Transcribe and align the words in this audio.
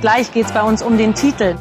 Gleich 0.00 0.32
geht 0.32 0.46
es 0.46 0.52
bei 0.52 0.62
uns 0.62 0.80
um 0.80 0.96
den 0.96 1.12
Titel. 1.14 1.56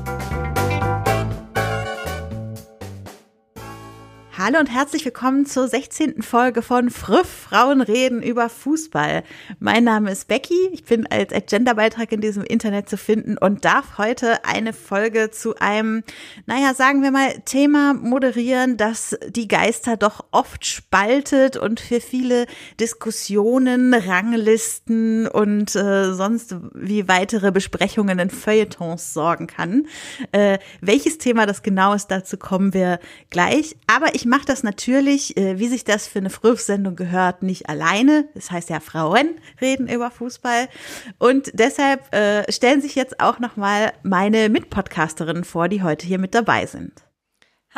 Hallo 4.47 4.59
und 4.59 4.67
herzlich 4.67 5.03
willkommen 5.03 5.45
zur 5.45 5.67
16. 5.67 6.21
Folge 6.21 6.61
von 6.61 6.89
Früff 6.89 7.27
Frauen 7.27 7.81
reden 7.81 8.23
über 8.23 8.47
Fußball. 8.47 9.23
Mein 9.59 9.83
Name 9.83 10.09
ist 10.09 10.29
Becky, 10.29 10.69
ich 10.71 10.85
bin 10.85 11.05
als 11.05 11.33
Agenda-Beitrag 11.33 12.13
in 12.13 12.21
diesem 12.21 12.43
Internet 12.43 12.87
zu 12.87 12.95
finden 12.95 13.37
und 13.37 13.65
darf 13.65 13.97
heute 13.97 14.45
eine 14.45 14.71
Folge 14.71 15.31
zu 15.31 15.57
einem, 15.57 16.01
naja, 16.45 16.73
sagen 16.73 17.03
wir 17.03 17.11
mal, 17.11 17.33
Thema 17.43 17.93
moderieren, 17.93 18.77
das 18.77 19.17
die 19.27 19.49
Geister 19.49 19.97
doch 19.97 20.23
oft 20.31 20.65
spaltet 20.65 21.57
und 21.57 21.81
für 21.81 21.99
viele 21.99 22.45
Diskussionen, 22.79 23.93
Ranglisten 23.93 25.27
und 25.27 25.75
äh, 25.75 26.13
sonst 26.13 26.55
wie 26.73 27.09
weitere 27.09 27.51
Besprechungen 27.51 28.17
in 28.17 28.29
Feuilletons 28.29 29.13
sorgen 29.13 29.47
kann. 29.47 29.87
Äh, 30.31 30.59
welches 30.79 31.17
Thema 31.17 31.45
das 31.45 31.63
genau 31.63 31.91
ist, 31.91 32.07
dazu 32.07 32.37
kommen 32.37 32.73
wir 32.73 33.01
gleich. 33.29 33.75
Aber 33.87 34.15
ich 34.15 34.25
mache 34.25 34.36
mache 34.37 34.45
das 34.45 34.61
natürlich, 34.61 35.35
äh, 35.35 35.57
wie 35.57 35.67
sich 35.67 35.83
das 35.83 36.05
für 36.05 36.19
eine 36.19 36.29
Frühsendung 36.29 36.95
gehört, 36.95 37.41
nicht 37.41 37.69
alleine. 37.69 38.29
Das 38.35 38.51
heißt 38.51 38.69
ja, 38.69 38.79
Frauen 38.79 39.29
reden 39.61 39.87
über 39.87 40.11
Fußball. 40.11 40.69
Und 41.17 41.49
deshalb 41.53 42.13
äh, 42.13 42.51
stellen 42.51 42.81
sich 42.81 42.93
jetzt 42.93 43.19
auch 43.19 43.39
nochmal 43.39 43.93
meine 44.03 44.49
Mitpodcasterinnen 44.49 45.43
vor, 45.43 45.69
die 45.69 45.81
heute 45.81 46.05
hier 46.05 46.19
mit 46.19 46.35
dabei 46.35 46.67
sind. 46.67 47.06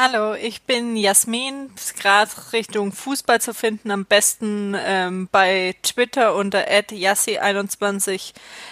Hallo, 0.01 0.33
ich 0.33 0.61
bin 0.61 0.95
Jasmin, 0.95 1.71
gerade 1.99 2.31
Richtung 2.53 2.93
Fußball 2.93 3.41
zu 3.41 3.53
finden, 3.53 3.91
am 3.91 4.05
besten 4.05 4.73
ähm, 4.79 5.27
bei 5.29 5.75
Twitter 5.83 6.35
unter 6.35 6.69
@yassi2106, 6.69 8.31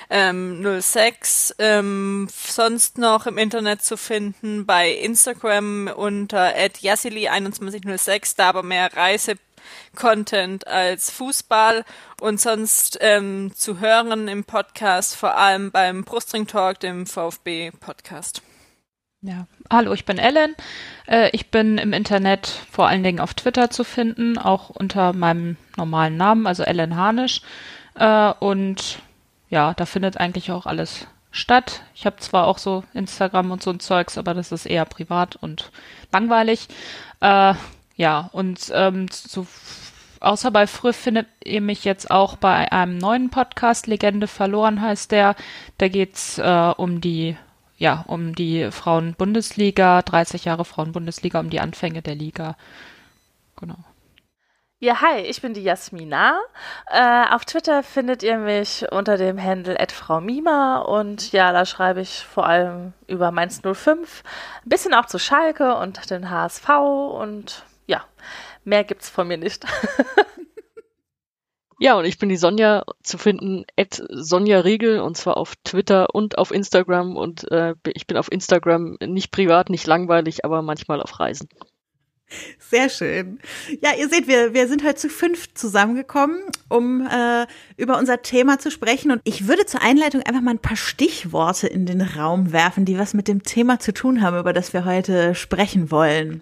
ähm, 0.09 0.66
ähm, 1.59 2.30
sonst 2.31 2.97
noch 2.97 3.25
im 3.25 3.38
Internet 3.38 3.84
zu 3.84 3.97
finden 3.97 4.66
bei 4.66 4.89
Instagram 4.89 5.92
unter 5.94 6.56
@yassili2106, 6.56 8.38
da 8.38 8.47
aber 8.47 8.64
mehr 8.64 8.95
Reise 8.95 9.36
Content 9.97 10.66
als 10.66 11.12
Fußball. 11.12 11.84
Und 12.22 12.39
sonst 12.39 13.00
ähm, 13.02 13.52
zu 13.53 13.81
hören 13.81 14.30
im 14.30 14.45
Podcast, 14.45 15.17
vor 15.17 15.36
allem 15.36 15.72
beim 15.72 16.06
Brustring 16.06 16.47
Talk, 16.47 16.80
dem 16.80 17.06
VfB 17.06 17.72
Podcast. 17.72 18.41
Ja, 19.28 19.45
hallo, 19.70 19.92
ich 19.92 20.06
bin 20.06 20.20
Ellen. 20.20 20.56
Äh, 21.06 21.31
ich 21.33 21.52
bin 21.52 21.78
im 21.78 21.92
Internet 21.92 22.47
vor 22.72 22.88
allen 22.88 23.03
Dingen 23.03 23.20
auf 23.20 23.34
Twitter 23.34 23.69
zu 23.69 23.84
finden, 23.84 24.38
auch 24.38 24.69
unter 24.69 25.11
meinem 25.11 25.58
normalen 25.75 26.16
Namen, 26.16 26.47
also 26.47 26.64
Ellen 26.64 26.95
Harnisch. 26.95 27.42
Äh, 27.95 28.31
und 28.39 29.00
ja, 29.50 29.74
da 29.74 29.85
findet 29.85 30.16
eigentlich 30.16 30.50
auch 30.53 30.66
alles 30.66 31.07
statt. 31.29 31.81
Ich 31.94 32.06
habe 32.06 32.16
zwar 32.19 32.47
auch 32.47 32.57
so 32.57 32.85
Instagram 32.94 33.51
und 33.51 33.62
so 33.62 33.69
ein 33.72 33.81
Zeugs, 33.81 34.18
aber 34.18 34.34
das 34.34 34.53
ist 34.53 34.66
eher 34.66 34.85
privat 34.85 35.35
und 35.35 35.72
langweilig. 36.13 36.69
Äh, 37.19 37.53
ja, 37.97 38.30
und 38.31 38.72
ähm, 38.74 39.07
so 39.12 39.46
außer 40.22 40.51
bei 40.51 40.68
Früh 40.68 40.94
findet 40.94 41.28
ihr 41.44 41.59
mich 41.59 41.84
jetzt 41.84 42.09
auch 42.09 42.38
bei 42.38 42.72
einem 42.72 42.97
neuen 42.97 43.30
Podcast, 43.30 43.88
Legende 43.88 44.28
verloren 44.28 44.81
heißt 44.81 45.12
der. 45.12 45.35
Da 45.80 45.90
geht's 45.90 46.38
äh, 46.38 46.74
um 46.78 47.01
die 47.01 47.35
ja, 47.77 48.03
um 48.07 48.35
die 48.35 48.71
Frauen-Bundesliga, 48.71 50.01
30 50.01 50.45
Jahre 50.45 50.65
Frauen-Bundesliga, 50.65 51.39
um 51.39 51.49
die 51.49 51.59
Anfänge 51.59 52.01
der 52.01 52.15
Liga. 52.15 52.57
Genau. 53.55 53.77
Ja, 54.79 55.01
hi, 55.01 55.21
ich 55.21 55.41
bin 55.41 55.55
die 55.55 55.63
Jasmina. 55.63 56.39
Äh, 56.88 57.25
auf 57.31 57.45
Twitter 57.45 57.81
findet 57.81 58.21
ihr 58.21 58.38
mich 58.38 58.85
unter 58.91 59.17
dem 59.17 59.41
Handle 59.41 59.75
@fraumima 59.91 60.79
und 60.79 61.31
ja, 61.31 61.51
da 61.51 61.65
schreibe 61.65 62.01
ich 62.01 62.23
vor 62.23 62.45
allem 62.45 62.93
über 63.07 63.31
Mainz 63.31 63.61
05, 63.63 64.23
ein 64.63 64.69
bisschen 64.69 64.94
auch 64.94 65.07
zu 65.07 65.17
Schalke 65.17 65.75
und 65.77 66.11
den 66.11 66.29
HSV 66.29 66.69
und 66.69 67.63
ja, 67.88 68.03
mehr 68.65 68.83
gibt's 68.83 69.09
von 69.09 69.27
mir 69.27 69.38
nicht. 69.38 69.65
Ja, 71.79 71.95
und 71.97 72.05
ich 72.05 72.17
bin 72.17 72.29
die 72.29 72.38
Sonja 72.38 72.83
zu 73.03 73.17
finden, 73.19 73.65
at 73.77 74.01
Sonja 74.09 74.61
Riegel, 74.61 74.99
und 74.99 75.15
zwar 75.15 75.38
auf 75.38 75.55
Twitter 75.63 76.13
und 76.13 76.38
auf 76.38 76.51
Instagram. 76.51 77.15
Und 77.15 77.49
äh, 77.51 77.75
ich 77.93 78.07
bin 78.07 78.17
auf 78.17 78.31
Instagram 78.31 78.97
nicht 79.05 79.31
privat, 79.31 79.69
nicht 79.69 79.85
langweilig, 79.85 80.43
aber 80.43 80.63
manchmal 80.63 81.01
auf 81.01 81.19
Reisen. 81.19 81.49
Sehr 82.59 82.89
schön. 82.89 83.39
Ja, 83.81 83.91
ihr 83.97 84.09
seht, 84.09 84.27
wir, 84.27 84.53
wir 84.53 84.67
sind 84.67 84.83
heute 84.83 84.95
zu 84.95 85.07
fünf 85.07 85.53
zusammengekommen, 85.53 86.41
um 86.67 87.07
äh, 87.07 87.47
über 87.77 87.97
unser 87.97 88.21
Thema 88.21 88.59
zu 88.59 88.69
sprechen. 88.69 89.11
Und 89.11 89.21
ich 89.23 89.47
würde 89.47 89.65
zur 89.65 89.81
Einleitung 89.81 90.23
einfach 90.23 90.41
mal 90.41 90.51
ein 90.51 90.59
paar 90.59 90.75
Stichworte 90.75 91.67
in 91.67 91.85
den 91.85 92.01
Raum 92.01 92.51
werfen, 92.51 92.83
die 92.83 92.97
was 92.97 93.13
mit 93.13 93.29
dem 93.29 93.43
Thema 93.43 93.79
zu 93.79 93.93
tun 93.93 94.21
haben, 94.21 94.38
über 94.38 94.51
das 94.51 94.73
wir 94.73 94.83
heute 94.83 95.35
sprechen 95.35 95.89
wollen. 95.89 96.41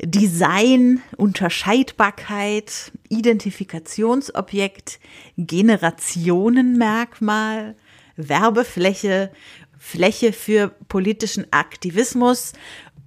Design, 0.00 1.02
Unterscheidbarkeit, 1.16 2.92
Identifikationsobjekt, 3.08 5.00
Generationenmerkmal, 5.36 7.74
Werbefläche, 8.16 9.32
Fläche 9.78 10.32
für 10.32 10.68
politischen 10.88 11.52
Aktivismus 11.52 12.52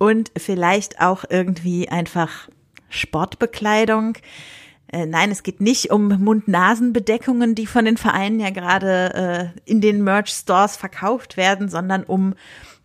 und 0.02 0.32
vielleicht 0.36 1.00
auch 1.00 1.26
irgendwie 1.30 1.90
einfach 1.90 2.50
Sportbekleidung. 2.90 4.18
Äh, 4.92 5.06
nein, 5.06 5.30
es 5.30 5.44
geht 5.44 5.62
nicht 5.62 5.92
um 5.92 6.08
Mund-Nasen-Bedeckungen, 6.08 7.54
die 7.54 7.68
von 7.68 7.86
den 7.86 7.98
Vereinen 7.98 8.40
ja 8.40 8.50
gerade 8.50 9.54
äh, 9.54 9.70
in 9.70 9.80
den 9.80 10.04
Merch-Stores 10.04 10.76
verkauft 10.76 11.38
werden, 11.38 11.70
sondern 11.70 12.04
um 12.04 12.34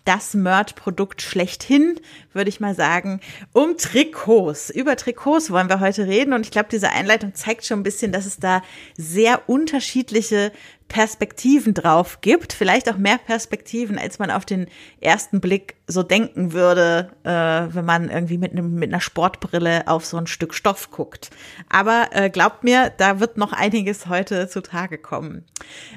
das 0.05 0.35
Merch-Produkt 0.35 1.23
schlechthin, 1.23 1.99
würde 2.35 2.51
ich 2.51 2.61
mal 2.61 2.75
sagen, 2.75 3.21
um 3.55 3.79
Trikots. 3.79 4.69
Über 4.69 4.95
Trikots 4.97 5.51
wollen 5.51 5.71
wir 5.71 5.81
heute 5.81 6.07
reden 6.07 6.35
und 6.35 6.43
ich 6.43 6.51
glaube, 6.51 6.69
diese 6.71 6.91
Einleitung 6.91 7.35
zeigt 7.35 7.65
schon 7.65 7.81
ein 7.81 7.83
bisschen, 7.83 8.13
dass 8.13 8.27
es 8.27 8.37
da 8.37 8.63
sehr 8.99 9.49
unterschiedliche 9.49 10.53
Perspektiven 10.89 11.75
drauf 11.75 12.21
gibt, 12.21 12.53
vielleicht 12.53 12.89
auch 12.91 12.97
mehr 12.97 13.19
Perspektiven, 13.19 13.99
als 13.99 14.19
man 14.19 14.31
auf 14.31 14.45
den 14.45 14.67
ersten 15.01 15.41
Blick 15.41 15.77
so 15.89 16.03
denken 16.03 16.53
würde, 16.53 17.11
äh, 17.25 17.31
wenn 17.31 17.85
man 17.85 18.09
irgendwie 18.09 18.39
mit, 18.39 18.53
einem, 18.53 18.75
mit 18.75 18.91
einer 18.91 19.01
Sportbrille 19.01 19.87
auf 19.87 20.05
so 20.05 20.17
ein 20.17 20.27
Stück 20.27 20.55
Stoff 20.55 20.91
guckt. 20.91 21.31
Aber 21.69 22.09
äh, 22.13 22.31
glaubt 22.31 22.65
mir, 22.65 22.93
da 22.97 23.21
wird 23.21 23.37
noch 23.37 23.53
einiges 23.53 24.07
heute 24.07 24.49
zutage 24.49 24.99
kommen. 24.99 25.45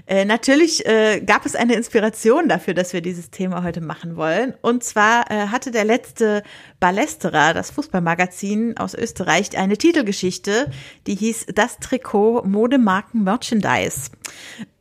Äh, 0.05 0.25
natürlich 0.25 0.85
äh, 0.85 1.21
gab 1.21 1.45
es 1.45 1.55
eine 1.55 1.75
Inspiration 1.75 2.49
dafür, 2.49 2.73
dass 2.73 2.93
wir 2.93 3.01
dieses 3.01 3.31
Thema 3.31 3.63
heute 3.63 3.81
machen 3.81 4.15
wollen. 4.15 4.53
Und 4.61 4.83
zwar 4.83 5.29
äh, 5.31 5.47
hatte 5.47 5.71
der 5.71 5.85
letzte 5.85 6.43
Ballesterer, 6.79 7.53
das 7.53 7.71
Fußballmagazin 7.71 8.77
aus 8.77 8.93
Österreich, 8.93 9.57
eine 9.57 9.77
Titelgeschichte, 9.77 10.69
die 11.07 11.15
hieß 11.15 11.47
Das 11.55 11.77
Trikot 11.79 12.43
Modemarken 12.45 13.23
Merchandise. 13.23 14.11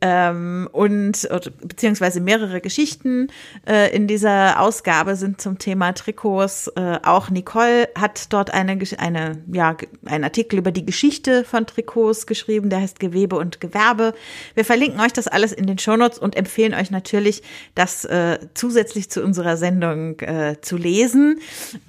Ähm, 0.01 0.69
und 0.71 1.27
beziehungsweise 1.61 2.21
mehrere 2.21 2.61
Geschichten 2.61 3.27
äh, 3.67 3.93
in 3.93 4.07
dieser 4.07 4.61
Ausgabe 4.61 5.15
sind 5.15 5.41
zum 5.41 5.59
Thema 5.59 5.91
Trikots. 5.93 6.67
Äh, 6.75 6.99
auch 7.03 7.29
Nicole 7.29 7.89
hat 7.95 8.31
dort 8.31 8.53
eine, 8.53 8.79
eine, 8.97 9.43
ja, 9.51 9.75
einen 10.05 10.23
Artikel 10.23 10.59
über 10.59 10.71
die 10.71 10.85
Geschichte 10.85 11.43
von 11.43 11.67
Trikots 11.67 12.27
geschrieben, 12.27 12.69
der 12.69 12.79
heißt 12.79 12.99
Gewebe 12.99 13.35
und 13.35 13.59
Gewerbe. 13.59 14.13
Wir 14.55 14.63
verlinken 14.63 15.01
euch 15.01 15.11
das 15.11 15.27
alles 15.27 15.51
in 15.51 15.67
den 15.67 15.77
Shownotes 15.77 16.17
und 16.17 16.37
empfehlen 16.37 16.73
euch 16.73 16.91
natürlich, 16.91 17.43
das 17.75 18.05
äh, 18.05 18.39
zusätzlich 18.53 19.09
zu 19.09 19.21
unserer 19.21 19.57
Sendung 19.57 20.19
äh, 20.21 20.55
zu 20.61 20.77
lesen. 20.77 21.39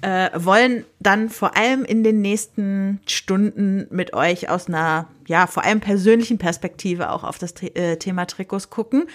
Äh, 0.01 0.29
wollen 0.35 0.83
dann 0.99 1.29
vor 1.29 1.55
allem 1.55 1.85
in 1.85 2.03
den 2.03 2.21
nächsten 2.21 2.99
Stunden 3.05 3.87
mit 3.89 4.13
euch 4.13 4.49
aus 4.49 4.67
einer 4.67 5.07
ja, 5.31 5.47
vor 5.47 5.63
allem 5.63 5.79
persönlichen 5.79 6.37
Perspektive 6.37 7.09
auch 7.09 7.23
auf 7.23 7.37
das 7.37 7.53
äh, 7.63 7.95
Thema 8.01 8.25
Trikots 8.25 8.69
gucken. 8.69 9.05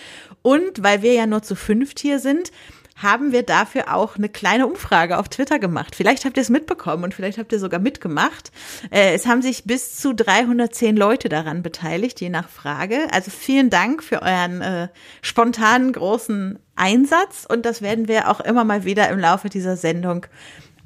Und 0.43 0.83
weil 0.83 1.03
wir 1.03 1.13
ja 1.13 1.27
nur 1.27 1.43
zu 1.43 1.55
fünft 1.55 2.01
hier 2.01 2.19
sind, 2.19 2.51
haben 2.97 3.31
wir 3.31 3.43
dafür 3.43 3.95
auch 3.95 4.17
eine 4.17 4.29
kleine 4.29 4.67
Umfrage 4.67 5.19
auf 5.19 5.29
Twitter 5.29 5.59
gemacht. 5.59 5.95
Vielleicht 5.95 6.25
habt 6.25 6.39
ihr 6.39 6.41
es 6.41 6.49
mitbekommen 6.49 7.05
und 7.05 7.15
vielleicht 7.15 7.39
habt 7.39 7.53
ihr 7.53 7.59
sogar 7.59 7.79
mitgemacht. 7.79 8.51
Äh, 8.91 9.15
es 9.15 9.27
haben 9.27 9.43
sich 9.43 9.65
bis 9.65 9.97
zu 9.97 10.15
310 10.15 10.97
Leute 10.97 11.29
daran 11.29 11.63
beteiligt, 11.63 12.21
je 12.21 12.31
nach 12.31 12.49
Frage. 12.49 13.07
Also 13.13 13.31
vielen 13.31 13.69
Dank 13.69 14.03
für 14.03 14.23
euren 14.23 14.63
äh, 14.63 14.89
spontanen 15.21 15.93
großen 15.93 16.59
Einsatz 16.75 17.47
und 17.47 17.67
das 17.67 17.83
werden 17.83 18.09
wir 18.09 18.31
auch 18.31 18.41
immer 18.41 18.65
mal 18.65 18.85
wieder 18.85 19.09
im 19.11 19.19
Laufe 19.19 19.51
dieser 19.51 19.77
Sendung 19.77 20.27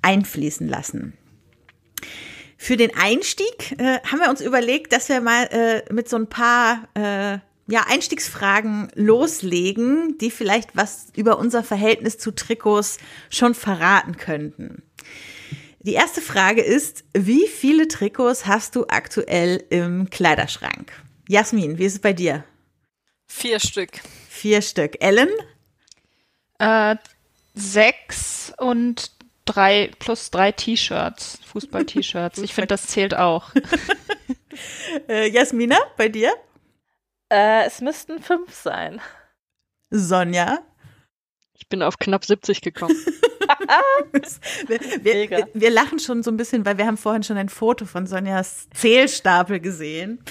einfließen 0.03 0.69
lassen. 0.69 1.15
Für 2.57 2.77
den 2.77 2.91
Einstieg 2.95 3.79
äh, 3.79 4.01
haben 4.01 4.21
wir 4.21 4.29
uns 4.29 4.41
überlegt, 4.41 4.93
dass 4.93 5.09
wir 5.09 5.21
mal 5.21 5.45
äh, 5.45 5.83
mit 5.93 6.09
so 6.09 6.17
ein 6.17 6.27
paar 6.27 6.89
äh, 6.95 7.39
ja, 7.71 7.87
Einstiegsfragen 7.89 8.91
loslegen, 8.95 10.19
die 10.19 10.31
vielleicht 10.31 10.77
was 10.77 11.07
über 11.17 11.39
unser 11.39 11.63
Verhältnis 11.63 12.19
zu 12.19 12.33
Trikots 12.33 12.99
schon 13.31 13.55
verraten 13.55 14.17
könnten. 14.17 14.83
Die 15.79 15.95
erste 15.95 16.21
Frage 16.21 16.63
ist, 16.63 17.05
wie 17.15 17.47
viele 17.47 17.89
Trikots 17.89 18.47
hast 18.47 18.77
du 18.77 18.87
aktuell 18.89 19.65
im 19.71 20.11
Kleiderschrank? 20.11 20.93
Jasmin, 21.29 21.79
wie 21.79 21.85
ist 21.85 21.95
es 21.95 22.01
bei 22.01 22.13
dir? 22.13 22.45
Vier 23.29 23.61
Stück. 23.61 24.01
Vier 24.29 24.63
Stück. 24.63 25.01
Ellen? 25.01 25.31
Äh, 26.59 26.97
sechs 27.55 28.53
und 28.59 29.13
drei 29.45 29.91
plus 29.99 30.31
drei 30.31 30.51
T-Shirts, 30.53 31.39
Fußball-T-Shirts. 31.47 32.39
Ich 32.39 32.53
finde, 32.53 32.67
das 32.69 32.89
zählt 32.89 33.15
auch. 33.15 33.53
äh, 35.09 35.31
Jasmina, 35.31 35.79
bei 35.97 36.09
dir? 36.09 36.33
Äh, 37.31 37.65
es 37.67 37.81
müssten 37.81 38.21
fünf 38.21 38.55
sein. 38.55 39.01
Sonja? 39.91 40.59
Ich 41.55 41.69
bin 41.69 41.83
auf 41.83 41.99
knapp 41.99 42.25
70 42.25 42.61
gekommen. 42.61 42.97
wir, 44.67 44.81
wir, 45.03 45.49
wir, 45.53 45.71
lachen 45.71 45.99
schon 45.99 46.23
so 46.23 46.31
ein 46.31 46.37
bisschen, 46.37 46.65
weil 46.65 46.79
wir 46.79 46.87
haben 46.87 46.97
vorhin 46.97 47.23
schon 47.23 47.37
ein 47.37 47.49
Foto 47.49 47.85
von 47.85 48.07
Sonjas 48.07 48.69
Zählstapel 48.75 49.61
gesehen. 49.61 50.23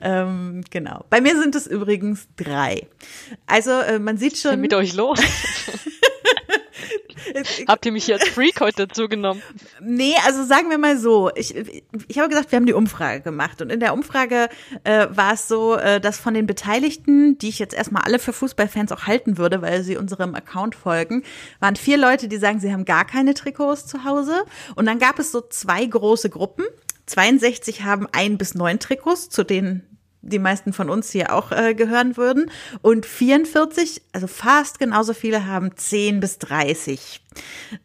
Ähm, 0.00 0.62
genau. 0.70 1.04
Bei 1.10 1.20
mir 1.20 1.40
sind 1.40 1.54
es 1.54 1.66
übrigens 1.66 2.28
drei. 2.36 2.88
Also 3.46 3.70
äh, 3.72 3.98
man 3.98 4.16
sieht 4.16 4.36
schon. 4.36 4.50
Was 4.50 4.56
ist 4.56 4.62
mit 4.62 4.74
euch 4.74 4.94
los? 4.94 5.20
Habt 7.68 7.86
ihr 7.86 7.92
mich 7.92 8.12
als 8.12 8.28
Freak 8.28 8.60
heute 8.60 8.86
dazu 8.86 9.08
genommen? 9.08 9.42
Nee, 9.80 10.14
also 10.24 10.44
sagen 10.44 10.70
wir 10.70 10.78
mal 10.78 10.98
so. 10.98 11.30
Ich, 11.34 11.54
ich 11.54 12.18
habe 12.18 12.28
gesagt, 12.28 12.52
wir 12.52 12.56
haben 12.56 12.66
die 12.66 12.72
Umfrage 12.72 13.20
gemacht. 13.20 13.62
Und 13.62 13.70
in 13.70 13.80
der 13.80 13.92
Umfrage 13.92 14.48
äh, 14.84 15.06
war 15.10 15.34
es 15.34 15.48
so, 15.48 15.76
äh, 15.76 16.00
dass 16.00 16.18
von 16.18 16.34
den 16.34 16.46
Beteiligten, 16.46 17.38
die 17.38 17.48
ich 17.48 17.58
jetzt 17.58 17.74
erstmal 17.74 18.02
alle 18.02 18.18
für 18.18 18.32
Fußballfans 18.32 18.92
auch 18.92 19.06
halten 19.06 19.38
würde, 19.38 19.62
weil 19.62 19.82
sie 19.82 19.96
unserem 19.96 20.34
Account 20.34 20.74
folgen, 20.74 21.22
waren 21.60 21.76
vier 21.76 21.98
Leute, 21.98 22.28
die 22.28 22.36
sagen, 22.36 22.60
sie 22.60 22.72
haben 22.72 22.84
gar 22.84 23.04
keine 23.04 23.34
Trikots 23.34 23.86
zu 23.86 24.04
Hause. 24.04 24.44
Und 24.74 24.86
dann 24.86 24.98
gab 24.98 25.18
es 25.18 25.32
so 25.32 25.40
zwei 25.40 25.84
große 25.84 26.30
Gruppen. 26.30 26.64
62 27.06 27.82
haben 27.82 28.08
ein 28.12 28.38
bis 28.38 28.54
neun 28.54 28.78
Trikots, 28.78 29.28
zu 29.28 29.44
denen 29.44 29.93
die 30.24 30.38
meisten 30.38 30.72
von 30.72 30.90
uns 30.90 31.10
hier 31.10 31.32
auch 31.32 31.52
äh, 31.52 31.74
gehören 31.74 32.16
würden. 32.16 32.50
Und 32.82 33.06
44, 33.06 34.02
also 34.12 34.26
fast 34.26 34.78
genauso 34.78 35.14
viele, 35.14 35.46
haben 35.46 35.76
10 35.76 36.20
bis 36.20 36.38
30. 36.38 37.20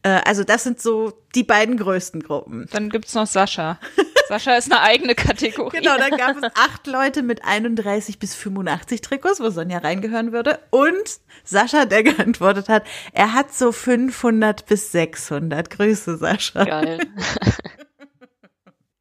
Äh, 0.04 0.22
also 0.26 0.44
das 0.44 0.64
sind 0.64 0.82
so 0.82 1.14
die 1.36 1.44
beiden 1.44 1.78
größten 1.78 2.24
Gruppen. 2.24 2.68
Dann 2.72 2.90
gibt's 2.90 3.14
noch 3.14 3.28
Sascha. 3.28 3.80
Sascha 4.28 4.56
ist 4.56 4.72
eine 4.72 4.82
eigene 4.82 5.16
Kategorie. 5.16 5.78
Genau, 5.78 5.98
dann 5.98 6.12
gab 6.12 6.38
es 6.38 6.44
acht 6.56 6.86
Leute 6.86 7.24
mit 7.24 7.44
31 7.44 8.20
bis 8.20 8.36
85 8.36 9.02
Trikots, 9.02 9.40
wo 9.40 9.50
Sonja 9.50 9.80
reingehören 9.80 10.32
würde. 10.32 10.60
Und 10.70 11.20
Sascha, 11.44 11.86
der 11.86 12.04
geantwortet 12.04 12.70
hat, 12.70 12.84
er 13.12 13.34
hat 13.34 13.54
so 13.54 13.72
500 13.72 14.66
bis 14.66 14.92
600. 14.92 15.70
Grüße, 15.70 16.18
Sascha. 16.18 16.64
Geil. 16.64 17.00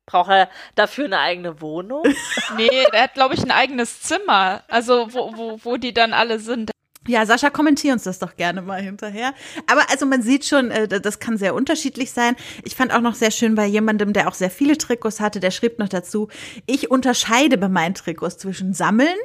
Braucht 0.09 0.31
er 0.31 0.49
dafür 0.75 1.05
eine 1.05 1.19
eigene 1.19 1.61
Wohnung? 1.61 2.03
nee, 2.57 2.71
der 2.93 3.03
hat, 3.03 3.15
glaube 3.15 3.35
ich, 3.35 3.43
ein 3.43 3.51
eigenes 3.51 4.01
Zimmer. 4.01 4.65
Also, 4.69 5.13
wo, 5.13 5.37
wo, 5.37 5.61
wo 5.63 5.77
die 5.77 5.93
dann 5.93 6.15
alle 6.15 6.39
sind. 6.39 6.71
Ja, 7.07 7.27
Sascha, 7.27 7.51
kommentier 7.51 7.93
uns 7.93 8.05
das 8.05 8.19
doch 8.19 8.37
gerne 8.37 8.63
mal 8.63 8.81
hinterher. 8.81 9.35
Aber 9.67 9.91
also 9.91 10.07
man 10.07 10.23
sieht 10.23 10.47
schon, 10.47 10.71
äh, 10.71 10.89
das 10.89 11.21
kann 11.21 11.37
sehr 11.37 11.55
unterschiedlich 11.55 12.11
sein. 12.11 12.37
Ich 12.65 12.75
fand 12.75 12.93
auch 12.93 13.01
noch 13.03 13.15
sehr 13.15 13.31
schön 13.31 13.55
bei 13.55 13.67
jemandem, 13.67 14.15
der 14.15 14.29
auch 14.29 14.35
sehr 14.35 14.51
viele 14.51 14.79
Trikots 14.79 15.21
hatte, 15.21 15.41
der 15.41 15.51
schrieb 15.51 15.79
noch 15.79 15.89
dazu, 15.89 16.29
ich 16.67 16.91
unterscheide 16.91 17.59
bei 17.59 17.69
meinen 17.69 17.95
Trikots 17.95 18.39
zwischen 18.39 18.73
Sammeln, 18.73 19.17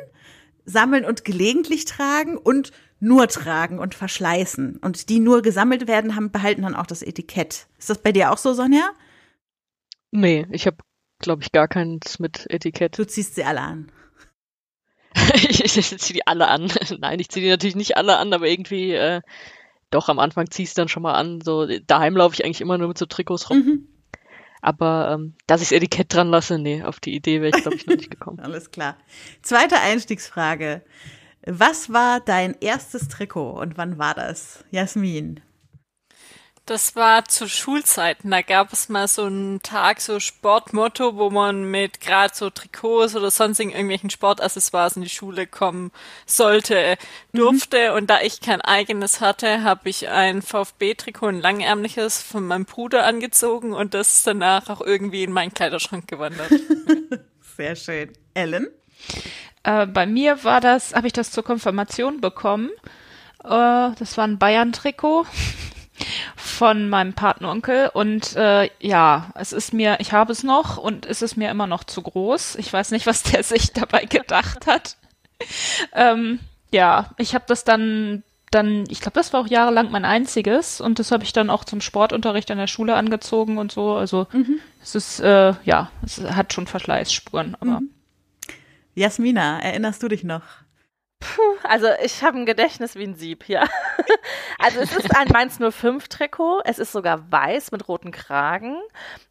Sammeln 0.66 1.06
und 1.06 1.26
gelegentlich 1.26 1.86
tragen 1.86 2.38
und 2.38 2.72
nur 3.00 3.28
tragen 3.28 3.80
und 3.80 3.96
verschleißen. 3.96 4.78
Und 4.78 5.10
die 5.10 5.20
nur 5.20 5.42
gesammelt 5.42 5.88
werden, 5.88 6.16
haben, 6.16 6.32
behalten 6.32 6.62
dann 6.62 6.76
auch 6.76 6.88
das 6.88 7.02
Etikett. 7.02 7.68
Ist 7.78 7.90
das 7.90 7.98
bei 7.98 8.12
dir 8.14 8.32
auch 8.32 8.38
so, 8.38 8.54
Sonja? 8.54 8.92
Nee, 10.16 10.46
ich 10.52 10.68
habe, 10.68 10.78
glaube 11.18 11.42
ich, 11.42 11.52
gar 11.52 11.68
keins 11.68 12.20
mit 12.20 12.46
Etikett. 12.50 13.00
Du 13.00 13.06
ziehst 13.06 13.34
sie 13.34 13.44
alle 13.44 13.62
an. 13.62 13.92
ich, 15.34 15.66
ich, 15.66 15.78
ich 15.78 15.98
ziehe 16.00 16.14
die 16.14 16.28
alle 16.28 16.48
an. 16.48 16.72
Nein, 17.00 17.20
ich 17.20 17.30
ziehe 17.30 17.44
die 17.44 17.50
natürlich 17.50 17.76
nicht 17.76 17.98
alle 17.98 18.18
an, 18.18 18.32
aber 18.32 18.48
irgendwie, 18.48 18.94
äh, 18.94 19.22
doch, 19.90 20.10
am 20.10 20.20
Anfang 20.20 20.52
zieh 20.52 20.64
ich 20.64 20.74
dann 20.76 20.88
schon 20.88 21.02
mal 21.02 21.16
an. 21.16 21.42
So, 21.42 21.68
daheim 21.88 22.16
laufe 22.16 22.36
ich 22.36 22.46
eigentlich 22.46 22.62
immer 22.62 22.78
nur 22.78 22.90
mit 22.90 22.98
so 23.00 23.08
Trikots 23.08 23.50
rum. 23.50 23.58
Mhm. 23.58 23.88
Aber 24.62 25.12
ähm, 25.14 25.34
dass 25.48 25.62
ich 25.62 25.70
das 25.70 25.78
Etikett 25.78 26.14
dran 26.14 26.30
lasse, 26.30 26.60
nee, 26.60 26.84
auf 26.84 27.00
die 27.00 27.16
Idee 27.16 27.42
wäre 27.42 27.58
ich, 27.58 27.64
glaube 27.64 27.76
ich, 27.76 27.88
noch 27.88 27.96
nicht 27.96 28.12
gekommen. 28.12 28.40
Alles 28.44 28.70
klar. 28.70 28.98
Zweite 29.42 29.80
Einstiegsfrage. 29.80 30.84
Was 31.46 31.92
war 31.92 32.20
dein 32.20 32.56
erstes 32.62 33.08
Trikot 33.08 33.60
und 33.60 33.78
wann 33.78 33.98
war 33.98 34.14
das? 34.14 34.64
Jasmin. 34.70 35.42
Das 36.66 36.96
war 36.96 37.26
zu 37.26 37.50
Schulzeiten. 37.50 38.32
Da 38.32 38.42
gab 38.42 38.72
es 38.72 38.88
mal 38.88 39.10
so 39.10 39.26
einen 39.26 39.62
Tag, 39.62 40.00
so 40.00 40.22
Sportmotto, 40.22 41.18
wo 41.18 41.30
man 41.30 41.70
mit 41.70 42.00
gerade 42.00 42.34
so 42.34 42.50
Trikots 42.50 43.18
oder 43.18 43.32
sonstigen 43.32 43.72
irgendwelchen 43.72 44.10
Sportaccessoires 44.10 44.96
in 44.96 45.02
die 45.02 45.10
Schule 45.10 45.46
kommen 45.46 45.92
sollte, 46.26 46.96
durfte. 47.34 47.90
Mhm. 47.92 47.98
Und 47.98 48.10
da 48.10 48.22
ich 48.22 48.40
kein 48.40 48.62
eigenes 48.62 49.20
hatte, 49.20 49.64
habe 49.64 49.90
ich 49.90 50.08
ein 50.08 50.42
VfB-Trikot, 50.42 51.28
ein 51.28 51.42
langärmliches 51.42 52.22
von 52.22 52.48
meinem 52.48 52.64
Bruder 52.64 53.06
angezogen 53.06 53.74
und 53.74 53.94
das 53.94 54.14
ist 54.14 54.28
danach 54.28 54.70
auch 54.70 54.80
irgendwie 54.80 55.24
in 55.24 55.34
meinen 55.34 55.54
Kleiderschrank 55.54 56.08
gewandert. 56.08 56.50
Sehr 57.58 57.76
schön. 57.76 58.14
Ellen? 58.34 58.70
Äh, 59.64 59.86
bei 59.88 60.06
mir 60.06 60.46
war 60.46 60.62
das, 60.62 60.94
habe 60.94 61.08
ich 61.08 61.14
das 61.14 61.32
zur 61.32 61.44
Konfirmation 61.44 62.22
bekommen. 62.22 62.70
Äh, 63.44 63.92
das 64.00 64.18
war 64.18 64.24
ein 64.24 64.40
Bayern-Trikot 64.40 65.26
von 66.36 66.90
meinem 66.90 67.14
Patenonkel 67.14 67.90
und 67.94 68.36
äh, 68.36 68.70
ja, 68.80 69.32
es 69.36 69.54
ist 69.54 69.74
mir, 69.74 69.98
ich 70.00 70.12
habe 70.12 70.32
es 70.32 70.44
noch 70.44 70.78
und 70.78 71.06
es 71.06 71.22
ist 71.22 71.38
mir 71.38 71.52
immer 71.52 71.68
noch 71.68 71.84
zu 71.84 72.02
groß. 72.02 72.56
Ich 72.56 72.72
weiß 72.72 72.92
nicht, 72.92 73.06
was 73.06 73.24
der 73.24 73.44
sich 73.44 73.74
dabei 73.74 74.06
gedacht 74.06 74.66
hat. 74.68 74.98
ähm, 75.94 76.40
ja, 76.72 77.12
ich 77.18 77.36
habe 77.36 77.46
das 77.48 77.64
dann 77.64 78.24
dann, 78.54 78.84
ich 78.90 79.02
glaube, 79.02 79.16
das 79.16 79.34
war 79.34 79.42
auch 79.42 79.48
jahrelang 79.48 79.90
mein 79.92 80.06
einziges 80.06 80.80
und 80.80 81.00
das 81.00 81.12
habe 81.12 81.24
ich 81.24 81.34
dann 81.34 81.50
auch 81.50 81.64
zum 81.64 81.82
Sportunterricht 81.82 82.52
an 82.52 82.60
der 82.60 82.68
Schule 82.68 82.96
angezogen 82.96 83.58
und 83.58 83.72
so. 83.72 83.94
Also 83.94 84.28
mhm. 84.32 84.60
es 84.82 84.96
ist, 84.96 85.20
äh, 85.22 85.54
ja, 85.64 85.92
es 86.06 86.22
hat 86.22 86.54
schon 86.54 86.68
Verschleißspuren, 86.68 87.56
aber. 87.60 87.82
Mhm. 87.82 87.90
Jasmina, 88.96 89.60
erinnerst 89.60 90.04
du 90.04 90.08
dich 90.08 90.24
noch? 90.24 90.44
Puh, 91.24 91.56
also 91.64 91.88
ich 92.04 92.22
habe 92.22 92.38
ein 92.38 92.46
Gedächtnis 92.46 92.96
wie 92.96 93.04
ein 93.04 93.16
Sieb, 93.16 93.48
ja. 93.48 93.64
Also 94.60 94.80
es 94.80 94.96
ist 94.96 95.16
ein 95.16 95.28
Mainz 95.30 95.60
05 95.60 96.08
Trikot. 96.08 96.62
Es 96.64 96.80
ist 96.80 96.92
sogar 96.92 97.32
weiß 97.32 97.72
mit 97.72 97.88
roten 97.88 98.12
Kragen. 98.12 98.78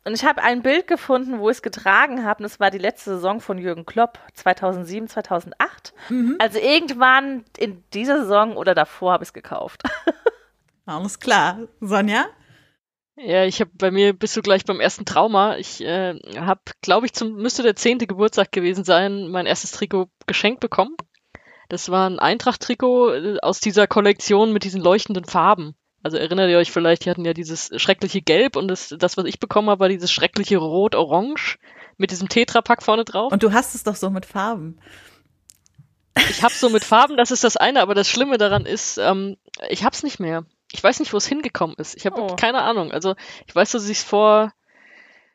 Und 0.04 0.14
ich 0.14 0.24
habe 0.24 0.42
ein 0.42 0.62
Bild 0.62 0.86
gefunden, 0.86 1.38
wo 1.38 1.48
ich 1.48 1.56
es 1.56 1.62
getragen 1.62 2.24
habe. 2.24 2.42
Und 2.42 2.46
es 2.46 2.60
war 2.60 2.70
die 2.70 2.78
letzte 2.78 3.14
Saison 3.14 3.40
von 3.40 3.56
Jürgen 3.56 3.86
Klopp 3.86 4.18
2007, 4.34 5.08
2008. 5.08 5.94
Mhm. 6.10 6.36
Also 6.38 6.58
irgendwann 6.58 7.44
in 7.56 7.82
dieser 7.94 8.20
Saison 8.20 8.56
oder 8.56 8.74
davor 8.74 9.12
habe 9.12 9.24
ich 9.24 9.28
es 9.28 9.32
gekauft. 9.32 9.82
Alles 10.86 11.18
klar. 11.18 11.60
Sonja? 11.80 12.26
Ja, 13.16 13.44
ich 13.44 13.60
habe 13.60 13.70
bei 13.74 13.90
mir 13.90 14.12
bist 14.12 14.36
du 14.36 14.42
gleich 14.42 14.64
beim 14.64 14.80
ersten 14.80 15.04
Trauma. 15.04 15.56
Ich 15.56 15.82
äh, 15.82 16.18
habe, 16.36 16.60
glaube 16.80 17.06
ich, 17.06 17.12
zum 17.12 17.36
müsste 17.36 17.62
der 17.62 17.76
zehnte 17.76 18.06
Geburtstag 18.06 18.52
gewesen 18.52 18.84
sein, 18.84 19.28
mein 19.28 19.46
erstes 19.46 19.72
Trikot 19.72 20.08
geschenkt 20.26 20.60
bekommen. 20.60 20.96
Das 21.72 21.88
war 21.88 22.06
ein 22.06 22.18
Eintracht-Trikot 22.18 23.14
äh, 23.14 23.38
aus 23.40 23.58
dieser 23.58 23.86
Kollektion 23.86 24.52
mit 24.52 24.64
diesen 24.64 24.82
leuchtenden 24.82 25.24
Farben. 25.24 25.74
Also 26.02 26.18
erinnert 26.18 26.50
ihr 26.50 26.58
euch 26.58 26.70
vielleicht, 26.70 27.06
die 27.06 27.10
hatten 27.10 27.24
ja 27.24 27.32
dieses 27.32 27.70
schreckliche 27.80 28.20
Gelb 28.20 28.56
und 28.56 28.68
das, 28.68 28.94
das 28.98 29.16
was 29.16 29.24
ich 29.24 29.40
bekommen 29.40 29.70
habe, 29.70 29.80
war 29.80 29.88
dieses 29.88 30.12
schreckliche 30.12 30.58
Rot-Orange 30.58 31.58
mit 31.96 32.10
diesem 32.10 32.28
Tetrapack 32.28 32.82
vorne 32.82 33.06
drauf. 33.06 33.32
Und 33.32 33.42
du 33.42 33.54
hast 33.54 33.74
es 33.74 33.84
doch 33.84 33.96
so 33.96 34.10
mit 34.10 34.26
Farben. 34.26 34.80
Ich 36.28 36.42
hab's 36.42 36.60
so 36.60 36.68
mit 36.68 36.84
Farben, 36.84 37.16
das 37.16 37.30
ist 37.30 37.42
das 37.42 37.56
eine, 37.56 37.80
aber 37.80 37.94
das 37.94 38.06
Schlimme 38.06 38.36
daran 38.36 38.66
ist, 38.66 38.98
ähm, 38.98 39.38
ich 39.70 39.82
hab's 39.82 40.02
nicht 40.02 40.20
mehr. 40.20 40.44
Ich 40.72 40.84
weiß 40.84 41.00
nicht, 41.00 41.14
wo 41.14 41.16
es 41.16 41.26
hingekommen 41.26 41.76
ist. 41.76 41.96
Ich 41.96 42.04
habe 42.04 42.20
oh. 42.20 42.36
keine 42.36 42.60
Ahnung. 42.60 42.92
Also 42.92 43.14
ich 43.46 43.54
weiß, 43.54 43.70
dass 43.70 43.88
ich 43.88 43.96
es 43.96 44.04
vor, 44.04 44.52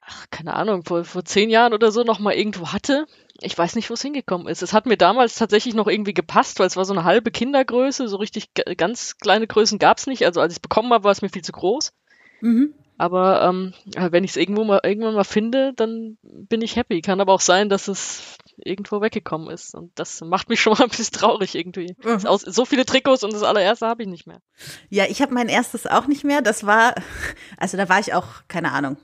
ach, 0.02 0.26
keine 0.30 0.54
Ahnung, 0.54 0.84
vor, 0.84 1.04
vor 1.04 1.26
zehn 1.26 1.50
Jahren 1.50 1.74
oder 1.74 1.92
so 1.92 2.04
noch 2.04 2.20
mal 2.20 2.36
irgendwo 2.36 2.74
hatte 2.74 3.08
ich 3.42 3.58
weiß 3.58 3.76
nicht, 3.76 3.90
wo 3.90 3.94
es 3.94 4.02
hingekommen 4.02 4.48
ist. 4.48 4.64
Es 4.64 4.74
hat 4.74 4.86
mir 4.86 4.98
damals 4.98 5.36
tatsächlich 5.36 5.76
noch 5.76 5.88
irgendwie 5.88 6.14
gepasst, 6.14 6.60
weil 6.60 6.68
es 6.68 6.76
war 6.76 6.86
so 6.86 6.94
eine 6.94 7.04
halbe 7.04 7.32
Kindergröße, 7.32 8.08
so 8.08 8.18
richtig 8.18 8.50
ganz 8.78 9.18
kleine 9.18 9.48
Größen 9.48 9.80
gab 9.80 9.98
es 9.98 10.08
nicht. 10.08 10.26
Also 10.26 10.42
als 10.42 10.54
ich 10.54 10.58
es 10.58 10.62
bekommen 10.62 10.92
habe, 10.94 11.04
war 11.04 11.12
es 11.12 11.22
mir 11.22 11.30
viel 11.30 11.44
zu 11.44 11.52
groß. 11.52 11.94
Mhm. 12.42 12.74
Aber 13.00 13.44
ähm, 13.44 13.74
wenn 14.12 14.24
ich 14.24 14.32
es 14.32 14.38
irgendwo 14.38 14.64
mal 14.64 14.80
irgendwann 14.84 15.14
mal 15.14 15.24
finde, 15.24 15.74
dann 15.76 16.18
bin 16.24 16.64
ich 16.64 16.76
happy. 16.76 17.02
Kann 17.02 17.22
aber 17.22 17.34
auch 17.34 17.42
sein, 17.42 17.70
dass 17.70 17.88
es 17.88 18.38
irgendwo 18.58 19.02
weggekommen 19.02 19.52
ist. 19.52 19.76
Und 19.76 19.92
das 20.00 20.22
macht 20.22 20.50
mich 20.50 20.60
schon 20.62 20.74
mal 20.74 20.84
ein 20.84 20.90
bisschen 20.90 21.14
traurig 21.14 21.54
irgendwie. 21.54 21.96
Mhm. 22.04 22.26
Aus, 22.26 22.42
so 22.42 22.66
viele 22.66 22.86
Trikots 22.86 23.24
und 23.24 23.34
das 23.34 23.44
allererste 23.44 23.86
habe 23.86 24.02
ich 24.02 24.10
nicht 24.10 24.26
mehr. 24.26 24.42
Ja, 24.90 25.06
ich 25.08 25.22
habe 25.22 25.34
mein 25.34 25.48
erstes 25.48 25.86
auch 25.86 26.08
nicht 26.08 26.24
mehr. 26.24 26.42
Das 26.42 26.66
war, 26.66 26.96
also 27.58 27.78
da 27.78 27.88
war 27.88 28.00
ich 28.00 28.16
auch, 28.16 28.28
keine 28.48 28.72
Ahnung, 28.72 28.98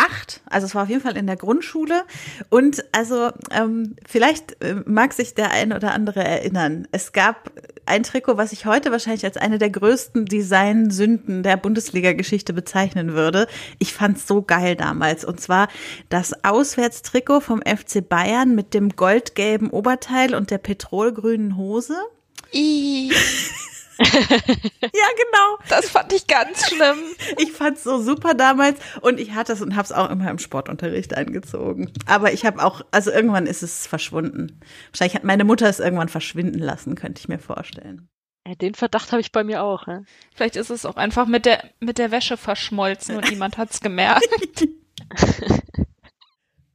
acht. 0.00 0.40
Also 0.46 0.66
es 0.66 0.74
war 0.74 0.84
auf 0.84 0.88
jeden 0.88 1.02
Fall 1.02 1.16
in 1.16 1.26
der 1.26 1.36
Grundschule. 1.36 2.04
Und 2.48 2.84
also 2.92 3.30
ähm, 3.50 3.96
vielleicht 4.06 4.62
äh, 4.62 4.76
mag 4.86 5.12
sich 5.12 5.34
der 5.34 5.50
ein 5.50 5.72
oder 5.72 5.92
andere 5.92 6.24
erinnern. 6.24 6.88
Es 6.92 7.12
gab 7.12 7.50
ein 7.86 8.02
Trikot, 8.02 8.36
was 8.36 8.52
ich 8.52 8.66
heute 8.66 8.90
wahrscheinlich 8.90 9.24
als 9.24 9.36
eine 9.36 9.58
der 9.58 9.70
größten 9.70 10.24
Designsünden 10.24 11.42
der 11.42 11.56
Bundesliga-Geschichte 11.56 12.52
bezeichnen 12.52 13.14
würde. 13.14 13.46
Ich 13.78 13.92
fand's 13.92 14.26
so 14.26 14.42
geil 14.42 14.76
damals. 14.76 15.24
Und 15.24 15.40
zwar 15.40 15.68
das 16.08 16.44
Auswärtstrikot 16.44 17.40
vom 17.40 17.60
FC 17.62 18.06
Bayern 18.06 18.54
mit 18.54 18.74
dem 18.74 18.90
goldgelben 18.90 19.70
Oberteil 19.70 20.34
und 20.34 20.50
der 20.50 20.58
petrolgrünen 20.58 21.56
Hose. 21.56 21.96
Ja, 24.00 25.06
genau. 25.16 25.58
Das 25.68 25.90
fand 25.90 26.12
ich 26.12 26.26
ganz 26.26 26.68
schlimm. 26.68 26.98
Ich 27.38 27.52
fand's 27.52 27.84
so 27.84 28.00
super 28.00 28.34
damals 28.34 28.78
und 29.02 29.20
ich 29.20 29.34
hatte 29.34 29.52
es 29.52 29.60
und 29.60 29.76
hab's 29.76 29.92
auch 29.92 30.10
immer 30.10 30.30
im 30.30 30.38
Sportunterricht 30.38 31.14
eingezogen. 31.16 31.92
Aber 32.06 32.32
ich 32.32 32.44
habe 32.44 32.64
auch, 32.64 32.82
also 32.90 33.10
irgendwann 33.10 33.46
ist 33.46 33.62
es 33.62 33.86
verschwunden. 33.86 34.60
Wahrscheinlich 34.90 35.14
hat 35.14 35.24
meine 35.24 35.44
Mutter 35.44 35.68
es 35.68 35.80
irgendwann 35.80 36.08
verschwinden 36.08 36.58
lassen, 36.58 36.94
könnte 36.94 37.20
ich 37.20 37.28
mir 37.28 37.38
vorstellen. 37.38 38.08
Ja, 38.46 38.54
den 38.54 38.74
Verdacht 38.74 39.12
habe 39.12 39.20
ich 39.20 39.32
bei 39.32 39.44
mir 39.44 39.62
auch. 39.62 39.86
Ja. 39.86 40.02
Vielleicht 40.34 40.56
ist 40.56 40.70
es 40.70 40.86
auch 40.86 40.96
einfach 40.96 41.26
mit 41.26 41.44
der, 41.44 41.70
mit 41.78 41.98
der 41.98 42.10
Wäsche 42.10 42.36
verschmolzen 42.36 43.16
und 43.16 43.30
niemand 43.30 43.58
hat's 43.58 43.80
gemerkt. 43.80 44.26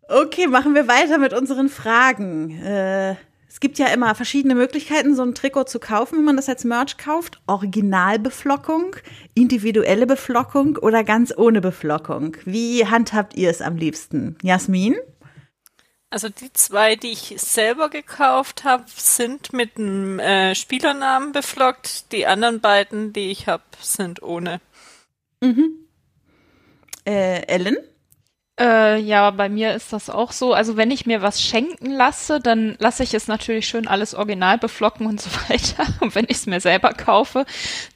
Okay, 0.08 0.46
machen 0.48 0.76
wir 0.76 0.88
weiter 0.88 1.18
mit 1.18 1.34
unseren 1.34 1.68
Fragen. 1.68 2.52
Äh, 2.62 3.16
es 3.56 3.62
gibt 3.62 3.80
ja 3.80 3.88
immer 3.88 4.14
verschiedene 4.16 4.54
Möglichkeiten, 4.54 5.16
so 5.16 5.22
ein 5.22 5.34
Trikot 5.34 5.64
zu 5.64 5.80
kaufen, 5.80 6.18
wenn 6.18 6.26
man 6.26 6.36
das 6.36 6.50
als 6.50 6.66
Merch 6.66 6.98
kauft. 6.98 7.40
Originalbeflockung, 7.48 8.98
individuelle 9.34 10.06
Beflockung 10.06 10.76
oder 10.76 11.06
ganz 11.06 11.34
ohne 11.38 11.62
Beflockung. 11.62 12.36
Wie 12.44 12.86
handhabt 12.86 13.34
ihr 13.36 13.50
es 13.50 13.62
am 13.62 13.78
liebsten? 13.78 14.38
Jasmin? 14.42 14.98
Also 16.10 16.28
die 16.28 16.52
zwei, 16.52 16.98
die 16.98 17.14
ich 17.14 17.36
selber 17.38 17.90
gekauft 17.90 18.66
habe, 18.66 18.84
sind 18.94 19.54
mit 19.54 19.78
einem 19.78 20.20
äh, 20.20 20.54
Spielernamen 20.54 21.32
beflockt. 21.32 22.12
Die 22.12 22.28
anderen 22.28 22.60
beiden, 22.60 23.14
die 23.14 23.32
ich 23.32 23.48
habe, 23.48 23.64
sind 23.80 24.22
ohne. 24.22 24.60
Äh, 27.06 27.48
Ellen? 27.48 27.78
Äh, 28.58 29.02
ja, 29.02 29.32
bei 29.32 29.50
mir 29.50 29.74
ist 29.74 29.92
das 29.92 30.10
auch 30.10 30.32
so. 30.32 30.54
Also 30.54 30.78
wenn 30.78 30.90
ich 30.90 31.06
mir 31.06 31.22
was 31.22 31.42
schenken 31.42 31.92
lasse, 31.92 32.40
dann 32.40 32.76
lasse 32.80 33.04
ich 33.04 33.14
es 33.14 33.28
natürlich 33.28 33.68
schön 33.68 33.86
alles 33.86 34.16
original 34.16 34.58
beflocken 34.58 35.08
und 35.08 35.20
so 35.20 35.30
weiter. 35.50 35.86
Und 36.00 36.16
wenn 36.16 36.26
ich 36.30 36.38
es 36.38 36.46
mir 36.46 36.62
selber 36.62 36.94
kaufe, 36.94 37.46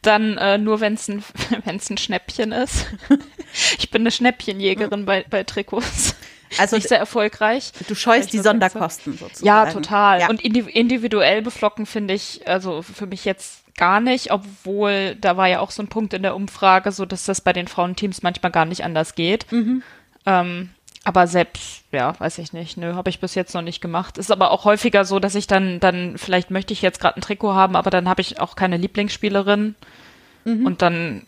dann 0.01 0.37
äh, 0.37 0.57
nur, 0.57 0.81
wenn 0.81 0.95
es 0.95 1.07
ein, 1.07 1.23
wenn's 1.63 1.89
ein 1.89 1.97
Schnäppchen 1.97 2.51
ist. 2.51 2.87
ich 3.77 3.89
bin 3.89 4.01
eine 4.01 4.11
Schnäppchenjägerin 4.11 5.05
bei, 5.05 5.25
bei 5.29 5.43
Trikots. 5.43 6.15
Also 6.57 6.77
Nicht 6.77 6.89
sehr 6.89 6.97
erfolgreich. 6.97 7.71
du 7.87 7.93
scheust 7.93 8.33
die 8.33 8.39
Sonderkosten 8.39 9.15
sozusagen. 9.17 9.45
Ja, 9.45 9.71
total. 9.71 10.21
Ja. 10.21 10.29
Und 10.29 10.41
indiv 10.41 10.67
individuell 10.67 11.43
beflocken 11.43 11.85
finde 11.85 12.15
ich, 12.15 12.47
also 12.47 12.81
für 12.81 13.05
mich 13.05 13.23
jetzt 13.23 13.63
gar 13.77 13.99
nicht, 13.99 14.31
obwohl 14.31 15.15
da 15.21 15.37
war 15.37 15.47
ja 15.47 15.59
auch 15.59 15.69
so 15.69 15.83
ein 15.83 15.87
Punkt 15.87 16.15
in 16.15 16.23
der 16.23 16.35
Umfrage, 16.35 16.91
so 16.91 17.05
dass 17.05 17.25
das 17.25 17.41
bei 17.41 17.53
den 17.53 17.67
Frauenteams 17.67 18.23
manchmal 18.23 18.51
gar 18.51 18.65
nicht 18.65 18.83
anders 18.83 19.13
geht. 19.13 19.45
Ähm, 20.25 20.69
aber 21.03 21.27
selbst, 21.27 21.83
ja, 21.91 22.19
weiß 22.19 22.37
ich 22.39 22.53
nicht. 22.53 22.77
Nö, 22.77 22.93
habe 22.93 23.09
ich 23.09 23.19
bis 23.19 23.35
jetzt 23.35 23.53
noch 23.53 23.61
nicht 23.61 23.81
gemacht. 23.81 24.17
Ist 24.17 24.31
aber 24.31 24.51
auch 24.51 24.65
häufiger 24.65 25.05
so, 25.05 25.19
dass 25.19 25.35
ich 25.35 25.47
dann, 25.47 25.79
dann, 25.79 26.17
vielleicht 26.17 26.51
möchte 26.51 26.73
ich 26.73 26.81
jetzt 26.81 26.99
gerade 26.99 27.17
ein 27.17 27.21
Trikot 27.21 27.53
haben, 27.53 27.75
aber 27.75 27.89
dann 27.89 28.07
habe 28.09 28.21
ich 28.21 28.39
auch 28.39 28.55
keine 28.55 28.77
Lieblingsspielerin 28.77 29.75
und 30.65 30.81
dann 30.81 31.23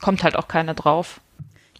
kommt 0.00 0.22
halt 0.22 0.36
auch 0.36 0.48
keine 0.48 0.74
drauf. 0.74 1.20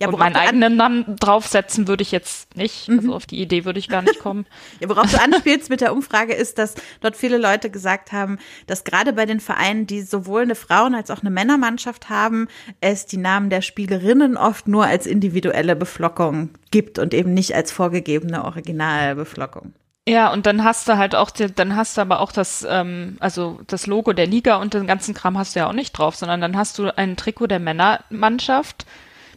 Ja, 0.00 0.08
und 0.08 0.18
meinen 0.18 0.36
eigenen 0.36 0.76
Namen 0.76 1.16
draufsetzen 1.16 1.88
würde 1.88 2.02
ich 2.02 2.12
jetzt 2.12 2.56
nicht. 2.56 2.88
Also 2.88 3.14
auf 3.14 3.26
die 3.26 3.40
Idee 3.40 3.64
würde 3.64 3.78
ich 3.78 3.88
gar 3.88 4.02
nicht 4.02 4.20
kommen. 4.20 4.46
Ja, 4.80 4.88
worauf 4.88 5.10
du 5.10 5.20
anspielst 5.20 5.70
mit 5.70 5.80
der 5.80 5.92
Umfrage 5.92 6.34
ist, 6.34 6.58
dass 6.58 6.74
dort 7.00 7.16
viele 7.16 7.38
Leute 7.38 7.70
gesagt 7.70 8.12
haben, 8.12 8.38
dass 8.66 8.84
gerade 8.84 9.12
bei 9.12 9.26
den 9.26 9.40
Vereinen, 9.40 9.86
die 9.86 10.02
sowohl 10.02 10.42
eine 10.42 10.54
Frauen- 10.54 10.94
als 10.94 11.10
auch 11.10 11.20
eine 11.20 11.30
Männermannschaft 11.30 12.10
haben, 12.10 12.48
es 12.80 13.06
die 13.06 13.16
Namen 13.16 13.50
der 13.50 13.62
Spielerinnen 13.62 14.36
oft 14.36 14.68
nur 14.68 14.84
als 14.86 15.06
individuelle 15.06 15.74
Beflockung 15.74 16.50
gibt 16.70 16.98
und 16.98 17.14
eben 17.14 17.34
nicht 17.34 17.54
als 17.54 17.72
vorgegebene 17.72 18.44
Originalbeflockung. 18.44 19.72
Ja, 20.08 20.32
und 20.32 20.46
dann 20.46 20.64
hast 20.64 20.88
du 20.88 20.96
halt 20.96 21.14
auch, 21.14 21.30
dann 21.30 21.76
hast 21.76 21.96
du 21.96 22.00
aber 22.00 22.20
auch 22.20 22.32
das, 22.32 22.66
ähm, 22.68 23.16
also 23.20 23.60
das 23.66 23.86
Logo 23.86 24.14
der 24.14 24.26
Liga 24.26 24.56
und 24.56 24.72
den 24.72 24.86
ganzen 24.86 25.12
Kram 25.12 25.36
hast 25.36 25.54
du 25.54 25.60
ja 25.60 25.68
auch 25.68 25.74
nicht 25.74 25.92
drauf, 25.92 26.16
sondern 26.16 26.40
dann 26.40 26.56
hast 26.56 26.78
du 26.78 26.96
ein 26.96 27.16
Trikot 27.16 27.46
der 27.48 27.58
Männermannschaft 27.58 28.86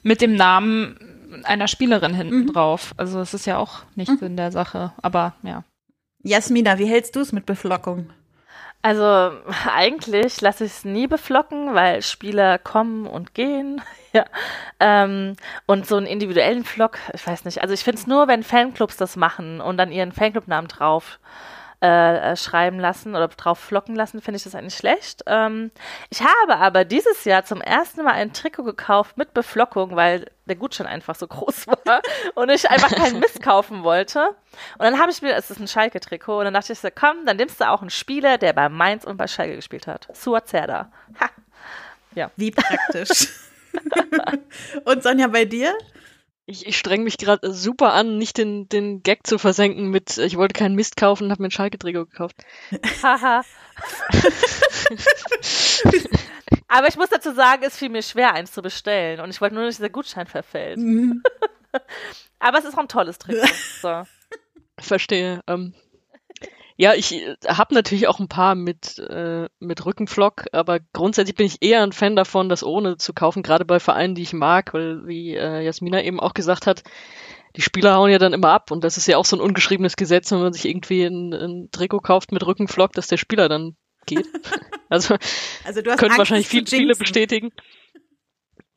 mit 0.03 0.21
dem 0.21 0.35
Namen 0.35 0.97
einer 1.43 1.67
Spielerin 1.67 2.13
hinten 2.13 2.47
drauf. 2.47 2.93
Also 2.97 3.19
es 3.19 3.33
ist 3.33 3.45
ja 3.45 3.57
auch 3.57 3.83
nicht 3.95 4.17
Sinn 4.19 4.37
der 4.37 4.51
Sache, 4.51 4.93
aber 5.01 5.33
ja. 5.43 5.63
Jasmina, 6.23 6.77
wie 6.77 6.85
hältst 6.85 7.15
du 7.15 7.21
es 7.21 7.31
mit 7.31 7.45
Beflockung? 7.45 8.11
Also 8.83 9.31
eigentlich 9.73 10.41
lasse 10.41 10.65
ich 10.65 10.71
es 10.71 10.85
nie 10.85 11.05
beflocken, 11.05 11.75
weil 11.75 12.01
Spieler 12.01 12.57
kommen 12.57 13.05
und 13.05 13.35
gehen. 13.35 13.81
ja. 14.13 14.25
Ähm, 14.79 15.35
und 15.67 15.87
so 15.87 15.97
einen 15.97 16.07
individuellen 16.07 16.63
Flock, 16.63 16.97
ich 17.13 17.25
weiß 17.25 17.45
nicht. 17.45 17.61
Also 17.61 17.73
ich 17.73 17.83
finde 17.83 17.99
es 17.99 18.07
nur, 18.07 18.27
wenn 18.27 18.43
Fanclubs 18.43 18.97
das 18.97 19.15
machen 19.15 19.61
und 19.61 19.77
dann 19.77 19.91
ihren 19.91 20.11
Fanclubnamen 20.11 20.67
drauf 20.67 21.19
äh, 21.81 22.31
äh, 22.33 22.35
schreiben 22.35 22.79
lassen 22.79 23.15
oder 23.15 23.27
drauf 23.27 23.57
flocken 23.57 23.95
lassen, 23.95 24.21
finde 24.21 24.37
ich 24.37 24.43
das 24.43 24.53
eigentlich 24.53 24.75
schlecht. 24.75 25.23
Ähm, 25.25 25.71
ich 26.11 26.21
habe 26.21 26.57
aber 26.57 26.85
dieses 26.85 27.25
Jahr 27.25 27.43
zum 27.43 27.59
ersten 27.59 28.03
Mal 28.03 28.13
ein 28.13 28.33
Trikot 28.33 28.63
gekauft 28.63 29.17
mit 29.17 29.33
Beflockung, 29.33 29.95
weil 29.95 30.29
der 30.45 30.57
Gutschein 30.57 30.85
einfach 30.85 31.15
so 31.15 31.25
groß 31.25 31.67
war 31.85 32.01
und 32.35 32.49
ich 32.49 32.69
einfach 32.69 32.91
keinen 32.91 33.19
Mist 33.19 33.41
kaufen 33.41 33.83
wollte. 33.83 34.27
Und 34.77 34.81
dann 34.83 34.99
habe 34.99 35.09
ich 35.09 35.23
mir, 35.23 35.33
es 35.33 35.49
ist 35.49 35.59
ein 35.59 35.67
Schalke-Trikot, 35.67 36.39
und 36.39 36.45
dann 36.45 36.53
dachte 36.53 36.73
ich 36.73 36.79
so, 36.79 36.89
komm, 36.93 37.25
dann 37.25 37.37
nimmst 37.37 37.59
du 37.59 37.67
auch 37.67 37.81
einen 37.81 37.89
Spieler, 37.89 38.37
der 38.37 38.53
bei 38.53 38.69
Mainz 38.69 39.03
und 39.03 39.17
bei 39.17 39.25
Schalke 39.25 39.55
gespielt 39.55 39.87
hat. 39.87 40.07
Suazerda. 40.15 40.91
Ha. 41.19 41.29
Wie 42.35 42.51
praktisch. 42.51 43.29
und 44.85 45.01
Sonja, 45.01 45.27
bei 45.27 45.45
dir? 45.45 45.73
Ich, 46.51 46.67
ich 46.67 46.77
streng 46.77 47.03
mich 47.03 47.17
gerade 47.17 47.53
super 47.53 47.93
an, 47.93 48.17
nicht 48.17 48.37
den, 48.37 48.67
den 48.67 49.03
Gag 49.03 49.25
zu 49.25 49.37
versenken 49.37 49.89
mit, 49.89 50.17
ich 50.17 50.35
wollte 50.35 50.53
keinen 50.53 50.75
Mist 50.75 50.97
kaufen 50.97 51.23
und 51.23 51.31
habe 51.31 51.41
mir 51.41 51.47
ein 51.47 51.51
Schalke-Trikot 51.51 52.07
gekauft. 52.07 52.35
Haha. 53.01 53.45
Aber 56.67 56.89
ich 56.89 56.97
muss 56.97 57.07
dazu 57.07 57.33
sagen, 57.33 57.63
es 57.65 57.77
fiel 57.77 57.87
mir 57.87 58.03
schwer, 58.03 58.33
eins 58.33 58.51
zu 58.51 58.61
bestellen. 58.61 59.21
Und 59.21 59.29
ich 59.29 59.39
wollte 59.39 59.55
nur, 59.55 59.63
dass 59.63 59.77
dieser 59.77 59.89
Gutschein 59.89 60.27
verfällt. 60.27 60.77
Aber 62.39 62.57
es 62.57 62.65
ist 62.65 62.73
auch 62.73 62.79
ein 62.79 62.89
tolles 62.89 63.17
Trikot. 63.17 63.47
So. 63.81 64.03
Verstehe. 64.77 65.39
Ähm, 65.47 65.73
ja, 66.77 66.93
ich 66.93 67.13
habe 67.47 67.73
natürlich 67.73 68.07
auch 68.07 68.19
ein 68.19 68.27
paar 68.27 68.55
mit, 68.55 68.99
äh, 68.99 69.47
mit 69.59 69.85
Rückenflock, 69.85 70.45
aber 70.51 70.79
grundsätzlich 70.93 71.35
bin 71.35 71.45
ich 71.45 71.61
eher 71.61 71.83
ein 71.83 71.91
Fan 71.91 72.15
davon, 72.15 72.49
das 72.49 72.63
ohne 72.63 72.97
zu 72.97 73.13
kaufen, 73.13 73.43
gerade 73.43 73.65
bei 73.65 73.79
Vereinen, 73.79 74.15
die 74.15 74.23
ich 74.23 74.33
mag, 74.33 74.73
weil, 74.73 75.05
wie 75.05 75.35
äh, 75.35 75.61
Jasmina 75.63 76.01
eben 76.03 76.19
auch 76.19 76.33
gesagt 76.33 76.67
hat, 76.67 76.83
die 77.55 77.61
Spieler 77.61 77.95
hauen 77.95 78.11
ja 78.11 78.17
dann 78.17 78.33
immer 78.33 78.49
ab 78.49 78.71
und 78.71 78.83
das 78.83 78.97
ist 78.97 79.07
ja 79.07 79.17
auch 79.17 79.25
so 79.25 79.35
ein 79.35 79.41
ungeschriebenes 79.41 79.95
Gesetz, 79.97 80.31
wenn 80.31 80.39
man 80.39 80.53
sich 80.53 80.65
irgendwie 80.65 81.03
ein, 81.03 81.33
ein 81.33 81.69
Trikot 81.71 81.99
kauft 81.99 82.31
mit 82.31 82.45
Rückenflock, 82.45 82.93
dass 82.93 83.07
der 83.07 83.17
Spieler 83.17 83.49
dann 83.49 83.75
geht. 84.05 84.25
also 84.89 85.15
Also 85.63 85.81
du 85.81 85.91
hast 85.91 85.99
können 85.99 86.11
Angst, 86.11 86.19
wahrscheinlich 86.19 86.47
viel, 86.47 86.65
viele 86.65 86.83
jinxen. 86.83 86.99
bestätigen. 86.99 87.51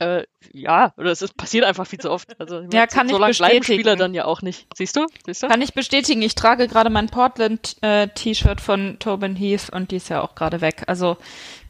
Äh, 0.05 0.25
ja, 0.53 0.93
oder 0.97 1.11
es 1.11 1.23
ist, 1.23 1.37
passiert 1.37 1.65
einfach 1.65 1.87
viel 1.87 1.99
zu 1.99 2.11
oft. 2.11 2.39
Also, 2.41 2.63
Ja, 2.73 2.87
kann 2.87 3.09
so 3.09 3.15
ich 3.15 3.21
lange 3.21 3.35
bleiben 3.35 3.59
bestätigen. 3.61 3.81
Spieler 3.81 3.97
dann 3.97 4.15
ja 4.15 4.25
auch 4.27 4.43
nicht. 4.43 4.67
Siehst 4.75 4.97
du? 4.97 5.07
Siehst 5.25 5.43
du? 5.43 5.49
Kann 5.49 5.63
ich 5.63 5.75
bestätigen, 5.75 6.23
ich 6.23 6.35
trage 6.35 6.69
gerade 6.69 6.91
mein 6.91 7.09
Portland-T-Shirt 7.09 8.61
von 8.61 8.99
Tobin 8.99 9.37
Heath 9.37 9.71
und 9.71 9.91
die 9.91 9.97
ist 9.97 10.09
ja 10.11 10.21
auch 10.23 10.35
gerade 10.35 10.61
weg. 10.61 10.85
Also, 10.87 11.17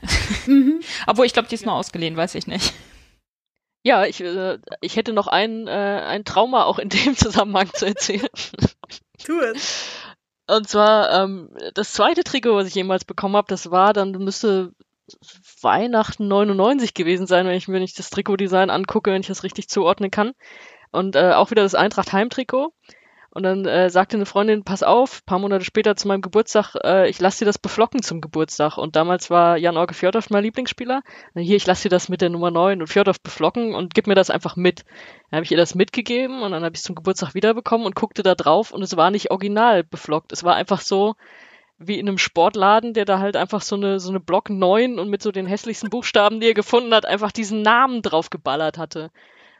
obwohl 1.06 1.26
ich 1.26 1.32
glaube, 1.32 1.48
die 1.48 1.54
ist 1.54 1.64
nur 1.64 1.74
ausgeliehen, 1.74 2.16
weiß 2.16 2.34
ich 2.34 2.46
nicht. 2.46 2.72
Ja, 3.86 4.04
ich, 4.06 4.20
äh, 4.20 4.58
ich 4.80 4.96
hätte 4.96 5.12
noch 5.12 5.26
ein, 5.26 5.68
äh, 5.68 5.70
ein 5.70 6.24
Trauma 6.24 6.64
auch 6.64 6.78
in 6.78 6.88
dem 6.88 7.16
Zusammenhang 7.16 7.70
zu 7.72 7.86
erzählen. 7.86 8.26
Tu 9.24 9.38
es. 9.40 9.90
Und 10.46 10.68
zwar 10.68 11.22
ähm, 11.22 11.50
das 11.74 11.92
zweite 11.92 12.24
Trikot, 12.24 12.54
was 12.54 12.66
ich 12.68 12.74
jemals 12.74 13.04
bekommen 13.04 13.36
habe, 13.36 13.46
das 13.48 13.70
war 13.70 13.92
dann 13.92 14.10
müsste 14.12 14.72
Weihnachten 15.60 16.28
99 16.28 16.94
gewesen 16.94 17.26
sein, 17.26 17.46
wenn 17.46 17.56
ich 17.56 17.68
mir 17.68 17.80
nicht 17.80 17.98
das 17.98 18.10
Trikotdesign 18.10 18.70
angucke, 18.70 19.12
wenn 19.12 19.20
ich 19.20 19.26
das 19.26 19.44
richtig 19.44 19.68
zuordnen 19.68 20.10
kann. 20.10 20.32
Und 20.92 21.16
äh, 21.16 21.32
auch 21.32 21.50
wieder 21.50 21.62
das 21.62 21.74
Eintracht 21.74 22.12
Heimtrikot. 22.12 22.72
Und 23.34 23.42
dann 23.42 23.66
äh, 23.66 23.90
sagte 23.90 24.16
eine 24.16 24.26
Freundin, 24.26 24.62
pass 24.62 24.84
auf, 24.84 25.26
paar 25.26 25.40
Monate 25.40 25.64
später 25.64 25.96
zu 25.96 26.06
meinem 26.06 26.22
Geburtstag, 26.22 26.76
äh, 26.84 27.08
ich 27.08 27.20
lasse 27.20 27.40
dir 27.40 27.46
das 27.46 27.58
beflocken 27.58 28.00
zum 28.00 28.20
Geburtstag. 28.20 28.78
Und 28.78 28.94
damals 28.94 29.28
war 29.28 29.56
Jan-Orge 29.56 29.92
Fjordov 29.92 30.30
mein 30.30 30.44
Lieblingsspieler. 30.44 31.02
Hier, 31.34 31.56
ich 31.56 31.66
lasse 31.66 31.82
dir 31.82 31.88
das 31.88 32.08
mit 32.08 32.20
der 32.20 32.30
Nummer 32.30 32.52
9 32.52 32.80
und 32.80 32.86
Fjordov 32.86 33.20
beflocken 33.20 33.74
und 33.74 33.92
gib 33.92 34.06
mir 34.06 34.14
das 34.14 34.30
einfach 34.30 34.54
mit. 34.54 34.84
Dann 35.30 35.38
habe 35.38 35.44
ich 35.44 35.50
ihr 35.50 35.56
das 35.56 35.74
mitgegeben 35.74 36.42
und 36.42 36.52
dann 36.52 36.62
habe 36.62 36.76
ich 36.76 36.78
es 36.78 36.84
zum 36.84 36.94
Geburtstag 36.94 37.34
wiederbekommen 37.34 37.86
und 37.86 37.96
guckte 37.96 38.22
da 38.22 38.36
drauf 38.36 38.70
und 38.70 38.82
es 38.82 38.96
war 38.96 39.10
nicht 39.10 39.32
original 39.32 39.82
beflockt. 39.82 40.32
Es 40.32 40.44
war 40.44 40.54
einfach 40.54 40.80
so, 40.80 41.16
wie 41.78 41.98
in 41.98 42.08
einem 42.08 42.18
Sportladen, 42.18 42.94
der 42.94 43.04
da 43.04 43.18
halt 43.18 43.36
einfach 43.36 43.62
so 43.62 43.76
eine, 43.76 43.98
so 44.00 44.10
eine 44.10 44.20
Block 44.20 44.50
9 44.50 44.98
und 44.98 45.10
mit 45.10 45.22
so 45.22 45.32
den 45.32 45.46
hässlichsten 45.46 45.90
Buchstaben, 45.90 46.40
die 46.40 46.46
er 46.46 46.54
gefunden 46.54 46.94
hat, 46.94 47.06
einfach 47.06 47.32
diesen 47.32 47.62
Namen 47.62 48.02
drauf 48.02 48.30
geballert 48.30 48.78
hatte. 48.78 49.10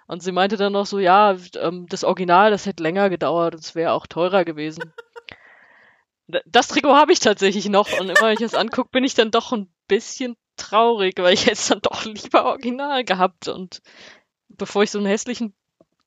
Und 0.07 0.23
sie 0.23 0.33
meinte 0.33 0.57
dann 0.57 0.75
noch 0.75 0.87
so, 0.87 0.99
ja, 0.99 1.37
ähm, 1.61 1.87
das 1.89 2.05
Original, 2.05 2.51
das 2.51 2.67
hätte 2.67 2.83
länger 2.83 3.11
gedauert, 3.11 3.55
das 3.55 3.75
wäre 3.75 3.93
auch 3.93 4.07
teurer 4.07 4.45
gewesen. 4.45 4.93
das 6.47 6.69
Trikot 6.69 6.95
habe 6.95 7.13
ich 7.13 7.21
tatsächlich 7.21 7.69
noch 7.69 7.89
und 7.99 8.11
immer 8.11 8.29
wenn 8.29 8.35
ich 8.35 8.41
es 8.41 8.55
angucke, 8.55 8.91
bin 8.91 9.05
ich 9.05 9.15
dann 9.15 9.31
doch 9.31 9.53
ein 9.53 9.73
bisschen 9.89 10.37
traurig, 10.57 11.19
weil 11.19 11.35
ich 11.35 11.47
jetzt 11.47 11.71
dann 11.71 11.81
doch 11.81 12.05
lieber 12.05 12.45
Original 12.45 13.05
gehabt 13.05 13.49
und 13.49 13.83
bevor 14.49 14.83
ich 14.83 14.91
so 14.91 14.99
einen 14.99 15.07
hässlichen 15.07 15.55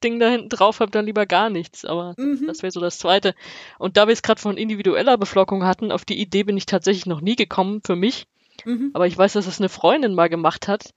Ding 0.04 0.20
da 0.20 0.30
hinten 0.30 0.50
drauf 0.50 0.80
habe, 0.80 0.92
dann 0.92 1.06
lieber 1.06 1.26
gar 1.26 1.50
nichts. 1.50 1.86
Aber 1.86 2.14
mhm. 2.18 2.46
das 2.48 2.62
wäre 2.62 2.72
so 2.72 2.80
das 2.80 2.98
Zweite. 2.98 3.34
Und 3.80 3.98
da 3.98 4.08
wir 4.08 4.14
es 4.14 4.22
gerade 4.22 4.42
von 4.42 4.58
individueller 4.58 5.18
Beflockung 5.18 5.64
hatten, 5.64 5.92
auf 5.92 6.06
die 6.06 6.20
Idee 6.20 6.44
bin 6.44 6.58
ich 6.58 6.66
tatsächlich 6.66 7.06
noch 7.06 7.22
nie 7.22 7.36
gekommen 7.36 7.82
für 7.86 7.96
mich. 7.96 8.26
Mhm. 8.66 8.92
Aber 8.94 9.08
ich 9.08 9.18
weiß, 9.18 9.34
dass 9.34 9.48
es 9.48 9.60
eine 9.60 9.70
Freundin 9.70 10.14
mal 10.14 10.30
gemacht 10.30 10.68
hat. 10.68 10.94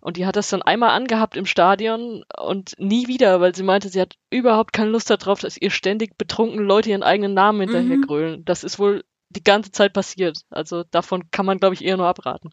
Und 0.00 0.18
die 0.18 0.26
hat 0.26 0.36
das 0.36 0.48
dann 0.48 0.60
einmal 0.60 0.90
angehabt 0.90 1.34
im 1.34 1.46
Stadion 1.46 2.24
und 2.38 2.74
nie 2.78 3.08
wieder, 3.08 3.40
weil 3.40 3.54
sie 3.54 3.62
meinte, 3.62 3.88
sie 3.88 4.02
hat 4.02 4.16
überhaupt 4.28 4.74
keine 4.74 4.90
Lust 4.90 5.08
darauf, 5.08 5.40
dass 5.40 5.56
ihr 5.56 5.70
ständig 5.70 6.18
betrunken 6.18 6.58
Leute 6.58 6.90
ihren 6.90 7.02
eigenen 7.02 7.32
Namen 7.32 7.60
hinterher 7.60 7.96
mhm. 7.96 8.02
grölen. 8.02 8.44
Das 8.44 8.64
ist 8.64 8.78
wohl 8.78 9.02
die 9.30 9.42
ganze 9.42 9.72
Zeit 9.72 9.94
passiert. 9.94 10.40
Also 10.50 10.84
davon 10.90 11.30
kann 11.30 11.46
man, 11.46 11.58
glaube 11.58 11.74
ich, 11.74 11.82
eher 11.82 11.96
nur 11.96 12.06
abraten. 12.06 12.50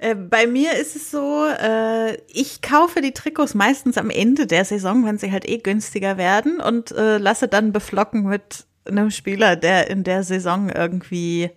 Äh, 0.00 0.14
bei 0.14 0.46
mir 0.46 0.78
ist 0.78 0.96
es 0.96 1.10
so, 1.10 1.46
äh, 1.46 2.14
ich 2.26 2.62
kaufe 2.62 3.02
die 3.02 3.12
Trikots 3.12 3.54
meistens 3.54 3.98
am 3.98 4.08
Ende 4.08 4.46
der 4.46 4.64
Saison, 4.64 5.04
wenn 5.04 5.18
sie 5.18 5.30
halt 5.30 5.46
eh 5.46 5.58
günstiger 5.58 6.16
werden 6.16 6.58
und 6.58 6.90
äh, 6.92 7.18
lasse 7.18 7.48
dann 7.48 7.70
beflocken 7.72 8.22
mit 8.22 8.64
einem 8.86 9.10
Spieler, 9.10 9.56
der 9.56 9.90
in 9.90 10.02
der 10.02 10.22
Saison 10.22 10.70
irgendwie 10.70 11.50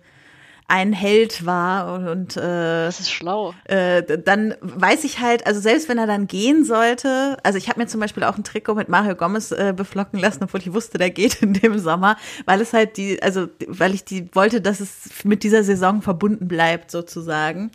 ein 0.66 0.94
Held 0.94 1.44
war 1.44 1.94
und, 1.94 2.08
und 2.08 2.36
äh, 2.36 2.86
das 2.86 3.00
ist 3.00 3.10
schlau. 3.10 3.54
Äh, 3.64 4.02
dann 4.18 4.54
weiß 4.62 5.04
ich 5.04 5.20
halt, 5.20 5.46
also 5.46 5.60
selbst 5.60 5.88
wenn 5.90 5.98
er 5.98 6.06
dann 6.06 6.26
gehen 6.26 6.64
sollte, 6.64 7.36
also 7.42 7.58
ich 7.58 7.68
habe 7.68 7.80
mir 7.80 7.86
zum 7.86 8.00
Beispiel 8.00 8.24
auch 8.24 8.38
ein 8.38 8.44
Trikot 8.44 8.74
mit 8.74 8.88
Mario 8.88 9.14
Gomez 9.14 9.52
äh, 9.52 9.74
beflocken 9.76 10.18
lassen, 10.18 10.44
obwohl 10.44 10.60
ich 10.60 10.72
wusste, 10.72 10.96
der 10.96 11.10
geht 11.10 11.42
in 11.42 11.52
dem 11.52 11.78
Sommer, 11.78 12.16
weil 12.46 12.62
es 12.62 12.72
halt 12.72 12.96
die, 12.96 13.22
also 13.22 13.48
weil 13.66 13.94
ich 13.94 14.04
die 14.04 14.34
wollte, 14.34 14.62
dass 14.62 14.80
es 14.80 15.24
mit 15.24 15.42
dieser 15.42 15.64
Saison 15.64 16.00
verbunden 16.00 16.48
bleibt 16.48 16.90
sozusagen. 16.90 17.70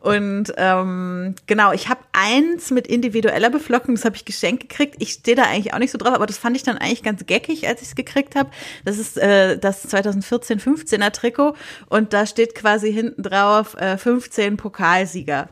Und 0.00 0.52
ähm, 0.58 1.34
genau, 1.46 1.72
ich 1.72 1.88
habe 1.88 2.00
eins 2.12 2.70
mit 2.70 2.86
individueller 2.86 3.48
Beflockung, 3.48 3.94
das 3.94 4.04
habe 4.04 4.16
ich 4.16 4.26
geschenkt 4.26 4.68
gekriegt. 4.68 4.96
Ich 4.98 5.12
stehe 5.12 5.36
da 5.36 5.44
eigentlich 5.44 5.72
auch 5.72 5.78
nicht 5.78 5.92
so 5.92 5.98
drauf, 5.98 6.14
aber 6.14 6.26
das 6.26 6.36
fand 6.36 6.56
ich 6.56 6.62
dann 6.62 6.76
eigentlich 6.76 7.02
ganz 7.02 7.24
geckig, 7.24 7.66
als 7.66 7.80
ich 7.80 7.88
es 7.88 7.94
gekriegt 7.94 8.36
habe. 8.36 8.50
Das 8.84 8.98
ist 8.98 9.16
äh, 9.16 9.58
das 9.58 9.88
2014-15er 9.88 11.10
Trikot 11.10 11.54
und 11.88 12.12
da 12.12 12.26
steht 12.34 12.54
quasi 12.56 12.92
hinten 12.92 13.22
drauf 13.22 13.76
äh, 13.76 13.96
15 13.96 14.56
Pokalsieger. 14.56 15.48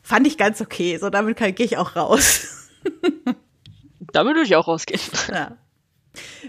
Fand 0.00 0.26
ich 0.26 0.38
ganz 0.38 0.60
okay. 0.60 0.96
So, 0.96 1.10
damit 1.10 1.36
gehe 1.36 1.66
ich 1.66 1.76
auch 1.76 1.96
raus. 1.96 2.68
damit 4.12 4.36
würde 4.36 4.46
ich 4.46 4.54
auch 4.54 4.68
rausgehen. 4.68 5.00
Ja. 5.28 5.56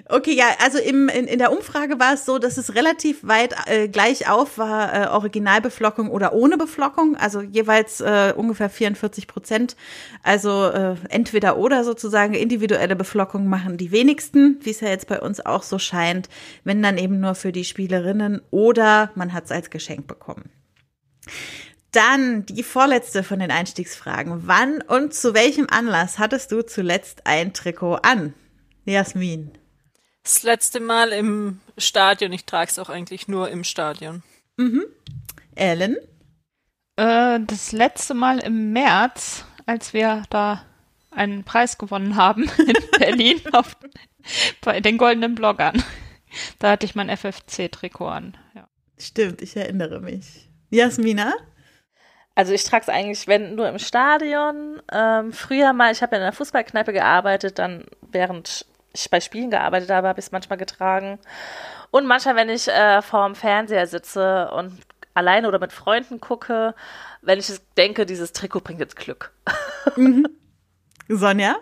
Okay, 0.10 0.34
ja, 0.34 0.46
also 0.60 0.80
im, 0.80 1.08
in, 1.08 1.28
in 1.28 1.38
der 1.38 1.52
Umfrage 1.52 2.00
war 2.00 2.14
es 2.14 2.26
so, 2.26 2.40
dass 2.40 2.58
es 2.58 2.74
relativ 2.74 3.26
weit 3.26 3.54
äh, 3.68 3.88
gleich 3.88 4.28
auf 4.28 4.58
war, 4.58 4.94
äh, 4.94 5.08
Originalbeflockung 5.08 6.10
oder 6.10 6.34
ohne 6.34 6.58
Beflockung, 6.58 7.16
also 7.16 7.42
jeweils 7.42 8.02
äh, 8.02 8.34
ungefähr 8.36 8.70
44 8.70 9.28
Prozent. 9.28 9.76
Also 10.24 10.66
äh, 10.66 10.96
entweder 11.10 11.58
oder 11.58 11.84
sozusagen 11.84 12.34
individuelle 12.34 12.96
Beflockung 12.96 13.48
machen 13.48 13.78
die 13.78 13.92
wenigsten, 13.92 14.58
wie 14.62 14.72
es 14.72 14.82
ja 14.82 14.90
jetzt 14.90 15.08
bei 15.08 15.20
uns 15.20 15.46
auch 15.46 15.64
so 15.64 15.78
scheint, 15.78 16.28
wenn 16.64 16.82
dann 16.82 16.98
eben 16.98 17.20
nur 17.20 17.36
für 17.36 17.52
die 17.52 17.66
Spielerinnen 17.66 18.42
oder 18.50 19.12
man 19.16 19.32
hat 19.32 19.46
es 19.46 19.52
als 19.52 19.70
Geschenk 19.70 20.08
bekommen. 20.08 20.50
Dann 21.92 22.46
die 22.46 22.64
vorletzte 22.64 23.22
von 23.22 23.40
den 23.40 23.52
Einstiegsfragen. 23.52 24.44
Wann 24.48 24.82
und 24.82 25.14
zu 25.14 25.34
welchem 25.34 25.68
Anlass 25.70 26.18
hattest 26.20 26.52
du 26.52 26.66
zuletzt 26.66 27.28
ein 27.28 27.54
Trikot 27.54 27.96
an? 27.96 28.34
Jasmin. 28.86 29.58
Das 30.24 30.44
letzte 30.44 30.80
Mal 30.80 31.12
im 31.12 31.60
Stadion. 31.78 32.32
Ich 32.32 32.46
trage 32.46 32.70
es 32.72 32.80
auch 32.80 32.90
eigentlich 32.90 33.28
nur 33.28 33.50
im 33.50 33.64
Stadion. 33.64 34.24
Mhm. 34.58 34.86
Ellen? 35.56 35.98
Äh, 36.96 37.40
das 37.42 37.72
letzte 37.72 38.14
Mal 38.14 38.40
im 38.40 38.72
März, 38.74 39.46
als 39.66 39.94
wir 39.94 40.24
da 40.30 40.66
einen 41.10 41.44
Preis 41.44 41.78
gewonnen 41.78 42.16
haben 42.16 42.44
in 42.58 43.00
Berlin 43.00 43.42
auf, 43.54 43.78
bei 44.62 44.80
den 44.80 44.98
goldenen 44.98 45.36
Bloggern. 45.36 45.84
Da 46.60 46.72
hatte 46.72 46.86
ich 46.86 46.96
mein 46.96 47.10
FFC-Trikot 47.10 48.08
an. 48.08 48.38
Ja. 48.56 48.68
Stimmt, 48.98 49.42
ich 49.42 49.56
erinnere 49.58 50.00
mich. 50.00 50.50
Jasmina? 50.70 51.34
Also 52.36 52.54
ich 52.54 52.64
trage 52.64 52.84
es 52.84 52.90
eigentlich, 52.90 53.28
wenn 53.28 53.56
nur 53.56 53.68
im 53.68 53.80
Stadion. 53.80 54.82
Ähm, 54.92 55.34
früher 55.34 55.74
mal, 55.74 55.92
ich 55.92 56.02
habe 56.02 56.16
ja 56.16 56.20
in 56.20 56.24
einer 56.24 56.34
Fußballkneipe 56.34 56.94
gearbeitet, 56.94 57.60
dann 57.60 57.86
während 58.02 58.66
ich 58.94 59.10
bei 59.10 59.22
Spielen 59.22 59.50
gearbeitet 59.50 59.90
habe, 59.90 60.08
habe 60.08 60.20
ich 60.20 60.26
es 60.26 60.32
manchmal 60.32 60.58
getragen. 60.58 61.20
Und 61.92 62.06
manchmal, 62.06 62.36
wenn 62.36 62.50
ich 62.50 62.68
äh, 62.68 63.02
vorm 63.02 63.36
Fernseher 63.36 63.88
sitze 63.88 64.50
und 64.52 64.78
alleine 65.14 65.48
oder 65.48 65.60
mit 65.60 65.74
Freunden 65.74 66.20
gucke, 66.22 66.74
wenn 67.22 67.40
ich 67.40 67.52
denke, 67.78 68.06
dieses 68.06 68.34
Trikot 68.34 68.62
bringt 68.62 68.80
jetzt 68.80 68.96
Glück. 68.96 69.34
Mhm. 69.96 70.28
Sonja? 71.08 71.58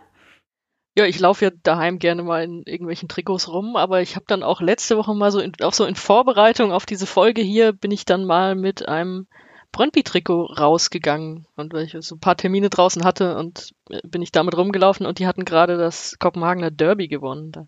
Ja, 0.97 1.05
ich 1.05 1.19
laufe 1.19 1.45
ja 1.45 1.51
daheim 1.63 1.99
gerne 1.99 2.23
mal 2.23 2.43
in 2.43 2.63
irgendwelchen 2.65 3.07
Trikots 3.07 3.47
rum, 3.47 3.75
aber 3.75 4.01
ich 4.01 4.15
habe 4.15 4.25
dann 4.27 4.43
auch 4.43 4.59
letzte 4.59 4.97
Woche 4.97 5.13
mal 5.15 5.31
so, 5.31 5.39
in, 5.39 5.53
auch 5.61 5.73
so 5.73 5.85
in 5.85 5.95
Vorbereitung 5.95 6.71
auf 6.71 6.85
diese 6.85 7.05
Folge 7.05 7.41
hier, 7.41 7.73
bin 7.73 7.91
ich 7.91 8.05
dann 8.05 8.25
mal 8.25 8.55
mit 8.55 8.87
einem 8.87 9.27
Brøndby-Trikot 9.71 10.45
rausgegangen 10.57 11.45
und 11.55 11.73
weil 11.73 11.85
ich 11.85 11.95
so 11.99 12.15
ein 12.15 12.19
paar 12.19 12.35
Termine 12.35 12.69
draußen 12.69 13.03
hatte 13.03 13.37
und 13.37 13.73
äh, 13.89 13.99
bin 14.03 14.21
ich 14.21 14.31
damit 14.31 14.57
rumgelaufen 14.57 15.05
und 15.05 15.19
die 15.19 15.27
hatten 15.27 15.45
gerade 15.45 15.77
das 15.77 16.17
Kopenhagener 16.19 16.71
Derby 16.71 17.07
gewonnen. 17.07 17.51
Da 17.51 17.67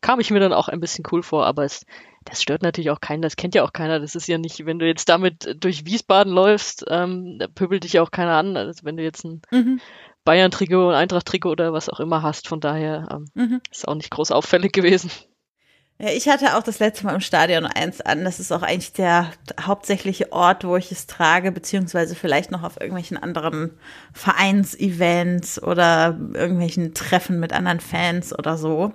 kam 0.00 0.20
ich 0.20 0.30
mir 0.30 0.40
dann 0.40 0.52
auch 0.52 0.68
ein 0.68 0.80
bisschen 0.80 1.04
cool 1.10 1.22
vor, 1.22 1.46
aber 1.46 1.64
es, 1.64 1.86
das 2.24 2.42
stört 2.42 2.62
natürlich 2.62 2.90
auch 2.90 3.00
keinen, 3.00 3.22
das 3.22 3.36
kennt 3.36 3.54
ja 3.54 3.64
auch 3.64 3.72
keiner. 3.72 3.98
Das 3.98 4.14
ist 4.14 4.28
ja 4.28 4.38
nicht, 4.38 4.66
wenn 4.66 4.78
du 4.78 4.86
jetzt 4.86 5.08
damit 5.08 5.56
durch 5.58 5.86
Wiesbaden 5.86 6.32
läufst, 6.32 6.84
ähm, 6.88 7.38
da 7.38 7.46
pöbelt 7.46 7.84
dich 7.84 7.94
ja 7.94 8.02
auch 8.02 8.10
keiner 8.10 8.36
an, 8.36 8.56
als 8.56 8.84
wenn 8.84 8.96
du 8.96 9.02
jetzt 9.02 9.24
ein 9.24 9.42
mhm. 9.50 9.80
Bayern-Trikot, 10.24 10.90
ein 10.90 10.96
Eintracht-Trikot 10.96 11.50
oder 11.50 11.72
was 11.72 11.88
auch 11.88 12.00
immer 12.00 12.22
hast. 12.22 12.48
Von 12.48 12.60
daher 12.60 13.08
ähm, 13.10 13.24
mhm. 13.34 13.60
ist 13.70 13.88
auch 13.88 13.94
nicht 13.94 14.10
groß 14.10 14.32
auffällig 14.32 14.72
gewesen. 14.72 15.10
Ja, 16.00 16.10
ich 16.10 16.28
hatte 16.28 16.56
auch 16.56 16.62
das 16.62 16.78
letzte 16.78 17.06
Mal 17.06 17.14
im 17.14 17.20
Stadion 17.20 17.66
eins 17.66 18.00
an. 18.00 18.24
Das 18.24 18.38
ist 18.38 18.52
auch 18.52 18.62
eigentlich 18.62 18.92
der 18.92 19.32
hauptsächliche 19.60 20.32
Ort, 20.32 20.62
wo 20.62 20.76
ich 20.76 20.92
es 20.92 21.08
trage, 21.08 21.50
beziehungsweise 21.50 22.14
vielleicht 22.14 22.52
noch 22.52 22.62
auf 22.62 22.80
irgendwelchen 22.80 23.16
anderen 23.16 23.72
Vereinsevents 24.12 25.60
oder 25.60 26.16
irgendwelchen 26.34 26.94
Treffen 26.94 27.40
mit 27.40 27.52
anderen 27.52 27.80
Fans 27.80 28.32
oder 28.32 28.56
so. 28.56 28.92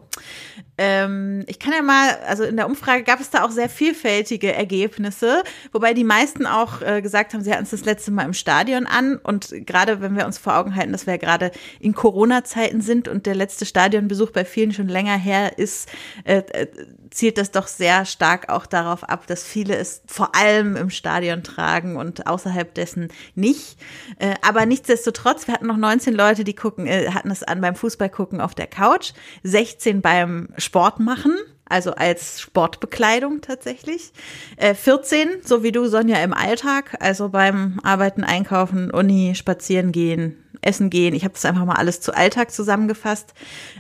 Ähm, 0.86 1.46
ich 1.48 1.60
kann 1.60 1.72
ja 1.72 1.82
mal, 1.82 2.18
also 2.28 2.44
in 2.44 2.58
der 2.58 2.66
Umfrage 2.66 3.04
gab 3.04 3.22
es 3.22 3.30
da 3.30 3.46
auch 3.46 3.52
sehr 3.52 3.70
vielfältige 3.70 4.52
Ergebnisse, 4.52 5.44
wobei 5.72 5.94
die 5.94 6.04
meisten 6.04 6.46
auch 6.46 6.82
äh, 6.82 7.02
gesagt 7.02 7.34
haben, 7.34 7.42
sie 7.42 7.54
hatten 7.54 7.64
es 7.64 7.70
das 7.70 7.86
letzte 7.86 8.12
Mal 8.12 8.26
im 8.26 8.34
Stadion 8.34 8.86
an. 8.86 9.16
Und 9.16 9.54
gerade 9.66 10.02
wenn 10.02 10.18
wir 10.18 10.26
uns 10.26 10.38
vor 10.38 10.58
Augen 10.58 10.76
halten, 10.76 10.92
dass 10.92 11.06
wir 11.06 11.14
ja 11.14 11.18
gerade 11.18 11.52
in 11.80 11.94
Corona-Zeiten 11.94 12.82
sind 12.82 13.08
und 13.08 13.26
der 13.26 13.36
letzte 13.36 13.66
Stadionbesuch 13.66 14.32
bei 14.32 14.44
vielen 14.44 14.74
schon 14.74 14.90
länger 14.90 15.18
her 15.18 15.58
ist, 15.58 15.90
äh, 16.26 16.40
äh 16.52 16.68
zielt 17.14 17.38
das 17.38 17.52
doch 17.52 17.68
sehr 17.68 18.06
stark 18.06 18.50
auch 18.50 18.66
darauf 18.66 19.04
ab, 19.04 19.28
dass 19.28 19.44
viele 19.44 19.76
es 19.76 20.02
vor 20.08 20.36
allem 20.36 20.76
im 20.76 20.90
Stadion 20.90 21.44
tragen 21.44 21.96
und 21.96 22.28
außerhalb 22.28 22.74
dessen 22.74 23.10
nicht. 23.36 23.78
Äh, 24.20 24.36
aber 24.42 24.66
nichtsdestotrotz, 24.66 25.48
wir 25.48 25.54
hatten 25.54 25.68
noch 25.68 25.78
19 25.78 26.14
Leute, 26.14 26.44
die 26.44 26.56
gucken, 26.56 26.88
äh, 26.88 27.12
hatten 27.12 27.32
es 27.32 27.44
an 27.44 27.62
beim 27.62 27.76
Fußball 27.76 28.10
gucken 28.10 28.42
auf 28.42 28.56
der 28.56 28.68
Couch, 28.68 29.14
16 29.44 30.02
beim 30.02 30.50
Sport 30.58 31.00
machen, 31.00 31.38
also 31.66 31.92
als 31.92 32.42
Sportbekleidung 32.42 33.42
tatsächlich. 33.42 34.12
Äh, 34.58 34.74
14, 34.74 35.30
so 35.44 35.64
wie 35.64 35.72
du, 35.72 35.88
Sonja, 35.88 36.18
im 36.24 36.34
Alltag, 36.34 36.98
also 37.00 37.30
beim 37.30 37.80
Arbeiten, 37.84 38.24
Einkaufen, 38.24 38.92
Uni, 38.92 39.36
Spazieren 39.36 39.92
gehen, 39.92 40.43
Essen 40.64 40.90
gehen. 40.90 41.14
Ich 41.14 41.24
habe 41.24 41.34
das 41.34 41.46
einfach 41.46 41.66
mal 41.66 41.76
alles 41.76 42.02
zu 42.02 42.16
Alltag 42.16 42.52
zusammengefasst. 42.52 43.34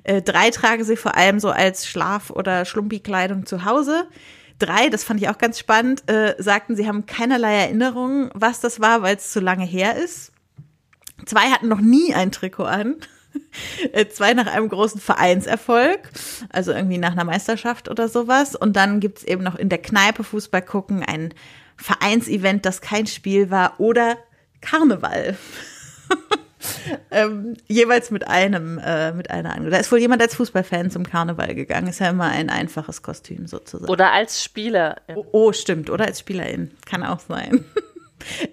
Äh, 0.04 0.22
drei 0.22 0.50
tragen 0.50 0.84
sie 0.84 0.98
vor 0.98 1.16
allem 1.16 1.40
so 1.40 1.50
als 1.50 1.88
Schlaf- 1.88 2.32
oder 2.32 2.66
Schlumpi-Kleidung 2.66 3.46
zu 3.46 3.66
Hause. 3.66 4.08
Drei, 4.60 4.90
das 4.90 5.04
fand 5.04 5.22
ich 5.22 5.30
auch 5.30 5.38
ganz 5.38 5.60
spannend, 5.60 6.10
äh, 6.10 6.36
sagten, 6.38 6.76
sie 6.76 6.88
haben 6.88 7.06
keinerlei 7.06 7.56
Erinnerung, 7.56 8.30
was 8.34 8.60
das 8.60 8.80
war, 8.80 9.02
weil 9.02 9.16
es 9.16 9.32
zu 9.32 9.40
lange 9.40 9.66
her 9.66 9.98
ist. 9.98 10.32
Zwei 11.26 11.50
hatten 11.50 11.68
noch 11.68 11.82
nie 11.82 12.14
ein 12.14 12.32
Trikot 12.32 12.66
an. 12.66 12.96
Äh, 13.94 14.08
zwei 14.10 14.36
nach 14.36 14.46
einem 14.46 14.70
großen 14.70 15.02
Vereinserfolg, 15.02 16.12
also 16.50 16.72
irgendwie 16.72 17.00
nach 17.00 17.14
einer 17.14 17.24
Meisterschaft 17.24 17.90
oder 17.90 18.08
sowas. 18.08 18.56
Und 18.56 18.76
dann 18.76 19.00
gibt's 19.00 19.24
eben 19.24 19.42
noch 19.42 19.56
in 19.56 19.70
der 19.70 19.82
Kneipe 19.82 20.24
Fußball 20.24 20.62
gucken, 20.62 21.02
ein 21.04 21.34
Vereinsevent, 21.76 22.64
das 22.64 22.82
kein 22.82 23.08
Spiel 23.08 23.50
war, 23.50 23.80
oder 23.80 24.18
Karneval. 24.62 25.36
ähm, 27.12 27.56
jeweils 27.68 28.12
mit 28.12 28.28
einem, 28.28 28.78
äh, 28.80 29.12
mit 29.12 29.30
einer 29.30 29.60
Da 29.70 29.78
ist 29.78 29.92
wohl 29.92 30.00
jemand 30.00 30.22
als 30.22 30.36
Fußballfan 30.36 30.92
zum 30.92 31.06
Karneval 31.06 31.56
gegangen. 31.56 31.88
Ist 31.88 32.00
ja 32.00 32.10
immer 32.10 32.30
ein 32.30 32.50
einfaches 32.50 33.02
Kostüm 33.02 33.48
sozusagen. 33.48 33.92
Oder 33.92 34.12
als 34.12 34.44
Spieler. 34.44 34.98
Oh, 35.16 35.26
oh 35.32 35.52
stimmt. 35.54 35.90
Oder 35.90 36.06
als 36.06 36.20
Spielerin. 36.20 36.72
Kann 36.86 37.04
auch 37.04 37.20
sein. 37.20 37.66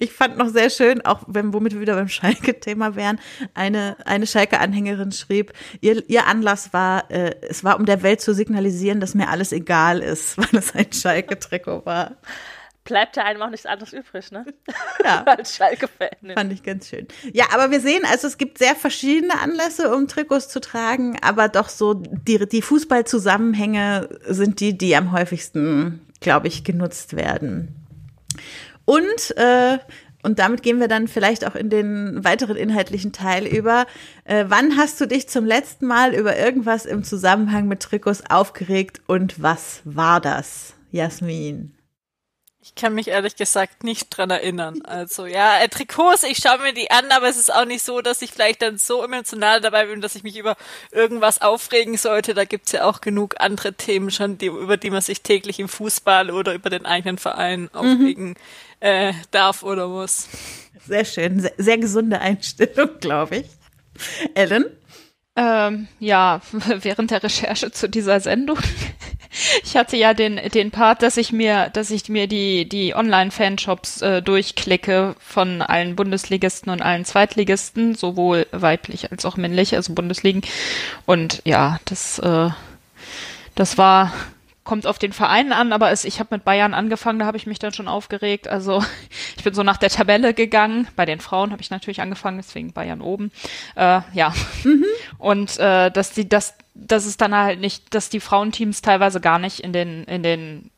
Ich 0.00 0.12
fand 0.12 0.36
noch 0.36 0.48
sehr 0.48 0.68
schön, 0.68 1.04
auch 1.04 1.22
wenn, 1.28 1.52
womit 1.52 1.74
wir 1.74 1.80
wieder 1.80 1.94
beim 1.94 2.08
Schalke-Thema 2.08 2.96
wären, 2.96 3.20
eine, 3.54 3.96
eine 4.04 4.26
Schalke-Anhängerin 4.26 5.12
schrieb, 5.12 5.52
ihr, 5.80 6.02
ihr 6.08 6.26
Anlass 6.26 6.72
war, 6.72 7.08
äh, 7.08 7.36
es 7.48 7.62
war 7.62 7.78
um 7.78 7.86
der 7.86 8.02
Welt 8.02 8.20
zu 8.20 8.34
signalisieren, 8.34 8.98
dass 8.98 9.14
mir 9.14 9.28
alles 9.28 9.52
egal 9.52 10.00
ist, 10.00 10.38
weil 10.38 10.58
es 10.58 10.74
ein 10.74 10.92
Schalke-Trikot 10.92 11.86
war 11.86 12.16
bleibt 12.84 13.16
ja 13.16 13.24
einem 13.24 13.42
auch 13.42 13.50
nichts 13.50 13.66
anderes 13.66 13.92
übrig, 13.92 14.30
ne? 14.32 14.44
Ja. 15.04 15.22
Als 15.26 15.56
Schalke-Fan. 15.56 16.34
Fand 16.34 16.52
ich 16.52 16.62
ganz 16.62 16.88
schön. 16.88 17.06
Ja, 17.32 17.46
aber 17.52 17.70
wir 17.70 17.80
sehen, 17.80 18.02
also 18.10 18.26
es 18.26 18.38
gibt 18.38 18.58
sehr 18.58 18.74
verschiedene 18.74 19.40
Anlässe, 19.40 19.94
um 19.94 20.08
Trikots 20.08 20.48
zu 20.48 20.60
tragen, 20.60 21.16
aber 21.22 21.48
doch 21.48 21.68
so 21.68 21.94
die, 21.94 22.46
die 22.48 22.62
Fußballzusammenhänge 22.62 24.08
sind 24.26 24.60
die, 24.60 24.76
die 24.76 24.96
am 24.96 25.12
häufigsten, 25.12 26.06
glaube 26.20 26.48
ich, 26.48 26.64
genutzt 26.64 27.16
werden. 27.16 27.74
Und 28.84 29.36
äh, 29.36 29.78
und 30.22 30.38
damit 30.38 30.62
gehen 30.62 30.80
wir 30.80 30.88
dann 30.88 31.08
vielleicht 31.08 31.46
auch 31.46 31.54
in 31.54 31.70
den 31.70 32.22
weiteren 32.24 32.56
inhaltlichen 32.56 33.12
Teil 33.12 33.46
über. 33.46 33.86
Äh, 34.24 34.44
wann 34.48 34.76
hast 34.76 35.00
du 35.00 35.06
dich 35.06 35.28
zum 35.28 35.46
letzten 35.46 35.86
Mal 35.86 36.14
über 36.14 36.36
irgendwas 36.36 36.84
im 36.84 37.04
Zusammenhang 37.04 37.68
mit 37.68 37.80
Trikots 37.80 38.22
aufgeregt 38.28 39.00
und 39.06 39.42
was 39.42 39.80
war 39.84 40.20
das, 40.20 40.74
Jasmin? 40.90 41.72
Ich 42.62 42.74
kann 42.74 42.94
mich 42.94 43.08
ehrlich 43.08 43.36
gesagt 43.36 43.84
nicht 43.84 44.10
dran 44.10 44.28
erinnern. 44.28 44.82
Also 44.82 45.24
ja, 45.24 45.60
äh, 45.60 45.68
Trikots, 45.68 46.24
ich 46.24 46.38
schaue 46.38 46.58
mir 46.58 46.74
die 46.74 46.90
an, 46.90 47.10
aber 47.10 47.26
es 47.26 47.38
ist 47.38 47.52
auch 47.52 47.64
nicht 47.64 47.82
so, 47.82 48.02
dass 48.02 48.20
ich 48.20 48.32
vielleicht 48.32 48.60
dann 48.60 48.76
so 48.76 49.02
emotional 49.02 49.62
dabei 49.62 49.86
bin, 49.86 50.02
dass 50.02 50.14
ich 50.14 50.24
mich 50.24 50.36
über 50.36 50.56
irgendwas 50.92 51.40
aufregen 51.40 51.96
sollte. 51.96 52.34
Da 52.34 52.44
gibt's 52.44 52.72
ja 52.72 52.84
auch 52.84 53.00
genug 53.00 53.36
andere 53.38 53.72
Themen 53.72 54.10
schon, 54.10 54.36
die, 54.36 54.46
über 54.46 54.76
die 54.76 54.90
man 54.90 55.00
sich 55.00 55.22
täglich 55.22 55.58
im 55.58 55.70
Fußball 55.70 56.30
oder 56.30 56.52
über 56.52 56.68
den 56.68 56.84
eigenen 56.84 57.16
Verein 57.16 57.62
mhm. 57.62 57.68
aufregen 57.72 58.34
äh, 58.80 59.14
darf 59.30 59.62
oder 59.62 59.88
muss. 59.88 60.28
Sehr 60.86 61.06
schön, 61.06 61.40
sehr, 61.40 61.54
sehr 61.56 61.78
gesunde 61.78 62.20
Einstellung, 62.20 62.90
glaube 63.00 63.38
ich. 63.38 63.46
Ellen? 64.34 64.66
Ähm, 65.34 65.88
ja, 65.98 66.42
während 66.52 67.10
der 67.10 67.22
Recherche 67.22 67.72
zu 67.72 67.88
dieser 67.88 68.20
Sendung 68.20 68.58
ich 69.64 69.76
hatte 69.76 69.96
ja 69.96 70.14
den, 70.14 70.36
den 70.52 70.70
Part, 70.70 71.02
dass 71.02 71.16
ich 71.16 71.32
mir, 71.32 71.70
dass 71.70 71.90
ich 71.90 72.08
mir 72.08 72.26
die, 72.26 72.68
die 72.68 72.94
Online-Fanshops 72.94 74.02
äh, 74.02 74.22
durchklicke 74.22 75.14
von 75.20 75.62
allen 75.62 75.96
Bundesligisten 75.96 76.70
und 76.72 76.82
allen 76.82 77.04
Zweitligisten, 77.04 77.94
sowohl 77.94 78.46
weiblich 78.50 79.10
als 79.10 79.24
auch 79.24 79.36
männlich, 79.36 79.74
also 79.74 79.94
Bundesligen. 79.94 80.42
Und 81.06 81.42
ja, 81.44 81.78
das, 81.84 82.18
äh, 82.18 82.50
das 83.54 83.78
war 83.78 84.12
kommt 84.70 84.86
auf 84.86 85.00
den 85.00 85.12
Verein 85.12 85.52
an, 85.52 85.72
aber 85.72 85.90
es, 85.90 86.04
ich 86.04 86.20
habe 86.20 86.36
mit 86.36 86.44
Bayern 86.44 86.74
angefangen, 86.74 87.18
da 87.18 87.26
habe 87.26 87.36
ich 87.36 87.46
mich 87.46 87.58
dann 87.58 87.72
schon 87.72 87.88
aufgeregt. 87.88 88.46
Also 88.46 88.84
ich 89.36 89.42
bin 89.42 89.52
so 89.52 89.64
nach 89.64 89.78
der 89.78 89.88
Tabelle 89.88 90.32
gegangen. 90.32 90.86
Bei 90.94 91.06
den 91.06 91.18
Frauen 91.18 91.50
habe 91.50 91.60
ich 91.60 91.70
natürlich 91.70 92.00
angefangen, 92.00 92.36
deswegen 92.36 92.72
Bayern 92.72 93.00
oben. 93.00 93.32
Äh, 93.74 94.00
ja. 94.12 94.32
Mhm. 94.62 94.84
Und 95.18 95.58
äh, 95.58 95.90
dass 95.90 96.12
die, 96.12 96.28
dass, 96.28 96.54
dass 96.86 97.06
es 97.06 97.16
dann 97.16 97.34
halt 97.34 97.60
nicht, 97.60 97.94
dass 97.94 98.08
die 98.08 98.20
Frauenteams 98.20 98.82
teilweise 98.82 99.20
gar 99.20 99.38
nicht 99.38 99.60
in 99.60 99.72
den, 99.72 100.04
in 100.04 100.22
den 100.22 100.70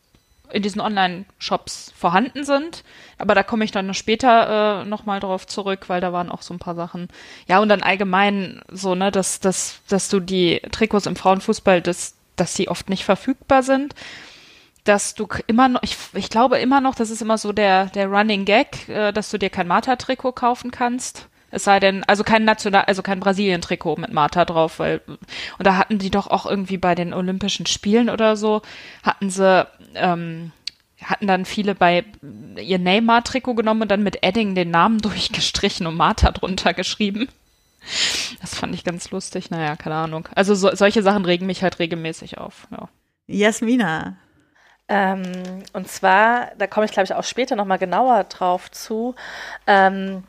in 0.51 0.63
diesen 0.63 0.83
Online-Shops 0.83 1.95
vorhanden 1.97 2.45
sind. 2.45 2.85
Aber 3.17 3.35
da 3.35 3.43
komme 3.43 3.65
ich 3.65 3.71
dann 3.71 3.95
später 3.95 4.83
äh, 4.83 4.85
nochmal 4.85 5.19
drauf 5.19 5.47
zurück, 5.47 5.89
weil 5.89 6.03
da 6.03 6.13
waren 6.13 6.31
auch 6.31 6.43
so 6.43 6.53
ein 6.53 6.59
paar 6.59 6.75
Sachen. 6.75 7.09
Ja, 7.49 7.61
und 7.61 7.71
dann 7.71 7.83
allgemein 7.83 8.61
so, 8.71 8.95
ne, 8.95 9.11
dass, 9.11 9.41
dass, 9.41 9.81
dass 9.89 10.11
du 10.11 10.21
die 10.21 10.61
Trikots 10.71 11.07
im 11.07 11.17
Frauenfußball, 11.17 11.81
das 11.81 12.17
dass 12.37 12.55
sie 12.55 12.69
oft 12.69 12.89
nicht 12.89 13.05
verfügbar 13.05 13.63
sind, 13.63 13.95
dass 14.85 15.15
du 15.15 15.29
immer 15.47 15.69
noch, 15.69 15.83
ich, 15.83 15.97
ich 16.15 16.29
glaube 16.29 16.59
immer 16.59 16.81
noch, 16.81 16.95
das 16.95 17.11
ist 17.11 17.23
immer 17.23 17.39
so 17.39 17.53
der, 17.53 17.87
der 17.87 18.09
Running 18.09 18.45
Gag, 18.45 18.89
äh, 18.89 19.13
dass 19.13 19.31
du 19.31 19.39
dir 19.39 19.51
kein 19.51 19.69
Marta-Trikot 19.69 20.33
kaufen 20.33 20.71
kannst. 20.71 21.29
Es 21.53 21.65
sei 21.65 21.79
denn, 21.81 22.03
also 22.05 22.25
kein 22.25 22.45
National, 22.45 22.85
also 22.87 23.03
kein 23.03 23.21
Brasilien-Trikot 23.21 23.97
mit 23.97 24.13
Marta 24.13 24.47
drauf, 24.47 24.79
weil, 24.79 25.03
und 25.07 25.67
da 25.67 25.77
hatten 25.77 25.99
die 25.99 26.11
doch 26.11 26.27
auch 26.27 26.47
irgendwie 26.47 26.79
bei 26.79 26.95
den 26.95 27.13
Olympischen 27.13 27.67
Spielen 27.67 28.09
oder 28.09 28.37
so, 28.37 28.63
hatten 29.03 29.29
sie, 29.29 29.67
ähm, 29.95 30.53
hatten 31.05 31.27
dann 31.27 31.45
viele 31.45 31.75
bei 31.75 32.05
ihr 32.57 32.79
Neymar-Trikot 32.79 33.55
genommen 33.55 33.83
und 33.83 33.91
dann 33.91 34.03
mit 34.03 34.25
Edding 34.25 34.55
den 34.55 34.71
Namen 34.71 34.99
durchgestrichen 35.03 35.87
und 35.87 35.97
Marta 35.97 36.31
drunter 36.31 36.73
geschrieben. 36.73 37.29
Das 38.41 38.55
fand 38.55 38.75
ich 38.75 38.83
ganz 38.83 39.11
lustig. 39.11 39.51
Naja, 39.51 39.77
keine 39.77 39.97
Ahnung. 39.97 40.29
Also 40.35 40.55
so, 40.55 40.75
solche 40.75 41.03
Sachen 41.03 41.25
regen 41.27 41.47
mich 41.47 41.63
halt 41.63 41.79
regelmäßig 41.79 42.39
auf. 42.39 42.67
Ja. 42.71 42.89
Jasmina. 43.27 44.17
Ähm, 44.89 45.63
und 45.73 45.89
zwar, 45.89 46.53
da 46.59 46.67
komme 46.67 46.87
ich 46.87 46.93
glaube 46.93 47.05
ich 47.05 47.15
auch 47.15 47.25
später 47.25 47.57
nochmal 47.57 47.79
genauer 47.79 48.25
drauf 48.25 48.71
zu. 48.71 49.15
Ähm, 49.67 50.25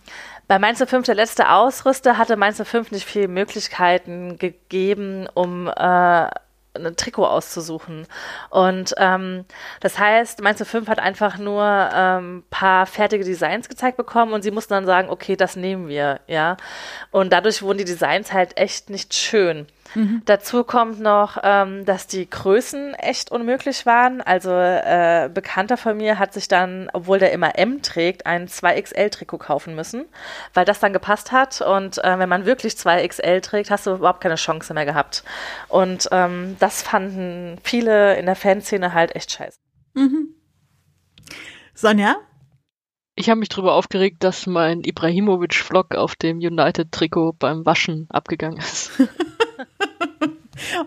bei 0.47 0.60
Mainz 0.60 0.84
05, 0.86 1.06
der 1.06 1.15
letzte 1.15 1.49
Ausrüster, 1.49 2.17
hatte 2.17 2.36
Mainz 2.36 2.62
05 2.62 2.91
nicht 2.91 3.06
viele 3.06 3.27
Möglichkeiten 3.27 4.38
gegeben, 4.38 5.27
um 5.34 5.67
äh, 5.67 6.27
ein 6.75 6.95
Trikot 6.95 7.25
auszusuchen. 7.25 8.08
Und 8.49 8.93
ähm, 8.97 9.45
das 9.79 9.99
heißt, 9.99 10.41
Mainz 10.41 10.63
5 10.63 10.88
hat 10.88 10.99
einfach 10.99 11.38
nur 11.38 11.63
ein 11.63 12.23
ähm, 12.23 12.43
paar 12.49 12.86
fertige 12.86 13.23
Designs 13.23 13.69
gezeigt 13.69 13.97
bekommen 13.97 14.34
und 14.34 14.41
sie 14.41 14.51
mussten 14.51 14.73
dann 14.73 14.86
sagen, 14.86 15.10
okay, 15.10 15.36
das 15.36 15.56
nehmen 15.56 15.88
wir, 15.88 16.19
ja. 16.27 16.58
Und 17.12 17.32
dadurch 17.32 17.62
wurden 17.62 17.77
die 17.77 17.86
Designs 17.86 18.34
halt 18.34 18.58
echt 18.58 18.89
nicht 18.89 19.13
schön. 19.13 19.67
Mhm. 19.95 20.21
Dazu 20.25 20.63
kommt 20.63 20.99
noch, 20.99 21.38
ähm, 21.43 21.86
dass 21.86 22.08
die 22.08 22.29
Größen 22.29 22.93
echt 22.95 23.32
unmöglich 23.32 23.86
waren. 23.86 24.21
Also 24.21 24.51
äh, 24.51 25.29
Bekannter 25.34 25.77
von 25.77 25.97
mir 25.97 26.19
hat 26.19 26.34
sich 26.34 26.47
dann, 26.47 26.89
obwohl 26.93 27.19
der 27.19 27.32
immer 27.32 27.58
M 27.58 27.82
trägt, 27.82 28.25
ein 28.25 28.47
2XL-Trikot 28.47 29.38
kaufen 29.38 29.75
müssen, 29.75 30.06
weil 30.53 30.65
das 30.65 30.79
dann 30.79 30.93
gepasst 30.93 31.32
hat. 31.32 31.62
Und 31.62 32.03
äh, 32.03 32.19
wenn 32.19 32.29
man 32.29 32.45
wirklich 32.45 32.73
2XL 32.73 33.41
trägt, 33.41 33.71
hast 33.71 33.86
du 33.86 33.95
überhaupt 33.95 34.21
keine 34.21 34.36
Chance 34.36 34.73
mehr 34.73 34.86
gehabt. 34.86 35.23
Und 35.67 36.08
ähm, 36.12 36.56
das 36.60 36.82
fanden 36.82 37.60
viele 37.63 38.17
in 38.17 38.25
der 38.25 38.36
Fanszene 38.36 38.93
halt 38.93 39.15
echt 39.15 39.32
scheiße. 39.32 39.60
Mhm. 39.93 40.36
Sonja? 41.73 42.17
Ich 43.15 43.29
habe 43.29 43.39
mich 43.39 43.49
darüber 43.49 43.75
aufgeregt, 43.75 44.23
dass 44.23 44.47
mein 44.47 44.82
Ibrahimovic-Vlog 44.84 45.93
auf 45.95 46.15
dem 46.15 46.38
United-Trikot 46.38 47.34
beim 47.34 47.63
Waschen 47.63 48.08
abgegangen 48.10 48.58
ist. 48.58 48.91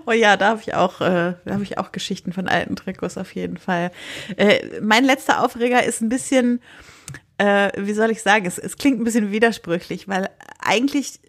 Oh 0.06 0.12
ja, 0.12 0.36
da 0.36 0.50
habe 0.50 0.60
ich 0.60 0.74
auch, 0.74 1.00
äh, 1.00 1.34
da 1.44 1.52
habe 1.52 1.64
ich 1.64 1.78
auch 1.78 1.92
Geschichten 1.92 2.32
von 2.32 2.48
alten 2.48 2.76
Trikots 2.76 3.18
auf 3.18 3.34
jeden 3.34 3.56
Fall. 3.56 3.90
Äh, 4.36 4.80
mein 4.80 5.04
letzter 5.04 5.44
Aufreger 5.44 5.82
ist 5.84 6.00
ein 6.00 6.08
bisschen, 6.08 6.60
äh, 7.38 7.70
wie 7.76 7.92
soll 7.92 8.10
ich 8.10 8.22
sagen, 8.22 8.46
es, 8.46 8.58
es 8.58 8.76
klingt 8.76 9.00
ein 9.00 9.04
bisschen 9.04 9.32
widersprüchlich, 9.32 10.08
weil 10.08 10.30
eigentlich 10.60 11.20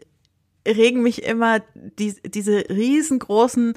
regen 0.67 1.01
mich 1.01 1.23
immer 1.23 1.61
die, 1.73 2.15
diese 2.23 2.65
riesengroßen 2.69 3.73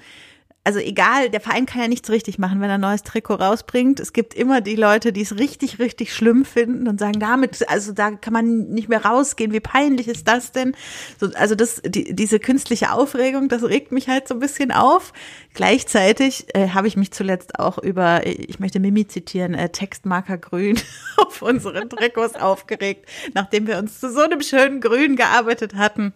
also 0.63 0.79
egal, 0.79 1.31
der 1.31 1.41
Verein 1.41 1.65
kann 1.65 1.81
ja 1.81 1.89
nichts 1.89 2.11
richtig 2.11 2.39
machen, 2.39 2.61
wenn 2.61 2.69
er 2.69 2.75
ein 2.75 2.83
neues 2.83 3.03
Trikot 3.03 3.37
rausbringt. 3.37 3.99
Es 3.99 4.13
gibt 4.13 4.35
immer 4.35 4.61
die 4.61 4.77
Leute, 4.77 5.11
die 5.11 5.23
es 5.23 5.39
richtig, 5.39 5.79
richtig 5.79 6.13
schlimm 6.13 6.45
finden 6.45 6.87
und 6.87 7.01
sagen, 7.01 7.19
damit, 7.19 7.67
also 7.71 7.93
da 7.93 8.11
kann 8.11 8.35
man 8.35 8.69
nicht 8.69 8.91
mehr 8.91 9.05
rausgehen. 9.05 9.53
Wie 9.53 9.61
peinlich 9.61 10.07
ist 10.07 10.29
das 10.29 10.53
denn? 10.53 10.77
So, 11.19 11.31
also 11.35 11.55
das, 11.55 11.81
die, 11.83 12.15
diese 12.15 12.39
künstliche 12.39 12.93
Aufregung, 12.93 13.49
das 13.49 13.63
regt 13.63 13.91
mich 13.91 14.09
halt 14.09 14.29
so 14.29 14.35
ein 14.35 14.41
bisschen 14.41 14.71
auf. 14.71 15.15
Gleichzeitig 15.55 16.55
äh, 16.55 16.69
habe 16.69 16.89
ich 16.89 16.97
mich 16.97 17.11
zuletzt 17.11 17.59
auch 17.59 17.79
über, 17.79 18.27
ich 18.27 18.61
möchte 18.61 18.81
Mimi 18.81 19.07
zitieren, 19.07 19.55
äh, 19.55 19.71
Textmarker 19.71 20.37
Grün 20.37 20.79
auf 21.17 21.41
unseren 21.41 21.89
Trikots 21.89 22.35
aufgeregt, 22.35 23.09
nachdem 23.33 23.67
wir 23.67 23.79
uns 23.79 23.99
zu 23.99 24.13
so 24.13 24.21
einem 24.21 24.43
schönen 24.43 24.83
Grün 24.83 25.17
gearbeitet 25.17 25.75
hatten 25.75 26.13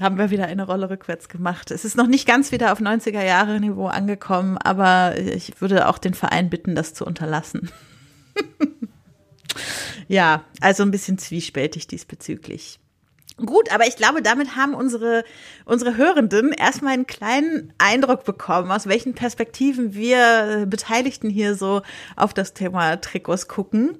haben 0.00 0.18
wir 0.18 0.30
wieder 0.30 0.46
eine 0.46 0.66
Rolle 0.66 0.90
rückwärts 0.90 1.28
gemacht. 1.28 1.70
Es 1.70 1.84
ist 1.84 1.96
noch 1.96 2.06
nicht 2.06 2.26
ganz 2.26 2.52
wieder 2.52 2.72
auf 2.72 2.80
90er 2.80 3.24
Jahre 3.24 3.60
Niveau 3.60 3.86
angekommen, 3.86 4.58
aber 4.58 5.18
ich 5.18 5.60
würde 5.60 5.88
auch 5.88 5.98
den 5.98 6.14
Verein 6.14 6.50
bitten, 6.50 6.74
das 6.74 6.94
zu 6.94 7.04
unterlassen. 7.04 7.70
ja, 10.08 10.44
also 10.60 10.82
ein 10.82 10.90
bisschen 10.90 11.18
zwiespältig 11.18 11.86
diesbezüglich. 11.86 12.78
Gut, 13.44 13.70
aber 13.70 13.86
ich 13.86 13.96
glaube, 13.96 14.22
damit 14.22 14.56
haben 14.56 14.72
unsere, 14.72 15.22
unsere 15.66 15.98
Hörenden 15.98 16.52
erstmal 16.52 16.94
einen 16.94 17.06
kleinen 17.06 17.70
Eindruck 17.76 18.24
bekommen, 18.24 18.70
aus 18.70 18.86
welchen 18.86 19.12
Perspektiven 19.14 19.92
wir 19.94 20.64
Beteiligten 20.66 21.28
hier 21.28 21.54
so 21.54 21.82
auf 22.16 22.32
das 22.32 22.54
Thema 22.54 22.96
Trikots 22.96 23.46
gucken. 23.46 23.98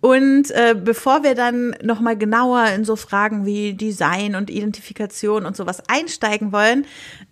Und 0.00 0.50
äh, 0.50 0.74
bevor 0.74 1.22
wir 1.22 1.36
dann 1.36 1.76
nochmal 1.80 2.18
genauer 2.18 2.66
in 2.70 2.84
so 2.84 2.96
Fragen 2.96 3.46
wie 3.46 3.74
Design 3.74 4.34
und 4.34 4.50
Identifikation 4.50 5.46
und 5.46 5.56
sowas 5.56 5.84
einsteigen 5.86 6.50
wollen, 6.50 6.84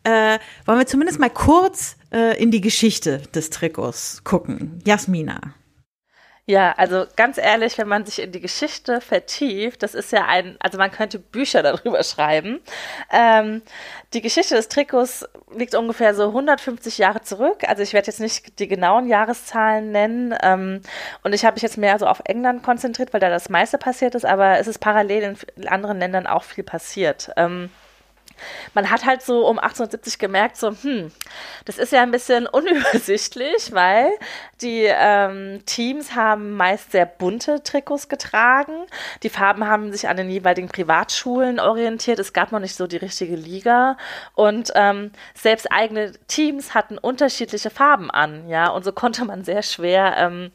äh, 0.05 0.39
wollen 0.67 0.79
wir 0.79 0.87
zumindest 0.87 1.19
mal 1.19 1.31
kurz 1.31 1.97
äh, 2.13 2.41
in 2.41 2.53
die 2.53 2.61
Geschichte 2.61 3.23
des 3.35 3.51
Trikots 3.51 4.23
gucken. 4.23 4.79
Jasmina. 4.87 5.55
Ja, 6.51 6.75
also 6.77 7.07
ganz 7.15 7.39
ehrlich, 7.39 7.79
wenn 7.79 7.87
man 7.87 8.05
sich 8.05 8.21
in 8.21 8.33
die 8.33 8.41
Geschichte 8.41 9.01
vertieft, 9.01 9.85
das 9.85 9.95
ist 9.95 10.11
ja 10.11 10.27
ein, 10.27 10.57
also 10.59 10.79
man 10.79 10.91
könnte 10.91 11.21
Bücher 11.21 11.63
darüber 11.63 12.03
schreiben. 12.03 12.59
Ähm, 13.13 13.63
die 14.15 14.21
Geschichte 14.21 14.57
des 14.57 14.69
Trikots 14.69 15.25
liegt 15.55 15.77
ungefähr 15.77 16.13
so 16.13 16.25
150 16.25 16.99
Jahre 16.99 17.23
zurück. 17.23 17.59
Also 17.69 17.85
ich 17.85 17.93
werde 17.93 18.09
jetzt 18.09 18.19
nicht 18.19 18.59
die 18.59 18.67
genauen 18.67 19.07
Jahreszahlen 19.07 19.93
nennen. 19.93 20.35
Ähm, 20.43 20.81
und 21.23 21.37
ich 21.37 21.45
habe 21.45 21.55
mich 21.55 21.63
jetzt 21.63 21.79
mehr 21.79 21.97
so 22.01 22.09
auf 22.09 22.21
England 22.25 22.65
konzentriert, 22.65 23.13
weil 23.13 23.21
da 23.21 23.29
das 23.29 23.49
meiste 23.49 23.79
passiert 23.79 24.17
ist, 24.17 24.25
aber 24.25 24.59
es 24.59 24.67
ist 24.67 24.81
parallel 24.81 25.37
in 25.55 25.69
anderen 25.69 26.01
Ländern 26.01 26.27
auch 26.27 26.43
viel 26.43 26.65
passiert. 26.65 27.31
Ähm, 27.37 27.71
man 28.75 28.91
hat 28.91 29.05
halt 29.05 29.23
so 29.23 29.47
um 29.47 29.59
1870 29.59 30.19
gemerkt, 30.19 30.57
so, 30.57 30.71
hm, 30.83 31.11
das 31.65 31.79
ist 31.79 31.93
ja 31.93 32.03
ein 32.03 32.11
bisschen 32.11 32.47
unübersichtlich, 32.47 33.73
weil 33.73 34.11
die 34.61 34.85
ähm, 34.87 35.63
Teams 35.67 36.15
haben 36.15 36.53
meist 36.57 36.93
sehr 36.93 37.07
bunte 37.07 37.63
Trikots 37.63 38.09
getragen. 38.09 38.87
Die 39.23 39.29
Farben 39.29 39.67
haben 39.67 39.93
sich 39.93 40.09
an 40.09 40.17
den 40.17 40.31
jeweiligen 40.31 40.69
Privatschulen 40.69 41.61
orientiert. 41.61 42.19
Es 42.19 42.33
gab 42.33 42.53
noch 42.53 42.61
nicht 42.61 42.75
so 42.75 42.87
die 42.87 42.97
richtige 42.97 43.37
Liga. 43.37 43.97
Und 44.35 44.73
ähm, 44.75 45.13
selbst 45.35 45.71
eigene 45.73 46.13
Teams 46.29 46.75
hatten 46.75 46.99
unterschiedliche 46.99 47.71
Farben 47.71 48.11
an, 48.11 48.49
ja. 48.49 48.69
Und 48.69 48.85
so 48.85 48.93
konnte 48.93 49.25
man 49.25 49.45
sehr 49.45 49.63
schwer 49.63 50.15
ähm, 50.17 50.53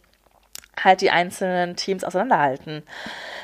halt 0.84 1.02
die 1.02 1.12
einzelnen 1.12 1.76
Teams 1.76 2.04
auseinanderhalten. 2.04 2.84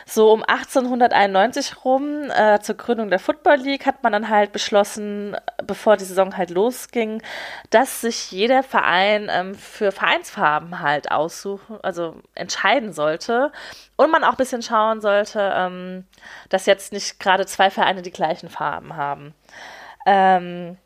So 0.05 0.31
um 0.31 0.43
1891 0.43 1.85
rum, 1.85 2.29
äh, 2.29 2.59
zur 2.59 2.75
Gründung 2.75 3.09
der 3.09 3.19
Football 3.19 3.57
League, 3.57 3.85
hat 3.85 4.03
man 4.03 4.11
dann 4.11 4.29
halt 4.29 4.51
beschlossen, 4.51 5.37
bevor 5.65 5.97
die 5.97 6.05
Saison 6.05 6.35
halt 6.37 6.49
losging, 6.49 7.21
dass 7.69 8.01
sich 8.01 8.31
jeder 8.31 8.63
Verein 8.63 9.29
ähm, 9.31 9.55
für 9.55 9.91
Vereinsfarben 9.91 10.79
halt 10.79 11.11
aussuchen, 11.11 11.79
also 11.81 12.15
entscheiden 12.35 12.93
sollte. 12.93 13.51
Und 13.95 14.11
man 14.11 14.23
auch 14.23 14.31
ein 14.31 14.37
bisschen 14.37 14.63
schauen 14.63 14.99
sollte, 14.99 15.53
ähm, 15.55 16.05
dass 16.49 16.65
jetzt 16.65 16.91
nicht 16.91 17.19
gerade 17.19 17.45
zwei 17.45 17.69
Vereine 17.69 18.01
die 18.01 18.11
gleichen 18.11 18.49
Farben 18.49 18.95
haben. 18.95 19.33
Ähm, 20.05 20.77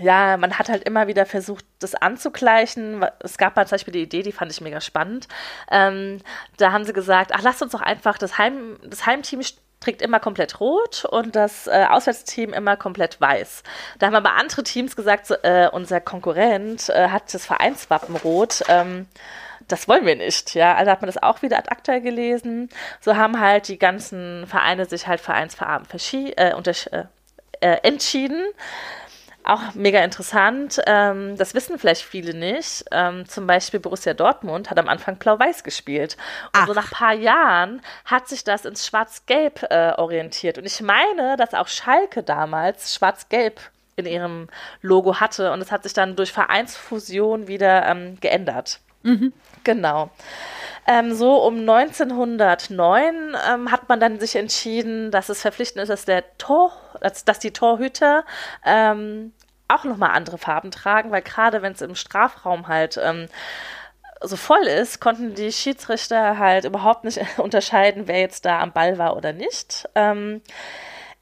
ja, 0.00 0.36
man 0.36 0.58
hat 0.58 0.68
halt 0.68 0.84
immer 0.84 1.06
wieder 1.08 1.26
versucht, 1.26 1.64
das 1.80 1.94
anzugleichen. 1.94 3.04
Es 3.20 3.38
gab 3.38 3.56
mal 3.56 3.66
zum 3.66 3.76
Beispiel 3.76 3.92
die 3.92 4.02
Idee, 4.02 4.22
die 4.22 4.32
fand 4.32 4.52
ich 4.52 4.60
mega 4.60 4.80
spannend. 4.80 5.28
Ähm, 5.70 6.20
da 6.56 6.72
haben 6.72 6.84
sie 6.84 6.92
gesagt, 6.92 7.32
ach, 7.34 7.42
lasst 7.42 7.62
uns 7.62 7.72
doch 7.72 7.80
einfach 7.80 8.18
das, 8.18 8.38
Heim, 8.38 8.78
das 8.84 9.06
Heimteam 9.06 9.42
trägt 9.80 10.02
immer 10.02 10.18
komplett 10.20 10.60
rot 10.60 11.04
und 11.04 11.36
das 11.36 11.66
äh, 11.68 11.86
Auswärtsteam 11.88 12.52
immer 12.52 12.76
komplett 12.76 13.20
weiß. 13.20 13.62
Da 13.98 14.06
haben 14.06 14.14
aber 14.14 14.34
andere 14.34 14.62
Teams 14.64 14.96
gesagt, 14.96 15.26
so, 15.26 15.34
äh, 15.42 15.68
unser 15.72 16.00
Konkurrent 16.00 16.88
äh, 16.88 17.08
hat 17.08 17.32
das 17.32 17.46
Vereinswappen 17.46 18.16
rot. 18.16 18.62
Ähm, 18.68 19.06
das 19.68 19.86
wollen 19.86 20.06
wir 20.06 20.16
nicht, 20.16 20.54
ja. 20.54 20.74
Also 20.74 20.90
hat 20.90 21.02
man 21.02 21.08
das 21.08 21.22
auch 21.22 21.42
wieder 21.42 21.58
ad 21.58 21.70
acta 21.70 21.98
gelesen. 21.98 22.70
So 23.00 23.16
haben 23.16 23.38
halt 23.38 23.68
die 23.68 23.78
ganzen 23.78 24.46
Vereine 24.46 24.86
sich 24.86 25.06
halt 25.06 25.20
Vereinsfarben 25.20 25.86
äh, 26.12 26.50
äh, 26.50 27.04
äh, 27.60 27.76
entschieden. 27.82 28.42
Auch 29.48 29.74
mega 29.74 30.04
interessant. 30.04 30.78
Ähm, 30.84 31.34
das 31.38 31.54
wissen 31.54 31.78
vielleicht 31.78 32.02
viele 32.02 32.34
nicht. 32.34 32.84
Ähm, 32.92 33.26
zum 33.26 33.46
Beispiel 33.46 33.80
Borussia 33.80 34.12
Dortmund 34.12 34.68
hat 34.68 34.78
am 34.78 34.88
Anfang 34.88 35.16
Blau-Weiß 35.16 35.64
gespielt. 35.64 36.18
Und 36.48 36.50
Ach. 36.52 36.66
so 36.66 36.74
nach 36.74 36.92
ein 36.92 36.98
paar 36.98 37.14
Jahren 37.14 37.80
hat 38.04 38.28
sich 38.28 38.44
das 38.44 38.66
ins 38.66 38.86
Schwarz-Gelb 38.86 39.62
äh, 39.70 39.92
orientiert. 39.92 40.58
Und 40.58 40.66
ich 40.66 40.82
meine, 40.82 41.38
dass 41.38 41.54
auch 41.54 41.66
Schalke 41.66 42.22
damals 42.22 42.94
Schwarz-Gelb 42.94 43.58
in 43.96 44.04
ihrem 44.04 44.48
Logo 44.82 45.18
hatte. 45.18 45.50
Und 45.50 45.62
es 45.62 45.72
hat 45.72 45.84
sich 45.84 45.94
dann 45.94 46.14
durch 46.14 46.30
Vereinsfusion 46.30 47.48
wieder 47.48 47.86
ähm, 47.86 48.18
geändert. 48.20 48.80
Mhm. 49.02 49.32
Genau. 49.64 50.10
Ähm, 50.86 51.14
so 51.14 51.42
um 51.42 51.60
1909 51.60 53.34
ähm, 53.50 53.70
hat 53.72 53.88
man 53.88 53.98
dann 53.98 54.20
sich 54.20 54.36
entschieden, 54.36 55.10
dass 55.10 55.30
es 55.30 55.40
verpflichtend 55.40 55.82
ist, 55.82 55.88
dass 55.88 56.04
der 56.04 56.24
Tor, 56.36 56.72
dass, 57.00 57.24
dass 57.24 57.38
die 57.38 57.52
Torhüter 57.52 58.24
ähm, 58.64 59.32
auch 59.68 59.84
nochmal 59.84 60.10
andere 60.10 60.38
Farben 60.38 60.70
tragen, 60.70 61.10
weil 61.10 61.22
gerade 61.22 61.62
wenn 61.62 61.72
es 61.72 61.82
im 61.82 61.94
Strafraum 61.94 62.68
halt 62.68 62.98
ähm, 63.02 63.28
so 64.20 64.36
voll 64.36 64.66
ist, 64.66 65.00
konnten 65.00 65.34
die 65.34 65.52
Schiedsrichter 65.52 66.38
halt 66.38 66.64
überhaupt 66.64 67.04
nicht 67.04 67.20
unterscheiden, 67.38 68.08
wer 68.08 68.20
jetzt 68.20 68.44
da 68.44 68.60
am 68.60 68.72
Ball 68.72 68.98
war 68.98 69.16
oder 69.16 69.32
nicht. 69.32 69.88
Ähm, 69.94 70.42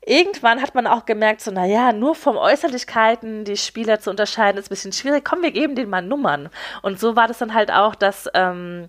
irgendwann 0.07 0.63
hat 0.63 0.75
man 0.75 0.87
auch 0.87 1.05
gemerkt, 1.05 1.41
so, 1.41 1.51
naja, 1.51 1.93
nur 1.93 2.15
vom 2.15 2.37
Äußerlichkeiten 2.37 3.45
die 3.45 3.57
Spieler 3.57 4.01
zu 4.01 4.09
unterscheiden, 4.09 4.59
ist 4.59 4.67
ein 4.67 4.71
bisschen 4.71 4.93
schwierig. 4.93 5.25
Komm, 5.25 5.43
wir 5.43 5.51
geben 5.51 5.75
denen 5.75 5.91
mal 5.91 6.03
Nummern. 6.03 6.49
Und 6.83 6.99
so 7.01 7.17
war 7.17 7.29
das 7.29 7.39
dann 7.39 7.55
halt 7.55 7.71
auch, 7.73 7.95
dass 7.95 8.31
ähm, 8.33 8.89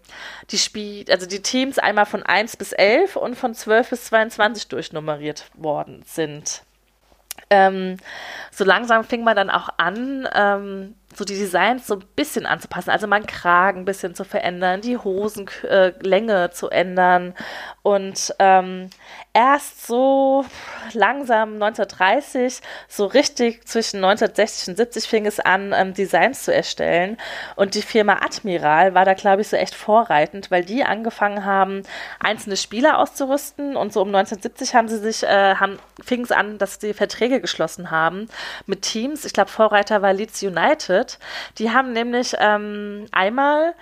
die 0.52 0.60
Spiel, 0.60 1.06
also 1.10 1.26
die 1.26 1.42
Teams 1.42 1.80
einmal 1.80 2.06
von 2.06 2.24
1 2.24 2.56
bis 2.58 2.72
11 2.72 3.16
und 3.16 3.36
von 3.36 3.54
12 3.54 3.90
bis 3.90 4.06
22 4.06 4.68
durchnummeriert 4.68 5.46
worden 5.56 6.04
sind. 6.06 6.62
Ähm, 7.50 7.98
so 8.52 8.64
langsam 8.66 9.04
fing 9.04 9.24
man 9.24 9.36
dann 9.36 9.50
auch 9.50 9.70
an, 9.78 10.28
ähm, 10.34 10.96
so 11.18 11.26
die 11.26 11.38
Designs 11.38 11.88
so 11.88 11.96
ein 11.96 12.04
bisschen 12.16 12.46
anzupassen, 12.46 12.90
also 12.90 13.08
mal 13.08 13.22
Kragen 13.24 13.82
ein 13.82 13.86
bisschen 13.86 14.16
zu 14.16 14.24
verändern, 14.24 14.82
die 14.82 14.98
Hosenlänge 14.98 16.44
äh, 16.46 16.52
zu 16.52 16.70
ändern. 16.70 17.34
Und 17.82 18.36
ähm, 18.40 18.90
erst 19.34 19.88
so 19.88 20.46
langsam 20.94 21.54
1930, 21.54 22.62
so 22.88 23.06
richtig 23.06 23.66
zwischen 23.66 23.98
1960 23.98 24.70
und 24.70 24.78
70 24.78 25.08
fing 25.08 25.26
es 25.26 25.40
an, 25.40 25.74
ähm, 25.76 25.94
Designs 25.94 26.44
zu 26.44 26.54
erstellen. 26.54 27.18
Und 27.56 27.76
die 27.76 27.82
Firma 27.82 28.20
Admiral 28.24 28.94
war 28.94 29.06
da 29.06 29.14
glaube 29.14 29.42
ich 29.42 29.48
so 29.48 29.56
echt 29.56 29.74
vorreitend, 29.74 30.52
weil 30.52 30.66
die 30.66 30.84
angefangen 30.84 31.46
haben, 31.46 31.84
einzelne 32.20 32.58
Spieler 32.58 33.00
auszurüsten. 33.00 33.76
Und 33.78 33.94
so 33.94 34.02
um 34.02 34.10
1970 34.10 34.76
haben 34.76 34.88
sie 34.88 35.00
sich, 35.00 35.24
äh, 35.24 35.56
fing 36.04 36.24
es 36.24 36.32
an, 36.32 36.58
dass 36.58 36.80
die 36.80 36.94
Verträge 36.94 37.42
geschlossen 37.42 37.90
haben 37.90 38.28
mit 38.66 38.82
Teams, 38.82 39.26
ich 39.26 39.34
glaube 39.34 39.50
Vorreiter 39.50 40.02
war 40.02 40.14
Leeds 40.14 40.44
United 40.44 41.07
Outfit. 41.08 41.20
Die 41.58 41.72
haben 41.72 41.94
nämlich 41.94 42.36
ähm, 42.40 43.06
einmal 43.12 43.74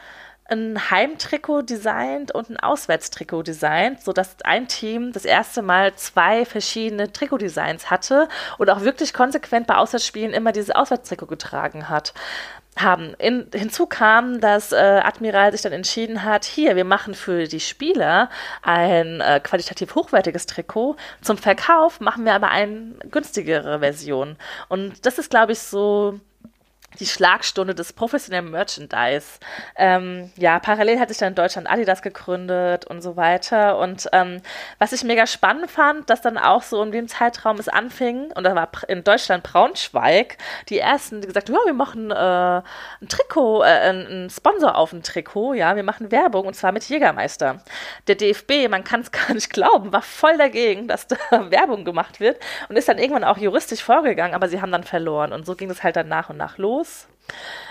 ein 0.48 0.92
Heimtrikot 0.92 1.64
designt 1.64 2.32
und 2.32 2.52
ein 2.52 2.60
Auswärtstrikot 2.60 3.42
designt, 3.42 4.04
sodass 4.04 4.36
ein 4.44 4.68
Team 4.68 5.12
das 5.12 5.26
erste 5.26 5.64
Mal 5.64 5.96
zwei 5.96 6.46
verschiedene 6.46 7.12
Trikotdesigns 7.12 7.90
hatte 7.90 8.30
und 8.60 8.70
auch 8.70 8.82
wirklich 8.82 9.12
konsequent 9.12 9.66
bei 9.66 9.76
Auswärtsspielen 9.76 10.34
immer 10.34 10.52
dieses 10.52 10.70
Auswärtstrikot 10.70 11.26
getragen 11.26 11.90
hat. 11.90 12.14
Haben. 12.78 13.14
In, 13.20 13.48
hinzu 13.56 13.86
kam, 13.86 14.42
dass 14.42 14.74
äh, 14.74 14.76
Admiral 14.76 15.54
sich 15.54 15.62
dann 15.62 15.72
entschieden 15.72 16.24
hat, 16.24 16.44
hier, 16.44 16.76
wir 16.76 16.84
machen 16.84 17.14
für 17.14 17.48
die 17.48 17.62
Spieler 17.62 18.30
ein 18.64 19.22
äh, 19.22 19.40
qualitativ 19.42 19.96
hochwertiges 19.96 20.46
Trikot. 20.46 20.98
Zum 21.22 21.38
Verkauf 21.38 22.02
machen 22.02 22.26
wir 22.26 22.34
aber 22.34 22.50
eine 22.50 22.96
günstigere 23.10 23.80
Version. 23.80 24.36
Und 24.68 25.06
das 25.06 25.20
ist, 25.20 25.30
glaube 25.30 25.54
ich, 25.54 25.60
so 25.60 26.20
die 27.00 27.06
Schlagstunde 27.06 27.76
des 27.76 27.94
professionellen 27.94 28.52
Merchandise. 28.52 29.40
Ähm, 29.76 30.32
ja, 30.38 30.60
parallel 30.60 31.00
hat 31.00 31.10
sich 31.10 31.18
dann 31.18 31.30
in 31.30 31.36
Deutschland 31.36 31.70
Adidas 31.70 32.02
gegründet 32.02 32.86
und 32.86 33.02
so 33.02 33.16
weiter. 33.16 33.78
Und 33.78 34.08
ähm, 34.12 34.42
was 34.80 34.94
ich 34.94 35.04
mega 35.04 35.28
spannend 35.28 35.70
fand, 35.70 36.10
dass 36.10 36.22
dann 36.22 36.38
auch 36.38 36.64
so 36.64 36.82
in 36.82 36.92
dem 36.92 37.08
Zeitraum 37.08 37.58
es 37.58 37.68
anfing, 37.68 38.32
und 38.36 38.44
da 38.44 38.56
war 38.56 38.70
in 38.88 39.04
Deutschland 39.04 39.44
Braunschweig 39.44 40.38
die 40.70 40.80
ersten, 40.80 41.22
die 41.22 41.28
gesagt 41.28 41.50
haben, 41.50 41.56
ja, 41.56 41.66
wir 41.66 41.74
machen 41.74 42.12
äh, 42.12 42.16
ein 42.16 43.08
Trikot, 43.08 43.64
äh, 43.64 43.90
ein 43.90 44.30
Sponsor 44.30 44.76
auf 44.76 44.94
ein 44.94 45.04
Trikot, 45.04 45.54
ja, 45.54 45.76
wir 45.76 45.84
machen 45.84 46.12
Werbung 46.12 46.48
und 46.48 46.54
zwar 46.54 46.72
mit 46.72 46.88
Jägermeister. 46.88 47.62
Der 48.08 48.16
DFB, 48.16 48.70
man 48.70 48.84
kann 48.84 49.02
es 49.02 49.12
gar 49.12 49.34
nicht 49.34 49.52
glauben, 49.52 49.92
war 49.92 50.02
voll 50.02 50.38
dagegen, 50.38 50.88
dass 50.88 51.08
da 51.08 51.18
Werbung 51.52 51.86
gemacht 51.86 52.20
wird 52.20 52.40
und 52.70 52.76
ist 52.76 52.88
dann 52.88 52.98
irgendwann 52.98 53.24
auch 53.24 53.38
juristisch 53.38 53.84
vorgegangen, 53.84 54.34
aber 54.34 54.48
sie 54.48 54.62
haben 54.62 54.72
dann 54.72 54.84
verloren. 54.84 55.34
Und 55.34 55.46
so 55.46 55.56
ging 55.56 55.70
es 55.70 55.84
halt 55.84 55.96
dann 55.96 56.08
nach 56.08 56.30
und 56.30 56.38
nach 56.38 56.58
los 56.58 56.85
los. 56.86 57.08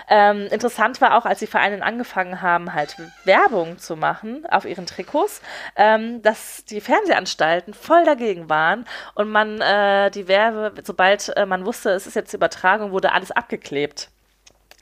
Ähm, 0.07 0.47
interessant 0.51 1.01
war 1.01 1.17
auch, 1.17 1.25
als 1.25 1.39
die 1.39 1.47
Vereine 1.47 1.81
angefangen 1.83 2.41
haben, 2.41 2.73
halt 2.73 2.97
Werbung 3.23 3.79
zu 3.79 3.95
machen 3.95 4.45
auf 4.45 4.65
ihren 4.65 4.85
Trikots, 4.85 5.41
ähm, 5.75 6.21
dass 6.21 6.65
die 6.65 6.81
Fernsehanstalten 6.81 7.73
voll 7.73 8.03
dagegen 8.03 8.47
waren 8.47 8.85
und 9.15 9.29
man 9.29 9.61
äh, 9.61 10.11
die 10.11 10.27
Werbe, 10.27 10.73
sobald 10.83 11.35
äh, 11.35 11.45
man 11.47 11.65
wusste, 11.65 11.89
es 11.91 12.05
ist 12.05 12.15
jetzt 12.15 12.33
Übertragung, 12.33 12.91
wurde 12.91 13.13
alles 13.13 13.31
abgeklebt. 13.31 14.09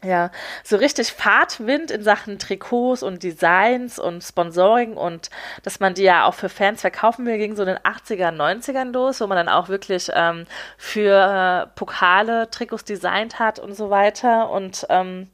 Ja, 0.03 0.31
so 0.63 0.75
richtig 0.77 1.13
Fahrtwind 1.13 1.91
in 1.91 2.03
Sachen 2.03 2.39
Trikots 2.39 3.03
und 3.03 3.23
Designs 3.23 3.99
und 3.99 4.21
Sponsoring 4.21 4.95
und 4.95 5.29
dass 5.63 5.79
man 5.79 5.93
die 5.93 6.03
ja 6.03 6.25
auch 6.25 6.33
für 6.33 6.49
Fans 6.49 6.81
verkaufen 6.81 7.25
will, 7.25 7.37
ging 7.37 7.55
so 7.55 7.63
in 7.63 7.69
den 7.69 7.77
80er, 7.77 8.29
90ern 8.29 8.91
los, 8.91 9.21
wo 9.21 9.27
man 9.27 9.37
dann 9.37 9.49
auch 9.49 9.69
wirklich 9.69 10.09
ähm, 10.13 10.45
für 10.77 11.67
äh, 11.67 11.67
Pokale 11.75 12.49
Trikots 12.49 12.83
designt 12.83 13.39
hat 13.39 13.59
und 13.59 13.75
so 13.75 13.89
weiter. 13.89 14.49
Und 14.49 14.85
ähm, 14.89 15.29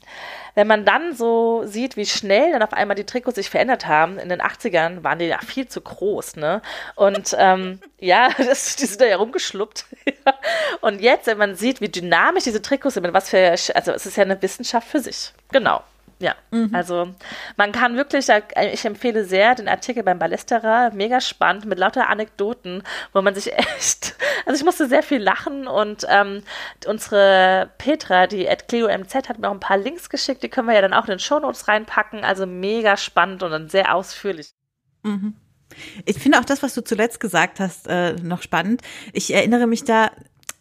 wenn 0.59 0.67
man 0.67 0.83
dann 0.83 1.15
so 1.15 1.63
sieht, 1.65 1.95
wie 1.95 2.05
schnell 2.05 2.51
dann 2.51 2.61
auf 2.61 2.73
einmal 2.73 2.95
die 2.95 3.05
Trikots 3.05 3.35
sich 3.35 3.49
verändert 3.49 3.87
haben, 3.87 4.19
in 4.19 4.27
den 4.27 4.41
80ern 4.41 5.03
waren 5.05 5.17
die 5.17 5.27
ja 5.27 5.39
viel 5.39 5.69
zu 5.69 5.79
groß, 5.79 6.35
ne? 6.35 6.61
Und 6.95 7.33
ähm, 7.39 7.79
ja, 7.97 8.27
das, 8.37 8.75
die 8.75 8.85
sind 8.85 8.99
da 8.99 9.05
ja 9.05 9.15
rumgeschluppt. 9.15 9.85
und 10.81 10.99
jetzt, 10.99 11.27
wenn 11.27 11.37
man 11.37 11.55
sieht, 11.55 11.79
wie 11.79 11.87
dynamisch 11.87 12.43
diese 12.43 12.61
Trikots 12.61 12.95
sind, 12.95 13.03
mit 13.03 13.13
was 13.13 13.29
für, 13.29 13.51
also 13.73 13.93
es 13.93 14.05
ist 14.05 14.17
ja 14.17 14.23
eine 14.23 14.41
Wissenschaft 14.41 14.89
für 14.89 14.99
sich. 14.99 15.31
Genau. 15.53 15.81
Ja, 16.21 16.35
mhm. 16.51 16.75
also 16.75 17.13
man 17.55 17.71
kann 17.71 17.95
wirklich, 17.95 18.27
ich 18.73 18.85
empfehle 18.85 19.23
sehr 19.23 19.55
den 19.55 19.69
Artikel 19.69 20.03
beim 20.03 20.19
Ballesterer, 20.19 20.91
mega 20.93 21.21
spannend, 21.21 21.65
mit 21.65 21.79
lauter 21.79 22.09
Anekdoten, 22.09 22.83
wo 23.13 23.21
man 23.21 23.33
sich 23.33 23.53
echt, 23.57 24.15
also 24.45 24.59
ich 24.59 24.65
musste 24.65 24.87
sehr 24.87 25.01
viel 25.01 25.21
lachen 25.21 25.65
und 25.67 26.05
ähm, 26.09 26.43
unsere 26.85 27.69
Petra, 27.77 28.27
die 28.27 28.49
at 28.49 28.67
CleoMZ, 28.67 29.29
hat 29.29 29.39
mir 29.39 29.47
auch 29.47 29.53
ein 29.53 29.61
paar 29.61 29.77
Links 29.77 30.09
geschickt, 30.09 30.43
die 30.43 30.49
können 30.49 30.67
wir 30.67 30.75
ja 30.75 30.81
dann 30.81 30.93
auch 30.93 31.05
in 31.05 31.11
den 31.11 31.19
Shownotes 31.19 31.69
reinpacken, 31.69 32.25
also 32.25 32.45
mega 32.45 32.97
spannend 32.97 33.41
und 33.41 33.51
dann 33.51 33.69
sehr 33.69 33.95
ausführlich. 33.95 34.51
Mhm. 35.03 35.35
Ich 36.05 36.17
finde 36.17 36.39
auch 36.39 36.45
das, 36.45 36.63
was 36.63 36.73
du 36.73 36.83
zuletzt 36.83 37.21
gesagt 37.21 37.61
hast, 37.61 37.87
äh, 37.87 38.13
noch 38.13 38.41
spannend. 38.41 38.81
Ich 39.13 39.33
erinnere 39.33 39.67
mich 39.67 39.85
da 39.85 40.11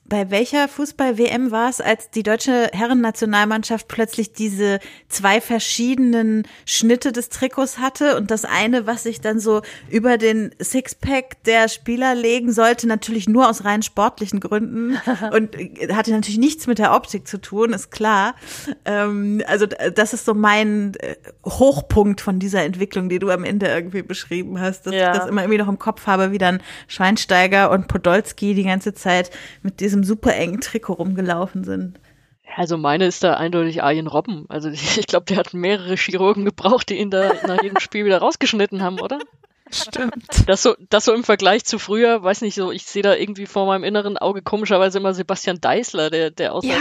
bei 0.08 0.30
welcher 0.30 0.68
Fußball-WM 0.68 1.50
war 1.50 1.68
es, 1.68 1.80
als 1.80 2.10
die 2.10 2.22
deutsche 2.22 2.70
Herrennationalmannschaft 2.72 3.88
plötzlich 3.88 4.32
diese 4.32 4.80
zwei 5.08 5.40
verschiedenen 5.40 6.46
Schnitte 6.64 7.12
des 7.12 7.28
Trikots 7.28 7.78
hatte 7.78 8.16
und 8.16 8.30
das 8.30 8.44
eine, 8.44 8.86
was 8.86 9.02
sich 9.02 9.20
dann 9.20 9.38
so 9.38 9.62
über 9.90 10.18
den 10.18 10.54
Sixpack 10.60 11.42
der 11.44 11.68
Spieler 11.68 12.14
legen 12.14 12.52
sollte, 12.52 12.86
natürlich 12.86 13.28
nur 13.28 13.48
aus 13.48 13.64
rein 13.64 13.82
sportlichen 13.82 14.40
Gründen 14.40 14.98
und 15.32 15.56
hatte 15.92 16.10
natürlich 16.10 16.38
nichts 16.38 16.66
mit 16.66 16.78
der 16.78 16.94
Optik 16.94 17.28
zu 17.28 17.38
tun, 17.38 17.72
ist 17.72 17.90
klar. 17.90 18.34
Ähm, 18.84 19.42
also 19.46 19.66
das 19.66 20.14
ist 20.14 20.24
so 20.24 20.34
mein 20.34 20.94
äh, 21.00 21.16
Hochpunkt 21.44 22.20
von 22.20 22.38
dieser 22.38 22.62
Entwicklung, 22.62 23.08
die 23.08 23.18
du 23.18 23.30
am 23.30 23.44
Ende 23.44 23.66
irgendwie 23.66 24.02
beschrieben 24.02 24.58
hast, 24.60 24.86
dass 24.86 24.94
ja. 24.94 25.12
ich 25.12 25.18
das 25.18 25.28
immer 25.28 25.42
irgendwie 25.42 25.58
noch 25.58 25.68
im 25.68 25.78
Kopf 25.78 26.06
habe, 26.06 26.32
wie 26.32 26.38
dann 26.38 26.62
Schweinsteiger 26.86 27.70
und 27.70 27.88
Podolski 27.88 28.54
die 28.54 28.64
ganze 28.64 28.94
Zeit 28.94 29.30
mit 29.62 29.80
diesem 29.80 29.97
diesem 30.02 30.16
super 30.16 30.34
engen 30.34 30.60
Trikot 30.60 30.94
rumgelaufen 30.94 31.64
sind. 31.64 32.00
Also 32.56 32.76
meine 32.76 33.06
ist 33.06 33.22
da 33.22 33.34
eindeutig 33.34 33.82
Arjen 33.82 34.06
Robben. 34.06 34.46
Also 34.48 34.68
ich 34.70 35.06
glaube, 35.06 35.26
der 35.26 35.36
hat 35.36 35.54
mehrere 35.54 35.96
Chirurgen 35.96 36.44
gebraucht, 36.44 36.88
die 36.88 36.98
ihn 36.98 37.10
da 37.10 37.32
nach 37.46 37.62
jedem 37.62 37.78
Spiel 37.80 38.04
wieder 38.04 38.18
rausgeschnitten 38.18 38.82
haben, 38.82 39.00
oder? 39.00 39.18
Stimmt. 39.70 40.24
Das 40.46 40.62
so, 40.62 40.76
das 40.88 41.04
so 41.04 41.12
im 41.12 41.24
Vergleich 41.24 41.64
zu 41.64 41.78
früher, 41.78 42.22
weiß 42.22 42.40
nicht, 42.40 42.54
so, 42.54 42.72
ich 42.72 42.84
sehe 42.84 43.02
da 43.02 43.14
irgendwie 43.14 43.46
vor 43.46 43.66
meinem 43.66 43.84
inneren 43.84 44.16
Auge 44.16 44.42
komischerweise 44.42 44.98
immer 44.98 45.14
Sebastian 45.14 45.60
Deißler, 45.60 46.10
der, 46.10 46.30
der 46.30 46.54
aussah 46.54 46.68
Ja, 46.68 46.76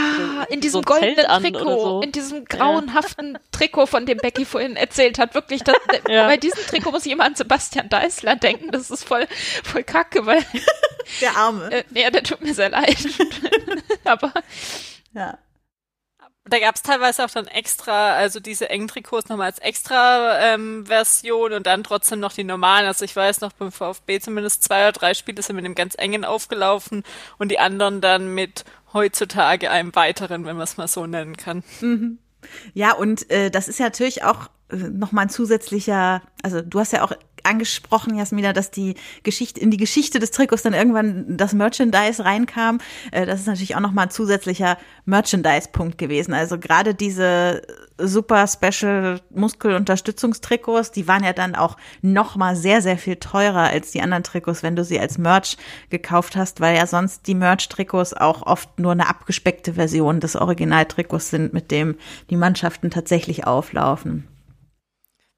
so, 0.48 0.54
in 0.54 0.62
diesem 0.62 0.82
so 0.82 0.94
goldenen 0.94 1.26
Trikot, 1.26 1.82
so. 1.82 2.02
in 2.02 2.12
diesem 2.12 2.46
grauenhaften 2.46 3.34
ja. 3.34 3.40
Trikot, 3.52 3.88
von 3.88 4.06
dem 4.06 4.18
Becky 4.18 4.46
vorhin 4.46 4.76
erzählt 4.76 5.20
hat. 5.20 5.34
Wirklich, 5.36 5.64
das, 5.64 5.76
ja. 6.10 6.28
bei 6.28 6.38
diesem 6.38 6.64
Trikot 6.66 6.92
muss 6.92 7.06
jemand 7.06 7.30
an 7.30 7.36
Sebastian 7.36 7.90
Deißler 7.90 8.36
denken. 8.36 8.72
Das 8.72 8.90
ist 8.90 9.04
voll, 9.04 9.28
voll 9.64 9.84
kacke, 9.84 10.26
weil 10.26 10.44
der 11.22 11.36
Arme. 11.36 11.72
Äh, 11.72 11.84
ja, 11.94 12.10
der 12.10 12.24
tut 12.24 12.42
mir 12.42 12.54
sehr 12.54 12.70
leid. 12.70 12.98
Aber. 14.04 14.34
Ja. 15.14 15.38
Da 16.50 16.60
gab 16.60 16.76
es 16.76 16.82
teilweise 16.82 17.26
auch 17.26 17.30
dann 17.30 17.48
extra, 17.48 18.14
also 18.14 18.40
diese 18.40 18.70
engen 18.70 18.88
Trikots 18.88 19.30
nochmal 19.30 19.48
als 19.48 19.60
extra 19.60 20.40
ähm, 20.40 20.86
Version 20.86 21.54
und 21.54 21.68
dann 21.68 21.84
trotzdem 21.84 22.20
noch 22.20 22.34
die 22.34 22.44
normalen. 22.44 22.86
Also 22.86 23.06
ich 23.06 23.16
weiß 23.16 23.42
noch 23.42 23.54
beim 23.54 23.72
VfB 23.72 24.20
zumindest 24.20 24.64
zwei 24.64 24.84
oder 24.84 24.92
drei 24.94 25.14
Spiele 25.14 25.42
sind 25.42 25.56
mit 25.56 25.66
dem 25.66 25.76
ganz 25.76 25.96
engen 25.98 26.26
aufgelaufen 26.26 27.04
und 27.38 27.50
die 27.52 27.60
anderen 27.60 28.02
dann 28.02 28.34
mit 28.34 28.66
heutzutage 28.94 29.70
einem 29.70 29.96
weiteren, 29.96 30.46
wenn 30.46 30.56
man 30.56 30.64
es 30.64 30.78
mal 30.78 30.88
so 30.88 31.06
nennen 31.06 31.38
kann. 31.38 31.64
Mhm. 31.82 32.20
Ja, 32.74 32.94
und 32.94 33.30
äh, 33.30 33.50
das 33.50 33.68
ist 33.68 33.80
ja 33.80 33.86
natürlich 33.86 34.24
auch 34.24 34.50
äh, 34.70 34.76
nochmal 34.76 35.26
ein 35.26 35.30
zusätzlicher, 35.30 36.22
also 36.44 36.62
du 36.62 36.80
hast 36.80 36.94
ja 36.94 37.04
auch 37.04 37.12
angesprochen, 37.48 38.18
Jasmina, 38.18 38.54
dass 38.54 38.72
die 38.72 38.96
Geschichte, 39.24 39.60
in 39.60 39.72
die 39.72 39.78
Geschichte 39.78 40.20
des 40.20 40.32
Trikots 40.32 40.64
dann 40.64 40.74
irgendwann 40.74 41.38
das 41.38 41.54
Merchandise 41.54 42.24
reinkam. 42.24 42.80
Äh, 43.12 43.26
das 43.26 43.42
ist 43.42 43.48
natürlich 43.48 43.76
auch 43.76 43.80
nochmal 43.80 44.06
ein 44.06 44.12
zusätzlicher 44.12 44.78
Merchandise-Punkt 45.06 45.98
gewesen. 45.98 46.34
Also 46.34 46.60
gerade 46.60 46.94
diese 46.94 47.62
super 47.98 48.46
Special 48.48 49.20
Muskelunterstützungstrikots, 49.32 50.92
die 50.92 51.08
waren 51.08 51.24
ja 51.24 51.34
dann 51.34 51.56
auch 51.56 51.78
nochmal 52.02 52.56
sehr, 52.56 52.82
sehr 52.82 52.98
viel 52.98 53.16
teurer 53.16 53.70
als 53.70 53.92
die 53.92 54.02
anderen 54.02 54.24
Trikots, 54.24 54.64
wenn 54.64 54.76
du 54.76 54.84
sie 54.84 55.00
als 55.00 55.18
Merch 55.18 55.58
gekauft 55.90 56.36
hast, 56.36 56.62
weil 56.62 56.76
ja 56.76 56.86
sonst 56.88 57.28
die 57.28 57.36
Merch-Trikots 57.36 58.14
auch 58.14 58.44
oft 58.44 58.80
nur 58.80 58.92
eine 58.92 59.08
abgespeckte 59.08 59.74
Version 59.74 60.20
des 60.20 60.36
Originaltrikots 60.36 61.30
sind, 61.30 61.54
mit 61.54 61.72
dem 61.72 61.96
die 62.30 62.38
Mannschaften 62.38 62.92
tatsächlich 62.92 63.48
auflaufen. 63.48 64.28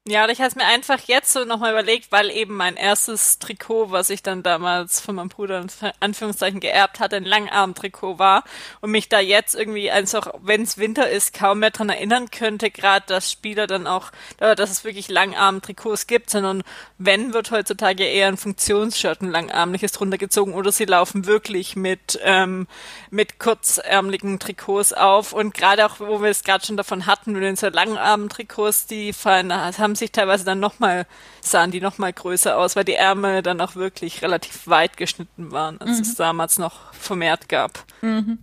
Ja, 0.08 0.26
ich 0.30 0.40
habe 0.40 0.54
mir 0.56 0.64
einfach 0.64 0.98
jetzt 1.08 1.30
so 1.30 1.44
nochmal 1.44 1.72
überlegt, 1.72 2.10
weil 2.10 2.30
eben 2.30 2.56
mein 2.56 2.76
erstes 2.76 3.38
Trikot, 3.38 3.90
was 3.90 4.08
ich 4.08 4.22
dann 4.22 4.42
damals 4.42 4.98
von 4.98 5.14
meinem 5.14 5.28
Bruder 5.28 5.60
in 5.60 5.68
Anführungszeichen 6.00 6.58
geerbt 6.58 7.00
hatte, 7.00 7.16
ein 7.16 7.24
Langarm-Trikot 7.26 8.18
war 8.18 8.44
und 8.80 8.92
mich 8.92 9.10
da 9.10 9.20
jetzt 9.20 9.54
irgendwie 9.54 9.90
einfach, 9.90 10.32
wenn 10.40 10.62
es 10.62 10.78
Winter 10.78 11.10
ist, 11.10 11.34
kaum 11.34 11.58
mehr 11.58 11.70
dran 11.70 11.90
erinnern 11.90 12.30
könnte, 12.30 12.70
gerade 12.70 13.04
dass 13.08 13.30
Spieler 13.30 13.66
dann 13.66 13.86
auch, 13.86 14.10
dass 14.38 14.70
es 14.70 14.84
wirklich 14.84 15.10
Langarm-Trikots 15.10 16.06
gibt, 16.06 16.30
sondern 16.30 16.62
wenn, 16.96 17.34
wird 17.34 17.50
heutzutage 17.50 18.04
eher 18.04 18.28
ein 18.28 18.38
Funktionsshirt, 18.38 19.20
ein 19.20 19.30
langarmliches 19.30 19.92
drunter 19.92 20.16
gezogen 20.16 20.54
oder 20.54 20.72
sie 20.72 20.86
laufen 20.86 21.26
wirklich 21.26 21.76
mit, 21.76 22.18
ähm, 22.24 22.68
mit 23.10 23.38
kurzärmeligen 23.38 24.38
Trikots 24.38 24.94
auf 24.94 25.34
und 25.34 25.52
gerade 25.52 25.84
auch, 25.84 26.00
wo 26.00 26.22
wir 26.22 26.30
es 26.30 26.42
gerade 26.42 26.64
schon 26.64 26.78
davon 26.78 27.04
hatten, 27.04 27.32
mit 27.32 27.42
den 27.42 27.56
so 27.56 27.68
Langarm-Trikots, 27.68 28.86
die 28.86 29.12
fallen, 29.12 29.52
haben 29.52 29.90
sich 30.00 30.12
teilweise 30.12 30.44
dann 30.44 30.60
nochmal, 30.60 31.06
sahen 31.40 31.70
die 31.70 31.80
nochmal 31.80 32.12
größer 32.12 32.58
aus, 32.58 32.76
weil 32.76 32.84
die 32.84 32.94
Ärmel 32.94 33.42
dann 33.42 33.60
auch 33.60 33.76
wirklich 33.76 34.22
relativ 34.22 34.66
weit 34.66 34.96
geschnitten 34.96 35.52
waren, 35.52 35.80
als 35.80 35.98
mhm. 35.98 36.02
es 36.02 36.14
damals 36.16 36.58
noch 36.58 36.92
vermehrt 36.92 37.48
gab. 37.48 37.84
Mhm. 38.02 38.38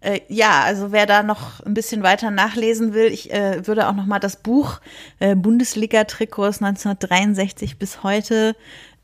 Äh, 0.00 0.20
ja, 0.28 0.62
also 0.62 0.92
wer 0.92 1.06
da 1.06 1.22
noch 1.22 1.60
ein 1.60 1.74
bisschen 1.74 2.02
weiter 2.02 2.30
nachlesen 2.30 2.92
will, 2.92 3.06
ich 3.06 3.32
äh, 3.32 3.66
würde 3.66 3.88
auch 3.88 3.94
noch 3.94 4.06
mal 4.06 4.18
das 4.18 4.36
Buch 4.36 4.80
äh, 5.20 5.34
Bundesliga-Trikots 5.34 6.62
1963 6.62 7.78
bis 7.78 8.02
heute 8.02 8.56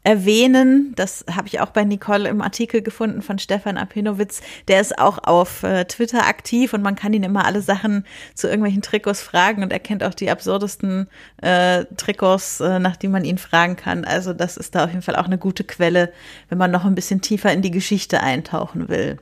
erwähnen. 0.05 0.93
Das 0.97 1.25
habe 1.31 1.49
ich 1.49 1.61
auch 1.61 1.71
bei 1.71 1.85
Nicole 1.85 2.29
im 2.29 2.43
Artikel 2.43 2.83
gefunden 2.83 3.23
von 3.23 3.39
Stefan 3.39 3.77
Apinowitz. 3.77 4.43
Der 4.69 4.81
ist 4.81 4.99
auch 4.99 5.19
auf 5.19 5.63
äh, 5.63 5.85
Twitter 5.85 6.27
aktiv 6.27 6.73
und 6.73 6.83
man 6.83 6.97
kann 6.97 7.13
ihn 7.13 7.23
immer 7.23 7.45
alle 7.45 7.63
Sachen 7.63 8.05
zu 8.35 8.49
irgendwelchen 8.49 8.83
Trikots 8.83 9.23
fragen 9.23 9.63
und 9.63 9.73
er 9.73 9.79
kennt 9.79 10.03
auch 10.03 10.15
die 10.15 10.31
absurdesten 10.31 11.09
äh, 11.41 11.85
Trikots, 11.97 12.61
äh, 12.61 12.79
nach 12.79 12.97
die 12.97 13.09
man 13.09 13.25
ihn 13.25 13.39
fragen 13.39 13.77
kann. 13.77 14.05
Also 14.05 14.33
das 14.33 14.57
ist 14.57 14.75
da 14.75 14.85
auf 14.85 14.91
jeden 14.91 15.03
Fall 15.03 15.17
auch 15.17 15.27
eine 15.27 15.39
gute 15.39 15.65
Quelle, 15.65 16.13
wenn 16.49 16.59
man 16.59 16.71
noch 16.71 16.85
ein 16.85 16.95
bisschen 16.95 17.21
tiefer 17.21 17.53
in 17.53 17.63
die 17.63 17.71
Geschichte 17.71 18.23
eintauchen 18.23 18.89
will. 18.89 19.19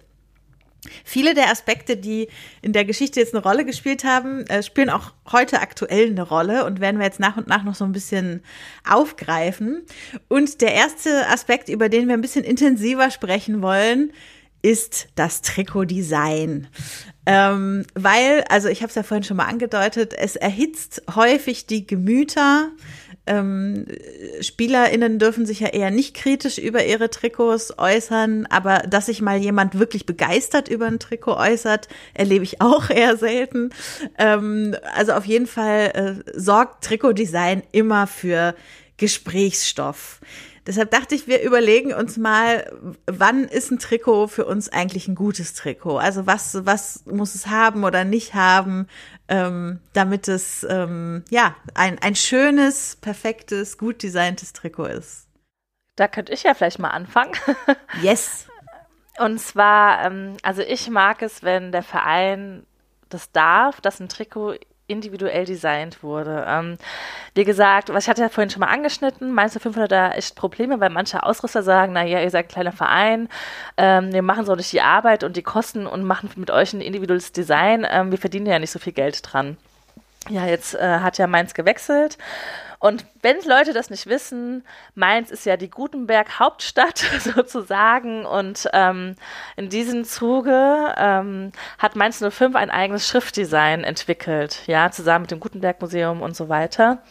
Viele 1.04 1.34
der 1.34 1.50
Aspekte, 1.50 1.96
die 1.96 2.28
in 2.62 2.72
der 2.72 2.84
Geschichte 2.84 3.20
jetzt 3.20 3.34
eine 3.34 3.42
Rolle 3.42 3.64
gespielt 3.64 4.04
haben, 4.04 4.46
äh, 4.46 4.62
spielen 4.62 4.90
auch 4.90 5.12
heute 5.30 5.60
aktuell 5.60 6.06
eine 6.06 6.22
Rolle 6.22 6.64
und 6.64 6.80
werden 6.80 6.98
wir 6.98 7.06
jetzt 7.06 7.20
nach 7.20 7.36
und 7.36 7.48
nach 7.48 7.64
noch 7.64 7.74
so 7.74 7.84
ein 7.84 7.92
bisschen 7.92 8.42
aufgreifen. 8.88 9.82
Und 10.28 10.60
der 10.60 10.74
erste 10.74 11.28
Aspekt, 11.28 11.68
über 11.68 11.88
den 11.88 12.08
wir 12.08 12.14
ein 12.14 12.22
bisschen 12.22 12.44
intensiver 12.44 13.10
sprechen 13.10 13.62
wollen, 13.62 14.12
ist 14.62 15.08
das 15.14 15.42
Trikotdesign. 15.42 16.68
Ähm, 17.26 17.84
weil, 17.94 18.44
also 18.48 18.68
ich 18.68 18.82
habe 18.82 18.88
es 18.88 18.94
ja 18.94 19.02
vorhin 19.02 19.24
schon 19.24 19.36
mal 19.36 19.46
angedeutet, 19.46 20.14
es 20.16 20.36
erhitzt 20.36 21.02
häufig 21.14 21.66
die 21.66 21.86
Gemüter 21.86 22.70
ähm, 23.30 23.86
SpielerInnen 24.40 25.20
dürfen 25.20 25.46
sich 25.46 25.60
ja 25.60 25.68
eher 25.68 25.92
nicht 25.92 26.14
kritisch 26.16 26.58
über 26.58 26.84
ihre 26.84 27.10
Trikots 27.10 27.78
äußern, 27.78 28.46
aber 28.46 28.78
dass 28.80 29.06
sich 29.06 29.22
mal 29.22 29.38
jemand 29.38 29.78
wirklich 29.78 30.04
begeistert 30.04 30.68
über 30.68 30.86
ein 30.86 30.98
Trikot 30.98 31.36
äußert, 31.36 31.86
erlebe 32.12 32.42
ich 32.42 32.60
auch 32.60 32.90
eher 32.90 33.16
selten. 33.16 33.70
Ähm, 34.18 34.74
also 34.96 35.12
auf 35.12 35.26
jeden 35.26 35.46
Fall 35.46 36.24
äh, 36.26 36.38
sorgt 36.38 36.82
Trikotdesign 36.84 37.62
immer 37.70 38.08
für 38.08 38.56
Gesprächsstoff. 38.96 40.20
Deshalb 40.66 40.90
dachte 40.90 41.14
ich, 41.14 41.26
wir 41.26 41.42
überlegen 41.42 41.92
uns 41.92 42.16
mal, 42.18 42.70
wann 43.06 43.44
ist 43.44 43.70
ein 43.70 43.78
Trikot 43.78 44.26
für 44.28 44.44
uns 44.44 44.68
eigentlich 44.68 45.08
ein 45.08 45.14
gutes 45.14 45.54
Trikot? 45.54 45.98
Also 45.98 46.26
was, 46.26 46.66
was 46.66 47.04
muss 47.06 47.34
es 47.34 47.46
haben 47.46 47.84
oder 47.84 48.04
nicht 48.04 48.34
haben? 48.34 48.86
Ähm, 49.30 49.80
damit 49.92 50.28
es 50.28 50.66
ähm, 50.68 51.24
ja 51.30 51.54
ein, 51.74 51.98
ein 52.00 52.16
schönes, 52.16 52.96
perfektes, 52.96 53.78
gut 53.78 54.02
designtes 54.02 54.52
Trikot 54.52 54.86
ist. 54.86 55.28
Da 55.96 56.08
könnte 56.08 56.32
ich 56.32 56.42
ja 56.42 56.54
vielleicht 56.54 56.78
mal 56.78 56.90
anfangen. 56.90 57.32
Yes. 58.02 58.46
Und 59.18 59.38
zwar, 59.38 60.04
ähm, 60.04 60.36
also 60.42 60.62
ich 60.62 60.88
mag 60.88 61.20
es, 61.20 61.42
wenn 61.42 61.72
der 61.72 61.82
Verein 61.82 62.66
das 63.10 63.30
darf, 63.32 63.80
dass 63.80 64.00
ein 64.00 64.08
Trikot 64.08 64.54
individuell 64.90 65.44
designt 65.44 66.02
wurde. 66.02 66.44
Ähm, 66.48 66.76
wie 67.34 67.44
gesagt, 67.44 67.92
was 67.92 68.04
ich 68.04 68.10
hatte 68.10 68.22
ja 68.22 68.28
vorhin 68.28 68.50
schon 68.50 68.60
mal 68.60 68.66
angeschnitten, 68.66 69.32
meinst 69.32 69.56
du 69.56 69.60
500 69.60 69.90
da 69.90 70.12
echt 70.12 70.36
Probleme, 70.36 70.80
weil 70.80 70.90
manche 70.90 71.22
Ausrüster 71.22 71.62
sagen, 71.62 71.92
naja, 71.92 72.20
ihr 72.20 72.30
seid 72.30 72.46
ein 72.46 72.48
kleiner 72.48 72.72
Verein, 72.72 73.28
ähm, 73.76 74.12
wir 74.12 74.22
machen 74.22 74.44
so 74.44 74.54
nicht 74.54 74.72
die 74.72 74.80
Arbeit 74.80 75.24
und 75.24 75.36
die 75.36 75.42
Kosten 75.42 75.86
und 75.86 76.04
machen 76.04 76.30
mit 76.36 76.50
euch 76.50 76.72
ein 76.72 76.80
individuelles 76.80 77.32
Design, 77.32 77.86
ähm, 77.88 78.10
wir 78.10 78.18
verdienen 78.18 78.46
ja 78.46 78.58
nicht 78.58 78.70
so 78.70 78.78
viel 78.78 78.92
Geld 78.92 79.20
dran. 79.22 79.56
Ja, 80.28 80.46
jetzt 80.46 80.74
äh, 80.74 80.98
hat 81.00 81.18
ja 81.18 81.26
Mainz 81.26 81.54
gewechselt 81.54 82.18
und 82.80 83.04
wenn 83.20 83.36
Leute 83.44 83.74
das 83.74 83.90
nicht 83.90 84.06
wissen, 84.06 84.64
Mainz 84.94 85.30
ist 85.30 85.44
ja 85.44 85.58
die 85.58 85.68
Gutenberg-Hauptstadt 85.68 86.98
sozusagen. 87.20 88.24
Und 88.24 88.68
ähm, 88.72 89.16
in 89.56 89.68
diesem 89.68 90.04
Zuge 90.04 90.94
ähm, 90.96 91.52
hat 91.78 91.94
Mainz 91.94 92.24
05 92.26 92.56
ein 92.56 92.70
eigenes 92.70 93.06
Schriftdesign 93.06 93.84
entwickelt, 93.84 94.66
ja, 94.66 94.90
zusammen 94.90 95.24
mit 95.24 95.30
dem 95.30 95.40
Gutenberg-Museum 95.40 96.22
und 96.22 96.34
so 96.34 96.48
weiter. 96.48 97.02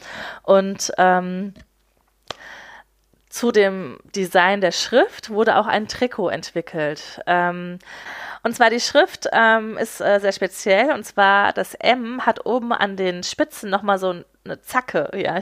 Und 0.41 0.91
ähm, 0.97 1.53
zu 3.29 3.51
dem 3.51 3.99
Design 4.15 4.59
der 4.59 4.71
Schrift 4.71 5.29
wurde 5.29 5.57
auch 5.57 5.67
ein 5.67 5.87
Trikot 5.87 6.29
entwickelt. 6.29 7.21
Ähm, 7.27 7.77
und 8.43 8.55
zwar 8.55 8.69
die 8.69 8.79
Schrift 8.79 9.27
ähm, 9.31 9.77
ist 9.77 10.01
äh, 10.01 10.19
sehr 10.19 10.31
speziell 10.31 10.91
und 10.91 11.03
zwar 11.03 11.53
das 11.53 11.75
M 11.75 12.25
hat 12.25 12.45
oben 12.45 12.73
an 12.73 12.95
den 12.95 13.23
Spitzen 13.23 13.69
nochmal 13.69 13.99
so 13.99 14.23
eine 14.45 14.61
Zacke, 14.61 15.09
ja. 15.15 15.39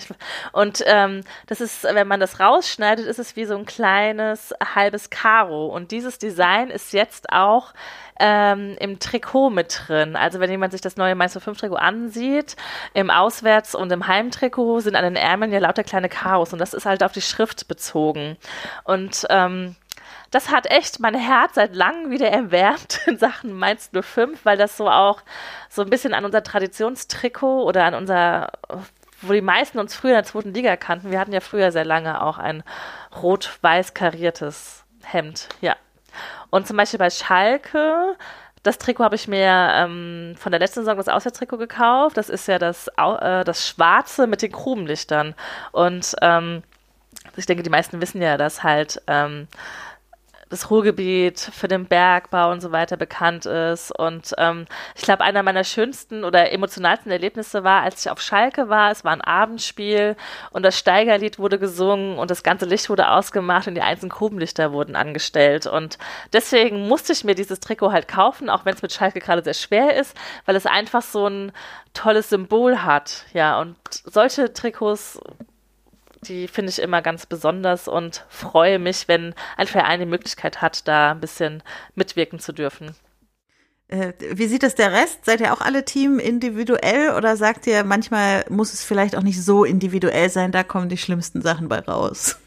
Und 0.52 0.84
ähm, 0.86 1.22
das 1.46 1.62
ist, 1.62 1.84
wenn 1.84 2.08
man 2.08 2.20
das 2.20 2.40
rausschneidet, 2.40 3.06
ist 3.06 3.20
es 3.20 3.36
wie 3.36 3.46
so 3.46 3.56
ein 3.56 3.66
kleines 3.66 4.54
halbes 4.76 5.10
Karo. 5.10 5.68
Und 5.68 5.92
dieses 5.92 6.20
Design 6.20 6.70
ist 6.70 6.94
jetzt 6.94 7.32
auch 7.32 7.74
ähm, 8.20 8.76
im 8.80 9.00
Trikot 9.00 9.50
mit 9.50 9.84
drin. 9.88 10.16
Also 10.16 10.40
wenn 10.40 10.50
jemand 10.50 10.72
sich 10.72 10.82
das 10.82 10.98
neue 10.98 11.16
Meister 11.16 11.40
5 11.40 11.60
Trikot 11.60 11.76
ansieht, 11.76 12.56
im 12.94 13.10
Auswärts- 13.10 13.76
und 13.76 13.92
im 13.92 14.08
Heimtrikot 14.08 14.82
sind 14.82 14.96
an 14.96 15.04
den 15.04 15.16
Ärmeln 15.16 15.52
ja 15.52 15.60
lauter 15.60 15.84
kleine 15.84 16.10
Karos 16.10 16.54
und 16.54 16.60
das 16.60 16.74
ist 16.74 16.86
halt 16.86 17.04
auf 17.04 17.12
die 17.12 17.22
Schrift 17.22 17.68
bezogen. 17.68 18.38
Und 18.84 19.26
ähm, 19.30 19.76
das 20.32 20.50
hat 20.50 20.70
echt 20.70 21.00
mein 21.00 21.16
Herz 21.16 21.56
seit 21.56 21.76
langem 21.76 22.12
wieder 22.12 22.30
erwärmt 22.30 23.00
in 23.08 23.18
Sachen 23.18 23.54
Mainz 23.54 23.90
05, 24.00 24.46
weil 24.46 24.58
das 24.58 24.78
so 24.78 24.90
auch 24.90 25.22
so 25.70 25.82
ein 25.82 25.90
bisschen 25.90 26.14
an 26.14 26.26
unser 26.26 26.44
Traditionstrikot 26.44 27.64
oder 27.64 27.86
an 27.86 27.94
unser, 27.94 28.52
wo 29.22 29.34
die 29.34 29.42
meisten 29.42 29.80
uns 29.80 29.96
früher 29.96 30.12
in 30.12 30.18
der 30.18 30.24
zweiten 30.26 30.54
Liga 30.54 30.76
kannten. 30.76 31.12
Wir 31.12 31.20
hatten 31.20 31.34
ja 31.34 31.40
früher 31.40 31.72
sehr 31.72 31.86
lange 31.86 32.22
auch 32.22 32.38
ein 32.38 32.64
rot-weiß 33.22 33.94
kariertes 33.94 34.84
Hemd, 35.04 35.50
ja. 35.62 35.76
Und 36.50 36.68
zum 36.68 36.78
Beispiel 36.78 37.00
bei 37.00 37.10
Schalke, 37.10 38.16
das 38.64 38.78
Trikot 38.78 39.04
habe 39.04 39.16
ich 39.16 39.28
mir 39.28 39.72
ähm, 39.76 40.36
von 40.38 40.52
der 40.52 40.60
letzten 40.60 40.82
Saison 40.82 40.98
das 40.98 41.08
Auswärtstrikot 41.08 41.58
gekauft. 41.58 42.18
Das 42.18 42.30
ist 42.30 42.48
ja 42.48 42.60
das, 42.60 42.90
äh, 42.98 43.44
das 43.44 43.68
Schwarze 43.68 44.28
mit 44.28 44.42
den 44.42 44.52
Krubenlichtern. 44.52 45.36
Und 45.72 46.16
ähm, 46.22 46.64
ich 47.36 47.46
denke, 47.46 47.64
die 47.64 47.70
meisten 47.70 48.02
wissen 48.02 48.22
ja, 48.22 48.38
dass 48.38 48.64
halt 48.64 49.02
ähm, 49.08 49.48
das 50.50 50.70
Ruhrgebiet 50.70 51.40
für 51.40 51.68
den 51.68 51.86
Bergbau 51.86 52.52
und 52.52 52.62
so 52.62 52.72
weiter 52.72 52.98
bekannt 52.98 53.46
ist. 53.46 53.92
Und 53.98 54.34
ähm, 54.38 54.66
ich 54.96 55.02
glaube, 55.02 55.24
einer 55.24 55.44
meiner 55.44 55.64
schönsten 55.64 56.24
oder 56.24 56.52
emotionalsten 56.52 57.12
Erlebnisse 57.12 57.64
war, 57.64 57.82
als 57.84 58.06
ich 58.06 58.12
auf 58.12 58.22
Schalke 58.22 58.70
war. 58.70 58.92
Es 58.92 59.04
war 59.04 59.12
ein 59.12 59.22
Abendspiel 59.22 60.16
und 60.52 60.64
das 60.64 60.78
Steigerlied 60.78 61.40
wurde 61.40 61.60
gesungen 61.60 62.18
und 62.18 62.32
das 62.32 62.44
ganze 62.44 62.66
Licht 62.66 62.90
wurde 62.90 63.10
ausgemacht 63.10 63.68
und 63.68 63.76
die 63.76 63.82
einzelnen 63.82 64.10
Grubenlichter 64.10 64.72
wurden 64.72 64.96
angestellt. 64.96 65.68
Und 65.68 65.98
deswegen 66.34 66.88
musste 66.88 67.14
ich 67.14 67.24
mir 67.24 67.36
dieses 67.36 67.60
Trikot 67.60 67.92
halt 67.92 68.08
kaufen, 68.08 68.50
auch 68.50 68.66
wenn 68.66 68.74
es 68.74 68.82
mit 68.82 68.94
Schalke 68.94 69.20
gerade 69.20 69.44
sehr 69.44 69.54
schwer 69.54 69.96
ist, 69.96 70.16
weil 70.46 70.56
es 70.56 70.66
einfach 70.66 71.02
so 71.02 71.28
ein 71.28 71.52
tolles 71.94 72.30
Symbol 72.30 72.84
hat. 72.84 73.26
Ja, 73.34 73.60
und 73.60 73.76
solche 73.90 74.54
Trikots 74.54 75.20
die 76.24 76.48
finde 76.48 76.72
ich 76.72 76.80
immer 76.80 77.02
ganz 77.02 77.26
besonders 77.26 77.88
und 77.88 78.26
freue 78.30 78.80
mich, 78.80 79.08
wenn 79.08 79.34
ein 79.56 79.68
Verein 79.68 80.00
die 80.00 80.06
Möglichkeit 80.06 80.62
hat, 80.62 80.88
da 80.88 81.12
ein 81.12 81.20
bisschen 81.20 81.64
mitwirken 81.96 82.40
zu 82.40 82.54
dürfen. 82.54 82.96
Äh, 83.90 84.14
wie 84.20 84.48
sieht 84.48 84.64
das 84.64 84.76
der 84.76 84.92
Rest? 84.92 85.26
Seid 85.26 85.40
ihr 85.40 85.54
auch 85.54 85.62
alle 85.62 85.86
Team 85.86 86.20
individuell 86.20 87.14
oder 87.16 87.38
sagt 87.38 87.68
ihr, 87.68 87.84
manchmal 87.84 88.44
muss 88.50 88.74
es 88.74 88.84
vielleicht 88.84 89.16
auch 89.16 89.22
nicht 89.24 89.42
so 89.42 89.64
individuell 89.64 90.30
sein, 90.30 90.52
da 90.52 90.64
kommen 90.64 90.90
die 90.90 90.98
schlimmsten 90.98 91.42
Sachen 91.42 91.70
bei 91.70 91.80
raus? 91.80 92.38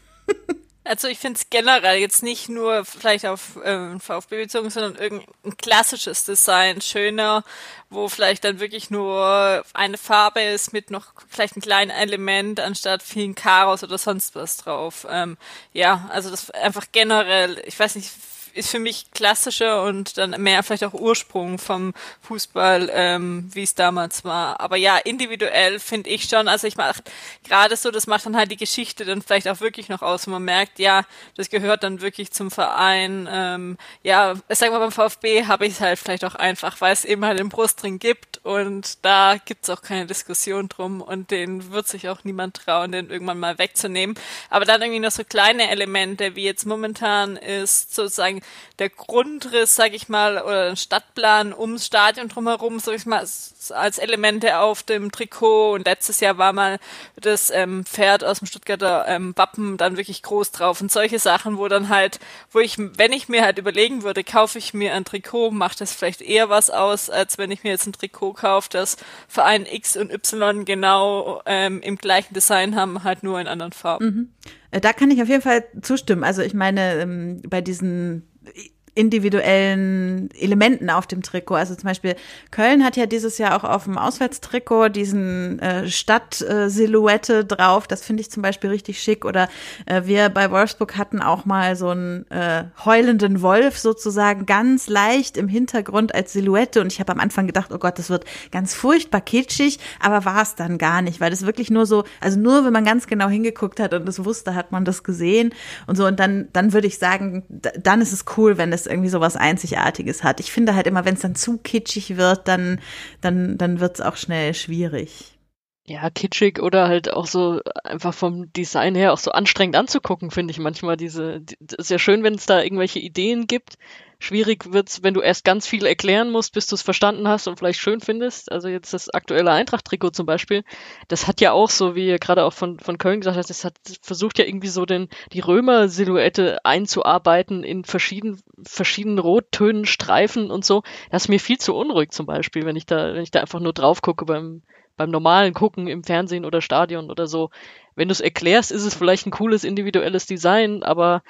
Also 0.91 1.07
ich 1.07 1.19
finde 1.19 1.37
es 1.37 1.49
generell 1.49 1.99
jetzt 1.99 2.21
nicht 2.21 2.49
nur 2.49 2.83
vielleicht 2.83 3.25
auf 3.25 3.57
ähm, 3.63 4.01
VfB 4.01 4.43
bezogen, 4.43 4.69
sondern 4.69 4.97
irgendein 4.97 5.55
klassisches 5.55 6.25
Design 6.25 6.81
schöner, 6.81 7.45
wo 7.89 8.09
vielleicht 8.09 8.43
dann 8.43 8.59
wirklich 8.59 8.89
nur 8.89 9.63
eine 9.73 9.97
Farbe 9.97 10.41
ist 10.41 10.73
mit 10.73 10.91
noch 10.91 11.13
vielleicht 11.29 11.55
ein 11.55 11.61
kleines 11.61 11.95
Element 11.95 12.59
anstatt 12.59 13.03
vielen 13.03 13.35
Karos 13.35 13.85
oder 13.85 13.97
sonst 13.97 14.35
was 14.35 14.57
drauf. 14.57 15.07
Ähm, 15.09 15.37
ja, 15.71 16.09
also 16.09 16.29
das 16.29 16.51
einfach 16.51 16.87
generell, 16.91 17.63
ich 17.65 17.79
weiß 17.79 17.95
nicht, 17.95 18.11
ist 18.53 18.69
für 18.69 18.79
mich 18.79 19.11
klassischer 19.11 19.83
und 19.83 20.17
dann 20.17 20.31
mehr 20.41 20.63
vielleicht 20.63 20.83
auch 20.83 20.93
Ursprung 20.93 21.57
vom 21.57 21.93
Fußball, 22.21 22.89
ähm, 22.93 23.49
wie 23.53 23.63
es 23.63 23.75
damals 23.75 24.23
war. 24.23 24.59
Aber 24.59 24.77
ja, 24.77 24.97
individuell 24.97 25.79
finde 25.79 26.09
ich 26.09 26.25
schon, 26.25 26.47
also 26.47 26.67
ich 26.67 26.77
mache 26.77 27.01
gerade 27.43 27.75
so, 27.75 27.91
das 27.91 28.07
macht 28.07 28.25
dann 28.25 28.37
halt 28.37 28.51
die 28.51 28.57
Geschichte 28.57 29.05
dann 29.05 29.21
vielleicht 29.21 29.47
auch 29.47 29.61
wirklich 29.61 29.89
noch 29.89 30.01
aus, 30.01 30.27
wo 30.27 30.31
man 30.31 30.43
merkt, 30.43 30.79
ja, 30.79 31.03
das 31.35 31.49
gehört 31.49 31.83
dann 31.83 32.01
wirklich 32.01 32.31
zum 32.31 32.51
Verein. 32.51 33.27
Ähm, 33.31 33.77
ja, 34.03 34.35
sag 34.49 34.71
mal 34.71 34.79
beim 34.79 34.91
VfB 34.91 35.45
habe 35.45 35.65
ich 35.65 35.73
es 35.73 35.81
halt 35.81 35.99
vielleicht 35.99 36.25
auch 36.25 36.35
einfach, 36.35 36.81
weil 36.81 36.93
es 36.93 37.05
eben 37.05 37.25
halt 37.25 37.39
den 37.39 37.49
Brustring 37.49 37.99
gibt 37.99 38.39
und 38.43 39.03
da 39.05 39.37
gibt's 39.43 39.69
auch 39.69 39.81
keine 39.81 40.05
Diskussion 40.05 40.69
drum 40.69 41.01
und 41.01 41.31
den 41.31 41.71
wird 41.71 41.87
sich 41.87 42.09
auch 42.09 42.23
niemand 42.23 42.55
trauen, 42.55 42.91
den 42.91 43.09
irgendwann 43.09 43.39
mal 43.39 43.57
wegzunehmen. 43.57 44.15
Aber 44.49 44.65
dann 44.65 44.81
irgendwie 44.81 44.99
noch 44.99 45.11
so 45.11 45.23
kleine 45.23 45.69
Elemente, 45.69 46.35
wie 46.35 46.43
jetzt 46.43 46.65
momentan 46.65 47.37
ist 47.37 47.95
sozusagen 47.95 48.40
der 48.79 48.89
Grundriss, 48.89 49.75
sag 49.75 49.93
ich 49.93 50.09
mal, 50.09 50.41
oder 50.41 50.69
ein 50.69 50.77
Stadtplan 50.77 51.53
ums 51.53 51.85
Stadion 51.85 52.29
drumherum, 52.29 52.79
sag 52.79 52.95
ich 52.95 53.05
mal, 53.05 53.19
als 53.19 53.97
Elemente 53.97 54.57
auf 54.57 54.83
dem 54.83 55.11
Trikot. 55.11 55.73
Und 55.73 55.85
letztes 55.85 56.19
Jahr 56.19 56.37
war 56.37 56.53
mal 56.53 56.79
das 57.15 57.49
ähm, 57.51 57.85
Pferd 57.85 58.23
aus 58.23 58.39
dem 58.39 58.47
Stuttgarter 58.47 59.05
ähm, 59.07 59.33
Wappen 59.35 59.77
dann 59.77 59.97
wirklich 59.97 60.23
groß 60.23 60.51
drauf. 60.51 60.81
Und 60.81 60.91
solche 60.91 61.19
Sachen, 61.19 61.57
wo 61.57 61.67
dann 61.67 61.89
halt, 61.89 62.19
wo 62.51 62.59
ich, 62.59 62.77
wenn 62.77 63.13
ich 63.13 63.29
mir 63.29 63.43
halt 63.43 63.59
überlegen 63.59 64.03
würde, 64.03 64.23
kaufe 64.23 64.57
ich 64.57 64.73
mir 64.73 64.93
ein 64.93 65.05
Trikot, 65.05 65.51
macht 65.51 65.81
das 65.81 65.93
vielleicht 65.93 66.21
eher 66.21 66.49
was 66.49 66.69
aus, 66.69 67.09
als 67.09 67.37
wenn 67.37 67.51
ich 67.51 67.63
mir 67.63 67.69
jetzt 67.69 67.85
ein 67.85 67.93
Trikot 67.93 68.33
kaufe, 68.33 68.69
das 68.71 68.97
Verein 69.27 69.65
X 69.65 69.95
und 69.95 70.11
Y 70.11 70.65
genau 70.65 71.41
ähm, 71.45 71.81
im 71.81 71.97
gleichen 71.97 72.33
Design 72.33 72.75
haben, 72.75 73.03
halt 73.03 73.23
nur 73.23 73.39
in 73.39 73.47
anderen 73.47 73.73
Farben. 73.73 74.05
Mhm. 74.05 74.29
Äh, 74.71 74.81
da 74.81 74.93
kann 74.93 75.11
ich 75.11 75.21
auf 75.21 75.27
jeden 75.27 75.41
Fall 75.41 75.65
zustimmen. 75.81 76.23
Also 76.23 76.41
ich 76.41 76.53
meine, 76.53 76.95
ähm, 77.01 77.41
bei 77.47 77.61
diesen 77.61 78.30
It, 78.45 78.71
individuellen 78.93 80.29
Elementen 80.31 80.89
auf 80.89 81.07
dem 81.07 81.21
Trikot. 81.21 81.55
Also 81.55 81.75
zum 81.75 81.87
Beispiel 81.87 82.15
Köln 82.51 82.83
hat 82.83 82.97
ja 82.97 83.05
dieses 83.05 83.37
Jahr 83.37 83.55
auch 83.55 83.63
auf 83.63 83.85
dem 83.85 83.97
Auswärtstrikot 83.97 84.89
diesen 84.89 85.59
äh, 85.59 85.87
Stadtsilhouette 85.87 87.45
drauf. 87.45 87.87
Das 87.87 88.03
finde 88.03 88.21
ich 88.21 88.29
zum 88.29 88.43
Beispiel 88.43 88.69
richtig 88.69 89.01
schick. 89.01 89.23
Oder 89.23 89.47
äh, 89.85 90.01
wir 90.05 90.27
bei 90.27 90.51
Wolfsburg 90.51 90.97
hatten 90.97 91.21
auch 91.21 91.45
mal 91.45 91.77
so 91.77 91.89
einen 91.89 92.29
äh, 92.31 92.65
heulenden 92.83 93.41
Wolf 93.41 93.79
sozusagen 93.79 94.45
ganz 94.45 94.89
leicht 94.89 95.37
im 95.37 95.47
Hintergrund 95.47 96.13
als 96.13 96.33
Silhouette. 96.33 96.81
Und 96.81 96.91
ich 96.91 96.99
habe 96.99 97.13
am 97.13 97.21
Anfang 97.21 97.47
gedacht, 97.47 97.71
oh 97.73 97.77
Gott, 97.77 97.97
das 97.97 98.09
wird 98.09 98.25
ganz 98.51 98.73
furchtbar 98.73 99.21
kitschig, 99.21 99.79
aber 100.01 100.25
war 100.25 100.41
es 100.41 100.55
dann 100.55 100.77
gar 100.77 101.01
nicht, 101.01 101.21
weil 101.21 101.29
das 101.29 101.45
wirklich 101.45 101.69
nur 101.69 101.85
so, 101.85 102.03
also 102.19 102.37
nur 102.37 102.65
wenn 102.65 102.73
man 102.73 102.83
ganz 102.83 103.07
genau 103.07 103.29
hingeguckt 103.29 103.79
hat 103.79 103.93
und 103.93 104.07
es 104.09 104.25
wusste, 104.25 104.53
hat 104.53 104.73
man 104.73 104.83
das 104.83 105.03
gesehen 105.03 105.53
und 105.87 105.95
so. 105.95 106.05
Und 106.05 106.19
dann, 106.19 106.49
dann 106.51 106.73
würde 106.73 106.87
ich 106.87 106.97
sagen, 106.97 107.43
dann 107.49 108.01
ist 108.01 108.11
es 108.11 108.25
cool, 108.35 108.57
wenn 108.57 108.73
es 108.73 108.80
es 108.81 108.87
irgendwie 108.87 109.09
so 109.09 109.21
was 109.21 109.35
Einzigartiges 109.35 110.23
hat. 110.23 110.39
Ich 110.39 110.51
finde 110.51 110.75
halt 110.75 110.87
immer, 110.87 111.05
wenn 111.05 111.15
es 111.15 111.21
dann 111.21 111.35
zu 111.35 111.57
kitschig 111.57 112.17
wird, 112.17 112.47
dann, 112.47 112.79
dann, 113.21 113.57
dann 113.57 113.79
wird 113.79 113.95
es 113.95 114.01
auch 114.01 114.15
schnell 114.15 114.53
schwierig. 114.53 115.37
Ja, 115.85 116.09
kitschig 116.09 116.61
oder 116.61 116.87
halt 116.87 117.11
auch 117.11 117.25
so 117.25 117.59
einfach 117.83 118.13
vom 118.13 118.53
Design 118.53 118.95
her 118.95 119.13
auch 119.13 119.17
so 119.17 119.31
anstrengend 119.31 119.75
anzugucken, 119.75 120.29
finde 120.29 120.51
ich 120.51 120.59
manchmal 120.59 120.95
diese, 120.95 121.41
die, 121.41 121.57
ist 121.77 121.89
ja 121.89 121.97
schön, 121.97 122.23
wenn 122.23 122.35
es 122.35 122.45
da 122.45 122.61
irgendwelche 122.61 122.99
Ideen 122.99 123.47
gibt, 123.47 123.77
Schwierig 124.23 124.71
wird's, 124.71 125.01
wenn 125.01 125.15
du 125.15 125.21
erst 125.21 125.43
ganz 125.43 125.65
viel 125.65 125.83
erklären 125.83 126.29
musst, 126.29 126.53
bis 126.53 126.67
du 126.67 126.75
es 126.75 126.83
verstanden 126.83 127.27
hast 127.27 127.47
und 127.47 127.57
vielleicht 127.57 127.79
schön 127.79 128.01
findest. 128.01 128.51
Also 128.51 128.67
jetzt 128.67 128.93
das 128.93 129.09
aktuelle 129.09 129.49
Eintracht-Trikot 129.49 130.11
zum 130.11 130.27
Beispiel, 130.27 130.63
das 131.07 131.27
hat 131.27 131.41
ja 131.41 131.53
auch 131.53 131.71
so, 131.71 131.95
wie 131.95 132.05
ihr 132.05 132.19
gerade 132.19 132.43
auch 132.43 132.53
von, 132.53 132.79
von 132.79 132.99
Köln 132.99 133.21
gesagt 133.21 133.37
habt, 133.37 133.49
das 133.49 133.65
hat 133.65 133.73
versucht 134.03 134.37
ja 134.37 134.45
irgendwie 134.45 134.67
so 134.67 134.85
den, 134.85 135.09
die 135.33 135.39
Römer-Silhouette 135.39 136.63
einzuarbeiten 136.63 137.63
in 137.63 137.83
verschiedenen, 137.83 138.39
verschiedenen 138.63 139.17
Rottönen, 139.17 139.85
Streifen 139.85 140.51
und 140.51 140.63
so. 140.63 140.83
Das 141.09 141.23
ist 141.23 141.29
mir 141.29 141.39
viel 141.39 141.57
zu 141.57 141.73
unruhig 141.73 142.11
zum 142.11 142.27
Beispiel, 142.27 142.63
wenn 142.63 142.75
ich 142.75 142.85
da, 142.85 143.15
wenn 143.15 143.23
ich 143.23 143.31
da 143.31 143.39
einfach 143.39 143.59
nur 143.59 143.73
drauf 143.73 144.03
gucke 144.03 144.25
beim, 144.25 144.61
beim 144.97 145.09
normalen 145.09 145.55
Gucken 145.55 145.87
im 145.87 146.03
Fernsehen 146.03 146.45
oder 146.45 146.61
Stadion 146.61 147.09
oder 147.09 147.25
so. 147.25 147.49
Wenn 147.95 148.07
du 148.07 148.11
es 148.11 148.21
erklärst, 148.21 148.71
ist 148.71 148.85
es 148.85 148.93
vielleicht 148.93 149.25
ein 149.25 149.31
cooles 149.31 149.63
individuelles 149.63 150.27
Design, 150.27 150.83
aber 150.83 151.23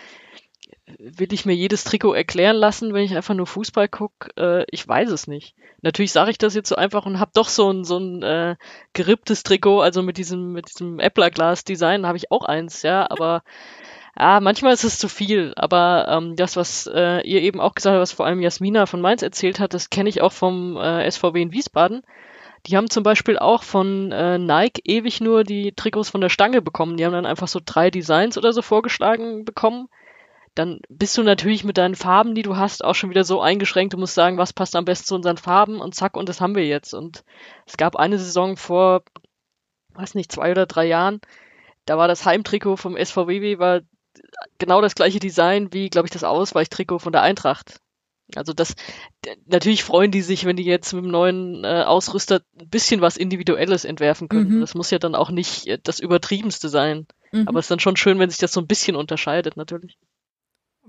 will 0.99 1.33
ich 1.33 1.45
mir 1.45 1.53
jedes 1.53 1.83
Trikot 1.83 2.13
erklären 2.13 2.55
lassen, 2.55 2.93
wenn 2.93 3.03
ich 3.03 3.15
einfach 3.15 3.33
nur 3.33 3.47
Fußball 3.47 3.87
gucke? 3.87 4.29
Äh, 4.37 4.65
ich 4.69 4.87
weiß 4.87 5.09
es 5.11 5.27
nicht. 5.27 5.55
Natürlich 5.81 6.11
sage 6.11 6.31
ich 6.31 6.37
das 6.37 6.53
jetzt 6.53 6.69
so 6.69 6.75
einfach 6.75 7.05
und 7.05 7.19
habe 7.19 7.31
doch 7.33 7.49
so 7.49 7.71
ein 7.71 7.83
so 7.83 7.97
ein 7.97 8.23
äh, 8.23 8.55
geripptes 8.93 9.43
Trikot, 9.43 9.81
also 9.81 10.03
mit 10.03 10.17
diesem 10.17 10.53
mit 10.53 10.69
diesem 10.69 10.99
Epler-Glas-Design 10.99 12.05
habe 12.05 12.17
ich 12.17 12.31
auch 12.31 12.45
eins, 12.45 12.83
ja, 12.83 13.09
aber 13.09 13.43
ja, 14.19 14.39
manchmal 14.41 14.73
ist 14.73 14.83
es 14.83 14.99
zu 14.99 15.07
viel, 15.07 15.53
aber 15.55 16.07
ähm, 16.09 16.35
das, 16.35 16.55
was 16.55 16.87
äh, 16.87 17.21
ihr 17.21 17.41
eben 17.41 17.61
auch 17.61 17.73
gesagt 17.75 17.93
habt, 17.93 18.01
was 18.01 18.11
vor 18.11 18.25
allem 18.25 18.41
Jasmina 18.41 18.85
von 18.85 19.01
Mainz 19.01 19.21
erzählt 19.21 19.59
hat, 19.59 19.73
das 19.73 19.89
kenne 19.89 20.09
ich 20.09 20.21
auch 20.21 20.33
vom 20.33 20.77
äh, 20.77 21.09
SVW 21.09 21.41
in 21.41 21.53
Wiesbaden. 21.53 22.03
Die 22.67 22.77
haben 22.77 22.89
zum 22.89 23.03
Beispiel 23.03 23.39
auch 23.39 23.63
von 23.63 24.11
äh, 24.11 24.37
Nike 24.37 24.81
ewig 24.85 25.21
nur 25.21 25.43
die 25.43 25.71
Trikots 25.71 26.09
von 26.09 26.21
der 26.21 26.29
Stange 26.29 26.61
bekommen. 26.61 26.97
Die 26.97 27.05
haben 27.05 27.13
dann 27.13 27.25
einfach 27.25 27.47
so 27.47 27.59
drei 27.63 27.89
Designs 27.89 28.37
oder 28.37 28.53
so 28.53 28.61
vorgeschlagen 28.61 29.45
bekommen. 29.45 29.87
Dann 30.55 30.81
bist 30.89 31.17
du 31.17 31.23
natürlich 31.23 31.63
mit 31.63 31.77
deinen 31.77 31.95
Farben, 31.95 32.35
die 32.35 32.41
du 32.41 32.57
hast, 32.57 32.83
auch 32.83 32.95
schon 32.95 33.09
wieder 33.09 33.23
so 33.23 33.41
eingeschränkt. 33.41 33.93
Du 33.93 33.97
musst 33.97 34.15
sagen, 34.15 34.37
was 34.37 34.51
passt 34.51 34.75
am 34.75 34.85
besten 34.85 35.05
zu 35.05 35.15
unseren 35.15 35.37
Farben 35.37 35.79
und 35.79 35.95
zack, 35.95 36.17
und 36.17 36.27
das 36.27 36.41
haben 36.41 36.55
wir 36.55 36.65
jetzt. 36.65 36.93
Und 36.93 37.23
es 37.65 37.77
gab 37.77 37.95
eine 37.95 38.19
Saison 38.19 38.57
vor, 38.57 39.03
weiß 39.93 40.15
nicht, 40.15 40.31
zwei 40.31 40.51
oder 40.51 40.65
drei 40.65 40.85
Jahren, 40.85 41.21
da 41.85 41.97
war 41.97 42.07
das 42.07 42.25
Heimtrikot 42.25 42.77
vom 42.77 42.97
SVW 42.97 43.59
war 43.59 43.81
genau 44.57 44.81
das 44.81 44.95
gleiche 44.95 45.19
Design 45.19 45.71
wie, 45.71 45.89
glaube 45.89 46.07
ich, 46.07 46.11
das 46.11 46.23
Ausweichtrikot 46.23 46.99
von 46.99 47.11
der 47.11 47.21
Eintracht. 47.21 47.79
Also 48.35 48.53
das 48.53 48.75
natürlich 49.45 49.83
freuen 49.83 50.11
die 50.11 50.21
sich, 50.21 50.45
wenn 50.45 50.55
die 50.55 50.63
jetzt 50.63 50.93
mit 50.93 51.03
dem 51.03 51.11
neuen 51.11 51.63
äh, 51.65 51.83
Ausrüster 51.83 52.41
ein 52.59 52.69
bisschen 52.69 53.01
was 53.01 53.17
Individuelles 53.17 53.83
entwerfen 53.83 54.29
können. 54.29 54.55
Mhm. 54.55 54.61
Das 54.61 54.73
muss 54.73 54.91
ja 54.91 54.99
dann 54.99 55.15
auch 55.15 55.31
nicht 55.31 55.67
äh, 55.67 55.79
das 55.81 55.99
Übertriebenste 55.99 56.69
sein. 56.69 57.07
Mhm. 57.31 57.47
Aber 57.47 57.59
es 57.59 57.65
ist 57.65 57.71
dann 57.71 57.79
schon 57.79 57.97
schön, 57.97 58.19
wenn 58.19 58.29
sich 58.29 58.39
das 58.39 58.53
so 58.53 58.61
ein 58.61 58.67
bisschen 58.67 58.95
unterscheidet, 58.95 59.57
natürlich. 59.57 59.97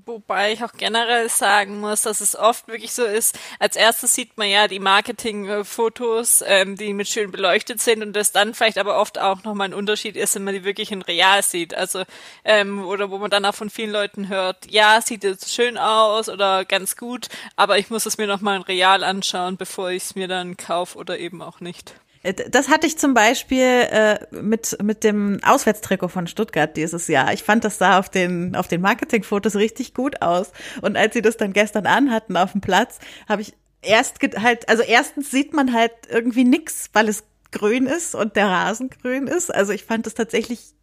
Wobei 0.05 0.53
ich 0.53 0.64
auch 0.64 0.72
generell 0.72 1.28
sagen 1.28 1.78
muss, 1.78 2.03
dass 2.03 2.20
es 2.20 2.34
oft 2.34 2.66
wirklich 2.66 2.92
so 2.92 3.05
ist, 3.05 3.38
als 3.61 3.76
erstes 3.76 4.14
sieht 4.14 4.36
man 4.36 4.48
ja 4.48 4.66
die 4.66 4.80
Marketing-Fotos, 4.80 6.42
ähm, 6.44 6.76
die 6.76 6.92
mit 6.92 7.07
schön 7.07 7.30
beleuchtet 7.30 7.80
sind 7.80 8.03
und 8.03 8.14
das 8.14 8.32
dann 8.32 8.55
vielleicht 8.55 8.78
aber 8.78 8.98
oft 8.98 9.20
auch 9.20 9.44
nochmal 9.44 9.68
ein 9.68 9.74
Unterschied 9.74 10.16
ist, 10.16 10.34
wenn 10.34 10.44
man 10.44 10.55
die 10.55 10.64
wirklich 10.64 10.90
in 10.90 11.03
real 11.03 11.42
sieht. 11.42 11.74
Also, 11.74 12.03
ähm, 12.44 12.84
oder 12.84 13.11
wo 13.11 13.18
man 13.18 13.30
dann 13.30 13.44
auch 13.44 13.55
von 13.55 13.70
vielen 13.70 13.92
Leuten 13.92 14.28
hört, 14.28 14.68
ja, 14.70 15.00
sieht 15.00 15.22
jetzt 15.22 15.55
schön 15.55 15.78
aus 15.78 16.28
oder 16.28 16.64
ganz 16.64 16.96
gut, 16.96 17.28
aber 17.55 17.78
ich 17.78 17.88
muss 17.90 18.05
es 18.05 18.18
mir 18.18 18.26
nochmal 18.26 18.57
in 18.57 18.62
real 18.62 19.05
anschauen, 19.05 19.57
bevor 19.57 19.90
ich 19.90 20.03
es 20.03 20.14
mir 20.16 20.26
dann 20.26 20.57
kaufe 20.57 20.98
oder 20.98 21.18
eben 21.18 21.42
auch 21.42 21.61
nicht. 21.61 21.94
Äh, 22.23 22.35
das 22.35 22.68
hatte 22.68 22.87
ich 22.87 22.99
zum 22.99 23.14
Beispiel 23.14 23.62
äh, 23.62 24.18
mit, 24.31 24.77
mit 24.83 25.05
dem 25.05 25.41
Auswärtstrikot 25.45 26.09
von 26.09 26.27
Stuttgart 26.27 26.77
dieses 26.77 27.09
Jahr. 27.09 27.33
Ich 27.33 27.43
fand, 27.43 27.64
das 27.64 27.79
sah 27.79 27.99
auf 27.99 28.09
den, 28.09 28.57
auf 28.57 28.68
den 28.68 28.81
Marketingfotos 28.81 29.57
richtig 29.57 29.95
gut 29.95 30.23
aus. 30.23 30.53
Und 30.81 30.97
als 30.97 31.14
sie 31.14 31.23
das 31.23 31.37
dann 31.37 31.53
gestern 31.53 31.87
anhatten 31.87 32.37
auf 32.37 32.53
dem 32.53 32.61
Platz, 32.61 32.99
habe 33.29 33.43
ich 33.43 33.55
erst 33.83 34.18
halt, 34.39 34.68
also 34.68 34.83
erstens 34.83 35.31
sieht 35.31 35.53
man 35.53 35.73
halt 35.73 35.93
irgendwie 36.09 36.45
nix, 36.45 36.91
weil 36.93 37.09
es 37.09 37.25
grün 37.51 37.87
ist 37.87 38.14
und 38.14 38.37
der 38.37 38.47
Rasen 38.47 38.91
grün 38.91 39.27
ist. 39.27 39.55
Also 39.55 39.73
ich 39.73 39.85
fand 39.85 40.07
es 40.07 40.14
tatsächlich 40.14 40.75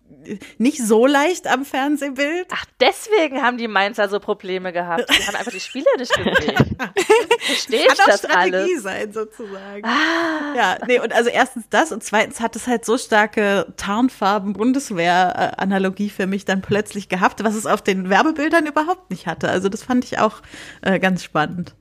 nicht 0.58 0.80
so 0.86 1.06
leicht 1.06 1.48
am 1.48 1.66
Fernsehbild. 1.66 2.48
Ach, 2.52 2.66
deswegen 2.80 3.42
haben 3.42 3.58
die 3.58 3.68
Mainzer 3.68 4.10
so 4.10 4.20
Probleme 4.20 4.74
gehabt. 4.74 5.10
Die 5.10 5.24
haben 5.26 5.36
einfach 5.36 5.52
die 5.52 5.60
Spiele 5.60 5.86
nicht 5.98 6.14
gesehen. 6.14 6.78
Verstehe 7.40 7.82
ich 7.82 7.88
Kann 7.88 8.00
auch 8.00 8.06
das 8.06 8.20
Strategie 8.20 8.58
alles? 8.58 8.84
sein, 8.84 9.14
sozusagen. 9.14 9.86
Ah. 9.86 10.56
Ja, 10.56 10.78
nee, 10.88 11.00
und 11.00 11.14
also 11.14 11.30
erstens 11.30 11.66
das 11.70 11.92
und 11.92 12.04
zweitens 12.04 12.40
hat 12.40 12.56
es 12.56 12.68
halt 12.68 12.86
so 12.86 12.98
starke 12.98 13.74
Tarnfarben 13.78 14.54
Bundeswehr-Analogie 14.54 16.10
für 16.10 16.28
mich 16.28 16.46
dann 16.46 16.62
plötzlich 16.62 17.10
gehabt, 17.10 17.44
was 17.44 17.56
es 17.56 17.66
auf 17.66 17.82
den 17.82 18.10
Werbebildern 18.10 18.66
überhaupt 18.66 19.10
nicht 19.12 19.28
hatte. 19.28 19.50
Also 19.50 19.70
das 19.70 19.84
fand 19.84 20.06
ich 20.06 20.20
auch 20.20 20.42
äh, 20.82 21.00
ganz 21.00 21.24
spannend. 21.24 21.76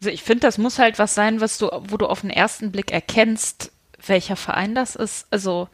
Also 0.00 0.10
ich 0.10 0.22
finde, 0.22 0.40
das 0.40 0.58
muss 0.58 0.78
halt 0.78 0.98
was 0.98 1.14
sein, 1.14 1.40
was 1.40 1.58
du, 1.58 1.68
wo 1.88 1.96
du 1.96 2.06
auf 2.06 2.22
den 2.22 2.30
ersten 2.30 2.72
Blick 2.72 2.92
erkennst, 2.92 3.72
welcher 4.06 4.36
Verein 4.36 4.74
das 4.74 4.96
ist. 4.96 5.26
Also 5.30 5.68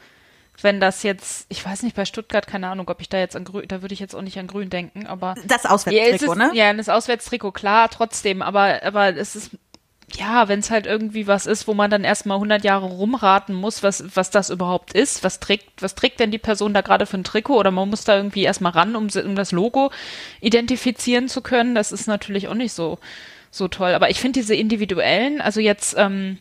wenn 0.64 0.80
das 0.80 1.02
jetzt, 1.02 1.46
ich 1.48 1.64
weiß 1.64 1.82
nicht, 1.82 1.96
bei 1.96 2.04
Stuttgart, 2.04 2.46
keine 2.46 2.68
Ahnung, 2.68 2.88
ob 2.88 3.00
ich 3.00 3.08
da 3.08 3.18
jetzt 3.18 3.36
an 3.36 3.44
Grün, 3.44 3.66
da 3.68 3.82
würde 3.82 3.94
ich 3.94 4.00
jetzt 4.00 4.14
auch 4.14 4.22
nicht 4.22 4.38
an 4.38 4.46
Grün 4.46 4.70
denken, 4.70 5.06
aber. 5.06 5.34
Das 5.46 5.66
Auswärtstrikot, 5.66 6.34
ja, 6.34 6.46
ne? 6.46 6.50
Ja, 6.54 6.72
das 6.72 6.88
Auswärtstrikot, 6.88 7.52
klar, 7.52 7.88
trotzdem, 7.90 8.42
aber, 8.42 8.82
aber 8.82 9.16
es 9.16 9.36
ist, 9.36 9.50
ja, 10.16 10.48
wenn 10.48 10.61
es 10.61 10.70
halt 10.70 10.86
irgendwie 10.86 11.26
was 11.26 11.46
ist, 11.46 11.68
wo 11.68 11.74
man 11.74 11.90
dann 11.90 12.04
erstmal 12.04 12.36
100 12.36 12.64
Jahre 12.64 12.86
rumraten 12.86 13.54
muss, 13.54 13.82
was, 13.82 14.04
was 14.14 14.30
das 14.30 14.50
überhaupt 14.50 14.92
ist, 14.92 15.22
was 15.24 15.40
trägt, 15.40 15.82
was 15.82 15.94
trägt 15.94 16.20
denn 16.20 16.30
die 16.30 16.38
Person 16.38 16.74
da 16.74 16.80
gerade 16.80 17.06
für 17.06 17.18
ein 17.18 17.24
Trikot 17.24 17.58
oder 17.58 17.70
man 17.70 17.88
muss 17.88 18.04
da 18.04 18.16
irgendwie 18.16 18.42
erstmal 18.42 18.72
ran, 18.72 18.96
um, 18.96 19.08
um 19.24 19.36
das 19.36 19.52
Logo 19.52 19.90
identifizieren 20.40 21.28
zu 21.28 21.42
können, 21.42 21.74
das 21.74 21.92
ist 21.92 22.06
natürlich 22.06 22.48
auch 22.48 22.54
nicht 22.54 22.72
so, 22.72 22.98
so 23.50 23.68
toll. 23.68 23.94
Aber 23.94 24.11
ich 24.11 24.20
finde 24.20 24.40
diese 24.40 24.54
individuellen, 24.54 25.40
also 25.40 25.61
jetzt, 25.61 25.94
ähm, 25.96 26.38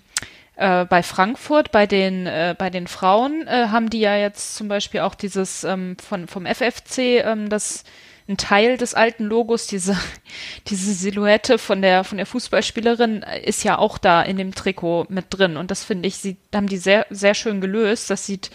äh, 0.59 0.85
bei 0.85 1.03
Frankfurt, 1.03 1.71
bei 1.71 1.87
den, 1.87 2.27
äh, 2.27 2.53
bei 2.57 2.69
den 2.69 2.87
Frauen, 2.87 3.47
äh, 3.47 3.67
haben 3.69 3.89
die 3.89 4.01
ja 4.01 4.17
jetzt 4.17 4.55
zum 4.55 4.67
Beispiel 4.67 4.99
auch 4.99 5.15
dieses 5.15 5.63
ähm, 5.63 5.95
von, 5.97 6.27
vom 6.27 6.45
FFC, 6.45 7.23
ähm, 7.23 7.49
das 7.49 7.85
ein 8.27 8.35
Teil 8.35 8.77
des 8.77 8.93
alten 8.93 9.23
Logos, 9.23 9.67
diese, 9.67 9.97
diese 10.67 10.93
Silhouette 10.93 11.57
von 11.57 11.81
der, 11.81 12.03
von 12.03 12.17
der 12.17 12.25
Fußballspielerin 12.27 13.23
äh, 13.23 13.41
ist 13.41 13.63
ja 13.63 13.77
auch 13.77 13.97
da 13.97 14.21
in 14.21 14.35
dem 14.35 14.53
Trikot 14.53 15.07
mit 15.07 15.27
drin. 15.29 15.55
Und 15.55 15.71
das 15.71 15.85
finde 15.85 16.07
ich, 16.09 16.17
sie 16.17 16.35
haben 16.53 16.67
die 16.67 16.77
sehr, 16.77 17.07
sehr 17.09 17.35
schön 17.35 17.61
gelöst. 17.61 18.09
Das 18.09 18.25
sieht, 18.25 18.51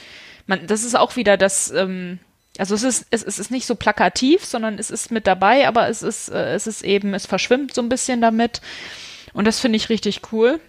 man, 0.46 0.66
das 0.66 0.84
ist 0.84 0.94
auch 0.94 1.16
wieder 1.16 1.38
das, 1.38 1.70
ähm, 1.70 2.18
also 2.59 2.74
es 2.74 2.82
ist, 2.82 3.07
es, 3.11 3.22
es 3.22 3.38
ist 3.38 3.50
nicht 3.50 3.64
so 3.64 3.76
plakativ, 3.76 4.44
sondern 4.44 4.78
es 4.78 4.90
ist 4.90 5.11
mit 5.11 5.26
dabei, 5.26 5.66
aber 5.66 5.88
es 5.88 6.02
ist, 6.02 6.28
äh, 6.28 6.52
es 6.52 6.66
ist 6.66 6.84
eben, 6.84 7.14
es 7.14 7.24
verschwimmt 7.24 7.74
so 7.74 7.80
ein 7.80 7.88
bisschen 7.88 8.20
damit. 8.20 8.61
Und 9.32 9.46
das 9.46 9.59
finde 9.59 9.76
ich 9.76 9.88
richtig 9.88 10.20
cool. 10.32 10.61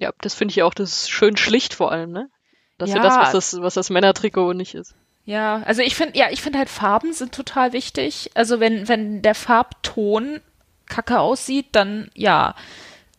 Ja, 0.00 0.12
das 0.22 0.34
finde 0.34 0.52
ich 0.52 0.62
auch, 0.62 0.74
das 0.74 0.92
ist 0.92 1.10
schön 1.10 1.36
schlicht 1.36 1.74
vor 1.74 1.92
allem, 1.92 2.10
ne? 2.10 2.30
Das 2.78 2.88
ist 2.88 2.96
Ja. 2.96 3.02
das, 3.02 3.18
was 3.18 3.32
das, 3.32 3.60
was 3.60 3.74
das 3.74 3.90
Männertrikot 3.90 4.54
nicht 4.54 4.74
ist. 4.74 4.94
Ja, 5.26 5.62
also 5.66 5.82
ich 5.82 5.94
finde, 5.94 6.18
ja, 6.18 6.30
ich 6.30 6.40
finde 6.40 6.58
halt 6.58 6.70
Farben 6.70 7.12
sind 7.12 7.32
total 7.32 7.74
wichtig. 7.74 8.30
Also 8.34 8.58
wenn, 8.58 8.88
wenn 8.88 9.20
der 9.20 9.34
Farbton 9.34 10.40
kacke 10.86 11.20
aussieht, 11.20 11.66
dann 11.72 12.10
ja, 12.14 12.54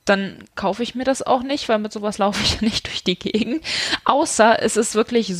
dann 0.06 0.44
kaufe 0.56 0.82
ich 0.82 0.96
mir 0.96 1.04
das 1.04 1.22
auch 1.22 1.44
nicht, 1.44 1.70
weil 1.70 1.78
mit 1.78 1.94
sowas 1.94 2.18
laufe 2.18 2.42
ich 2.44 2.56
ja 2.56 2.62
nicht 2.62 2.88
durch 2.88 3.04
die 3.04 3.18
Gegend. 3.18 3.64
Außer 4.04 4.60
es 4.62 4.76
ist 4.76 4.96
wirklich, 4.96 5.32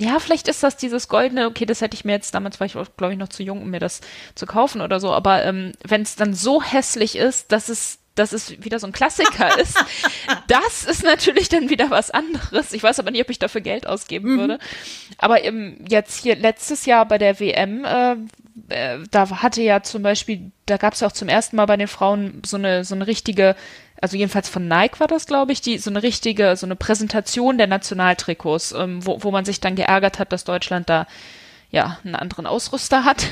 ja, 0.00 0.18
vielleicht 0.18 0.48
ist 0.48 0.64
das 0.64 0.76
dieses 0.76 1.06
goldene, 1.06 1.46
okay, 1.46 1.66
das 1.66 1.80
hätte 1.80 1.94
ich 1.94 2.04
mir 2.04 2.12
jetzt, 2.12 2.34
damals 2.34 2.58
war 2.58 2.66
ich, 2.66 2.72
glaube 2.72 3.12
ich, 3.12 3.18
noch 3.18 3.28
zu 3.28 3.44
jung, 3.44 3.62
um 3.62 3.70
mir 3.70 3.78
das 3.78 4.00
zu 4.34 4.46
kaufen 4.46 4.80
oder 4.80 4.98
so, 4.98 5.12
aber 5.12 5.44
ähm, 5.44 5.72
wenn 5.84 6.02
es 6.02 6.16
dann 6.16 6.34
so 6.34 6.60
hässlich 6.60 7.14
ist, 7.14 7.52
dass 7.52 7.68
es 7.68 7.99
dass 8.14 8.32
es 8.32 8.62
wieder 8.62 8.78
so 8.78 8.86
ein 8.86 8.92
Klassiker 8.92 9.58
ist, 9.60 9.76
das 10.48 10.84
ist 10.84 11.04
natürlich 11.04 11.48
dann 11.48 11.70
wieder 11.70 11.90
was 11.90 12.10
anderes. 12.10 12.72
Ich 12.72 12.82
weiß 12.82 12.98
aber 12.98 13.10
nicht, 13.10 13.22
ob 13.22 13.30
ich 13.30 13.38
dafür 13.38 13.60
Geld 13.60 13.86
ausgeben 13.86 14.38
würde. 14.38 14.58
Aber 15.18 15.42
im, 15.42 15.84
jetzt 15.88 16.22
hier 16.22 16.36
letztes 16.36 16.86
Jahr 16.86 17.06
bei 17.06 17.18
der 17.18 17.40
WM, 17.40 17.84
äh, 17.84 18.16
äh, 18.68 18.98
da 19.10 19.42
hatte 19.42 19.62
ja 19.62 19.82
zum 19.82 20.02
Beispiel, 20.02 20.50
da 20.66 20.76
gab 20.76 20.94
es 20.94 21.00
ja 21.00 21.08
auch 21.08 21.12
zum 21.12 21.28
ersten 21.28 21.56
Mal 21.56 21.66
bei 21.66 21.76
den 21.76 21.88
Frauen 21.88 22.42
so 22.44 22.56
eine, 22.56 22.84
so 22.84 22.94
eine 22.94 23.06
richtige, 23.06 23.56
also 24.00 24.16
jedenfalls 24.16 24.48
von 24.48 24.66
Nike 24.66 25.00
war 25.00 25.06
das, 25.06 25.26
glaube 25.26 25.52
ich, 25.52 25.60
die 25.60 25.78
so 25.78 25.90
eine 25.90 26.02
richtige, 26.02 26.56
so 26.56 26.66
eine 26.66 26.76
Präsentation 26.76 27.58
der 27.58 27.66
Nationaltrikots, 27.66 28.72
ähm, 28.72 29.04
wo, 29.04 29.22
wo 29.22 29.30
man 29.30 29.44
sich 29.44 29.60
dann 29.60 29.76
geärgert 29.76 30.18
hat, 30.18 30.32
dass 30.32 30.44
Deutschland 30.44 30.88
da 30.88 31.06
ja 31.70 31.98
einen 32.04 32.16
anderen 32.16 32.46
Ausrüster 32.46 33.04
hat. 33.04 33.26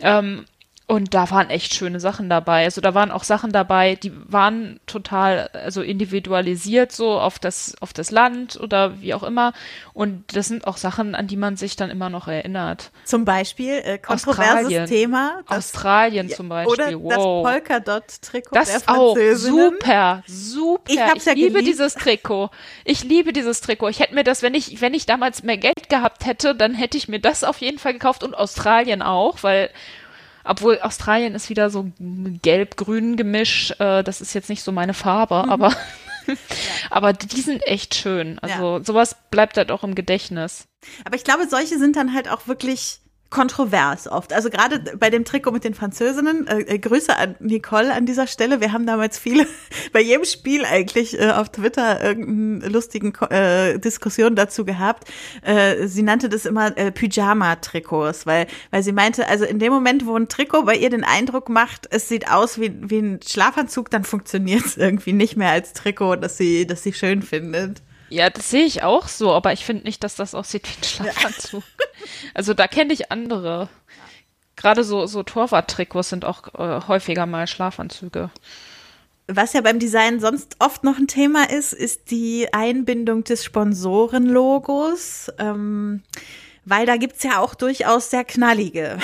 Ähm, 0.00 0.44
und 0.88 1.14
da 1.14 1.28
waren 1.32 1.50
echt 1.50 1.74
schöne 1.74 1.98
Sachen 1.98 2.30
dabei. 2.30 2.62
Also 2.64 2.80
da 2.80 2.94
waren 2.94 3.10
auch 3.10 3.24
Sachen 3.24 3.50
dabei, 3.50 3.96
die 3.96 4.12
waren 4.30 4.78
total, 4.86 5.48
also 5.52 5.82
individualisiert 5.82 6.92
so 6.92 7.18
auf 7.18 7.40
das, 7.40 7.74
auf 7.80 7.92
das 7.92 8.12
Land 8.12 8.56
oder 8.60 9.00
wie 9.00 9.12
auch 9.12 9.24
immer. 9.24 9.52
Und 9.94 10.36
das 10.36 10.46
sind 10.46 10.64
auch 10.64 10.76
Sachen, 10.76 11.16
an 11.16 11.26
die 11.26 11.36
man 11.36 11.56
sich 11.56 11.74
dann 11.74 11.90
immer 11.90 12.08
noch 12.08 12.28
erinnert. 12.28 12.92
Zum 13.04 13.24
Beispiel 13.24 13.80
äh, 13.84 13.98
kontroverses 13.98 14.58
Australien. 14.66 14.86
Thema. 14.86 15.40
das- 15.48 15.58
Australien 15.58 16.28
zum 16.28 16.48
Beispiel. 16.48 16.72
Oder 16.72 16.92
das 16.92 17.18
wow. 17.18 17.42
Polkadot-Trikot 17.44 18.54
der 18.54 18.60
Das 18.64 18.86
auch 18.88 19.16
super, 19.34 20.22
super. 20.26 20.82
Ich 20.86 21.00
hab's 21.00 21.24
ja 21.24 21.32
liebe 21.32 21.50
geliebt. 21.54 21.66
dieses 21.68 21.94
Trikot. 21.94 22.50
Ich 22.84 23.02
liebe 23.02 23.32
dieses 23.32 23.60
Trikot. 23.60 23.88
Ich 23.88 23.98
hätte 23.98 24.14
mir 24.14 24.22
das, 24.22 24.42
wenn 24.42 24.54
ich, 24.54 24.80
wenn 24.80 24.94
ich 24.94 25.04
damals 25.04 25.42
mehr 25.42 25.56
Geld 25.58 25.88
gehabt 25.88 26.26
hätte, 26.26 26.54
dann 26.54 26.74
hätte 26.74 26.96
ich 26.96 27.08
mir 27.08 27.18
das 27.18 27.42
auf 27.42 27.58
jeden 27.58 27.78
Fall 27.80 27.92
gekauft 27.94 28.22
und 28.22 28.36
Australien 28.36 29.02
auch, 29.02 29.42
weil 29.42 29.70
obwohl 30.46 30.80
Australien 30.80 31.34
ist 31.34 31.48
wieder 31.50 31.70
so 31.70 31.90
gelb-grün 31.98 33.16
Gemisch, 33.16 33.72
äh, 33.78 34.02
das 34.02 34.20
ist 34.20 34.34
jetzt 34.34 34.48
nicht 34.48 34.62
so 34.62 34.72
meine 34.72 34.94
Farbe, 34.94 35.42
Mhm. 35.44 35.50
aber 35.52 35.72
aber 36.90 37.12
die 37.12 37.40
sind 37.40 37.66
echt 37.66 37.94
schön. 37.94 38.38
Also 38.40 38.82
sowas 38.82 39.16
bleibt 39.30 39.56
halt 39.56 39.70
auch 39.70 39.84
im 39.84 39.94
Gedächtnis. 39.94 40.66
Aber 41.04 41.16
ich 41.16 41.24
glaube, 41.24 41.46
solche 41.48 41.78
sind 41.78 41.96
dann 41.96 42.14
halt 42.14 42.28
auch 42.28 42.46
wirklich 42.48 43.00
kontrovers 43.30 44.06
oft. 44.06 44.32
Also 44.32 44.50
gerade 44.50 44.78
bei 44.98 45.10
dem 45.10 45.24
Trikot 45.24 45.50
mit 45.50 45.64
den 45.64 45.74
Französinnen, 45.74 46.46
äh, 46.46 46.60
äh, 46.60 46.78
Grüße 46.78 47.14
an 47.16 47.34
Nicole 47.40 47.92
an 47.92 48.06
dieser 48.06 48.26
Stelle. 48.26 48.60
Wir 48.60 48.72
haben 48.72 48.86
damals 48.86 49.18
viele, 49.18 49.46
bei 49.92 50.00
jedem 50.00 50.24
Spiel 50.24 50.64
eigentlich 50.64 51.18
äh, 51.18 51.30
auf 51.30 51.50
Twitter 51.50 52.02
irgendeine 52.02 52.72
lustigen 52.72 53.12
äh, 53.30 53.78
Diskussion 53.78 54.36
dazu 54.36 54.64
gehabt. 54.64 55.10
Äh, 55.42 55.88
sie 55.88 56.02
nannte 56.02 56.28
das 56.28 56.46
immer 56.46 56.76
äh, 56.78 56.92
Pyjama-Trikots, 56.92 58.26
weil, 58.26 58.46
weil 58.70 58.82
sie 58.82 58.92
meinte, 58.92 59.26
also 59.28 59.44
in 59.44 59.58
dem 59.58 59.72
Moment, 59.72 60.06
wo 60.06 60.16
ein 60.16 60.28
Trikot 60.28 60.62
bei 60.62 60.76
ihr 60.76 60.90
den 60.90 61.04
Eindruck 61.04 61.48
macht, 61.48 61.88
es 61.90 62.08
sieht 62.08 62.30
aus 62.30 62.60
wie, 62.60 62.72
wie 62.80 62.98
ein 62.98 63.20
Schlafanzug, 63.26 63.90
dann 63.90 64.04
funktioniert 64.04 64.64
es 64.64 64.76
irgendwie 64.76 65.12
nicht 65.12 65.36
mehr 65.36 65.50
als 65.50 65.72
Trikot, 65.72 66.16
das 66.16 66.36
sie, 66.36 66.66
das 66.66 66.84
sie 66.84 66.92
schön 66.92 67.22
findet. 67.22 67.82
Ja, 68.08 68.30
das 68.30 68.50
sehe 68.50 68.64
ich 68.64 68.82
auch 68.82 69.08
so, 69.08 69.32
aber 69.32 69.52
ich 69.52 69.64
finde 69.64 69.84
nicht, 69.84 70.04
dass 70.04 70.14
das 70.14 70.34
aussieht 70.34 70.68
wie 70.68 70.80
ein 70.80 70.84
Schlafanzug. 70.84 71.64
Also 72.34 72.54
da 72.54 72.68
kenne 72.68 72.92
ich 72.92 73.10
andere. 73.10 73.68
Gerade 74.54 74.84
so, 74.84 75.06
so 75.06 75.22
Torwart-Trikots 75.22 76.10
sind 76.10 76.24
auch 76.24 76.54
äh, 76.54 76.86
häufiger 76.86 77.26
mal 77.26 77.46
Schlafanzüge. 77.46 78.30
Was 79.26 79.54
ja 79.54 79.60
beim 79.60 79.78
Design 79.78 80.20
sonst 80.20 80.56
oft 80.60 80.84
noch 80.84 80.98
ein 80.98 81.08
Thema 81.08 81.50
ist, 81.50 81.72
ist 81.72 82.10
die 82.10 82.52
Einbindung 82.52 83.24
des 83.24 83.44
Sponsorenlogos, 83.44 85.32
ähm, 85.38 86.02
weil 86.64 86.86
da 86.86 86.96
gibt's 86.96 87.24
ja 87.24 87.40
auch 87.40 87.54
durchaus 87.54 88.10
sehr 88.10 88.24
knallige. 88.24 88.98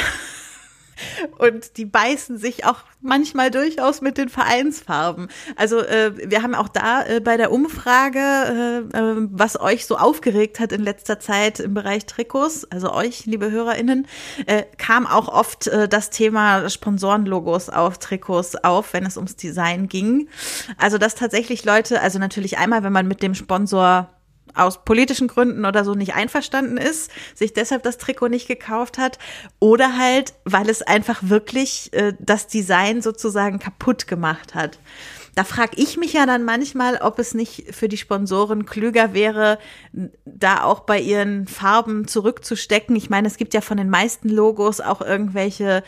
Und 1.39 1.77
die 1.77 1.85
beißen 1.85 2.39
sich 2.39 2.65
auch 2.65 2.83
manchmal 3.01 3.51
durchaus 3.51 4.01
mit 4.01 4.17
den 4.17 4.29
Vereinsfarben. 4.29 5.29
Also 5.57 5.81
äh, 5.81 6.13
wir 6.31 6.43
haben 6.43 6.55
auch 6.55 6.69
da 6.69 7.05
äh, 7.05 7.21
bei 7.21 7.37
der 7.37 7.53
Umfrage, 7.53 8.19
äh, 8.93 8.97
äh, 8.97 9.29
was 9.31 9.61
euch 9.61 9.87
so 9.87 9.97
aufgeregt 9.97 10.61
hat 10.61 10.73
in 10.73 10.83
letzter 10.83 11.19
Zeit 11.19 11.61
im 11.61 11.75
Bereich 11.75 12.07
Trikots, 12.07 12.65
also 12.71 12.93
euch, 12.93 13.27
liebe 13.27 13.51
HörerInnen, 13.51 14.07
äh, 14.47 14.63
kam 14.79 15.07
auch 15.07 15.29
oft 15.29 15.67
äh, 15.67 15.89
das 15.89 16.11
Thema 16.11 16.69
Sponsorenlogos 16.69 17.69
auf 17.69 17.99
Trikots 17.99 18.57
auf, 18.57 18.93
wenn 18.93 19.05
es 19.05 19.17
ums 19.17 19.37
Design 19.37 19.89
ging. 19.89 20.29
Also 20.79 20.99
dass 20.99 21.15
tatsächlich 21.15 21.65
Leute, 21.65 22.01
also 22.01 22.19
natürlich 22.19 22.59
einmal, 22.59 22.85
wenn 22.85 22.93
man 22.93 23.09
mit 23.09 23.23
dem 23.23 23.35
Sponsor 23.35 24.09
aus 24.55 24.85
politischen 24.85 25.29
Gründen 25.29 25.65
oder 25.65 25.85
so 25.85 25.95
nicht 25.95 26.15
einverstanden 26.15 26.77
ist, 26.77 27.11
sich 27.35 27.53
deshalb 27.53 27.83
das 27.83 27.99
Trikot 27.99 28.29
nicht 28.29 28.49
gekauft 28.49 28.99
hat 28.99 29.19
oder 29.59 29.97
halt, 29.99 30.35
weil 30.45 30.69
es 30.69 30.83
einfach 30.83 31.21
wirklich 31.23 31.93
äh, 31.93 32.15
das 32.19 32.47
Design 32.47 33.03
sozusagen 33.03 33.59
kaputt 33.59 34.07
gemacht 34.07 34.55
hat. 34.55 34.79
Da 35.35 35.45
frage 35.45 35.77
ich 35.77 35.97
mich 35.97 36.13
ja 36.13 36.27
dann 36.27 36.45
manchmal, 36.45 36.97
ob 36.97 37.19
es 37.19 37.33
nicht 37.33 37.75
für 37.75 37.89
die 37.89 37.97
Sponsoren 37.97 38.67
klüger 38.67 39.15
wäre, 39.15 39.59
da 40.27 40.63
auch 40.63 40.81
bei 40.81 41.01
ihren 41.01 41.47
Farben 41.47 42.07
zurückzustecken. 42.07 42.95
Ich 42.97 43.09
meine, 43.09 43.29
es 43.29 43.39
gibt 43.39 43.55
ja 43.55 43.63
von 43.63 43.79
den 43.79 43.89
meisten 43.89 44.29
Logos 44.29 44.83
auch 44.83 45.01
irgendwelche 45.01 45.83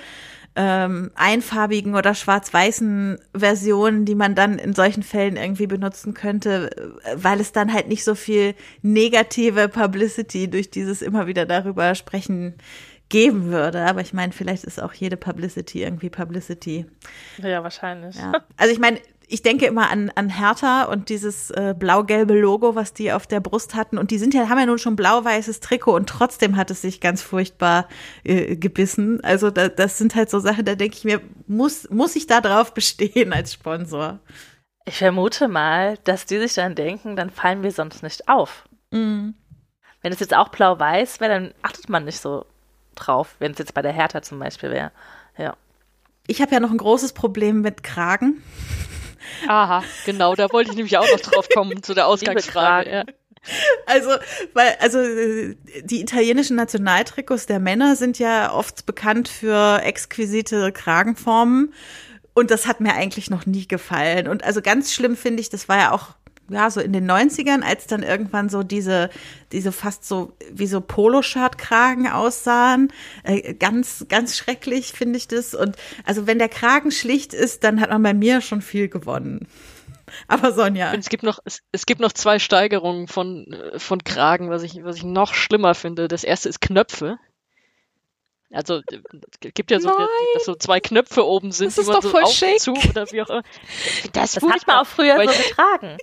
ähm, 0.56 1.10
einfarbigen 1.14 1.94
oder 1.94 2.14
schwarz-weißen 2.14 3.18
Versionen, 3.36 4.04
die 4.04 4.14
man 4.14 4.34
dann 4.34 4.58
in 4.58 4.72
solchen 4.72 5.02
Fällen 5.02 5.36
irgendwie 5.36 5.66
benutzen 5.66 6.14
könnte, 6.14 6.98
weil 7.16 7.40
es 7.40 7.52
dann 7.52 7.72
halt 7.72 7.88
nicht 7.88 8.04
so 8.04 8.14
viel 8.14 8.54
negative 8.82 9.68
Publicity 9.68 10.48
durch 10.48 10.70
dieses 10.70 11.02
immer 11.02 11.26
wieder 11.26 11.44
darüber 11.44 11.94
sprechen 11.94 12.54
geben 13.08 13.46
würde. 13.46 13.84
Aber 13.84 14.00
ich 14.00 14.12
meine, 14.12 14.32
vielleicht 14.32 14.64
ist 14.64 14.82
auch 14.82 14.92
jede 14.92 15.16
Publicity 15.16 15.82
irgendwie 15.82 16.10
Publicity. 16.10 16.86
Ja, 17.38 17.62
wahrscheinlich. 17.62 18.16
Ja. 18.16 18.32
Also 18.56 18.72
ich 18.72 18.78
meine, 18.78 18.98
ich 19.28 19.42
denke 19.42 19.66
immer 19.66 19.90
an, 19.90 20.10
an 20.14 20.28
Hertha 20.28 20.84
und 20.84 21.08
dieses 21.08 21.50
äh, 21.50 21.74
blau-gelbe 21.76 22.38
Logo, 22.38 22.74
was 22.74 22.92
die 22.92 23.12
auf 23.12 23.26
der 23.26 23.40
Brust 23.40 23.74
hatten. 23.74 23.98
Und 23.98 24.10
die 24.10 24.18
sind 24.18 24.34
ja, 24.34 24.48
haben 24.48 24.58
ja 24.58 24.66
nun 24.66 24.78
schon 24.78 24.96
blau-weißes 24.96 25.60
Trikot 25.60 25.94
und 25.94 26.08
trotzdem 26.08 26.56
hat 26.56 26.70
es 26.70 26.82
sich 26.82 27.00
ganz 27.00 27.22
furchtbar 27.22 27.88
äh, 28.24 28.56
gebissen. 28.56 29.22
Also 29.24 29.50
da, 29.50 29.68
das 29.68 29.98
sind 29.98 30.14
halt 30.14 30.30
so 30.30 30.40
Sachen, 30.40 30.64
da 30.64 30.74
denke 30.74 30.96
ich 30.96 31.04
mir, 31.04 31.20
muss, 31.46 31.88
muss 31.90 32.16
ich 32.16 32.26
da 32.26 32.40
drauf 32.40 32.74
bestehen 32.74 33.32
als 33.32 33.54
Sponsor? 33.54 34.20
Ich 34.84 34.98
vermute 34.98 35.48
mal, 35.48 35.98
dass 36.04 36.26
die 36.26 36.38
sich 36.38 36.54
dann 36.54 36.74
denken, 36.74 37.16
dann 37.16 37.30
fallen 37.30 37.62
wir 37.62 37.72
sonst 37.72 38.02
nicht 38.02 38.28
auf. 38.28 38.68
Mhm. 38.90 39.34
Wenn 40.02 40.12
es 40.12 40.20
jetzt 40.20 40.34
auch 40.34 40.50
blau-weiß 40.50 41.20
wäre, 41.20 41.32
dann 41.32 41.54
achtet 41.62 41.88
man 41.88 42.04
nicht 42.04 42.20
so 42.20 42.44
drauf, 42.94 43.36
wenn 43.38 43.52
es 43.52 43.58
jetzt 43.58 43.72
bei 43.72 43.80
der 43.80 43.92
Hertha 43.92 44.20
zum 44.20 44.38
Beispiel 44.38 44.70
wäre. 44.70 44.92
Ja. 45.38 45.56
Ich 46.26 46.42
habe 46.42 46.52
ja 46.52 46.60
noch 46.60 46.70
ein 46.70 46.78
großes 46.78 47.14
Problem 47.14 47.62
mit 47.62 47.82
Kragen. 47.82 48.42
Aha, 49.46 49.84
genau, 50.04 50.34
da 50.34 50.52
wollte 50.52 50.70
ich 50.70 50.76
nämlich 50.76 50.96
auch 50.98 51.10
noch 51.10 51.20
drauf 51.20 51.48
kommen 51.48 51.82
zu 51.82 51.94
der 51.94 52.06
Ausgangsfrage. 52.06 52.90
Ja. 52.90 53.04
Also, 53.86 54.10
weil, 54.54 54.74
also 54.80 54.98
die 55.82 56.00
italienischen 56.00 56.56
Nationaltrikots 56.56 57.46
der 57.46 57.60
Männer 57.60 57.94
sind 57.96 58.18
ja 58.18 58.52
oft 58.52 58.86
bekannt 58.86 59.28
für 59.28 59.82
exquisite 59.82 60.72
Kragenformen. 60.72 61.74
Und 62.32 62.50
das 62.50 62.66
hat 62.66 62.80
mir 62.80 62.94
eigentlich 62.94 63.30
noch 63.30 63.46
nie 63.46 63.68
gefallen. 63.68 64.28
Und 64.28 64.42
also 64.44 64.60
ganz 64.60 64.92
schlimm 64.92 65.16
finde 65.16 65.40
ich, 65.40 65.50
das 65.50 65.68
war 65.68 65.78
ja 65.78 65.92
auch 65.92 66.14
ja, 66.48 66.70
so 66.70 66.80
in 66.80 66.92
den 66.92 67.10
90ern, 67.10 67.62
als 67.62 67.86
dann 67.86 68.02
irgendwann 68.02 68.48
so 68.48 68.62
diese, 68.62 69.10
diese 69.52 69.72
fast 69.72 70.06
so 70.06 70.32
wie 70.52 70.66
so 70.66 70.80
Poloshirt-Kragen 70.80 72.08
aussahen. 72.08 72.92
Äh, 73.22 73.54
ganz, 73.54 74.06
ganz 74.08 74.36
schrecklich 74.36 74.92
finde 74.92 75.16
ich 75.16 75.28
das. 75.28 75.54
Und 75.54 75.76
also 76.04 76.26
wenn 76.26 76.38
der 76.38 76.48
Kragen 76.48 76.90
schlicht 76.90 77.32
ist, 77.34 77.64
dann 77.64 77.80
hat 77.80 77.90
man 77.90 78.02
bei 78.02 78.14
mir 78.14 78.40
schon 78.40 78.62
viel 78.62 78.88
gewonnen. 78.88 79.46
Aber 80.28 80.52
Sonja. 80.52 80.92
Es 80.94 81.08
gibt 81.08 81.22
noch, 81.22 81.38
es, 81.44 81.60
es, 81.72 81.86
gibt 81.86 82.00
noch 82.00 82.12
zwei 82.12 82.38
Steigerungen 82.38 83.08
von, 83.08 83.52
äh, 83.52 83.78
von 83.78 84.04
Kragen, 84.04 84.50
was 84.50 84.62
ich, 84.62 84.84
was 84.84 84.96
ich 84.96 85.04
noch 85.04 85.34
schlimmer 85.34 85.74
finde. 85.74 86.08
Das 86.08 86.24
erste 86.24 86.48
ist 86.48 86.60
Knöpfe. 86.60 87.18
Also 88.52 88.82
es 88.86 89.54
gibt 89.54 89.72
ja 89.72 89.80
so, 89.80 89.90
dass 90.34 90.44
so 90.44 90.54
zwei 90.54 90.78
Knöpfe 90.78 91.26
oben 91.26 91.50
sind, 91.50 91.76
das 91.76 91.84
die 91.84 91.90
man 91.90 92.02
so 92.02 92.16
auf 92.16 92.32
schick. 92.32 92.60
zu 92.60 92.72
oder 92.72 93.10
wie 93.10 93.22
auch 93.22 93.30
immer. 93.30 93.42
Das, 94.12 94.32
das 94.32 94.44
hat 94.44 94.66
man 94.66 94.76
auch 94.76 94.86
früher 94.86 95.16
so 95.16 95.26
getragen. 95.26 95.98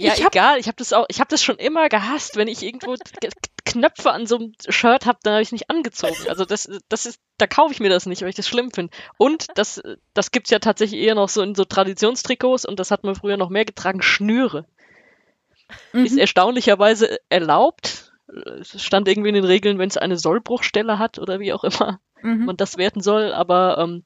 Ja, 0.00 0.14
ich 0.14 0.24
hab, 0.24 0.34
egal. 0.34 0.58
Ich 0.58 0.66
habe 0.66 0.76
das 0.76 0.92
auch, 0.92 1.06
ich 1.08 1.20
habe 1.20 1.28
das 1.28 1.42
schon 1.42 1.56
immer 1.56 1.88
gehasst, 1.88 2.36
wenn 2.36 2.48
ich 2.48 2.62
irgendwo 2.62 2.94
Knöpfe 3.64 4.10
an 4.10 4.26
so 4.26 4.36
einem 4.36 4.52
Shirt 4.68 5.06
habe, 5.06 5.18
dann 5.22 5.34
habe 5.34 5.42
ich 5.42 5.48
es 5.48 5.52
nicht 5.52 5.70
angezogen. 5.70 6.16
Also 6.28 6.44
das, 6.44 6.68
das 6.88 7.06
ist, 7.06 7.20
da 7.38 7.46
kaufe 7.46 7.72
ich 7.72 7.80
mir 7.80 7.90
das 7.90 8.06
nicht, 8.06 8.22
weil 8.22 8.30
ich 8.30 8.36
das 8.36 8.48
schlimm 8.48 8.70
finde. 8.70 8.92
Und 9.18 9.46
das, 9.54 9.82
das 10.14 10.30
gibt's 10.30 10.50
ja 10.50 10.58
tatsächlich 10.58 11.00
eher 11.00 11.14
noch 11.14 11.28
so 11.28 11.42
in 11.42 11.54
so 11.54 11.64
Traditionstrikots 11.64 12.64
und 12.64 12.80
das 12.80 12.90
hat 12.90 13.04
man 13.04 13.14
früher 13.14 13.36
noch 13.36 13.50
mehr 13.50 13.64
getragen, 13.64 14.02
Schnüre. 14.02 14.66
Mhm. 15.92 16.04
Ist 16.04 16.18
erstaunlicherweise 16.18 17.18
erlaubt. 17.28 18.12
Es 18.60 18.82
stand 18.82 19.08
irgendwie 19.08 19.28
in 19.28 19.34
den 19.34 19.44
Regeln, 19.44 19.78
wenn 19.78 19.88
es 19.88 19.96
eine 19.96 20.16
Sollbruchstelle 20.16 20.98
hat 20.98 21.18
oder 21.18 21.40
wie 21.40 21.52
auch 21.52 21.64
immer 21.64 22.00
mhm. 22.22 22.46
man 22.46 22.56
das 22.56 22.78
werten 22.78 23.00
soll, 23.00 23.32
aber 23.32 23.78
ähm, 23.78 24.04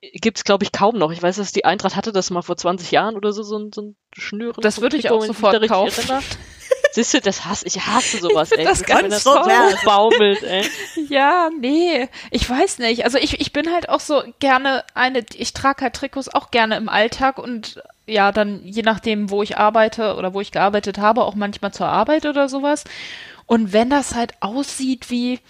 gibt 0.00 0.38
es, 0.38 0.44
glaube 0.44 0.64
ich, 0.64 0.72
kaum 0.72 0.98
noch. 0.98 1.12
Ich 1.12 1.22
weiß, 1.22 1.36
dass 1.36 1.52
die 1.52 1.64
Eintracht 1.64 1.96
hatte 1.96 2.12
das 2.12 2.30
mal 2.30 2.42
vor 2.42 2.56
20 2.56 2.90
Jahren 2.90 3.16
oder 3.16 3.32
so, 3.32 3.42
so 3.42 3.70
so 3.72 3.82
ein 3.82 3.96
Schnüren. 4.16 4.60
Das 4.60 4.80
würde 4.80 4.96
ich 4.96 5.10
auch 5.10 5.24
sofort 5.24 5.66
kaufen. 5.68 6.18
Siehst 6.92 7.14
du, 7.14 7.20
das 7.20 7.46
hasse 7.46 7.66
ich 7.66 7.86
hasse 7.86 8.18
sowas, 8.18 8.52
ey. 8.52 8.64
Das 8.64 8.82
ganz 8.84 9.08
das 9.08 9.24
so 9.24 9.34
baumelt, 9.84 10.42
ey. 10.42 10.68
Ja, 11.08 11.48
nee, 11.58 12.08
ich 12.30 12.48
weiß 12.48 12.78
nicht. 12.80 13.04
Also 13.04 13.16
ich, 13.16 13.40
ich 13.40 13.52
bin 13.52 13.72
halt 13.72 13.88
auch 13.88 14.00
so 14.00 14.22
gerne 14.40 14.84
eine, 14.94 15.24
ich 15.34 15.54
trage 15.54 15.82
halt 15.82 15.94
Trikots 15.94 16.28
auch 16.28 16.50
gerne 16.50 16.76
im 16.76 16.90
Alltag 16.90 17.38
und 17.38 17.82
ja, 18.06 18.30
dann 18.30 18.60
je 18.64 18.82
nachdem, 18.82 19.30
wo 19.30 19.42
ich 19.42 19.56
arbeite 19.56 20.16
oder 20.16 20.34
wo 20.34 20.40
ich 20.42 20.52
gearbeitet 20.52 20.98
habe, 20.98 21.24
auch 21.24 21.34
manchmal 21.34 21.72
zur 21.72 21.86
Arbeit 21.86 22.26
oder 22.26 22.48
sowas. 22.50 22.84
Und 23.46 23.72
wenn 23.72 23.88
das 23.88 24.14
halt 24.14 24.34
aussieht 24.40 25.08
wie, 25.08 25.40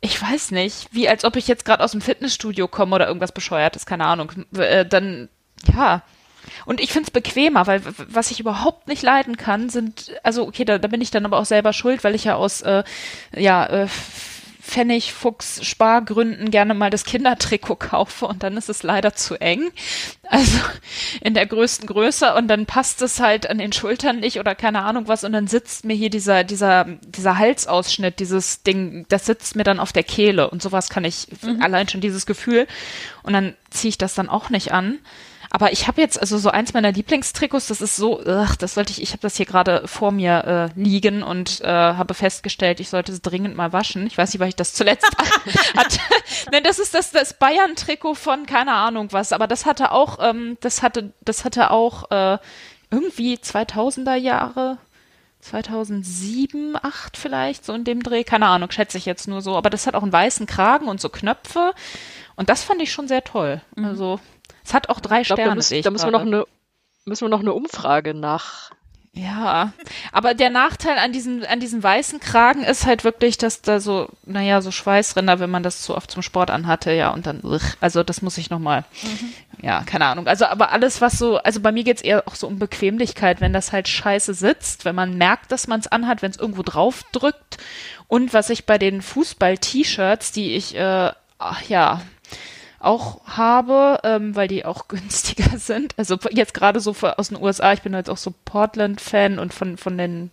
ich 0.00 0.20
weiß 0.20 0.52
nicht, 0.52 0.88
wie 0.92 1.08
als 1.08 1.24
ob 1.24 1.36
ich 1.36 1.48
jetzt 1.48 1.66
gerade 1.66 1.84
aus 1.84 1.92
dem 1.92 2.00
Fitnessstudio 2.00 2.66
komme 2.66 2.94
oder 2.96 3.08
irgendwas 3.08 3.32
bescheuertes, 3.32 3.84
keine 3.84 4.06
Ahnung, 4.06 4.32
äh, 4.56 4.86
dann 4.86 5.28
ja. 5.74 6.02
Und 6.64 6.80
ich 6.80 6.92
find's 6.92 7.10
bequemer, 7.10 7.66
weil 7.66 7.82
was 8.08 8.30
ich 8.30 8.40
überhaupt 8.40 8.88
nicht 8.88 9.02
leiden 9.02 9.36
kann, 9.36 9.68
sind, 9.68 10.12
also 10.22 10.46
okay, 10.46 10.64
da, 10.64 10.78
da 10.78 10.88
bin 10.88 11.00
ich 11.00 11.10
dann 11.10 11.24
aber 11.24 11.38
auch 11.38 11.46
selber 11.46 11.72
schuld, 11.72 12.04
weil 12.04 12.14
ich 12.14 12.24
ja 12.24 12.36
aus 12.36 12.62
äh, 12.62 12.84
ja 13.34 13.66
äh, 13.66 13.88
Pfennig, 14.68 15.14
Fuchs, 15.14 15.64
Spargründen 15.64 16.50
gerne 16.50 16.74
mal 16.74 16.90
das 16.90 17.04
Kindertrikot 17.04 17.76
kaufe 17.76 18.26
und 18.26 18.42
dann 18.42 18.58
ist 18.58 18.68
es 18.68 18.82
leider 18.82 19.14
zu 19.14 19.40
eng. 19.40 19.70
Also 20.24 20.58
in 21.22 21.32
der 21.32 21.46
größten 21.46 21.86
Größe 21.86 22.34
und 22.34 22.48
dann 22.48 22.66
passt 22.66 23.00
es 23.00 23.18
halt 23.18 23.48
an 23.48 23.56
den 23.56 23.72
Schultern 23.72 24.20
nicht 24.20 24.38
oder 24.38 24.54
keine 24.54 24.82
Ahnung 24.82 25.08
was 25.08 25.24
und 25.24 25.32
dann 25.32 25.46
sitzt 25.46 25.86
mir 25.86 25.96
hier 25.96 26.10
dieser, 26.10 26.44
dieser, 26.44 26.84
dieser 26.84 27.38
Halsausschnitt, 27.38 28.20
dieses 28.20 28.62
Ding, 28.62 29.06
das 29.08 29.24
sitzt 29.24 29.56
mir 29.56 29.64
dann 29.64 29.80
auf 29.80 29.94
der 29.94 30.02
Kehle 30.02 30.50
und 30.50 30.60
sowas 30.60 30.90
kann 30.90 31.04
ich, 31.04 31.28
mhm. 31.40 31.62
allein 31.62 31.88
schon 31.88 32.02
dieses 32.02 32.26
Gefühl 32.26 32.66
und 33.22 33.32
dann 33.32 33.54
ziehe 33.70 33.88
ich 33.88 33.96
das 33.96 34.14
dann 34.14 34.28
auch 34.28 34.50
nicht 34.50 34.70
an. 34.70 34.98
Aber 35.50 35.72
ich 35.72 35.88
habe 35.88 36.00
jetzt 36.00 36.20
also 36.20 36.36
so 36.38 36.50
eins 36.50 36.74
meiner 36.74 36.92
Lieblingstrikots, 36.92 37.68
das 37.68 37.80
ist 37.80 37.96
so, 37.96 38.22
ach, 38.26 38.56
das 38.56 38.74
sollte 38.74 38.92
ich, 38.92 39.02
ich 39.02 39.12
habe 39.12 39.22
das 39.22 39.36
hier 39.36 39.46
gerade 39.46 39.86
vor 39.86 40.12
mir 40.12 40.72
äh, 40.76 40.80
liegen 40.80 41.22
und 41.22 41.60
äh, 41.62 41.66
habe 41.66 42.14
festgestellt, 42.14 42.80
ich 42.80 42.90
sollte 42.90 43.12
es 43.12 43.22
dringend 43.22 43.56
mal 43.56 43.72
waschen. 43.72 44.06
Ich 44.06 44.18
weiß 44.18 44.32
nicht, 44.32 44.40
weil 44.40 44.50
ich 44.50 44.56
das 44.56 44.74
zuletzt 44.74 45.10
hatte. 45.76 45.98
Nein, 46.52 46.62
das 46.64 46.78
ist 46.78 46.94
das, 46.94 47.10
das 47.10 47.34
Bayern-Trikot 47.34 48.14
von 48.14 48.46
keine 48.46 48.72
Ahnung 48.72 49.08
was, 49.12 49.32
aber 49.32 49.46
das 49.46 49.64
hatte 49.64 49.92
auch, 49.92 50.18
ähm, 50.20 50.58
das 50.60 50.82
hatte, 50.82 51.12
das 51.22 51.44
hatte 51.44 51.70
auch 51.70 52.10
äh, 52.10 52.38
irgendwie 52.90 53.36
2000er 53.36 54.14
Jahre 54.14 54.78
2007, 55.40 56.76
8 56.80 57.16
vielleicht, 57.16 57.64
so 57.64 57.72
in 57.72 57.84
dem 57.84 58.02
Dreh. 58.02 58.24
Keine 58.24 58.46
Ahnung, 58.46 58.70
schätze 58.70 58.98
ich 58.98 59.06
jetzt 59.06 59.28
nur 59.28 59.40
so. 59.40 59.56
Aber 59.56 59.70
das 59.70 59.86
hat 59.86 59.94
auch 59.94 60.02
einen 60.02 60.12
weißen 60.12 60.46
Kragen 60.46 60.88
und 60.88 61.00
so 61.00 61.08
Knöpfe. 61.08 61.74
Und 62.36 62.48
das 62.50 62.64
fand 62.64 62.82
ich 62.82 62.92
schon 62.92 63.08
sehr 63.08 63.24
toll. 63.24 63.60
Mhm. 63.76 63.84
Also, 63.84 64.20
es 64.68 64.74
hat 64.74 64.88
auch 64.88 65.00
drei 65.00 65.22
ich 65.22 65.26
glaub, 65.26 65.38
Sterne. 65.38 65.50
Da, 65.50 65.56
müssen, 65.56 65.82
da 65.82 65.90
müssen 65.90 66.06
wir 66.06 66.12
noch 66.12 66.20
eine 66.22 66.44
müssen 67.06 67.24
wir 67.24 67.30
noch 67.30 67.40
eine 67.40 67.54
Umfrage 67.54 68.12
nach 68.12 68.70
ja, 69.18 69.72
aber 70.12 70.34
der 70.34 70.50
Nachteil 70.50 70.96
an 70.96 71.12
diesem, 71.12 71.42
an 71.48 71.58
diesem 71.58 71.82
weißen 71.82 72.20
Kragen 72.20 72.62
ist 72.62 72.86
halt 72.86 73.02
wirklich, 73.02 73.36
dass 73.36 73.62
da 73.62 73.80
so, 73.80 74.08
naja, 74.24 74.60
so 74.60 74.70
Schweißränder, 74.70 75.40
wenn 75.40 75.50
man 75.50 75.64
das 75.64 75.82
zu 75.82 75.96
oft 75.96 76.10
zum 76.10 76.22
Sport 76.22 76.50
anhatte, 76.50 76.92
ja, 76.92 77.10
und 77.10 77.26
dann, 77.26 77.42
also 77.80 78.04
das 78.04 78.22
muss 78.22 78.38
ich 78.38 78.50
nochmal, 78.50 78.84
mhm. 79.02 79.32
ja, 79.62 79.82
keine 79.82 80.04
Ahnung. 80.04 80.28
Also, 80.28 80.44
aber 80.44 80.70
alles, 80.70 81.00
was 81.00 81.18
so, 81.18 81.38
also 81.38 81.58
bei 81.60 81.72
mir 81.72 81.82
geht's 81.82 82.02
eher 82.02 82.28
auch 82.28 82.36
so 82.36 82.46
um 82.46 82.60
Bequemlichkeit, 82.60 83.40
wenn 83.40 83.52
das 83.52 83.72
halt 83.72 83.88
scheiße 83.88 84.34
sitzt, 84.34 84.84
wenn 84.84 84.94
man 84.94 85.18
merkt, 85.18 85.50
dass 85.50 85.66
man 85.66 85.80
es 85.80 85.88
anhat, 85.88 86.22
wenn 86.22 86.30
es 86.30 86.38
irgendwo 86.38 86.62
drauf 86.62 87.02
drückt. 87.10 87.58
Und 88.06 88.32
was 88.34 88.50
ich 88.50 88.66
bei 88.66 88.78
den 88.78 89.02
Fußball-T-Shirts, 89.02 90.30
die 90.30 90.54
ich, 90.54 90.76
äh, 90.76 91.10
ach, 91.38 91.62
ja, 91.68 92.02
auch 92.80 93.26
habe, 93.26 94.00
ähm, 94.04 94.36
weil 94.36 94.48
die 94.48 94.64
auch 94.64 94.88
günstiger 94.88 95.58
sind. 95.58 95.94
Also 95.96 96.18
jetzt 96.30 96.54
gerade 96.54 96.80
so 96.80 96.94
aus 97.16 97.28
den 97.28 97.42
USA, 97.42 97.72
ich 97.72 97.82
bin 97.82 97.94
halt 97.94 98.08
auch 98.08 98.16
so 98.16 98.34
Portland-Fan 98.44 99.38
und 99.38 99.52
von, 99.54 99.76
von 99.76 99.98
den 99.98 100.30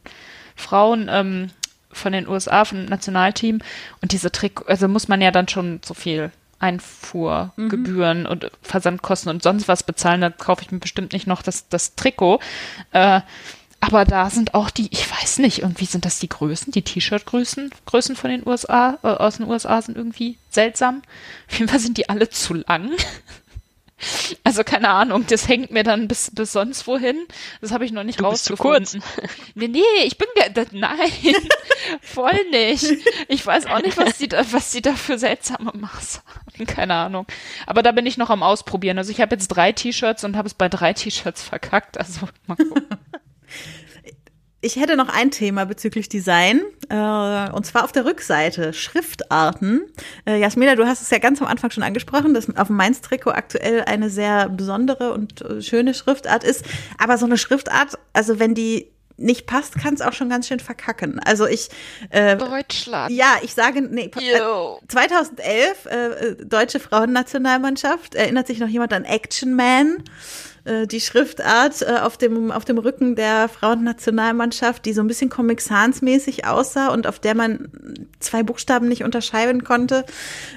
Frauen 0.55 1.07
ähm, 1.09 1.51
von 1.91 2.11
den 2.11 2.27
USA, 2.27 2.65
vom 2.65 2.85
Nationalteam. 2.85 3.59
Und 4.01 4.11
diese 4.11 4.31
Trick, 4.31 4.61
also 4.67 4.87
muss 4.87 5.07
man 5.07 5.21
ja 5.21 5.31
dann 5.31 5.47
schon 5.47 5.79
so 5.83 5.93
viel 5.93 6.31
Einfuhrgebühren 6.59 8.21
mhm. 8.21 8.25
und 8.25 8.51
Versandkosten 8.61 9.29
und 9.29 9.43
sonst 9.43 9.67
was 9.67 9.83
bezahlen, 9.83 10.21
dann 10.21 10.37
kaufe 10.37 10.61
ich 10.63 10.71
mir 10.71 10.79
bestimmt 10.79 11.13
nicht 11.13 11.27
noch 11.27 11.41
das, 11.41 11.69
das 11.69 11.95
Trikot. 11.95 12.39
Äh, 12.91 13.21
aber 13.79 14.05
da 14.05 14.29
sind 14.29 14.53
auch 14.53 14.69
die, 14.69 14.87
ich 14.91 15.09
weiß 15.11 15.39
nicht, 15.39 15.59
irgendwie 15.59 15.85
sind 15.85 16.05
das 16.05 16.19
die 16.19 16.29
Größen, 16.29 16.71
die 16.71 16.81
T-Shirt-Größen 16.81 17.71
Größen 17.85 18.15
von 18.15 18.29
den 18.29 18.47
USA, 18.47 18.97
äh, 19.03 19.07
aus 19.07 19.37
den 19.37 19.47
USA 19.47 19.81
sind 19.81 19.97
irgendwie 19.97 20.37
seltsam. 20.49 21.01
Auf 21.49 21.59
jeden 21.59 21.69
Fall 21.69 21.79
sind 21.79 21.97
die 21.97 22.09
alle 22.09 22.29
zu 22.29 22.53
lang. 22.53 22.91
Also 24.43 24.63
keine 24.63 24.89
Ahnung, 24.89 25.25
das 25.27 25.47
hängt 25.47 25.71
mir 25.71 25.83
dann 25.83 26.09
bis, 26.09 26.29
bis 26.29 26.51
sonst 26.51 26.85
wohin. 26.85 27.25
Das 27.61 27.71
habe 27.71 27.85
ich 27.85 27.93
noch 27.93 28.03
nicht 28.03 28.19
du 28.19 28.25
rausgefunden. 28.25 28.81
Bist 28.81 28.91
zu 28.91 28.97
kurz. 28.99 29.33
Nee, 29.55 29.69
nee, 29.69 29.79
ich 30.03 30.17
bin 30.17 30.27
das, 30.53 30.67
nein, 30.73 30.99
voll 32.01 32.37
nicht. 32.51 32.85
Ich 33.29 33.45
weiß 33.45 33.67
auch 33.67 33.81
nicht, 33.81 33.97
was 33.97 34.17
die 34.17 34.27
da, 34.27 34.43
was 34.51 34.71
die 34.71 34.81
da 34.81 34.93
für 34.93 35.17
seltsame 35.17 35.71
Maße 35.73 36.19
haben. 36.27 36.65
Keine 36.67 36.93
Ahnung. 36.93 37.25
Aber 37.65 37.83
da 37.83 37.93
bin 37.93 38.05
ich 38.05 38.17
noch 38.17 38.29
am 38.29 38.43
Ausprobieren. 38.43 38.97
Also 38.97 39.11
ich 39.11 39.21
habe 39.21 39.35
jetzt 39.35 39.47
drei 39.47 39.71
T-Shirts 39.71 40.25
und 40.25 40.35
habe 40.35 40.47
es 40.47 40.53
bei 40.53 40.67
drei 40.67 40.93
T-Shirts 40.93 41.41
verkackt. 41.41 41.97
Also 41.97 42.27
mal 42.47 42.57
gucken. 42.57 42.85
Ich 44.61 44.77
hätte 44.77 44.95
noch 44.95 45.09
ein 45.09 45.29
Thema 45.29 45.65
bezüglich 45.65 46.09
Design, 46.09 46.61
äh, 46.89 47.51
und 47.51 47.67
zwar 47.67 47.83
auf 47.83 47.91
der 47.91 48.03
Rückseite, 48.05 48.73
Schriftarten. 48.73 49.83
Äh, 50.25 50.39
Jasmina, 50.39 50.73
du 50.73 50.87
hast 50.87 51.03
es 51.03 51.11
ja 51.11 51.19
ganz 51.19 51.39
am 51.39 51.47
Anfang 51.47 51.69
schon 51.69 51.83
angesprochen, 51.83 52.33
dass 52.33 52.49
auf 52.57 52.67
dem 52.67 52.75
Mainz-Trikot 52.75 53.29
aktuell 53.29 53.83
eine 53.83 54.09
sehr 54.09 54.49
besondere 54.49 55.13
und 55.13 55.41
äh, 55.41 55.61
schöne 55.61 55.93
Schriftart 55.93 56.43
ist. 56.43 56.65
Aber 56.97 57.19
so 57.19 57.27
eine 57.27 57.37
Schriftart, 57.37 57.99
also 58.13 58.39
wenn 58.39 58.55
die 58.55 58.89
nicht 59.17 59.45
passt, 59.45 59.75
kann 59.75 59.93
es 59.93 60.01
auch 60.01 60.13
schon 60.13 60.29
ganz 60.29 60.47
schön 60.47 60.59
verkacken. 60.59 61.19
Also 61.19 61.45
ich 61.45 61.69
äh, 62.09 62.35
Deutschland. 62.35 63.11
Ja, 63.11 63.37
ich 63.43 63.53
sage 63.53 63.81
nee, 63.81 64.11
äh, 64.15 64.87
2011 64.87 65.85
äh, 65.85 66.35
deutsche 66.43 66.79
Frauennationalmannschaft. 66.79 68.15
Erinnert 68.15 68.47
sich 68.47 68.59
noch 68.59 68.67
jemand 68.67 68.93
an 68.93 69.05
Action 69.05 69.55
Man? 69.55 70.03
Äh, 70.65 70.87
die 70.87 70.99
Schriftart 70.99 71.83
äh, 71.83 71.99
auf, 72.01 72.17
dem, 72.17 72.51
auf 72.51 72.65
dem 72.65 72.79
Rücken 72.79 73.15
der 73.15 73.47
Frauennationalmannschaft, 73.47 74.83
die 74.85 74.93
so 74.93 75.01
ein 75.01 75.07
bisschen 75.07 75.29
Comic 75.29 75.61
Sans 75.61 76.01
mäßig 76.01 76.45
aussah 76.45 76.87
und 76.87 77.05
auf 77.05 77.19
der 77.19 77.35
man 77.35 77.69
zwei 78.19 78.41
Buchstaben 78.41 78.87
nicht 78.87 79.03
unterscheiden 79.03 79.63
konnte 79.63 80.05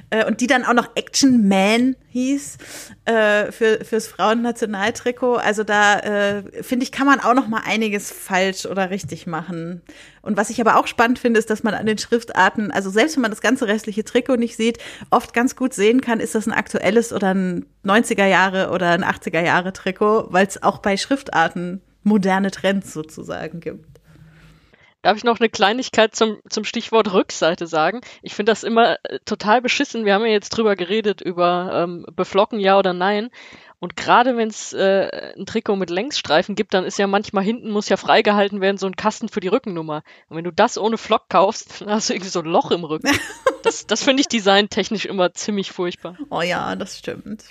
äh, 0.08 0.24
und 0.24 0.40
die 0.40 0.46
dann 0.46 0.64
auch 0.64 0.72
noch 0.72 0.88
Action 0.94 1.46
Man 1.46 1.94
hieß 2.08 2.56
äh, 3.04 3.52
für 3.52 3.84
fürs 3.84 4.06
Frauennationaltrikot. 4.06 5.36
Also 5.36 5.62
da 5.62 5.98
äh, 5.98 6.62
finde 6.62 6.84
ich 6.84 6.92
kann 6.92 7.06
man 7.06 7.20
auch 7.20 7.34
noch 7.34 7.46
mal 7.46 7.62
einiges 7.66 8.10
falsch 8.10 8.64
oder 8.64 8.88
richtig 8.88 9.26
machen. 9.26 9.82
Und 10.22 10.36
was 10.36 10.50
ich 10.50 10.60
aber 10.60 10.76
auch 10.76 10.86
spannend 10.86 11.18
finde, 11.18 11.38
ist, 11.38 11.50
dass 11.50 11.62
man 11.62 11.74
an 11.74 11.86
den 11.86 11.98
Schriftarten, 11.98 12.70
also 12.70 12.90
selbst 12.90 13.16
wenn 13.16 13.22
man 13.22 13.30
das 13.30 13.40
ganze 13.40 13.66
restliche 13.66 14.04
Trikot 14.04 14.36
nicht 14.36 14.56
sieht, 14.56 14.78
oft 15.10 15.34
ganz 15.34 15.56
gut 15.56 15.74
sehen 15.74 16.00
kann, 16.00 16.20
ist 16.20 16.34
das 16.34 16.46
ein 16.46 16.52
aktuelles 16.52 17.12
oder 17.12 17.34
ein 17.34 17.66
90er 17.84 18.26
Jahre 18.26 18.70
oder 18.70 18.90
ein 18.90 19.04
80er 19.04 19.44
Jahre 19.44 19.72
Trikot, 19.72 20.28
weil 20.30 20.46
es 20.46 20.62
auch 20.62 20.78
bei 20.78 20.96
Schriftarten 20.96 21.82
moderne 22.02 22.50
Trends 22.50 22.92
sozusagen 22.92 23.60
gibt. 23.60 23.98
Darf 25.02 25.16
ich 25.16 25.22
noch 25.22 25.38
eine 25.38 25.48
Kleinigkeit 25.48 26.16
zum, 26.16 26.38
zum 26.48 26.64
Stichwort 26.64 27.12
Rückseite 27.12 27.68
sagen? 27.68 28.00
Ich 28.20 28.34
finde 28.34 28.50
das 28.50 28.64
immer 28.64 28.96
äh, 29.04 29.20
total 29.24 29.62
beschissen. 29.62 30.04
Wir 30.04 30.14
haben 30.14 30.24
ja 30.24 30.32
jetzt 30.32 30.50
drüber 30.50 30.74
geredet, 30.74 31.20
über 31.20 31.84
ähm, 31.84 32.04
Beflocken, 32.12 32.58
ja 32.58 32.76
oder 32.78 32.92
nein. 32.92 33.30
Und 33.80 33.96
gerade 33.96 34.36
wenn 34.36 34.48
es 34.48 34.72
äh, 34.72 35.34
ein 35.36 35.46
Trikot 35.46 35.76
mit 35.76 35.90
Längsstreifen 35.90 36.56
gibt, 36.56 36.74
dann 36.74 36.84
ist 36.84 36.98
ja 36.98 37.06
manchmal 37.06 37.44
hinten 37.44 37.70
muss 37.70 37.88
ja 37.88 37.96
freigehalten 37.96 38.60
werden, 38.60 38.76
so 38.76 38.86
ein 38.86 38.96
Kasten 38.96 39.28
für 39.28 39.40
die 39.40 39.48
Rückennummer. 39.48 40.02
Und 40.28 40.36
wenn 40.36 40.44
du 40.44 40.52
das 40.52 40.78
ohne 40.78 40.98
Flock 40.98 41.28
kaufst, 41.28 41.80
dann 41.80 41.90
hast 41.90 42.08
du 42.08 42.14
irgendwie 42.14 42.30
so 42.30 42.40
ein 42.40 42.46
Loch 42.46 42.70
im 42.70 42.84
Rücken. 42.84 43.10
Das, 43.64 43.88
das 43.88 44.04
finde 44.04 44.20
ich 44.20 44.28
designtechnisch 44.28 45.04
immer 45.04 45.34
ziemlich 45.34 45.72
furchtbar. 45.72 46.16
Oh 46.30 46.42
ja, 46.42 46.76
das 46.76 46.96
stimmt. 46.96 47.44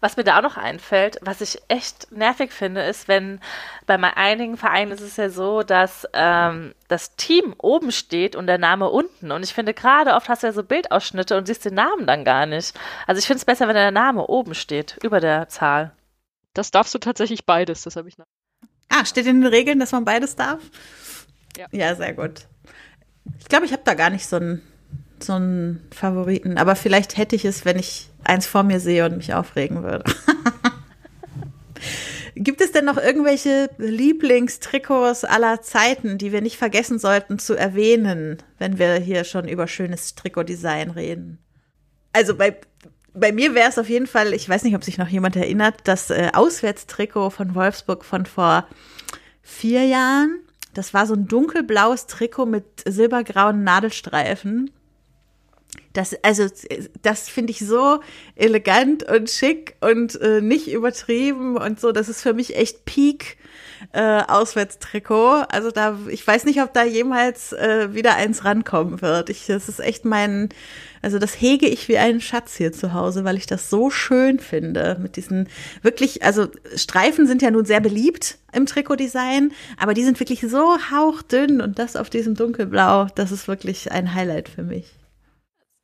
Was 0.00 0.16
mir 0.16 0.24
da 0.24 0.38
auch 0.38 0.42
noch 0.42 0.56
einfällt, 0.56 1.18
was 1.22 1.40
ich 1.40 1.60
echt 1.68 2.12
nervig 2.12 2.52
finde, 2.52 2.82
ist, 2.82 3.08
wenn 3.08 3.40
bei 3.86 3.96
einigen 3.96 4.56
Vereinen 4.56 4.92
ist 4.92 5.00
es 5.00 5.16
ja 5.16 5.30
so, 5.30 5.62
dass 5.62 6.06
ähm, 6.12 6.74
das 6.88 7.16
Team 7.16 7.54
oben 7.58 7.92
steht 7.92 8.36
und 8.36 8.46
der 8.46 8.58
Name 8.58 8.90
unten. 8.90 9.32
Und 9.32 9.42
ich 9.42 9.54
finde 9.54 9.74
gerade 9.74 10.14
oft 10.14 10.28
hast 10.28 10.42
du 10.42 10.48
ja 10.48 10.52
so 10.52 10.62
Bildausschnitte 10.62 11.36
und 11.36 11.46
siehst 11.46 11.64
den 11.64 11.74
Namen 11.74 12.06
dann 12.06 12.24
gar 12.24 12.46
nicht. 12.46 12.78
Also 13.06 13.18
ich 13.18 13.26
finde 13.26 13.38
es 13.38 13.44
besser, 13.44 13.68
wenn 13.68 13.74
der 13.74 13.90
Name 13.90 14.26
oben 14.26 14.54
steht, 14.54 14.98
über 15.02 15.20
der 15.20 15.48
Zahl. 15.48 15.92
Das 16.52 16.70
darfst 16.70 16.94
du 16.94 16.98
tatsächlich 16.98 17.46
beides, 17.46 17.82
das 17.82 17.96
habe 17.96 18.08
ich 18.08 18.18
nach. 18.18 18.26
Ah, 18.88 19.04
steht 19.04 19.26
in 19.26 19.40
den 19.40 19.52
Regeln, 19.52 19.78
dass 19.78 19.92
man 19.92 20.04
beides 20.04 20.36
darf? 20.36 20.60
Ja. 21.56 21.66
Ja, 21.72 21.94
sehr 21.94 22.14
gut. 22.14 22.46
Ich 23.40 23.46
glaube, 23.46 23.66
ich 23.66 23.72
habe 23.72 23.82
da 23.84 23.94
gar 23.94 24.10
nicht 24.10 24.26
so 24.26 24.36
einen 24.36 24.62
so 25.22 25.34
einen 25.34 25.86
Favoriten, 25.94 26.58
aber 26.58 26.76
vielleicht 26.76 27.16
hätte 27.16 27.36
ich 27.36 27.44
es, 27.44 27.64
wenn 27.64 27.78
ich 27.78 28.10
eins 28.24 28.46
vor 28.46 28.62
mir 28.62 28.80
sehe 28.80 29.04
und 29.06 29.16
mich 29.16 29.34
aufregen 29.34 29.82
würde. 29.82 30.04
Gibt 32.34 32.60
es 32.60 32.70
denn 32.70 32.84
noch 32.84 32.98
irgendwelche 32.98 33.70
Lieblingstrikots 33.78 35.24
aller 35.24 35.62
Zeiten, 35.62 36.18
die 36.18 36.32
wir 36.32 36.42
nicht 36.42 36.58
vergessen 36.58 36.98
sollten 36.98 37.38
zu 37.38 37.54
erwähnen, 37.54 38.36
wenn 38.58 38.78
wir 38.78 38.96
hier 38.96 39.24
schon 39.24 39.48
über 39.48 39.66
schönes 39.66 40.14
Trikotdesign 40.16 40.90
reden? 40.90 41.38
Also 42.12 42.34
bei, 42.34 42.56
bei 43.14 43.32
mir 43.32 43.54
wäre 43.54 43.70
es 43.70 43.78
auf 43.78 43.88
jeden 43.88 44.06
Fall, 44.06 44.34
ich 44.34 44.46
weiß 44.46 44.64
nicht, 44.64 44.76
ob 44.76 44.84
sich 44.84 44.98
noch 44.98 45.08
jemand 45.08 45.34
erinnert, 45.36 45.76
das 45.84 46.10
äh, 46.10 46.30
Auswärtstrikot 46.34 47.30
von 47.30 47.54
Wolfsburg 47.54 48.04
von 48.04 48.26
vor 48.26 48.68
vier 49.40 49.84
Jahren. 49.84 50.40
Das 50.74 50.92
war 50.92 51.06
so 51.06 51.14
ein 51.14 51.26
dunkelblaues 51.26 52.06
Trikot 52.06 52.44
mit 52.44 52.66
silbergrauen 52.84 53.64
Nadelstreifen. 53.64 54.70
Das, 55.96 56.14
also, 56.22 56.46
das 57.02 57.28
finde 57.28 57.52
ich 57.52 57.60
so 57.60 58.00
elegant 58.34 59.02
und 59.04 59.30
schick 59.30 59.76
und 59.80 60.20
äh, 60.20 60.42
nicht 60.42 60.68
übertrieben 60.68 61.56
und 61.56 61.80
so. 61.80 61.90
Das 61.92 62.08
ist 62.08 62.20
für 62.20 62.34
mich 62.34 62.56
echt 62.56 62.84
Peak 62.84 63.38
äh, 63.92 64.22
Auswärtstrikot. 64.28 65.44
Also 65.48 65.70
da, 65.70 65.98
ich 66.08 66.26
weiß 66.26 66.44
nicht, 66.44 66.60
ob 66.60 66.74
da 66.74 66.84
jemals 66.84 67.52
äh, 67.52 67.94
wieder 67.94 68.14
eins 68.16 68.44
rankommen 68.44 69.00
wird. 69.00 69.30
Ich, 69.30 69.46
das 69.46 69.70
ist 69.70 69.80
echt 69.80 70.04
mein, 70.04 70.50
also 71.00 71.18
das 71.18 71.40
hege 71.40 71.66
ich 71.66 71.88
wie 71.88 71.98
einen 71.98 72.20
Schatz 72.20 72.56
hier 72.56 72.72
zu 72.72 72.92
Hause, 72.92 73.24
weil 73.24 73.36
ich 73.36 73.46
das 73.46 73.70
so 73.70 73.88
schön 73.88 74.38
finde. 74.38 74.98
Mit 75.00 75.16
diesen 75.16 75.48
wirklich, 75.82 76.24
also 76.24 76.48
Streifen 76.74 77.26
sind 77.26 77.40
ja 77.40 77.50
nun 77.50 77.64
sehr 77.64 77.80
beliebt 77.80 78.36
im 78.52 78.66
Trikotdesign, 78.66 79.52
aber 79.78 79.94
die 79.94 80.04
sind 80.04 80.20
wirklich 80.20 80.42
so 80.42 80.76
hauchdünn 80.90 81.60
und 81.60 81.78
das 81.78 81.96
auf 81.96 82.10
diesem 82.10 82.34
dunkelblau, 82.34 83.06
das 83.14 83.32
ist 83.32 83.48
wirklich 83.48 83.92
ein 83.92 84.14
Highlight 84.14 84.48
für 84.48 84.62
mich 84.62 84.95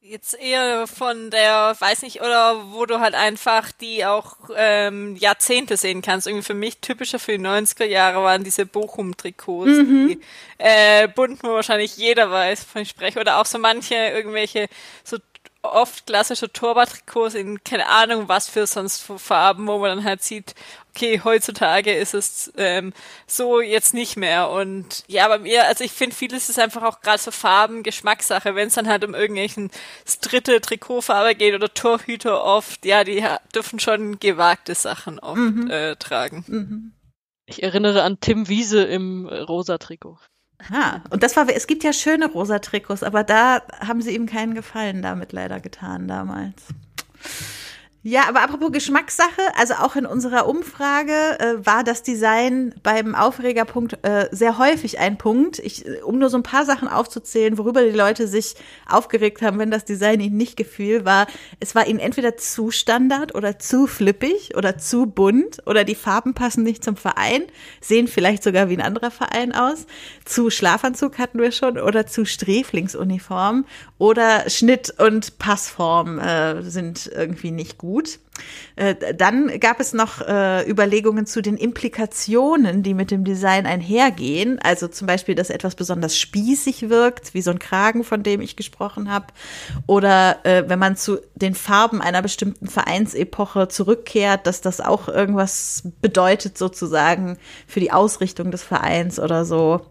jetzt 0.04 0.34
eher 0.34 0.88
von 0.88 1.30
der, 1.30 1.76
weiß 1.78 2.02
nicht, 2.02 2.20
oder 2.20 2.72
wo 2.72 2.86
du 2.86 2.98
halt 2.98 3.14
einfach 3.14 3.70
die 3.70 4.04
auch 4.04 4.36
ähm, 4.56 5.14
Jahrzehnte 5.16 5.76
sehen 5.76 6.02
kannst. 6.02 6.26
Irgendwie 6.26 6.44
für 6.44 6.54
mich 6.54 6.78
typischer 6.78 7.20
für 7.20 7.38
die 7.38 7.44
90er 7.44 7.84
Jahre 7.84 8.22
waren 8.22 8.42
diese 8.42 8.66
Bochum-Trikots, 8.66 9.70
mhm. 9.70 10.08
die 10.08 10.20
äh, 10.58 11.06
bunt, 11.06 11.44
wo 11.44 11.50
wahrscheinlich 11.50 11.96
jeder 11.96 12.30
weiß, 12.30 12.64
von 12.64 12.82
ich 12.82 12.88
spreche. 12.88 13.20
Oder 13.20 13.38
auch 13.40 13.46
so 13.46 13.58
manche 13.58 13.94
irgendwelche 13.94 14.66
so 15.04 15.18
oft 15.62 16.06
klassische 16.06 16.52
Torwarttrikots 16.52 17.34
in 17.34 17.62
keine 17.62 17.88
Ahnung 17.88 18.28
was 18.28 18.48
für 18.48 18.66
sonst 18.66 18.98
für 18.98 19.18
Farben, 19.18 19.66
wo 19.66 19.78
man 19.78 19.96
dann 19.96 20.04
halt 20.04 20.22
sieht, 20.22 20.54
okay, 20.90 21.20
heutzutage 21.24 21.92
ist 21.92 22.14
es 22.14 22.52
ähm, 22.56 22.92
so 23.26 23.60
jetzt 23.60 23.94
nicht 23.94 24.16
mehr. 24.16 24.50
Und 24.50 25.04
ja, 25.06 25.28
bei 25.28 25.38
mir, 25.38 25.66
also 25.66 25.84
ich 25.84 25.92
finde, 25.92 26.14
vieles 26.14 26.48
ist 26.48 26.58
einfach 26.58 26.82
auch 26.82 27.00
gerade 27.00 27.18
so 27.18 27.30
Farben, 27.30 27.82
Geschmackssache, 27.82 28.54
wenn 28.54 28.68
es 28.68 28.74
dann 28.74 28.88
halt 28.88 29.04
um 29.04 29.14
irgendwelchen 29.14 29.70
dritte 30.20 30.60
Trikotfarbe 30.60 31.34
geht 31.34 31.54
oder 31.54 31.72
Torhüter 31.72 32.44
oft, 32.44 32.84
ja, 32.84 33.04
die 33.04 33.24
dürfen 33.54 33.78
schon 33.78 34.18
gewagte 34.18 34.74
Sachen 34.74 35.18
oft 35.18 35.38
mhm. 35.38 35.70
äh, 35.70 35.96
tragen. 35.96 36.44
Mhm. 36.46 36.92
Ich 37.46 37.62
erinnere 37.62 38.02
an 38.02 38.18
Tim 38.20 38.48
Wiese 38.48 38.84
im 38.84 39.28
äh, 39.28 39.38
rosa 39.38 39.78
Trikot. 39.78 40.18
Ah, 40.70 41.00
und 41.10 41.22
das 41.22 41.36
war, 41.36 41.48
es 41.48 41.66
gibt 41.66 41.84
ja 41.84 41.92
schöne 41.92 42.26
rosa 42.30 42.58
Trikots, 42.58 43.02
aber 43.02 43.24
da 43.24 43.62
haben 43.80 44.02
sie 44.02 44.14
ihm 44.14 44.26
keinen 44.26 44.54
Gefallen 44.54 45.02
damit 45.02 45.32
leider 45.32 45.60
getan 45.60 46.08
damals. 46.08 46.62
Ja, 48.04 48.28
aber 48.28 48.42
apropos 48.42 48.72
Geschmackssache, 48.72 49.40
also 49.56 49.74
auch 49.74 49.94
in 49.94 50.06
unserer 50.06 50.48
Umfrage 50.48 51.12
äh, 51.38 51.64
war 51.64 51.84
das 51.84 52.02
Design 52.02 52.74
beim 52.82 53.14
Aufregerpunkt 53.14 54.04
äh, 54.04 54.26
sehr 54.32 54.58
häufig 54.58 54.98
ein 54.98 55.18
Punkt. 55.18 55.60
Ich, 55.60 55.86
äh, 55.86 56.00
um 56.02 56.18
nur 56.18 56.28
so 56.28 56.36
ein 56.36 56.42
paar 56.42 56.64
Sachen 56.64 56.88
aufzuzählen, 56.88 57.58
worüber 57.58 57.84
die 57.84 57.96
Leute 57.96 58.26
sich 58.26 58.56
aufgeregt 58.88 59.40
haben, 59.40 59.60
wenn 59.60 59.70
das 59.70 59.84
Design 59.84 60.18
ihnen 60.18 60.36
nicht 60.36 60.56
gefiel, 60.56 61.04
war, 61.04 61.28
es 61.60 61.76
war 61.76 61.86
ihnen 61.86 62.00
entweder 62.00 62.36
zu 62.36 62.72
standard 62.72 63.36
oder 63.36 63.60
zu 63.60 63.86
flippig 63.86 64.56
oder 64.56 64.78
zu 64.78 65.06
bunt 65.06 65.64
oder 65.66 65.84
die 65.84 65.94
Farben 65.94 66.34
passen 66.34 66.64
nicht 66.64 66.82
zum 66.82 66.96
Verein, 66.96 67.44
sehen 67.80 68.08
vielleicht 68.08 68.42
sogar 68.42 68.68
wie 68.68 68.76
ein 68.76 68.82
anderer 68.82 69.12
Verein 69.12 69.54
aus. 69.54 69.86
Zu 70.24 70.50
Schlafanzug 70.50 71.18
hatten 71.18 71.38
wir 71.38 71.52
schon 71.52 71.78
oder 71.78 72.08
zu 72.08 72.24
Sträflingsuniform 72.24 73.64
oder 73.98 74.50
Schnitt 74.50 74.92
und 74.98 75.38
Passform 75.38 76.18
äh, 76.18 76.62
sind 76.62 77.08
irgendwie 77.14 77.52
nicht 77.52 77.78
gut 77.78 77.91
gut. 77.92 78.18
Äh, 78.76 78.94
dann 79.14 79.60
gab 79.60 79.78
es 79.80 79.92
noch 79.92 80.26
äh, 80.26 80.68
Überlegungen 80.68 81.26
zu 81.26 81.42
den 81.42 81.58
Implikationen, 81.58 82.82
die 82.82 82.94
mit 82.94 83.10
dem 83.10 83.24
Design 83.24 83.66
einhergehen. 83.66 84.58
Also 84.62 84.88
zum 84.88 85.06
Beispiel, 85.06 85.34
dass 85.34 85.50
etwas 85.50 85.74
besonders 85.74 86.16
spießig 86.16 86.88
wirkt, 86.88 87.34
wie 87.34 87.42
so 87.42 87.50
ein 87.50 87.58
Kragen, 87.58 88.02
von 88.02 88.22
dem 88.22 88.40
ich 88.40 88.56
gesprochen 88.56 89.10
habe. 89.10 89.26
Oder 89.86 90.44
äh, 90.44 90.64
wenn 90.68 90.78
man 90.78 90.96
zu 90.96 91.18
den 91.34 91.54
Farben 91.54 92.00
einer 92.00 92.22
bestimmten 92.22 92.66
Vereinsepoche 92.66 93.68
zurückkehrt, 93.68 94.46
dass 94.46 94.62
das 94.62 94.80
auch 94.80 95.08
irgendwas 95.08 95.82
bedeutet 96.00 96.56
sozusagen 96.56 97.36
für 97.66 97.80
die 97.80 97.92
Ausrichtung 97.92 98.50
des 98.50 98.62
Vereins 98.62 99.20
oder 99.20 99.44
so. 99.44 99.82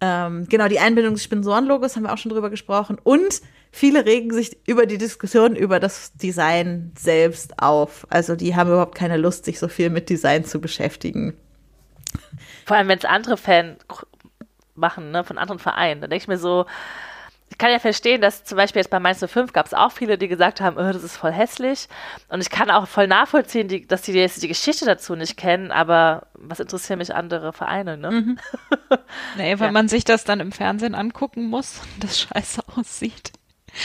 Ähm, 0.00 0.46
genau, 0.48 0.68
die 0.68 0.78
Einbindung 0.78 1.14
des 1.14 1.24
Sponsorenlogos 1.24 1.96
haben 1.96 2.04
wir 2.04 2.12
auch 2.12 2.18
schon 2.18 2.30
drüber 2.30 2.50
gesprochen. 2.50 2.98
Und 3.02 3.42
viele 3.74 4.06
regen 4.06 4.32
sich 4.32 4.56
über 4.66 4.86
die 4.86 4.98
Diskussion 4.98 5.56
über 5.56 5.80
das 5.80 6.12
Design 6.12 6.92
selbst 6.96 7.58
auf. 7.58 8.06
Also 8.08 8.36
die 8.36 8.54
haben 8.54 8.70
überhaupt 8.70 8.94
keine 8.94 9.16
Lust, 9.16 9.44
sich 9.44 9.58
so 9.58 9.66
viel 9.66 9.90
mit 9.90 10.08
Design 10.08 10.44
zu 10.44 10.60
beschäftigen. 10.60 11.36
Vor 12.64 12.76
allem, 12.76 12.88
wenn 12.88 12.98
es 12.98 13.04
andere 13.04 13.36
Fans 13.36 13.78
machen, 14.76 15.10
ne, 15.10 15.24
von 15.24 15.38
anderen 15.38 15.58
Vereinen. 15.58 16.00
Dann 16.00 16.10
denke 16.10 16.22
ich 16.22 16.28
mir 16.28 16.38
so, 16.38 16.66
ich 17.50 17.58
kann 17.58 17.70
ja 17.70 17.80
verstehen, 17.80 18.20
dass 18.20 18.44
zum 18.44 18.56
Beispiel 18.56 18.80
jetzt 18.80 18.90
bei 18.90 19.00
Mainz 19.00 19.24
05 19.24 19.52
gab 19.52 19.66
es 19.66 19.74
auch 19.74 19.90
viele, 19.90 20.18
die 20.18 20.28
gesagt 20.28 20.60
haben, 20.60 20.76
oh, 20.76 20.92
das 20.92 21.02
ist 21.02 21.16
voll 21.16 21.32
hässlich. 21.32 21.88
Und 22.28 22.40
ich 22.40 22.50
kann 22.50 22.70
auch 22.70 22.86
voll 22.86 23.08
nachvollziehen, 23.08 23.66
die, 23.66 23.86
dass 23.86 24.02
die 24.02 24.12
jetzt 24.12 24.42
die 24.42 24.48
Geschichte 24.48 24.84
dazu 24.84 25.16
nicht 25.16 25.36
kennen, 25.36 25.72
aber 25.72 26.28
was 26.34 26.60
interessieren 26.60 26.98
mich 26.98 27.14
andere 27.14 27.52
Vereine, 27.52 27.96
ne? 27.96 28.10
Mhm. 28.10 28.38
nee, 29.36 29.58
wenn 29.58 29.66
ja. 29.66 29.72
man 29.72 29.88
sich 29.88 30.04
das 30.04 30.24
dann 30.24 30.40
im 30.40 30.52
Fernsehen 30.52 30.94
angucken 30.94 31.46
muss, 31.46 31.80
das 31.98 32.20
scheiße 32.32 32.62
aussieht. 32.76 33.32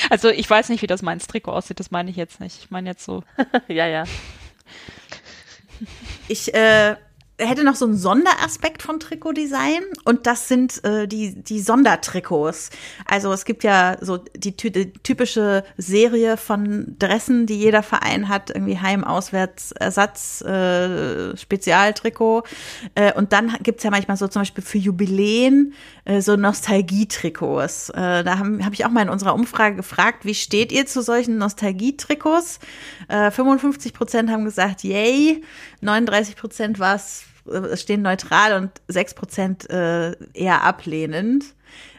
Also 0.10 0.30
ich 0.30 0.50
weiß 0.50 0.70
nicht, 0.70 0.82
wie 0.82 0.88
das 0.88 1.02
Mainz 1.02 1.28
Trikot 1.28 1.52
aussieht, 1.52 1.80
das 1.80 1.92
meine 1.92 2.10
ich 2.10 2.16
jetzt 2.16 2.40
nicht. 2.40 2.64
Ich 2.64 2.72
meine 2.72 2.90
jetzt 2.90 3.04
so. 3.04 3.24
ja, 3.68 3.88
ja. 3.88 4.04
Ich 6.28 6.54
äh, 6.54 6.98
hätte 7.40 7.64
noch 7.64 7.76
so 7.76 7.86
einen 7.86 7.98
Sonderaspekt 7.98 8.82
von 8.82 9.00
Trikotdesign 9.00 9.84
und 10.06 10.28
das 10.28 10.48
sind 10.48 10.84
äh, 10.84 11.08
die, 11.08 11.42
die 11.42 11.60
Sondertrikots. 11.60 12.70
Also 13.06 13.32
es 13.32 13.46
gibt 13.46 13.64
ja 13.64 13.98
so 14.02 14.18
die, 14.18 14.56
die, 14.56 14.94
typische 14.94 15.64
Serie 15.78 16.38
von 16.38 16.96
Dressen, 17.00 17.46
die 17.46 17.58
jeder 17.58 17.84
Verein 17.84 18.30
hat, 18.30 18.50
irgendwie 18.50 18.80
Heim, 18.80 19.04
Auswärts, 19.04 19.72
Ersatz, 19.72 20.42
äh, 20.42 21.36
Spezialtrikot. 21.38 22.44
Äh, 22.96 23.14
und 23.14 23.34
dann 23.34 23.56
gibt's 23.64 23.84
ja 23.84 23.92
manchmal 23.92 24.18
so 24.18 24.28
zum 24.28 24.42
Beispiel 24.42 24.64
für 24.64 24.78
Jubiläen 24.78 25.74
äh, 26.06 26.22
so 26.22 26.36
Nostalgietrikots. 26.36 27.90
Äh, 27.90 28.24
da 28.24 28.40
habe 28.40 28.60
hab 28.64 28.74
ich 28.74 28.86
auch 28.86 28.92
mal 28.92 29.04
in 29.04 29.10
unserer 29.10 29.34
Umfrage 29.34 29.78
gefragt, 29.78 30.26
wie 30.26 30.36
steht 30.36 30.72
ihr 30.72 30.86
zu 30.86 31.02
solchen 31.02 31.38
Nostalgietrikots? 31.38 32.60
Äh, 33.08 33.32
55 33.32 33.94
Prozent 33.94 34.30
haben 34.30 34.46
gesagt, 34.46 34.84
yay, 34.84 35.42
39 35.82 36.36
Prozent 36.36 36.80
war 36.80 36.96
es 36.96 37.24
äh, 37.50 37.78
stehen 37.78 38.02
neutral 38.02 38.62
und 38.62 38.72
6 38.88 39.14
Prozent 39.14 39.70
äh, 39.70 40.12
eher 40.34 40.64
ablehnend. 40.64 41.46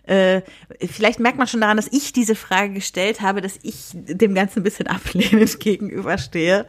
Äh, 0.05 0.43
vielleicht 0.89 1.21
merkt 1.21 1.39
man 1.39 1.47
schon 1.47 1.61
daran, 1.61 1.77
dass 1.77 1.89
ich 1.93 2.13
diese 2.13 2.35
Frage 2.35 2.73
gestellt 2.73 3.21
habe, 3.21 3.41
dass 3.41 3.59
ich 3.63 3.91
dem 3.93 4.35
Ganzen 4.35 4.61
ein 4.61 4.63
bisschen 4.65 4.87
ablehnend 4.89 5.61
gegenüberstehe. 5.61 6.67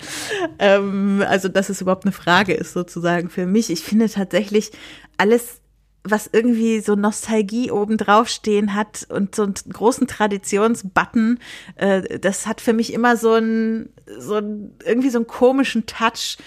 Ähm, 0.59 1.23
also, 1.27 1.47
dass 1.47 1.69
es 1.69 1.81
überhaupt 1.81 2.05
eine 2.05 2.11
Frage 2.11 2.53
ist, 2.53 2.73
sozusagen 2.73 3.29
für 3.29 3.45
mich. 3.45 3.69
Ich 3.69 3.81
finde 3.81 4.09
tatsächlich 4.09 4.71
alles 5.17 5.61
was 6.03 6.29
irgendwie 6.31 6.79
so 6.79 6.95
Nostalgie 6.95 7.69
oben 7.69 7.97
drauf 7.97 8.27
stehen 8.27 8.73
hat 8.73 9.05
und 9.09 9.35
so 9.35 9.43
einen 9.43 9.53
großen 9.53 10.07
Traditionsbutton, 10.07 11.39
äh, 11.75 12.19
das 12.19 12.47
hat 12.47 12.59
für 12.59 12.73
mich 12.73 12.91
immer 12.91 13.17
so 13.17 13.35
ein, 13.35 13.89
so 14.17 14.37
ein, 14.37 14.73
irgendwie 14.83 15.11
so 15.11 15.19
einen 15.19 15.27
komischen 15.27 15.85
Touch. 15.85 16.37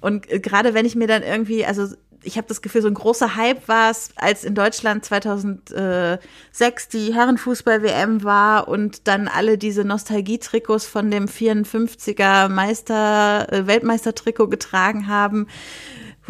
Und 0.00 0.30
äh, 0.30 0.40
gerade 0.40 0.74
wenn 0.74 0.86
ich 0.86 0.96
mir 0.96 1.06
dann 1.06 1.22
irgendwie, 1.22 1.64
also 1.64 1.88
ich 2.22 2.36
habe 2.36 2.46
das 2.48 2.60
Gefühl, 2.60 2.82
so 2.82 2.88
ein 2.88 2.94
großer 2.94 3.36
Hype 3.36 3.66
war 3.66 3.90
es, 3.90 4.10
als 4.16 4.44
in 4.44 4.54
Deutschland 4.54 5.04
2006 5.04 6.88
die 6.88 7.14
Herrenfußball-WM 7.14 8.24
war 8.24 8.68
und 8.68 9.08
dann 9.08 9.26
alle 9.28 9.56
diese 9.56 9.84
Nostalgietrikots 9.84 10.86
von 10.86 11.10
dem 11.10 11.26
54er 11.26 12.48
Meister, 12.48 13.50
äh, 13.50 13.66
Weltmeistertrikot 13.66 14.48
getragen 14.48 15.06
haben 15.06 15.46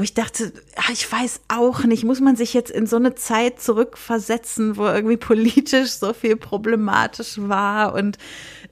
wo 0.01 0.03
ich 0.03 0.15
dachte, 0.15 0.53
ach, 0.77 0.89
ich 0.89 1.13
weiß 1.13 1.43
auch 1.49 1.85
nicht, 1.85 2.05
muss 2.05 2.21
man 2.21 2.35
sich 2.35 2.55
jetzt 2.55 2.71
in 2.71 2.87
so 2.87 2.97
eine 2.97 3.17
Zeit 3.17 3.61
zurückversetzen, 3.61 4.79
wo 4.79 4.87
irgendwie 4.87 5.19
politisch 5.19 5.91
so 5.91 6.15
viel 6.15 6.37
problematisch 6.37 7.35
war 7.37 7.93
und 7.93 8.17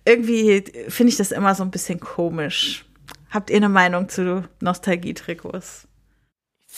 irgendwie 0.07 0.65
finde 0.89 1.11
ich 1.11 1.19
das 1.19 1.33
immer 1.33 1.55
so 1.55 1.65
ein 1.65 1.71
bisschen 1.71 2.01
komisch. 2.01 2.88
Habt 3.31 3.51
ihr 3.51 3.57
eine 3.57 3.69
Meinung 3.69 4.09
zu 4.09 4.49
Nostalgietrikots? 4.61 5.88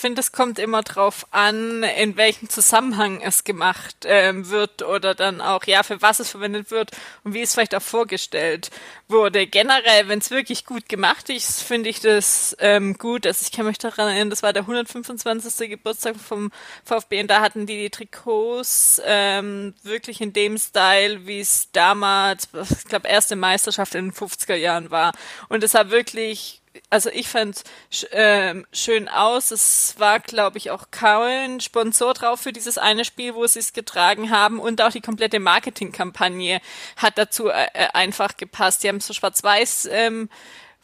Finde, 0.01 0.20
es 0.20 0.32
kommt 0.32 0.59
immer 0.59 0.82
drauf 0.82 1.26
an, 1.30 1.82
in 1.82 2.16
welchem 2.16 2.48
Zusammenhang 2.48 3.20
es 3.20 3.44
gemacht 3.44 3.96
ähm, 4.05 4.48
wird 4.51 4.82
oder 4.82 5.14
dann 5.14 5.40
auch, 5.40 5.64
ja, 5.64 5.82
für 5.82 6.01
was 6.03 6.20
es 6.20 6.30
verwendet 6.30 6.70
wird 6.70 6.90
und 7.24 7.34
wie 7.34 7.42
es 7.42 7.55
vielleicht 7.55 7.74
auch 7.74 7.82
vorgestellt 7.82 8.70
wurde. 9.09 9.46
Generell, 9.46 10.09
wenn 10.09 10.20
es 10.20 10.30
wirklich 10.30 10.64
gut 10.64 10.88
gemacht 10.88 11.28
ist, 11.28 11.62
finde 11.62 11.90
ich 11.90 12.01
das 12.01 12.57
ähm, 12.61 12.94
gut. 12.94 13.26
Also 13.26 13.44
ich 13.44 13.53
kann 13.53 13.66
mich 13.66 13.78
daran 13.78 14.09
erinnern, 14.09 14.30
das 14.30 14.42
war 14.42 14.53
der 14.53 14.62
125. 14.62 15.70
Geburtstag 15.70 16.16
vom 16.16 16.51
VfB 16.84 17.20
und 17.20 17.28
da 17.28 17.40
hatten 17.40 17.66
die 17.66 17.76
die 17.76 17.90
Trikots 17.90 19.01
ähm, 19.05 19.74
wirklich 19.82 20.20
in 20.20 20.32
dem 20.32 20.59
Style, 20.59 21.26
wie 21.26 21.40
es 21.40 21.70
damals, 21.72 22.48
ich 22.70 22.84
glaube, 22.84 23.09
erste 23.09 23.36
Meisterschaft 23.36 23.94
in 23.94 24.07
den 24.07 24.12
50er 24.12 24.55
Jahren 24.55 24.90
war. 24.90 25.12
Und 25.48 25.62
es 25.62 25.74
war 25.74 25.90
wirklich 25.90 26.59
also 26.88 27.10
ich 27.10 27.28
fand 27.28 27.62
äh, 28.10 28.54
schön 28.72 29.08
aus. 29.08 29.50
Es 29.50 29.94
war, 29.98 30.20
glaube 30.20 30.58
ich, 30.58 30.70
auch 30.70 30.90
kein 30.90 31.60
Sponsor 31.60 32.14
drauf 32.14 32.40
für 32.40 32.52
dieses 32.52 32.78
eine 32.78 33.04
Spiel, 33.04 33.34
wo 33.34 33.46
sie 33.46 33.58
es 33.58 33.72
getragen 33.72 34.30
haben 34.30 34.58
und 34.58 34.80
auch 34.82 34.92
die 34.92 35.00
komplette 35.00 35.40
Marketingkampagne 35.40 36.60
hat 36.96 37.18
dazu 37.18 37.48
äh, 37.48 37.66
äh 37.74 37.88
einfach 37.92 38.36
gepasst. 38.36 38.82
Die 38.82 38.88
haben 38.88 39.00
so 39.00 39.12
schwarz-weiß 39.12 39.88
ähm, 39.90 40.28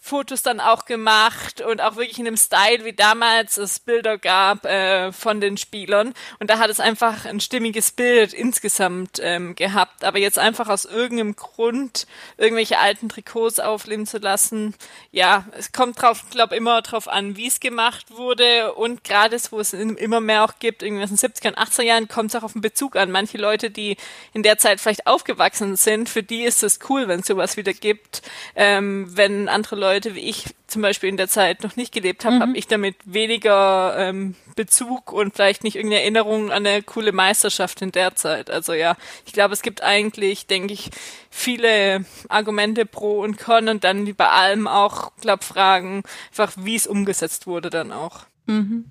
Fotos 0.06 0.42
dann 0.42 0.60
auch 0.60 0.84
gemacht 0.84 1.60
und 1.60 1.80
auch 1.80 1.96
wirklich 1.96 2.18
in 2.18 2.26
dem 2.26 2.36
Style, 2.36 2.84
wie 2.84 2.92
damals 2.92 3.56
es 3.56 3.80
Bilder 3.80 4.18
gab 4.18 4.64
äh, 4.64 5.10
von 5.12 5.40
den 5.40 5.56
Spielern. 5.56 6.14
Und 6.38 6.48
da 6.48 6.58
hat 6.58 6.70
es 6.70 6.78
einfach 6.78 7.24
ein 7.24 7.40
stimmiges 7.40 7.90
Bild 7.90 8.32
insgesamt 8.32 9.18
ähm, 9.20 9.56
gehabt. 9.56 10.04
Aber 10.04 10.18
jetzt 10.18 10.38
einfach 10.38 10.68
aus 10.68 10.84
irgendeinem 10.84 11.34
Grund 11.34 12.06
irgendwelche 12.36 12.78
alten 12.78 13.08
Trikots 13.08 13.58
aufleben 13.58 14.06
zu 14.06 14.18
lassen, 14.18 14.74
ja, 15.10 15.44
es 15.58 15.72
kommt 15.72 16.00
drauf, 16.00 16.22
glaube 16.30 16.54
immer 16.54 16.80
drauf 16.82 17.08
an, 17.08 17.36
wie 17.36 17.48
es 17.48 17.58
gemacht 17.58 18.10
wurde. 18.10 18.74
Und 18.74 19.02
gerade 19.02 19.36
wo 19.50 19.58
es 19.58 19.72
immer 19.72 20.20
mehr 20.20 20.44
auch 20.44 20.54
gibt, 20.60 20.82
irgendwie 20.82 21.02
in 21.02 21.08
den 21.08 21.18
70er 21.18 21.56
80er 21.56 21.82
Jahren, 21.82 22.08
kommt 22.08 22.30
es 22.30 22.36
auch 22.36 22.44
auf 22.44 22.52
den 22.52 22.62
Bezug 22.62 22.94
an. 22.94 23.10
Manche 23.10 23.38
Leute, 23.38 23.70
die 23.70 23.96
in 24.32 24.44
der 24.44 24.58
Zeit 24.58 24.80
vielleicht 24.80 25.06
aufgewachsen 25.06 25.74
sind, 25.74 26.08
für 26.08 26.22
die 26.22 26.44
ist 26.44 26.62
es 26.62 26.78
cool, 26.88 27.08
wenn 27.08 27.20
es 27.20 27.26
sowas 27.26 27.56
wieder 27.56 27.72
gibt. 27.72 28.22
Ähm, 28.54 29.06
wenn 29.16 29.48
andere 29.48 29.74
Leute 29.74 29.95
Leute 29.96 30.14
wie 30.14 30.20
ich 30.20 30.44
zum 30.66 30.82
Beispiel 30.82 31.08
in 31.08 31.16
der 31.16 31.28
Zeit 31.28 31.62
noch 31.62 31.76
nicht 31.76 31.90
gelebt 31.90 32.26
habe, 32.26 32.36
mhm. 32.36 32.40
habe 32.42 32.56
ich 32.58 32.66
damit 32.66 32.96
weniger 33.06 33.94
ähm, 33.96 34.34
Bezug 34.56 35.10
und 35.10 35.34
vielleicht 35.34 35.64
nicht 35.64 35.76
irgendeine 35.76 36.02
Erinnerung 36.02 36.52
an 36.52 36.66
eine 36.66 36.82
coole 36.82 37.12
Meisterschaft 37.12 37.80
in 37.80 37.92
der 37.92 38.14
Zeit. 38.14 38.50
Also 38.50 38.74
ja, 38.74 38.96
ich 39.24 39.32
glaube, 39.32 39.54
es 39.54 39.62
gibt 39.62 39.82
eigentlich, 39.82 40.46
denke 40.46 40.74
ich, 40.74 40.90
viele 41.30 42.04
Argumente 42.28 42.84
pro 42.84 43.20
und 43.20 43.38
con 43.38 43.68
und 43.68 43.84
dann 43.84 44.06
wie 44.06 44.12
bei 44.12 44.28
allem 44.28 44.68
auch, 44.68 45.12
glaube 45.22 45.44
Fragen, 45.44 46.02
einfach 46.30 46.52
wie 46.56 46.76
es 46.76 46.86
umgesetzt 46.86 47.46
wurde 47.46 47.70
dann 47.70 47.90
auch. 47.90 48.26
Mhm. 48.44 48.90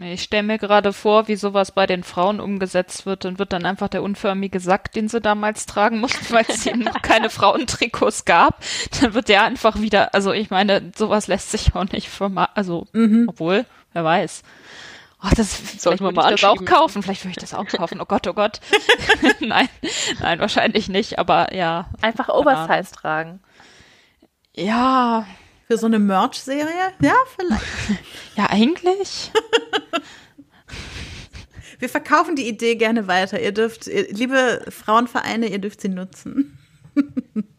Ich 0.00 0.22
stelle 0.22 0.44
mir 0.44 0.58
gerade 0.58 0.92
vor, 0.92 1.26
wie 1.26 1.34
sowas 1.34 1.72
bei 1.72 1.86
den 1.86 2.04
Frauen 2.04 2.38
umgesetzt 2.38 3.04
wird 3.04 3.24
und 3.24 3.40
wird 3.40 3.52
dann 3.52 3.66
einfach 3.66 3.88
der 3.88 4.04
unförmige 4.04 4.60
Sack, 4.60 4.92
den 4.92 5.08
sie 5.08 5.20
damals 5.20 5.66
tragen 5.66 5.98
mussten, 5.98 6.32
weil 6.32 6.44
es 6.46 6.66
eben 6.66 6.84
noch 6.84 7.02
keine 7.02 7.30
Frauentrikots 7.30 8.24
gab. 8.24 8.62
Dann 9.00 9.14
wird 9.14 9.28
der 9.28 9.42
einfach 9.42 9.80
wieder, 9.80 10.14
also 10.14 10.32
ich 10.32 10.50
meine, 10.50 10.92
sowas 10.96 11.26
lässt 11.26 11.50
sich 11.50 11.74
auch 11.74 11.84
nicht 11.86 12.08
verma 12.08 12.48
also, 12.54 12.86
mhm. 12.92 13.26
obwohl, 13.28 13.66
wer 13.92 14.04
weiß. 14.04 14.44
Oh, 15.20 15.30
das 15.34 15.82
sollte 15.82 16.04
man 16.04 16.14
mal 16.14 16.32
ich 16.32 16.40
das 16.40 16.48
auch 16.48 16.64
kaufen. 16.64 17.02
Vielleicht 17.02 17.24
würde 17.24 17.32
ich 17.32 17.38
das 17.38 17.52
auch 17.52 17.66
kaufen. 17.66 18.00
Oh 18.00 18.04
Gott, 18.04 18.28
oh 18.28 18.34
Gott. 18.34 18.60
nein, 19.40 19.68
nein, 20.20 20.38
wahrscheinlich 20.38 20.88
nicht. 20.88 21.18
Aber 21.18 21.52
ja. 21.52 21.90
Einfach 22.00 22.28
Oversize 22.28 22.92
tragen. 22.92 23.40
Ja. 24.54 25.26
Für 25.66 25.76
so 25.76 25.86
eine 25.86 25.98
Merch-Serie? 25.98 26.92
Ja, 27.00 27.14
vielleicht. 27.36 27.64
ja, 28.36 28.46
eigentlich. 28.48 29.32
Wir 31.78 31.88
verkaufen 31.88 32.34
die 32.34 32.48
Idee 32.48 32.74
gerne 32.74 33.06
weiter. 33.06 33.40
Ihr 33.40 33.52
dürft, 33.52 33.86
liebe 33.86 34.64
Frauenvereine, 34.68 35.46
ihr 35.46 35.60
dürft 35.60 35.80
sie 35.80 35.88
nutzen. 35.88 36.58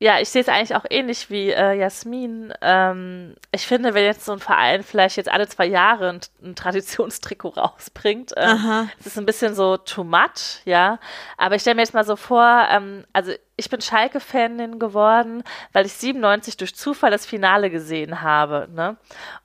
Ja, 0.00 0.20
ich 0.20 0.28
sehe 0.28 0.42
es 0.42 0.48
eigentlich 0.48 0.76
auch 0.76 0.84
ähnlich 0.88 1.28
wie 1.28 1.50
äh, 1.50 1.72
Jasmin. 1.72 2.52
Ähm, 2.62 3.34
ich 3.50 3.66
finde, 3.66 3.94
wenn 3.94 4.04
jetzt 4.04 4.24
so 4.24 4.30
ein 4.30 4.38
Verein 4.38 4.84
vielleicht 4.84 5.16
jetzt 5.16 5.28
alle 5.28 5.48
zwei 5.48 5.66
Jahre 5.66 6.10
ein, 6.10 6.20
ein 6.40 6.54
Traditionstrikot 6.54 7.48
rausbringt, 7.56 8.30
das 8.36 8.86
ist 9.06 9.18
ein 9.18 9.26
bisschen 9.26 9.56
so 9.56 9.76
too 9.76 10.04
much, 10.04 10.62
ja. 10.64 11.00
Aber 11.36 11.56
ich 11.56 11.62
stelle 11.62 11.74
mir 11.74 11.82
jetzt 11.82 11.94
mal 11.94 12.04
so 12.04 12.14
vor, 12.14 12.68
ähm, 12.70 13.06
also 13.12 13.32
ich 13.56 13.68
bin 13.70 13.80
Schalke-Fanin 13.80 14.78
geworden, 14.78 15.42
weil 15.72 15.84
ich 15.84 15.94
97 15.94 16.56
durch 16.56 16.76
Zufall 16.76 17.10
das 17.10 17.26
Finale 17.26 17.68
gesehen 17.68 18.22
habe, 18.22 18.68
ne? 18.72 18.96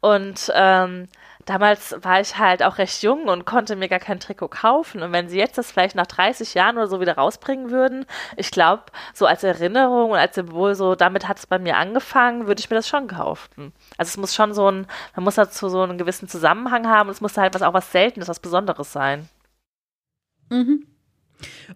Und 0.02 0.52
ähm, 0.54 1.08
damals 1.46 1.96
war 2.02 2.22
ich 2.22 2.38
halt 2.38 2.64
auch 2.64 2.78
recht 2.78 3.02
jung 3.04 3.28
und 3.28 3.46
konnte 3.46 3.76
mir 3.76 3.90
gar 3.90 4.00
kein 4.00 4.20
Trikot 4.20 4.50
kaufen. 4.50 5.02
Und 5.02 5.12
wenn 5.12 5.30
sie 5.30 5.38
jetzt 5.38 5.58
das 5.58 5.72
vielleicht 5.72 5.96
nach 5.96 6.08
30 6.08 6.54
Jahren 6.54 6.78
oder 6.78 6.88
so 6.88 7.00
wieder 7.00 7.16
rausbringen 7.16 7.72
würden, 7.72 8.06
ich 8.38 8.52
glaube, 8.52 8.84
so 9.14 9.26
als 9.26 9.44
Erinnerung 9.44 10.12
und 10.12 10.18
als 10.18 10.36
Symbol, 10.36 10.76
so 10.76 10.96
damit 10.96 11.28
hat 11.28 11.40
es 11.40 11.48
bei 11.48 11.60
mir 11.60 11.78
angefangen, 11.78 12.48
würde 12.48 12.60
ich 12.60 12.70
mir 12.70 12.76
das 12.76 12.88
schon 12.88 13.08
kaufen. 13.08 13.74
Also 13.98 14.10
es 14.10 14.18
muss 14.18 14.36
schon 14.36 14.54
so 14.54 14.70
ein, 14.70 14.88
man 15.16 15.24
muss 15.24 15.36
dazu 15.36 15.70
so 15.70 15.82
einen 15.82 15.98
gewissen 15.98 16.28
Zusammenhang 16.28 16.88
haben 16.88 17.10
und 17.10 17.16
es 17.16 17.22
muss 17.22 17.38
halt 17.38 17.54
was 17.54 17.62
auch 17.62 17.74
was 17.74 17.92
Seltenes, 17.92 18.28
was 18.28 18.40
Besonderes 18.40 18.92
sein. 18.92 19.28
Mhm. 20.50 20.88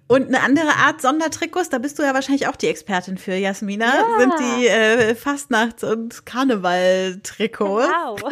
Und 0.07 0.27
eine 0.27 0.41
andere 0.41 0.75
Art 0.77 1.01
Sondertrikots, 1.01 1.69
da 1.69 1.77
bist 1.77 1.99
du 1.99 2.03
ja 2.03 2.13
wahrscheinlich 2.13 2.47
auch 2.47 2.55
die 2.55 2.67
Expertin 2.67 3.17
für, 3.17 3.33
Jasmina, 3.33 3.85
ja. 3.85 4.19
sind 4.19 4.33
die 4.39 4.67
äh, 4.67 5.15
Fastnachts- 5.15 5.83
und 5.83 6.25
Karneval-Trikots. 6.25 7.87
Wow. 7.87 8.21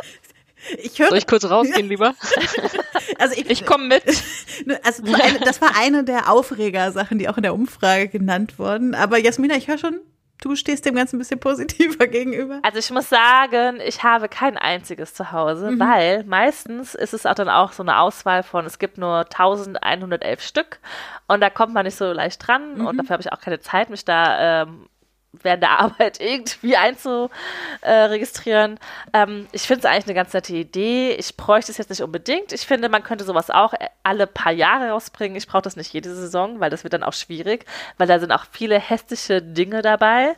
Ich 0.78 0.98
höre. 0.98 1.08
Soll 1.08 1.18
ich 1.18 1.26
kurz 1.26 1.44
rausgehen, 1.44 1.88
lieber? 1.88 2.14
Also 3.18 3.34
ich, 3.36 3.48
ich 3.50 3.66
komme 3.66 3.86
mit. 3.86 4.04
Also 4.82 5.02
das 5.42 5.62
war 5.62 5.70
eine 5.76 6.04
der 6.04 6.30
Aufreger-Sachen, 6.30 7.18
die 7.18 7.30
auch 7.30 7.38
in 7.38 7.42
der 7.42 7.54
Umfrage 7.54 8.08
genannt 8.08 8.58
wurden. 8.58 8.94
Aber 8.94 9.16
Jasmina, 9.16 9.56
ich 9.56 9.68
höre 9.68 9.78
schon, 9.78 10.00
du 10.42 10.56
stehst 10.56 10.84
dem 10.84 10.94
Ganzen 10.94 11.16
ein 11.16 11.18
bisschen 11.18 11.40
positiver 11.40 12.06
gegenüber. 12.08 12.60
Also 12.62 12.78
ich 12.78 12.90
muss 12.90 13.08
sagen, 13.08 13.80
ich 13.84 14.02
habe 14.02 14.28
kein 14.28 14.56
einziges 14.56 15.14
zu 15.14 15.32
Hause, 15.32 15.72
mhm. 15.72 15.80
weil 15.80 16.24
meistens 16.24 16.94
ist 16.94 17.14
es 17.14 17.26
auch 17.26 17.34
dann 17.34 17.48
auch 17.48 17.72
so 17.72 17.82
eine 17.82 17.98
Auswahl 17.98 18.42
von, 18.42 18.66
es 18.66 18.78
gibt 18.78 18.98
nur 18.98 19.18
1111 19.18 20.42
Stück 20.42 20.78
und 21.26 21.40
da 21.40 21.50
kommt 21.50 21.72
man 21.72 21.84
nicht 21.84 21.96
so 21.96 22.12
leicht 22.12 22.46
dran 22.46 22.78
mhm. 22.78 22.86
und 22.86 22.96
dafür 22.98 23.14
habe 23.14 23.22
ich 23.22 23.32
auch 23.32 23.40
keine 23.40 23.60
Zeit, 23.60 23.90
mich 23.90 24.04
da 24.04 24.62
ähm, 24.62 24.89
während 25.32 25.62
der 25.62 25.78
Arbeit 25.78 26.20
irgendwie 26.20 26.76
einzuregistrieren. 26.76 28.78
Ähm, 29.12 29.46
ich 29.52 29.62
finde 29.62 29.80
es 29.80 29.84
eigentlich 29.86 30.06
eine 30.06 30.14
ganz 30.14 30.32
nette 30.32 30.54
Idee. 30.54 31.12
Ich 31.12 31.36
bräuchte 31.36 31.72
es 31.72 31.78
jetzt 31.78 31.90
nicht 31.90 32.02
unbedingt. 32.02 32.52
Ich 32.52 32.66
finde, 32.66 32.88
man 32.88 33.02
könnte 33.02 33.24
sowas 33.24 33.50
auch 33.50 33.74
alle 34.02 34.26
paar 34.26 34.52
Jahre 34.52 34.90
rausbringen. 34.90 35.36
Ich 35.36 35.46
brauche 35.46 35.62
das 35.62 35.76
nicht 35.76 35.92
jede 35.92 36.14
Saison, 36.14 36.60
weil 36.60 36.70
das 36.70 36.84
wird 36.84 36.92
dann 36.92 37.02
auch 37.02 37.12
schwierig, 37.12 37.64
weil 37.98 38.06
da 38.06 38.18
sind 38.18 38.32
auch 38.32 38.44
viele 38.50 38.78
hässliche 38.78 39.42
Dinge 39.42 39.82
dabei. 39.82 40.36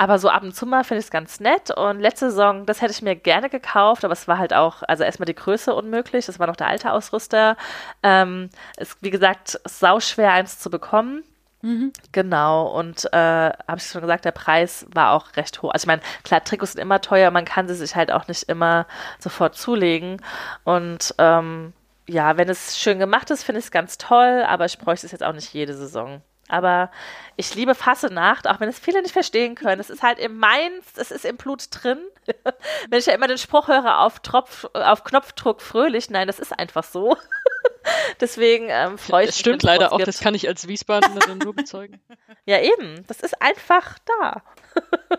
Aber 0.00 0.20
so 0.20 0.28
ab 0.28 0.44
und 0.44 0.54
zu 0.54 0.64
mal 0.64 0.84
finde 0.84 1.00
ich 1.00 1.06
es 1.06 1.10
ganz 1.10 1.40
nett. 1.40 1.76
Und 1.76 1.98
letzte 1.98 2.30
Saison, 2.30 2.66
das 2.66 2.80
hätte 2.80 2.92
ich 2.92 3.02
mir 3.02 3.16
gerne 3.16 3.50
gekauft, 3.50 4.04
aber 4.04 4.12
es 4.12 4.28
war 4.28 4.38
halt 4.38 4.54
auch, 4.54 4.84
also 4.84 5.02
erstmal 5.02 5.26
die 5.26 5.34
Größe 5.34 5.74
unmöglich. 5.74 6.26
Das 6.26 6.38
war 6.38 6.46
noch 6.46 6.56
der 6.56 6.68
alte 6.68 6.92
Ausrüster. 6.92 7.56
Ähm, 8.04 8.48
es, 8.76 8.96
wie 9.00 9.10
gesagt, 9.10 9.60
sau 9.64 9.98
schwer 9.98 10.32
eins 10.32 10.60
zu 10.60 10.70
bekommen. 10.70 11.24
Mhm. 11.62 11.92
Genau, 12.12 12.68
und 12.68 13.12
äh, 13.12 13.16
habe 13.16 13.76
ich 13.78 13.84
schon 13.84 14.00
gesagt, 14.00 14.24
der 14.24 14.30
Preis 14.32 14.86
war 14.94 15.12
auch 15.12 15.36
recht 15.36 15.60
hoch. 15.60 15.70
Also 15.72 15.84
ich 15.84 15.88
meine, 15.88 16.02
klar, 16.22 16.44
Trikots 16.44 16.72
sind 16.72 16.80
immer 16.80 17.00
teuer, 17.00 17.30
man 17.30 17.44
kann 17.44 17.66
sie 17.66 17.74
sich 17.74 17.96
halt 17.96 18.12
auch 18.12 18.28
nicht 18.28 18.44
immer 18.44 18.86
sofort 19.18 19.56
zulegen. 19.56 20.22
Und 20.64 21.14
ähm, 21.18 21.72
ja, 22.06 22.36
wenn 22.36 22.48
es 22.48 22.78
schön 22.78 22.98
gemacht 22.98 23.30
ist, 23.30 23.42
finde 23.42 23.58
ich 23.58 23.66
es 23.66 23.70
ganz 23.70 23.98
toll, 23.98 24.44
aber 24.46 24.66
ich 24.66 24.78
bräuchte 24.78 25.06
es 25.06 25.12
jetzt 25.12 25.24
auch 25.24 25.32
nicht 25.32 25.52
jede 25.52 25.74
Saison. 25.74 26.22
Aber 26.48 26.90
ich 27.36 27.54
liebe 27.54 27.74
Fassenacht, 27.74 28.48
auch 28.48 28.58
wenn 28.60 28.70
es 28.70 28.78
viele 28.78 29.02
nicht 29.02 29.12
verstehen 29.12 29.54
können. 29.54 29.80
Es 29.80 29.90
ist 29.90 30.02
halt 30.02 30.18
im 30.18 30.38
Mainz, 30.38 30.86
es 30.96 31.10
ist 31.10 31.26
im 31.26 31.36
Blut 31.36 31.66
drin. 31.70 31.98
wenn 32.88 32.98
ich 32.98 33.06
ja 33.06 33.14
immer 33.14 33.28
den 33.28 33.36
Spruch 33.36 33.68
höre 33.68 34.00
auf, 34.00 34.20
Tropf, 34.20 34.64
auf 34.72 35.04
Knopfdruck 35.04 35.60
fröhlich, 35.60 36.08
nein, 36.08 36.26
das 36.26 36.38
ist 36.38 36.58
einfach 36.58 36.84
so. 36.84 37.16
Deswegen 38.20 38.66
ähm, 38.68 38.98
freue 38.98 39.24
ich 39.24 39.28
mich. 39.28 39.34
Das 39.36 39.40
stimmt 39.40 39.62
leider 39.62 39.92
auch, 39.92 39.98
gibt. 39.98 40.08
das 40.08 40.20
kann 40.20 40.34
ich 40.34 40.48
als 40.48 40.68
Wiesbadenerin 40.68 41.38
nur 41.38 41.54
bezeugen. 41.54 42.00
Ja, 42.46 42.60
eben. 42.62 43.04
Das 43.06 43.20
ist 43.20 43.42
einfach 43.42 43.98
da. 44.06 44.42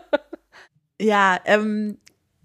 ja, 1.00 1.38
ähm, 1.44 1.98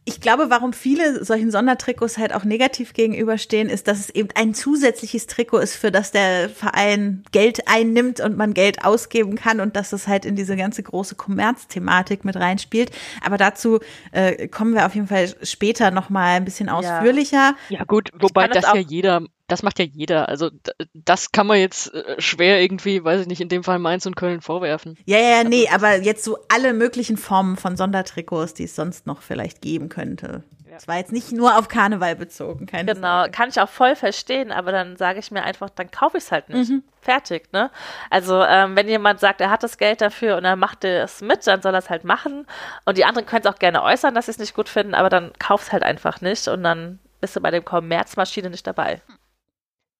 ich 0.08 0.22
glaube, 0.22 0.52
warum 0.52 0.72
viele 0.72 1.26
solchen 1.26 1.50
Sondertrikots 1.50 2.20
halt 2.20 2.34
auch 2.34 2.44
negativ 2.44 2.94
gegenüberstehen, 2.94 3.70
ist, 3.70 3.88
dass 3.88 4.00
es 4.00 4.10
eben 4.12 4.30
ein 4.36 4.54
zusätzliches 4.54 5.26
Trikot 5.26 5.58
ist, 5.58 5.76
für 5.76 5.92
das 5.92 6.12
der 6.12 6.50
Verein 6.50 7.24
Geld 7.32 7.68
einnimmt 7.68 8.20
und 8.20 8.38
man 8.38 8.54
Geld 8.54 8.86
ausgeben 8.86 9.36
kann 9.36 9.60
und 9.60 9.76
dass 9.76 9.94
es 9.94 10.08
halt 10.08 10.26
in 10.26 10.36
diese 10.36 10.56
ganze 10.56 10.84
große 10.84 11.16
Kommerzthematik 11.16 12.24
mit 12.24 12.36
reinspielt. 12.36 12.92
Aber 13.26 13.38
dazu 13.38 13.80
äh, 14.12 14.48
kommen 14.48 14.76
wir 14.76 14.86
auf 14.86 14.94
jeden 14.94 15.08
Fall 15.08 15.34
später 15.42 15.90
noch 15.90 16.12
mal 16.12 16.36
ein 16.36 16.46
bisschen 16.46 16.70
ausführlicher. 16.70 17.56
Ja, 17.70 17.80
ja 17.80 17.84
gut, 17.84 18.12
wobei 18.20 18.48
das, 18.48 18.64
das 18.64 18.76
ja 18.76 18.82
jeder 18.82 19.24
das 19.48 19.64
macht 19.64 19.80
ja 19.80 19.86
jeder. 19.86 20.28
Also 20.30 20.50
das 20.94 21.32
kann 21.32 21.48
man 21.48 21.58
jetzt 21.60 21.94
äh, 21.94 22.20
schwer 22.20 22.62
irgendwie, 22.62 23.04
weiß 23.04 23.22
ich 23.22 23.28
nicht, 23.28 23.42
in 23.42 23.50
dem 23.50 23.64
Fall 23.64 23.80
Mainz 23.80 24.06
und 24.06 24.16
Köln 24.16 24.42
vorwerfen. 24.42 24.98
Ja, 25.06 25.20
ja, 25.20 25.44
nee, 25.44 25.68
also, 25.68 25.86
aber 25.86 26.02
jetzt 26.02 26.24
so 26.24 26.38
alle 26.54 26.74
möglichen 26.74 27.18
Formen 27.18 27.56
von 27.58 27.78
Sondertrikots, 27.78 28.54
die 28.54 28.64
es 28.64 28.76
sonst 28.76 29.06
noch 29.06 29.22
vielleicht 29.22 29.62
geben 29.62 29.90
könnte. 29.90 30.44
Es 30.78 30.90
war 30.90 30.98
jetzt 30.98 31.14
nicht 31.14 31.32
nur 31.32 31.58
auf 31.58 31.70
Karneval 31.70 32.18
bezogen, 32.18 32.66
keine 32.66 32.94
Genau, 32.94 33.20
Sorge. 33.20 33.32
kann 33.32 33.48
ich 33.48 33.62
auch 33.62 33.70
voll 33.70 33.96
verstehen, 33.96 34.52
aber 34.52 34.74
dann 34.74 34.98
sage 34.98 35.20
ich 35.20 35.32
mir 35.32 35.44
einfach, 35.44 35.70
dann 35.70 35.90
kaufe 35.90 36.18
ich 36.18 36.26
es 36.26 36.32
halt 36.34 36.50
nicht. 36.50 36.70
Mhm. 36.70 36.84
Fertig, 37.00 37.54
ne? 37.54 37.72
Also, 38.10 38.44
ähm, 38.44 38.76
wenn 38.76 38.90
jemand 38.90 39.22
sagt, 39.22 39.40
er 39.40 39.50
hat 39.52 39.64
das 39.64 39.78
Geld 39.78 40.02
dafür 40.02 40.36
und 40.36 40.44
er 40.44 40.58
macht 40.58 40.84
es 40.84 41.22
mit, 41.22 41.48
dann 41.48 41.62
soll 41.62 41.74
er 41.74 41.80
es 41.80 41.90
halt 41.90 42.04
machen. 42.04 42.46
Und 42.84 42.98
die 42.98 43.06
anderen 43.06 43.26
können 43.26 43.44
es 43.46 43.50
auch 43.50 43.60
gerne 43.60 43.84
äußern, 43.84 44.14
dass 44.16 44.26
sie 44.26 44.32
es 44.32 44.38
nicht 44.38 44.54
gut 44.54 44.68
finden, 44.68 44.96
aber 44.96 45.10
dann 45.10 45.32
kauf 45.40 45.62
es 45.62 45.72
halt 45.72 45.84
einfach 45.84 46.20
nicht 46.20 46.48
und 46.50 46.64
dann 46.64 47.00
bist 47.22 47.38
du 47.38 47.40
bei 47.42 47.52
dem 47.52 47.64
Kommerzmaschine 47.64 48.50
nicht 48.50 48.68
dabei 48.68 49.02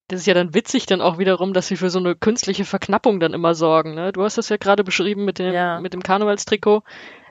das 0.08 0.22
ist 0.22 0.26
ja 0.28 0.34
dann 0.34 0.54
witzig 0.54 0.86
dann 0.86 1.02
auch 1.02 1.18
wiederum, 1.18 1.54
dass 1.54 1.68
sie 1.68 1.78
für 1.78 1.90
so 1.90 2.00
eine 2.00 2.16
künstliche 2.16 2.66
Verknappung 2.66 3.20
dann 3.20 3.34
immer 3.34 3.56
sorgen. 3.56 3.96
Ne? 3.96 4.12
Du 4.12 4.24
hast 4.24 4.38
das 4.38 4.50
ja 4.50 4.58
gerade 4.58 4.84
beschrieben 4.84 5.26
mit 5.26 5.40
dem, 5.40 5.54
ja. 5.54 5.80
mit 5.80 5.94
dem 5.94 6.04
Karnevalstrikot. 6.04 6.84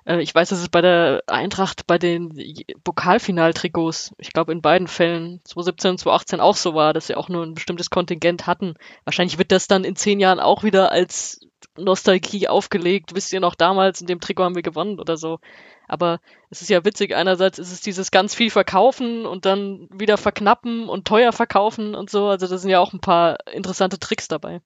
Äh, 0.05 0.20
ich 0.20 0.34
weiß, 0.34 0.48
dass 0.48 0.61
es 0.61 0.68
bei 0.68 0.80
der 0.80 1.22
Eintracht 1.26 1.86
bei 1.86 1.98
den 1.98 2.32
Pokalfinaltrikots, 2.84 4.14
ich 4.18 4.32
glaube 4.32 4.52
in 4.52 4.62
beiden 4.62 4.88
Fällen, 4.88 5.40
2017 5.44 5.90
und 5.92 5.98
2018 5.98 6.40
auch 6.40 6.57
so 6.57 6.74
war, 6.74 6.92
dass 6.92 7.07
sie 7.07 7.14
auch 7.14 7.28
nur 7.28 7.44
ein 7.44 7.55
bestimmtes 7.55 7.90
Kontingent 7.90 8.46
hatten. 8.46 8.74
Wahrscheinlich 9.05 9.38
wird 9.38 9.52
das 9.52 9.66
dann 9.66 9.84
in 9.84 9.96
zehn 9.96 10.20
Jahren 10.20 10.40
auch 10.40 10.62
wieder 10.62 10.92
als 10.92 11.40
Nostalgie 11.76 12.48
aufgelegt. 12.48 13.14
Wisst 13.14 13.32
ihr 13.32 13.40
noch 13.40 13.55
damals, 13.55 14.00
in 14.00 14.07
dem 14.07 14.20
Trikot 14.20 14.44
haben 14.44 14.55
wir 14.55 14.62
gewonnen 14.62 15.00
oder 15.00 15.16
so. 15.16 15.38
Aber 15.86 16.20
es 16.50 16.62
ist 16.62 16.70
ja 16.70 16.84
witzig, 16.84 17.14
einerseits 17.14 17.59
ist 17.59 17.72
es 17.72 17.80
dieses 17.80 18.11
ganz 18.11 18.34
viel 18.34 18.50
verkaufen 18.50 19.26
und 19.26 19.44
dann 19.44 19.88
wieder 19.92 20.16
verknappen 20.16 20.88
und 20.88 21.07
teuer 21.07 21.32
verkaufen 21.32 21.94
und 21.94 22.11
so. 22.11 22.28
Also 22.28 22.46
da 22.46 22.57
sind 22.57 22.70
ja 22.70 22.80
auch 22.80 22.92
ein 22.92 23.00
paar 23.00 23.38
interessante 23.52 23.98
Tricks 23.98 24.28
dabei. 24.28 24.61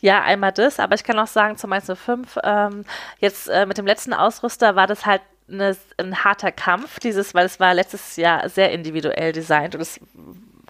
Ja, 0.00 0.22
einmal 0.22 0.52
das, 0.52 0.78
aber 0.78 0.94
ich 0.94 1.04
kann 1.04 1.18
auch 1.18 1.26
sagen, 1.26 1.56
zum 1.56 1.70
Mainz 1.70 1.90
05, 1.92 2.38
ähm, 2.42 2.84
jetzt 3.18 3.48
äh, 3.48 3.66
mit 3.66 3.78
dem 3.78 3.86
letzten 3.86 4.12
Ausrüster 4.12 4.76
war 4.76 4.86
das 4.86 5.06
halt 5.06 5.22
eine, 5.48 5.76
ein 5.98 6.24
harter 6.24 6.52
Kampf, 6.52 6.98
dieses, 7.00 7.34
weil 7.34 7.46
es 7.46 7.60
war 7.60 7.74
letztes 7.74 8.16
Jahr 8.16 8.48
sehr 8.48 8.72
individuell 8.72 9.32
designt 9.32 9.74
und 9.74 9.80
es 9.80 10.00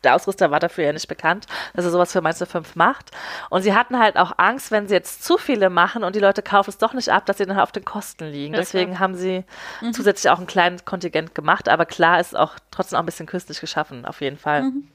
der 0.03 0.14
Ausrüster 0.14 0.50
war 0.50 0.61
dafür 0.61 0.84
ja 0.84 0.92
nicht 0.92 1.09
bekannt, 1.09 1.46
dass 1.74 1.84
er 1.84 1.90
sowas 1.90 2.12
für 2.12 2.20
Mainz 2.20 2.42
5 2.42 2.76
macht. 2.76 3.11
Und 3.50 3.62
sie 3.62 3.74
hatten 3.74 3.98
halt 3.98 4.16
auch 4.16 4.32
Angst, 4.36 4.70
wenn 4.70 4.88
sie 4.88 4.94
jetzt 4.94 5.22
zu 5.24 5.38
viele 5.38 5.70
machen 5.70 6.05
und 6.05 6.16
die 6.16 6.20
Leute 6.20 6.42
kaufen 6.42 6.70
es 6.70 6.78
doch 6.78 6.92
nicht 6.92 7.11
ab, 7.11 7.26
dass 7.26 7.38
sie 7.38 7.46
dann 7.46 7.59
auf 7.59 7.72
den 7.72 7.84
Kosten 7.84 8.24
liegen. 8.24 8.55
Ja, 8.55 8.61
Deswegen 8.61 8.92
klar. 8.92 9.00
haben 9.00 9.14
sie 9.14 9.44
mhm. 9.80 9.92
zusätzlich 9.92 10.30
auch 10.30 10.38
ein 10.38 10.46
kleines 10.46 10.84
Kontingent 10.84 11.34
gemacht, 11.34 11.68
aber 11.68 11.86
klar 11.86 12.20
ist 12.20 12.36
auch 12.36 12.55
trotzdem 12.70 12.96
auch 12.96 13.03
ein 13.03 13.07
bisschen 13.07 13.26
künstlich 13.26 13.61
geschaffen, 13.61 14.05
auf 14.05 14.20
jeden 14.20 14.38
Fall. 14.38 14.64
Mhm. 14.64 14.88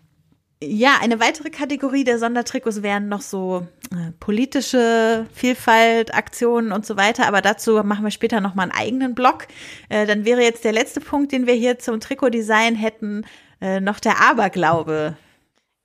Ja, 0.59 0.97
eine 0.99 1.19
weitere 1.19 1.51
Kategorie 1.51 2.03
der 2.03 2.17
Sondertrikots 2.17 2.81
wären 2.81 3.09
noch 3.09 3.21
so 3.21 3.67
äh, 3.91 4.11
politische 4.19 5.27
Vielfalt, 5.31 6.15
Aktionen 6.15 6.71
und 6.71 6.83
so 6.83 6.97
weiter. 6.97 7.27
Aber 7.27 7.41
dazu 7.41 7.83
machen 7.83 8.03
wir 8.03 8.09
später 8.09 8.41
noch 8.41 8.55
mal 8.55 8.63
einen 8.63 8.71
eigenen 8.71 9.13
Blog. 9.13 9.47
Äh, 9.89 10.07
dann 10.07 10.25
wäre 10.25 10.41
jetzt 10.41 10.63
der 10.63 10.71
letzte 10.71 10.99
Punkt, 10.99 11.31
den 11.31 11.45
wir 11.45 11.53
hier 11.53 11.77
zum 11.77 11.99
Trikotdesign 11.99 12.73
hätten, 12.73 13.23
äh, 13.61 13.79
noch 13.79 13.99
der 13.99 14.19
Aberglaube. 14.19 15.15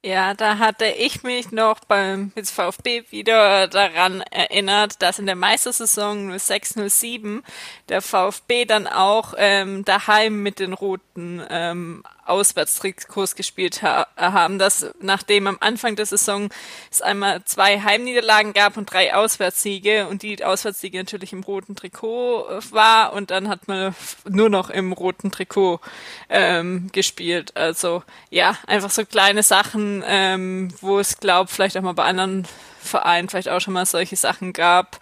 Ja, 0.04 0.34
da 0.34 0.58
hatte 0.58 0.86
ich 0.86 1.22
mich 1.22 1.52
noch 1.52 1.78
beim 1.86 2.32
VfB 2.34 3.04
wieder 3.10 3.68
daran 3.68 4.20
erinnert, 4.32 5.00
dass 5.00 5.20
in 5.20 5.26
der 5.26 5.36
Meistersaison 5.36 6.36
0607 6.40 7.44
der 7.88 8.02
VfB 8.02 8.64
dann 8.64 8.88
auch 8.88 9.34
ähm, 9.36 9.84
daheim 9.84 10.42
mit 10.42 10.58
den 10.58 10.72
roten 10.72 11.40
ähm, 11.48 12.02
Auswärtstrikots 12.24 13.34
gespielt 13.34 13.82
ha 13.82 14.06
haben, 14.16 14.58
dass 14.58 14.86
nachdem 15.00 15.46
am 15.46 15.58
Anfang 15.60 15.96
der 15.96 16.06
Saison 16.06 16.48
es 16.90 17.02
einmal 17.02 17.44
zwei 17.44 17.80
Heimniederlagen 17.80 18.52
gab 18.52 18.76
und 18.76 18.92
drei 18.92 19.14
Auswärtssiege 19.14 20.06
und 20.08 20.22
die 20.22 20.44
Auswärtssiege 20.44 20.98
natürlich 20.98 21.32
im 21.32 21.42
roten 21.42 21.74
Trikot 21.74 22.46
äh, 22.48 22.72
war 22.72 23.12
und 23.12 23.30
dann 23.30 23.48
hat 23.48 23.68
man 23.68 23.94
nur 24.28 24.48
noch 24.48 24.70
im 24.70 24.92
roten 24.92 25.30
Trikot 25.30 25.80
ähm, 26.28 26.90
gespielt. 26.92 27.56
Also 27.56 28.02
ja, 28.30 28.56
einfach 28.66 28.90
so 28.90 29.04
kleine 29.04 29.42
Sachen, 29.42 30.04
ähm, 30.06 30.72
wo 30.80 30.98
es 30.98 31.18
glaube 31.18 31.50
vielleicht 31.50 31.76
auch 31.76 31.82
mal 31.82 31.94
bei 31.94 32.04
anderen 32.04 32.46
Verein 32.82 33.28
vielleicht 33.28 33.48
auch 33.48 33.60
schon 33.60 33.74
mal 33.74 33.86
solche 33.86 34.16
Sachen 34.16 34.52
gab. 34.52 34.98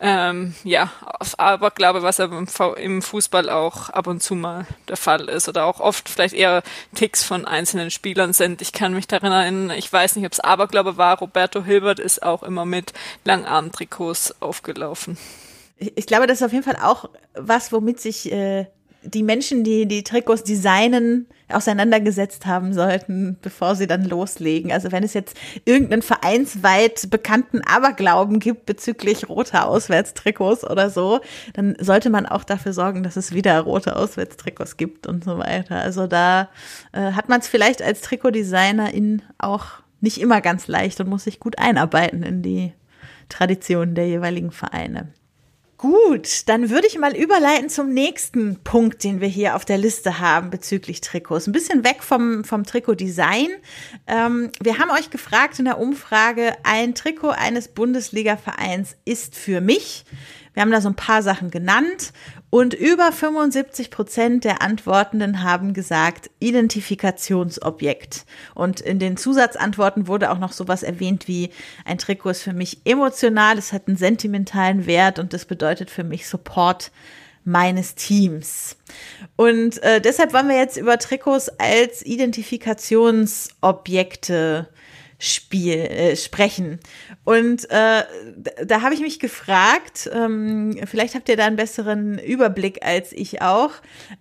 Ähm, 0.00 0.54
ja, 0.64 0.90
aber 1.36 1.70
glaube, 1.70 2.02
was 2.02 2.18
im 2.18 3.02
Fußball 3.02 3.50
auch 3.50 3.90
ab 3.90 4.06
und 4.06 4.22
zu 4.22 4.34
mal 4.34 4.66
der 4.88 4.96
Fall 4.96 5.28
ist 5.28 5.48
oder 5.48 5.64
auch 5.66 5.80
oft 5.80 6.08
vielleicht 6.08 6.34
eher 6.34 6.62
Ticks 6.94 7.24
von 7.24 7.44
einzelnen 7.44 7.90
Spielern 7.90 8.32
sind. 8.32 8.62
Ich 8.62 8.72
kann 8.72 8.94
mich 8.94 9.06
daran 9.06 9.32
erinnern, 9.32 9.76
ich 9.76 9.92
weiß 9.92 10.16
nicht, 10.16 10.26
ob 10.26 10.32
es 10.32 10.40
Aberglaube 10.40 10.96
war, 10.96 11.18
Roberto 11.18 11.62
Hilbert 11.62 11.98
ist 11.98 12.22
auch 12.22 12.42
immer 12.42 12.64
mit 12.64 12.92
Langarm-Trikots 13.24 14.40
aufgelaufen. 14.40 15.18
Ich, 15.78 16.06
glaube, 16.06 16.26
das 16.26 16.38
ist 16.38 16.46
auf 16.46 16.52
jeden 16.52 16.64
Fall 16.64 16.78
auch 16.80 17.10
was, 17.34 17.72
womit 17.72 18.00
sich 18.00 18.30
äh, 18.30 18.66
die 19.02 19.22
Menschen, 19.22 19.64
die 19.64 19.86
die 19.86 20.04
Trikots 20.04 20.44
designen, 20.44 21.26
auseinandergesetzt 21.48 22.46
haben 22.46 22.72
sollten, 22.72 23.36
bevor 23.42 23.74
sie 23.74 23.86
dann 23.86 24.04
loslegen. 24.04 24.72
Also 24.72 24.92
wenn 24.92 25.04
es 25.04 25.14
jetzt 25.14 25.36
irgendeinen 25.64 26.02
vereinsweit 26.02 27.10
bekannten 27.10 27.60
Aberglauben 27.62 28.38
gibt 28.38 28.66
bezüglich 28.66 29.28
roter 29.28 29.68
Auswärtstrikots 29.68 30.64
oder 30.64 30.90
so, 30.90 31.20
dann 31.52 31.76
sollte 31.78 32.10
man 32.10 32.26
auch 32.26 32.44
dafür 32.44 32.72
sorgen, 32.72 33.02
dass 33.02 33.16
es 33.16 33.32
wieder 33.32 33.60
rote 33.60 33.96
Auswärtstrikots 33.96 34.76
gibt 34.76 35.06
und 35.06 35.24
so 35.24 35.38
weiter. 35.38 35.76
Also 35.76 36.06
da 36.06 36.48
äh, 36.92 37.12
hat 37.12 37.28
man 37.28 37.40
es 37.40 37.48
vielleicht 37.48 37.82
als 37.82 38.00
Trikotdesignerin 38.00 39.22
auch 39.38 39.66
nicht 40.00 40.20
immer 40.20 40.40
ganz 40.40 40.68
leicht 40.68 41.00
und 41.00 41.08
muss 41.08 41.24
sich 41.24 41.40
gut 41.40 41.58
einarbeiten 41.58 42.22
in 42.22 42.42
die 42.42 42.72
Traditionen 43.28 43.94
der 43.94 44.06
jeweiligen 44.06 44.50
Vereine. 44.50 45.12
Gut, 45.84 46.48
dann 46.48 46.70
würde 46.70 46.86
ich 46.86 46.98
mal 46.98 47.14
überleiten 47.14 47.68
zum 47.68 47.92
nächsten 47.92 48.58
Punkt, 48.64 49.04
den 49.04 49.20
wir 49.20 49.28
hier 49.28 49.54
auf 49.54 49.66
der 49.66 49.76
Liste 49.76 50.18
haben 50.18 50.48
bezüglich 50.48 51.02
Trikots. 51.02 51.46
Ein 51.46 51.52
bisschen 51.52 51.84
weg 51.84 52.02
vom, 52.02 52.42
vom 52.42 52.64
Trikotdesign. 52.64 53.50
Ähm, 54.06 54.50
wir 54.62 54.78
haben 54.78 54.90
euch 54.90 55.10
gefragt 55.10 55.58
in 55.58 55.66
der 55.66 55.78
Umfrage, 55.78 56.54
ein 56.62 56.94
Trikot 56.94 57.32
eines 57.32 57.68
Bundesliga-Vereins 57.68 58.96
ist 59.04 59.36
für 59.36 59.60
mich. 59.60 60.06
Wir 60.54 60.62
haben 60.62 60.70
da 60.70 60.80
so 60.80 60.88
ein 60.88 60.96
paar 60.96 61.22
Sachen 61.22 61.50
genannt 61.50 62.14
und 62.54 62.72
über 62.72 63.10
75 63.10 63.90
Prozent 63.90 64.44
der 64.44 64.62
Antwortenden 64.62 65.42
haben 65.42 65.74
gesagt 65.74 66.30
Identifikationsobjekt. 66.38 68.26
Und 68.54 68.80
in 68.80 69.00
den 69.00 69.16
Zusatzantworten 69.16 70.06
wurde 70.06 70.30
auch 70.30 70.38
noch 70.38 70.52
sowas 70.52 70.84
erwähnt 70.84 71.26
wie 71.26 71.50
ein 71.84 71.98
Trikot 71.98 72.30
ist 72.30 72.42
für 72.42 72.52
mich 72.52 72.78
emotional, 72.84 73.58
es 73.58 73.72
hat 73.72 73.88
einen 73.88 73.96
sentimentalen 73.96 74.86
Wert 74.86 75.18
und 75.18 75.32
das 75.32 75.46
bedeutet 75.46 75.90
für 75.90 76.04
mich 76.04 76.28
Support 76.28 76.92
meines 77.42 77.96
Teams. 77.96 78.76
Und 79.34 79.82
äh, 79.82 80.00
deshalb 80.00 80.32
wollen 80.32 80.48
wir 80.48 80.56
jetzt 80.56 80.76
über 80.76 80.96
Trikots 80.96 81.48
als 81.58 82.06
Identifikationsobjekte 82.06 84.68
Spiel 85.24 85.78
äh, 85.78 86.16
sprechen. 86.16 86.80
Und 87.24 87.70
äh, 87.70 88.02
da 88.64 88.82
habe 88.82 88.94
ich 88.94 89.00
mich 89.00 89.18
gefragt, 89.18 90.10
ähm, 90.12 90.78
vielleicht 90.86 91.14
habt 91.14 91.28
ihr 91.28 91.36
da 91.36 91.46
einen 91.46 91.56
besseren 91.56 92.18
Überblick 92.18 92.84
als 92.84 93.12
ich 93.12 93.42
auch. 93.42 93.70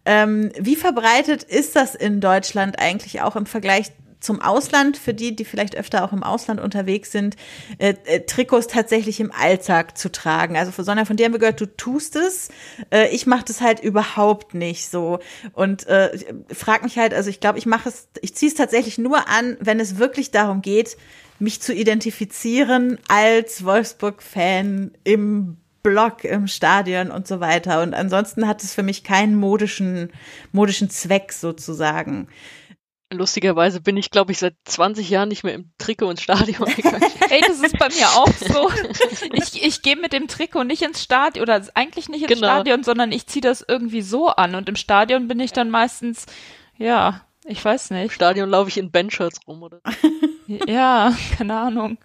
Ähm, 0.05 0.51
wie 0.57 0.75
verbreitet 0.75 1.43
ist 1.43 1.75
das 1.75 1.95
in 1.95 2.21
Deutschland 2.21 2.79
eigentlich 2.79 3.21
auch 3.21 3.35
im 3.35 3.45
Vergleich 3.45 3.91
zum 4.23 4.41
Ausland, 4.41 4.97
für 4.97 5.13
die, 5.13 5.35
die 5.35 5.45
vielleicht 5.45 5.75
öfter 5.75 6.03
auch 6.03 6.13
im 6.13 6.23
Ausland 6.23 6.59
unterwegs 6.59 7.11
sind, 7.11 7.35
äh, 7.77 7.93
äh, 8.05 8.21
Trikots 8.21 8.67
tatsächlich 8.67 9.19
im 9.19 9.31
Alltag 9.31 9.97
zu 9.97 10.11
tragen. 10.11 10.57
Also 10.57 10.71
für 10.71 10.83
Sonja, 10.83 11.05
von 11.05 11.17
dir 11.17 11.25
haben 11.25 11.33
wir 11.33 11.39
gehört, 11.39 11.61
du 11.61 11.65
tust 11.65 12.15
es. 12.15 12.49
Äh, 12.91 13.09
ich 13.09 13.27
mache 13.27 13.45
das 13.45 13.61
halt 13.61 13.81
überhaupt 13.81 14.53
nicht 14.53 14.89
so. 14.89 15.19
Und 15.53 15.85
äh, 15.87 16.17
frag 16.53 16.83
mich 16.83 16.97
halt, 16.97 17.13
also 17.13 17.29
ich 17.29 17.39
glaube, 17.39 17.59
ich 17.59 17.65
mache 17.65 17.89
es, 17.89 18.07
ich 18.21 18.35
ziehe 18.35 18.49
es 18.49 18.55
tatsächlich 18.57 18.97
nur 18.97 19.27
an, 19.27 19.57
wenn 19.59 19.79
es 19.79 19.97
wirklich 19.97 20.31
darum 20.31 20.61
geht, 20.61 20.97
mich 21.39 21.61
zu 21.61 21.73
identifizieren 21.73 22.99
als 23.07 23.65
Wolfsburg-Fan 23.65 24.91
im 25.03 25.57
Blog, 25.83 26.23
im 26.23 26.47
Stadion 26.47 27.11
und 27.11 27.27
so 27.27 27.41
weiter. 27.41 27.81
Und 27.81 27.93
ansonsten 27.93 28.47
hat 28.47 28.63
es 28.63 28.73
für 28.73 28.83
mich 28.83 29.03
keinen 29.03 29.35
modischen, 29.35 30.11
modischen 30.53 30.89
Zweck 30.89 31.33
sozusagen. 31.33 32.29
Lustigerweise 33.17 33.81
bin 33.81 33.97
ich, 33.97 34.11
glaube 34.11 34.31
ich, 34.31 34.39
seit 34.39 34.55
20 34.65 35.09
Jahren 35.09 35.29
nicht 35.29 35.43
mehr 35.43 35.53
im 35.53 35.71
Trikot 35.77 36.11
ins 36.11 36.21
Stadion 36.21 36.65
gegangen. 36.75 37.01
Ey, 37.29 37.41
das 37.45 37.59
ist 37.59 37.77
bei 37.77 37.89
mir 37.89 38.07
auch 38.15 38.33
so. 38.33 38.69
Ich, 39.33 39.63
ich 39.63 39.81
gehe 39.81 39.95
mit 39.95 40.13
dem 40.13 40.27
Trikot 40.27 40.63
nicht 40.63 40.81
ins 40.81 41.01
Stadion 41.01 41.43
oder 41.43 41.61
eigentlich 41.73 42.09
nicht 42.09 42.21
ins 42.21 42.33
genau. 42.33 42.47
Stadion, 42.47 42.83
sondern 42.83 43.11
ich 43.11 43.27
ziehe 43.27 43.41
das 43.41 43.63
irgendwie 43.67 44.01
so 44.01 44.29
an. 44.29 44.55
Und 44.55 44.69
im 44.69 44.75
Stadion 44.75 45.27
bin 45.27 45.39
ich 45.39 45.53
dann 45.53 45.69
meistens, 45.69 46.25
ja, 46.77 47.21
ich 47.45 47.63
weiß 47.63 47.91
nicht. 47.91 48.03
Im 48.03 48.09
Stadion 48.09 48.49
laufe 48.49 48.69
ich 48.69 48.77
in 48.77 48.91
Bandshirts 48.91 49.39
rum, 49.47 49.63
oder? 49.63 49.81
ja, 50.67 51.15
keine 51.37 51.57
Ahnung. 51.57 51.97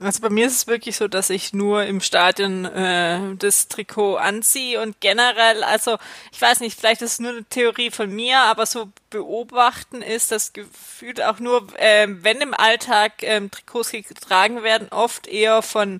Also 0.00 0.20
bei 0.20 0.30
mir 0.30 0.46
ist 0.46 0.54
es 0.54 0.66
wirklich 0.68 0.96
so, 0.96 1.08
dass 1.08 1.28
ich 1.28 1.52
nur 1.52 1.82
im 1.84 2.00
Stadion 2.00 2.64
äh, 2.66 3.34
das 3.34 3.66
Trikot 3.66 4.14
anziehe 4.14 4.80
und 4.80 5.00
generell, 5.00 5.64
also 5.64 5.98
ich 6.30 6.40
weiß 6.40 6.60
nicht, 6.60 6.78
vielleicht 6.78 7.02
ist 7.02 7.14
es 7.14 7.18
nur 7.18 7.32
eine 7.32 7.44
Theorie 7.44 7.90
von 7.90 8.08
mir, 8.14 8.38
aber 8.38 8.64
so 8.64 8.90
beobachten 9.10 10.00
ist 10.00 10.30
das 10.30 10.52
Gefühl 10.52 11.20
auch 11.22 11.40
nur, 11.40 11.66
äh, 11.80 12.06
wenn 12.08 12.40
im 12.40 12.54
Alltag 12.54 13.24
äh, 13.24 13.40
Trikots 13.48 13.90
getragen 13.90 14.62
werden, 14.62 14.86
oft 14.90 15.26
eher 15.26 15.62
von 15.62 15.98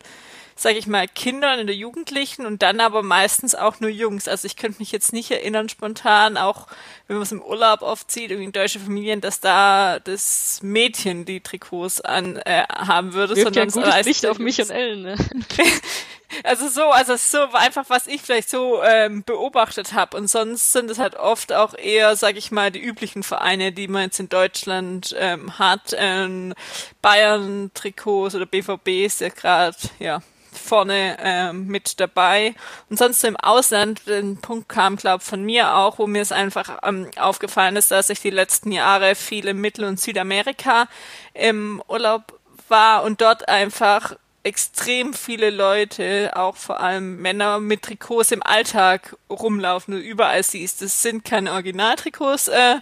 sage 0.61 0.79
ich 0.79 0.87
mal, 0.87 1.07
Kindern 1.07 1.59
in 1.61 1.67
der 1.67 1.77
Jugendlichen 1.77 2.47
und 2.47 2.63
dann 2.63 2.81
aber 2.81 3.03
meistens 3.03 3.55
auch 3.55 3.81
nur 3.81 3.91
Jungs. 3.91 4.29
Also 4.29 4.47
ich 4.47 4.57
könnte 4.57 4.79
mich 4.81 4.93
jetzt 4.93 5.13
nicht 5.13 5.31
erinnern 5.31 5.69
spontan, 5.69 6.37
auch 6.37 6.67
wenn 7.07 7.17
man 7.17 7.23
es 7.23 7.33
im 7.33 7.43
Urlaub 7.43 7.83
oft 7.83 8.11
sieht, 8.11 8.31
irgendwie 8.31 8.47
in 8.47 8.53
deutsche 8.53 8.81
Familien, 8.81 9.21
dass 9.21 9.41
da 9.41 9.99
das 10.01 10.61
Mädchen 10.63 11.25
die 11.25 11.41
Trikots 11.41 12.01
an 12.01 12.37
äh, 12.37 12.65
haben 12.69 13.15
würde, 13.15 13.37
Wirft 13.37 13.55
sondern 13.55 13.85
ja 13.85 13.93
ein 13.93 14.05
Licht 14.05 14.27
auf 14.27 14.39
mich 14.39 14.61
und 14.61 14.71
Ellen. 14.71 15.03
Ne? 15.03 15.17
also 16.45 16.69
so, 16.69 16.83
also 16.91 17.17
so 17.17 17.39
einfach, 17.53 17.85
was 17.89 18.07
ich 18.07 18.23
vielleicht 18.23 18.51
so 18.51 18.83
ähm, 18.83 19.23
beobachtet 19.25 19.93
habe. 19.93 20.17
Und 20.17 20.29
sonst 20.29 20.73
sind 20.73 20.91
es 20.91 20.99
halt 20.99 21.15
oft 21.17 21.53
auch 21.53 21.75
eher, 21.75 22.17
sag 22.17 22.37
ich 22.37 22.51
mal, 22.51 22.71
die 22.71 22.81
üblichen 22.81 23.23
Vereine, 23.23 23.73
die 23.73 23.89
man 23.89 24.05
jetzt 24.05 24.21
in 24.21 24.29
Deutschland 24.29 25.15
ähm, 25.19 25.59
hat. 25.59 25.95
Ähm, 25.97 26.55
Bayern-Trikots 27.03 28.35
oder 28.35 28.47
BVB 28.47 28.89
ist 29.07 29.21
ja 29.21 29.29
gerade, 29.29 29.77
ja, 29.99 30.21
vorne 30.53 31.17
ähm, 31.21 31.67
mit 31.67 32.01
dabei. 32.01 32.55
Und 32.91 32.99
sonst 32.99 33.25
im 33.25 33.37
Ausland, 33.37 34.07
den 34.07 34.39
Punkt 34.39 34.69
kam, 34.69 34.97
glaube 34.97 35.25
von 35.25 35.43
mir 35.43 35.75
auch, 35.75 35.99
wo 35.99 36.07
mir 36.07 36.23
es 36.23 36.33
einfach 36.33 36.79
ähm, 36.83 37.11
aufgefallen 37.17 37.77
ist, 37.77 37.91
dass 37.91 38.11
ich 38.11 38.21
die 38.21 38.31
letzten 38.31 38.73
Jahre 38.73 39.15
viel 39.15 39.47
in 39.47 39.61
Mittel- 39.61 39.85
und 39.85 40.01
Südamerika 40.01 40.89
im 41.35 41.83
Urlaub 41.89 42.39
war 42.69 43.03
und 43.05 43.21
dort 43.21 43.49
einfach 43.49 44.15
extrem 44.43 45.13
viele 45.13 45.51
Leute, 45.51 46.33
auch 46.35 46.57
vor 46.57 46.81
allem 46.81 47.21
Männer 47.21 47.61
mit 47.61 47.83
Trikots 47.83 48.33
im 48.33 48.43
Alltag 48.43 49.17
rumlaufen 49.29 49.95
und 49.95 50.01
überall 50.01 50.43
siehst. 50.43 50.81
Das 50.81 51.03
sind 51.03 51.25
keine 51.25 51.53
Originaltrikots. 51.53 52.49
Äh, 52.49 52.77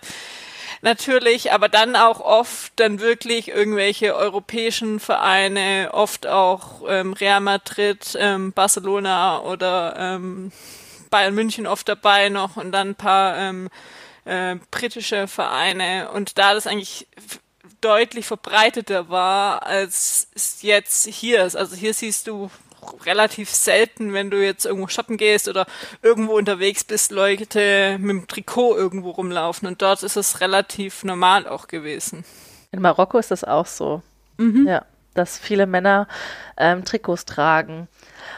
natürlich, 0.82 1.52
aber 1.52 1.68
dann 1.68 1.96
auch 1.96 2.20
oft 2.20 2.72
dann 2.76 3.00
wirklich 3.00 3.48
irgendwelche 3.48 4.14
europäischen 4.14 5.00
Vereine, 5.00 5.90
oft 5.92 6.26
auch 6.26 6.82
ähm, 6.88 7.12
Real 7.12 7.40
Madrid, 7.40 8.16
ähm, 8.18 8.52
Barcelona 8.52 9.40
oder 9.40 9.94
ähm, 9.98 10.52
Bayern 11.10 11.34
München 11.34 11.66
oft 11.66 11.88
dabei 11.88 12.28
noch 12.28 12.56
und 12.56 12.72
dann 12.72 12.90
ein 12.90 12.94
paar 12.94 13.36
ähm, 13.36 13.68
äh, 14.24 14.56
britische 14.70 15.28
Vereine 15.28 16.10
und 16.10 16.38
da 16.38 16.54
das 16.54 16.66
eigentlich 16.66 17.06
deutlich 17.80 18.26
verbreiteter 18.26 19.08
war, 19.08 19.64
als 19.64 20.28
es 20.34 20.62
jetzt 20.62 21.06
hier 21.06 21.44
ist. 21.44 21.56
Also 21.56 21.76
hier 21.76 21.94
siehst 21.94 22.26
du 22.26 22.50
relativ 23.04 23.50
selten, 23.50 24.12
wenn 24.12 24.30
du 24.30 24.42
jetzt 24.42 24.66
irgendwo 24.66 24.88
shoppen 24.88 25.16
gehst 25.16 25.48
oder 25.48 25.66
irgendwo 26.02 26.36
unterwegs 26.36 26.84
bist, 26.84 27.10
Leute 27.10 27.96
mit 27.98 28.10
dem 28.10 28.28
Trikot 28.28 28.76
irgendwo 28.76 29.10
rumlaufen. 29.10 29.68
Und 29.68 29.82
dort 29.82 30.02
ist 30.02 30.16
es 30.16 30.40
relativ 30.40 31.04
normal 31.04 31.46
auch 31.46 31.68
gewesen. 31.68 32.24
In 32.72 32.82
Marokko 32.82 33.18
ist 33.18 33.30
das 33.30 33.44
auch 33.44 33.66
so. 33.66 34.02
Mhm. 34.38 34.66
Ja, 34.66 34.84
dass 35.14 35.38
viele 35.38 35.66
Männer 35.66 36.08
ähm, 36.56 36.84
Trikots 36.84 37.24
tragen. 37.24 37.88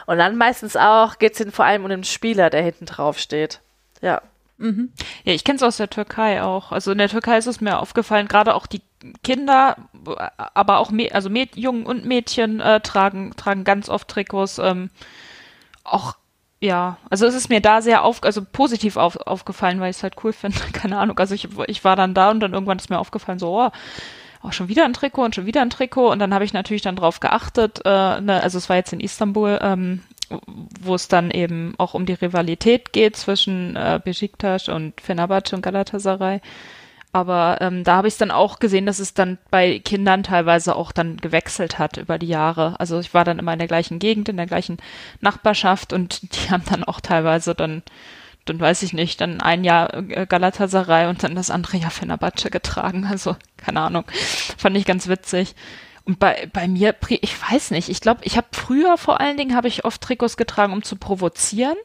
Und 0.05 0.17
dann 0.17 0.37
meistens 0.37 0.75
auch 0.75 1.19
geht 1.19 1.39
es 1.39 1.53
vor 1.53 1.65
allem 1.65 1.83
um 1.83 1.89
den 1.89 2.03
Spieler, 2.03 2.49
der 2.49 2.61
hinten 2.61 2.85
drauf 2.85 3.19
steht. 3.19 3.61
Ja. 4.01 4.21
Mhm. 4.59 4.91
Ja, 5.23 5.33
ich 5.33 5.43
kenne 5.43 5.55
es 5.55 5.63
aus 5.63 5.77
der 5.77 5.89
Türkei 5.89 6.43
auch. 6.43 6.71
Also 6.71 6.91
in 6.91 6.97
der 6.97 7.09
Türkei 7.09 7.37
ist 7.37 7.47
es 7.47 7.61
mir 7.61 7.79
aufgefallen, 7.79 8.27
gerade 8.27 8.53
auch 8.53 8.67
die 8.67 8.81
Kinder, 9.23 9.77
aber 10.53 10.79
auch 10.79 10.91
also 11.11 11.29
Jungen 11.55 11.85
und 11.85 12.05
Mädchen 12.05 12.59
äh, 12.59 12.81
tragen, 12.81 13.33
tragen 13.37 13.63
ganz 13.63 13.87
oft 13.89 14.09
Trikots. 14.09 14.59
Ähm, 14.59 14.89
auch 15.83 16.15
ja, 16.61 16.97
also 17.09 17.25
es 17.25 17.35
ist 17.35 17.49
mir 17.49 17.61
da 17.61 17.81
sehr 17.81 18.03
auf, 18.03 18.21
also 18.23 18.41
positiv 18.43 18.97
auf, 18.97 19.15
aufgefallen, 19.15 19.79
weil 19.79 19.91
ich 19.91 19.97
es 19.97 20.03
halt 20.03 20.15
cool 20.23 20.33
finde. 20.33 20.59
Keine 20.73 20.97
Ahnung. 20.97 21.17
Also 21.17 21.33
ich, 21.33 21.47
ich 21.67 21.83
war 21.85 21.95
dann 21.95 22.13
da 22.13 22.31
und 22.31 22.41
dann 22.41 22.53
irgendwann 22.53 22.77
ist 22.77 22.89
mir 22.89 22.99
aufgefallen, 22.99 23.39
so, 23.39 23.57
oh, 23.57 23.69
auch 24.41 24.53
schon 24.53 24.67
wieder 24.67 24.85
ein 24.85 24.93
Trikot 24.93 25.23
und 25.23 25.35
schon 25.35 25.45
wieder 25.45 25.61
ein 25.61 25.69
Trikot. 25.69 26.11
Und 26.11 26.19
dann 26.19 26.33
habe 26.33 26.43
ich 26.43 26.53
natürlich 26.53 26.81
dann 26.81 26.97
drauf 26.97 27.21
geachtet, 27.21 27.81
äh, 27.85 28.21
ne, 28.21 28.41
also 28.43 28.57
es 28.57 28.67
war 28.67 28.75
jetzt 28.75 28.91
in 28.91 28.99
Istanbul, 28.99 29.59
ähm, 29.61 30.01
wo 30.81 30.95
es 30.95 31.07
dann 31.07 31.31
eben 31.31 31.73
auch 31.77 31.93
um 31.93 32.05
die 32.05 32.13
Rivalität 32.13 32.93
geht 32.93 33.15
zwischen 33.15 33.75
äh, 33.75 33.99
Besiktas 34.03 34.69
und 34.69 34.99
Fenerbahce 35.01 35.55
und 35.55 35.61
Galatasaray. 35.61 36.41
Aber 37.11 37.57
ähm, 37.59 37.83
da 37.83 37.95
habe 37.95 38.07
ich 38.07 38.13
es 38.13 38.17
dann 38.19 38.29
auch 38.29 38.59
gesehen, 38.59 38.85
dass 38.85 38.99
es 38.99 39.15
dann 39.15 39.39
bei 39.49 39.79
Kindern 39.79 40.21
teilweise 40.21 40.75
auch 40.75 40.91
dann 40.91 41.17
gewechselt 41.17 41.79
hat 41.79 41.97
über 41.97 42.19
die 42.19 42.27
Jahre. 42.27 42.79
Also 42.79 42.99
ich 42.99 43.13
war 43.15 43.23
dann 43.25 43.39
immer 43.39 43.53
in 43.53 43.59
der 43.59 43.67
gleichen 43.67 43.97
Gegend, 43.97 44.29
in 44.29 44.37
der 44.37 44.45
gleichen 44.45 44.77
Nachbarschaft 45.19 45.91
und 45.91 46.21
die 46.35 46.51
haben 46.51 46.63
dann 46.69 46.83
auch 46.83 47.01
teilweise 47.01 47.55
dann, 47.55 47.81
dann 48.45 48.59
weiß 48.59 48.83
ich 48.83 48.93
nicht, 48.93 49.21
dann 49.21 49.41
ein 49.41 49.63
Jahr 49.63 49.91
äh, 49.93 50.27
Galatasaray 50.27 51.07
und 51.07 51.23
dann 51.23 51.35
das 51.35 51.49
andere 51.49 51.77
Jahr 51.77 51.91
Fenerbahce 51.91 52.51
getragen. 52.51 53.07
Also 53.09 53.35
keine 53.57 53.81
Ahnung, 53.81 54.05
fand 54.57 54.77
ich 54.77 54.85
ganz 54.85 55.07
witzig. 55.07 55.55
Und 56.05 56.19
bei, 56.19 56.49
bei 56.51 56.67
mir, 56.67 56.95
ich 57.09 57.51
weiß 57.51 57.71
nicht, 57.71 57.89
ich 57.89 58.01
glaube, 58.01 58.21
ich 58.23 58.37
habe 58.37 58.47
früher 58.51 58.97
vor 58.97 59.19
allen 59.19 59.37
Dingen, 59.37 59.55
habe 59.55 59.67
ich 59.67 59.85
oft 59.85 60.01
Trikots 60.01 60.37
getragen, 60.37 60.73
um 60.73 60.83
zu 60.83 60.95
provozieren. 60.95 61.77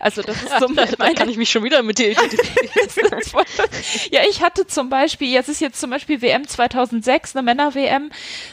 Also 0.00 0.22
das 0.22 0.42
ist 0.42 0.58
so 0.60 0.66
da, 0.74 0.86
da 0.86 1.12
kann 1.12 1.28
ich 1.28 1.36
mich 1.36 1.50
schon 1.50 1.64
wieder 1.64 1.82
mit 1.82 1.98
dir 1.98 2.10
identifizieren. 2.10 3.20
ja, 4.10 4.20
ich 4.28 4.42
hatte 4.42 4.66
zum 4.66 4.88
Beispiel, 4.88 5.28
jetzt 5.28 5.48
ist 5.48 5.60
jetzt 5.60 5.80
zum 5.80 5.90
Beispiel 5.90 6.22
WM 6.22 6.46
2006, 6.46 7.34
eine 7.34 7.42
Männer-WM, 7.42 8.10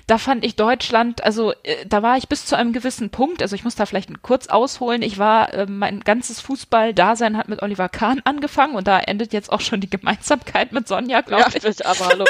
da 0.07 0.17
fand 0.17 0.43
ich 0.45 0.55
Deutschland, 0.55 1.23
also 1.23 1.53
äh, 1.63 1.85
da 1.85 2.01
war 2.01 2.17
ich 2.17 2.27
bis 2.27 2.45
zu 2.45 2.55
einem 2.55 2.73
gewissen 2.73 3.09
Punkt, 3.09 3.41
also 3.41 3.55
ich 3.55 3.63
muss 3.63 3.75
da 3.75 3.85
vielleicht 3.85 4.21
kurz 4.21 4.47
ausholen, 4.47 5.01
ich 5.01 5.17
war, 5.17 5.53
äh, 5.53 5.65
mein 5.67 6.01
ganzes 6.01 6.41
Fußball-Dasein 6.41 7.37
hat 7.37 7.47
mit 7.47 7.61
Oliver 7.61 7.89
Kahn 7.89 8.21
angefangen 8.23 8.75
und 8.75 8.87
da 8.87 8.99
endet 8.99 9.33
jetzt 9.33 9.51
auch 9.51 9.61
schon 9.61 9.79
die 9.79 9.89
Gemeinsamkeit 9.89 10.71
mit 10.71 10.87
Sonja, 10.87 11.21
glaube 11.21 11.51
ja, 11.53 11.69
ich. 11.69 11.85
Aber 11.85 12.07
hallo. 12.07 12.25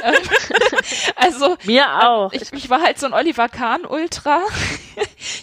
also 1.16 1.58
mir 1.64 2.08
auch. 2.08 2.34
Ich, 2.34 2.52
ich 2.54 2.70
war 2.70 2.82
halt 2.82 3.00
so 3.00 3.06
ein 3.06 3.14
Oliver 3.14 3.50
Kahn-Ultra. 3.50 4.42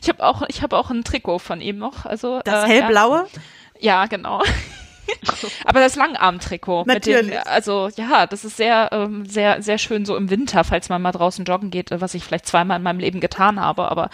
ich 0.02 0.08
habe 0.08 0.24
auch, 0.24 0.42
ich 0.48 0.62
habe 0.62 0.76
auch 0.76 0.90
ein 0.90 1.04
Trikot 1.04 1.38
von 1.38 1.60
ihm 1.60 1.78
noch, 1.78 2.04
also 2.04 2.40
das 2.44 2.67
äh, 2.67 2.67
hellblaue. 2.68 3.26
Ja, 3.80 4.06
genau. 4.06 4.42
Aber 5.64 5.80
das 5.80 5.96
Langarm-Trikot. 5.96 6.84
Natürlich. 6.86 7.30
Den, 7.30 7.46
also 7.46 7.88
ja, 7.96 8.26
das 8.26 8.44
ist 8.44 8.56
sehr, 8.56 8.90
ähm, 8.92 9.26
sehr, 9.26 9.62
sehr 9.62 9.78
schön 9.78 10.04
so 10.04 10.16
im 10.16 10.30
Winter, 10.30 10.64
falls 10.64 10.88
man 10.88 11.02
mal 11.02 11.12
draußen 11.12 11.44
joggen 11.44 11.70
geht, 11.70 11.90
was 11.90 12.14
ich 12.14 12.24
vielleicht 12.24 12.46
zweimal 12.46 12.78
in 12.78 12.82
meinem 12.82 13.00
Leben 13.00 13.20
getan 13.20 13.60
habe. 13.60 13.90
Aber 13.90 14.10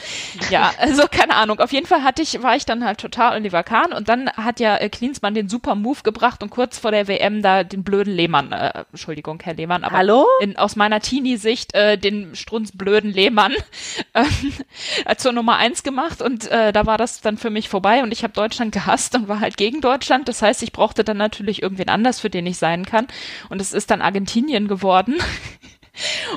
ja, 0.51 0.73
also 0.79 1.05
keine 1.11 1.37
Ahnung. 1.37 1.61
Auf 1.61 1.73
jeden 1.73 1.87
Fall 1.87 2.03
hatte 2.03 2.23
ich, 2.23 2.43
war 2.43 2.57
ich 2.57 2.65
dann 2.65 2.85
halt 2.85 2.99
total 2.99 3.37
Oliver 3.37 3.63
Kahn 3.63 3.93
und 3.93 4.09
dann 4.09 4.31
hat 4.31 4.61
ja 4.61 4.77
äh, 4.77 4.89
Klinsmann 4.89 5.35
den 5.35 5.49
super 5.49 5.75
Move 5.75 6.01
gebracht 6.03 6.43
und 6.43 6.51
kurz 6.51 6.79
vor 6.79 6.91
der 6.91 7.09
WM 7.09 7.43
da 7.43 7.65
den 7.65 7.85
blöden 7.85 8.13
Lehmann, 8.13 8.53
äh, 8.53 8.85
Entschuldigung, 8.93 9.41
Herr 9.43 9.55
Lehmann, 9.55 9.85
aber 9.85 9.97
Hallo? 9.99 10.27
In, 10.41 10.57
aus 10.57 10.77
meiner 10.77 11.01
Teenie-Sicht 11.01 11.75
äh, 11.75 11.99
den 11.99 12.35
strunzblöden 12.35 13.13
Lehmann 13.13 13.53
äh, 14.13 15.17
zur 15.17 15.33
Nummer 15.33 15.57
eins 15.57 15.83
gemacht 15.83 16.23
und 16.23 16.51
äh, 16.51 16.73
da 16.73 16.87
war 16.87 16.99
das 16.99 17.21
dann 17.21 17.39
für 17.39 17.51
mich 17.51 17.69
vorbei 17.69 18.03
und 18.03 18.13
ich 18.13 18.23
habe 18.23 18.33
Deutschland 18.33 18.73
gehasst 18.73 19.15
und 19.15 19.29
war 19.29 19.41
halt 19.41 19.57
gegen 19.57 19.81
Deutschland. 19.81 20.29
Das 20.29 20.43
heißt, 20.43 20.63
ich 20.63 20.73
brauche 20.73 20.84
brauchte 20.85 21.03
dann 21.03 21.17
natürlich 21.17 21.63
irgendwen 21.63 21.89
anders, 21.89 22.21
für 22.21 22.29
den 22.29 22.45
ich 22.47 22.59
sein 22.59 22.85
kann. 22.85 23.07
Und 23.49 23.59
es 23.59 23.73
ist 23.73 23.91
dann 23.91 24.03
Argentinien 24.03 24.69
geworden. 24.69 25.17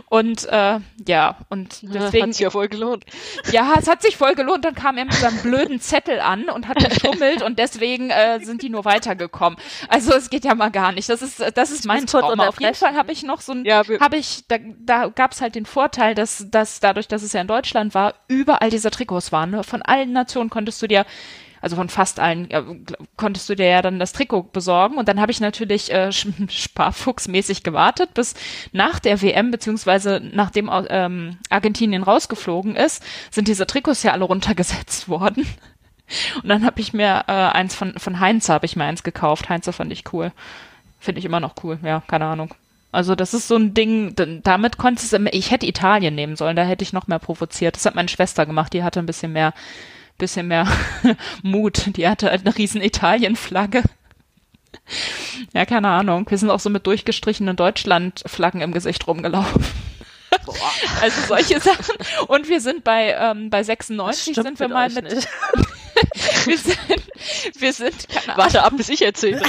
Und 0.10 0.45
äh, 0.49 0.80
ja, 1.07 1.38
und 1.49 1.80
deswegen. 1.82 2.28
Hat 2.28 2.34
sich 2.36 2.44
ja 2.44 2.52
voll 2.52 2.68
gelohnt. 2.68 3.06
Ja, 3.52 3.74
es 3.80 3.88
hat 3.88 4.03
sich 4.03 4.15
voll 4.15 4.36
gelohnt. 4.36 4.64
Dann 4.64 4.76
kam 4.76 4.99
er 4.99 5.06
mit 5.06 5.15
seinem 5.15 5.40
blöden 5.40 5.80
Zettel 5.80 6.19
an 6.19 6.48
und 6.49 6.68
hat 6.68 6.78
geschummelt 6.78 7.41
und 7.41 7.57
deswegen 7.57 8.11
äh, 8.11 8.40
sind 8.40 8.61
die 8.61 8.69
nur 8.69 8.86
weitergekommen. 8.86 9.57
Also 9.90 10.14
es 10.14 10.30
geht 10.30 10.45
ja 10.45 10.53
mal 10.53 10.69
gar 10.69 10.91
nicht. 10.91 11.10
Das 11.10 11.24
ist, 11.24 11.44
das 11.56 11.72
ist 11.72 11.88
mein 11.88 12.06
Trauma. 12.06 12.49
Auf 12.49 12.61
jeden 12.61 12.76
Fall 12.76 12.94
habe 12.94 13.11
ich 13.11 13.24
noch 13.24 13.41
so 13.41 13.53
ein, 13.53 13.65
ja, 13.65 13.82
habe 13.99 14.18
ich, 14.18 14.44
da, 14.48 14.57
da 14.78 15.07
gab 15.07 15.32
es 15.32 15.41
halt 15.41 15.56
den 15.56 15.65
Vorteil, 15.65 16.14
dass, 16.14 16.45
dass 16.52 16.80
dadurch, 16.80 17.07
dass 17.07 17.24
es 17.24 17.34
ja 17.34 17.41
in 17.41 17.48
Deutschland 17.48 17.95
war, 17.95 18.14
überall 18.28 18.69
diese 18.69 18.91
Trikots 18.91 19.32
waren. 19.32 19.49
Ne? 19.49 19.64
Von 19.64 19.82
allen 19.82 20.11
Nationen 20.11 20.52
konntest 20.52 20.80
du 20.84 20.88
dir 20.88 21.03
also 21.68 21.76
von 21.76 21.89
fast 21.89 22.22
allen, 22.22 22.48
ja, 22.49 22.64
konntest 23.18 23.49
du 23.49 23.56
dir 23.56 23.68
ja 23.68 23.81
dann 23.81 23.99
das 23.99 24.14
Trikot 24.14 24.44
besorgen. 24.53 24.98
Und 24.98 25.10
dann 25.10 25.19
habe 25.19 25.34
ich 25.34 25.41
natürlich 25.41 25.91
äh, 25.91 26.11
sparfuchsmäßig 26.49 27.64
gewartet, 27.64 28.14
bis 28.14 28.35
nach 28.72 28.99
der 28.99 29.22
WM, 29.22 29.52
beziehungsweise 29.52 30.22
nachdem 30.34 30.72
ähm, 30.89 31.38
Argentinien 31.49 32.03
rausgeflogen 32.03 32.77
ist, 32.77 33.03
sind 33.31 33.49
diese 33.49 33.68
Trikots 33.68 34.03
ja 34.03 34.14
alle 34.14 34.23
runtergesetzt 34.23 35.10
worden. 35.10 35.45
Und 36.41 36.48
dann 36.48 36.65
habe 36.65 36.80
ich 36.80 36.94
mir 36.94 37.26
äh, 37.27 37.34
eins 37.34 37.76
von, 37.76 37.99
von 37.99 38.22
Heinz 38.22 38.48
habe 38.48 38.65
ich 38.65 38.77
mir 38.77 38.85
eins 38.85 39.03
gekauft. 39.03 39.49
Heinz 39.49 39.69
fand 39.69 39.91
ich 39.91 40.14
cool. 40.14 40.31
Finde 41.02 41.19
ich 41.19 41.26
immer 41.26 41.41
noch 41.41 41.56
cool, 41.64 41.77
ja, 41.84 42.02
keine 42.07 42.26
Ahnung. 42.27 42.53
Also 42.94 43.14
das 43.14 43.34
ist 43.34 43.49
so 43.49 43.57
ein 43.57 43.73
Ding, 43.73 44.15
damit 44.44 44.77
konntest 44.77 45.11
du, 45.11 45.18
ich 45.31 45.52
hätte 45.52 45.68
Italien 45.68 46.15
nehmen 46.15 46.38
sollen, 46.38 46.56
da 46.56 46.64
hätte 46.64 46.84
ich 46.84 46.94
noch 46.94 47.07
mehr 47.07 47.19
provoziert. 47.19 47.76
Das 47.76 47.85
hat 47.85 47.95
meine 47.95 48.07
Schwester 48.07 48.45
gemacht, 48.45 48.72
die 48.72 48.84
hatte 48.84 48.99
ein 48.99 49.06
bisschen 49.06 49.34
mehr 49.34 49.53
bisschen 50.18 50.48
mehr 50.48 50.68
Mut. 51.44 51.95
Die 51.98 52.07
hatte 52.07 52.30
halt 52.30 52.45
eine 52.45 52.57
riesen 52.57 52.81
Italien-Flagge. 52.81 53.84
Ja, 55.53 55.65
keine 55.65 55.89
Ahnung. 55.89 56.26
Wir 56.30 56.38
sind 56.38 56.49
auch 56.49 56.60
so 56.60 56.69
mit 56.69 56.88
durchgestrichenen 56.88 57.56
Deutschland-Flaggen 57.56 58.61
im 58.61 58.72
Gesicht 58.72 59.07
rumgelaufen. 59.07 59.64
Boah. 60.45 60.56
Also 61.02 61.22
solche 61.27 61.60
Sachen. 61.60 61.95
Und 62.27 62.49
wir 62.49 62.61
sind 62.61 62.84
bei, 62.84 63.15
ähm, 63.19 63.49
bei 63.49 63.64
96 63.64 64.35
sind 64.35 64.60
wir 64.60 64.68
mal 64.68 64.89
mit. 64.89 65.06
wir 66.45 66.57
sind, 66.57 67.03
wir 67.57 67.73
sind, 67.73 68.10
keine 68.10 68.38
Warte 68.38 68.64
ab, 68.64 68.73
bis 68.77 68.89
ich 68.89 69.03
erzähle. 69.03 69.41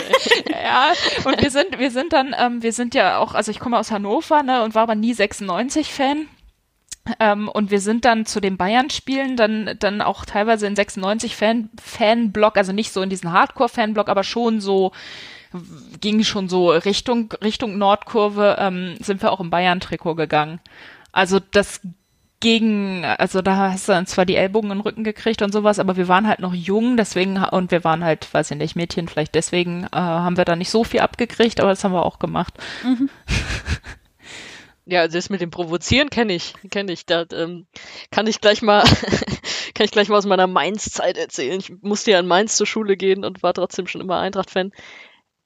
ja, 0.50 0.92
und 1.24 1.40
wir 1.40 1.50
sind, 1.50 1.78
wir 1.78 1.90
sind 1.90 2.12
dann, 2.12 2.34
ähm, 2.38 2.62
wir 2.62 2.72
sind 2.72 2.94
ja 2.94 3.18
auch, 3.18 3.34
also 3.34 3.50
ich 3.50 3.60
komme 3.60 3.78
aus 3.78 3.90
Hannover, 3.90 4.42
ne, 4.42 4.62
und 4.62 4.74
war 4.74 4.82
aber 4.82 4.94
nie 4.94 5.14
96-Fan. 5.14 6.26
Ähm, 7.20 7.48
und 7.48 7.70
wir 7.70 7.80
sind 7.80 8.04
dann 8.04 8.26
zu 8.26 8.40
den 8.40 8.56
Bayern-Spielen 8.56 9.36
dann, 9.36 9.76
dann 9.78 10.00
auch 10.00 10.24
teilweise 10.24 10.66
in 10.66 10.76
96 10.76 11.36
Fan, 11.36 11.70
Fanblock, 11.80 12.56
also 12.56 12.72
nicht 12.72 12.92
so 12.92 13.02
in 13.02 13.10
diesen 13.10 13.32
Hardcore-Fanblock, 13.32 14.08
aber 14.08 14.24
schon 14.24 14.60
so, 14.60 14.92
ging 16.00 16.24
schon 16.24 16.48
so 16.48 16.70
Richtung, 16.70 17.32
Richtung 17.42 17.78
Nordkurve, 17.78 18.56
ähm, 18.58 18.96
sind 19.00 19.22
wir 19.22 19.32
auch 19.32 19.40
im 19.40 19.50
Bayern-Trikot 19.50 20.14
gegangen. 20.14 20.60
Also 21.12 21.40
das 21.40 21.80
gegen, 22.40 23.04
also 23.04 23.42
da 23.42 23.72
hast 23.72 23.88
du 23.88 23.92
dann 23.92 24.06
zwar 24.06 24.24
die 24.24 24.36
Ellbogen 24.36 24.70
in 24.70 24.78
den 24.78 24.82
Rücken 24.82 25.02
gekriegt 25.02 25.42
und 25.42 25.52
sowas, 25.52 25.80
aber 25.80 25.96
wir 25.96 26.06
waren 26.06 26.28
halt 26.28 26.38
noch 26.38 26.54
jung, 26.54 26.96
deswegen, 26.96 27.36
und 27.36 27.72
wir 27.72 27.82
waren 27.82 28.04
halt, 28.04 28.32
weiß 28.32 28.52
ich 28.52 28.56
nicht, 28.56 28.76
Mädchen, 28.76 29.08
vielleicht 29.08 29.34
deswegen 29.34 29.84
äh, 29.84 29.96
haben 29.96 30.36
wir 30.36 30.44
da 30.44 30.54
nicht 30.54 30.70
so 30.70 30.84
viel 30.84 31.00
abgekriegt, 31.00 31.60
aber 31.60 31.70
das 31.70 31.82
haben 31.82 31.92
wir 31.92 32.06
auch 32.06 32.20
gemacht. 32.20 32.54
Mhm. 32.84 33.10
Ja, 34.90 35.02
also 35.02 35.18
das 35.18 35.28
mit 35.28 35.42
dem 35.42 35.50
Provozieren 35.50 36.08
kenne 36.08 36.34
ich, 36.34 36.54
kenne 36.70 36.92
ich. 36.92 37.04
Da 37.04 37.26
ähm, 37.32 37.66
kann 38.10 38.26
ich 38.26 38.40
gleich 38.40 38.62
mal, 38.62 38.82
kann 39.74 39.84
ich 39.84 39.90
gleich 39.90 40.08
mal 40.08 40.16
aus 40.16 40.24
meiner 40.24 40.46
Mainz-Zeit 40.46 41.18
erzählen. 41.18 41.60
Ich 41.60 41.70
musste 41.82 42.12
ja 42.12 42.18
in 42.18 42.26
Mainz 42.26 42.56
zur 42.56 42.66
Schule 42.66 42.96
gehen 42.96 43.22
und 43.22 43.42
war 43.42 43.52
trotzdem 43.52 43.86
schon 43.86 44.00
immer 44.00 44.18
Eintracht-Fan. 44.18 44.72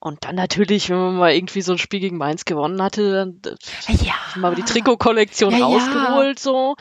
Und 0.05 0.25
dann 0.25 0.35
natürlich, 0.35 0.91
wenn 0.91 0.97
man 0.97 1.17
mal 1.17 1.33
irgendwie 1.33 1.63
so 1.63 1.71
ein 1.71 1.79
Spiel 1.79 2.01
gegen 2.01 2.17
Mainz 2.17 2.45
gewonnen 2.45 2.83
hatte, 2.83 3.13
dann 3.13 3.41
ja. 4.03 4.15
mal 4.35 4.53
die 4.53 4.65
Trikotkollektion 4.65 5.57
ja, 5.57 5.65
rausgeholt 5.65 6.41
ja. 6.41 6.43
so 6.43 6.75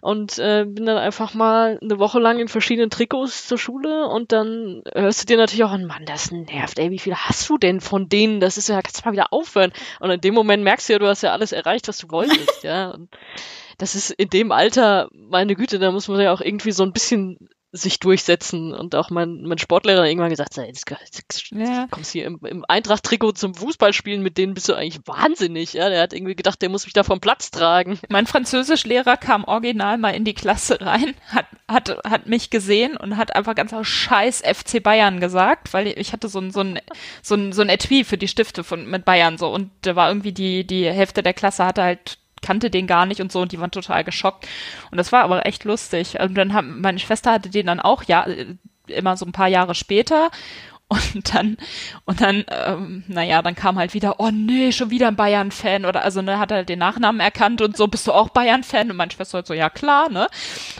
und 0.00 0.38
äh, 0.38 0.64
bin 0.64 0.86
dann 0.86 0.96
einfach 0.96 1.34
mal 1.34 1.80
eine 1.82 1.98
Woche 1.98 2.20
lang 2.20 2.38
in 2.38 2.46
verschiedenen 2.46 2.88
Trikots 2.88 3.48
zur 3.48 3.58
Schule 3.58 4.06
und 4.06 4.30
dann 4.30 4.84
hörst 4.94 5.22
du 5.22 5.26
dir 5.26 5.38
natürlich 5.38 5.64
auch 5.64 5.72
an, 5.72 5.86
Mann, 5.86 6.04
das 6.04 6.30
nervt, 6.30 6.78
ey, 6.78 6.92
wie 6.92 7.00
viele 7.00 7.16
hast 7.16 7.48
du 7.48 7.58
denn 7.58 7.80
von 7.80 8.08
denen? 8.08 8.38
Das 8.38 8.56
ist 8.56 8.68
ja, 8.68 8.80
kannst 8.80 9.00
du 9.00 9.08
mal 9.08 9.12
wieder 9.12 9.32
aufhören. 9.32 9.72
Und 9.98 10.10
in 10.12 10.20
dem 10.20 10.34
Moment 10.34 10.62
merkst 10.62 10.88
du 10.88 10.92
ja, 10.92 10.98
du 11.00 11.08
hast 11.08 11.22
ja 11.22 11.32
alles 11.32 11.50
erreicht, 11.50 11.88
was 11.88 11.98
du 11.98 12.12
wolltest, 12.12 12.62
ja. 12.62 12.92
Und 12.92 13.08
das 13.78 13.96
ist 13.96 14.12
in 14.12 14.28
dem 14.28 14.52
Alter, 14.52 15.08
meine 15.12 15.56
Güte, 15.56 15.80
da 15.80 15.90
muss 15.90 16.06
man 16.06 16.20
ja 16.20 16.32
auch 16.32 16.40
irgendwie 16.40 16.70
so 16.70 16.84
ein 16.84 16.92
bisschen 16.92 17.48
sich 17.72 17.98
durchsetzen. 17.98 18.74
Und 18.74 18.94
auch 18.94 19.08
mein, 19.10 19.42
mein 19.42 19.56
Sportlehrer 19.56 20.06
irgendwann 20.06 20.30
gesagt, 20.30 20.56
jetzt, 20.56 20.88
jetzt 20.90 21.50
ja. 21.50 21.86
kommst 21.90 22.12
hier 22.12 22.26
im, 22.26 22.38
im 22.44 22.64
Eintracht-Trikot 22.68 23.32
zum 23.32 23.54
Fußballspielen, 23.54 24.22
mit 24.22 24.36
denen 24.36 24.52
bist 24.52 24.68
du 24.68 24.74
eigentlich 24.74 25.00
wahnsinnig. 25.06 25.72
Ja, 25.72 25.88
der 25.88 26.02
hat 26.02 26.12
irgendwie 26.12 26.36
gedacht, 26.36 26.60
der 26.60 26.68
muss 26.68 26.84
mich 26.84 26.92
da 26.92 27.02
vom 27.02 27.20
Platz 27.20 27.50
tragen. 27.50 27.98
Mein 28.10 28.26
Französischlehrer 28.26 29.16
kam 29.16 29.44
original 29.44 29.96
mal 29.96 30.10
in 30.10 30.24
die 30.24 30.34
Klasse 30.34 30.80
rein, 30.82 31.14
hat, 31.28 31.46
hat, 31.66 31.98
hat 32.04 32.26
mich 32.26 32.50
gesehen 32.50 32.96
und 32.96 33.16
hat 33.16 33.34
einfach 33.34 33.54
ganz 33.54 33.72
scheiß 33.82 34.42
FC 34.42 34.82
Bayern 34.82 35.18
gesagt, 35.18 35.72
weil 35.72 35.86
ich 35.86 36.12
hatte 36.12 36.28
so 36.28 36.40
ein, 36.40 36.50
so 36.50 36.60
ein, 36.60 36.78
so 37.22 37.34
ein, 37.34 37.52
so 37.52 37.62
ein 37.62 37.70
Etui 37.70 38.04
für 38.04 38.18
die 38.18 38.28
Stifte 38.28 38.64
von, 38.64 38.86
mit 38.86 39.06
Bayern 39.06 39.38
so 39.38 39.48
und 39.48 39.70
da 39.80 39.96
war 39.96 40.08
irgendwie 40.08 40.32
die, 40.32 40.66
die 40.66 40.84
Hälfte 40.90 41.22
der 41.22 41.32
Klasse 41.32 41.64
hatte 41.64 41.82
halt 41.82 42.18
kannte 42.42 42.70
den 42.70 42.86
gar 42.86 43.06
nicht 43.06 43.20
und 43.20 43.32
so 43.32 43.40
und 43.40 43.52
die 43.52 43.60
waren 43.60 43.70
total 43.70 44.04
geschockt. 44.04 44.46
Und 44.90 44.98
das 44.98 45.12
war 45.12 45.22
aber 45.22 45.46
echt 45.46 45.64
lustig. 45.64 46.20
Und 46.20 46.34
dann 46.34 46.52
haben, 46.52 46.80
meine 46.80 46.98
Schwester 46.98 47.32
hatte 47.32 47.50
den 47.50 47.66
dann 47.66 47.80
auch, 47.80 48.04
ja, 48.04 48.26
immer 48.86 49.16
so 49.16 49.24
ein 49.24 49.32
paar 49.32 49.48
Jahre 49.48 49.74
später. 49.74 50.30
Und 50.92 51.34
dann, 51.34 51.56
und 52.04 52.20
dann, 52.20 52.44
ähm, 52.48 53.04
naja, 53.08 53.40
dann 53.40 53.54
kam 53.54 53.78
halt 53.78 53.94
wieder, 53.94 54.20
oh 54.20 54.30
nee, 54.30 54.72
schon 54.72 54.90
wieder 54.90 55.08
ein 55.08 55.16
Bayern-Fan 55.16 55.86
oder 55.86 56.04
also 56.04 56.20
ne, 56.20 56.38
hat 56.38 56.50
er 56.50 56.64
den 56.64 56.78
Nachnamen 56.78 57.20
erkannt 57.20 57.62
und 57.62 57.76
so, 57.76 57.88
bist 57.88 58.06
du 58.06 58.12
auch 58.12 58.28
Bayern-Fan? 58.28 58.90
Und 58.90 58.96
meine 58.96 59.10
Schwester 59.10 59.38
halt 59.38 59.46
so, 59.46 59.54
ja 59.54 59.70
klar, 59.70 60.10
ne? 60.10 60.28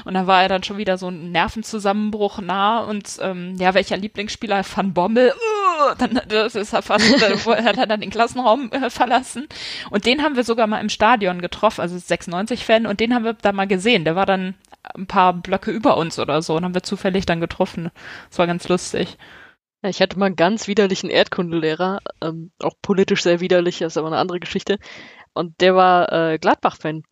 Und 0.05 0.14
dann 0.14 0.26
war 0.26 0.43
er 0.43 0.48
dann 0.48 0.64
schon 0.64 0.76
wieder 0.76 0.98
so 0.98 1.09
ein 1.09 1.32
Nervenzusammenbruch 1.32 2.40
nah 2.40 2.80
und 2.80 3.18
ähm, 3.22 3.56
ja, 3.59 3.72
welcher 3.72 3.97
Lieblingsspieler 3.97 4.62
Van 4.74 4.93
Bommel, 4.93 5.32
uh, 5.32 5.94
dann 5.97 6.20
das 6.28 6.55
ist 6.55 6.74
er 6.74 6.82
fast, 6.82 7.10
äh, 7.22 7.62
hat 7.62 7.78
er 7.78 7.86
dann 7.86 8.01
den 8.01 8.10
Klassenraum 8.10 8.70
äh, 8.72 8.90
verlassen. 8.90 9.48
Und 9.90 10.05
den 10.05 10.22
haben 10.22 10.36
wir 10.36 10.44
sogar 10.44 10.66
mal 10.66 10.80
im 10.80 10.90
Stadion 10.90 11.40
getroffen, 11.40 11.80
also 11.80 11.97
96-Fan, 11.97 12.86
und 12.86 13.01
den 13.01 13.14
haben 13.14 13.24
wir 13.24 13.32
da 13.34 13.52
mal 13.52 13.66
gesehen. 13.66 14.05
Der 14.05 14.14
war 14.14 14.26
dann 14.26 14.55
ein 14.94 15.06
paar 15.06 15.32
Blöcke 15.32 15.70
über 15.70 15.97
uns 15.97 16.18
oder 16.18 16.43
so 16.43 16.56
und 16.56 16.64
haben 16.64 16.74
wir 16.74 16.82
zufällig 16.82 17.24
dann 17.24 17.40
getroffen. 17.40 17.90
Das 18.28 18.39
war 18.39 18.47
ganz 18.47 18.68
lustig. 18.68 19.16
Ja, 19.82 19.90
ich 19.90 20.00
hatte 20.00 20.18
mal 20.18 20.26
einen 20.26 20.36
ganz 20.36 20.68
widerlichen 20.68 21.10
Erdkundelehrer, 21.10 22.00
ähm, 22.22 22.52
auch 22.62 22.74
politisch 22.80 23.22
sehr 23.22 23.40
widerlich, 23.40 23.78
das 23.78 23.94
ist 23.94 23.96
aber 23.96 24.06
eine 24.09 24.18
andere 24.18 24.40
Geschichte. 24.40 24.78
Und 25.34 25.60
der 25.60 25.74
war 25.74 26.12
äh, 26.12 26.38
Gladbach-Fan. 26.38 27.02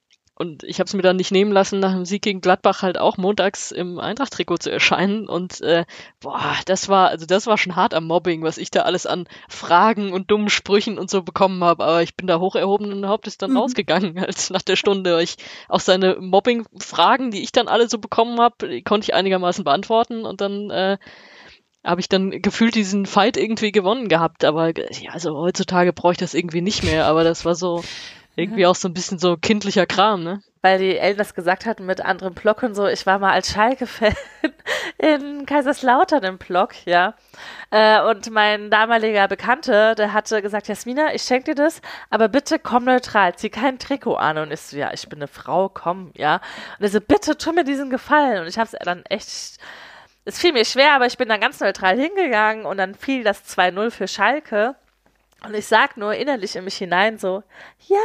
Und 0.40 0.64
ich 0.64 0.80
habe 0.80 0.86
es 0.86 0.94
mir 0.94 1.02
dann 1.02 1.16
nicht 1.16 1.32
nehmen 1.32 1.52
lassen, 1.52 1.80
nach 1.80 1.92
dem 1.92 2.06
Sieg 2.06 2.22
gegen 2.22 2.40
Gladbach 2.40 2.80
halt 2.80 2.96
auch 2.96 3.18
montags 3.18 3.72
im 3.72 3.98
Eintracht-Trikot 3.98 4.56
zu 4.56 4.70
erscheinen. 4.70 5.28
Und 5.28 5.60
äh, 5.60 5.84
boah, 6.20 6.56
das 6.64 6.88
war, 6.88 7.08
also 7.10 7.26
das 7.26 7.46
war 7.46 7.58
schon 7.58 7.76
hart 7.76 7.92
am 7.92 8.06
Mobbing, 8.06 8.42
was 8.42 8.56
ich 8.56 8.70
da 8.70 8.82
alles 8.82 9.04
an 9.04 9.28
Fragen 9.50 10.14
und 10.14 10.30
dummen 10.30 10.48
Sprüchen 10.48 10.98
und 10.98 11.10
so 11.10 11.22
bekommen 11.22 11.62
habe. 11.62 11.84
Aber 11.84 12.02
ich 12.02 12.16
bin 12.16 12.26
da 12.26 12.38
hoch 12.38 12.56
erhobenen 12.56 13.06
Hauptes 13.06 13.36
dann 13.36 13.50
mhm. 13.50 13.58
rausgegangen, 13.58 14.18
als 14.24 14.48
nach 14.48 14.62
der 14.62 14.76
Stunde. 14.76 15.22
Ich 15.22 15.36
auch 15.68 15.80
seine 15.80 16.16
Mobbing-Fragen, 16.18 17.32
die 17.32 17.42
ich 17.42 17.52
dann 17.52 17.68
alle 17.68 17.90
so 17.90 17.98
bekommen 17.98 18.40
habe, 18.40 18.82
konnte 18.82 19.04
ich 19.04 19.14
einigermaßen 19.14 19.64
beantworten 19.64 20.24
und 20.24 20.40
dann 20.40 20.70
äh, 20.70 20.96
habe 21.84 22.00
ich 22.00 22.08
dann 22.08 22.30
gefühlt 22.42 22.74
diesen 22.74 23.06
Fight 23.06 23.36
irgendwie 23.36 23.72
gewonnen 23.72 24.08
gehabt. 24.08 24.44
Aber 24.44 24.72
ja, 24.76 25.12
also 25.12 25.36
heutzutage 25.36 25.92
brauche 25.92 26.12
ich 26.12 26.18
das 26.18 26.34
irgendwie 26.34 26.60
nicht 26.60 26.84
mehr. 26.84 27.06
Aber 27.06 27.24
das 27.24 27.44
war 27.44 27.54
so 27.54 27.82
irgendwie 28.36 28.66
auch 28.66 28.74
so 28.74 28.88
ein 28.88 28.94
bisschen 28.94 29.18
so 29.18 29.36
kindlicher 29.36 29.86
Kram, 29.86 30.22
ne? 30.22 30.42
Weil 30.62 30.78
die 30.78 30.98
Eltern 30.98 31.18
das 31.18 31.34
gesagt 31.34 31.64
hatten 31.66 31.86
mit 31.86 32.02
anderen 32.02 32.34
Block 32.34 32.62
und 32.62 32.74
so. 32.74 32.86
Ich 32.86 33.06
war 33.06 33.18
mal 33.18 33.32
als 33.32 33.50
Schalke-Fan 33.50 34.14
in 34.98 35.46
Kaiserslautern 35.46 36.22
im 36.24 36.38
Block, 36.38 36.74
ja. 36.86 37.14
Äh, 37.70 38.02
und 38.02 38.30
mein 38.30 38.70
damaliger 38.70 39.26
Bekannte, 39.26 39.94
der 39.96 40.12
hatte 40.12 40.42
gesagt, 40.42 40.68
Jasmina, 40.68 41.14
ich 41.14 41.22
schenke 41.22 41.54
dir 41.54 41.54
das, 41.54 41.80
aber 42.10 42.28
bitte 42.28 42.58
komm 42.58 42.84
neutral, 42.84 43.34
zieh 43.36 43.50
kein 43.50 43.78
Trikot 43.78 44.16
an. 44.16 44.38
Und 44.38 44.52
ich 44.52 44.60
so, 44.60 44.76
ja, 44.76 44.92
ich 44.92 45.08
bin 45.08 45.18
eine 45.18 45.28
Frau, 45.28 45.68
komm, 45.68 46.12
ja. 46.14 46.36
Und 46.78 46.84
er 46.84 46.88
so, 46.88 47.00
bitte 47.00 47.36
tu 47.36 47.52
mir 47.52 47.64
diesen 47.64 47.90
Gefallen. 47.90 48.42
Und 48.42 48.48
ich 48.48 48.58
habe 48.58 48.68
es 48.70 48.76
dann 48.84 49.04
echt 49.06 49.58
es 50.24 50.38
fiel 50.38 50.52
mir 50.52 50.64
schwer, 50.64 50.94
aber 50.94 51.06
ich 51.06 51.16
bin 51.16 51.28
dann 51.28 51.40
ganz 51.40 51.60
neutral 51.60 51.98
hingegangen 51.98 52.66
und 52.66 52.76
dann 52.76 52.94
fiel 52.94 53.24
das 53.24 53.44
2-0 53.56 53.90
für 53.90 54.08
Schalke. 54.08 54.76
Und 55.42 55.54
ich 55.54 55.66
sag 55.66 55.96
nur 55.96 56.14
innerlich 56.14 56.54
in 56.54 56.64
mich 56.64 56.76
hinein 56.76 57.16
so, 57.16 57.42
ja. 57.86 57.98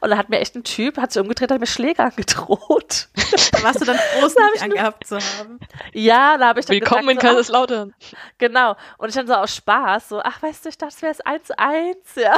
Und 0.00 0.10
dann 0.10 0.18
hat 0.18 0.28
mir 0.28 0.38
echt 0.38 0.54
ein 0.54 0.62
Typ, 0.62 0.96
hat 0.96 1.10
sich 1.10 1.20
umgedreht, 1.20 1.50
hat 1.50 1.58
mir 1.58 1.66
Schläge 1.66 2.04
angedroht. 2.04 3.08
Da 3.50 3.62
warst 3.64 3.80
du 3.80 3.84
dann 3.84 3.96
froh, 3.96 4.26
es 4.26 4.36
nicht 4.36 4.62
angehabt 4.62 5.06
zu 5.08 5.16
haben. 5.16 5.58
Ja, 5.92 6.38
da 6.38 6.48
habe 6.48 6.60
ich 6.60 6.66
dann 6.66 6.74
Willkommen 6.74 7.08
gesagt, 7.08 7.24
in 7.24 7.28
Kaiserslautern. 7.28 7.94
So, 7.98 8.16
genau. 8.38 8.76
Und 8.98 9.08
ich 9.08 9.16
dann 9.16 9.26
so 9.26 9.34
aus 9.34 9.56
Spaß, 9.56 10.08
so, 10.08 10.20
ach, 10.22 10.40
weißt 10.40 10.64
du, 10.64 10.68
ich 10.68 10.78
dachte, 10.78 10.94
es 10.94 11.02
wäre 11.02 11.12
es 11.12 11.24
1-1, 11.24 12.20
ja. 12.20 12.36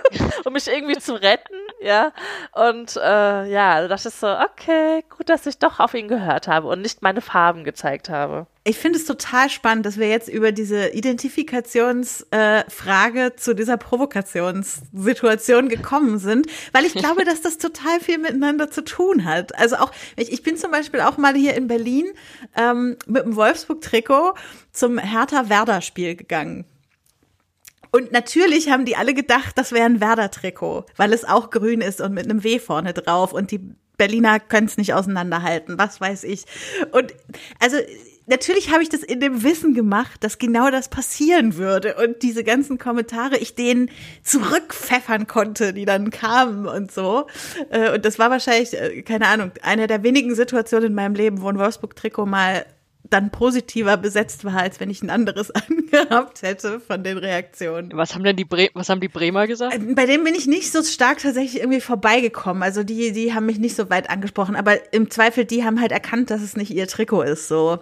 um 0.44 0.52
mich 0.52 0.68
irgendwie 0.68 0.98
zu 0.98 1.14
retten, 1.14 1.56
ja. 1.80 2.12
Und 2.52 2.96
äh, 2.96 3.50
ja, 3.50 3.82
da 3.82 3.88
dachte 3.88 4.08
ich 4.08 4.14
so, 4.14 4.28
okay, 4.28 5.04
gut, 5.16 5.28
dass 5.28 5.46
ich 5.46 5.58
doch 5.58 5.80
auf 5.80 5.94
ihn 5.94 6.08
gehört 6.08 6.48
habe 6.48 6.68
und 6.68 6.82
nicht 6.82 7.02
meine 7.02 7.20
Farben 7.20 7.64
gezeigt 7.64 8.08
habe. 8.08 8.46
Ich 8.64 8.78
finde 8.78 8.98
es 8.98 9.06
total 9.06 9.48
spannend, 9.48 9.86
dass 9.86 9.96
wir 9.96 10.08
jetzt 10.08 10.28
über 10.28 10.50
diese 10.50 10.88
Identifikationsfrage 10.88 13.26
äh, 13.26 13.36
zu 13.36 13.54
dieser 13.54 13.76
Provokationssituation 13.76 15.68
gekommen 15.68 16.18
sind, 16.18 16.48
weil 16.72 16.84
ich 16.84 16.94
glaube, 16.94 17.24
dass 17.24 17.42
das 17.42 17.58
total 17.58 18.00
viel 18.00 18.18
miteinander 18.18 18.68
zu 18.70 18.82
tun 18.82 19.24
hat. 19.24 19.56
Also 19.56 19.76
auch, 19.76 19.92
ich, 20.16 20.32
ich 20.32 20.42
bin 20.42 20.56
zum 20.56 20.72
Beispiel 20.72 21.00
auch 21.00 21.16
mal 21.16 21.34
hier 21.34 21.54
in 21.54 21.68
Berlin 21.68 22.06
ähm, 22.56 22.96
mit 23.06 23.24
dem 23.24 23.36
Wolfsburg-Trikot 23.36 24.34
zum 24.72 24.98
Hertha-Werder-Spiel 24.98 26.16
gegangen. 26.16 26.64
Und 27.90 28.12
natürlich 28.12 28.70
haben 28.70 28.84
die 28.84 28.96
alle 28.96 29.14
gedacht, 29.14 29.56
das 29.56 29.72
wäre 29.72 29.86
ein 29.86 30.00
Werder-Trikot, 30.00 30.86
weil 30.96 31.12
es 31.12 31.24
auch 31.24 31.50
grün 31.50 31.80
ist 31.80 32.00
und 32.00 32.14
mit 32.14 32.24
einem 32.24 32.44
W 32.44 32.58
vorne 32.58 32.92
drauf 32.92 33.32
und 33.32 33.50
die 33.50 33.60
Berliner 33.96 34.40
können 34.40 34.66
es 34.66 34.76
nicht 34.76 34.94
auseinanderhalten, 34.94 35.78
was 35.78 36.00
weiß 36.00 36.24
ich. 36.24 36.44
Und 36.92 37.14
also 37.60 37.78
natürlich 38.26 38.72
habe 38.72 38.82
ich 38.82 38.88
das 38.88 39.02
in 39.02 39.20
dem 39.20 39.42
Wissen 39.42 39.74
gemacht, 39.74 40.22
dass 40.22 40.38
genau 40.38 40.70
das 40.70 40.88
passieren 40.88 41.56
würde 41.56 41.94
und 41.94 42.22
diese 42.22 42.44
ganzen 42.44 42.78
Kommentare 42.78 43.38
ich 43.38 43.54
denen 43.54 43.90
zurückpfeffern 44.22 45.26
konnte, 45.26 45.72
die 45.72 45.84
dann 45.84 46.10
kamen 46.10 46.66
und 46.66 46.92
so. 46.92 47.26
Äh, 47.70 47.94
und 47.94 48.04
das 48.04 48.18
war 48.18 48.30
wahrscheinlich, 48.30 48.74
äh, 48.74 49.02
keine 49.02 49.28
Ahnung, 49.28 49.52
eine 49.62 49.86
der 49.86 50.02
wenigen 50.02 50.34
Situationen 50.34 50.88
in 50.88 50.94
meinem 50.94 51.14
Leben, 51.14 51.40
wo 51.40 51.48
ein 51.48 51.58
Wolfsburg-Trikot 51.58 52.26
mal 52.26 52.66
dann 53.10 53.30
positiver 53.30 53.96
besetzt 53.96 54.44
war, 54.44 54.56
als 54.56 54.80
wenn 54.80 54.90
ich 54.90 55.02
ein 55.02 55.10
anderes 55.10 55.50
angehabt 55.54 56.42
hätte 56.42 56.80
von 56.80 57.04
den 57.04 57.18
Reaktionen. 57.18 57.90
Was 57.94 58.14
haben 58.14 58.24
denn 58.24 58.36
die 58.36 58.44
Bre 58.44 58.70
was 58.74 58.88
haben 58.88 59.00
die 59.00 59.08
Bremer 59.08 59.46
gesagt? 59.46 59.74
Äh, 59.74 59.94
bei 59.94 60.06
dem 60.06 60.24
bin 60.24 60.34
ich 60.34 60.46
nicht 60.46 60.72
so 60.72 60.82
stark 60.82 61.18
tatsächlich 61.18 61.60
irgendwie 61.60 61.80
vorbeigekommen. 61.80 62.62
Also 62.62 62.82
die, 62.82 63.12
die 63.12 63.34
haben 63.34 63.46
mich 63.46 63.58
nicht 63.58 63.76
so 63.76 63.90
weit 63.90 64.10
angesprochen, 64.10 64.56
aber 64.56 64.92
im 64.92 65.10
Zweifel, 65.10 65.44
die 65.44 65.64
haben 65.64 65.80
halt 65.80 65.92
erkannt, 65.92 66.30
dass 66.30 66.42
es 66.42 66.56
nicht 66.56 66.70
ihr 66.70 66.88
Trikot 66.88 67.22
ist. 67.22 67.48
So. 67.48 67.78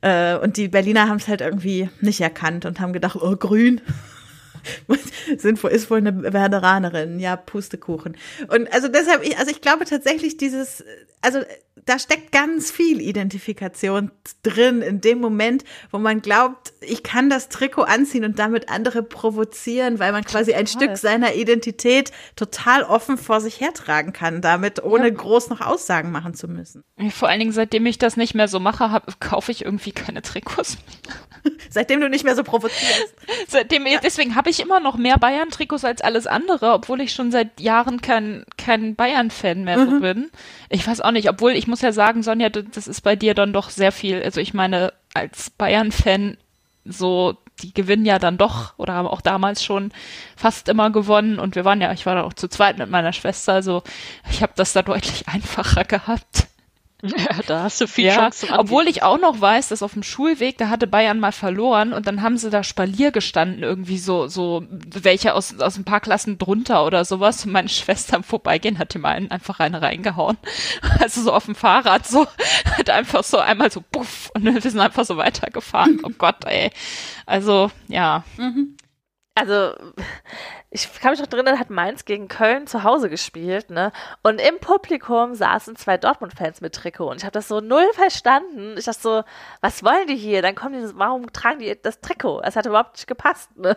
Äh, 0.00 0.36
und 0.38 0.56
die 0.56 0.68
Berliner 0.68 1.08
haben 1.08 1.18
es 1.18 1.28
halt 1.28 1.40
irgendwie 1.40 1.88
nicht 2.00 2.20
erkannt 2.20 2.64
und 2.64 2.80
haben 2.80 2.92
gedacht, 2.92 3.16
oh, 3.20 3.36
grün. 3.36 3.80
sind, 5.38 5.62
ist 5.64 5.90
wohl 5.90 5.98
eine 5.98 6.32
Werderanerin, 6.32 7.18
ja, 7.18 7.36
Pustekuchen. 7.36 8.16
Und 8.48 8.72
also 8.72 8.88
deshalb, 8.88 9.22
also 9.38 9.50
ich 9.50 9.60
glaube 9.60 9.84
tatsächlich 9.84 10.36
dieses, 10.36 10.84
also 11.22 11.40
da 11.84 11.98
steckt 11.98 12.32
ganz 12.32 12.70
viel 12.70 13.00
Identifikation 13.00 14.10
drin 14.42 14.80
in 14.80 15.00
dem 15.02 15.20
Moment, 15.20 15.62
wo 15.90 15.98
man 15.98 16.22
glaubt, 16.22 16.72
ich 16.80 17.02
kann 17.02 17.28
das 17.28 17.48
Trikot 17.48 17.82
anziehen 17.82 18.24
und 18.24 18.38
damit 18.38 18.70
andere 18.70 19.02
provozieren, 19.02 19.98
weil 19.98 20.12
man 20.12 20.24
quasi 20.24 20.54
ein 20.54 20.66
Stück 20.66 20.96
seiner 20.96 21.34
Identität 21.34 22.12
total 22.34 22.82
offen 22.82 23.18
vor 23.18 23.40
sich 23.40 23.60
hertragen 23.60 24.14
kann, 24.14 24.40
damit 24.40 24.82
ohne 24.82 25.08
ja. 25.08 25.14
groß 25.14 25.50
noch 25.50 25.60
Aussagen 25.60 26.10
machen 26.10 26.34
zu 26.34 26.48
müssen. 26.48 26.82
Vor 27.10 27.28
allen 27.28 27.40
Dingen, 27.40 27.52
seitdem 27.52 27.84
ich 27.84 27.98
das 27.98 28.16
nicht 28.16 28.34
mehr 28.34 28.48
so 28.48 28.58
mache, 28.58 28.90
hab, 28.90 29.20
kaufe 29.20 29.52
ich 29.52 29.64
irgendwie 29.64 29.92
keine 29.92 30.22
Trikots 30.22 30.78
mehr. 30.78 31.52
seitdem 31.70 32.00
du 32.00 32.08
nicht 32.08 32.24
mehr 32.24 32.34
so 32.34 32.42
provozierst. 32.42 33.14
Seitdem, 33.48 33.86
ja. 33.86 34.00
deswegen 34.02 34.34
habe 34.34 34.50
ich 34.50 34.60
immer 34.60 34.80
noch 34.80 34.96
mehr 34.96 35.18
Bayern-Trikots 35.18 35.84
als 35.84 36.00
alles 36.00 36.26
andere, 36.26 36.72
obwohl 36.72 37.00
ich 37.00 37.12
schon 37.12 37.30
seit 37.30 37.60
Jahren 37.60 38.00
kein, 38.00 38.44
kein 38.56 38.94
Bayern-Fan 38.94 39.64
mehr 39.64 39.78
mhm. 39.78 39.90
so 39.90 40.00
bin. 40.00 40.30
Ich 40.68 40.86
weiß 40.86 41.00
auch 41.00 41.10
nicht, 41.10 41.28
obwohl 41.28 41.52
ich 41.52 41.65
muss 41.66 41.82
ja 41.82 41.92
sagen, 41.92 42.22
Sonja, 42.22 42.48
das 42.48 42.88
ist 42.88 43.02
bei 43.02 43.16
dir 43.16 43.34
dann 43.34 43.52
doch 43.52 43.70
sehr 43.70 43.92
viel. 43.92 44.22
Also 44.22 44.40
ich 44.40 44.54
meine, 44.54 44.92
als 45.14 45.50
Bayern-Fan 45.50 46.36
so, 46.84 47.36
die 47.62 47.72
gewinnen 47.72 48.04
ja 48.04 48.18
dann 48.18 48.38
doch 48.38 48.78
oder 48.78 48.94
haben 48.94 49.08
auch 49.08 49.20
damals 49.20 49.64
schon 49.64 49.92
fast 50.36 50.68
immer 50.68 50.90
gewonnen 50.90 51.38
und 51.38 51.54
wir 51.56 51.64
waren 51.64 51.80
ja, 51.80 51.92
ich 51.92 52.06
war 52.06 52.14
da 52.14 52.22
auch 52.22 52.34
zu 52.34 52.48
zweit 52.48 52.78
mit 52.78 52.90
meiner 52.90 53.12
Schwester, 53.12 53.54
also 53.54 53.82
ich 54.30 54.42
habe 54.42 54.52
das 54.56 54.72
da 54.72 54.82
deutlich 54.82 55.28
einfacher 55.32 55.84
gehabt. 55.84 56.48
Ja, 57.16 57.40
da 57.46 57.62
hast 57.62 57.80
du 57.80 57.86
viel 57.86 58.06
ja, 58.06 58.14
Chance 58.14 58.46
zum 58.46 58.56
Obwohl 58.56 58.88
ich 58.88 59.02
auch 59.02 59.18
noch 59.18 59.40
weiß, 59.40 59.68
dass 59.68 59.82
auf 59.82 59.92
dem 59.92 60.02
Schulweg, 60.02 60.58
da 60.58 60.68
hatte 60.68 60.86
Bayern 60.86 61.20
mal 61.20 61.32
verloren 61.32 61.92
und 61.92 62.06
dann 62.06 62.22
haben 62.22 62.38
sie 62.38 62.50
da 62.50 62.62
Spalier 62.62 63.10
gestanden, 63.10 63.62
irgendwie 63.62 63.98
so, 63.98 64.28
so 64.28 64.64
welche 64.70 65.34
aus, 65.34 65.58
aus 65.60 65.76
ein 65.76 65.84
paar 65.84 66.00
Klassen 66.00 66.38
drunter 66.38 66.86
oder 66.86 67.04
sowas. 67.04 67.44
Und 67.44 67.52
meine 67.52 67.68
Schwester 67.68 68.16
im 68.16 68.22
Vorbeigehen 68.22 68.78
hat 68.78 68.94
ihm 68.94 69.04
einen 69.04 69.30
einfach 69.30 69.60
eine 69.60 69.82
reingehauen. 69.82 70.38
Also 70.98 71.22
so 71.22 71.32
auf 71.32 71.44
dem 71.44 71.54
Fahrrad, 71.54 72.06
so, 72.06 72.26
hat 72.78 72.90
einfach 72.90 73.22
so 73.22 73.38
einmal 73.38 73.70
so 73.70 73.82
puff 73.82 74.30
und 74.34 74.44
wir 74.44 74.60
sind 74.60 74.80
einfach 74.80 75.04
so 75.04 75.16
weitergefahren. 75.16 76.00
Oh 76.02 76.10
Gott, 76.18 76.44
ey. 76.46 76.70
Also, 77.26 77.70
ja. 77.88 78.24
Mhm 78.36 78.76
also 79.36 79.74
ich 80.76 81.00
kann 81.00 81.12
mich 81.12 81.20
noch 81.20 81.32
erinnern, 81.32 81.58
hat 81.58 81.70
Mainz 81.70 82.04
gegen 82.04 82.28
Köln 82.28 82.66
zu 82.66 82.82
Hause 82.82 83.08
gespielt, 83.08 83.70
ne? 83.70 83.92
Und 84.22 84.38
im 84.38 84.58
Publikum 84.60 85.34
saßen 85.34 85.74
zwei 85.76 85.96
Dortmund-Fans 85.96 86.60
mit 86.60 86.74
Trikot 86.74 87.10
und 87.10 87.16
ich 87.16 87.24
habe 87.24 87.32
das 87.32 87.48
so 87.48 87.62
null 87.62 87.88
verstanden. 87.94 88.74
Ich 88.76 88.84
dachte 88.84 89.00
so, 89.00 89.24
was 89.62 89.82
wollen 89.82 90.06
die 90.06 90.16
hier? 90.16 90.42
Dann 90.42 90.54
kommen 90.54 90.74
die, 90.74 90.98
warum 90.98 91.32
tragen 91.32 91.60
die 91.60 91.74
das 91.80 92.02
Trikot? 92.02 92.42
Es 92.42 92.56
hat 92.56 92.66
überhaupt 92.66 92.96
nicht 92.96 93.06
gepasst, 93.06 93.56
ne? 93.56 93.74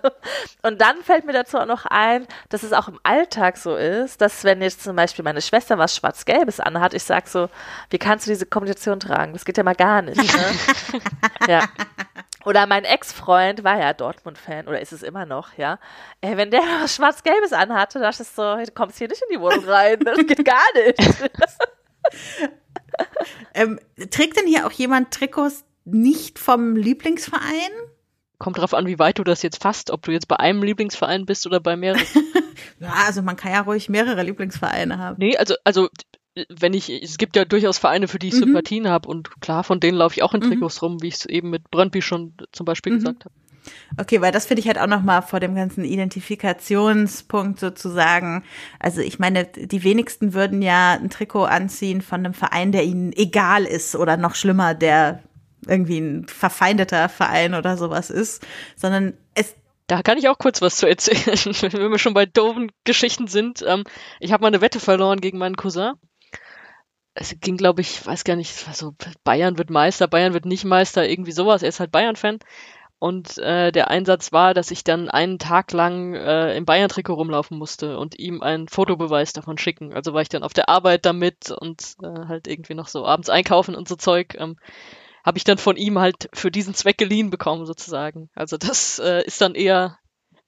Und 0.61 0.81
dann 0.81 1.01
fällt 1.01 1.25
mir 1.25 1.31
dazu 1.31 1.57
auch 1.57 1.65
noch 1.65 1.85
ein, 1.85 2.27
dass 2.49 2.63
es 2.63 2.73
auch 2.73 2.89
im 2.89 2.99
Alltag 3.03 3.55
so 3.55 3.77
ist, 3.77 4.19
dass 4.19 4.43
wenn 4.43 4.61
jetzt 4.61 4.83
zum 4.83 4.97
Beispiel 4.97 5.23
meine 5.23 5.41
Schwester 5.41 5.77
was 5.77 5.95
Schwarz-Gelbes 5.95 6.59
anhat, 6.59 6.93
ich 6.93 7.03
sag 7.03 7.29
so, 7.29 7.47
wie 7.91 7.97
kannst 7.97 8.27
du 8.27 8.31
diese 8.31 8.45
Kombination 8.45 8.99
tragen? 8.99 9.31
Das 9.31 9.45
geht 9.45 9.57
ja 9.57 9.63
mal 9.63 9.73
gar 9.73 10.01
nicht, 10.01 10.17
ne? 10.17 11.01
ja. 11.47 11.63
Oder 12.45 12.67
mein 12.67 12.85
Ex-Freund 12.85 13.63
war 13.63 13.79
ja 13.79 13.93
Dortmund-Fan 13.93 14.67
oder 14.67 14.79
ist 14.79 14.93
es 14.93 15.03
immer 15.03 15.25
noch, 15.25 15.57
ja. 15.57 15.79
Ey, 16.21 16.37
wenn 16.37 16.51
der 16.51 16.61
was 16.81 16.95
Schwarz-Gelbes 16.95 17.53
anhatte, 17.53 17.99
dachte 17.99 18.23
ich 18.23 18.29
so, 18.29 18.55
du 18.55 18.71
kommst 18.71 18.97
hier 18.97 19.09
nicht 19.09 19.21
in 19.21 19.35
die 19.35 19.41
Wohnung 19.41 19.65
rein. 19.65 19.99
Das 19.99 20.17
geht 20.17 20.45
gar 20.45 20.63
nicht. 20.75 20.99
ähm, 23.53 23.79
trägt 24.09 24.37
denn 24.37 24.47
hier 24.47 24.65
auch 24.65 24.71
jemand 24.71 25.11
Trikots 25.11 25.65
nicht 25.85 26.39
vom 26.39 26.75
Lieblingsverein? 26.75 27.71
kommt 28.39 28.57
drauf 28.57 28.73
an, 28.73 28.87
wie 28.87 28.97
weit 28.97 29.19
du 29.19 29.23
das 29.23 29.43
jetzt 29.43 29.61
fasst, 29.61 29.91
ob 29.91 30.01
du 30.03 30.11
jetzt 30.11 30.27
bei 30.27 30.37
einem 30.37 30.63
Lieblingsverein 30.63 31.25
bist 31.25 31.45
oder 31.45 31.59
bei 31.59 31.75
mehreren. 31.75 32.01
Ja, 32.81 32.93
also 33.07 33.21
man 33.21 33.35
kann 33.35 33.51
ja 33.51 33.61
ruhig 33.61 33.89
mehrere 33.89 34.23
Lieblingsvereine 34.23 34.97
haben. 34.97 35.17
nee, 35.19 35.35
also, 35.35 35.55
also, 35.65 35.89
wenn 36.49 36.73
ich, 36.73 36.89
es 36.89 37.17
gibt 37.17 37.35
ja 37.35 37.45
durchaus 37.45 37.77
Vereine, 37.77 38.07
für 38.07 38.19
die 38.19 38.27
ich 38.29 38.35
Mhm. 38.35 38.39
Sympathien 38.39 38.87
habe 38.87 39.07
und 39.09 39.41
klar, 39.41 39.63
von 39.63 39.79
denen 39.79 39.97
laufe 39.97 40.15
ich 40.15 40.23
auch 40.23 40.33
in 40.33 40.41
Mhm. 40.41 40.45
Trikots 40.49 40.81
rum, 40.81 41.01
wie 41.01 41.07
ich 41.07 41.15
es 41.15 41.25
eben 41.25 41.49
mit 41.49 41.69
Brøndby 41.71 42.01
schon 42.01 42.33
zum 42.51 42.65
Beispiel 42.65 42.93
Mhm. 42.93 42.97
gesagt 42.97 43.25
habe. 43.25 43.35
Okay, 43.97 44.21
weil 44.21 44.31
das 44.31 44.45
finde 44.47 44.61
ich 44.61 44.67
halt 44.67 44.79
auch 44.79 44.87
nochmal 44.87 45.21
vor 45.21 45.39
dem 45.39 45.53
ganzen 45.53 45.83
Identifikationspunkt 45.83 47.59
sozusagen. 47.59 48.43
Also 48.79 49.01
ich 49.01 49.19
meine, 49.19 49.45
die 49.45 49.83
wenigsten 49.83 50.33
würden 50.33 50.61
ja 50.61 50.93
ein 50.93 51.09
Trikot 51.09 51.43
anziehen 51.45 52.01
von 52.01 52.19
einem 52.25 52.33
Verein, 52.33 52.71
der 52.71 52.83
ihnen 52.85 53.11
egal 53.13 53.65
ist 53.65 53.95
oder 53.95 54.17
noch 54.17 54.35
schlimmer, 54.35 54.73
der 54.73 55.23
irgendwie 55.67 55.99
ein 55.99 56.27
verfeindeter 56.27 57.09
Verein 57.09 57.53
oder 57.53 57.77
sowas 57.77 58.09
ist, 58.09 58.45
sondern 58.75 59.13
es 59.35 59.55
Da 59.87 60.01
kann 60.03 60.17
ich 60.17 60.29
auch 60.29 60.37
kurz 60.37 60.61
was 60.61 60.77
zu 60.77 60.87
erzählen, 60.87 61.17
wenn 61.73 61.91
wir 61.91 61.99
schon 61.99 62.13
bei 62.13 62.25
doofen 62.25 62.71
Geschichten 62.85 63.27
sind. 63.27 63.63
Ähm, 63.67 63.83
ich 64.19 64.31
habe 64.31 64.41
mal 64.41 64.47
eine 64.47 64.61
Wette 64.61 64.79
verloren 64.79 65.19
gegen 65.21 65.37
meinen 65.37 65.57
Cousin. 65.57 65.93
Es 67.13 67.35
ging, 67.39 67.57
glaube 67.57 67.81
ich, 67.81 68.05
weiß 68.05 68.23
gar 68.23 68.35
nicht, 68.35 68.53
so, 68.53 68.93
Bayern 69.23 69.57
wird 69.57 69.69
Meister, 69.69 70.07
Bayern 70.07 70.33
wird 70.33 70.45
nicht 70.45 70.63
Meister, 70.63 71.07
irgendwie 71.07 71.31
sowas. 71.31 71.63
Er 71.63 71.69
ist 71.69 71.79
halt 71.79 71.91
Bayern-Fan. 71.91 72.39
Und 72.99 73.37
äh, 73.37 73.71
der 73.71 73.89
Einsatz 73.89 74.33
war, 74.33 74.53
dass 74.53 74.71
ich 74.71 74.83
dann 74.83 75.09
einen 75.09 75.39
Tag 75.39 75.71
lang 75.71 76.13
äh, 76.15 76.55
im 76.57 76.65
Bayern-Trikot 76.65 77.13
rumlaufen 77.13 77.57
musste 77.57 77.97
und 77.97 78.19
ihm 78.19 78.41
einen 78.41 78.67
Fotobeweis 78.67 79.31
davon 79.31 79.57
schicken. 79.57 79.93
Also 79.93 80.13
war 80.13 80.21
ich 80.21 80.27
dann 80.27 80.43
auf 80.43 80.53
der 80.53 80.67
Arbeit 80.67 81.05
damit 81.05 81.49
und 81.49 81.95
äh, 82.03 82.27
halt 82.27 82.47
irgendwie 82.47 82.73
noch 82.73 82.89
so 82.89 83.05
abends 83.05 83.29
einkaufen 83.29 83.75
und 83.75 83.87
so 83.87 83.95
Zeug. 83.95 84.35
Ähm, 84.37 84.57
habe 85.23 85.37
ich 85.37 85.45
dann 85.45 85.57
von 85.57 85.77
ihm 85.77 85.99
halt 85.99 86.29
für 86.33 86.51
diesen 86.51 86.73
Zweck 86.73 86.97
geliehen 86.97 87.29
bekommen, 87.29 87.65
sozusagen. 87.65 88.29
Also 88.35 88.57
das 88.57 88.99
äh, 88.99 89.23
ist 89.25 89.39
dann 89.39 89.55
eher, 89.55 89.97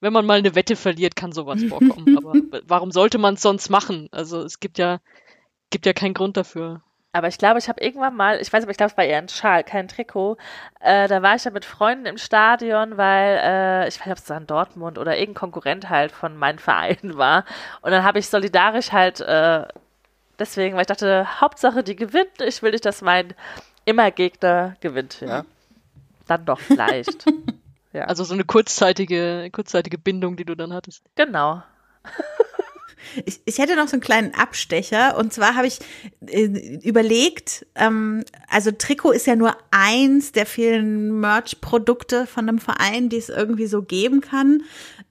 wenn 0.02 0.12
man 0.12 0.26
mal 0.26 0.40
eine 0.40 0.54
Wette 0.54 0.76
verliert, 0.76 1.16
kann 1.16 1.32
sowas 1.32 1.64
vorkommen. 1.64 2.18
Aber 2.18 2.34
warum 2.68 2.92
sollte 2.92 3.18
man 3.18 3.36
es 3.36 3.42
sonst 3.42 3.70
machen? 3.70 4.10
Also 4.12 4.42
es 4.42 4.60
gibt 4.60 4.78
ja, 4.78 5.00
gibt 5.72 5.86
ja 5.88 5.94
keinen 5.94 6.14
Grund 6.14 6.38
dafür. 6.38 6.82
Aber 7.14 7.28
ich 7.28 7.38
glaube, 7.38 7.60
ich 7.60 7.68
habe 7.68 7.84
irgendwann 7.84 8.16
mal, 8.16 8.40
ich 8.40 8.54
weiß 8.54 8.64
aber, 8.64 8.72
ich 8.72 8.78
glaube, 8.78 8.92
es 8.92 8.98
war 8.98 9.04
eher 9.04 9.18
ein 9.18 9.28
Schal, 9.28 9.66
kein 9.66 9.90
Trikot. 9.90 10.38
Äh, 10.80 11.10
da 11.10 11.22
war 11.22 11.36
ich 11.36 11.44
ja 11.44 11.52
mit 11.52 11.66
Freunden 11.66 12.06
im 12.06 12.18
Stadion, 12.18 12.96
weil 12.96 13.38
äh, 13.44 13.88
ich 13.90 14.00
weiß 14.00 14.06
nicht, 14.06 14.14
ob 14.14 14.18
es 14.20 14.24
dann 14.24 14.48
Dortmund 14.48 14.98
oder 14.98 15.18
irgendein 15.18 15.40
Konkurrent 15.40 15.90
halt 15.90 16.14
von 16.14 16.38
meinem 16.38 16.58
Verein 16.58 16.98
war. 17.18 17.44
Und 17.82 17.92
dann 17.92 18.04
habe 18.04 18.20
ich 18.20 18.30
solidarisch 18.30 18.94
halt 18.94 19.20
äh, 19.20 19.66
deswegen, 20.40 20.76
weil 20.76 20.82
ich 20.82 20.88
dachte, 20.88 21.42
Hauptsache 21.42 21.84
die 21.84 21.96
gewinnt. 21.98 22.42
Ich 22.42 22.62
will 22.62 22.72
nicht, 22.72 22.86
dass 22.86 23.02
mein 23.02 23.34
immer 23.84 24.12
Gegner 24.12 24.76
gewinnt. 24.80 25.20
Ja, 25.20 25.44
dann 26.28 26.46
doch 26.46 26.60
vielleicht. 26.60 27.26
ja, 27.94 28.06
Also 28.06 28.24
so 28.24 28.34
eine 28.34 28.46
kurzzeitige, 28.46 29.50
kurzzeitige 29.52 29.98
Bindung, 29.98 30.38
die 30.38 30.46
du 30.46 30.56
dann 30.56 30.74
hattest. 30.74 31.04
genau. 31.16 31.62
Ich, 33.26 33.42
ich 33.46 33.58
hätte 33.58 33.76
noch 33.76 33.88
so 33.88 33.94
einen 33.94 34.02
kleinen 34.02 34.34
Abstecher 34.34 35.18
und 35.18 35.34
zwar 35.34 35.56
habe 35.56 35.68
ich 35.68 35.80
äh, 36.28 36.78
überlegt, 36.84 37.66
ähm, 37.76 38.24
also 38.50 38.72
Trikot 38.72 39.12
ist 39.12 39.28
ja 39.28 39.36
nur 39.36 39.56
eins 39.72 40.32
der 40.32 40.46
vielen 40.46 41.20
Merch-Produkte 41.20 42.28
von 42.28 42.48
einem 42.48 42.60
Verein, 42.60 43.10
die 43.10 43.18
es 43.18 43.30
irgendwie 43.30 43.68
so 43.68 43.82
geben 43.82 44.22
kann. 44.22 44.64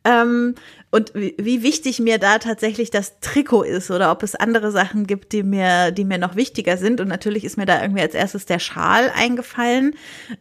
Ähm, 0.04 0.54
und 0.90 1.14
wie, 1.14 1.34
wie 1.38 1.62
wichtig 1.62 2.00
mir 2.00 2.18
da 2.18 2.38
tatsächlich 2.38 2.90
das 2.90 3.20
Trikot 3.20 3.62
ist 3.62 3.90
oder 3.90 4.10
ob 4.10 4.22
es 4.22 4.34
andere 4.34 4.72
Sachen 4.72 5.06
gibt, 5.06 5.32
die 5.32 5.42
mir, 5.42 5.92
die 5.92 6.04
mir 6.04 6.18
noch 6.18 6.36
wichtiger 6.36 6.78
sind. 6.78 7.00
Und 7.00 7.08
natürlich 7.08 7.44
ist 7.44 7.56
mir 7.56 7.66
da 7.66 7.80
irgendwie 7.80 8.00
als 8.02 8.14
erstes 8.14 8.46
der 8.46 8.58
Schal 8.58 9.12
eingefallen. 9.14 9.94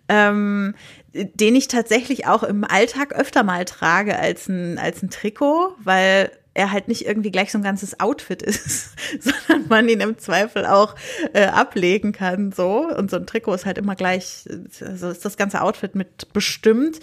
Ähm, 0.07 0.73
den 1.13 1.55
ich 1.55 1.67
tatsächlich 1.67 2.27
auch 2.27 2.43
im 2.43 2.63
Alltag 2.63 3.13
öfter 3.13 3.43
mal 3.43 3.65
trage 3.65 4.17
als 4.17 4.47
ein, 4.47 4.77
als 4.77 5.01
ein 5.01 5.09
Trikot, 5.09 5.75
weil 5.83 6.31
er 6.59 6.71
halt 6.71 6.89
nicht 6.89 7.05
irgendwie 7.05 7.31
gleich 7.31 7.53
so 7.53 7.57
ein 7.57 7.63
ganzes 7.63 7.99
Outfit 8.01 8.41
ist, 8.43 8.93
sondern 9.19 9.67
man 9.69 9.89
ihn 9.89 10.01
im 10.01 10.17
Zweifel 10.17 10.65
auch 10.65 10.95
äh, 11.33 11.45
ablegen 11.45 12.11
kann, 12.11 12.51
so. 12.51 12.85
Und 12.85 13.09
so 13.09 13.17
ein 13.17 13.25
Trikot 13.25 13.53
ist 13.53 13.65
halt 13.65 13.77
immer 13.77 13.95
gleich, 13.95 14.43
also 14.81 15.09
ist 15.09 15.23
das 15.23 15.37
ganze 15.37 15.61
Outfit 15.61 15.95
mit 15.95 16.33
bestimmt. 16.33 16.99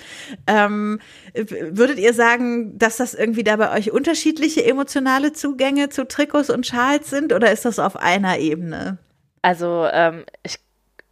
Ähm, 0.46 1.00
würdet 1.34 1.98
ihr 1.98 2.12
sagen, 2.12 2.78
dass 2.78 2.98
das 2.98 3.14
irgendwie 3.14 3.44
da 3.44 3.56
bei 3.56 3.72
euch 3.72 3.90
unterschiedliche 3.90 4.64
emotionale 4.64 5.32
Zugänge 5.32 5.88
zu 5.88 6.06
Trikots 6.06 6.50
und 6.50 6.66
Schals 6.66 7.08
sind 7.08 7.32
oder 7.32 7.50
ist 7.50 7.64
das 7.64 7.78
auf 7.78 7.96
einer 7.96 8.38
Ebene? 8.38 8.98
Also, 9.40 9.88
ähm, 9.90 10.26
ich, 10.42 10.58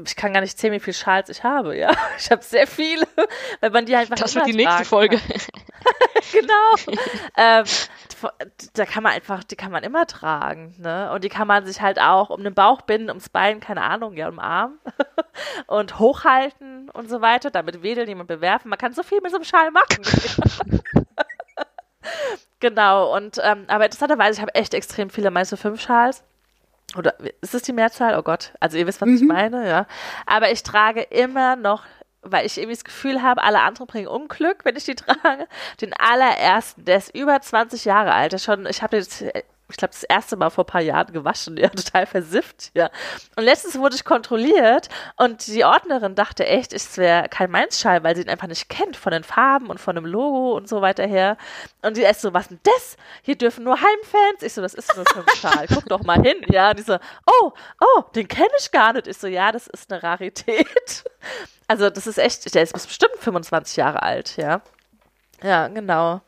ich 0.05 0.17
kann 0.17 0.35
gar 0.35 0.43
nicht 0.43 0.59
zählen, 0.59 0.75
wie 0.75 0.81
viele 0.81 0.95
Schals 0.95 1.31
ich 1.31 1.45
habe, 1.45 1.77
ja. 1.77 1.93
Ich 2.19 2.31
habe 2.31 2.43
sehr 2.43 2.67
viele, 2.67 3.07
weil 3.61 3.71
man 3.71 3.87
die 3.87 3.97
halt 3.97 4.11
einfach 4.11 4.23
Das 4.23 4.35
immer 4.35 4.45
wird 4.45 4.55
die 4.55 4.65
nächste 4.65 4.85
Folge. 4.85 5.17
Kann. 5.17 5.41
genau. 6.33 6.97
ähm, 7.37 7.65
da 8.75 8.87
kann 8.87 9.03
man 9.03 9.13
einfach, 9.13 9.45
die 9.45 9.57
kann 9.57 9.71
man 9.71 9.83
immer 9.83 10.07
tragen, 10.07 10.75
ne? 10.79 11.11
Und 11.13 11.25
die 11.25 11.29
kann 11.29 11.47
man 11.47 11.67
sich 11.67 11.81
halt 11.81 12.01
auch 12.01 12.31
um 12.31 12.43
den 12.43 12.55
Bauch 12.55 12.83
binden, 12.83 13.09
ums 13.09 13.29
Bein, 13.29 13.61
keine 13.61 13.83
Ahnung, 13.83 14.15
ja, 14.15 14.29
um 14.29 14.39
Arm 14.39 14.79
und 15.67 15.99
hochhalten 15.99 16.91
und 16.91 17.09
so 17.09 17.21
weiter, 17.21 17.51
damit 17.51 17.83
wedeln, 17.83 18.09
jemand 18.09 18.29
bewerfen. 18.29 18.69
Man 18.69 18.79
kann 18.79 18.93
so 18.93 19.03
viel 19.03 19.21
mit 19.21 19.31
so 19.31 19.37
einem 19.37 19.45
Schal 19.45 19.71
machen. 19.71 20.03
genau, 22.61 23.15
und 23.15 23.39
ähm, 23.43 23.65
aber 23.69 23.85
interessanterweise, 23.85 24.39
ich 24.39 24.43
habe 24.43 24.55
echt 24.55 24.75
extrem 24.75 25.11
viele, 25.11 25.31
meinst 25.31 25.53
du 25.53 25.57
fünf 25.57 25.81
Schals? 25.81 26.25
Oder 26.97 27.15
ist 27.41 27.55
das 27.55 27.63
die 27.63 27.73
Mehrzahl? 27.73 28.17
Oh 28.19 28.23
Gott. 28.23 28.53
Also 28.61 28.79
ihr 28.79 28.87
wisst, 28.87 29.01
was 29.01 29.09
ich 29.09 29.23
meine, 29.23 29.69
ja. 29.69 29.87
Aber 30.27 30.51
ich 30.51 30.63
trage 30.63 31.03
immer 31.03 31.57
noch, 31.57 31.83
weil 32.25 32.47
ich 32.47 32.59
irgendwie 32.59 32.75
das 32.77 32.85
Gefühl 32.85 33.23
habe, 33.23 33.43
alle 33.43 33.61
anderen 33.61 33.87
bringen 33.87 34.09
Unglück, 34.09 34.65
wenn 34.65 34.77
ich 34.77 34.85
die 34.85 34.95
trage, 34.95 35.47
den 35.81 35.93
allerersten, 35.95 36.85
der 36.85 36.99
ist 36.99 37.15
über 37.15 37.41
20 37.41 37.85
Jahre 37.85 38.13
alt. 38.13 38.33
Der 38.33 38.39
schon, 38.39 38.67
ich 38.67 38.83
habe 38.83 38.97
jetzt, 38.97 39.25
ich 39.71 39.79
glaube, 39.79 39.93
das 39.93 40.03
erste 40.03 40.37
Mal 40.37 40.51
vor 40.51 40.65
ein 40.65 40.67
paar 40.69 40.83
Jahren 40.83 41.13
gewaschen, 41.13 41.57
ja, 41.57 41.69
total 41.71 42.07
versifft, 42.07 42.71
ja. 42.75 42.91
Und 43.37 43.45
letztens 43.45 43.79
wurde 43.79 43.97
ich 43.97 44.05
kontrolliert 44.05 44.89
und 45.17 45.47
die 45.47 45.65
Ordnerin 45.65 46.15
dachte 46.15 46.47
echt, 46.47 46.73
es 46.73 46.99
wäre 46.99 47.29
kein 47.29 47.51
Mainz-Schal, 47.51 48.05
weil 48.05 48.15
sie 48.15 48.23
ihn 48.23 48.29
einfach 48.29 48.47
nicht 48.47 48.69
kennt 48.69 48.97
von 48.97 49.13
den 49.13 49.25
Farben 49.25 49.71
und 49.71 49.81
von 49.81 49.95
dem 49.95 50.05
Logo 50.05 50.55
und 50.55 50.69
so 50.69 50.83
weiter 50.83 51.07
her. 51.07 51.39
Und 51.83 51.97
die 51.97 52.03
ist 52.03 52.21
so, 52.21 52.35
was 52.35 52.49
denn 52.49 52.61
das? 52.63 52.97
Hier 53.23 53.37
dürfen 53.37 53.65
nur 53.65 53.77
Heimfans. 53.77 54.43
Ich 54.43 54.53
so, 54.53 54.61
das 54.61 54.75
ist 54.75 54.95
nur 54.97 55.05
so 55.13 55.21
ein 55.21 55.37
Schal. 55.37 55.67
Guck 55.69 55.87
doch 55.87 56.03
mal 56.03 56.21
hin. 56.21 56.37
Ja, 56.51 56.71
und 56.71 56.79
die 56.79 56.83
so, 56.83 56.99
oh, 57.27 57.53
oh, 57.81 58.03
den 58.15 58.29
kenne 58.29 58.51
ich 58.59 58.71
gar 58.71 58.93
nicht. 58.93 59.07
Ich 59.07 59.17
so, 59.17 59.27
ja, 59.27 59.51
das 59.51 59.67
ist 59.67 59.91
eine 59.93 60.03
Rarität. 60.03 61.05
Also, 61.67 61.89
das 61.89 62.07
ist 62.07 62.19
echt, 62.19 62.55
der 62.55 62.63
ist 62.63 62.75
bestimmt 62.75 63.17
25 63.21 63.77
Jahre 63.79 64.03
alt, 64.03 64.37
ja. 64.37 64.61
Ja, 65.43 65.69
genau. 65.69 66.21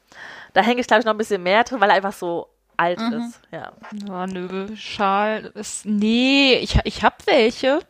Da 0.55 0.63
hänge 0.63 0.81
ich, 0.81 0.87
glaube 0.87 1.01
ich, 1.01 1.05
noch 1.05 1.13
ein 1.13 1.19
bisschen 1.19 1.43
mehr 1.43 1.63
drin, 1.65 1.79
weil 1.79 1.91
er 1.91 1.97
einfach 1.97 2.15
so 2.15 2.49
alt 2.77 3.01
ist. 3.01 3.41
Ja. 3.51 3.73
Ja, 4.07 4.27
nö, 4.27 4.77
Schal 4.77 5.53
ist. 5.55 5.87
Nee, 5.87 6.55
ich, 6.55 6.79
ich 6.85 7.03
habe 7.03 7.17
welche. 7.27 7.81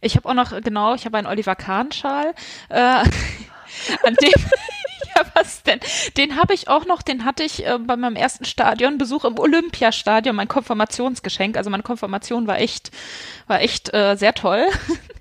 Ich 0.00 0.16
habe 0.16 0.28
auch 0.28 0.34
noch, 0.34 0.60
genau, 0.62 0.94
ich 0.94 1.04
habe 1.04 1.18
einen 1.18 1.26
Oliver 1.26 1.56
Kahn-Schal. 1.56 2.34
Äh, 2.68 2.78
an 4.02 4.14
dem. 4.20 4.32
ja, 5.16 5.22
was 5.34 5.62
denn? 5.62 5.80
Den 6.16 6.36
habe 6.36 6.54
ich 6.54 6.68
auch 6.68 6.86
noch, 6.86 7.02
den 7.02 7.24
hatte 7.24 7.42
ich 7.42 7.66
äh, 7.66 7.78
bei 7.78 7.96
meinem 7.96 8.16
ersten 8.16 8.44
Stadionbesuch 8.44 9.24
im 9.24 9.38
Olympiastadion, 9.38 10.36
mein 10.36 10.48
Konfirmationsgeschenk. 10.48 11.56
Also 11.56 11.70
meine 11.70 11.82
Konfirmation 11.82 12.46
war 12.46 12.58
echt, 12.58 12.90
war 13.46 13.60
echt 13.60 13.92
äh, 13.94 14.16
sehr 14.16 14.34
toll. 14.34 14.66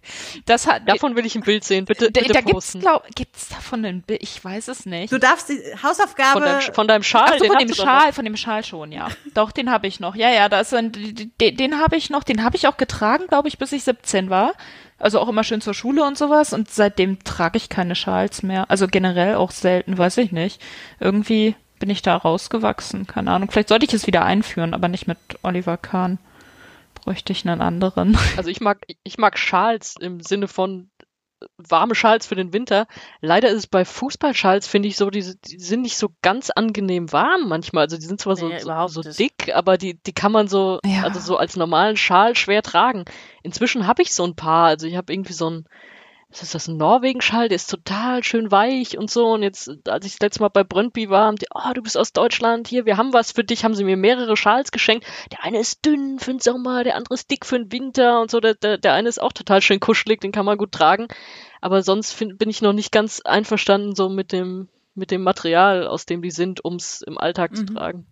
Das 0.45 0.67
hat. 0.67 0.87
Davon 0.87 1.15
will 1.15 1.25
ich 1.25 1.35
ein 1.35 1.41
Bild 1.41 1.63
sehen. 1.63 1.85
Bitte, 1.85 2.11
da, 2.11 2.21
bitte 2.21 2.33
da 2.33 2.41
gibt's, 2.41 2.53
posten. 2.53 2.79
glaub, 2.79 3.03
gibt's 3.15 3.49
davon 3.49 3.85
ein 3.85 4.01
Bild? 4.01 4.21
Ich 4.21 4.43
weiß 4.43 4.67
es 4.67 4.85
nicht. 4.85 5.11
Du 5.11 5.17
darfst 5.17 5.49
die 5.49 5.59
Hausaufgabe. 5.81 6.33
Von 6.33 6.43
deinem, 6.43 6.73
von 6.73 6.87
deinem 6.87 7.03
Schal. 7.03 7.31
Ach 7.33 7.37
so, 7.39 7.45
von 7.45 7.57
dem 7.57 7.73
Schal, 7.73 8.13
von 8.13 8.25
dem 8.25 8.37
Schal 8.37 8.63
schon, 8.63 8.91
ja. 8.91 9.07
Doch, 9.33 9.51
den 9.51 9.71
habe 9.71 9.87
ich 9.87 9.99
noch. 9.99 10.15
Ja, 10.15 10.29
ja, 10.29 10.49
das 10.49 10.69
sind, 10.69 10.97
den, 11.41 11.57
den 11.57 11.79
habe 11.79 11.95
ich 11.95 12.09
noch, 12.09 12.23
den 12.23 12.43
habe 12.43 12.55
ich 12.55 12.67
auch 12.67 12.77
getragen, 12.77 13.27
glaube 13.27 13.47
ich, 13.47 13.57
bis 13.57 13.71
ich 13.71 13.83
17 13.83 14.29
war. 14.29 14.53
Also 14.97 15.19
auch 15.19 15.27
immer 15.27 15.43
schön 15.43 15.61
zur 15.61 15.73
Schule 15.73 16.03
und 16.03 16.17
sowas. 16.17 16.53
Und 16.53 16.71
seitdem 16.71 17.23
trage 17.23 17.57
ich 17.57 17.69
keine 17.69 17.95
Schals 17.95 18.43
mehr. 18.43 18.69
Also 18.69 18.87
generell 18.87 19.35
auch 19.35 19.51
selten, 19.51 19.97
weiß 19.97 20.17
ich 20.17 20.31
nicht. 20.31 20.61
Irgendwie 20.99 21.55
bin 21.79 21.89
ich 21.89 22.01
da 22.01 22.15
rausgewachsen, 22.15 23.05
keine 23.05 23.31
Ahnung. 23.31 23.51
Vielleicht 23.51 23.69
sollte 23.69 23.85
ich 23.85 23.93
es 23.93 24.07
wieder 24.07 24.23
einführen, 24.23 24.73
aber 24.73 24.87
nicht 24.87 25.07
mit 25.07 25.17
Oliver 25.43 25.77
Kahn. 25.77 26.17
Bräuchte 27.05 27.31
ich 27.31 27.47
einen 27.47 27.61
anderen. 27.61 28.17
Also 28.37 28.49
ich 28.49 28.59
mag, 28.59 28.85
ich 29.03 29.17
mag 29.17 29.37
Schals 29.37 29.95
im 29.99 30.19
Sinne 30.21 30.47
von 30.47 30.89
äh, 31.41 31.45
warme 31.57 31.95
Schals 31.95 32.25
für 32.25 32.35
den 32.35 32.51
Winter. 32.51 32.87
Leider 33.21 33.49
ist 33.49 33.57
es 33.57 33.67
bei 33.67 33.85
Fußballschals, 33.85 34.67
finde 34.67 34.89
ich 34.89 34.97
so, 34.97 35.09
die, 35.09 35.23
die 35.45 35.59
sind 35.59 35.83
nicht 35.83 35.97
so 35.97 36.09
ganz 36.21 36.49
angenehm 36.49 37.11
warm 37.13 37.47
manchmal. 37.47 37.83
Also 37.83 37.97
die 37.97 38.05
sind 38.05 38.19
zwar 38.19 38.35
so, 38.35 38.49
Nee, 38.49 38.59
so, 38.59 38.87
so 38.87 39.01
dick, 39.03 39.53
aber 39.53 39.77
die, 39.77 40.01
die 40.01 40.13
kann 40.13 40.31
man 40.31 40.47
so, 40.47 40.79
Ja. 40.83 41.03
also 41.03 41.19
so 41.19 41.37
als 41.37 41.55
normalen 41.55 41.95
Schal 41.95 42.35
schwer 42.35 42.63
tragen. 42.63 43.05
Inzwischen 43.43 43.85
habe 43.87 44.01
ich 44.01 44.13
so 44.13 44.25
ein 44.25 44.35
paar. 44.35 44.65
Also 44.65 44.87
ich 44.87 44.95
habe 44.95 45.13
irgendwie 45.13 45.33
so 45.33 45.49
ein 45.49 45.65
was 46.35 46.43
ist 46.43 46.53
das, 46.53 46.67
ein 46.67 46.75
Norwegen-Schal, 46.75 47.47
der 47.47 47.55
ist 47.55 47.69
total 47.69 48.21
schön 48.21 48.51
weich 48.51 48.97
und 48.97 49.09
so. 49.09 49.27
Und 49.27 49.41
jetzt, 49.41 49.69
als 49.87 50.05
ich 50.05 50.13
das 50.13 50.19
letzte 50.19 50.41
Mal 50.41 50.49
bei 50.49 50.65
Brøndby 50.65 51.09
war, 51.09 51.27
haben 51.27 51.37
die, 51.37 51.45
oh, 51.53 51.73
du 51.73 51.81
bist 51.81 51.97
aus 51.97 52.11
Deutschland, 52.11 52.67
hier, 52.67 52.85
wir 52.85 52.97
haben 52.97 53.13
was 53.13 53.31
für 53.31 53.45
dich, 53.45 53.63
haben 53.63 53.73
sie 53.73 53.85
mir 53.85 53.95
mehrere 53.95 54.35
Schals 54.35 54.71
geschenkt. 54.71 55.07
Der 55.31 55.45
eine 55.45 55.59
ist 55.59 55.85
dünn 55.85 56.19
für 56.19 56.31
den 56.31 56.41
Sommer, 56.41 56.83
der 56.83 56.97
andere 56.97 57.13
ist 57.13 57.31
dick 57.31 57.45
für 57.45 57.57
den 57.57 57.71
Winter 57.71 58.19
und 58.19 58.29
so. 58.29 58.41
Der, 58.41 58.53
der, 58.53 58.77
der 58.77 58.93
eine 58.93 59.07
ist 59.07 59.21
auch 59.21 59.31
total 59.31 59.61
schön 59.61 59.79
kuschelig, 59.79 60.19
den 60.19 60.33
kann 60.33 60.45
man 60.45 60.57
gut 60.57 60.73
tragen. 60.73 61.07
Aber 61.61 61.83
sonst 61.83 62.11
find, 62.11 62.37
bin 62.37 62.49
ich 62.49 62.61
noch 62.61 62.73
nicht 62.73 62.91
ganz 62.91 63.21
einverstanden 63.21 63.95
so 63.95 64.09
mit 64.09 64.33
dem, 64.33 64.67
mit 64.93 65.11
dem 65.11 65.23
Material, 65.23 65.87
aus 65.87 66.05
dem 66.05 66.21
die 66.21 66.31
sind, 66.31 66.65
um 66.65 66.75
es 66.75 67.01
im 67.01 67.17
Alltag 67.17 67.51
mhm. 67.51 67.55
zu 67.55 67.65
tragen. 67.67 68.05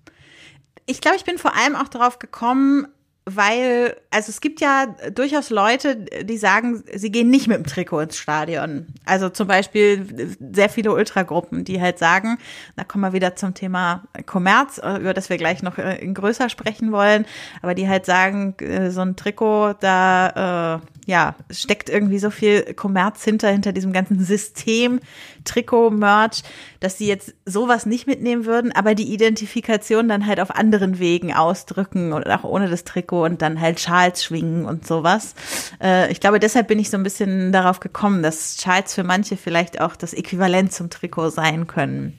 Ich 0.86 1.02
glaube, 1.02 1.18
ich 1.18 1.26
bin 1.26 1.38
vor 1.38 1.56
allem 1.56 1.76
auch 1.76 1.90
darauf 1.90 2.20
gekommen, 2.20 2.88
weil, 3.26 3.96
also 4.12 4.30
es 4.30 4.42
gibt 4.42 4.60
ja 4.60 4.88
durchaus 5.14 5.50
Leute, 5.50 5.96
die 5.96 6.38
sagen, 6.38 6.84
sie 6.94 7.12
gehen 7.12 7.30
nicht 7.30 7.48
mit 7.48 7.58
dem 7.58 7.66
Trikot 7.66 8.02
ins 8.02 8.18
Stadion. 8.18 8.88
Also 9.06 9.30
zum 9.30 9.48
Beispiel 9.48 10.36
sehr 10.52 10.70
viele 10.70 10.92
Ultragruppen, 10.92 11.64
die 11.64 11.80
halt 11.80 12.00
sagen, 12.00 12.38
da 12.76 12.84
kommen 12.84 13.04
wir 13.04 13.14
wieder 13.14 13.36
zum 13.36 13.54
Thema 13.54 14.04
Kommerz, 14.26 14.78
über 14.78 15.14
das 15.14 15.30
wir 15.30 15.38
gleich 15.38 15.64
noch 15.64 15.78
äh, 15.78 15.96
in 16.00 16.14
größer 16.14 16.50
sprechen 16.50 16.92
wollen, 16.92 17.26
aber 17.62 17.76
die 17.76 17.88
halt 17.88 18.06
sagen, 18.06 18.56
äh, 18.60 18.92
so 18.92 19.02
ein 19.02 19.16
Trikot, 19.16 19.74
da 19.80 20.82
äh, 20.84 20.93
ja, 21.06 21.36
steckt 21.50 21.90
irgendwie 21.90 22.20
so 22.20 22.30
viel 22.30 22.74
Kommerz 22.74 23.24
hinter, 23.24 23.50
hinter 23.50 23.74
diesem 23.74 23.94
ganzen 23.94 24.24
System, 24.24 25.00
Trikot, 25.44 25.90
Merch, 25.90 26.44
dass 26.80 26.98
sie 26.98 27.08
jetzt 27.08 27.34
sowas 27.46 27.86
nicht 27.86 28.08
mitnehmen 28.08 28.46
würden, 28.46 28.72
aber 28.72 28.96
die 28.96 29.14
Identifikation 29.14 30.08
dann 30.08 30.26
halt 30.26 30.40
auf 30.40 30.56
anderen 30.56 31.00
Wegen 31.00 31.34
ausdrücken 31.34 32.14
oder 32.14 32.40
auch 32.40 32.44
ohne 32.44 32.70
das 32.70 32.84
Trikot 32.84 33.26
und 33.26 33.42
dann 33.42 33.60
halt 33.60 33.80
Schals 33.80 34.24
schwingen 34.24 34.66
und 34.66 34.88
sowas. 34.88 35.36
Äh, 35.82 36.12
ich 36.12 36.20
glaube, 36.20 36.40
deshalb 36.40 36.68
bin 36.68 36.80
ich 36.80 36.90
so 36.90 36.98
ein 36.98 37.04
bisschen 37.04 37.52
darauf 37.52 37.80
gekommen, 37.80 38.24
dass 38.24 38.58
Schals 38.62 38.94
für 38.94 39.04
manche 39.04 39.38
vielleicht 39.38 39.82
auch 39.82 39.96
das 39.96 40.14
Äquivalent 40.14 40.72
zum 40.72 40.90
Trikot 40.90 41.30
sein 41.30 41.68
können. 41.68 42.18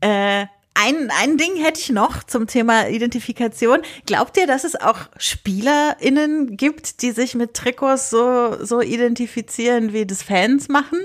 Äh, 0.00 0.46
ein, 0.80 1.10
ein 1.22 1.36
Ding 1.36 1.56
hätte 1.56 1.80
ich 1.80 1.90
noch 1.90 2.22
zum 2.22 2.46
Thema 2.46 2.88
Identifikation. 2.88 3.80
Glaubt 4.06 4.36
ihr, 4.36 4.46
dass 4.46 4.64
es 4.64 4.76
auch 4.76 5.00
SpielerInnen 5.18 6.56
gibt, 6.56 7.02
die 7.02 7.10
sich 7.10 7.34
mit 7.34 7.54
Trikots 7.54 8.10
so, 8.10 8.64
so 8.64 8.80
identifizieren, 8.80 9.92
wie 9.92 10.06
das 10.06 10.22
Fans 10.22 10.68
machen? 10.68 10.98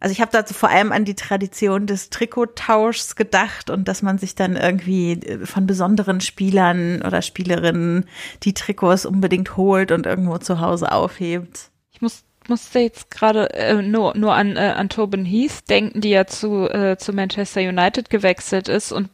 Also 0.00 0.12
ich 0.12 0.20
habe 0.20 0.32
dazu 0.32 0.52
vor 0.54 0.70
allem 0.70 0.90
an 0.90 1.04
die 1.04 1.14
Tradition 1.14 1.86
des 1.86 2.10
Trikottauschs 2.10 3.14
gedacht 3.14 3.70
und 3.70 3.86
dass 3.86 4.02
man 4.02 4.18
sich 4.18 4.34
dann 4.34 4.56
irgendwie 4.56 5.20
von 5.44 5.66
besonderen 5.66 6.20
Spielern 6.20 7.02
oder 7.02 7.22
Spielerinnen 7.22 8.06
die 8.42 8.54
Trikots 8.54 9.06
unbedingt 9.06 9.56
holt 9.56 9.92
und 9.92 10.06
irgendwo 10.06 10.38
zu 10.38 10.60
Hause 10.60 10.90
aufhebt. 10.90 11.70
Ich 11.92 12.00
muss 12.00 12.24
musste 12.48 12.80
jetzt 12.80 13.10
gerade 13.10 13.50
äh, 13.54 13.82
nur, 13.82 14.16
nur 14.16 14.34
an, 14.34 14.56
äh, 14.56 14.74
an 14.76 14.88
Tobin 14.88 15.24
Heath 15.24 15.68
denken, 15.68 16.00
die 16.00 16.10
ja 16.10 16.26
zu, 16.26 16.68
äh, 16.68 16.96
zu 16.96 17.12
Manchester 17.12 17.60
United 17.60 18.10
gewechselt 18.10 18.68
ist 18.68 18.92
und 18.92 19.08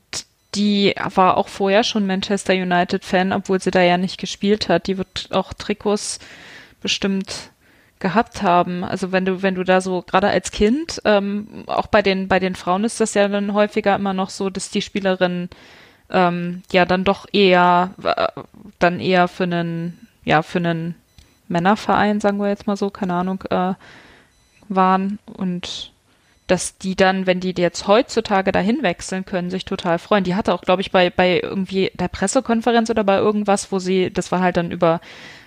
die 0.55 0.95
war 1.15 1.37
auch 1.37 1.49
vorher 1.49 1.85
schon 1.85 2.07
Manchester 2.07 2.55
United-Fan, 2.55 3.33
obwohl 3.33 3.61
sie 3.61 3.71
da 3.71 3.83
ja 3.83 3.99
nicht 3.99 4.19
gespielt 4.19 4.69
hat. 4.69 4.87
Die 4.87 4.97
wird 4.97 5.29
auch 5.31 5.53
Trikots 5.53 6.21
bestimmt 6.81 7.51
gehabt 7.99 8.43
haben. 8.43 8.85
Also 8.85 9.13
wenn 9.13 9.25
du, 9.25 9.43
wenn 9.43 9.55
du 9.55 9.65
da 9.65 9.81
so, 9.81 10.03
gerade 10.03 10.29
als 10.29 10.51
Kind, 10.51 11.03
ähm, 11.05 11.65
auch 11.67 11.87
bei 11.87 12.03
den, 12.03 12.29
bei 12.29 12.39
den 12.39 12.55
Frauen 12.55 12.85
ist 12.85 13.01
das 13.01 13.15
ja 13.15 13.29
dann 13.29 13.53
häufiger 13.53 13.95
immer 13.95 14.15
noch 14.15 14.31
so, 14.31 14.51
dass 14.51 14.71
die 14.71 14.83
Spielerinnen 14.83 15.51
ähm, 16.11 16.63
ja 16.73 16.85
dann 16.85 17.05
doch 17.05 17.27
eher, 17.33 17.95
äh, 18.03 18.29
dann 18.79 19.01
eher 19.01 19.29
für 19.29 19.45
einen, 19.45 20.09
ja, 20.25 20.43
für 20.43 20.59
einen 20.59 20.95
Männerverein, 21.49 22.21
sagen 22.21 22.39
wir 22.39 22.49
jetzt 22.49 22.67
mal 22.67 22.77
so, 22.77 22.91
keine 22.91 23.15
Ahnung, 23.15 23.43
äh, 23.51 23.75
waren 24.69 25.19
und 25.27 25.93
dass 26.49 26.79
die 26.79 26.97
dann, 26.97 27.27
wenn 27.27 27.41
die 27.41 27.55
jetzt 27.57 27.87
heutzutage 27.87 28.53
dahin 28.53 28.83
wechseln 28.83 29.27
können, 29.27 29.51
sich 29.51 29.67
total 29.67 29.99
freuen. 29.99 30.25
Die 30.25 30.35
hatte 30.35 30.55
auch, 30.55 30.63
glaube 30.63 30.81
ich, 30.81 30.91
bei, 30.91 31.11
bei 31.11 31.41
irgendwie 31.41 31.91
der 31.95 32.09
Pressekonferenz 32.09 32.89
oder 32.89 33.05
bei 33.05 33.19
irgendwas, 33.19 33.71
wo 33.71 33.79
sie, 33.79 34.11
das 34.11 34.33
war 34.33 34.41
halt 34.41 34.57
dann 34.57 34.71
über, 34.71 35.03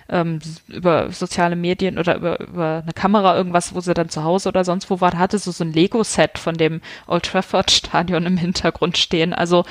ähm, 0.08 0.38
über 0.68 1.10
soziale 1.10 1.56
Medien 1.56 1.98
oder 1.98 2.16
über, 2.16 2.38
über 2.38 2.82
eine 2.84 2.92
Kamera 2.92 3.36
irgendwas, 3.36 3.74
wo 3.74 3.80
sie 3.80 3.94
dann 3.94 4.10
zu 4.10 4.22
Hause 4.22 4.48
oder 4.48 4.64
sonst 4.64 4.90
wo 4.90 5.00
war, 5.00 5.18
hatte 5.18 5.38
so 5.38 5.50
so 5.50 5.64
ein 5.64 5.72
Lego-Set 5.72 6.38
von 6.38 6.54
dem 6.54 6.80
Old 7.08 7.24
Trafford 7.24 7.72
Stadion 7.72 8.24
im 8.24 8.36
Hintergrund 8.36 8.96
stehen. 8.96 9.32
Also, 9.32 9.64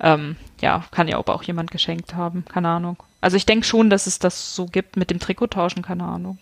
ähm, 0.00 0.36
ja, 0.62 0.84
kann 0.92 1.08
ja 1.08 1.18
aber 1.18 1.34
auch 1.34 1.42
jemand 1.42 1.72
geschenkt 1.72 2.14
haben, 2.14 2.46
keine 2.46 2.68
Ahnung. 2.68 2.96
Also 3.24 3.38
ich 3.38 3.46
denke 3.46 3.64
schon, 3.64 3.88
dass 3.88 4.06
es 4.06 4.18
das 4.18 4.54
so 4.54 4.66
gibt 4.66 4.98
mit 4.98 5.08
dem 5.08 5.18
Trikottauschen, 5.18 5.82
keine 5.82 6.04
Ahnung. 6.04 6.36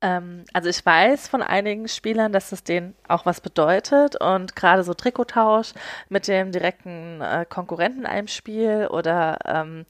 Ähm, 0.00 0.44
also 0.52 0.68
ich 0.68 0.86
weiß 0.86 1.26
von 1.26 1.42
einigen 1.42 1.88
Spielern, 1.88 2.30
dass 2.30 2.52
es 2.52 2.62
denen 2.62 2.94
auch 3.08 3.26
was 3.26 3.40
bedeutet 3.40 4.14
und 4.14 4.54
gerade 4.54 4.84
so 4.84 4.94
Trikottausch 4.94 5.72
mit 6.08 6.28
dem 6.28 6.52
direkten 6.52 7.20
äh, 7.20 7.44
Konkurrenten 7.48 8.06
einem 8.06 8.28
Spiel 8.28 8.86
oder 8.92 9.38
ähm, 9.44 9.86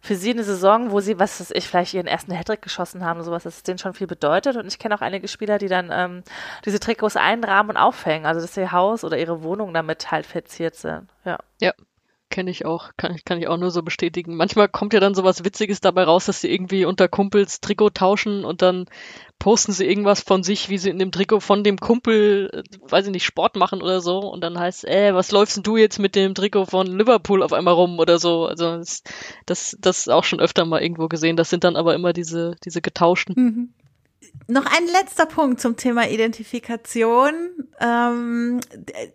für 0.00 0.16
sie 0.16 0.30
eine 0.30 0.44
Saison, 0.44 0.92
wo 0.92 1.00
sie, 1.00 1.18
was 1.18 1.40
weiß 1.40 1.50
ich, 1.50 1.68
vielleicht 1.68 1.92
ihren 1.92 2.06
ersten 2.06 2.32
Hattrick 2.32 2.62
geschossen 2.62 3.04
haben, 3.04 3.22
sowas, 3.22 3.42
dass 3.42 3.56
es 3.56 3.62
denen 3.62 3.76
schon 3.76 3.92
viel 3.92 4.06
bedeutet. 4.06 4.56
Und 4.56 4.66
ich 4.68 4.78
kenne 4.78 4.94
auch 4.94 5.02
einige 5.02 5.28
Spieler, 5.28 5.58
die 5.58 5.68
dann 5.68 5.90
ähm, 5.92 6.22
diese 6.64 6.80
Trikots 6.80 7.16
einrahmen 7.16 7.72
und 7.72 7.76
aufhängen, 7.76 8.24
also 8.24 8.40
dass 8.40 8.56
ihr 8.56 8.72
Haus 8.72 9.04
oder 9.04 9.18
ihre 9.18 9.42
Wohnung 9.42 9.74
damit 9.74 10.10
halt 10.10 10.24
verziert 10.24 10.74
sind. 10.74 11.06
Ja. 11.26 11.38
Ja, 11.60 11.72
Kenne 12.28 12.50
ich 12.50 12.66
auch, 12.66 12.90
kann, 12.96 13.16
kann 13.24 13.38
ich 13.38 13.46
auch 13.46 13.56
nur 13.56 13.70
so 13.70 13.82
bestätigen. 13.82 14.34
Manchmal 14.34 14.68
kommt 14.68 14.92
ja 14.92 15.00
dann 15.00 15.14
sowas 15.14 15.44
Witziges 15.44 15.80
dabei 15.80 16.02
raus, 16.04 16.26
dass 16.26 16.40
sie 16.40 16.52
irgendwie 16.52 16.84
unter 16.84 17.08
Kumpels 17.08 17.60
Trikot 17.60 17.90
tauschen 17.90 18.44
und 18.44 18.62
dann 18.62 18.86
posten 19.38 19.72
sie 19.72 19.86
irgendwas 19.86 20.22
von 20.22 20.42
sich, 20.42 20.68
wie 20.68 20.78
sie 20.78 20.90
in 20.90 20.98
dem 20.98 21.12
Trikot 21.12 21.40
von 21.40 21.62
dem 21.62 21.78
Kumpel, 21.78 22.50
äh, 22.52 22.90
weiß 22.90 23.06
ich 23.06 23.12
nicht, 23.12 23.24
Sport 23.24 23.54
machen 23.54 23.80
oder 23.80 24.00
so. 24.00 24.18
Und 24.18 24.42
dann 24.42 24.58
heißt, 24.58 24.86
äh, 24.86 25.14
was 25.14 25.30
läufst 25.30 25.56
denn 25.56 25.62
du 25.62 25.76
jetzt 25.76 25.98
mit 25.98 26.16
dem 26.16 26.34
Trikot 26.34 26.66
von 26.66 26.86
Liverpool 26.98 27.42
auf 27.42 27.52
einmal 27.52 27.74
rum 27.74 27.98
oder 28.00 28.18
so? 28.18 28.46
Also 28.46 28.78
das, 29.46 29.76
das, 29.80 30.08
auch 30.08 30.24
schon 30.24 30.40
öfter 30.40 30.64
mal 30.64 30.82
irgendwo 30.82 31.06
gesehen. 31.08 31.36
Das 31.36 31.50
sind 31.50 31.62
dann 31.62 31.76
aber 31.76 31.94
immer 31.94 32.12
diese, 32.12 32.56
diese 32.64 32.82
getauschten. 32.82 33.34
Mhm. 33.36 33.85
Noch 34.48 34.64
ein 34.64 34.86
letzter 34.86 35.26
Punkt 35.26 35.60
zum 35.60 35.76
Thema 35.76 36.08
Identifikation. 36.08 37.34
Ähm, 37.80 38.60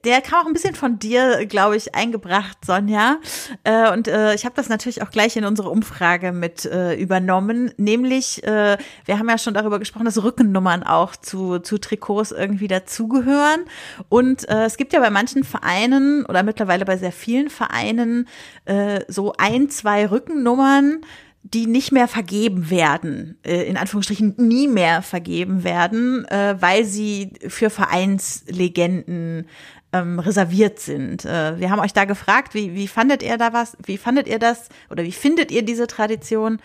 der 0.03 0.19
kam 0.19 0.41
auch 0.41 0.45
ein 0.45 0.51
bisschen 0.51 0.75
von 0.75 0.99
dir, 0.99 1.45
glaube 1.45 1.77
ich, 1.77 1.95
eingebracht, 1.95 2.57
Sonja. 2.65 3.17
Äh, 3.63 3.93
und 3.93 4.09
äh, 4.09 4.35
ich 4.35 4.43
habe 4.43 4.55
das 4.55 4.67
natürlich 4.67 5.01
auch 5.01 5.09
gleich 5.09 5.37
in 5.37 5.45
unsere 5.45 5.69
Umfrage 5.69 6.33
mit 6.33 6.65
äh, 6.65 6.95
übernommen. 6.95 7.71
Nämlich, 7.77 8.43
äh, 8.43 8.77
wir 9.05 9.19
haben 9.19 9.29
ja 9.29 9.37
schon 9.37 9.53
darüber 9.53 9.79
gesprochen, 9.79 10.03
dass 10.03 10.21
Rückennummern 10.21 10.83
auch 10.83 11.15
zu, 11.15 11.59
zu 11.59 11.77
Trikots 11.77 12.31
irgendwie 12.31 12.67
dazugehören. 12.67 13.61
Und 14.09 14.49
äh, 14.49 14.65
es 14.65 14.75
gibt 14.75 14.91
ja 14.91 14.99
bei 14.99 15.11
manchen 15.11 15.45
Vereinen 15.45 16.25
oder 16.25 16.43
mittlerweile 16.43 16.83
bei 16.83 16.97
sehr 16.97 17.13
vielen 17.13 17.49
Vereinen 17.49 18.27
äh, 18.65 19.01
so 19.07 19.33
ein, 19.37 19.69
zwei 19.69 20.07
Rückennummern, 20.11 21.05
die 21.43 21.65
nicht 21.65 21.91
mehr 21.91 22.07
vergeben 22.07 22.69
werden, 22.69 23.37
äh, 23.43 23.63
in 23.63 23.77
Anführungsstrichen 23.77 24.35
nie 24.37 24.67
mehr 24.67 25.01
vergeben 25.01 25.63
werden, 25.63 26.25
äh, 26.25 26.55
weil 26.59 26.85
sie 26.85 27.31
für 27.47 27.69
Vereinslegenden 27.69 29.47
ähm, 29.93 30.19
reserviert 30.19 30.79
sind. 30.79 31.25
Äh, 31.25 31.59
wir 31.59 31.69
haben 31.69 31.79
euch 31.79 31.93
da 31.93 32.05
gefragt, 32.05 32.53
wie, 32.53 32.75
wie 32.75 32.87
fandet 32.87 33.23
ihr 33.23 33.37
da 33.37 33.53
was, 33.53 33.75
wie 33.85 33.97
fandet 33.97 34.27
ihr 34.27 34.39
das 34.39 34.69
oder 34.89 35.03
wie 35.03 35.11
findet 35.11 35.51
ihr 35.51 35.63
diese 35.63 35.87
Tradition? 35.87 36.59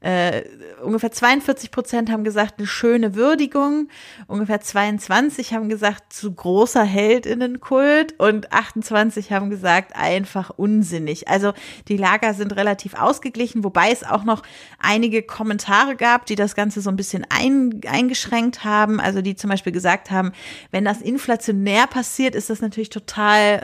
Äh, 0.00 0.44
ungefähr 0.82 1.10
42 1.10 1.72
Prozent 1.72 2.10
haben 2.10 2.22
gesagt, 2.22 2.54
eine 2.58 2.68
schöne 2.68 3.16
Würdigung. 3.16 3.88
Ungefähr 4.28 4.60
22 4.60 5.54
haben 5.54 5.68
gesagt, 5.68 6.12
zu 6.12 6.32
großer 6.32 6.84
Heldinnenkult. 6.84 8.14
Und 8.18 8.52
28 8.52 9.32
haben 9.32 9.50
gesagt, 9.50 9.96
einfach 9.96 10.50
unsinnig. 10.50 11.28
Also 11.28 11.52
die 11.88 11.96
Lager 11.96 12.34
sind 12.34 12.54
relativ 12.54 12.94
ausgeglichen, 12.94 13.64
wobei 13.64 13.90
es 13.90 14.04
auch 14.04 14.22
noch 14.22 14.42
einige 14.78 15.22
Kommentare 15.22 15.96
gab, 15.96 16.26
die 16.26 16.36
das 16.36 16.54
Ganze 16.54 16.80
so 16.80 16.90
ein 16.90 16.96
bisschen 16.96 17.26
ein, 17.28 17.80
eingeschränkt 17.86 18.64
haben. 18.64 19.00
Also 19.00 19.20
die 19.20 19.34
zum 19.34 19.50
Beispiel 19.50 19.72
gesagt 19.72 20.12
haben, 20.12 20.32
wenn 20.70 20.84
das 20.84 21.00
inflationär 21.00 21.88
passiert, 21.88 22.36
ist 22.36 22.50
das 22.50 22.60
natürlich 22.60 22.90
total 22.90 23.62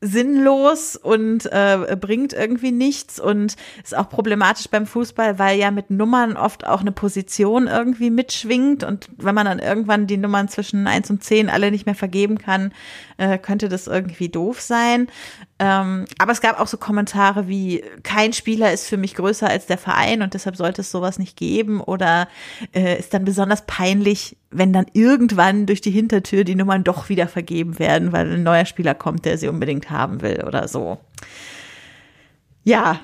sinnlos 0.00 0.96
und 0.96 1.46
äh, 1.46 1.96
bringt 1.98 2.32
irgendwie 2.32 2.70
nichts 2.70 3.18
und 3.18 3.56
ist 3.82 3.96
auch 3.96 4.08
problematisch 4.10 4.68
beim 4.68 4.86
Fußball, 4.86 5.38
weil 5.38 5.58
ja 5.58 5.70
mit 5.70 5.90
Nummern 5.90 6.36
oft 6.36 6.66
auch 6.66 6.82
eine 6.82 6.92
Position 6.92 7.66
irgendwie 7.66 8.10
mitschwingt 8.10 8.84
und 8.84 9.08
wenn 9.16 9.34
man 9.34 9.46
dann 9.46 9.58
irgendwann 9.58 10.06
die 10.06 10.18
Nummern 10.18 10.48
zwischen 10.48 10.86
eins 10.86 11.10
und 11.10 11.24
zehn 11.24 11.48
alle 11.48 11.70
nicht 11.70 11.86
mehr 11.86 11.94
vergeben 11.94 12.38
kann, 12.38 12.72
äh, 13.16 13.38
könnte 13.38 13.68
das 13.68 13.86
irgendwie 13.86 14.28
doof 14.28 14.60
sein. 14.60 15.08
Ähm, 15.58 16.04
aber 16.18 16.32
es 16.32 16.40
gab 16.40 16.60
auch 16.60 16.66
so 16.66 16.76
Kommentare 16.76 17.48
wie, 17.48 17.82
kein 18.02 18.32
Spieler 18.32 18.72
ist 18.72 18.88
für 18.88 18.96
mich 18.96 19.14
größer 19.14 19.48
als 19.48 19.66
der 19.66 19.78
Verein 19.78 20.22
und 20.22 20.34
deshalb 20.34 20.56
sollte 20.56 20.82
es 20.82 20.90
sowas 20.90 21.18
nicht 21.18 21.36
geben 21.36 21.80
oder 21.80 22.28
äh, 22.74 22.98
ist 22.98 23.14
dann 23.14 23.24
besonders 23.24 23.66
peinlich, 23.66 24.36
wenn 24.50 24.72
dann 24.72 24.86
irgendwann 24.92 25.66
durch 25.66 25.80
die 25.80 25.90
Hintertür 25.90 26.44
die 26.44 26.54
Nummern 26.54 26.84
doch 26.84 27.08
wieder 27.08 27.28
vergeben 27.28 27.78
werden, 27.78 28.12
weil 28.12 28.32
ein 28.32 28.42
neuer 28.42 28.66
Spieler 28.66 28.94
kommt, 28.94 29.24
der 29.24 29.38
sie 29.38 29.48
unbedingt 29.48 29.90
haben 29.90 30.20
will 30.20 30.44
oder 30.46 30.68
so. 30.68 30.98
Ja, 32.64 33.00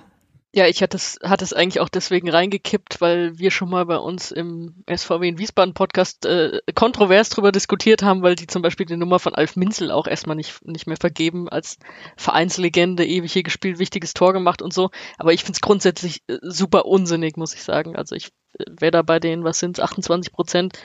Ja, 0.54 0.66
ich 0.66 0.82
hatte 0.82 0.98
es, 0.98 1.18
hatte 1.24 1.44
es 1.44 1.54
eigentlich 1.54 1.80
auch 1.80 1.88
deswegen 1.88 2.28
reingekippt, 2.28 3.00
weil 3.00 3.38
wir 3.38 3.50
schon 3.50 3.70
mal 3.70 3.86
bei 3.86 3.96
uns 3.96 4.30
im 4.30 4.84
SVW 4.86 5.26
in 5.26 5.38
Wiesbaden 5.38 5.72
Podcast 5.72 6.26
äh, 6.26 6.60
kontrovers 6.74 7.30
drüber 7.30 7.52
diskutiert 7.52 8.02
haben, 8.02 8.22
weil 8.22 8.34
die 8.34 8.46
zum 8.46 8.60
Beispiel 8.60 8.84
die 8.84 8.98
Nummer 8.98 9.18
von 9.18 9.34
Alf 9.34 9.56
Minzel 9.56 9.90
auch 9.90 10.06
erstmal 10.06 10.36
nicht, 10.36 10.62
nicht 10.66 10.86
mehr 10.86 10.98
vergeben 11.00 11.48
als 11.48 11.78
Vereinslegende, 12.18 13.06
ewig 13.06 13.32
hier 13.32 13.44
gespielt, 13.44 13.78
wichtiges 13.78 14.12
Tor 14.12 14.34
gemacht 14.34 14.60
und 14.60 14.74
so. 14.74 14.90
Aber 15.16 15.32
ich 15.32 15.40
finde 15.40 15.56
es 15.56 15.62
grundsätzlich 15.62 16.22
äh, 16.26 16.36
super 16.42 16.84
unsinnig, 16.84 17.38
muss 17.38 17.54
ich 17.54 17.62
sagen. 17.62 17.96
Also 17.96 18.14
ich 18.14 18.26
äh, 18.58 18.64
wäre 18.78 18.92
da 18.92 19.00
bei 19.00 19.20
denen, 19.20 19.44
was 19.44 19.58
sind 19.58 19.80
28 19.80 20.32
Prozent, 20.32 20.78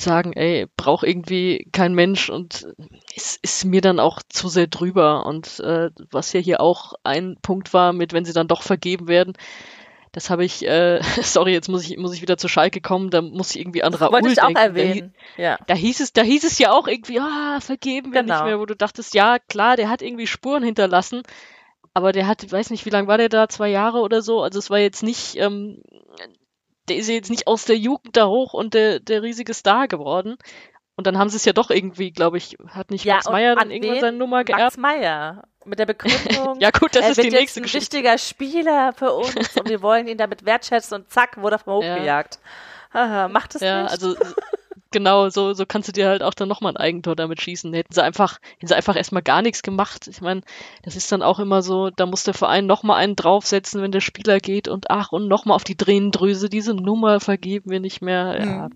sagen, 0.00 0.32
ey, 0.32 0.66
braucht 0.76 1.04
irgendwie 1.04 1.68
kein 1.72 1.94
Mensch 1.94 2.30
und 2.30 2.66
es 3.16 3.36
ist 3.42 3.64
mir 3.64 3.80
dann 3.80 3.98
auch 4.00 4.22
zu 4.28 4.48
sehr 4.48 4.66
drüber. 4.68 5.26
Und 5.26 5.60
äh, 5.60 5.90
was 6.10 6.32
ja 6.32 6.40
hier 6.40 6.60
auch 6.60 6.94
ein 7.04 7.36
Punkt 7.42 7.74
war, 7.74 7.92
mit 7.92 8.12
wenn 8.12 8.24
sie 8.24 8.32
dann 8.32 8.48
doch 8.48 8.62
vergeben 8.62 9.08
werden, 9.08 9.34
das 10.12 10.30
habe 10.30 10.44
ich, 10.44 10.66
äh, 10.66 11.00
sorry, 11.22 11.52
jetzt 11.52 11.68
muss 11.68 11.88
ich, 11.88 11.96
muss 11.98 12.14
ich 12.14 12.22
wieder 12.22 12.38
zur 12.38 12.48
Schalke 12.50 12.80
kommen, 12.80 13.10
da 13.10 13.20
muss 13.22 13.50
ich 13.54 13.60
irgendwie 13.60 13.82
an 13.82 13.92
Raoul 13.94 14.12
Wollte 14.12 14.28
ich 14.32 14.40
auch 14.42 14.46
denken. 14.46 14.62
erwähnen. 14.62 15.14
Da, 15.36 15.42
Ja. 15.42 15.58
da 15.66 15.74
hieß 15.74 16.00
es, 16.00 16.12
da 16.12 16.22
hieß 16.22 16.44
es 16.44 16.58
ja 16.58 16.72
auch 16.72 16.86
irgendwie, 16.88 17.20
ah, 17.20 17.58
vergeben 17.60 18.12
wir 18.12 18.22
Genau. 18.22 18.34
nicht 18.36 18.44
mehr, 18.44 18.58
wo 18.60 18.66
du 18.66 18.74
dachtest, 18.76 19.14
ja, 19.14 19.38
klar, 19.38 19.76
der 19.76 19.88
hat 19.90 20.00
irgendwie 20.02 20.26
Spuren 20.26 20.62
hinterlassen, 20.62 21.22
aber 21.92 22.12
der 22.12 22.26
hat, 22.26 22.50
weiß 22.50 22.70
nicht, 22.70 22.86
wie 22.86 22.90
lange 22.90 23.08
war 23.08 23.18
der 23.18 23.28
da, 23.28 23.48
zwei 23.48 23.68
Jahre 23.68 23.98
oder 23.98 24.22
so, 24.22 24.42
also 24.42 24.58
es 24.58 24.70
war 24.70 24.78
jetzt 24.78 25.02
nicht, 25.02 25.36
ähm, 25.36 25.82
der 26.88 26.96
ist 26.96 27.08
ja 27.08 27.14
jetzt 27.14 27.30
nicht 27.30 27.46
aus 27.46 27.64
der 27.64 27.76
Jugend 27.76 28.16
da 28.16 28.26
hoch 28.26 28.52
und 28.54 28.74
der, 28.74 29.00
der 29.00 29.22
riesige 29.22 29.54
Star 29.54 29.88
geworden. 29.88 30.36
Und 30.96 31.06
dann 31.06 31.16
haben 31.16 31.28
sie 31.30 31.36
es 31.36 31.44
ja 31.44 31.52
doch 31.52 31.70
irgendwie, 31.70 32.10
glaube 32.10 32.38
ich, 32.38 32.56
hat 32.68 32.90
nicht 32.90 33.04
Ja, 33.04 33.14
Max 33.14 33.28
Meyer 33.30 33.54
dann 33.54 33.64
an 33.66 33.70
irgendwann 33.70 34.00
seine 34.00 34.16
Nummer 34.16 34.38
Max 34.38 34.46
geerbt? 34.46 34.78
Meyer. 34.78 35.44
Mit 35.64 35.78
der 35.78 35.86
Begründung, 35.86 36.58
Ja 36.60 36.70
gut, 36.70 36.96
das 36.96 37.04
er 37.04 37.10
ist 37.10 37.16
wird 37.18 37.26
die 37.26 37.30
jetzt 37.30 37.40
nächste 37.40 37.60
ein 37.60 37.62
Geschichte. 37.64 37.96
wichtiger 37.98 38.18
Spieler 38.18 38.92
für 38.94 39.12
uns 39.12 39.56
und 39.56 39.68
wir 39.68 39.80
wollen 39.82 40.08
ihn 40.08 40.18
damit 40.18 40.44
wertschätzen 40.44 40.96
und 40.96 41.10
zack, 41.10 41.36
wurde 41.40 41.56
er 41.56 41.58
vom 41.60 41.82
Ja. 41.84 41.94
hochgejagt. 41.94 42.40
Haha, 42.92 43.28
Macht 43.28 43.54
es 43.54 43.60
Ja, 43.60 43.82
nicht. 43.82 43.92
also 43.92 44.16
genau, 44.90 45.28
so, 45.28 45.54
so 45.54 45.66
kannst 45.66 45.88
du 45.88 45.92
dir 45.92 46.08
halt 46.08 46.22
auch 46.22 46.34
dann 46.34 46.48
nochmal 46.48 46.72
ein 46.72 46.76
Eigentor 46.76 47.16
damit 47.16 47.40
schießen. 47.40 47.72
Hätten 47.72 47.92
sie 47.92 48.02
einfach, 48.02 48.38
hätten 48.54 48.66
sie 48.66 48.76
einfach 48.76 48.96
erstmal 48.96 49.22
gar 49.22 49.42
nichts 49.42 49.62
gemacht. 49.62 50.08
Ich 50.08 50.20
meine, 50.20 50.42
das 50.82 50.96
ist 50.96 51.10
dann 51.12 51.22
auch 51.22 51.38
immer 51.38 51.62
so, 51.62 51.90
da 51.90 52.06
muss 52.06 52.24
der 52.24 52.34
Verein 52.34 52.66
nochmal 52.66 52.98
einen 52.98 53.16
draufsetzen, 53.16 53.82
wenn 53.82 53.92
der 53.92 54.00
Spieler 54.00 54.38
geht 54.38 54.68
und 54.68 54.90
ach, 54.90 55.12
und 55.12 55.28
nochmal 55.28 55.56
auf 55.56 55.64
die 55.64 55.76
Tränendrüse, 55.76 56.48
diese 56.48 56.74
Nummer 56.74 57.20
vergeben 57.20 57.70
wir 57.70 57.80
nicht 57.80 58.02
mehr. 58.02 58.44
Ja, 58.44 58.68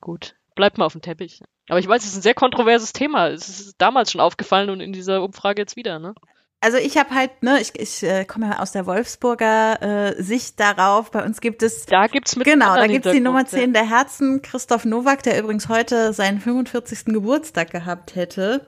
gut. 0.00 0.34
Bleibt 0.54 0.78
mal 0.78 0.84
auf 0.84 0.92
dem 0.92 1.02
Teppich. 1.02 1.40
Aber 1.68 1.78
ich 1.78 1.88
weiß, 1.88 2.02
es 2.02 2.10
ist 2.10 2.16
ein 2.16 2.22
sehr 2.22 2.34
kontroverses 2.34 2.92
Thema. 2.92 3.28
Es 3.28 3.48
ist 3.48 3.74
damals 3.78 4.12
schon 4.12 4.20
aufgefallen 4.20 4.68
und 4.68 4.80
in 4.80 4.92
dieser 4.92 5.22
Umfrage 5.22 5.62
jetzt 5.62 5.76
wieder, 5.76 5.98
ne? 5.98 6.14
Also 6.62 6.78
ich 6.78 6.96
habe 6.96 7.12
halt, 7.12 7.42
ne, 7.42 7.60
ich, 7.60 7.72
ich 7.74 8.04
äh, 8.04 8.24
komme 8.24 8.50
ja 8.50 8.60
aus 8.60 8.70
der 8.70 8.86
Wolfsburger 8.86 9.82
äh, 10.16 10.22
Sicht 10.22 10.60
darauf. 10.60 11.10
Bei 11.10 11.24
uns 11.24 11.40
gibt 11.40 11.60
es 11.64 11.86
Da 11.86 12.06
gibt's 12.06 12.36
mit 12.36 12.46
Genau, 12.46 12.76
da 12.76 12.86
gibt's 12.86 13.10
die 13.10 13.18
Nummer 13.18 13.38
Hintergrund, 13.38 13.64
10 13.64 13.72
der 13.72 13.88
Herzen, 13.88 14.42
Christoph 14.42 14.84
Nowak, 14.84 15.24
der 15.24 15.40
übrigens 15.40 15.68
heute 15.68 16.12
seinen 16.12 16.40
45. 16.40 17.06
Geburtstag 17.06 17.72
gehabt 17.72 18.14
hätte, 18.14 18.64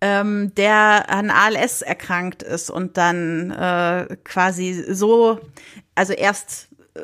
ähm, 0.00 0.52
der 0.56 1.10
an 1.10 1.30
ALS 1.30 1.82
erkrankt 1.82 2.42
ist 2.42 2.70
und 2.70 2.96
dann 2.96 3.52
äh, 3.52 4.16
quasi 4.24 4.84
so, 4.88 5.38
also 5.94 6.14
erst 6.14 6.70
äh, 6.94 7.02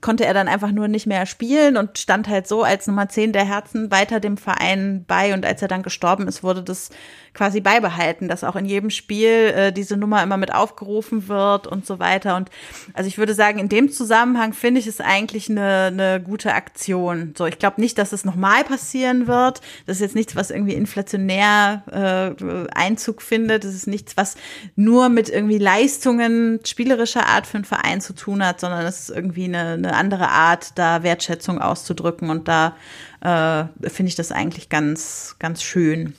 konnte 0.00 0.24
er 0.24 0.34
dann 0.34 0.48
einfach 0.48 0.72
nur 0.72 0.88
nicht 0.88 1.06
mehr 1.06 1.26
spielen 1.26 1.76
und 1.76 1.98
stand 1.98 2.28
halt 2.28 2.46
so 2.46 2.62
als 2.62 2.86
Nummer 2.86 3.08
10 3.08 3.32
der 3.32 3.44
Herzen 3.44 3.90
weiter 3.90 4.20
dem 4.20 4.36
Verein 4.36 5.04
bei 5.06 5.34
und 5.34 5.44
als 5.44 5.62
er 5.62 5.68
dann 5.68 5.82
gestorben 5.82 6.28
ist, 6.28 6.42
wurde 6.42 6.62
das 6.62 6.90
quasi 7.36 7.60
beibehalten, 7.60 8.28
dass 8.28 8.42
auch 8.42 8.56
in 8.56 8.64
jedem 8.64 8.90
Spiel 8.90 9.28
äh, 9.28 9.72
diese 9.72 9.96
Nummer 9.96 10.22
immer 10.22 10.38
mit 10.38 10.52
aufgerufen 10.54 11.28
wird 11.28 11.66
und 11.66 11.86
so 11.86 11.98
weiter. 11.98 12.34
Und 12.34 12.50
also 12.94 13.06
ich 13.06 13.18
würde 13.18 13.34
sagen, 13.34 13.58
in 13.58 13.68
dem 13.68 13.90
Zusammenhang 13.90 14.54
finde 14.54 14.80
ich 14.80 14.86
es 14.86 15.00
eigentlich 15.00 15.50
eine, 15.50 15.84
eine 15.92 16.20
gute 16.20 16.54
Aktion. 16.54 17.34
So, 17.36 17.46
ich 17.46 17.58
glaube 17.58 17.80
nicht, 17.80 17.98
dass 17.98 18.12
es 18.12 18.24
nochmal 18.24 18.64
passieren 18.64 19.26
wird. 19.26 19.60
Das 19.84 19.96
ist 19.96 20.02
jetzt 20.02 20.14
nichts, 20.14 20.34
was 20.34 20.50
irgendwie 20.50 20.74
inflationär 20.74 22.34
äh, 22.40 22.66
Einzug 22.74 23.20
findet. 23.20 23.64
Das 23.64 23.74
ist 23.74 23.86
nichts, 23.86 24.16
was 24.16 24.36
nur 24.74 25.10
mit 25.10 25.28
irgendwie 25.28 25.58
Leistungen 25.58 26.60
spielerischer 26.64 27.26
Art 27.26 27.46
für 27.46 27.58
einen 27.58 27.64
Verein 27.64 28.00
zu 28.00 28.14
tun 28.14 28.44
hat, 28.44 28.60
sondern 28.60 28.86
es 28.86 29.00
ist 29.00 29.10
irgendwie 29.10 29.44
eine, 29.44 29.72
eine 29.72 29.85
andere 29.94 30.28
Art, 30.28 30.78
da 30.78 31.02
Wertschätzung 31.02 31.60
auszudrücken. 31.60 32.30
Und 32.30 32.48
da 32.48 32.76
äh, 33.20 33.88
finde 33.88 34.08
ich 34.08 34.16
das 34.16 34.32
eigentlich 34.32 34.68
ganz, 34.68 35.36
ganz 35.38 35.62
schön. 35.62 36.14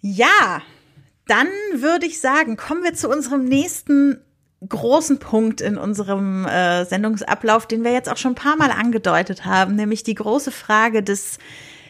Ja, 0.00 0.62
dann 1.26 1.48
würde 1.74 2.06
ich 2.06 2.20
sagen, 2.20 2.56
kommen 2.56 2.84
wir 2.84 2.94
zu 2.94 3.08
unserem 3.08 3.44
nächsten 3.44 4.20
großen 4.66 5.18
Punkt 5.18 5.60
in 5.60 5.76
unserem 5.76 6.46
äh, 6.46 6.84
Sendungsablauf, 6.84 7.66
den 7.66 7.84
wir 7.84 7.92
jetzt 7.92 8.10
auch 8.10 8.16
schon 8.16 8.32
ein 8.32 8.36
paar 8.36 8.56
Mal 8.56 8.70
angedeutet 8.70 9.44
haben, 9.44 9.76
nämlich 9.76 10.02
die 10.02 10.14
große 10.14 10.50
Frage 10.50 11.02
des 11.02 11.38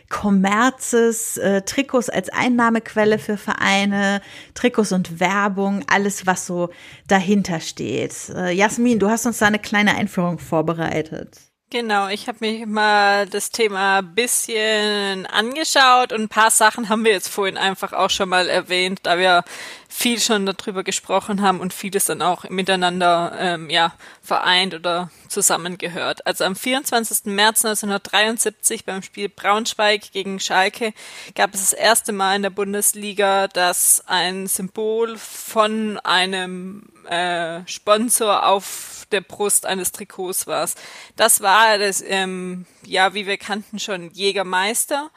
Kommerzes, 0.08 1.36
äh, 1.36 1.62
Trikots 1.62 2.08
als 2.08 2.28
Einnahmequelle 2.28 3.18
für 3.18 3.36
Vereine, 3.36 4.20
Trikots 4.54 4.92
und 4.92 5.20
Werbung, 5.20 5.84
alles, 5.90 6.26
was 6.26 6.46
so 6.46 6.70
dahinter 7.08 7.60
steht. 7.60 8.14
Äh, 8.34 8.52
Jasmin, 8.52 8.98
du 8.98 9.08
hast 9.08 9.26
uns 9.26 9.38
da 9.38 9.46
eine 9.46 9.58
kleine 9.58 9.94
Einführung 9.96 10.38
vorbereitet. 10.38 11.36
Genau, 11.70 12.06
ich 12.06 12.28
habe 12.28 12.38
mir 12.42 12.64
mal 12.64 13.26
das 13.26 13.50
Thema 13.50 14.00
bisschen 14.00 15.26
angeschaut 15.26 16.12
und 16.12 16.22
ein 16.22 16.28
paar 16.28 16.52
Sachen 16.52 16.88
haben 16.88 17.04
wir 17.04 17.10
jetzt 17.10 17.26
vorhin 17.26 17.56
einfach 17.56 17.92
auch 17.92 18.10
schon 18.10 18.28
mal 18.28 18.48
erwähnt, 18.48 19.00
da 19.02 19.18
wir 19.18 19.42
viel 19.88 20.20
schon 20.20 20.46
darüber 20.46 20.82
gesprochen 20.84 21.42
haben 21.42 21.60
und 21.60 21.72
vieles 21.72 22.06
dann 22.06 22.22
auch 22.22 22.48
miteinander 22.48 23.32
ähm, 23.38 23.70
ja 23.70 23.94
vereint 24.22 24.74
oder 24.74 25.10
zusammengehört. 25.28 26.26
Also 26.26 26.44
am 26.44 26.56
24. 26.56 27.26
März 27.26 27.64
1973 27.64 28.84
beim 28.84 29.02
Spiel 29.02 29.28
Braunschweig 29.28 30.12
gegen 30.12 30.40
Schalke 30.40 30.92
gab 31.34 31.54
es 31.54 31.60
das 31.60 31.72
erste 31.72 32.12
Mal 32.12 32.36
in 32.36 32.42
der 32.42 32.50
Bundesliga, 32.50 33.48
dass 33.48 34.02
ein 34.06 34.46
Symbol 34.46 35.16
von 35.18 35.98
einem 36.00 36.88
äh, 37.08 37.60
Sponsor 37.66 38.46
auf 38.46 39.06
der 39.12 39.20
Brust 39.20 39.66
eines 39.66 39.92
Trikots 39.92 40.46
war. 40.46 40.68
Das 41.14 41.40
war 41.40 41.78
das, 41.78 42.02
ähm, 42.04 42.66
ja, 42.84 43.14
wie 43.14 43.26
wir 43.26 43.38
kannten 43.38 43.78
schon, 43.78 44.10
Jägermeister. 44.10 45.10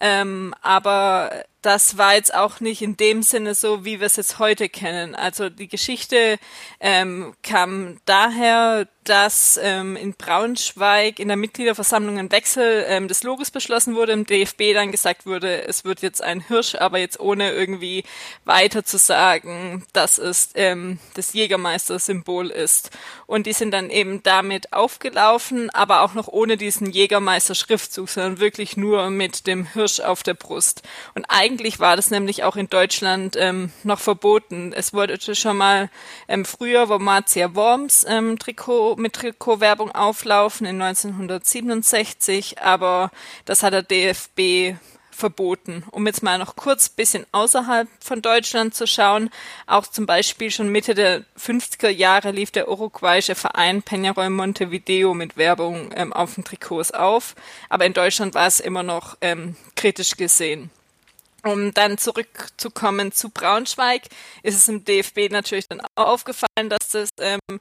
Ähm, 0.00 0.54
aber 0.62 1.44
das 1.66 1.98
war 1.98 2.14
jetzt 2.14 2.32
auch 2.32 2.60
nicht 2.60 2.80
in 2.80 2.96
dem 2.96 3.24
Sinne 3.24 3.56
so, 3.56 3.84
wie 3.84 3.98
wir 3.98 4.06
es 4.06 4.14
jetzt 4.14 4.38
heute 4.38 4.68
kennen. 4.68 5.16
Also 5.16 5.50
die 5.50 5.66
Geschichte 5.66 6.38
ähm, 6.78 7.34
kam 7.42 7.98
daher, 8.04 8.86
dass 9.08 9.58
ähm, 9.62 9.96
in 9.96 10.14
Braunschweig 10.14 11.18
in 11.18 11.28
der 11.28 11.36
Mitgliederversammlung 11.36 12.18
ein 12.18 12.32
Wechsel 12.32 12.84
ähm, 12.88 13.08
des 13.08 13.22
Logos 13.22 13.50
beschlossen 13.50 13.94
wurde, 13.94 14.12
im 14.12 14.26
DFB 14.26 14.74
dann 14.74 14.90
gesagt 14.90 15.26
wurde, 15.26 15.66
es 15.66 15.84
wird 15.84 16.02
jetzt 16.02 16.22
ein 16.22 16.40
Hirsch, 16.40 16.74
aber 16.74 16.98
jetzt 16.98 17.20
ohne 17.20 17.52
irgendwie 17.52 18.04
weiter 18.44 18.84
zu 18.84 18.98
sagen, 18.98 19.84
dass 19.92 20.18
es 20.18 20.50
ähm, 20.54 20.98
das 21.14 21.32
Jägermeister-Symbol 21.32 22.50
ist. 22.50 22.90
Und 23.26 23.46
die 23.46 23.52
sind 23.52 23.70
dann 23.70 23.90
eben 23.90 24.22
damit 24.22 24.72
aufgelaufen, 24.72 25.70
aber 25.70 26.02
auch 26.02 26.14
noch 26.14 26.28
ohne 26.28 26.56
diesen 26.56 26.90
Jägermeister-Schriftzug, 26.90 28.08
sondern 28.08 28.40
wirklich 28.40 28.76
nur 28.76 29.10
mit 29.10 29.46
dem 29.46 29.66
Hirsch 29.66 30.00
auf 30.00 30.22
der 30.22 30.34
Brust. 30.34 30.82
Und 31.14 31.24
eigentlich 31.28 31.78
war 31.78 31.96
das 31.96 32.10
nämlich 32.10 32.42
auch 32.42 32.56
in 32.56 32.68
Deutschland 32.68 33.36
ähm, 33.38 33.70
noch 33.84 34.00
verboten. 34.00 34.72
Es 34.72 34.92
wurde 34.92 35.16
schon 35.34 35.56
mal 35.56 35.90
ähm, 36.28 36.44
früher, 36.44 36.88
wo 36.88 36.98
Marcia 36.98 37.54
Worms 37.54 38.04
ähm, 38.08 38.38
Trikot 38.38 38.95
mit 38.98 39.14
Trikotwerbung 39.14 39.92
auflaufen 39.92 40.66
in 40.66 40.80
1967, 40.80 42.60
aber 42.60 43.10
das 43.44 43.62
hat 43.62 43.72
der 43.72 43.82
DFB 43.82 44.76
verboten. 45.16 45.84
Um 45.90 46.06
jetzt 46.06 46.22
mal 46.22 46.38
noch 46.38 46.56
kurz 46.56 46.88
bisschen 46.88 47.26
außerhalb 47.32 47.88
von 48.00 48.22
Deutschland 48.22 48.74
zu 48.74 48.86
schauen, 48.86 49.30
auch 49.66 49.86
zum 49.86 50.06
Beispiel 50.06 50.50
schon 50.50 50.68
Mitte 50.68 50.94
der 50.94 51.24
50er 51.38 51.88
Jahre 51.88 52.30
lief 52.30 52.50
der 52.50 52.68
uruguayische 52.68 53.34
Verein 53.34 53.82
Peñarol 53.82 54.30
Montevideo 54.30 55.14
mit 55.14 55.36
Werbung 55.36 55.90
ähm, 55.94 56.12
auf 56.12 56.34
den 56.34 56.44
Trikots 56.44 56.92
auf, 56.92 57.34
aber 57.68 57.86
in 57.86 57.94
Deutschland 57.94 58.34
war 58.34 58.46
es 58.46 58.60
immer 58.60 58.82
noch 58.82 59.16
ähm, 59.22 59.56
kritisch 59.74 60.16
gesehen. 60.16 60.70
Um 61.46 61.72
dann 61.72 61.96
zurückzukommen 61.96 63.12
zu 63.12 63.30
Braunschweig, 63.30 64.02
ist 64.42 64.56
es 64.56 64.68
im 64.68 64.84
DFB 64.84 65.30
natürlich 65.30 65.68
dann 65.68 65.80
aufgefallen, 65.94 66.68
dass 66.68 66.88
das 66.90 67.10
ähm, 67.20 67.60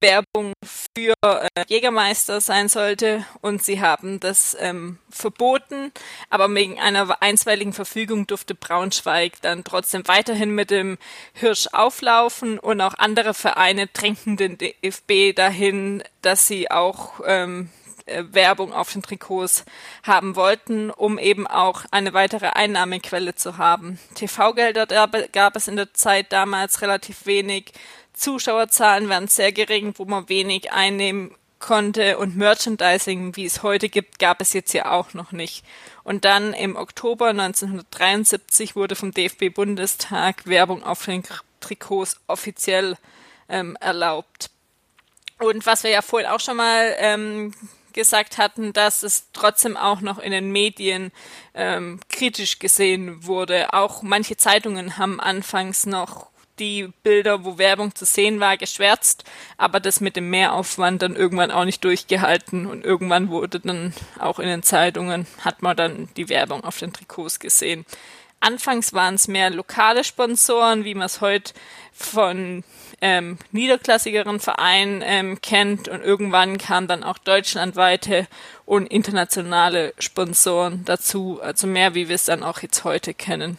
Werbung 0.00 0.54
für 0.64 1.12
äh, 1.22 1.48
Jägermeister 1.68 2.40
sein 2.40 2.70
sollte. 2.70 3.26
Und 3.42 3.62
sie 3.62 3.82
haben 3.82 4.20
das 4.20 4.56
ähm, 4.58 4.98
verboten, 5.10 5.92
aber 6.30 6.52
wegen 6.54 6.80
einer 6.80 7.20
einstweiligen 7.20 7.74
Verfügung 7.74 8.26
durfte 8.26 8.54
Braunschweig 8.54 9.34
dann 9.42 9.64
trotzdem 9.64 10.08
weiterhin 10.08 10.54
mit 10.54 10.70
dem 10.70 10.96
Hirsch 11.34 11.68
auflaufen. 11.72 12.58
Und 12.58 12.80
auch 12.80 12.94
andere 12.94 13.34
Vereine 13.34 13.86
drängen 13.86 14.38
den 14.38 14.56
DFB 14.56 15.36
dahin, 15.36 16.02
dass 16.22 16.46
sie 16.46 16.70
auch 16.70 17.20
ähm, 17.26 17.68
Werbung 18.06 18.72
auf 18.72 18.92
den 18.92 19.02
Trikots 19.02 19.64
haben 20.04 20.36
wollten, 20.36 20.90
um 20.90 21.18
eben 21.18 21.46
auch 21.46 21.84
eine 21.90 22.12
weitere 22.12 22.46
Einnahmequelle 22.46 23.34
zu 23.34 23.58
haben. 23.58 23.98
TV-Gelder 24.14 24.86
gab 25.32 25.56
es 25.56 25.68
in 25.68 25.76
der 25.76 25.92
Zeit 25.94 26.32
damals 26.32 26.82
relativ 26.82 27.26
wenig. 27.26 27.72
Zuschauerzahlen 28.12 29.08
waren 29.08 29.28
sehr 29.28 29.52
gering, 29.52 29.94
wo 29.96 30.04
man 30.04 30.28
wenig 30.28 30.72
einnehmen 30.72 31.34
konnte 31.58 32.18
und 32.18 32.36
Merchandising, 32.36 33.34
wie 33.36 33.46
es 33.46 33.62
heute 33.62 33.88
gibt, 33.88 34.18
gab 34.18 34.40
es 34.40 34.52
jetzt 34.52 34.72
ja 34.72 34.90
auch 34.92 35.14
noch 35.14 35.32
nicht. 35.32 35.64
Und 36.04 36.24
dann 36.24 36.52
im 36.52 36.76
Oktober 36.76 37.28
1973 37.28 38.76
wurde 38.76 38.94
vom 38.94 39.12
DFB-Bundestag 39.12 40.46
Werbung 40.46 40.84
auf 40.84 41.04
den 41.04 41.22
Trikots 41.60 42.20
offiziell 42.26 42.96
ähm, 43.48 43.76
erlaubt. 43.80 44.50
Und 45.38 45.66
was 45.66 45.82
wir 45.82 45.90
ja 45.90 46.02
vorhin 46.02 46.30
auch 46.30 46.40
schon 46.40 46.56
mal 46.56 46.94
ähm, 46.98 47.52
gesagt 47.96 48.38
hatten, 48.38 48.72
dass 48.72 49.02
es 49.02 49.26
trotzdem 49.32 49.76
auch 49.76 50.00
noch 50.00 50.20
in 50.20 50.30
den 50.30 50.52
Medien 50.52 51.10
ähm, 51.54 51.98
kritisch 52.08 52.60
gesehen 52.60 53.26
wurde. 53.26 53.72
Auch 53.72 54.02
manche 54.02 54.36
Zeitungen 54.36 54.98
haben 54.98 55.18
anfangs 55.18 55.86
noch 55.86 56.28
die 56.58 56.88
Bilder, 57.02 57.44
wo 57.44 57.58
Werbung 57.58 57.94
zu 57.94 58.04
sehen 58.04 58.40
war, 58.40 58.56
geschwärzt, 58.56 59.24
aber 59.56 59.80
das 59.80 60.00
mit 60.00 60.16
dem 60.16 60.30
Mehraufwand 60.30 61.02
dann 61.02 61.16
irgendwann 61.16 61.50
auch 61.50 61.64
nicht 61.64 61.84
durchgehalten 61.84 62.66
und 62.66 62.84
irgendwann 62.84 63.28
wurde 63.28 63.60
dann 63.60 63.92
auch 64.18 64.38
in 64.38 64.46
den 64.46 64.62
Zeitungen, 64.62 65.26
hat 65.40 65.62
man 65.62 65.76
dann 65.76 66.08
die 66.16 66.28
Werbung 66.28 66.64
auf 66.64 66.78
den 66.78 66.92
Trikots 66.92 67.40
gesehen. 67.40 67.84
Anfangs 68.40 68.92
waren 68.92 69.14
es 69.14 69.28
mehr 69.28 69.50
lokale 69.50 70.04
Sponsoren, 70.04 70.84
wie 70.84 70.94
man 70.94 71.06
es 71.06 71.20
heute 71.20 71.52
von 71.92 72.64
ähm, 73.00 73.38
niederklassigeren 73.50 74.40
Vereinen 74.40 75.02
ähm, 75.04 75.40
kennt 75.40 75.88
und 75.88 76.02
irgendwann 76.02 76.58
kamen 76.58 76.88
dann 76.88 77.02
auch 77.02 77.18
deutschlandweite 77.18 78.26
und 78.64 78.86
internationale 78.86 79.94
Sponsoren 79.98 80.84
dazu, 80.84 81.40
also 81.42 81.66
mehr 81.66 81.94
wie 81.94 82.08
wir 82.08 82.14
es 82.14 82.24
dann 82.24 82.42
auch 82.42 82.60
jetzt 82.60 82.84
heute 82.84 83.14
kennen. 83.14 83.58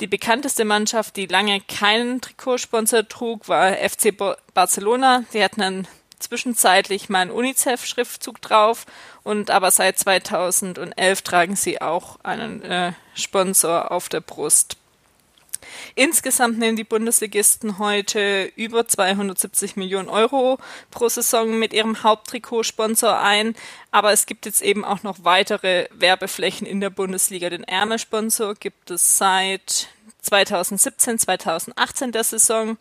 Die 0.00 0.06
bekannteste 0.08 0.64
Mannschaft, 0.64 1.16
die 1.16 1.26
lange 1.26 1.60
keinen 1.60 2.20
Trikotsponsor 2.20 3.08
trug, 3.08 3.48
war 3.48 3.74
FC 3.76 4.12
Barcelona. 4.52 5.24
Die 5.32 5.42
hatten 5.42 5.60
dann 5.60 5.88
zwischenzeitlich 6.24 7.08
mal 7.08 7.20
einen 7.20 7.30
UNICEF-Schriftzug 7.30 8.40
drauf 8.40 8.86
und 9.22 9.50
aber 9.50 9.70
seit 9.70 9.98
2011 9.98 11.22
tragen 11.22 11.56
sie 11.56 11.80
auch 11.80 12.18
einen 12.22 12.62
äh, 12.62 12.92
Sponsor 13.14 13.90
auf 13.90 14.08
der 14.08 14.20
Brust. 14.20 14.76
Insgesamt 15.94 16.58
nehmen 16.58 16.76
die 16.76 16.84
Bundesligisten 16.84 17.78
heute 17.78 18.50
über 18.56 18.86
270 18.86 19.76
Millionen 19.76 20.08
Euro 20.08 20.58
pro 20.90 21.08
Saison 21.08 21.58
mit 21.58 21.72
ihrem 21.72 22.02
Haupttrikotsponsor 22.02 23.18
ein. 23.18 23.54
Aber 23.90 24.12
es 24.12 24.26
gibt 24.26 24.46
jetzt 24.46 24.62
eben 24.62 24.84
auch 24.84 25.02
noch 25.02 25.18
weitere 25.22 25.88
Werbeflächen 25.92 26.66
in 26.66 26.80
der 26.80 26.90
Bundesliga. 26.90 27.50
Den 27.50 27.64
Ärmelsponsor 27.64 28.54
gibt 28.54 28.90
es 28.90 29.18
seit 29.18 29.88
2017, 30.22 31.18
2018 31.18 32.12
der 32.12 32.24
Saison. 32.24 32.76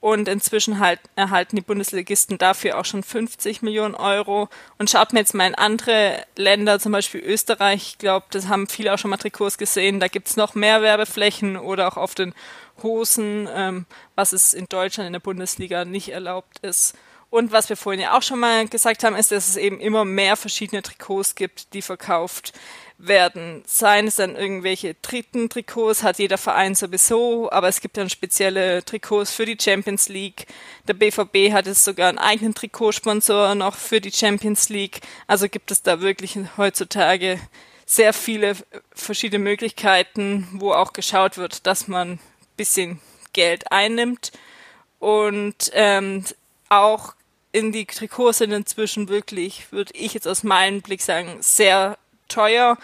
Und 0.00 0.28
inzwischen 0.28 0.78
halt, 0.78 1.00
erhalten 1.16 1.56
die 1.56 1.62
Bundesligisten 1.62 2.38
dafür 2.38 2.78
auch 2.78 2.84
schon 2.84 3.02
50 3.02 3.62
Millionen 3.62 3.96
Euro. 3.96 4.48
Und 4.78 4.90
schaut 4.90 5.12
mir 5.12 5.18
jetzt 5.20 5.34
mal 5.34 5.48
in 5.48 5.56
andere 5.56 6.24
Länder, 6.36 6.78
zum 6.78 6.92
Beispiel 6.92 7.20
Österreich, 7.20 7.82
ich 7.82 7.98
glaube, 7.98 8.26
das 8.30 8.46
haben 8.46 8.68
viele 8.68 8.94
auch 8.94 8.98
schon 8.98 9.10
mal 9.10 9.16
Trikots 9.16 9.58
gesehen, 9.58 9.98
da 9.98 10.06
gibt's 10.06 10.36
noch 10.36 10.54
mehr 10.54 10.82
Werbeflächen 10.82 11.56
oder 11.56 11.88
auch 11.88 11.96
auf 11.96 12.14
den 12.14 12.32
Hosen, 12.82 13.48
ähm, 13.52 13.86
was 14.14 14.32
es 14.32 14.54
in 14.54 14.66
Deutschland 14.68 15.08
in 15.08 15.14
der 15.14 15.20
Bundesliga 15.20 15.84
nicht 15.84 16.10
erlaubt 16.10 16.60
ist. 16.60 16.94
Und 17.30 17.52
was 17.52 17.68
wir 17.68 17.76
vorhin 17.76 18.00
ja 18.00 18.16
auch 18.16 18.22
schon 18.22 18.38
mal 18.38 18.66
gesagt 18.68 19.04
haben, 19.04 19.16
ist, 19.16 19.32
dass 19.32 19.48
es 19.48 19.56
eben 19.56 19.80
immer 19.80 20.04
mehr 20.04 20.36
verschiedene 20.36 20.82
Trikots 20.82 21.34
gibt, 21.34 21.74
die 21.74 21.82
verkauft 21.82 22.52
werden. 22.98 23.62
Seien 23.66 24.08
es 24.08 24.16
dann 24.16 24.36
irgendwelche 24.36 24.94
dritten 24.94 25.48
Trikots, 25.48 26.02
hat 26.02 26.18
jeder 26.18 26.36
Verein 26.36 26.74
sowieso, 26.74 27.50
aber 27.50 27.68
es 27.68 27.80
gibt 27.80 27.96
dann 27.96 28.10
spezielle 28.10 28.84
Trikots 28.84 29.32
für 29.32 29.46
die 29.46 29.56
Champions 29.60 30.08
League. 30.08 30.46
Der 30.86 30.94
BVB 30.94 31.52
hat 31.52 31.66
jetzt 31.66 31.84
sogar 31.84 32.08
einen 32.08 32.18
eigenen 32.18 32.54
Trikotsponsor 32.54 33.54
noch 33.54 33.76
für 33.76 34.00
die 34.00 34.12
Champions 34.12 34.68
League. 34.68 35.00
Also 35.28 35.48
gibt 35.48 35.70
es 35.70 35.82
da 35.82 36.00
wirklich 36.00 36.36
heutzutage 36.56 37.38
sehr 37.86 38.12
viele 38.12 38.54
verschiedene 38.92 39.42
Möglichkeiten, 39.42 40.48
wo 40.52 40.72
auch 40.72 40.92
geschaut 40.92 41.38
wird, 41.38 41.66
dass 41.66 41.88
man 41.88 42.12
ein 42.12 42.20
bisschen 42.56 43.00
Geld 43.32 43.70
einnimmt. 43.70 44.32
Und 44.98 45.70
ähm, 45.72 46.24
auch 46.68 47.14
in 47.52 47.72
die 47.72 47.86
Trikots 47.86 48.38
sind 48.38 48.52
inzwischen 48.52 49.08
wirklich, 49.08 49.72
würde 49.72 49.92
ich 49.94 50.12
jetzt 50.14 50.28
aus 50.28 50.42
meinem 50.42 50.82
Blick 50.82 51.00
sagen, 51.00 51.38
sehr 51.40 51.96
teuer. 52.28 52.78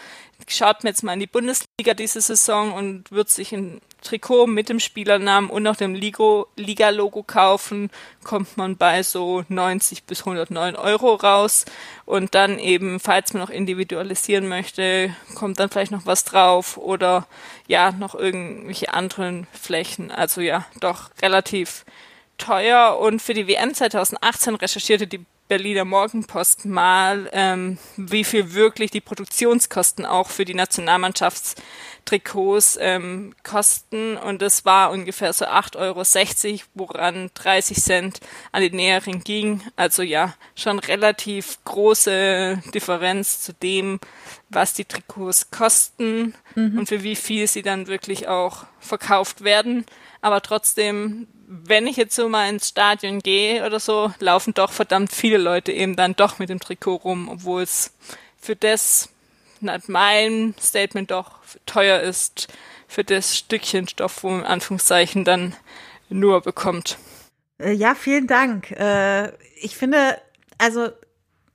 Schaut 0.49 0.83
mir 0.85 0.91
jetzt 0.91 1.03
mal 1.03 1.15
in 1.15 1.21
die 1.21 1.27
Bundesliga 1.27 1.95
diese 1.95 2.21
Saison 2.21 2.73
und 2.73 3.11
wird 3.13 3.31
sich 3.31 3.53
ein 3.53 3.81
Trikot 4.05 4.47
mit 4.47 4.69
dem 4.69 4.79
Spielernamen 4.79 5.51
und 5.51 5.67
auch 5.67 5.77
dem 5.77 5.95
Liga-Logo 5.95 7.23
kaufen, 7.23 7.91
kommt 8.23 8.57
man 8.57 8.77
bei 8.77 9.03
so 9.03 9.45
90 9.49 10.05
bis 10.05 10.21
109 10.21 10.77
Euro 10.77 11.15
raus. 11.15 11.65
Und 12.05 12.35
dann 12.35 12.59
eben, 12.59 13.01
falls 13.01 13.33
man 13.33 13.43
noch 13.43 13.51
individualisieren 13.51 14.47
möchte, 14.47 15.15
kommt 15.35 15.59
dann 15.59 15.71
vielleicht 15.71 15.93
noch 15.93 16.07
was 16.07 16.25
drauf 16.25 16.77
oder 16.77 17.27
ja, 17.67 17.93
noch 17.93 18.15
irgendwelche 18.15 18.93
anderen 18.93 19.47
Flächen. 19.53 20.11
Also 20.11 20.41
ja, 20.43 20.67
doch 20.81 21.11
relativ 21.23 21.85
teuer. 22.37 22.99
Und 22.99 23.23
für 23.23 23.35
die 23.35 23.49
WM 23.49 23.75
2018 23.75 24.55
recherchierte 24.57 25.07
die 25.07 25.25
Berliner 25.47 25.85
Morgenpost 25.85 26.65
mal, 26.65 27.29
ähm, 27.33 27.77
wie 27.99 28.25
viel 28.25 28.55
wirklich 28.55 28.91
die 28.91 29.03
Produktionskosten 29.03 30.07
auch 30.07 30.31
für 30.31 30.47
die 30.47 30.55
Nationalmannschaftstrikots 30.55 32.79
ähm, 32.81 33.35
kosten. 33.43 34.17
Und 34.17 34.41
das 34.41 34.65
war 34.65 34.91
ungefähr 34.91 35.35
so 35.35 35.45
8,60 35.45 36.53
Euro, 36.53 36.61
woran 36.73 37.31
30 37.35 37.77
Cent 37.77 38.21
an 38.53 38.63
die 38.63 38.71
Näherin 38.71 39.23
ging. 39.23 39.61
Also 39.77 40.03
ja, 40.03 40.33
schon 40.55 40.79
relativ 40.79 41.59
große 41.65 42.63
Differenz 42.73 43.43
zu 43.43 43.53
dem, 43.53 44.01
was 44.49 44.73
die 44.73 44.87
Trikots 44.87 45.51
kosten 45.51 46.35
mhm. 46.55 46.79
und 46.79 46.89
für 46.89 47.03
wie 47.03 47.17
viel 47.17 47.49
sie 47.49 47.63
dann 47.63 47.87
wirklich 47.87 48.29
auch 48.29 48.65
verkauft 48.81 49.45
werden. 49.45 49.85
Aber 50.23 50.41
trotzdem 50.41 51.27
wenn 51.63 51.87
ich 51.87 51.97
jetzt 51.97 52.17
so 52.17 52.29
mal 52.29 52.49
ins 52.49 52.69
Stadion 52.69 53.21
gehe 53.21 53.65
oder 53.65 53.79
so, 53.79 54.13
laufen 54.19 54.55
doch 54.55 54.73
verdammt 54.73 55.13
viele 55.13 55.39
Leute 55.39 55.73
eben 55.73 55.97
dann 55.97 56.17
doch 56.17 56.39
mit 56.39 56.49
dem 56.49 56.61
Trikot 56.61 56.97
rum, 56.97 57.29
obwohl 57.29 57.63
es 57.63 57.93
für 58.41 58.57
das 58.57 59.09
nach 59.61 59.87
meinem 59.89 60.55
Statement 60.61 61.11
doch 61.11 61.39
teuer 61.67 62.01
ist, 62.01 62.49
für 62.89 63.05
das 63.05 63.37
Stückchen 63.37 63.89
Stoff, 63.89 64.23
wo 64.23 64.31
man 64.31 64.41
in 64.41 64.47
Anführungszeichen 64.47 65.25
dann 65.25 65.55
nur 66.09 66.43
bekommt. 66.43 66.99
Äh, 67.59 67.73
ja, 67.73 67.95
vielen 67.95 68.27
Dank. 68.27 68.71
Äh, 68.73 69.33
ich 69.57 69.77
finde, 69.77 70.19
also 70.59 70.91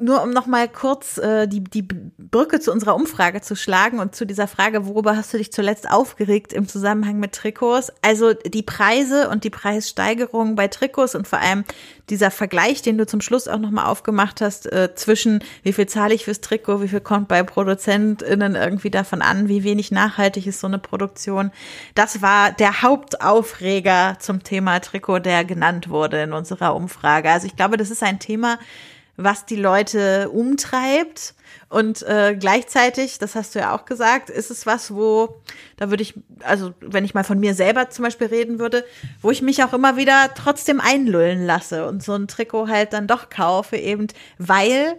nur 0.02 0.24
um 0.24 0.30
nochmal 0.30 0.70
kurz 0.70 1.18
äh, 1.18 1.46
die, 1.46 1.62
die 1.62 1.82
Brücke 1.82 2.62
zu 2.62 2.72
unserer 2.72 2.96
Umfrage 2.96 3.42
zu 3.42 3.56
schlagen 3.56 4.00
und 4.00 4.16
zu 4.16 4.26
dieser 4.26 4.48
Frage, 4.48 4.88
worüber 4.88 5.18
hast 5.18 5.34
du 5.34 5.38
dich 5.38 5.52
zuletzt 5.52 5.92
aufgeregt 5.92 6.54
im 6.54 6.70
Zusammenhang 6.70 7.20
mit 7.20 7.34
Trikots? 7.34 7.92
Also 8.02 8.34
die 8.34 8.64
Preise 8.64 9.28
und 9.28 9.44
die 9.44 9.50
Preissteigerung 9.50 10.56
bei 10.56 10.70
Trikots 10.70 11.16
und 11.16 11.28
vor 11.28 11.40
allem 11.40 11.66
dieser 12.10 12.32
Vergleich, 12.32 12.82
den 12.82 12.98
du 12.98 13.06
zum 13.06 13.20
Schluss 13.20 13.50
auch 13.50 13.60
nochmal 13.60 13.88
aufgemacht 13.88 14.40
hast, 14.40 14.72
äh, 14.72 14.96
zwischen 14.96 15.44
wie 15.64 15.74
viel 15.74 15.88
zahle 15.88 16.14
ich 16.14 16.24
fürs 16.24 16.40
Trikot, 16.40 16.82
wie 16.82 16.88
viel 16.88 17.02
kommt 17.02 17.28
bei 17.28 17.44
ProduzentInnen 17.44 18.56
irgendwie 18.56 18.92
davon 18.92 19.22
an, 19.22 19.50
wie 19.50 19.66
wenig 19.66 19.92
nachhaltig 19.92 20.48
ist 20.48 20.62
so 20.62 20.68
eine 20.68 20.80
Produktion. 20.80 21.52
Das 21.94 22.22
war 22.22 22.54
der 22.54 22.84
Hauptaufreger 22.84 24.16
zum 24.20 24.44
Thema 24.44 24.80
Trikot, 24.80 25.20
der 25.20 25.44
genannt 25.44 25.90
wurde 25.90 26.22
in 26.22 26.32
unserer 26.32 26.74
Umfrage. 26.74 27.30
Also 27.30 27.48
ich 27.48 27.58
glaube, 27.58 27.76
das 27.76 27.92
ist 27.92 28.02
ein 28.02 28.20
Thema, 28.20 28.60
was 29.20 29.46
die 29.46 29.56
Leute 29.56 30.30
umtreibt. 30.30 31.34
Und 31.68 32.02
äh, 32.04 32.36
gleichzeitig, 32.40 33.20
das 33.20 33.36
hast 33.36 33.54
du 33.54 33.60
ja 33.60 33.76
auch 33.76 33.86
gesagt, 33.86 34.30
ist 34.30 34.50
es 34.50 34.66
was, 34.66 34.94
wo, 34.94 35.42
da 35.78 35.90
würde 35.90 36.02
ich, 36.02 36.16
also 36.42 36.74
wenn 36.80 37.06
ich 37.06 37.14
mal 37.14 37.24
von 37.24 37.40
mir 37.40 37.54
selber 37.54 37.90
zum 37.90 38.06
Beispiel 38.06 38.28
reden 38.28 38.60
würde, 38.60 38.84
wo 39.22 39.30
ich 39.30 39.42
mich 39.42 39.64
auch 39.64 39.74
immer 39.74 39.96
wieder 39.98 40.32
trotzdem 40.36 40.80
einlullen 40.80 41.46
lasse 41.46 41.88
und 41.88 42.02
so 42.02 42.14
ein 42.14 42.28
Trikot 42.28 42.68
halt 42.68 42.94
dann 42.94 43.08
doch 43.08 43.30
kaufe, 43.30 43.78
eben 43.78 44.08
weil 44.38 44.96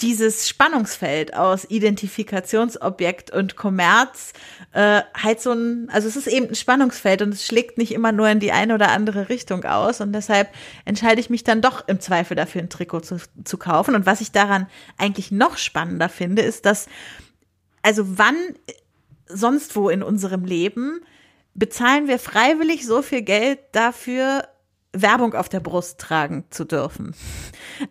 dieses 0.00 0.48
Spannungsfeld 0.48 1.34
aus 1.34 1.64
Identifikationsobjekt 1.68 3.32
und 3.32 3.56
Kommerz 3.56 4.32
äh, 4.72 5.02
halt 5.12 5.40
so 5.40 5.52
ein, 5.52 5.88
also 5.90 6.06
es 6.06 6.16
ist 6.16 6.28
eben 6.28 6.48
ein 6.48 6.54
Spannungsfeld 6.54 7.20
und 7.22 7.34
es 7.34 7.44
schlägt 7.44 7.78
nicht 7.78 7.92
immer 7.92 8.12
nur 8.12 8.28
in 8.28 8.38
die 8.38 8.52
eine 8.52 8.74
oder 8.74 8.90
andere 8.90 9.28
Richtung 9.28 9.64
aus 9.64 10.00
und 10.00 10.12
deshalb 10.12 10.50
entscheide 10.84 11.20
ich 11.20 11.30
mich 11.30 11.42
dann 11.42 11.60
doch 11.60 11.88
im 11.88 11.98
Zweifel 12.00 12.36
dafür, 12.36 12.62
ein 12.62 12.70
Trikot 12.70 13.00
zu, 13.00 13.16
zu 13.44 13.58
kaufen. 13.58 13.96
Und 13.96 14.06
was 14.06 14.20
ich 14.20 14.30
daran 14.30 14.68
eigentlich 14.98 15.32
noch 15.32 15.56
spannender 15.56 16.08
finde, 16.08 16.42
ist, 16.42 16.64
dass, 16.64 16.86
also 17.82 18.18
wann 18.18 18.36
sonst 19.26 19.74
wo 19.74 19.88
in 19.88 20.02
unserem 20.02 20.44
Leben 20.44 21.00
bezahlen 21.54 22.06
wir 22.06 22.20
freiwillig 22.20 22.86
so 22.86 23.02
viel 23.02 23.22
Geld 23.22 23.58
dafür, 23.72 24.46
Werbung 24.94 25.34
auf 25.34 25.50
der 25.50 25.60
Brust 25.60 26.00
tragen 26.00 26.44
zu 26.48 26.64
dürfen. 26.64 27.14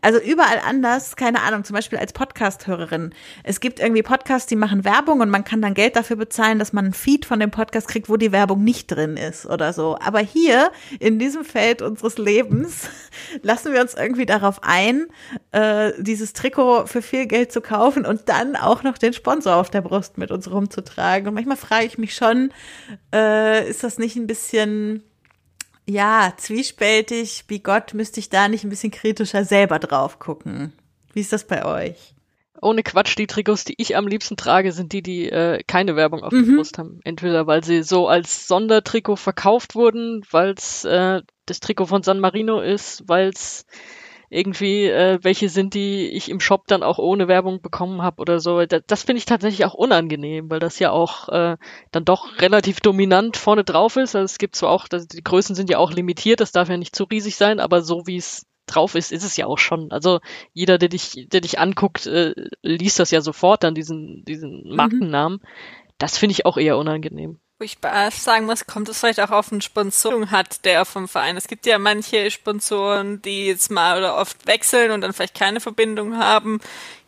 Also 0.01 0.19
überall 0.19 0.59
anders, 0.65 1.15
keine 1.15 1.43
Ahnung, 1.43 1.63
zum 1.63 1.75
Beispiel 1.75 1.99
als 1.99 2.11
Podcast-Hörerin. 2.11 3.13
Es 3.43 3.59
gibt 3.59 3.79
irgendwie 3.79 4.01
Podcasts, 4.01 4.47
die 4.47 4.55
machen 4.55 4.83
Werbung 4.83 5.19
und 5.19 5.29
man 5.29 5.43
kann 5.43 5.61
dann 5.61 5.75
Geld 5.75 5.95
dafür 5.95 6.15
bezahlen, 6.15 6.57
dass 6.57 6.73
man 6.73 6.85
einen 6.85 6.93
Feed 6.95 7.25
von 7.25 7.39
dem 7.39 7.51
Podcast 7.51 7.87
kriegt, 7.87 8.09
wo 8.09 8.17
die 8.17 8.31
Werbung 8.31 8.63
nicht 8.63 8.87
drin 8.87 9.15
ist 9.15 9.45
oder 9.45 9.73
so. 9.73 9.97
Aber 10.03 10.19
hier, 10.19 10.71
in 10.99 11.19
diesem 11.19 11.45
Feld 11.45 11.83
unseres 11.83 12.17
Lebens, 12.17 12.89
lassen 13.43 13.73
wir 13.73 13.81
uns 13.81 13.93
irgendwie 13.93 14.25
darauf 14.25 14.63
ein, 14.63 15.05
äh, 15.51 15.93
dieses 15.99 16.33
Trikot 16.33 16.87
für 16.87 17.03
viel 17.03 17.27
Geld 17.27 17.51
zu 17.51 17.61
kaufen 17.61 18.07
und 18.07 18.27
dann 18.27 18.55
auch 18.55 18.81
noch 18.81 18.97
den 18.97 19.13
Sponsor 19.13 19.55
auf 19.55 19.69
der 19.69 19.81
Brust 19.81 20.17
mit 20.17 20.31
uns 20.31 20.49
rumzutragen. 20.49 21.27
Und 21.27 21.35
manchmal 21.35 21.57
frage 21.57 21.85
ich 21.85 21.99
mich 21.99 22.15
schon, 22.15 22.51
äh, 23.13 23.69
ist 23.69 23.83
das 23.83 23.99
nicht 23.99 24.15
ein 24.15 24.25
bisschen 24.25 25.03
ja, 25.89 26.33
zwiespältig, 26.37 27.45
wie 27.47 27.59
Gott, 27.59 27.93
müsste 27.93 28.19
ich 28.19 28.29
da 28.29 28.47
nicht 28.47 28.63
ein 28.63 28.69
bisschen 28.69 28.91
kritischer 28.91 29.45
selber 29.45 29.79
drauf 29.79 30.19
gucken. 30.19 30.73
Wie 31.13 31.21
ist 31.21 31.33
das 31.33 31.47
bei 31.47 31.65
euch? 31.65 32.13
Ohne 32.61 32.83
Quatsch, 32.83 33.17
die 33.17 33.27
Trikots, 33.27 33.65
die 33.65 33.75
ich 33.77 33.95
am 33.95 34.07
liebsten 34.07 34.35
trage, 34.35 34.71
sind 34.71 34.91
die, 34.91 35.03
die 35.03 35.29
äh, 35.29 35.61
keine 35.65 35.95
Werbung 35.95 36.23
auf 36.23 36.33
mhm. 36.33 36.45
der 36.45 36.55
Brust 36.55 36.77
haben. 36.77 36.99
Entweder 37.03 37.47
weil 37.47 37.63
sie 37.63 37.83
so 37.83 38.07
als 38.07 38.47
Sondertrikot 38.47 39.15
verkauft 39.15 39.75
wurden, 39.75 40.23
weil 40.31 40.55
es 40.57 40.83
äh, 40.83 41.21
das 41.45 41.59
Trikot 41.59 41.85
von 41.85 42.03
San 42.03 42.19
Marino 42.19 42.59
ist, 42.59 43.03
weil 43.07 43.29
es 43.29 43.65
irgendwie 44.29 44.85
äh, 44.85 45.19
welche 45.21 45.49
sind, 45.49 45.73
die 45.73 46.07
ich 46.09 46.29
im 46.29 46.39
Shop 46.39 46.67
dann 46.67 46.83
auch 46.83 46.97
ohne 46.97 47.27
Werbung 47.27 47.61
bekommen 47.61 48.01
habe 48.01 48.21
oder 48.21 48.39
so. 48.39 48.65
Das, 48.65 48.81
das 48.85 49.03
finde 49.03 49.19
ich 49.19 49.25
tatsächlich 49.25 49.65
auch 49.65 49.73
unangenehm, 49.73 50.49
weil 50.49 50.59
das 50.59 50.79
ja 50.79 50.91
auch 50.91 51.29
äh, 51.29 51.57
dann 51.91 52.05
doch 52.05 52.39
relativ 52.39 52.79
dominant 52.81 53.37
vorne 53.37 53.63
drauf 53.63 53.95
ist. 53.95 54.15
Also 54.15 54.25
es 54.25 54.37
gibt 54.37 54.55
zwar 54.55 54.69
auch, 54.69 54.87
das, 54.87 55.07
die 55.07 55.23
Größen 55.23 55.55
sind 55.55 55.69
ja 55.69 55.77
auch 55.77 55.91
limitiert, 55.91 56.41
das 56.41 56.51
darf 56.51 56.69
ja 56.69 56.77
nicht 56.77 56.95
zu 56.95 57.05
riesig 57.05 57.37
sein, 57.37 57.59
aber 57.59 57.81
so 57.81 58.05
wie 58.05 58.17
es 58.17 58.45
drauf 58.65 58.95
ist, 58.95 59.11
ist 59.11 59.23
es 59.23 59.37
ja 59.37 59.45
auch 59.47 59.57
schon. 59.57 59.91
Also 59.91 60.19
jeder, 60.53 60.77
der 60.77 60.89
dich, 60.89 61.27
der 61.31 61.41
dich 61.41 61.59
anguckt, 61.59 62.05
äh, 62.05 62.33
liest 62.61 62.99
das 62.99 63.11
ja 63.11 63.21
sofort 63.21 63.63
dann 63.63 63.75
diesen, 63.75 64.25
diesen 64.25 64.63
mhm. 64.69 64.75
Markennamen. 64.75 65.39
Mhm. 65.41 65.47
Das 65.97 66.17
finde 66.17 66.33
ich 66.33 66.45
auch 66.45 66.57
eher 66.57 66.77
unangenehm. 66.77 67.39
Wo 67.59 67.63
ich 67.63 67.77
sagen 68.11 68.45
muss, 68.45 68.67
kommt 68.67 68.87
es 68.87 68.99
vielleicht 68.99 69.19
auch 69.19 69.31
auf 69.31 69.51
einen 69.51 69.61
Sponsoren 69.61 70.29
hat, 70.29 70.63
der 70.63 70.85
vom 70.85 71.07
Verein. 71.07 71.37
Es 71.37 71.47
gibt 71.47 71.65
ja 71.65 71.79
manche 71.79 72.29
Sponsoren, 72.29 73.19
die 73.23 73.47
jetzt 73.47 73.71
mal 73.71 73.97
oder 73.97 74.15
oft 74.15 74.45
wechseln 74.45 74.91
und 74.91 75.01
dann 75.01 75.11
vielleicht 75.11 75.33
keine 75.33 75.59
Verbindung 75.59 76.17
haben. 76.17 76.59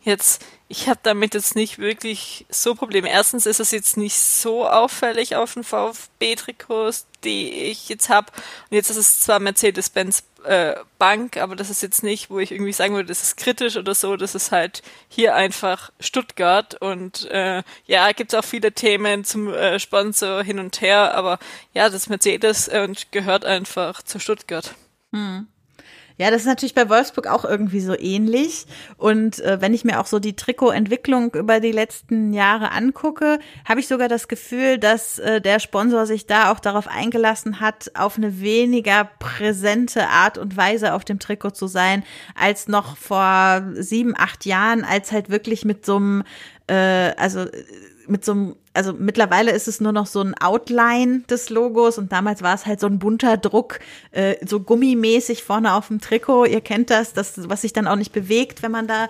Jetzt 0.01 0.43
ich 0.71 0.87
habe 0.87 0.99
damit 1.01 1.33
jetzt 1.33 1.55
nicht 1.55 1.79
wirklich 1.79 2.45
so 2.47 2.75
Probleme. 2.75 3.09
Erstens 3.09 3.47
ist 3.47 3.59
es 3.59 3.71
jetzt 3.71 3.97
nicht 3.97 4.15
so 4.15 4.67
auffällig 4.67 5.35
auf 5.35 5.55
den 5.55 5.63
VfB-Trikots, 5.63 7.07
die 7.23 7.49
ich 7.49 7.89
jetzt 7.89 8.09
habe. 8.09 8.31
Und 8.69 8.75
jetzt 8.75 8.91
ist 8.91 8.97
es 8.97 9.19
zwar 9.21 9.39
Mercedes-Benz 9.39 10.23
äh, 10.43 10.75
Bank, 10.99 11.37
aber 11.37 11.55
das 11.55 11.71
ist 11.71 11.81
jetzt 11.81 12.03
nicht, 12.03 12.29
wo 12.29 12.37
ich 12.37 12.51
irgendwie 12.51 12.71
sagen 12.71 12.93
würde, 12.93 13.07
das 13.07 13.23
ist 13.23 13.37
kritisch 13.37 13.77
oder 13.77 13.95
so. 13.95 14.15
Das 14.15 14.35
ist 14.35 14.51
halt 14.51 14.83
hier 15.07 15.33
einfach 15.33 15.91
Stuttgart. 15.99 16.79
Und 16.79 17.25
äh, 17.31 17.63
ja, 17.87 18.11
gibt 18.11 18.31
es 18.31 18.39
auch 18.39 18.45
viele 18.45 18.71
Themen 18.71 19.23
zum 19.23 19.51
äh, 19.51 19.79
Sponsor 19.79 20.43
hin 20.43 20.59
und 20.59 20.81
her, 20.81 21.15
aber 21.15 21.39
ja, 21.73 21.89
das 21.89 22.09
Mercedes 22.09 22.67
äh, 22.67 22.87
gehört 23.09 23.43
einfach 23.43 24.03
zu 24.03 24.19
Stuttgart. 24.19 24.75
Hm. 25.13 25.47
Ja, 26.19 26.31
das 26.31 26.41
ist 26.41 26.47
natürlich 26.47 26.75
bei 26.75 26.89
Wolfsburg 26.89 27.27
auch 27.27 27.45
irgendwie 27.45 27.79
so 27.79 27.97
ähnlich. 27.97 28.65
Und 28.97 29.39
äh, 29.39 29.61
wenn 29.61 29.73
ich 29.73 29.85
mir 29.85 30.01
auch 30.01 30.05
so 30.05 30.19
die 30.19 30.35
Trikotentwicklung 30.35 31.33
über 31.33 31.61
die 31.61 31.71
letzten 31.71 32.33
Jahre 32.33 32.73
angucke, 32.73 33.39
habe 33.63 33.79
ich 33.79 33.87
sogar 33.87 34.09
das 34.09 34.27
Gefühl, 34.27 34.77
dass 34.79 35.19
äh, 35.19 35.39
der 35.39 35.61
Sponsor 35.61 36.05
sich 36.05 36.27
da 36.27 36.51
auch 36.51 36.59
darauf 36.59 36.89
eingelassen 36.89 37.61
hat, 37.61 37.91
auf 37.93 38.17
eine 38.17 38.41
weniger 38.41 39.09
präsente 39.19 40.09
Art 40.09 40.37
und 40.37 40.57
Weise 40.57 40.93
auf 40.93 41.05
dem 41.05 41.19
Trikot 41.19 41.51
zu 41.51 41.67
sein, 41.67 42.03
als 42.35 42.67
noch 42.67 42.97
vor 42.97 43.63
sieben, 43.75 44.13
acht 44.17 44.45
Jahren, 44.45 44.83
als 44.83 45.13
halt 45.13 45.29
wirklich 45.29 45.63
mit 45.63 45.85
so 45.85 45.95
einem, 45.95 46.23
äh, 46.67 47.13
also 47.15 47.45
mit 48.09 48.25
so 48.25 48.31
einem, 48.31 48.55
also 48.73 48.93
mittlerweile 48.93 49.51
ist 49.51 49.67
es 49.67 49.79
nur 49.81 49.91
noch 49.91 50.07
so 50.07 50.21
ein 50.21 50.35
Outline 50.35 51.21
des 51.29 51.49
Logos 51.49 51.97
und 51.97 52.11
damals 52.11 52.41
war 52.41 52.55
es 52.55 52.65
halt 52.65 52.79
so 52.79 52.87
ein 52.87 52.99
bunter 52.99 53.37
Druck, 53.37 53.79
äh, 54.11 54.35
so 54.45 54.59
gummimäßig 54.59 55.43
vorne 55.43 55.73
auf 55.73 55.87
dem 55.87 56.01
Trikot. 56.01 56.45
Ihr 56.45 56.61
kennt 56.61 56.89
das, 56.89 57.13
das, 57.13 57.49
was 57.49 57.61
sich 57.61 57.73
dann 57.73 57.87
auch 57.87 57.95
nicht 57.95 58.11
bewegt, 58.11 58.63
wenn 58.63 58.71
man 58.71 58.87
da 58.87 59.07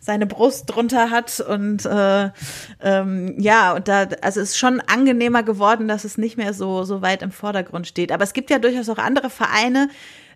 seine 0.00 0.26
Brust 0.26 0.64
drunter 0.66 1.10
hat 1.10 1.40
und 1.40 1.84
äh, 1.84 2.30
ähm, 2.80 3.34
ja 3.38 3.74
und 3.74 3.86
da 3.86 4.08
also 4.22 4.40
es 4.40 4.50
ist 4.50 4.58
schon 4.58 4.80
angenehmer 4.80 5.42
geworden, 5.42 5.88
dass 5.88 6.04
es 6.04 6.16
nicht 6.16 6.38
mehr 6.38 6.54
so 6.54 6.84
so 6.84 7.02
weit 7.02 7.22
im 7.22 7.30
Vordergrund 7.30 7.86
steht. 7.86 8.10
Aber 8.10 8.24
es 8.24 8.32
gibt 8.32 8.48
ja 8.48 8.58
durchaus 8.58 8.88
auch 8.88 8.98
andere 8.98 9.28
Vereine. 9.28 9.90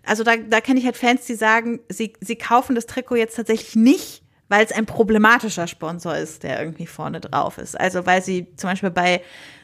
Also 0.05 0.23
da 0.23 0.37
da 0.37 0.61
kenne 0.61 0.79
ich 0.79 0.85
halt 0.85 0.97
Fans, 0.97 1.25
die 1.25 1.33
sagen, 1.33 1.79
sie 1.89 2.13
sie 2.21 2.35
kaufen 2.35 2.75
das 2.75 2.85
Trikot 2.85 3.15
jetzt 3.15 3.37
tatsächlich 3.37 3.75
nicht 3.75 4.21
weil 4.49 4.65
es 4.65 4.71
ein 4.71 4.85
problematischer 4.85 5.67
Sponsor 5.67 6.15
ist, 6.15 6.43
der 6.43 6.59
irgendwie 6.59 6.87
vorne 6.87 7.19
drauf 7.19 7.57
ist. 7.57 7.79
Also 7.79 8.05
weil 8.05 8.23
sie 8.23 8.47
zum 8.55 8.69
Beispiel 8.69 8.91
bei 8.91 9.21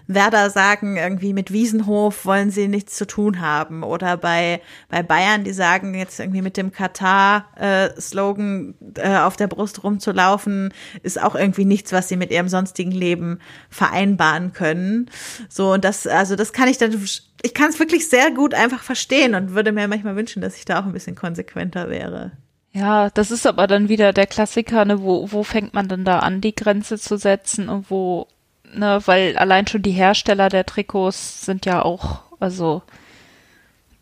Werder 0.08 0.50
sagen, 0.50 0.98
irgendwie 0.98 1.34
mit 1.34 1.52
Wiesenhof 1.52 2.26
wollen 2.26 2.52
sie 2.52 2.68
nichts 2.68 2.96
zu 2.96 3.08
tun 3.08 3.42
haben. 3.42 3.84
Oder 3.84 4.18
bei, 4.18 4.62
bei 4.90 5.04
Bayern, 5.04 5.44
die 5.44 5.54
sagen 5.54 5.94
jetzt 5.94 6.20
irgendwie 6.20 6.42
mit 6.42 6.58
dem 6.58 6.72
Katar-Slogan 6.72 8.76
äh, 8.98 9.18
auf 9.18 9.38
der 9.38 9.48
Brust 9.48 9.84
rumzulaufen, 9.84 10.74
ist 11.04 11.22
auch 11.22 11.36
irgendwie 11.36 11.66
nichts, 11.66 11.92
was 11.92 12.10
sie 12.10 12.18
mit 12.18 12.32
ihrem 12.32 12.50
sonstigen 12.50 12.92
Leben 12.92 13.40
vereinbaren 13.70 14.54
können. 14.54 15.10
So, 15.50 15.74
und 15.74 15.86
das, 15.86 16.08
also 16.08 16.36
das 16.36 16.54
kann 16.54 16.68
ich 16.68 16.78
dann, 16.78 16.94
ich 17.42 17.54
kann 17.54 17.70
es 17.70 17.80
wirklich 17.80 18.10
sehr 18.10 18.32
gut 18.32 18.54
einfach 18.54 18.84
verstehen 18.84 19.36
und 19.36 19.54
würde 19.54 19.72
mir 19.72 19.88
manchmal 19.88 20.16
wünschen, 20.16 20.42
dass 20.42 20.58
ich 20.58 20.66
da 20.66 20.80
auch 20.80 20.86
ein 20.86 20.94
bisschen 20.94 21.16
konsequenter 21.16 21.90
wäre. 21.90 22.32
Ja, 22.74 23.10
das 23.10 23.32
ist 23.32 23.46
aber 23.46 23.68
dann 23.68 23.90
wieder 23.90 24.14
der 24.14 24.28
Klassiker, 24.28 24.86
ne, 24.86 25.02
wo, 25.02 25.32
wo 25.32 25.44
fängt 25.44 25.74
man 25.74 25.90
denn 25.90 26.06
da 26.06 26.20
an, 26.20 26.40
die 26.40 26.56
Grenze 26.56 26.98
zu 26.98 27.18
setzen 27.18 27.68
und 27.68 27.92
wo, 27.92 28.28
ne, 28.74 29.02
weil 29.06 29.38
allein 29.38 29.68
schon 29.68 29.82
die 29.82 29.92
Hersteller 29.92 30.48
der 30.48 30.66
Trikots 30.66 31.46
sind 31.46 31.66
ja 31.66 31.82
auch, 31.82 32.22
also 32.40 32.82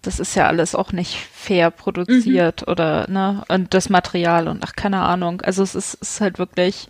das 0.04 0.20
ist 0.20 0.36
ja 0.36 0.48
alles 0.48 0.76
auch 0.76 0.92
nicht 0.92 1.16
fair 1.16 1.72
produziert 1.72 2.62
mhm. 2.62 2.72
oder, 2.72 3.10
ne, 3.10 3.44
und 3.48 3.74
das 3.74 3.90
Material 3.90 4.48
und 4.48 4.64
ach, 4.64 4.76
keine 4.76 5.02
Ahnung. 5.02 5.42
Also 5.42 5.64
es 5.64 5.74
ist, 5.74 5.96
ist 5.96 6.22
halt 6.22 6.38
wirklich, 6.38 6.88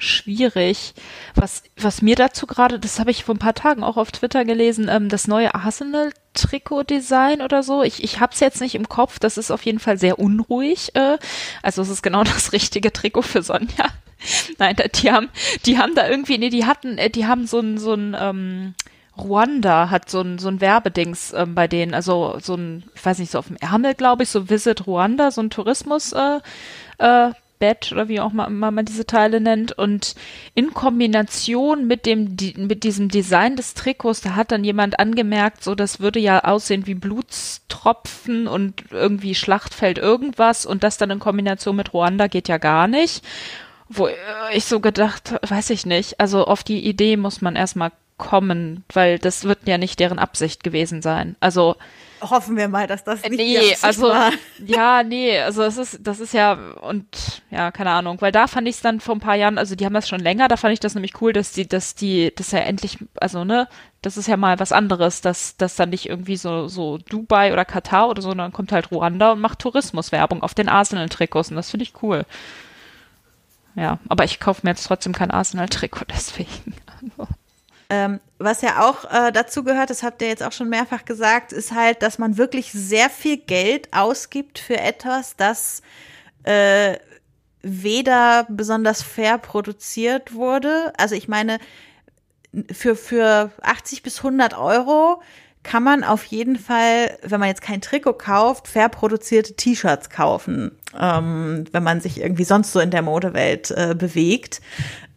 schwierig. 0.00 0.94
Was, 1.34 1.62
was 1.76 2.02
mir 2.02 2.16
dazu 2.16 2.46
gerade, 2.46 2.78
das 2.78 2.98
habe 2.98 3.10
ich 3.10 3.24
vor 3.24 3.34
ein 3.34 3.38
paar 3.38 3.54
Tagen 3.54 3.84
auch 3.84 3.96
auf 3.96 4.10
Twitter 4.10 4.44
gelesen, 4.44 4.88
ähm, 4.90 5.08
das 5.08 5.28
neue 5.28 5.54
Arsenal-Trikot-Design 5.54 7.42
oder 7.42 7.62
so. 7.62 7.82
Ich, 7.82 8.02
ich 8.02 8.18
habe 8.18 8.32
es 8.32 8.40
jetzt 8.40 8.60
nicht 8.60 8.74
im 8.74 8.88
Kopf, 8.88 9.18
das 9.18 9.38
ist 9.38 9.50
auf 9.50 9.64
jeden 9.64 9.78
Fall 9.78 9.98
sehr 9.98 10.18
unruhig. 10.18 10.94
Äh, 10.94 11.18
also 11.62 11.82
es 11.82 11.88
ist 11.88 12.02
genau 12.02 12.24
das 12.24 12.52
richtige 12.52 12.92
Trikot 12.92 13.22
für 13.22 13.42
Sonja. 13.42 13.86
Nein, 14.58 14.76
die 14.94 15.12
haben, 15.12 15.28
die 15.66 15.78
haben 15.78 15.94
da 15.94 16.08
irgendwie, 16.08 16.38
nee, 16.38 16.50
die 16.50 16.66
hatten, 16.66 16.98
äh, 16.98 17.10
die 17.10 17.26
haben 17.26 17.46
so 17.46 17.60
ein, 17.60 17.78
so 17.78 17.94
ein, 17.94 18.16
ähm, 18.18 18.74
Ruanda 19.18 19.90
hat 19.90 20.08
so 20.08 20.20
ein, 20.20 20.38
so 20.38 20.48
ein 20.48 20.60
Werbedings 20.60 21.32
ähm, 21.32 21.54
bei 21.54 21.68
denen, 21.68 21.94
also 21.94 22.38
so 22.40 22.54
ein, 22.54 22.84
ich 22.94 23.04
weiß 23.04 23.18
nicht, 23.18 23.30
so 23.30 23.38
auf 23.38 23.48
dem 23.48 23.56
Ärmel, 23.56 23.94
glaube 23.94 24.22
ich, 24.22 24.30
so 24.30 24.48
Visit 24.48 24.86
Ruanda, 24.86 25.30
so 25.30 25.42
ein 25.42 25.50
Tourismus, 25.50 26.12
äh, 26.12 26.40
äh, 26.98 27.32
Bett 27.60 27.92
oder 27.92 28.08
wie 28.08 28.18
auch 28.18 28.32
mal, 28.32 28.50
man 28.50 28.84
diese 28.84 29.06
Teile 29.06 29.40
nennt. 29.40 29.70
Und 29.70 30.16
in 30.54 30.74
Kombination 30.74 31.86
mit 31.86 32.06
dem, 32.06 32.36
mit 32.56 32.82
diesem 32.82 33.08
Design 33.08 33.54
des 33.54 33.74
Trikots, 33.74 34.20
da 34.20 34.34
hat 34.34 34.50
dann 34.50 34.64
jemand 34.64 34.98
angemerkt, 34.98 35.62
so 35.62 35.76
das 35.76 36.00
würde 36.00 36.18
ja 36.18 36.42
aussehen 36.42 36.88
wie 36.88 36.94
Blutstropfen 36.94 38.48
und 38.48 38.82
irgendwie 38.90 39.36
Schlachtfeld 39.36 39.98
irgendwas 39.98 40.66
und 40.66 40.82
das 40.82 40.98
dann 40.98 41.10
in 41.10 41.20
Kombination 41.20 41.76
mit 41.76 41.94
Ruanda 41.94 42.26
geht 42.26 42.48
ja 42.48 42.58
gar 42.58 42.88
nicht. 42.88 43.24
Wo 43.88 44.08
ich 44.52 44.64
so 44.64 44.80
gedacht, 44.80 45.34
weiß 45.48 45.70
ich 45.70 45.86
nicht. 45.86 46.18
Also 46.18 46.44
auf 46.44 46.64
die 46.64 46.84
Idee 46.84 47.16
muss 47.16 47.40
man 47.40 47.56
erstmal 47.56 47.92
kommen, 48.18 48.84
weil 48.92 49.18
das 49.18 49.44
wird 49.44 49.66
ja 49.66 49.78
nicht 49.78 49.98
deren 50.00 50.18
Absicht 50.18 50.62
gewesen 50.62 51.02
sein. 51.02 51.36
Also 51.40 51.76
hoffen 52.20 52.56
wir 52.56 52.68
mal, 52.68 52.86
dass 52.86 53.04
das 53.04 53.22
nicht 53.22 53.36
nee, 53.36 53.76
also 53.82 54.08
war. 54.08 54.32
ja, 54.64 55.02
nee, 55.02 55.38
also 55.38 55.62
das 55.62 55.76
ist 55.76 56.00
das 56.02 56.20
ist 56.20 56.34
ja 56.34 56.52
und 56.80 57.42
ja, 57.50 57.70
keine 57.70 57.90
Ahnung, 57.90 58.20
weil 58.20 58.32
da 58.32 58.46
fand 58.46 58.68
ich 58.68 58.76
es 58.76 58.82
dann 58.82 59.00
vor 59.00 59.16
ein 59.16 59.20
paar 59.20 59.36
Jahren, 59.36 59.58
also 59.58 59.74
die 59.74 59.84
haben 59.84 59.94
das 59.94 60.08
schon 60.08 60.20
länger, 60.20 60.48
da 60.48 60.56
fand 60.56 60.72
ich 60.72 60.80
das 60.80 60.94
nämlich 60.94 61.20
cool, 61.20 61.32
dass 61.32 61.52
die 61.52 61.66
dass 61.66 61.94
die 61.94 62.32
das 62.34 62.52
ja 62.52 62.60
endlich 62.60 62.98
also 63.16 63.44
ne, 63.44 63.68
das 64.02 64.16
ist 64.16 64.28
ja 64.28 64.36
mal 64.36 64.58
was 64.58 64.72
anderes, 64.72 65.20
dass 65.20 65.56
das 65.56 65.76
dann 65.76 65.90
nicht 65.90 66.08
irgendwie 66.08 66.36
so 66.36 66.68
so 66.68 66.98
Dubai 66.98 67.52
oder 67.52 67.64
Katar 67.64 68.08
oder 68.08 68.22
so, 68.22 68.30
sondern 68.30 68.52
kommt 68.52 68.72
halt 68.72 68.90
Ruanda 68.90 69.32
und 69.32 69.40
macht 69.40 69.58
Tourismuswerbung 69.58 70.42
auf 70.42 70.54
den 70.54 70.68
Arsenal 70.68 71.08
Trikots 71.08 71.50
und 71.50 71.56
das 71.56 71.70
finde 71.70 71.84
ich 71.84 72.02
cool. 72.02 72.24
Ja, 73.76 73.98
aber 74.08 74.24
ich 74.24 74.40
kaufe 74.40 74.60
mir 74.64 74.70
jetzt 74.70 74.86
trotzdem 74.86 75.12
kein 75.12 75.30
Arsenal 75.30 75.68
Trikot 75.68 76.06
deswegen. 76.10 76.74
Also. 76.86 77.30
Ähm, 77.90 78.20
was 78.38 78.62
ja 78.62 78.88
auch 78.88 79.04
äh, 79.10 79.32
dazu 79.32 79.64
gehört, 79.64 79.90
das 79.90 80.04
habt 80.04 80.22
ihr 80.22 80.28
jetzt 80.28 80.44
auch 80.44 80.52
schon 80.52 80.68
mehrfach 80.68 81.04
gesagt, 81.04 81.52
ist 81.52 81.74
halt, 81.74 82.02
dass 82.02 82.18
man 82.18 82.38
wirklich 82.38 82.70
sehr 82.72 83.10
viel 83.10 83.36
Geld 83.36 83.92
ausgibt 83.92 84.60
für 84.60 84.78
etwas, 84.78 85.36
das 85.36 85.82
äh, 86.44 86.96
weder 87.62 88.46
besonders 88.48 89.02
fair 89.02 89.38
produziert 89.38 90.32
wurde. 90.34 90.92
Also 90.96 91.16
ich 91.16 91.26
meine, 91.26 91.58
für, 92.72 92.94
für 92.94 93.50
80 93.60 94.02
bis 94.04 94.18
100 94.18 94.56
Euro 94.56 95.20
kann 95.62 95.82
man 95.82 96.04
auf 96.04 96.24
jeden 96.24 96.56
Fall, 96.56 97.18
wenn 97.22 97.40
man 97.40 97.48
jetzt 97.48 97.60
kein 97.60 97.80
Trikot 97.80 98.14
kauft, 98.14 98.66
fair 98.66 98.88
produzierte 98.88 99.54
T-Shirts 99.54 100.08
kaufen, 100.08 100.72
ähm, 100.98 101.64
wenn 101.72 101.82
man 101.82 102.00
sich 102.00 102.20
irgendwie 102.20 102.44
sonst 102.44 102.72
so 102.72 102.80
in 102.80 102.90
der 102.90 103.02
Modewelt 103.02 103.70
äh, 103.72 103.94
bewegt. 103.94 104.62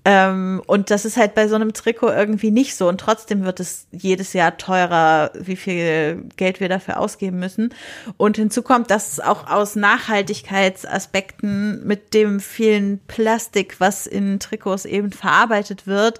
Ähm, 0.05 0.61
und 0.67 0.91
das 0.91 1.05
ist 1.05 1.15
halt 1.15 1.33
bei 1.33 1.47
so 1.47 1.55
einem 1.55 1.71
Trikot 1.71 2.09
irgendwie 2.09 2.51
nicht 2.51 2.75
so. 2.75 2.89
Und 2.89 2.99
trotzdem 2.99 3.45
wird 3.45 3.61
es 3.61 3.87
jedes 3.91 4.33
Jahr 4.33 4.57
teurer, 4.57 5.31
wie 5.39 5.55
viel 5.55 6.25
Geld 6.35 6.59
wir 6.59 6.67
dafür 6.67 6.99
ausgeben 6.99 7.39
müssen. 7.39 7.73
Und 8.17 8.35
hinzu 8.35 8.63
kommt, 8.63 8.91
dass 8.91 9.21
auch 9.21 9.47
aus 9.47 9.75
Nachhaltigkeitsaspekten 9.75 11.87
mit 11.87 12.13
dem 12.13 12.41
vielen 12.41 12.99
Plastik, 13.07 13.79
was 13.79 14.05
in 14.05 14.39
Trikots 14.39 14.85
eben 14.85 15.11
verarbeitet 15.11 15.87
wird, 15.87 16.19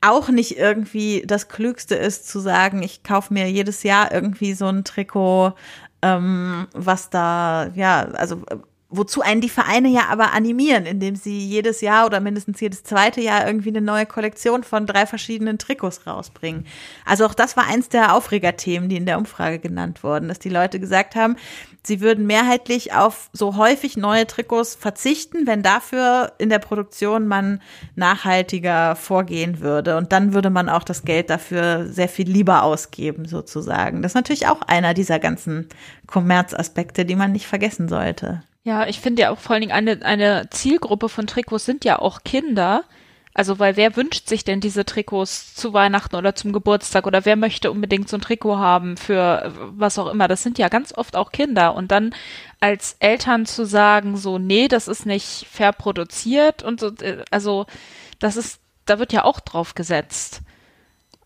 auch 0.00 0.28
nicht 0.28 0.58
irgendwie 0.58 1.22
das 1.24 1.48
Klügste 1.48 1.94
ist 1.94 2.28
zu 2.28 2.40
sagen, 2.40 2.82
ich 2.82 3.04
kaufe 3.04 3.32
mir 3.32 3.48
jedes 3.48 3.84
Jahr 3.84 4.12
irgendwie 4.12 4.54
so 4.54 4.66
ein 4.66 4.82
Trikot, 4.82 5.52
ähm, 6.02 6.66
was 6.72 7.08
da, 7.08 7.70
ja, 7.76 8.08
also 8.14 8.42
wozu 8.92 9.22
einen 9.22 9.40
die 9.40 9.48
Vereine 9.48 9.88
ja 9.88 10.02
aber 10.10 10.32
animieren, 10.32 10.86
indem 10.86 11.16
sie 11.16 11.38
jedes 11.38 11.80
Jahr 11.80 12.06
oder 12.06 12.20
mindestens 12.20 12.60
jedes 12.60 12.84
zweite 12.84 13.20
Jahr 13.20 13.46
irgendwie 13.46 13.70
eine 13.70 13.80
neue 13.80 14.06
Kollektion 14.06 14.62
von 14.62 14.86
drei 14.86 15.06
verschiedenen 15.06 15.58
Trikots 15.58 16.06
rausbringen. 16.06 16.66
Also 17.06 17.24
auch 17.24 17.34
das 17.34 17.56
war 17.56 17.66
eins 17.66 17.88
der 17.88 18.14
Aufregerthemen, 18.14 18.88
die 18.88 18.96
in 18.96 19.06
der 19.06 19.18
Umfrage 19.18 19.58
genannt 19.58 20.04
wurden, 20.04 20.28
dass 20.28 20.38
die 20.38 20.50
Leute 20.50 20.78
gesagt 20.78 21.16
haben, 21.16 21.36
sie 21.84 22.00
würden 22.00 22.26
mehrheitlich 22.26 22.92
auf 22.92 23.30
so 23.32 23.56
häufig 23.56 23.96
neue 23.96 24.26
Trikots 24.26 24.74
verzichten, 24.74 25.46
wenn 25.46 25.62
dafür 25.62 26.32
in 26.38 26.50
der 26.50 26.58
Produktion 26.58 27.26
man 27.26 27.60
nachhaltiger 27.96 28.94
vorgehen 28.94 29.60
würde. 29.60 29.96
Und 29.96 30.12
dann 30.12 30.34
würde 30.34 30.50
man 30.50 30.68
auch 30.68 30.84
das 30.84 31.02
Geld 31.02 31.30
dafür 31.30 31.86
sehr 31.86 32.08
viel 32.08 32.30
lieber 32.30 32.62
ausgeben, 32.62 33.26
sozusagen. 33.26 34.02
Das 34.02 34.12
ist 34.12 34.16
natürlich 34.16 34.48
auch 34.48 34.60
einer 34.62 34.92
dieser 34.92 35.18
ganzen 35.18 35.68
Kommerzaspekte, 36.06 37.06
die 37.06 37.16
man 37.16 37.32
nicht 37.32 37.46
vergessen 37.46 37.88
sollte. 37.88 38.42
Ja, 38.64 38.86
ich 38.86 39.00
finde 39.00 39.22
ja 39.22 39.30
auch 39.30 39.38
vor 39.38 39.54
allen 39.54 39.62
Dingen 39.62 39.72
eine, 39.72 40.04
eine 40.04 40.48
Zielgruppe 40.50 41.08
von 41.08 41.26
Trikots 41.26 41.64
sind 41.64 41.84
ja 41.84 41.98
auch 41.98 42.22
Kinder. 42.24 42.84
Also, 43.34 43.58
weil 43.58 43.76
wer 43.76 43.96
wünscht 43.96 44.28
sich 44.28 44.44
denn 44.44 44.60
diese 44.60 44.84
Trikots 44.84 45.54
zu 45.54 45.72
Weihnachten 45.72 46.16
oder 46.16 46.34
zum 46.34 46.52
Geburtstag 46.52 47.06
oder 47.06 47.24
wer 47.24 47.34
möchte 47.36 47.70
unbedingt 47.70 48.08
so 48.08 48.18
ein 48.18 48.20
Trikot 48.20 48.58
haben 48.58 48.96
für 48.98 49.52
was 49.74 49.98
auch 49.98 50.08
immer? 50.08 50.28
Das 50.28 50.42
sind 50.42 50.58
ja 50.58 50.68
ganz 50.68 50.92
oft 50.94 51.16
auch 51.16 51.32
Kinder. 51.32 51.74
Und 51.74 51.90
dann 51.90 52.14
als 52.60 52.96
Eltern 53.00 53.46
zu 53.46 53.64
sagen, 53.64 54.16
so, 54.18 54.38
nee, 54.38 54.68
das 54.68 54.86
ist 54.86 55.06
nicht 55.06 55.46
fair 55.50 55.72
produziert 55.72 56.62
und 56.62 56.78
so, 56.80 56.88
äh, 57.00 57.24
also, 57.30 57.66
das 58.20 58.36
ist, 58.36 58.60
da 58.84 58.98
wird 58.98 59.12
ja 59.14 59.24
auch 59.24 59.40
drauf 59.40 59.74
gesetzt. 59.74 60.42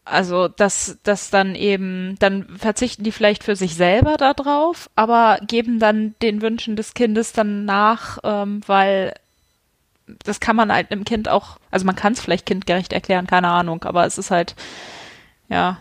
Also, 0.09 0.47
dass, 0.47 0.99
dass 1.03 1.31
dann 1.31 1.57
eben, 1.57 2.15
dann 2.21 2.45
verzichten 2.57 3.03
die 3.03 3.11
vielleicht 3.11 3.43
für 3.43 3.57
sich 3.57 3.75
selber 3.75 4.17
darauf, 4.17 4.89
aber 4.95 5.41
geben 5.45 5.81
dann 5.81 6.15
den 6.23 6.43
Wünschen 6.43 6.77
des 6.77 6.95
Kindes 6.95 7.33
dann 7.33 7.65
nach, 7.65 8.19
ähm, 8.23 8.61
weil 8.69 9.15
das 10.25 10.39
kann 10.39 10.55
man 10.55 10.73
halt 10.73 10.93
einem 10.93 11.05
Kind 11.05 11.29
auch, 11.29 11.59
also 11.73 11.85
man 11.85 11.97
kann 11.97 12.13
es 12.13 12.21
vielleicht 12.21 12.47
kindgerecht 12.47 12.93
erklären, 12.93 13.27
keine 13.27 13.49
Ahnung, 13.49 13.83
aber 13.83 14.07
es 14.07 14.17
ist 14.17 14.31
halt, 14.31 14.55
ja. 15.49 15.79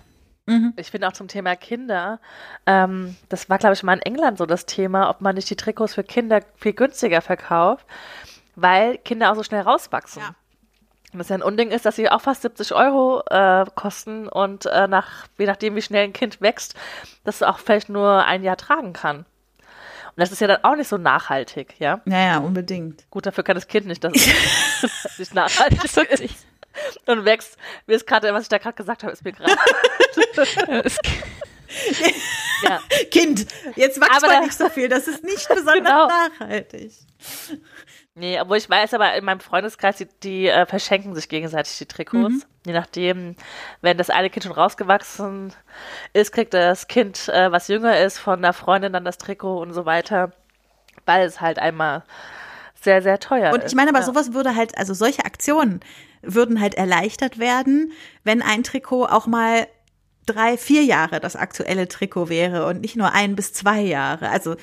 Mhm. 0.47 0.73
Ich 0.75 0.89
finde 0.89 1.07
auch 1.07 1.13
zum 1.13 1.27
Thema 1.27 1.55
Kinder, 1.55 2.19
ähm, 2.65 3.15
das 3.29 3.47
war, 3.47 3.59
glaube 3.59 3.75
ich, 3.75 3.83
mal 3.83 3.93
in 3.93 4.01
England 4.01 4.39
so 4.39 4.47
das 4.47 4.65
Thema, 4.65 5.07
ob 5.11 5.21
man 5.21 5.35
nicht 5.35 5.51
die 5.51 5.55
Trikots 5.55 5.93
für 5.93 6.03
Kinder 6.03 6.41
viel 6.55 6.73
günstiger 6.73 7.21
verkauft, 7.21 7.85
weil 8.55 8.97
Kinder 8.97 9.31
auch 9.31 9.35
so 9.35 9.43
schnell 9.43 9.61
rauswachsen. 9.61 10.23
Ja. 10.23 10.35
Das 11.19 11.29
ja 11.29 11.35
ein 11.35 11.41
Unding 11.41 11.71
ist, 11.71 11.85
dass 11.85 11.95
sie 11.95 12.09
auch 12.09 12.21
fast 12.21 12.41
70 12.41 12.73
Euro 12.73 13.23
äh, 13.29 13.65
kosten 13.75 14.27
und 14.27 14.65
äh, 14.65 14.87
nach, 14.87 15.27
je 15.37 15.45
nachdem, 15.45 15.75
wie 15.75 15.81
schnell 15.81 16.03
ein 16.03 16.13
Kind 16.13 16.41
wächst, 16.41 16.75
das 17.23 17.43
auch 17.43 17.59
vielleicht 17.59 17.89
nur 17.89 18.25
ein 18.25 18.43
Jahr 18.43 18.57
tragen 18.57 18.93
kann. 18.93 19.25
Und 20.15 20.21
das 20.21 20.31
ist 20.31 20.39
ja 20.39 20.47
dann 20.47 20.63
auch 20.63 20.75
nicht 20.75 20.87
so 20.87 20.97
nachhaltig, 20.97 21.75
ja? 21.79 21.99
Naja, 22.05 22.37
unbedingt. 22.37 23.09
Gut, 23.09 23.25
dafür 23.25 23.43
kann 23.43 23.55
das 23.55 23.67
Kind 23.67 23.85
nicht, 23.85 24.03
dass 24.03 24.13
es 24.13 25.19
nicht 25.19 25.33
nachhaltig 25.33 25.83
ist. 25.83 25.97
Und 27.05 27.25
wächst. 27.25 27.57
Mir 27.85 27.95
ist 27.95 28.07
gerade, 28.07 28.33
was 28.33 28.43
ich 28.43 28.49
da 28.49 28.57
gerade 28.57 28.75
gesagt 28.75 29.03
habe, 29.03 29.11
ist 29.11 29.25
mir 29.25 29.33
gerade. 29.33 29.51
ja. 32.63 32.79
Kind, 33.11 33.45
jetzt 33.75 33.99
wächst 33.99 34.21
man 34.21 34.43
nicht 34.43 34.57
so 34.57 34.69
viel. 34.69 34.87
Das 34.87 35.07
ist 35.07 35.23
nicht 35.23 35.47
besonders 35.49 35.75
genau. 35.75 36.07
nachhaltig. 36.07 36.91
Nee, 38.17 38.39
obwohl 38.39 38.55
ich 38.55 38.69
weiß, 38.69 38.93
aber 38.93 39.13
in 39.15 39.25
meinem 39.25 39.41
Freundeskreis, 39.41 39.97
die, 39.97 40.07
die 40.23 40.47
äh, 40.47 40.65
verschenken 40.65 41.13
sich 41.15 41.27
gegenseitig 41.27 41.77
die 41.77 41.85
Trikots. 41.85 42.33
Mhm. 42.33 42.43
Je 42.65 42.71
nachdem, 42.71 43.35
wenn 43.81 43.97
das 43.97 44.09
eine 44.09 44.29
Kind 44.29 44.45
schon 44.45 44.53
rausgewachsen 44.53 45.51
ist, 46.13 46.31
kriegt 46.31 46.53
das 46.53 46.87
Kind, 46.87 47.27
äh, 47.27 47.51
was 47.51 47.67
jünger 47.67 47.99
ist, 47.99 48.17
von 48.17 48.41
der 48.41 48.53
Freundin 48.53 48.93
dann 48.93 49.03
das 49.03 49.17
Trikot 49.17 49.59
und 49.59 49.73
so 49.73 49.85
weiter. 49.85 50.31
Weil 51.05 51.25
es 51.25 51.41
halt 51.41 51.59
einmal 51.59 52.03
sehr, 52.81 53.01
sehr 53.01 53.19
teuer 53.19 53.49
ist. 53.49 53.53
Und 53.53 53.65
ich 53.65 53.75
meine, 53.75 53.89
aber 53.89 53.99
ja. 53.99 54.05
sowas 54.05 54.33
würde 54.33 54.55
halt, 54.55 54.77
also 54.77 54.93
solche 54.93 55.25
Aktionen 55.25 55.81
würden 56.21 56.61
halt 56.61 56.75
erleichtert 56.75 57.37
werden, 57.37 57.91
wenn 58.23 58.41
ein 58.41 58.63
Trikot 58.63 59.07
auch 59.07 59.27
mal 59.27 59.67
drei, 60.25 60.57
vier 60.57 60.83
Jahre 60.83 61.19
das 61.19 61.35
aktuelle 61.35 61.87
Trikot 61.87 62.29
wäre 62.29 62.65
und 62.65 62.81
nicht 62.81 62.95
nur 62.95 63.11
ein 63.11 63.35
bis 63.35 63.53
zwei 63.53 63.81
Jahre. 63.81 64.29
Also 64.29 64.55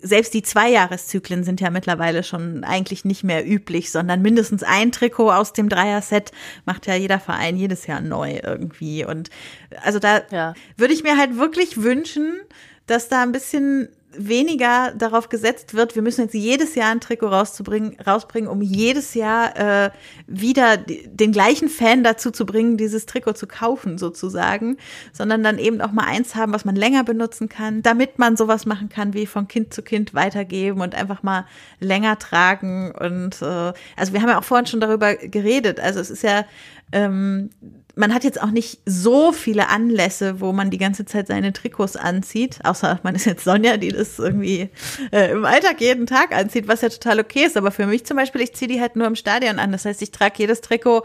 selbst 0.00 0.34
die 0.34 0.42
Zweijahreszyklen 0.42 1.44
sind 1.44 1.60
ja 1.60 1.70
mittlerweile 1.70 2.22
schon 2.22 2.64
eigentlich 2.64 3.04
nicht 3.04 3.24
mehr 3.24 3.46
üblich, 3.46 3.90
sondern 3.90 4.22
mindestens 4.22 4.62
ein 4.62 4.92
Trikot 4.92 5.30
aus 5.30 5.52
dem 5.52 5.68
Dreier-Set 5.68 6.32
macht 6.64 6.86
ja 6.86 6.94
jeder 6.94 7.20
Verein 7.20 7.56
jedes 7.56 7.86
Jahr 7.86 8.00
neu 8.00 8.40
irgendwie. 8.42 9.04
Und 9.04 9.30
also 9.82 9.98
da 9.98 10.22
ja. 10.30 10.54
würde 10.76 10.94
ich 10.94 11.02
mir 11.02 11.16
halt 11.16 11.36
wirklich 11.36 11.82
wünschen, 11.82 12.40
dass 12.86 13.08
da 13.08 13.22
ein 13.22 13.32
bisschen 13.32 13.88
weniger 14.16 14.92
darauf 14.92 15.28
gesetzt 15.28 15.74
wird, 15.74 15.94
wir 15.94 16.02
müssen 16.02 16.22
jetzt 16.22 16.34
jedes 16.34 16.74
Jahr 16.74 16.90
ein 16.90 17.00
Trikot 17.00 17.28
rauszubringen, 17.28 17.96
rausbringen, 18.00 18.48
um 18.48 18.62
jedes 18.62 19.14
Jahr 19.14 19.56
äh, 19.56 19.90
wieder 20.26 20.76
den 20.76 21.32
gleichen 21.32 21.68
Fan 21.68 22.04
dazu 22.04 22.30
zu 22.30 22.46
bringen, 22.46 22.76
dieses 22.76 23.06
Trikot 23.06 23.34
zu 23.34 23.46
kaufen, 23.46 23.98
sozusagen, 23.98 24.76
sondern 25.12 25.42
dann 25.42 25.58
eben 25.58 25.80
auch 25.80 25.92
mal 25.92 26.04
eins 26.04 26.34
haben, 26.34 26.52
was 26.52 26.64
man 26.64 26.76
länger 26.76 27.04
benutzen 27.04 27.48
kann, 27.48 27.82
damit 27.82 28.18
man 28.18 28.36
sowas 28.36 28.66
machen 28.66 28.88
kann, 28.88 29.14
wie 29.14 29.26
von 29.26 29.48
Kind 29.48 29.74
zu 29.74 29.82
Kind 29.82 30.14
weitergeben 30.14 30.80
und 30.80 30.94
einfach 30.94 31.22
mal 31.22 31.46
länger 31.80 32.18
tragen. 32.18 32.92
Und 32.92 33.40
äh, 33.42 33.72
also 33.96 34.12
wir 34.12 34.22
haben 34.22 34.28
ja 34.28 34.38
auch 34.38 34.44
vorhin 34.44 34.66
schon 34.66 34.80
darüber 34.80 35.14
geredet. 35.14 35.80
Also 35.80 36.00
es 36.00 36.10
ist 36.10 36.22
ja 36.22 36.44
ähm, 36.92 37.50
man 37.94 38.14
hat 38.14 38.24
jetzt 38.24 38.40
auch 38.40 38.50
nicht 38.50 38.80
so 38.86 39.32
viele 39.32 39.68
Anlässe, 39.68 40.40
wo 40.40 40.52
man 40.52 40.70
die 40.70 40.78
ganze 40.78 41.04
Zeit 41.04 41.26
seine 41.26 41.52
Trikots 41.52 41.96
anzieht, 41.96 42.60
außer 42.64 43.00
man 43.02 43.14
ist 43.14 43.26
jetzt 43.26 43.44
Sonja, 43.44 43.76
die 43.76 43.90
das 43.90 44.18
irgendwie 44.18 44.70
äh, 45.12 45.32
im 45.32 45.44
Alltag 45.44 45.80
jeden 45.80 46.06
Tag 46.06 46.34
anzieht, 46.34 46.68
was 46.68 46.80
ja 46.80 46.88
total 46.88 47.20
okay 47.20 47.44
ist. 47.44 47.56
Aber 47.56 47.70
für 47.70 47.86
mich 47.86 48.06
zum 48.06 48.16
Beispiel, 48.16 48.40
ich 48.40 48.54
ziehe 48.54 48.68
die 48.68 48.80
halt 48.80 48.96
nur 48.96 49.06
im 49.06 49.16
Stadion 49.16 49.58
an. 49.58 49.72
Das 49.72 49.84
heißt, 49.84 50.00
ich 50.00 50.10
trage 50.10 50.34
jedes 50.38 50.62
Trikot 50.62 51.02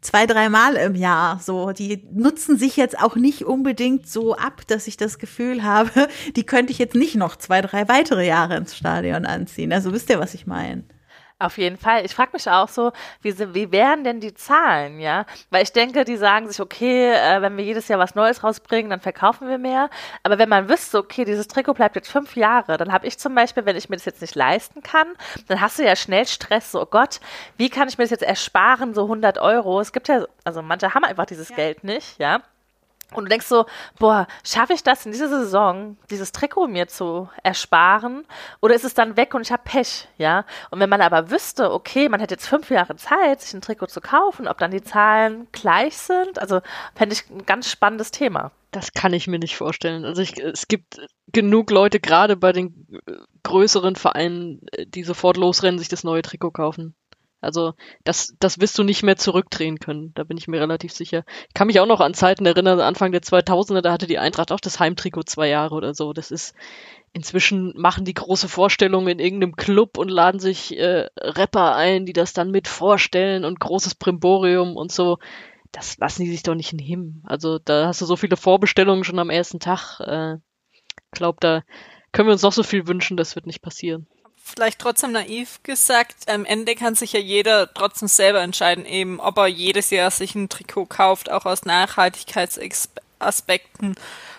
zwei, 0.00 0.26
dreimal 0.26 0.76
im 0.76 0.94
Jahr. 0.94 1.40
So, 1.42 1.72
die 1.72 2.04
nutzen 2.12 2.56
sich 2.56 2.76
jetzt 2.76 3.00
auch 3.00 3.16
nicht 3.16 3.44
unbedingt 3.44 4.08
so 4.08 4.36
ab, 4.36 4.62
dass 4.68 4.86
ich 4.86 4.96
das 4.96 5.18
Gefühl 5.18 5.64
habe, 5.64 6.08
die 6.36 6.46
könnte 6.46 6.72
ich 6.72 6.78
jetzt 6.78 6.94
nicht 6.94 7.16
noch 7.16 7.36
zwei, 7.36 7.60
drei 7.62 7.88
weitere 7.88 8.26
Jahre 8.26 8.56
ins 8.56 8.76
Stadion 8.76 9.26
anziehen. 9.26 9.72
Also 9.72 9.92
wisst 9.92 10.10
ihr, 10.10 10.20
was 10.20 10.34
ich 10.34 10.46
meine? 10.46 10.84
Auf 11.38 11.58
jeden 11.58 11.76
Fall. 11.76 12.06
Ich 12.06 12.14
frage 12.14 12.30
mich 12.32 12.48
auch 12.48 12.68
so, 12.68 12.92
wie, 13.20 13.38
wie 13.54 13.70
wären 13.70 14.04
denn 14.04 14.20
die 14.20 14.32
Zahlen, 14.32 15.00
ja? 15.00 15.26
Weil 15.50 15.64
ich 15.64 15.72
denke, 15.72 16.04
die 16.04 16.16
sagen 16.16 16.48
sich, 16.48 16.60
okay, 16.60 17.12
äh, 17.12 17.42
wenn 17.42 17.58
wir 17.58 17.64
jedes 17.64 17.88
Jahr 17.88 17.98
was 17.98 18.14
Neues 18.14 18.42
rausbringen, 18.42 18.88
dann 18.88 19.00
verkaufen 19.00 19.46
wir 19.46 19.58
mehr. 19.58 19.90
Aber 20.22 20.38
wenn 20.38 20.48
man 20.48 20.70
wüsste, 20.70 20.96
okay, 20.96 21.26
dieses 21.26 21.46
Trikot 21.46 21.74
bleibt 21.74 21.94
jetzt 21.94 22.10
fünf 22.10 22.36
Jahre, 22.36 22.78
dann 22.78 22.90
habe 22.90 23.06
ich 23.06 23.18
zum 23.18 23.34
Beispiel, 23.34 23.66
wenn 23.66 23.76
ich 23.76 23.90
mir 23.90 23.96
das 23.96 24.06
jetzt 24.06 24.22
nicht 24.22 24.34
leisten 24.34 24.82
kann, 24.82 25.08
dann 25.48 25.60
hast 25.60 25.78
du 25.78 25.84
ja 25.84 25.94
schnell 25.94 26.26
Stress, 26.26 26.72
so, 26.72 26.80
oh 26.80 26.86
Gott, 26.86 27.20
wie 27.58 27.68
kann 27.68 27.88
ich 27.88 27.98
mir 27.98 28.04
das 28.04 28.12
jetzt 28.12 28.22
ersparen, 28.22 28.94
so 28.94 29.02
100 29.02 29.36
Euro? 29.36 29.78
Es 29.80 29.92
gibt 29.92 30.08
ja, 30.08 30.24
also 30.44 30.62
manche 30.62 30.94
haben 30.94 31.04
einfach 31.04 31.26
dieses 31.26 31.50
ja. 31.50 31.56
Geld 31.56 31.84
nicht, 31.84 32.18
ja? 32.18 32.40
Und 33.14 33.24
du 33.24 33.28
denkst 33.28 33.46
so, 33.46 33.66
boah, 33.98 34.26
schaffe 34.44 34.72
ich 34.72 34.82
das 34.82 35.06
in 35.06 35.12
dieser 35.12 35.28
Saison, 35.28 35.96
dieses 36.10 36.32
Trikot 36.32 36.66
mir 36.66 36.88
zu 36.88 37.28
ersparen? 37.42 38.24
Oder 38.60 38.74
ist 38.74 38.84
es 38.84 38.94
dann 38.94 39.16
weg 39.16 39.32
und 39.34 39.42
ich 39.42 39.52
habe 39.52 39.62
Pech, 39.64 40.08
ja? 40.18 40.44
Und 40.70 40.80
wenn 40.80 40.90
man 40.90 41.00
aber 41.00 41.30
wüsste, 41.30 41.72
okay, 41.72 42.08
man 42.08 42.18
hätte 42.18 42.34
jetzt 42.34 42.48
fünf 42.48 42.68
Jahre 42.70 42.96
Zeit, 42.96 43.40
sich 43.40 43.54
ein 43.54 43.60
Trikot 43.60 43.86
zu 43.86 44.00
kaufen, 44.00 44.48
ob 44.48 44.58
dann 44.58 44.72
die 44.72 44.82
Zahlen 44.82 45.46
gleich 45.52 45.96
sind, 45.96 46.40
also 46.40 46.60
fände 46.94 47.14
ich 47.14 47.30
ein 47.30 47.46
ganz 47.46 47.70
spannendes 47.70 48.10
Thema. 48.10 48.50
Das 48.72 48.92
kann 48.92 49.12
ich 49.12 49.26
mir 49.26 49.38
nicht 49.38 49.56
vorstellen. 49.56 50.04
Also 50.04 50.20
ich, 50.20 50.38
es 50.38 50.68
gibt 50.68 51.00
genug 51.32 51.70
Leute, 51.70 52.00
gerade 52.00 52.36
bei 52.36 52.52
den 52.52 52.86
äh, 53.06 53.12
größeren 53.44 53.96
Vereinen, 53.96 54.66
äh, 54.72 54.84
die 54.84 55.04
sofort 55.04 55.36
losrennen, 55.36 55.78
sich 55.78 55.88
das 55.88 56.04
neue 56.04 56.22
Trikot 56.22 56.50
kaufen. 56.50 56.94
Also 57.46 57.74
das, 58.04 58.34
das 58.40 58.60
wirst 58.60 58.76
du 58.78 58.82
nicht 58.82 59.02
mehr 59.02 59.16
zurückdrehen 59.16 59.78
können, 59.78 60.12
da 60.14 60.24
bin 60.24 60.36
ich 60.36 60.48
mir 60.48 60.60
relativ 60.60 60.92
sicher. 60.92 61.24
Ich 61.48 61.54
kann 61.54 61.68
mich 61.68 61.80
auch 61.80 61.86
noch 61.86 62.00
an 62.00 62.12
Zeiten 62.12 62.44
erinnern, 62.44 62.80
Anfang 62.80 63.12
der 63.12 63.22
2000er, 63.22 63.80
da 63.80 63.92
hatte 63.92 64.06
die 64.06 64.18
Eintracht 64.18 64.52
auch 64.52 64.60
das 64.60 64.80
Heimtrikot 64.80 65.22
zwei 65.22 65.48
Jahre 65.48 65.74
oder 65.74 65.94
so. 65.94 66.12
Das 66.12 66.30
ist, 66.30 66.54
inzwischen 67.12 67.72
machen 67.76 68.04
die 68.04 68.14
große 68.14 68.48
Vorstellungen 68.48 69.08
in 69.08 69.18
irgendeinem 69.20 69.56
Club 69.56 69.96
und 69.96 70.08
laden 70.08 70.40
sich 70.40 70.76
äh, 70.76 71.08
Rapper 71.18 71.74
ein, 71.76 72.04
die 72.04 72.12
das 72.12 72.32
dann 72.32 72.50
mit 72.50 72.68
vorstellen 72.68 73.44
und 73.44 73.60
großes 73.60 73.94
Primborium 73.94 74.76
und 74.76 74.92
so. 74.92 75.18
das 75.72 75.98
lassen 75.98 76.24
die 76.24 76.30
sich 76.30 76.42
doch 76.42 76.54
nicht 76.54 76.72
nehmen. 76.72 77.22
Also 77.26 77.58
da 77.58 77.86
hast 77.86 78.00
du 78.00 78.06
so 78.06 78.16
viele 78.16 78.36
Vorbestellungen 78.36 79.04
schon 79.04 79.18
am 79.18 79.30
ersten 79.30 79.60
Tag. 79.60 80.00
Äh, 80.00 80.36
glaub, 81.12 81.40
da 81.40 81.62
können 82.12 82.28
wir 82.28 82.32
uns 82.32 82.42
noch 82.42 82.52
so 82.52 82.62
viel 82.62 82.86
wünschen, 82.86 83.16
das 83.16 83.36
wird 83.36 83.46
nicht 83.46 83.62
passieren. 83.62 84.06
Vielleicht 84.48 84.78
trotzdem 84.78 85.10
naiv 85.10 85.60
gesagt, 85.64 86.30
am 86.30 86.44
Ende 86.44 86.76
kann 86.76 86.94
sich 86.94 87.12
ja 87.12 87.18
jeder 87.18 87.74
trotzdem 87.74 88.06
selber 88.06 88.42
entscheiden, 88.42 88.86
eben, 88.86 89.18
ob 89.18 89.38
er 89.38 89.48
jedes 89.48 89.90
Jahr 89.90 90.12
sich 90.12 90.36
ein 90.36 90.48
Trikot 90.48 90.86
kauft, 90.86 91.32
auch 91.32 91.46
aus 91.46 91.64
Nachhaltigkeitsaspekten 91.64 93.96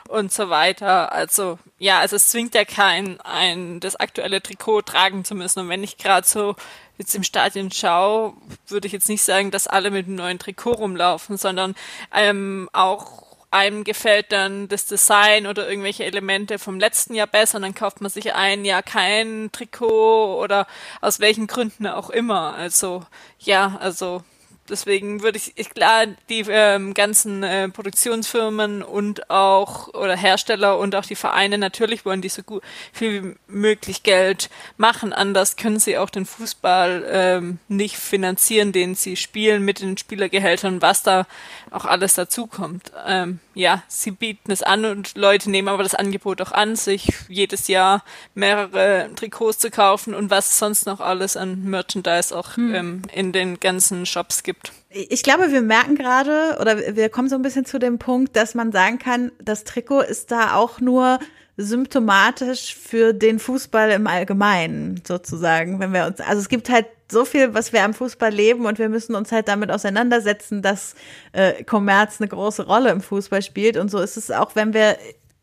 und 0.08 0.32
so 0.32 0.50
weiter. 0.50 1.12
Also 1.12 1.60
ja, 1.78 2.00
also 2.00 2.16
es 2.16 2.30
zwingt 2.30 2.56
ja 2.56 2.64
keinen, 2.64 3.20
ein 3.20 3.82
das 3.82 3.98
aktuelle 3.98 4.42
Trikot 4.42 4.84
tragen 4.84 5.26
zu 5.26 5.36
müssen. 5.36 5.60
Und 5.60 5.68
wenn 5.68 5.84
ich 5.84 5.98
gerade 5.98 6.26
so 6.26 6.56
jetzt 6.98 7.14
im 7.14 7.24
Stadion 7.24 7.70
schaue, 7.70 8.32
würde 8.66 8.88
ich 8.88 8.94
jetzt 8.94 9.10
nicht 9.10 9.24
sagen, 9.24 9.52
dass 9.52 9.68
alle 9.68 9.92
mit 9.92 10.08
einem 10.08 10.16
neuen 10.16 10.40
Trikot 10.40 10.72
rumlaufen, 10.72 11.36
sondern 11.36 11.76
ähm, 12.14 12.70
auch 12.72 13.27
einem 13.52 13.84
gefällt 13.84 14.32
dann 14.32 14.68
das 14.68 14.86
Design 14.86 15.48
oder 15.48 15.70
irgendwelche 15.70 16.04
Elemente 16.04 16.60
vom 16.60 16.80
letzten 16.80 17.14
Jahr 17.14 17.28
besser 17.28 17.58
und 17.58 17.62
dann 17.62 17.74
kauft 17.76 18.02
man 18.02 18.12
sich 18.12 18.34
ein 18.34 18.66
Jahr 18.66 18.84
kein 18.84 19.50
Trikot 19.52 20.42
oder 20.42 20.68
aus 21.02 21.20
welchen 21.20 21.48
Gründen 21.48 21.88
auch 21.88 22.10
immer. 22.10 22.56
Also 22.56 23.06
ja, 23.40 23.78
also 23.80 24.24
deswegen 24.70 25.22
würde 25.22 25.38
ich, 25.38 25.54
ich 25.56 25.70
klar, 25.70 26.06
die 26.30 26.46
ähm, 26.50 26.94
ganzen 26.94 27.44
äh, 27.44 27.70
Produktionsfirmen 27.70 28.84
und 28.84 29.30
auch 29.30 29.90
oder 29.94 30.16
Hersteller 30.16 30.78
und 30.78 30.96
auch 30.96 31.06
die 31.06 31.16
Vereine 31.16 31.58
natürlich 31.58 32.06
wollen 32.06 32.22
die 32.22 32.30
so 32.30 32.44
gut 32.44 32.64
viel 32.94 33.24
wie 33.24 33.36
möglich 33.48 34.04
Geld 34.04 34.50
machen. 34.78 35.14
Anders 35.14 35.56
können 35.56 35.80
sie 35.80 35.98
auch 35.98 36.10
den 36.10 36.26
Fußball 36.26 37.06
ähm, 37.10 37.60
nicht 37.68 37.98
finanzieren, 37.98 38.72
den 38.72 38.96
sie 38.96 39.16
spielen 39.16 39.64
mit 39.64 39.82
den 39.82 39.98
Spielergehältern, 39.98 40.82
was 40.82 41.04
da 41.04 41.26
auch 41.72 41.86
alles 41.86 42.16
dazukommt. 42.16 42.92
Ähm, 43.06 43.40
ja, 43.58 43.84
sie 43.88 44.12
bieten 44.12 44.52
es 44.52 44.62
an 44.62 44.86
und 44.86 45.18
Leute 45.18 45.50
nehmen 45.50 45.68
aber 45.68 45.84
das 45.84 45.96
Angebot 45.96 46.42
auch 46.42 46.52
an, 46.52 46.76
sich 46.76 47.12
jedes 47.28 47.68
Jahr 47.68 48.04
mehrere 48.36 49.10
Trikots 49.16 49.58
zu 49.58 49.72
kaufen 49.72 50.14
und 50.14 50.30
was 50.30 50.52
es 50.52 50.60
sonst 50.60 50.86
noch 50.86 51.00
alles 51.00 51.36
an 51.36 51.64
Merchandise 51.64 52.38
auch 52.38 52.56
hm. 52.56 52.76
ähm, 52.76 53.02
in 53.12 53.32
den 53.32 53.60
ganzen 53.60 54.06
Shops 54.06 54.44
gibt. 54.44 54.72
Ich 54.90 55.24
glaube, 55.24 55.52
wir 55.52 55.62
merken 55.62 55.96
gerade 55.96 56.58
oder 56.62 56.96
wir 56.96 57.10
kommen 57.10 57.30
so 57.30 57.36
ein 57.36 57.42
bisschen 57.42 57.66
zu 57.66 57.80
dem 57.80 57.98
Punkt, 57.98 58.36
dass 58.36 58.54
man 58.54 58.72
sagen 58.72 59.00
kann, 59.00 59.32
das 59.42 59.64
Trikot 59.64 60.02
ist 60.02 60.32
da 60.32 60.54
auch 60.54 60.80
nur 60.80 61.20
symptomatisch 61.58 62.76
für 62.76 63.14
den 63.14 63.40
Fußball 63.40 63.92
im 63.92 64.06
Allgemeinen 64.06 65.02
sozusagen, 65.06 65.80
wenn 65.80 65.92
wir 65.92 66.06
uns, 66.06 66.20
also 66.20 66.40
es 66.40 66.50
gibt 66.50 66.70
halt 66.70 66.86
so 67.12 67.26
viel, 67.26 67.54
was 67.54 67.74
wir 67.74 67.84
am 67.84 67.94
Fußball 67.94 68.32
leben 68.32 68.66
und 68.66 68.80
wir 68.80 68.90
müssen 68.90 69.16
uns 69.16 69.32
halt 69.32 69.48
damit 69.48 69.72
auseinandersetzen, 69.72 70.62
dass 70.62 70.94
äh, 71.32 71.64
Kommerz 71.64 72.20
eine 72.20 72.28
große 72.28 72.66
Rolle 72.66 72.92
im 72.92 73.02
Fußball 73.02 73.42
spielt. 73.42 73.78
Und 73.78 73.90
so 73.90 74.00
ist 74.00 74.18
es 74.18 74.30
auch, 74.30 74.56
wenn 74.56 74.74
wir 74.74 74.98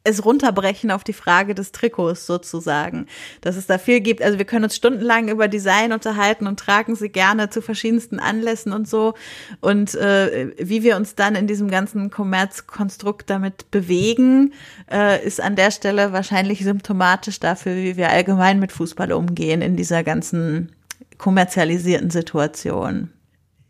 es 0.05 0.24
runterbrechen 0.24 0.90
auf 0.90 1.02
die 1.02 1.14
Frage 1.14 1.55
des 1.55 1.72
Trikots 1.72 2.26
sozusagen, 2.26 3.06
dass 3.40 3.56
es 3.56 3.66
da 3.66 3.78
viel 3.78 4.01
gibt. 4.01 4.22
Also 4.22 4.36
wir 4.39 4.44
können 4.44 4.64
uns 4.64 4.76
stundenlang 4.76 5.28
über 5.28 5.48
Design 5.48 5.93
unterhalten 5.93 6.47
und 6.47 6.60
tragen 6.60 6.94
sie 6.94 7.09
gerne 7.09 7.48
zu 7.48 7.62
verschiedensten 7.62 8.18
Anlässen 8.18 8.72
und 8.72 8.86
so. 8.86 9.14
Und 9.60 9.94
äh, 9.94 10.52
wie 10.59 10.82
wir 10.82 10.97
uns 10.97 11.14
dann 11.14 11.35
in 11.35 11.47
diesem 11.47 11.70
ganzen 11.70 12.10
Kommerzkonstrukt 12.10 13.31
damit 13.31 13.70
bewegen, 13.70 14.52
äh, 14.93 15.24
ist 15.26 15.40
an 15.40 15.56
der 15.56 15.70
Stelle 15.70 16.12
wahrscheinlich 16.12 16.62
symptomatisch 16.62 17.40
dafür, 17.40 17.74
wie 17.74 17.97
wir 17.97 18.10
allgemein 18.10 18.60
mit 18.60 18.72
Fußball 18.72 19.10
umgehen 19.12 19.62
in 19.62 19.76
dieser 19.76 20.05
ganzen 20.05 20.72
kommerzialisierten 21.16 22.10
Situation. 22.10 23.10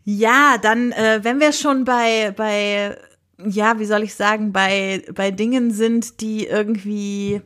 Ja, 0.03 0.57
dann, 0.61 0.91
äh, 0.91 1.21
wenn 1.23 1.39
wir 1.39 1.53
schon 1.53 1.85
bei, 1.85 2.31
bei 2.35 2.97
ja, 3.43 3.79
wie 3.79 3.85
soll 3.85 4.03
ich 4.03 4.15
sagen, 4.15 4.51
bei, 4.51 5.03
bei 5.13 5.31
Dingen 5.31 5.71
sind, 5.71 6.21
die 6.21 6.45
irgendwie 6.45 7.41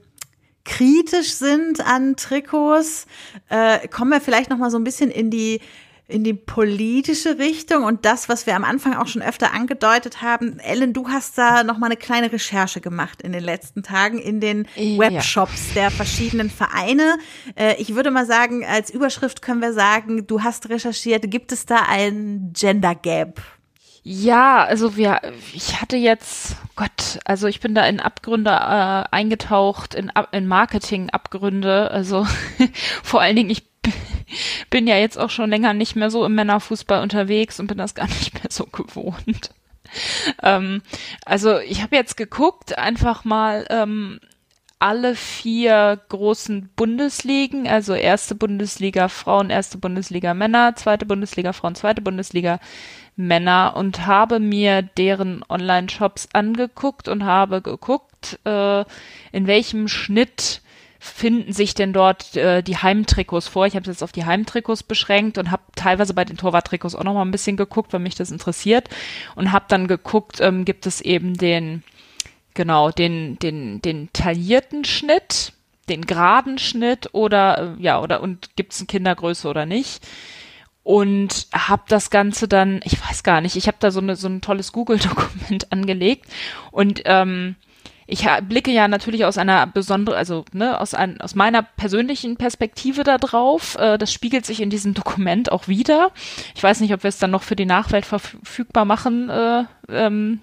kritisch 0.66 1.34
sind 1.34 1.82
an 1.82 2.16
Trikots, 2.16 3.08
äh, 3.50 3.88
kommen 3.88 4.12
wir 4.12 4.22
vielleicht 4.22 4.50
noch 4.50 4.58
mal 4.58 4.70
so 4.70 4.78
ein 4.78 4.84
bisschen 4.84 5.10
in 5.10 5.32
die 5.32 5.62
in 6.10 6.24
die 6.24 6.34
politische 6.34 7.38
Richtung 7.38 7.84
und 7.84 8.04
das, 8.04 8.30
was 8.30 8.48
wir 8.48 8.56
am 8.56 8.64
Anfang 8.64 8.96
auch 8.96 9.06
schon 9.06 9.22
öfter 9.22 9.54
angedeutet 9.54 10.24
haben. 10.24 10.58
Ellen, 10.58 10.92
du 10.92 11.08
hast 11.08 11.38
da 11.38 11.64
noch 11.64 11.78
mal 11.78 11.86
eine 11.86 11.98
kleine 11.98 12.32
Recherche 12.32 12.82
gemacht 12.82 13.22
in 13.22 13.32
den 13.32 13.44
letzten 13.44 13.84
Tagen 13.84 14.18
in 14.18 14.40
den 14.42 14.68
Webshops 14.76 15.68
ja. 15.70 15.82
der 15.84 15.92
verschiedenen 15.92 16.50
Vereine. 16.50 17.20
Äh, 17.56 17.76
ich 17.78 17.94
würde 17.94 18.10
mal 18.10 18.26
sagen, 18.26 18.66
als 18.66 18.90
Überschrift 18.90 19.44
können 19.44 19.62
wir 19.62 19.74
sagen, 19.74 20.26
du 20.26 20.42
hast 20.42 20.70
recherchiert, 20.70 21.30
gibt 21.30 21.52
es 21.52 21.68
da 21.68 21.84
ein 21.88 22.54
Gender 22.54 22.96
Gap? 22.96 23.40
Ja, 24.12 24.64
also 24.64 24.98
wir, 24.98 25.22
ich 25.54 25.80
hatte 25.80 25.96
jetzt, 25.96 26.56
Gott, 26.76 27.20
also 27.26 27.46
ich 27.46 27.60
bin 27.60 27.76
da 27.76 27.86
in 27.86 28.00
Abgründe 28.00 28.50
äh, 28.50 29.04
eingetaucht, 29.16 29.94
in, 29.94 30.12
in 30.32 30.48
Marketing-Abgründe. 30.48 31.92
Also 31.92 32.26
vor 33.04 33.22
allen 33.22 33.36
Dingen, 33.36 33.52
ich 33.52 33.68
bin 34.72 34.88
ja 34.88 34.96
jetzt 34.96 35.20
auch 35.20 35.30
schon 35.30 35.52
länger 35.52 35.76
nicht 35.76 35.96
mehr 35.96 36.10
so 36.10 36.26
im 36.26 36.34
Männerfußball 36.34 37.04
unterwegs 37.04 37.60
und 37.60 37.68
bin 37.68 37.78
das 37.78 37.94
gar 37.94 38.08
nicht 38.08 38.34
mehr 38.34 38.50
so 38.50 38.66
gewohnt. 38.66 39.52
ähm, 40.42 40.82
also 41.24 41.60
ich 41.60 41.84
habe 41.84 41.96
jetzt 41.96 42.18
geguckt, 42.18 42.80
einfach 42.80 43.26
mal 43.26 43.68
ähm, 43.70 44.20
alle 44.80 45.14
vier 45.14 46.02
großen 46.10 46.72
Bundesligen, 46.76 47.68
also 47.68 47.94
erste 47.94 48.34
Bundesliga 48.34 49.08
Frauen, 49.08 49.52
erste 49.52 49.78
Bundesliga 49.78 50.34
Männer, 50.34 50.76
zweite 50.76 51.06
Bundesliga 51.06 51.54
Frauen, 51.54 51.76
zweite 51.76 52.02
Bundesliga 52.02 52.60
Männer 53.20 53.74
und 53.76 54.08
habe 54.08 54.40
mir 54.40 54.82
deren 54.82 55.44
Online-Shops 55.50 56.30
angeguckt 56.32 57.10
und 57.10 57.26
habe 57.26 57.62
geguckt, 57.62 58.40
äh, 58.46 58.86
in 59.34 59.46
welchem 59.46 59.90
Schnitt 59.90 60.62
finden 61.00 61.52
sich 61.52 61.74
denn 61.74 61.92
dort 61.92 62.38
äh, 62.38 62.64
die 62.64 62.78
Heimtrikots 62.78 63.50
vor. 63.50 63.66
Ich 63.66 63.76
habe 63.76 63.84
es 63.84 63.88
jetzt 63.88 64.04
auf 64.04 64.14
die 64.14 64.26
Heimtrikots 64.26 64.84
beschränkt 64.84 65.38
und 65.38 65.52
habe 65.52 65.64
teilweise 65.76 66.14
bei 66.14 66.24
den 66.24 66.38
Torwarttrikots 66.38 66.96
auch 66.96 67.04
noch 67.04 67.14
mal 67.14 67.24
ein 67.24 67.32
bisschen 67.32 67.58
geguckt, 67.58 67.92
weil 67.92 68.00
mich 68.00 68.16
das 68.16 68.32
interessiert 68.32 68.88
und 69.36 69.52
habe 69.52 69.66
dann 69.68 69.88
geguckt, 69.88 70.40
ähm, 70.40 70.64
gibt 70.64 70.86
es 70.86 71.02
eben 71.02 71.36
den 71.36 71.84
genau 72.54 72.90
den 72.90 73.38
den 73.40 73.82
den 73.82 74.10
taillierten 74.14 74.86
Schnitt, 74.86 75.52
den 75.90 76.06
geraden 76.06 76.58
Schnitt 76.58 77.10
oder 77.14 77.76
äh, 77.78 77.84
ja 77.84 78.02
oder 78.02 78.22
und 78.22 78.56
gibt 78.56 78.72
es 78.74 78.80
eine 78.80 78.88
Kindergröße 78.88 79.48
oder 79.48 79.66
nicht? 79.66 80.06
Und 80.84 81.48
habe 81.54 81.84
das 81.88 82.10
Ganze 82.10 82.48
dann, 82.48 82.82
ich 82.84 83.00
weiß 83.00 83.24
gar 83.24 83.42
nicht, 83.42 83.56
ich 83.56 83.68
habe 83.68 83.78
da 83.80 83.92
so, 83.92 84.00
eine, 84.00 84.16
so 84.16 84.28
ein 84.28 84.42
tolles 84.42 84.72
Google-Dokument 84.72 85.72
angelegt 85.72 86.26
und 86.72 87.02
ähm, 87.06 87.56
ich 88.12 88.28
blicke 88.48 88.72
ja 88.72 88.88
natürlich 88.88 89.24
aus 89.26 89.38
einer 89.38 89.68
besonderen, 89.68 90.18
also 90.18 90.44
ne, 90.52 90.82
aus, 90.82 90.96
ein, 90.96 91.22
aus 91.22 91.36
meiner 91.36 91.62
persönlichen 91.62 92.38
Perspektive 92.38 93.04
da 93.04 93.20
drauf. 93.20 93.78
Äh, 93.78 94.00
das 94.00 94.12
spiegelt 94.12 94.48
sich 94.48 94.62
in 94.62 94.72
diesem 94.72 94.96
Dokument 94.96 95.52
auch 95.52 95.68
wieder. 95.68 96.12
Ich 96.56 96.64
weiß 96.64 96.80
nicht, 96.80 96.92
ob 96.92 97.04
wir 97.04 97.10
es 97.10 97.20
dann 97.20 97.30
noch 97.30 97.44
für 97.44 97.56
die 97.56 97.68
Nachwelt 97.68 98.08
verfügbar 98.08 98.86
machen. 98.86 99.30
Äh, 99.30 99.66
ähm, 99.90 100.40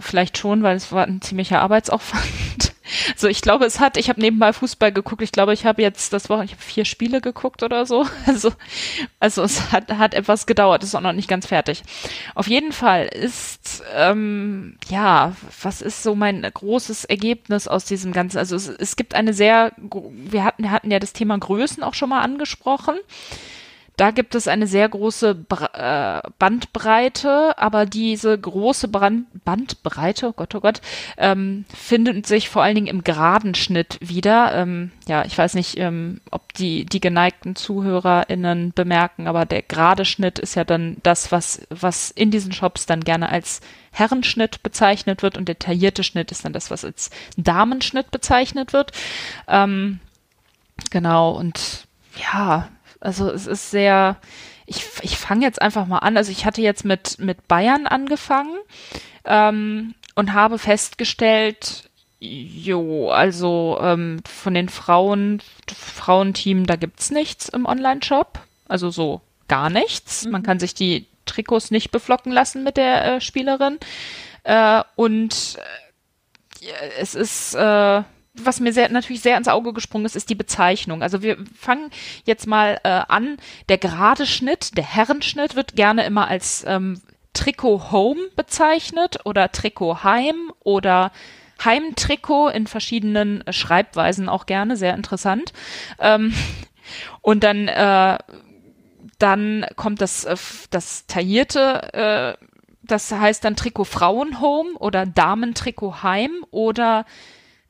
vielleicht 0.00 0.38
schon, 0.38 0.62
weil 0.62 0.76
es 0.76 0.92
war 0.92 1.06
ein 1.06 1.20
ziemlicher 1.20 1.60
Arbeitsaufwand. 1.60 2.72
So, 3.16 3.26
ich 3.28 3.40
glaube, 3.40 3.64
es 3.64 3.80
hat, 3.80 3.96
ich 3.96 4.08
habe 4.08 4.20
nebenbei 4.20 4.52
Fußball 4.52 4.92
geguckt. 4.92 5.22
Ich 5.22 5.32
glaube, 5.32 5.54
ich 5.54 5.64
habe 5.64 5.80
jetzt 5.80 6.12
das 6.12 6.28
Woche, 6.28 6.44
ich 6.44 6.52
habe 6.52 6.62
vier 6.62 6.84
Spiele 6.84 7.20
geguckt 7.20 7.62
oder 7.62 7.86
so. 7.86 8.06
Also, 8.26 8.52
also 9.20 9.42
es 9.42 9.72
hat, 9.72 9.90
hat 9.92 10.14
etwas 10.14 10.46
gedauert, 10.46 10.82
ist 10.82 10.94
auch 10.94 11.00
noch 11.00 11.12
nicht 11.12 11.28
ganz 11.28 11.46
fertig. 11.46 11.82
Auf 12.34 12.48
jeden 12.48 12.72
Fall 12.72 13.06
ist, 13.06 13.82
ähm, 13.94 14.76
ja, 14.88 15.32
was 15.62 15.80
ist 15.80 16.02
so 16.02 16.14
mein 16.14 16.42
großes 16.42 17.04
Ergebnis 17.04 17.68
aus 17.68 17.84
diesem 17.84 18.12
Ganzen? 18.12 18.38
Also 18.38 18.56
es, 18.56 18.68
es 18.68 18.96
gibt 18.96 19.14
eine 19.14 19.32
sehr, 19.32 19.72
wir 19.76 20.44
hatten, 20.44 20.64
wir 20.64 20.70
hatten 20.70 20.90
ja 20.90 20.98
das 20.98 21.12
Thema 21.12 21.38
Größen 21.38 21.82
auch 21.82 21.94
schon 21.94 22.08
mal 22.10 22.20
angesprochen. 22.20 22.96
Da 24.02 24.10
gibt 24.10 24.34
es 24.34 24.48
eine 24.48 24.66
sehr 24.66 24.88
große 24.88 25.36
Bra 25.36 26.24
äh, 26.24 26.28
Bandbreite, 26.40 27.56
aber 27.56 27.86
diese 27.86 28.36
große 28.36 28.88
Brand 28.88 29.26
Bandbreite, 29.44 30.26
oh 30.26 30.32
Gott, 30.32 30.56
oh 30.56 30.60
Gott, 30.60 30.80
ähm, 31.18 31.66
findet 31.72 32.26
sich 32.26 32.48
vor 32.48 32.64
allen 32.64 32.74
Dingen 32.74 32.88
im 32.88 33.04
geraden 33.04 33.54
Schnitt 33.54 33.98
wieder. 34.00 34.56
Ähm, 34.56 34.90
ja, 35.06 35.24
ich 35.24 35.38
weiß 35.38 35.54
nicht, 35.54 35.78
ähm, 35.78 36.20
ob 36.32 36.52
die, 36.54 36.84
die 36.84 36.98
geneigten 36.98 37.54
ZuhörerInnen 37.54 38.72
bemerken, 38.72 39.28
aber 39.28 39.46
der 39.46 39.62
gerade 39.62 40.04
Schnitt 40.04 40.40
ist 40.40 40.56
ja 40.56 40.64
dann 40.64 40.96
das, 41.04 41.30
was, 41.30 41.62
was 41.70 42.10
in 42.10 42.32
diesen 42.32 42.50
Shops 42.50 42.86
dann 42.86 43.04
gerne 43.04 43.28
als 43.28 43.60
Herrenschnitt 43.92 44.64
bezeichnet 44.64 45.22
wird 45.22 45.38
und 45.38 45.46
der 45.46 45.60
taillierte 45.60 46.02
Schnitt 46.02 46.32
ist 46.32 46.44
dann 46.44 46.52
das, 46.52 46.72
was 46.72 46.84
als 46.84 47.10
Damenschnitt 47.36 48.10
bezeichnet 48.10 48.72
wird. 48.72 48.90
Ähm, 49.46 50.00
genau, 50.90 51.30
und 51.30 51.86
ja, 52.16 52.68
also 53.02 53.30
es 53.30 53.46
ist 53.46 53.70
sehr, 53.70 54.16
ich, 54.66 54.84
ich 55.02 55.16
fange 55.18 55.44
jetzt 55.44 55.60
einfach 55.60 55.86
mal 55.86 55.98
an. 55.98 56.16
Also 56.16 56.30
ich 56.30 56.46
hatte 56.46 56.62
jetzt 56.62 56.84
mit, 56.84 57.18
mit 57.18 57.48
Bayern 57.48 57.86
angefangen 57.86 58.56
ähm, 59.24 59.94
und 60.14 60.32
habe 60.32 60.58
festgestellt, 60.58 61.90
jo, 62.20 63.10
also 63.10 63.78
ähm, 63.82 64.20
von 64.24 64.54
den 64.54 64.68
Frauen, 64.68 65.42
Frauenteam, 65.74 66.64
da 66.66 66.76
gibt's 66.76 67.10
nichts 67.10 67.48
im 67.48 67.66
Online-Shop. 67.66 68.38
Also 68.68 68.90
so 68.90 69.20
gar 69.48 69.68
nichts. 69.68 70.24
Mhm. 70.24 70.30
Man 70.30 70.42
kann 70.44 70.60
sich 70.60 70.72
die 70.72 71.06
Trikots 71.26 71.72
nicht 71.72 71.90
beflocken 71.90 72.30
lassen 72.30 72.62
mit 72.62 72.76
der 72.76 73.04
äh, 73.04 73.20
Spielerin. 73.20 73.78
Äh, 74.44 74.82
und 74.94 75.58
äh, 76.60 76.90
es 77.00 77.16
ist, 77.16 77.54
äh, 77.54 78.02
was 78.34 78.60
mir 78.60 78.72
sehr, 78.72 78.88
natürlich 78.88 79.22
sehr 79.22 79.36
ins 79.36 79.48
Auge 79.48 79.72
gesprungen 79.72 80.06
ist, 80.06 80.16
ist 80.16 80.30
die 80.30 80.34
Bezeichnung. 80.34 81.02
Also 81.02 81.22
wir 81.22 81.36
fangen 81.58 81.90
jetzt 82.24 82.46
mal 82.46 82.80
äh, 82.82 83.02
an. 83.08 83.36
Der 83.68 83.78
gerade 83.78 84.26
Schnitt, 84.26 84.76
der 84.76 84.84
Herrenschnitt 84.84 85.54
wird 85.54 85.76
gerne 85.76 86.04
immer 86.04 86.28
als 86.28 86.64
ähm, 86.66 87.00
Trikot 87.34 87.90
Home 87.90 88.20
bezeichnet 88.36 89.18
oder 89.24 89.52
Trikot 89.52 90.02
Heim 90.02 90.52
oder 90.60 91.12
Heimtrikot 91.64 92.48
in 92.48 92.66
verschiedenen 92.66 93.44
Schreibweisen 93.50 94.28
auch 94.28 94.46
gerne, 94.46 94.76
sehr 94.76 94.94
interessant. 94.94 95.52
Ähm, 95.98 96.34
und 97.20 97.44
dann, 97.44 97.68
äh, 97.68 98.18
dann 99.18 99.66
kommt 99.76 100.00
das, 100.00 100.24
äh, 100.24 100.36
das 100.70 101.06
taillierte, 101.06 101.92
äh, 102.38 102.46
das 102.82 103.12
heißt 103.12 103.44
dann 103.44 103.56
Trikot 103.56 103.84
Frauenhome 103.84 104.72
oder 104.78 105.06
Damentrikot 105.06 106.02
Heim 106.02 106.44
oder 106.50 107.04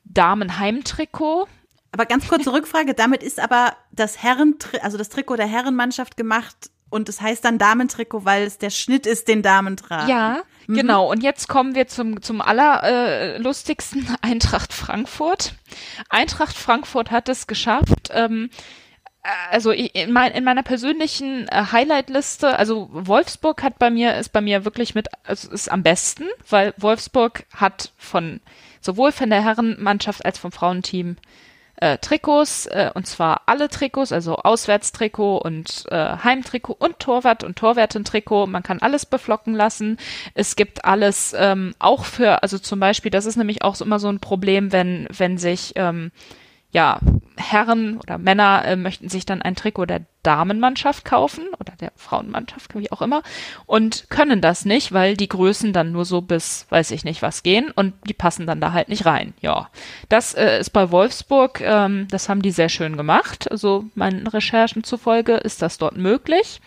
Damenheimtrikot. 0.05 1.47
Aber 1.91 2.05
ganz 2.05 2.27
kurze 2.27 2.51
Rückfrage, 2.53 2.93
damit 2.93 3.23
ist 3.23 3.39
aber 3.39 3.73
das 3.91 4.21
Herren, 4.21 4.55
also 4.81 4.97
das 4.97 5.09
Trikot 5.09 5.35
der 5.35 5.47
Herrenmannschaft 5.47 6.17
gemacht 6.17 6.71
und 6.93 7.09
es 7.09 7.21
heißt 7.21 7.43
dann 7.43 7.57
Damentrikot, 7.57 8.23
weil 8.23 8.43
es 8.43 8.59
der 8.59 8.69
Schnitt 8.69 9.07
ist, 9.07 9.27
den 9.27 9.41
Damen 9.41 9.77
tragen. 9.77 10.09
Ja, 10.09 10.43
mhm. 10.67 10.75
genau. 10.75 11.09
Und 11.09 11.23
jetzt 11.23 11.47
kommen 11.47 11.73
wir 11.73 11.87
zum, 11.87 12.21
zum 12.21 12.39
allerlustigsten 12.39 14.03
äh, 14.03 14.17
Eintracht 14.21 14.73
Frankfurt. 14.73 15.55
Eintracht 16.09 16.55
Frankfurt 16.55 17.09
hat 17.09 17.29
es 17.29 17.47
geschafft, 17.47 18.09
ähm, 18.11 18.51
also 19.49 19.71
in, 19.71 20.11
mein, 20.11 20.33
in 20.33 20.43
meiner 20.43 20.63
persönlichen 20.63 21.47
äh, 21.47 21.65
Highlight-Liste, 21.71 22.57
also 22.57 22.89
Wolfsburg 22.91 23.63
hat 23.63 23.79
bei 23.79 23.89
mir, 23.89 24.17
ist 24.17 24.33
bei 24.33 24.41
mir 24.41 24.65
wirklich 24.65 24.95
mit, 24.95 25.07
also 25.23 25.49
ist 25.49 25.71
am 25.71 25.81
besten, 25.81 26.25
weil 26.49 26.73
Wolfsburg 26.77 27.45
hat 27.55 27.91
von 27.97 28.41
sowohl 28.83 29.11
von 29.11 29.29
der 29.29 29.43
Herrenmannschaft 29.43 30.25
als 30.25 30.37
vom 30.37 30.51
Frauenteam 30.51 31.17
äh, 31.77 31.97
Trikots, 31.97 32.67
äh, 32.67 32.91
und 32.93 33.07
zwar 33.07 33.41
alle 33.47 33.67
Trikots, 33.67 34.11
also 34.11 34.37
Auswärtstrikot 34.37 35.37
und 35.39 35.85
äh, 35.89 36.17
Heimtrikot 36.23 36.77
und 36.79 36.99
Torwart 36.99 37.43
und 37.43 37.57
Torwärtentrikot. 37.57 38.47
Man 38.47 38.63
kann 38.63 38.79
alles 38.79 39.05
beflocken 39.05 39.53
lassen. 39.53 39.97
Es 40.33 40.55
gibt 40.55 40.85
alles 40.85 41.35
ähm, 41.37 41.73
auch 41.79 42.05
für, 42.05 42.43
also 42.43 42.59
zum 42.59 42.79
Beispiel, 42.79 43.11
das 43.11 43.25
ist 43.25 43.37
nämlich 43.37 43.63
auch 43.63 43.79
immer 43.81 43.99
so 43.99 44.07
ein 44.09 44.19
Problem, 44.19 44.71
wenn, 44.71 45.07
wenn 45.15 45.37
sich 45.37 45.73
ähm, 45.75 46.11
ja, 46.73 46.99
Herren 47.37 47.97
oder 47.97 48.17
Männer 48.17 48.65
äh, 48.65 48.75
möchten 48.75 49.07
sich 49.07 49.25
dann 49.25 49.41
ein 49.41 49.55
Trikot 49.55 49.85
der 49.85 50.01
Damenmannschaft 50.23 51.05
kaufen 51.05 51.47
oder 51.59 51.73
der 51.79 51.91
Frauenmannschaft, 51.95 52.75
wie 52.75 52.91
auch 52.91 53.01
immer, 53.01 53.21
und 53.65 54.09
können 54.09 54.41
das 54.41 54.65
nicht, 54.65 54.91
weil 54.91 55.15
die 55.15 55.29
Größen 55.29 55.71
dann 55.71 55.91
nur 55.91 56.05
so 56.05 56.21
bis, 56.21 56.65
weiß 56.69 56.91
ich 56.91 57.03
nicht, 57.03 57.21
was 57.21 57.43
gehen 57.43 57.71
und 57.71 57.93
die 58.07 58.13
passen 58.13 58.47
dann 58.47 58.59
da 58.59 58.71
halt 58.71 58.89
nicht 58.89 59.05
rein. 59.05 59.33
Ja, 59.41 59.69
das 60.09 60.33
äh, 60.33 60.59
ist 60.59 60.71
bei 60.71 60.91
Wolfsburg, 60.91 61.61
ähm, 61.61 62.07
das 62.09 62.27
haben 62.27 62.41
die 62.41 62.51
sehr 62.51 62.69
schön 62.69 62.97
gemacht. 62.97 63.51
Also 63.51 63.85
meinen 63.93 64.25
Recherchen 64.25 64.83
zufolge 64.83 65.33
ist 65.33 65.61
das 65.61 65.77
dort 65.77 65.95
möglich. 65.95 66.59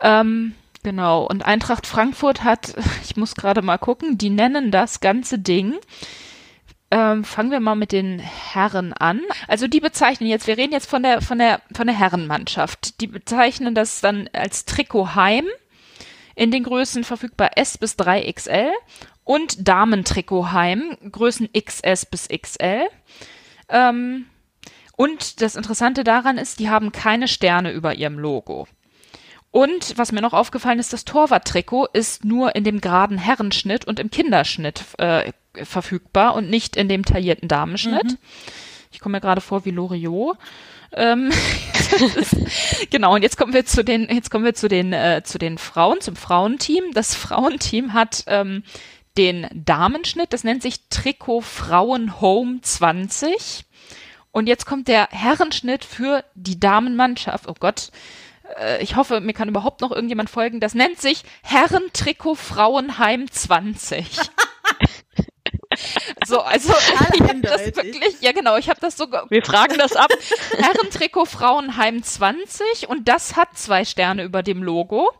Ähm, 0.00 0.54
genau, 0.82 1.24
und 1.24 1.44
Eintracht 1.44 1.86
Frankfurt 1.86 2.44
hat, 2.44 2.74
ich 3.04 3.16
muss 3.16 3.34
gerade 3.34 3.62
mal 3.62 3.78
gucken, 3.78 4.18
die 4.18 4.30
nennen 4.30 4.70
das 4.70 5.00
ganze 5.00 5.38
Ding 5.38 5.74
ähm, 6.90 7.24
fangen 7.24 7.50
wir 7.50 7.60
mal 7.60 7.74
mit 7.74 7.92
den 7.92 8.18
Herren 8.18 8.92
an. 8.92 9.20
Also 9.46 9.68
die 9.68 9.80
bezeichnen 9.80 10.28
jetzt, 10.28 10.46
wir 10.46 10.56
reden 10.56 10.72
jetzt 10.72 10.88
von 10.88 11.02
der 11.02 11.20
von 11.20 11.38
der 11.38 11.60
von 11.74 11.86
der 11.86 11.96
Herrenmannschaft. 11.96 13.00
Die 13.00 13.06
bezeichnen 13.06 13.74
das 13.74 14.00
dann 14.00 14.28
als 14.32 14.64
Trikot 14.64 15.14
Heim 15.14 15.46
in 16.34 16.50
den 16.50 16.62
Größen 16.62 17.04
verfügbar 17.04 17.50
S 17.56 17.76
bis 17.76 17.96
3XL 17.96 18.70
und 19.24 19.68
Damentrikot 19.68 20.52
Heim 20.52 20.96
Größen 21.10 21.50
XS 21.52 22.06
bis 22.06 22.28
XL. 22.28 22.86
Ähm, 23.68 24.26
und 24.96 25.42
das 25.42 25.56
Interessante 25.56 26.04
daran 26.04 26.38
ist, 26.38 26.58
die 26.58 26.70
haben 26.70 26.90
keine 26.90 27.28
Sterne 27.28 27.70
über 27.72 27.94
ihrem 27.94 28.18
Logo. 28.18 28.66
Und 29.50 29.96
was 29.96 30.12
mir 30.12 30.20
noch 30.20 30.32
aufgefallen 30.32 30.78
ist, 30.78 30.92
das 30.92 31.04
Torwarttrikot 31.04 31.86
ist 31.92 32.24
nur 32.24 32.54
in 32.54 32.64
dem 32.64 32.80
geraden 32.80 33.18
Herrenschnitt 33.18 33.84
und 33.86 33.98
im 33.98 34.10
Kinderschnitt 34.10 34.84
äh, 34.98 35.32
verfügbar 35.64 36.34
und 36.34 36.50
nicht 36.50 36.76
in 36.76 36.88
dem 36.88 37.04
taillierten 37.04 37.48
Damenschnitt. 37.48 38.04
Mhm. 38.04 38.18
Ich 38.90 39.00
komme 39.00 39.16
mir 39.16 39.20
gerade 39.20 39.40
vor 39.40 39.64
wie 39.64 39.70
Loriot. 39.70 40.36
Ähm, 40.92 41.30
ist, 42.16 42.36
genau, 42.90 43.14
und 43.14 43.22
jetzt 43.22 43.36
kommen 43.36 43.52
wir 43.52 43.66
zu 43.66 43.84
den, 43.84 44.08
jetzt 44.08 44.30
kommen 44.30 44.44
wir 44.44 44.54
zu 44.54 44.68
den, 44.68 44.92
äh, 44.92 45.22
zu 45.24 45.38
den 45.38 45.58
Frauen, 45.58 46.00
zum 46.00 46.16
Frauenteam. 46.16 46.92
Das 46.92 47.14
Frauenteam 47.14 47.92
hat 47.92 48.24
ähm, 48.26 48.62
den 49.16 49.46
Damenschnitt, 49.52 50.32
das 50.32 50.44
nennt 50.44 50.62
sich 50.62 50.88
Trikot 50.88 51.42
Frauen 51.42 52.20
Home 52.20 52.60
20. 52.62 53.64
Und 54.30 54.46
jetzt 54.46 54.66
kommt 54.66 54.88
der 54.88 55.08
Herrenschnitt 55.10 55.84
für 55.84 56.24
die 56.34 56.60
Damenmannschaft. 56.60 57.48
Oh 57.48 57.54
Gott, 57.58 57.90
äh, 58.56 58.82
ich 58.82 58.96
hoffe, 58.96 59.20
mir 59.20 59.32
kann 59.32 59.48
überhaupt 59.48 59.80
noch 59.80 59.90
irgendjemand 59.90 60.30
folgen. 60.30 60.60
Das 60.60 60.74
nennt 60.74 61.00
sich 61.00 61.22
Herrentrikot 61.42 62.36
Frauenheim 62.36 63.30
20. 63.30 64.06
So, 66.26 66.40
also 66.40 66.72
ich 67.14 67.20
hab 67.20 67.42
das 67.42 67.66
wirklich, 67.66 68.20
ja 68.20 68.32
genau, 68.32 68.56
ich 68.56 68.68
habe 68.68 68.80
das 68.80 68.96
sogar. 68.96 69.26
Wir 69.30 69.42
fragen 69.42 69.78
das 69.78 69.96
ab. 69.96 70.10
Herrentrikot 70.56 71.26
Frauenheim 71.26 72.02
20 72.02 72.88
und 72.88 73.08
das 73.08 73.36
hat 73.36 73.56
zwei 73.56 73.84
Sterne 73.84 74.24
über 74.24 74.42
dem 74.42 74.62
Logo. 74.62 75.10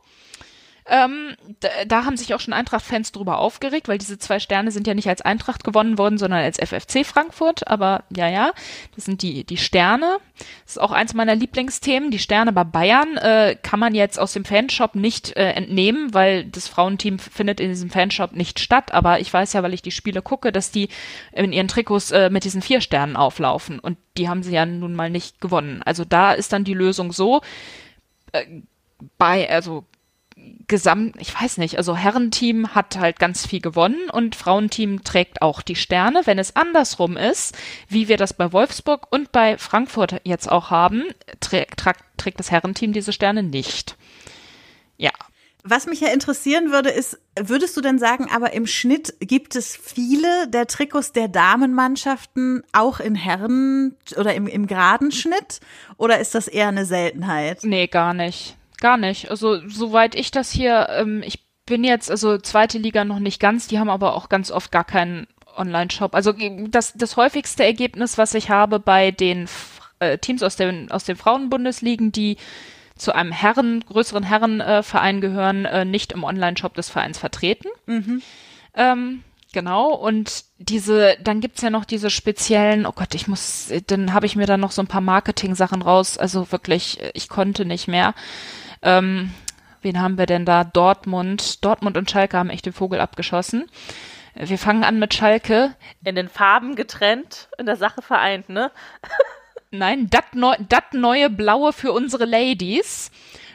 Ähm, 0.88 1.36
da, 1.60 1.68
da, 1.86 2.04
haben 2.04 2.16
sich 2.16 2.32
auch 2.32 2.40
schon 2.40 2.54
Eintracht-Fans 2.54 3.12
drüber 3.12 3.38
aufgeregt, 3.38 3.88
weil 3.88 3.98
diese 3.98 4.18
zwei 4.18 4.38
Sterne 4.38 4.70
sind 4.70 4.86
ja 4.86 4.94
nicht 4.94 5.08
als 5.08 5.20
Eintracht 5.20 5.62
gewonnen 5.62 5.98
worden, 5.98 6.16
sondern 6.16 6.40
als 6.40 6.58
FFC 6.58 7.04
Frankfurt. 7.04 7.68
Aber 7.68 8.04
ja, 8.16 8.28
ja, 8.28 8.52
das 8.94 9.04
sind 9.04 9.20
die, 9.20 9.44
die 9.44 9.58
Sterne. 9.58 10.18
Das 10.64 10.76
ist 10.76 10.80
auch 10.80 10.92
eins 10.92 11.12
meiner 11.12 11.34
Lieblingsthemen. 11.34 12.10
Die 12.10 12.18
Sterne 12.18 12.52
bei 12.52 12.64
Bayern 12.64 13.18
äh, 13.18 13.56
kann 13.62 13.80
man 13.80 13.94
jetzt 13.94 14.18
aus 14.18 14.32
dem 14.32 14.46
Fanshop 14.46 14.94
nicht 14.94 15.36
äh, 15.36 15.50
entnehmen, 15.50 16.14
weil 16.14 16.44
das 16.44 16.68
Frauenteam 16.68 17.18
findet 17.18 17.60
in 17.60 17.68
diesem 17.68 17.90
Fanshop 17.90 18.32
nicht 18.32 18.58
statt. 18.58 18.92
Aber 18.94 19.20
ich 19.20 19.32
weiß 19.32 19.52
ja, 19.52 19.62
weil 19.62 19.74
ich 19.74 19.82
die 19.82 19.90
Spiele 19.90 20.22
gucke, 20.22 20.52
dass 20.52 20.70
die 20.70 20.88
in 21.32 21.52
ihren 21.52 21.68
Trikots 21.68 22.12
äh, 22.12 22.30
mit 22.30 22.44
diesen 22.44 22.62
vier 22.62 22.80
Sternen 22.80 23.16
auflaufen. 23.16 23.78
Und 23.78 23.98
die 24.16 24.28
haben 24.28 24.42
sie 24.42 24.54
ja 24.54 24.64
nun 24.64 24.94
mal 24.94 25.10
nicht 25.10 25.40
gewonnen. 25.40 25.82
Also 25.84 26.06
da 26.06 26.32
ist 26.32 26.52
dann 26.52 26.64
die 26.64 26.74
Lösung 26.74 27.12
so, 27.12 27.42
äh, 28.32 28.44
bei, 29.18 29.48
also 29.48 29.84
Gesamt, 30.66 31.16
ich 31.18 31.40
weiß 31.40 31.58
nicht, 31.58 31.78
also 31.78 31.96
Herrenteam 31.96 32.74
hat 32.74 32.98
halt 32.98 33.18
ganz 33.18 33.46
viel 33.46 33.60
gewonnen 33.60 34.10
und 34.10 34.34
Frauenteam 34.34 35.04
trägt 35.04 35.42
auch 35.42 35.62
die 35.62 35.76
Sterne. 35.76 36.22
Wenn 36.24 36.38
es 36.38 36.56
andersrum 36.56 37.16
ist, 37.16 37.56
wie 37.88 38.08
wir 38.08 38.16
das 38.16 38.32
bei 38.32 38.52
Wolfsburg 38.52 39.06
und 39.10 39.32
bei 39.32 39.58
Frankfurt 39.58 40.20
jetzt 40.24 40.50
auch 40.50 40.70
haben, 40.70 41.04
trägt, 41.40 41.82
trägt 42.16 42.38
das 42.38 42.50
Herrenteam 42.50 42.92
diese 42.92 43.12
Sterne 43.12 43.42
nicht. 43.42 43.96
Ja. 44.96 45.12
Was 45.64 45.86
mich 45.86 46.00
ja 46.00 46.08
interessieren 46.08 46.70
würde, 46.70 46.90
ist, 46.90 47.18
würdest 47.38 47.76
du 47.76 47.80
denn 47.80 47.98
sagen, 47.98 48.28
aber 48.30 48.52
im 48.52 48.66
Schnitt 48.66 49.14
gibt 49.20 49.56
es 49.56 49.76
viele 49.76 50.48
der 50.48 50.66
Trikots 50.66 51.12
der 51.12 51.28
Damenmannschaften 51.28 52.62
auch 52.72 53.00
in 53.00 53.14
Herren 53.14 53.96
oder 54.16 54.34
im, 54.34 54.46
im 54.46 54.66
geraden 54.66 55.12
Schnitt? 55.12 55.60
Oder 55.96 56.20
ist 56.20 56.34
das 56.34 56.48
eher 56.48 56.68
eine 56.68 56.84
Seltenheit? 56.84 57.64
Nee, 57.64 57.86
gar 57.86 58.14
nicht. 58.14 58.57
Gar 58.80 58.96
nicht. 58.96 59.30
Also 59.30 59.66
soweit 59.68 60.14
ich 60.14 60.30
das 60.30 60.50
hier, 60.50 60.88
ähm, 60.90 61.22
ich 61.24 61.40
bin 61.66 61.84
jetzt, 61.84 62.10
also 62.10 62.38
zweite 62.38 62.78
Liga 62.78 63.04
noch 63.04 63.18
nicht 63.18 63.40
ganz, 63.40 63.66
die 63.66 63.78
haben 63.78 63.90
aber 63.90 64.14
auch 64.14 64.28
ganz 64.28 64.50
oft 64.50 64.72
gar 64.72 64.84
keinen 64.84 65.26
Online-Shop. 65.56 66.14
Also 66.14 66.32
das, 66.68 66.94
das 66.94 67.16
häufigste 67.16 67.64
Ergebnis, 67.64 68.18
was 68.18 68.34
ich 68.34 68.50
habe 68.50 68.78
bei 68.78 69.10
den 69.10 69.48
äh, 69.98 70.18
Teams 70.18 70.42
aus 70.42 70.56
den, 70.56 70.90
aus 70.90 71.04
den 71.04 71.16
Frauenbundesligen, 71.16 72.12
die 72.12 72.36
zu 72.96 73.14
einem 73.14 73.32
Herren, 73.32 73.84
größeren 73.86 74.24
Herrenverein 74.24 75.18
äh, 75.18 75.20
gehören, 75.20 75.64
äh, 75.64 75.84
nicht 75.84 76.12
im 76.12 76.24
Online-Shop 76.24 76.74
des 76.74 76.88
Vereins 76.88 77.18
vertreten. 77.18 77.68
Mhm. 77.86 78.22
Ähm, 78.74 79.24
genau, 79.52 79.92
und 79.92 80.44
diese, 80.58 81.16
dann 81.22 81.40
gibt's 81.40 81.62
ja 81.62 81.70
noch 81.70 81.84
diese 81.84 82.10
speziellen, 82.10 82.86
oh 82.86 82.92
Gott, 82.92 83.14
ich 83.14 83.28
muss, 83.28 83.72
dann 83.86 84.14
habe 84.14 84.26
ich 84.26 84.36
mir 84.36 84.46
da 84.46 84.56
noch 84.56 84.72
so 84.72 84.82
ein 84.82 84.88
paar 84.88 85.00
Marketing-Sachen 85.00 85.82
raus, 85.82 86.18
also 86.18 86.50
wirklich, 86.50 86.98
ich 87.14 87.28
konnte 87.28 87.64
nicht 87.64 87.88
mehr. 87.88 88.14
Ähm, 88.82 89.32
wen 89.82 90.00
haben 90.00 90.18
wir 90.18 90.26
denn 90.26 90.44
da? 90.44 90.64
Dortmund. 90.64 91.64
Dortmund 91.64 91.96
und 91.96 92.10
Schalke 92.10 92.36
haben 92.36 92.50
echt 92.50 92.66
den 92.66 92.72
Vogel 92.72 93.00
abgeschossen. 93.00 93.70
Wir 94.34 94.58
fangen 94.58 94.84
an 94.84 94.98
mit 94.98 95.14
Schalke. 95.14 95.74
In 96.04 96.14
den 96.14 96.28
Farben 96.28 96.76
getrennt, 96.76 97.48
in 97.58 97.66
der 97.66 97.76
Sache 97.76 98.02
vereint, 98.02 98.48
ne? 98.48 98.70
Nein, 99.70 100.08
das 100.08 100.24
neu, 100.32 100.56
neue 100.92 101.28
Blaue 101.28 101.72
für 101.72 101.92
unsere 101.92 102.24
Ladies. 102.24 103.10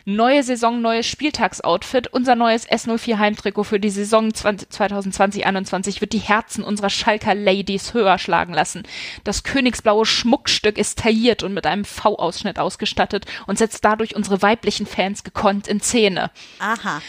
Neue 0.05 0.43
Saison, 0.43 0.81
neues 0.81 1.05
Spieltagsoutfit. 1.07 2.07
Unser 2.07 2.35
neues 2.35 2.67
S04 2.67 3.19
Heimtrikot 3.19 3.63
für 3.63 3.79
die 3.79 3.89
Saison 3.89 4.29
2020-21 4.29 6.01
wird 6.01 6.11
die 6.11 6.17
Herzen 6.19 6.63
unserer 6.63 6.89
Schalker 6.89 7.33
Ladies 7.35 7.93
höher 7.93 8.17
schlagen 8.17 8.53
lassen. 8.53 8.83
Das 9.23 9.43
königsblaue 9.43 10.05
Schmuckstück 10.05 10.77
ist 10.77 10.99
tailliert 10.99 11.41
und 11.43 11.53
mit 11.53 11.65
einem 11.65 11.85
V-Ausschnitt 11.85 12.59
ausgestattet 12.59 13.25
und 13.47 13.57
setzt 13.57 13.85
dadurch 13.85 14.15
unsere 14.15 14.41
weiblichen 14.41 14.85
Fans 14.85 15.23
gekonnt 15.23 15.69
in 15.69 15.79
Szene. 15.79 16.31
Aha. 16.59 17.01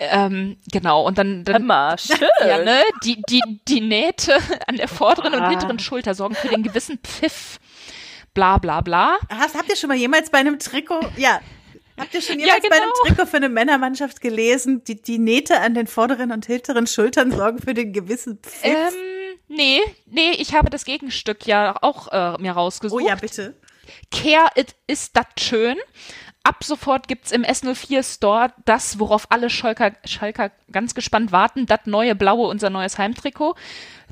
Ähm, 0.00 0.56
genau, 0.72 1.04
und 1.06 1.18
dann, 1.18 1.44
dann 1.44 1.62
Immer 1.62 1.96
schön. 1.98 2.18
ja, 2.46 2.58
ne, 2.58 2.80
die, 3.04 3.22
die, 3.28 3.42
die 3.68 3.80
Nähte 3.80 4.36
an 4.66 4.76
der 4.76 4.88
vorderen 4.88 5.34
und 5.34 5.42
Ah. 5.42 5.50
hinteren 5.50 5.78
Schulter 5.78 6.14
sorgen 6.14 6.34
für 6.34 6.48
den 6.48 6.62
gewissen 6.64 6.98
Pfiff. 6.98 7.58
Bla 8.34 8.58
bla 8.58 8.80
bla. 8.80 9.16
Hast, 9.28 9.56
habt 9.56 9.68
ihr 9.68 9.74
schon 9.76 9.88
mal 9.88 9.96
jemals 9.96 10.30
bei 10.30 10.38
einem 10.38 10.58
Trikot, 10.60 11.00
ja, 11.16 11.40
habt 11.98 12.14
ihr 12.14 12.22
schon 12.22 12.38
Ja, 12.38 12.46
jemals 12.46 12.68
bei 12.68 12.76
einem 12.76 12.90
genau. 12.90 13.14
Trikot 13.14 13.26
für 13.26 13.36
eine 13.36 13.48
Männermannschaft 13.48 14.20
gelesen, 14.20 14.84
die, 14.84 15.00
die 15.00 15.18
Nähte 15.18 15.60
an 15.60 15.74
den 15.74 15.86
vorderen 15.86 16.32
und 16.32 16.46
hinteren 16.46 16.86
Schultern 16.86 17.30
sorgen 17.32 17.58
für 17.58 17.74
den 17.74 17.92
gewissen 17.92 18.38
Pfiff? 18.38 18.62
Ähm, 18.64 18.94
nee, 19.48 19.80
nee, 20.06 20.30
ich 20.32 20.54
habe 20.54 20.70
das 20.70 20.84
Gegenstück 20.84 21.46
ja 21.46 21.76
auch 21.80 22.08
äh, 22.08 22.40
mir 22.40 22.52
oh 22.52 22.60
rausgesucht. 22.60 23.04
ja, 23.04 23.14
bitte. 23.14 23.54
Care 24.10 24.50
it 24.54 24.74
ist 24.86 25.16
das 25.16 25.26
schön. 25.38 25.76
Ab 26.44 26.64
sofort 26.64 27.08
gibt's 27.08 27.30
im 27.30 27.42
S04 27.42 28.02
Store 28.14 28.52
das, 28.64 28.98
worauf 28.98 29.30
alle 29.30 29.50
Schalker, 29.50 29.92
Schalker 30.06 30.50
ganz 30.72 30.94
gespannt 30.94 31.32
warten, 31.32 31.66
das 31.66 31.80
neue 31.84 32.14
blaue, 32.14 32.48
unser 32.48 32.70
neues 32.70 32.96
Heimtrikot. 32.96 33.54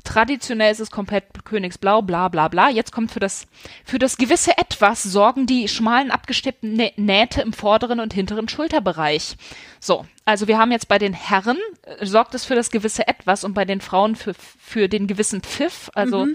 Traditionell 0.07 0.71
ist 0.71 0.79
es 0.79 0.89
komplett 0.89 1.43
königsblau, 1.43 2.01
bla 2.01 2.29
bla 2.29 2.47
bla. 2.47 2.69
Jetzt 2.69 2.93
kommt 2.93 3.11
für 3.11 3.19
das, 3.19 3.45
für 3.83 3.99
das 3.99 4.15
gewisse 4.15 4.57
Etwas 4.57 5.03
sorgen 5.03 5.47
die 5.47 5.67
schmalen 5.67 6.11
abgestippten 6.11 6.73
Nä 6.73 6.93
Nähte 6.95 7.41
im 7.41 7.51
vorderen 7.51 7.99
und 7.99 8.13
hinteren 8.13 8.47
Schulterbereich. 8.47 9.35
So, 9.81 10.05
also 10.23 10.47
wir 10.47 10.59
haben 10.59 10.71
jetzt 10.71 10.87
bei 10.87 10.97
den 10.97 11.11
Herren, 11.11 11.57
äh, 11.81 12.05
sorgt 12.05 12.33
es 12.35 12.45
für 12.45 12.55
das 12.55 12.71
gewisse 12.71 13.05
Etwas 13.05 13.43
und 13.43 13.53
bei 13.53 13.65
den 13.65 13.81
Frauen 13.81 14.15
für, 14.15 14.33
für 14.33 14.87
den 14.87 15.07
gewissen 15.07 15.41
Pfiff. 15.41 15.91
Also 15.93 16.25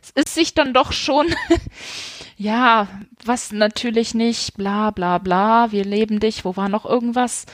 es 0.00 0.10
ist 0.10 0.34
sich 0.34 0.54
dann 0.54 0.72
doch 0.72 0.92
schon 0.92 1.26
ja, 2.38 2.88
was 3.22 3.52
natürlich 3.52 4.14
nicht, 4.14 4.56
bla 4.56 4.90
bla 4.90 5.18
bla, 5.18 5.70
wir 5.70 5.84
leben 5.84 6.18
dich, 6.18 6.46
wo 6.46 6.56
war 6.56 6.70
noch 6.70 6.86
irgendwas? 6.86 7.44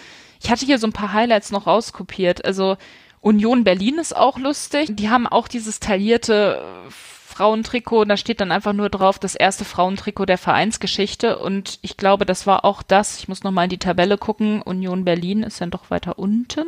Ich 0.41 0.53
hatte 0.53 0.67
hier 0.67 0.79
so 0.79 0.87
ein 0.87 0.93
paar 0.93 1.13
Highlights 1.13 1.51
noch 1.51 1.67
rauskopiert. 1.67 2.45
Also 2.45 2.77
Union 3.25 3.65
Berlin 3.65 3.97
ist 3.99 4.15
auch 4.15 4.39
lustig. 4.39 4.91
Die 4.97 5.09
haben 5.09 5.27
auch 5.27 5.49
dieses 5.49 5.81
taillierte 5.81 6.63
äh, 6.63 6.91
Frauentrikot 6.91 8.03
und 8.03 8.09
da 8.09 8.19
steht 8.19 8.41
dann 8.43 8.53
einfach 8.53 8.75
nur 8.75 8.91
drauf, 8.91 9.19
das 9.19 9.35
erste 9.35 9.65
Frauentrikot 9.65 10.27
der 10.27 10.37
Vereinsgeschichte. 10.37 11.39
Und 11.39 11.79
ich 11.81 11.97
glaube, 11.97 12.27
das 12.27 12.47
war 12.47 12.67
auch 12.67 12.83
das. 12.83 13.19
Ich 13.19 13.27
muss 13.27 13.43
nochmal 13.43 13.65
in 13.65 13.71
die 13.71 13.79
Tabelle 13.79 14.19
gucken. 14.19 14.61
Union 14.61 15.07
Berlin 15.07 15.43
ist 15.43 15.59
dann 15.63 15.71
doch 15.71 15.91
weiter 15.91 16.19
unten. 16.19 16.67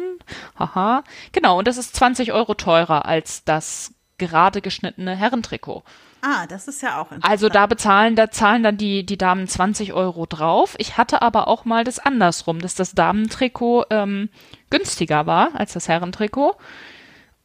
Haha. 0.59 1.05
Genau, 1.33 1.59
und 1.59 1.69
das 1.69 1.77
ist 1.77 1.95
20 1.95 2.33
Euro 2.33 2.55
teurer 2.55 3.05
als 3.05 3.45
das 3.45 3.93
gerade 4.16 4.62
geschnittene 4.62 5.15
Herrentrikot. 5.15 5.83
Ah, 6.23 6.47
das 6.47 6.66
ist 6.66 6.83
ja 6.83 7.01
auch 7.01 7.12
interessant. 7.12 7.31
Also 7.31 7.49
da 7.51 7.66
bezahlen, 7.66 8.16
da 8.16 8.31
zahlen 8.31 8.62
dann 8.62 8.78
die, 8.78 9.05
die 9.05 9.19
Damen 9.19 9.47
20 9.47 9.93
Euro 9.93 10.24
drauf. 10.24 10.74
Ich 10.78 10.97
hatte 10.97 11.20
aber 11.20 11.49
auch 11.49 11.66
mal 11.66 11.85
das 11.85 11.99
andersrum, 11.99 12.61
dass 12.61 12.74
das 12.74 12.93
Damentrikot 12.93 13.85
ähm, 13.91 14.31
günstiger 14.71 15.27
war 15.27 15.51
als 15.55 15.73
das 15.73 15.89
Herrentrikot. 15.89 16.57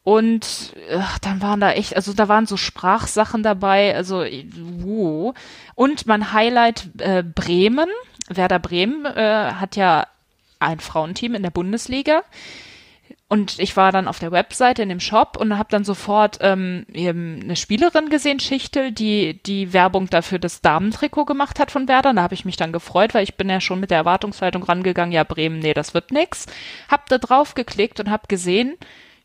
Und 0.04 0.74
ach, 0.92 1.18
dann 1.20 1.40
waren 1.40 1.60
da 1.60 1.70
echt, 1.72 1.94
also 1.94 2.12
da 2.12 2.28
waren 2.28 2.46
so 2.46 2.56
Sprachsachen 2.56 3.42
dabei, 3.42 3.94
also 3.94 4.24
wo. 4.80 5.34
Und 5.76 6.06
mein 6.06 6.32
Highlight 6.32 6.88
äh, 6.98 7.22
Bremen, 7.22 7.88
Werder 8.28 8.58
Bremen 8.58 9.06
äh, 9.06 9.52
hat 9.52 9.76
ja 9.76 10.06
ein 10.58 10.80
Frauenteam 10.80 11.34
in 11.34 11.42
der 11.42 11.50
Bundesliga. 11.50 12.22
Und 13.32 13.58
ich 13.58 13.78
war 13.78 13.92
dann 13.92 14.08
auf 14.08 14.18
der 14.18 14.30
Webseite 14.30 14.82
in 14.82 14.90
dem 14.90 15.00
Shop 15.00 15.38
und 15.38 15.56
habe 15.56 15.70
dann 15.70 15.84
sofort 15.84 16.36
ähm, 16.42 16.84
eben 16.92 17.40
eine 17.42 17.56
Spielerin 17.56 18.10
gesehen, 18.10 18.40
Schichtel, 18.40 18.92
die 18.92 19.42
die 19.42 19.72
Werbung 19.72 20.10
dafür 20.10 20.38
das 20.38 20.60
Damentrikot 20.60 21.24
gemacht 21.24 21.58
hat 21.58 21.70
von 21.70 21.88
Werder. 21.88 22.12
Da 22.12 22.20
habe 22.20 22.34
ich 22.34 22.44
mich 22.44 22.58
dann 22.58 22.72
gefreut, 22.72 23.14
weil 23.14 23.24
ich 23.24 23.36
bin 23.36 23.48
ja 23.48 23.62
schon 23.62 23.80
mit 23.80 23.90
der 23.90 23.96
Erwartungshaltung 23.96 24.62
rangegangen, 24.64 25.12
ja 25.12 25.24
Bremen, 25.24 25.60
nee, 25.60 25.72
das 25.72 25.94
wird 25.94 26.10
nix. 26.10 26.44
Hab 26.90 27.08
da 27.08 27.16
drauf 27.16 27.54
geklickt 27.54 28.00
und 28.00 28.10
habe 28.10 28.24
gesehen, 28.28 28.74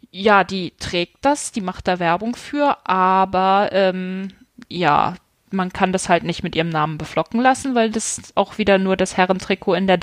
ja, 0.09 0.45
die 0.45 0.71
trägt 0.79 1.17
das, 1.25 1.51
die 1.51 1.59
macht 1.59 1.89
da 1.89 1.99
Werbung 1.99 2.37
für, 2.37 2.77
aber 2.87 3.71
ähm, 3.73 4.29
ja, 4.69 5.15
man 5.51 5.73
kann 5.73 5.91
das 5.91 6.07
halt 6.07 6.23
nicht 6.23 6.43
mit 6.43 6.55
ihrem 6.55 6.69
Namen 6.69 6.97
beflocken 6.97 7.41
lassen, 7.41 7.75
weil 7.75 7.89
das 7.89 8.21
auch 8.35 8.57
wieder 8.57 8.77
nur 8.77 8.95
das 8.95 9.17
Herrentrikot 9.17 9.73
in 9.73 9.87
der 9.87 9.97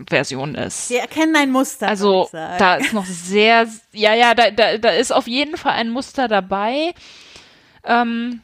Damenversion 0.00 0.54
ist. 0.54 0.90
Wir 0.90 1.00
erkennen 1.00 1.36
ein 1.36 1.50
Muster. 1.50 1.88
Also 1.88 2.28
da 2.32 2.76
ist 2.76 2.92
noch 2.92 3.04
sehr, 3.04 3.66
ja, 3.92 4.14
ja, 4.14 4.34
da, 4.34 4.50
da, 4.50 4.78
da 4.78 4.90
ist 4.90 5.12
auf 5.12 5.26
jeden 5.26 5.56
Fall 5.56 5.72
ein 5.72 5.90
Muster 5.90 6.28
dabei. 6.28 6.94
Ähm, 7.84 8.40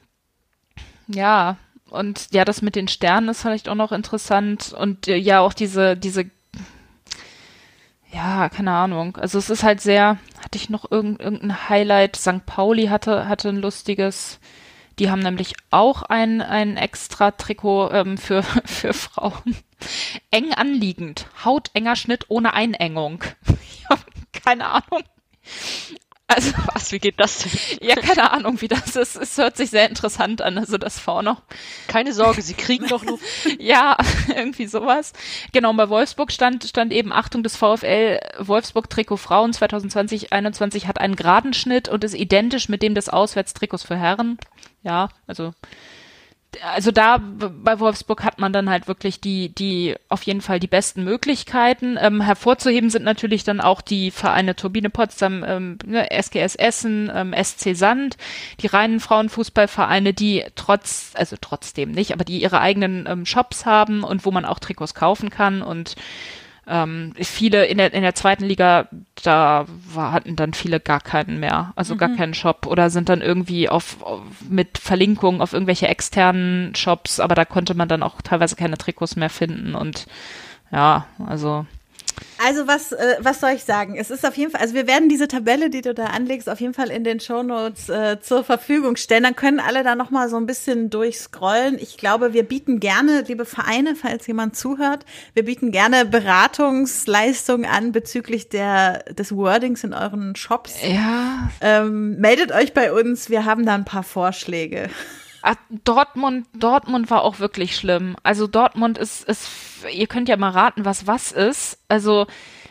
ja, 1.09 1.57
und 1.91 2.29
ja, 2.33 2.45
das 2.45 2.63
mit 2.63 2.77
den 2.77 2.89
Sternen 2.89 3.29
ist 3.29 3.43
vielleicht 3.43 3.69
auch 3.69 3.75
noch 3.75 3.93
interessant 3.93 4.73
und 4.73 5.09
äh, 5.09 5.17
ja, 5.17 5.41
auch 5.41 5.53
diese, 5.53 5.97
diese, 5.97 6.31
ja, 8.13 8.49
keine 8.49 8.73
Ahnung. 8.73 9.17
Also 9.17 9.39
es 9.39 9.51
ist 9.51 9.63
halt 9.63 9.81
sehr, 9.81 10.19
hatte 10.43 10.57
ich 10.57 10.71
noch 10.71 10.91
irgend, 10.91 11.21
irgendein 11.21 11.69
Highlight? 11.69 12.17
St. 12.17 12.45
Pauli 12.47 12.87
hatte, 12.87 13.29
hatte 13.29 13.49
ein 13.51 13.57
lustiges, 13.57 14.41
die 14.99 15.11
haben 15.11 15.21
nämlich 15.21 15.55
auch 15.71 16.03
ein, 16.03 16.41
ein 16.41 16.77
extra 16.77 17.31
Trikot 17.31 17.91
ähm, 17.93 18.19
für, 18.19 18.43
für 18.65 18.93
Frauen. 18.93 19.57
Eng 20.31 20.53
anliegend, 20.55 21.27
hautenger 21.45 21.97
Schnitt 21.97 22.27
ohne 22.29 22.55
Einengung. 22.55 23.25
Ich 23.79 23.89
habe 23.89 24.03
keine 24.33 24.67
Ahnung. 24.67 25.05
Also, 26.29 26.53
Was, 26.75 26.91
wie 26.91 26.99
geht 26.99 27.21
das 27.21 27.39
denn? 27.39 27.89
ja, 27.89 27.95
keine 27.95 28.33
Ahnung, 28.33 28.61
wie 28.61 28.69
das 28.69 28.97
ist. 28.97 29.17
Es 29.17 29.39
hört 29.39 29.57
sich 29.57 29.71
sehr 29.71 29.89
interessant 29.89 30.43
an, 30.43 30.59
also 30.59 30.77
das 30.77 30.99
vorne. 30.99 31.37
Keine 31.87 32.13
Sorge, 32.13 32.43
sie 32.43 32.55
kriegen 32.55 32.89
doch 32.89 33.05
Luft. 33.05 33.25
Ja, 33.61 33.97
irgendwie 34.35 34.67
sowas. 34.67 35.13
Genau, 35.53 35.73
bei 35.75 35.89
Wolfsburg 35.89 36.33
stand, 36.33 36.65
stand 36.65 36.93
eben 36.93 37.13
Achtung 37.13 37.43
des 37.43 37.57
VfL 37.57 38.19
Wolfsburg 38.39 38.91
Trikot 38.91 39.19
Frauen 39.19 39.53
2020-21 39.53 40.87
hat 40.87 41.01
einen 41.01 41.17
geraden 41.17 41.55
Schnitt 41.55 41.89
und 41.89 42.03
ist 42.03 42.15
identisch 42.15 42.69
mit 42.69 42.83
dem 42.83 42.95
des 42.95 43.09
Auswärtstrikots 43.09 43.85
für 43.85 43.97
Herren. 43.97 44.39
Ja, 44.87 45.09
also 45.27 45.53
also 46.63 46.91
da 46.91 47.19
bei 47.19 47.81
Wolfsburg 47.81 48.25
hat 48.25 48.39
man 48.39 48.53
dann 48.53 48.71
halt 48.71 48.89
wirklich 48.89 49.21
die, 49.21 49.55
die 49.55 49.95
auf 50.09 50.23
jeden 50.23 50.41
Fall 50.41 50.59
die 50.59 50.69
besten 50.69 51.05
Möglichkeiten. 51.05 51.99
Ähm, 52.01 52.23
hervorzuheben 52.23 52.89
sind 52.89 53.05
natürlich 53.05 53.45
dann 53.45 53.61
auch 53.61 53.83
die 53.83 54.11
Vereine 54.11 54.57
Turbine 54.57 54.89
Potsdam, 54.89 55.45
ähm, 55.47 55.79
ne, 55.85 56.11
SGS 56.11 56.55
Essen, 56.55 57.11
ähm, 57.15 57.35
SC 57.35 57.75
Sand, 57.75 58.17
die 58.61 58.69
reinen 58.69 59.01
Frauenfußballvereine, 59.01 60.15
die 60.15 60.45
trotz, 60.55 61.11
also 61.15 61.37
trotzdem 61.39 61.91
nicht, 61.91 62.13
aber 62.13 62.25
die 62.25 62.41
ihre 62.41 62.61
eigenen 62.61 63.07
ähm, 63.07 63.27
Shops 63.27 63.67
haben 63.67 64.03
und 64.03 64.25
wo 64.25 64.31
man 64.31 64.47
auch 64.47 64.61
Trikots 64.61 64.95
kaufen 64.95 65.29
kann 65.29 65.61
und 65.61 65.97
ähm, 66.67 67.13
viele 67.21 67.67
in 67.67 67.79
der, 67.79 67.93
in 67.95 68.03
der 68.03 68.15
zweiten 68.15 68.45
Liga, 68.45 68.89
da 69.23 69.67
war, 69.93 70.13
hatten 70.13 70.35
dann 70.37 70.53
viele 70.53 70.81
gar 70.81 71.01
keinen 71.01 71.39
mehr, 71.39 71.73
also 71.77 71.97
gar 71.97 72.11
keinen 72.17 72.35
Shop 72.35 72.67
oder 72.67 72.91
sind 72.91 73.09
dann 73.09 73.21
irgendwie 73.21 73.69
auf, 73.69 74.03
auf 74.03 74.23
mit 74.49 74.79
Verlinkungen 74.79 75.41
auf 75.41 75.53
irgendwelche 75.53 75.89
externen 75.89 76.75
Shops, 76.75 77.21
aber 77.21 77.35
da 77.35 77.45
konnte 77.45 77.75
man 77.75 77.89
dann 77.89 78.03
auch 78.03 78.21
teilweise 78.21 78.57
keine 78.57 78.79
Trikots 78.79 79.17
mehr 79.17 79.31
finden 79.31 79.75
und 79.75 80.07
ja, 80.73 81.07
also 81.25 81.67
Also 82.45 82.67
was, 82.67 82.93
äh, 82.93 83.17
was 83.21 83.41
soll 83.41 83.51
ich 83.51 83.65
sagen? 83.65 83.97
Es 83.97 84.11
ist 84.11 84.27
auf 84.27 84.37
jeden 84.37 84.51
Fall, 84.51 84.61
also 84.61 84.75
wir 84.75 84.87
werden 84.87 85.09
diese 85.09 85.29
Tabelle, 85.29 85.71
die 85.71 85.81
du 85.81 85.95
da 85.95 86.07
anlegst, 86.07 86.49
auf 86.49 86.61
jeden 86.61 86.75
Fall 86.75 86.91
in 86.91 87.05
den 87.05 87.21
Shownotes 87.21 87.89
äh, 87.89 88.21
zur 88.21 88.45
Verfügung 88.45 88.97
stellen. 88.97 89.23
Dann 89.23 89.37
können 89.37 89.61
alle 89.61 89.83
da 89.83 89.95
noch 89.95 90.11
mal 90.11 90.29
so 90.29 90.37
ein 90.37 90.47
bisschen 90.47 90.91
durchscrollen. 90.91 91.79
Ich 91.79 91.97
glaube, 91.97 92.33
wir 92.33 92.43
bieten 92.43 92.81
gerne, 92.81 93.25
liebe 93.27 93.45
Vereine, 93.45 93.97
falls 93.97 94.27
jemand 94.27 94.57
zuhört, 94.57 95.05
wir 95.35 95.45
bieten 95.45 95.73
gerne 95.73 96.05
Beratungsleistungen 96.05 97.69
an 97.71 97.93
bezüglich 97.93 98.49
der, 98.49 99.05
des 99.15 99.35
Wordings 99.35 99.85
in 99.85 99.95
euren 99.95 100.37
Shops. 100.37 100.75
ja, 100.83 101.51
Ähm, 101.61 102.17
meldet 102.19 102.53
euch 102.53 102.75
bei 102.75 102.93
uns, 102.93 103.31
wir 103.31 103.45
haben 103.45 103.65
da 103.65 103.75
ein 103.75 103.85
paar 103.85 104.03
Vorschläge. 104.03 104.89
Ah, 105.43 105.57
Dortmund, 105.85 106.47
Dortmund 106.55 107.11
war 107.11 107.23
auch 107.23 107.39
wirklich 107.39 107.77
schlimm. 107.77 108.17
Also 108.23 108.47
Dortmund 108.47 108.99
ist, 108.99 109.25
ist, 109.25 109.49
ihr 109.93 110.07
könnt 110.07 110.29
ja 110.29 110.37
mal 110.37 110.51
raten, 110.51 110.85
was 110.85 111.07
was 111.07 111.33
ist. 111.33 111.79
Also 111.89 112.27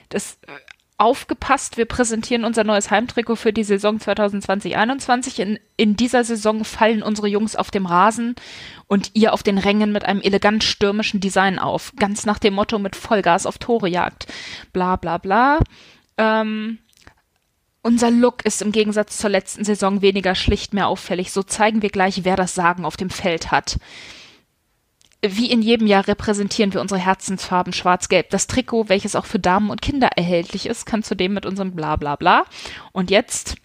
das 0.10 0.38
äh, 0.48 0.52
aufgepasst, 0.98 1.78
wir 1.78 1.86
präsentieren 1.86 2.46
unser 2.46 2.64
neues 2.64 2.90
Heimtrikot 2.90 3.36
für 3.36 3.52
die 3.52 3.64
Saison 3.64 3.98
2020-21. 3.98 5.40
In, 5.42 5.60
in 5.76 5.96
dieser 5.96 6.24
Saison 6.24 6.64
fallen 6.64 7.04
unsere 7.04 7.28
Jungs 7.28 7.56
auf 7.56 7.70
dem 7.70 7.86
Rasen 7.86 8.36
und 8.88 9.12
ihr 9.14 9.34
auf 9.34 9.44
den 9.44 9.58
Rängen 9.58 9.92
mit 9.92 10.06
einem 10.06 10.22
elegant 10.22 10.64
stürmischen 10.64 11.20
Design 11.20 11.60
auf. 11.60 11.92
Ganz 11.98 12.26
nach 12.26 12.40
dem 12.40 12.54
Motto 12.54 12.80
mit 12.80 12.96
Vollgas 12.96 13.46
auf 13.46 13.58
Tore 13.58 13.90
jagt. 13.90 14.28
Bla 14.72 14.96
bla 14.96 15.18
bla. 15.18 15.60
Ähm, 16.18 16.80
unser 17.86 18.10
Look 18.10 18.44
ist 18.46 18.64
im 18.64 18.72
Gegensatz 18.72 19.20
zur 19.20 19.30
letzten 19.30 19.64
Saison 19.64 20.02
weniger 20.02 20.34
schlicht 20.34 20.74
mehr 20.74 20.88
auffällig. 20.88 21.32
So 21.32 21.44
zeigen 21.44 21.84
wir 21.84 21.90
gleich, 21.90 22.24
wer 22.24 22.36
das 22.36 22.56
Sagen 22.56 22.84
auf 22.84 22.98
dem 22.98 23.12
Feld 23.12 23.52
hat. 23.52 23.78
wie 25.28 25.52
in 25.52 25.62
jedem 25.64 25.88
Jahr 25.88 26.08
repräsentieren 26.08 26.74
wir 26.74 26.82
unsere 26.82 27.00
Herzensfarben 27.00 27.74
schwarz-gelb. 27.74 28.30
Das 28.30 28.46
Trikot, 28.48 28.90
welches 28.90 29.16
auch 29.16 29.26
für 29.26 29.40
Damen 29.40 29.72
und 29.72 29.82
Kinder 29.82 30.10
erhältlich 30.16 30.68
ist, 30.68 30.86
kann 30.86 31.02
zudem 31.04 31.34
mit 31.34 31.46
unserem 31.48 31.76
bla 31.76 31.96
bla 31.96 32.16
bla. 32.16 32.46
Und 32.92 33.10
jetzt 33.10 33.56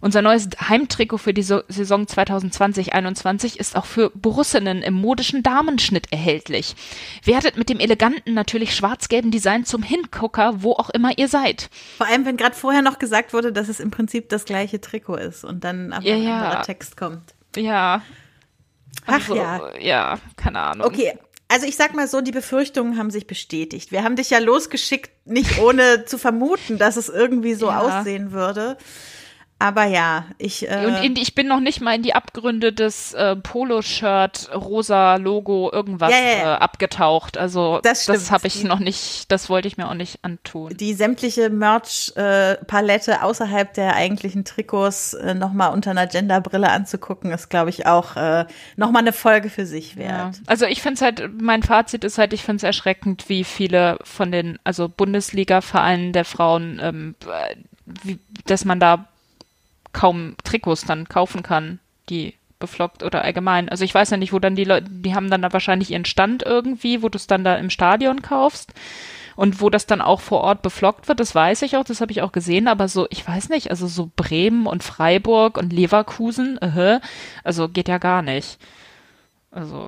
unser 0.00 0.22
neues 0.22 0.48
Heimtrikot 0.68 1.18
für 1.18 1.34
die 1.34 1.42
so 1.42 1.62
Saison 1.68 2.04
2020-21 2.04 3.58
ist 3.58 3.76
auch 3.76 3.86
für 3.86 4.10
Borussinnen 4.10 4.82
im 4.82 4.94
modischen 4.94 5.42
Damenschnitt 5.42 6.12
erhältlich. 6.12 6.76
Werdet 7.24 7.56
mit 7.56 7.68
dem 7.68 7.80
eleganten, 7.80 8.34
natürlich 8.34 8.74
schwarz-gelben 8.74 9.30
Design 9.30 9.64
zum 9.64 9.82
Hingucker, 9.82 10.62
wo 10.62 10.72
auch 10.72 10.90
immer 10.90 11.16
ihr 11.18 11.28
seid. 11.28 11.70
Vor 11.96 12.06
allem, 12.06 12.24
wenn 12.24 12.36
gerade 12.36 12.54
vorher 12.56 12.82
noch 12.82 12.98
gesagt 12.98 13.32
wurde, 13.32 13.52
dass 13.52 13.68
es 13.68 13.80
im 13.80 13.90
Prinzip 13.90 14.28
das 14.28 14.44
gleiche 14.44 14.80
Trikot 14.80 15.16
ist 15.16 15.44
und 15.44 15.64
dann 15.64 15.92
aber 15.92 16.04
Ja, 16.06 16.14
ein 16.14 16.22
ja. 16.22 16.40
anderer 16.42 16.62
Text 16.62 16.96
kommt. 16.96 17.34
Ja. 17.56 18.02
Ach 19.06 19.12
Also, 19.14 19.36
ja. 19.36 19.76
Ja, 19.80 20.18
keine 20.36 20.60
Ahnung. 20.60 20.86
Okay. 20.86 21.14
Also 21.50 21.66
ich 21.66 21.76
sag 21.76 21.94
mal 21.94 22.06
so, 22.06 22.20
die 22.20 22.30
Befürchtungen 22.30 22.98
haben 22.98 23.10
sich 23.10 23.26
bestätigt. 23.26 23.90
Wir 23.90 24.04
haben 24.04 24.16
dich 24.16 24.28
ja 24.28 24.38
losgeschickt, 24.38 25.10
nicht 25.26 25.58
ohne 25.58 26.04
zu 26.04 26.18
vermuten, 26.18 26.76
dass 26.76 26.96
es 26.98 27.08
irgendwie 27.08 27.54
so 27.54 27.68
Ja. 27.68 27.78
aussehen 28.00 28.32
würde. 28.32 28.76
Aber 29.60 29.84
ja, 29.86 30.24
ich 30.38 30.70
äh, 30.70 30.86
Und 30.86 31.04
in, 31.04 31.16
ich 31.16 31.34
bin 31.34 31.48
noch 31.48 31.58
nicht 31.58 31.80
mal 31.80 31.96
in 31.96 32.02
die 32.02 32.14
Abgründe 32.14 32.72
des 32.72 33.12
äh, 33.14 33.34
Polo-Shirt, 33.34 34.50
rosa 34.54 35.16
Logo, 35.16 35.70
irgendwas 35.72 36.12
Ja, 36.12 36.18
ja, 36.18 36.38
ja. 36.38 36.54
Äh, 36.54 36.58
abgetaucht. 36.58 37.36
Also 37.36 37.80
Das 37.82 38.06
das, 38.06 38.30
habe 38.30 38.46
ich 38.46 38.62
noch 38.62 38.78
nicht, 38.78 39.32
das 39.32 39.50
wollte 39.50 39.66
ich 39.66 39.76
mir 39.76 39.88
auch 39.88 39.94
nicht 39.94 40.20
antun. 40.22 40.76
die 40.76 40.94
sämtliche 40.94 41.50
Merch-Palette 41.50 43.22
außerhalb 43.22 43.74
der 43.74 43.96
eigentlichen 43.96 44.44
Trikots 44.44 45.14
äh, 45.14 45.34
nochmal 45.34 45.72
unter 45.72 45.90
einer 45.90 46.06
Genderbrille 46.06 46.70
anzugucken, 46.70 47.32
ist, 47.32 47.48
glaube 47.48 47.70
ich, 47.70 47.84
auch 47.86 48.14
äh, 48.14 48.46
nochmal 48.76 49.02
eine 49.02 49.12
Folge 49.12 49.50
für 49.50 49.66
sich 49.66 49.96
wert. 49.96 50.40
Also 50.46 50.66
ich 50.66 50.82
finde 50.82 50.94
es 50.94 51.02
halt, 51.02 51.42
mein 51.42 51.64
Fazit 51.64 52.04
ist 52.04 52.18
halt, 52.18 52.32
ich 52.32 52.44
finde 52.44 52.58
es 52.58 52.62
erschreckend, 52.62 53.28
wie 53.28 53.42
viele 53.42 53.98
von 54.04 54.30
den, 54.30 54.58
also 54.62 54.88
Bundesliga-Vereinen 54.88 56.12
der 56.12 56.24
Frauen, 56.24 56.78
ähm, 56.80 57.14
äh, 57.26 57.56
wie, 58.04 58.18
dass 58.46 58.64
man 58.64 58.78
da 58.78 59.08
kaum 59.98 60.36
Trikots 60.44 60.84
dann 60.84 61.08
kaufen 61.08 61.42
kann, 61.42 61.80
die 62.08 62.34
beflockt 62.60 63.02
oder 63.02 63.24
allgemein. 63.24 63.68
Also 63.68 63.82
ich 63.82 63.92
weiß 63.92 64.10
ja 64.10 64.16
nicht, 64.16 64.32
wo 64.32 64.38
dann 64.38 64.54
die 64.54 64.62
Leute, 64.62 64.86
die 64.88 65.12
haben 65.12 65.28
dann 65.28 65.42
da 65.42 65.52
wahrscheinlich 65.52 65.90
ihren 65.90 66.04
Stand 66.04 66.44
irgendwie, 66.44 67.02
wo 67.02 67.08
du 67.08 67.16
es 67.16 67.26
dann 67.26 67.42
da 67.42 67.56
im 67.56 67.68
Stadion 67.68 68.22
kaufst. 68.22 68.72
Und 69.34 69.60
wo 69.60 69.70
das 69.70 69.86
dann 69.86 70.00
auch 70.00 70.20
vor 70.20 70.40
Ort 70.40 70.62
beflockt 70.62 71.08
wird, 71.08 71.18
das 71.18 71.34
weiß 71.34 71.62
ich 71.62 71.76
auch, 71.76 71.84
das 71.84 72.00
habe 72.00 72.12
ich 72.12 72.22
auch 72.22 72.32
gesehen, 72.32 72.66
aber 72.66 72.88
so, 72.88 73.06
ich 73.10 73.26
weiß 73.26 73.48
nicht, 73.50 73.70
also 73.70 73.86
so 73.86 74.10
Bremen 74.16 74.66
und 74.66 74.82
Freiburg 74.82 75.58
und 75.58 75.72
Leverkusen, 75.72 76.58
äh, 76.58 77.00
also 77.44 77.68
geht 77.68 77.88
ja 77.88 77.98
gar 77.98 78.22
nicht. 78.22 78.58
Also, 79.52 79.86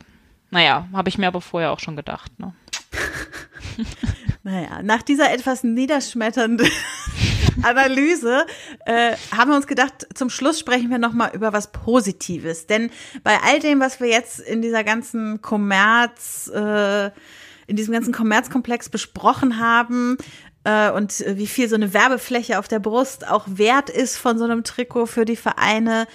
naja, 0.51 0.87
habe 0.93 1.09
ich 1.09 1.19
mir 1.19 1.27
aber 1.27 1.41
vorher 1.41 1.73
auch 1.73 1.81
schon 1.81 1.97
gedacht. 1.97 2.31
Ne? 2.39 2.53
Naja, 4.43 4.81
nach 4.83 5.03
dieser 5.03 5.31
etwas 5.33 5.65
niederschmetternden 5.65 6.67
Analyse 7.63 8.47
äh, 8.87 9.13
haben 9.37 9.51
wir 9.51 9.57
uns 9.57 9.67
gedacht, 9.67 10.07
zum 10.15 10.31
Schluss 10.31 10.59
sprechen 10.59 10.91
wir 10.91 10.99
nochmal 10.99 11.31
über 11.35 11.53
was 11.53 11.73
Positives. 11.73 12.67
Denn 12.67 12.91
bei 13.23 13.39
all 13.45 13.61
dem, 13.61 13.81
was 13.81 14.01
wir 14.01 14.09
jetzt 14.09 14.41
in 14.41 14.63
dieser 14.63 14.85
ganzen 14.85 15.43
Kommerz, 15.43 16.51
äh, 16.55 17.07
in 17.67 17.77
diesem 17.77 17.95
ganzen 17.95 18.13
Kommerzkomplex 18.13 18.89
besprochen 18.89 19.59
haben, 19.59 20.17
äh, 20.65 20.91
und 20.91 21.25
wie 21.27 21.47
viel 21.47 21.69
so 21.69 21.75
eine 21.75 21.95
Werbefläche 21.95 22.59
auf 22.59 22.69
der 22.69 22.81
Brust 22.81 23.27
auch 23.27 23.47
wert 23.47 23.91
ist 23.91 24.17
von 24.17 24.39
so 24.39 24.45
einem 24.45 24.65
Trikot 24.65 25.07
für 25.07 25.25
die 25.25 25.37
Vereine, 25.37 26.07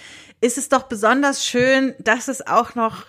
ist 0.41 0.57
es 0.57 0.69
doch 0.69 0.83
besonders 0.83 1.45
schön, 1.45 1.95
dass 1.99 2.27
es 2.27 2.45
auch 2.45 2.75
noch 2.75 3.05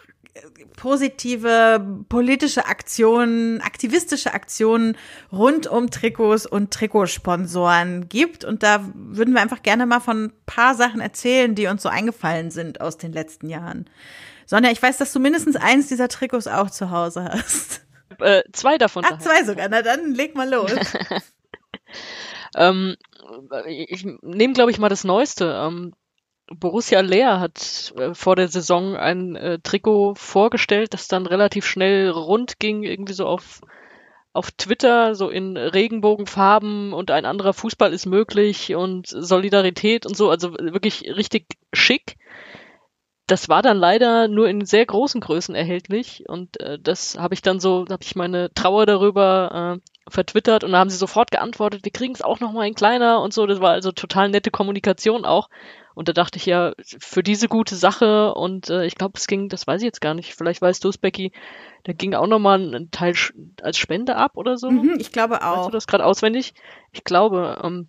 positive 0.76 2.04
politische 2.08 2.66
Aktionen, 2.66 3.60
aktivistische 3.60 4.34
Aktionen 4.34 4.96
rund 5.32 5.66
um 5.66 5.90
Trikots 5.90 6.46
und 6.46 6.72
Trikotsponsoren 6.72 8.08
gibt. 8.08 8.44
Und 8.44 8.62
da 8.62 8.84
würden 8.94 9.34
wir 9.34 9.42
einfach 9.42 9.62
gerne 9.62 9.86
mal 9.86 10.00
von 10.00 10.24
ein 10.24 10.32
paar 10.46 10.74
Sachen 10.74 11.00
erzählen, 11.00 11.54
die 11.54 11.66
uns 11.66 11.82
so 11.82 11.88
eingefallen 11.88 12.50
sind 12.50 12.80
aus 12.80 12.98
den 12.98 13.12
letzten 13.12 13.48
Jahren. 13.48 13.88
Sonja, 14.46 14.70
ich 14.70 14.82
weiß, 14.82 14.98
dass 14.98 15.12
du 15.12 15.20
mindestens 15.20 15.56
eins 15.56 15.88
dieser 15.88 16.08
Trikots 16.08 16.46
auch 16.46 16.70
zu 16.70 16.90
Hause 16.90 17.24
hast. 17.24 17.86
Äh, 18.20 18.42
zwei 18.52 18.78
davon. 18.78 19.02
Daheim. 19.02 19.20
zwei 19.20 19.44
sogar. 19.44 19.68
Na 19.68 19.82
dann 19.82 20.14
leg 20.14 20.34
mal 20.34 20.48
los. 20.48 20.70
Ähm, 22.56 22.96
ich 23.66 24.06
nehme, 24.22 24.54
glaube 24.54 24.70
ich, 24.70 24.78
mal 24.78 24.88
das 24.88 25.04
Neueste. 25.04 25.52
Ähm, 25.62 25.92
Borussia 26.48 27.00
Leer 27.00 27.40
hat 27.40 27.92
äh, 27.96 28.14
vor 28.14 28.36
der 28.36 28.48
Saison 28.48 28.96
ein 28.96 29.36
äh, 29.36 29.58
Trikot 29.58 30.14
vorgestellt, 30.14 30.94
das 30.94 31.08
dann 31.08 31.26
relativ 31.26 31.66
schnell 31.66 32.08
rund 32.10 32.58
ging, 32.60 32.84
irgendwie 32.84 33.14
so 33.14 33.26
auf, 33.26 33.60
auf 34.32 34.50
Twitter, 34.52 35.14
so 35.14 35.28
in 35.28 35.56
Regenbogenfarben 35.56 36.92
und 36.92 37.10
ein 37.10 37.24
anderer 37.24 37.52
Fußball 37.52 37.92
ist 37.92 38.06
möglich 38.06 38.74
und 38.74 39.08
Solidarität 39.08 40.06
und 40.06 40.16
so, 40.16 40.30
also 40.30 40.52
wirklich 40.52 41.02
richtig 41.16 41.46
schick. 41.72 42.16
Das 43.26 43.48
war 43.48 43.62
dann 43.62 43.76
leider 43.76 44.28
nur 44.28 44.48
in 44.48 44.64
sehr 44.64 44.86
großen 44.86 45.20
Größen 45.20 45.56
erhältlich 45.56 46.28
und 46.28 46.60
äh, 46.60 46.78
das 46.78 47.18
habe 47.18 47.34
ich 47.34 47.42
dann 47.42 47.58
so, 47.58 47.86
habe 47.90 48.04
ich 48.04 48.14
meine 48.14 48.52
Trauer 48.54 48.86
darüber 48.86 49.80
äh, 49.82 49.95
vertwittert 50.08 50.64
und 50.64 50.72
da 50.72 50.78
haben 50.78 50.90
sie 50.90 50.96
sofort 50.96 51.30
geantwortet, 51.30 51.84
wir 51.84 51.92
kriegen 51.92 52.14
es 52.14 52.22
auch 52.22 52.40
noch 52.40 52.52
mal 52.52 52.66
in 52.66 52.74
kleiner 52.74 53.20
und 53.20 53.32
so. 53.32 53.46
Das 53.46 53.60
war 53.60 53.70
also 53.72 53.92
total 53.92 54.28
nette 54.28 54.50
Kommunikation 54.50 55.24
auch. 55.24 55.48
Und 55.94 56.08
da 56.08 56.12
dachte 56.12 56.38
ich 56.38 56.44
ja, 56.44 56.74
für 56.82 57.22
diese 57.22 57.48
gute 57.48 57.74
Sache 57.74 58.34
und 58.34 58.68
äh, 58.68 58.84
ich 58.84 58.96
glaube, 58.96 59.14
es 59.16 59.26
ging, 59.26 59.48
das 59.48 59.66
weiß 59.66 59.80
ich 59.80 59.86
jetzt 59.86 60.02
gar 60.02 60.12
nicht, 60.12 60.34
vielleicht 60.34 60.60
weißt 60.60 60.84
du 60.84 60.90
es, 60.90 60.98
Becky, 60.98 61.32
da 61.84 61.94
ging 61.94 62.14
auch 62.14 62.26
noch 62.26 62.38
mal 62.38 62.74
ein 62.74 62.90
Teil 62.90 63.14
als 63.62 63.78
Spende 63.78 64.16
ab 64.16 64.32
oder 64.34 64.58
so. 64.58 64.70
Mhm, 64.70 64.96
ich 64.98 65.10
glaube 65.10 65.36
Weißt 65.36 65.42
du 65.42 65.46
auch. 65.46 65.70
das 65.70 65.86
gerade 65.86 66.04
auswendig? 66.04 66.52
Ich 66.92 67.02
glaube, 67.02 67.60
ähm, 67.64 67.88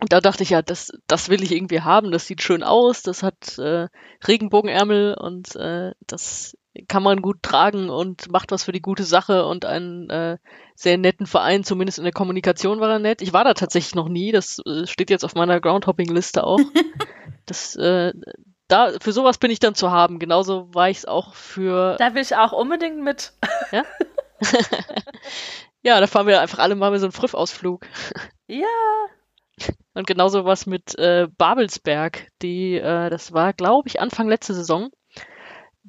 und 0.00 0.12
da 0.12 0.20
dachte 0.20 0.42
ich 0.42 0.50
ja, 0.50 0.62
das, 0.62 0.92
das 1.06 1.28
will 1.28 1.42
ich 1.42 1.52
irgendwie 1.52 1.80
haben, 1.80 2.12
das 2.12 2.26
sieht 2.26 2.42
schön 2.42 2.62
aus, 2.62 3.02
das 3.02 3.22
hat 3.22 3.58
äh, 3.58 3.88
Regenbogenärmel 4.26 5.14
und 5.14 5.54
äh, 5.56 5.92
das 6.06 6.56
kann 6.86 7.02
man 7.02 7.22
gut 7.22 7.42
tragen 7.42 7.90
und 7.90 8.30
macht 8.30 8.52
was 8.52 8.64
für 8.64 8.72
die 8.72 8.82
gute 8.82 9.04
Sache 9.04 9.46
und 9.46 9.64
einen 9.64 10.08
äh, 10.10 10.38
sehr 10.74 10.98
netten 10.98 11.26
Verein, 11.26 11.64
zumindest 11.64 11.98
in 11.98 12.04
der 12.04 12.12
Kommunikation 12.12 12.80
war 12.80 12.90
er 12.90 12.98
nett. 12.98 13.22
Ich 13.22 13.32
war 13.32 13.44
da 13.44 13.54
tatsächlich 13.54 13.94
noch 13.94 14.08
nie, 14.08 14.32
das 14.32 14.60
äh, 14.66 14.86
steht 14.86 15.10
jetzt 15.10 15.24
auf 15.24 15.34
meiner 15.34 15.60
Groundhopping-Liste 15.60 16.44
auch. 16.44 16.60
das, 17.46 17.74
äh, 17.76 18.12
da, 18.68 18.92
für 19.00 19.12
sowas 19.12 19.38
bin 19.38 19.50
ich 19.50 19.58
dann 19.58 19.74
zu 19.74 19.90
haben. 19.90 20.18
Genauso 20.18 20.72
war 20.74 20.90
ich 20.90 20.98
es 20.98 21.04
auch 21.06 21.34
für 21.34 21.96
Da 21.98 22.14
will 22.14 22.22
ich 22.22 22.36
auch 22.36 22.52
unbedingt 22.52 23.02
mit. 23.02 23.32
Ja, 23.72 23.84
da 26.00 26.06
fahren 26.06 26.26
wir 26.26 26.40
einfach 26.40 26.58
alle 26.58 26.74
mal 26.74 26.90
mit 26.90 27.00
so 27.00 27.06
einen 27.06 27.12
Früff-Ausflug. 27.12 27.86
Ja. 28.46 28.66
Und 29.94 30.06
genauso 30.06 30.44
was 30.44 30.66
mit 30.66 30.96
äh, 30.98 31.26
Babelsberg, 31.36 32.28
die, 32.42 32.74
äh, 32.76 33.10
das 33.10 33.32
war, 33.32 33.52
glaube 33.52 33.88
ich, 33.88 34.00
Anfang 34.00 34.28
letzte 34.28 34.54
Saison, 34.54 34.90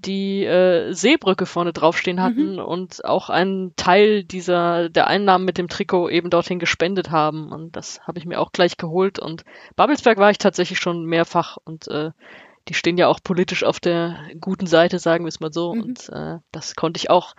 die 0.06 0.44
äh, 0.46 0.94
Seebrücke 0.94 1.46
vorne 1.46 1.74
draufstehen 1.74 2.22
hatten 2.22 2.60
und 2.60 3.04
auch 3.06 3.30
einen 3.30 3.76
Teil 3.76 4.24
dieser 4.24 4.90
der 4.90 5.08
Einnahmen 5.08 5.46
mit 5.46 5.58
dem 5.58 5.68
Trikot 5.68 6.10
eben 6.10 6.30
dorthin 6.30 6.60
gespendet 6.60 7.12
haben. 7.12 7.52
Und 7.52 7.76
das 7.76 8.00
habe 8.02 8.20
ich 8.20 8.26
mir 8.26 8.40
auch 8.40 8.52
gleich 8.52 8.78
geholt. 8.78 9.20
Und 9.20 9.44
Babelsberg 9.76 10.18
war 10.18 10.32
ich 10.32 10.38
tatsächlich 10.38 10.80
schon 10.80 11.06
mehrfach 11.06 11.58
und 11.64 11.88
äh, 11.88 12.12
die 12.68 12.74
stehen 12.76 12.98
ja 12.98 13.08
auch 13.08 13.20
politisch 13.24 13.64
auf 13.64 13.80
der 13.80 14.18
guten 14.40 14.68
Seite, 14.68 15.00
sagen 15.00 15.26
wir 15.26 15.30
es 15.30 15.40
mal 15.40 15.52
so. 15.52 15.72
Und 15.72 16.10
äh, 16.10 16.38
das 16.52 16.76
konnte 16.76 17.00
ich 17.00 17.10
auch, 17.10 17.36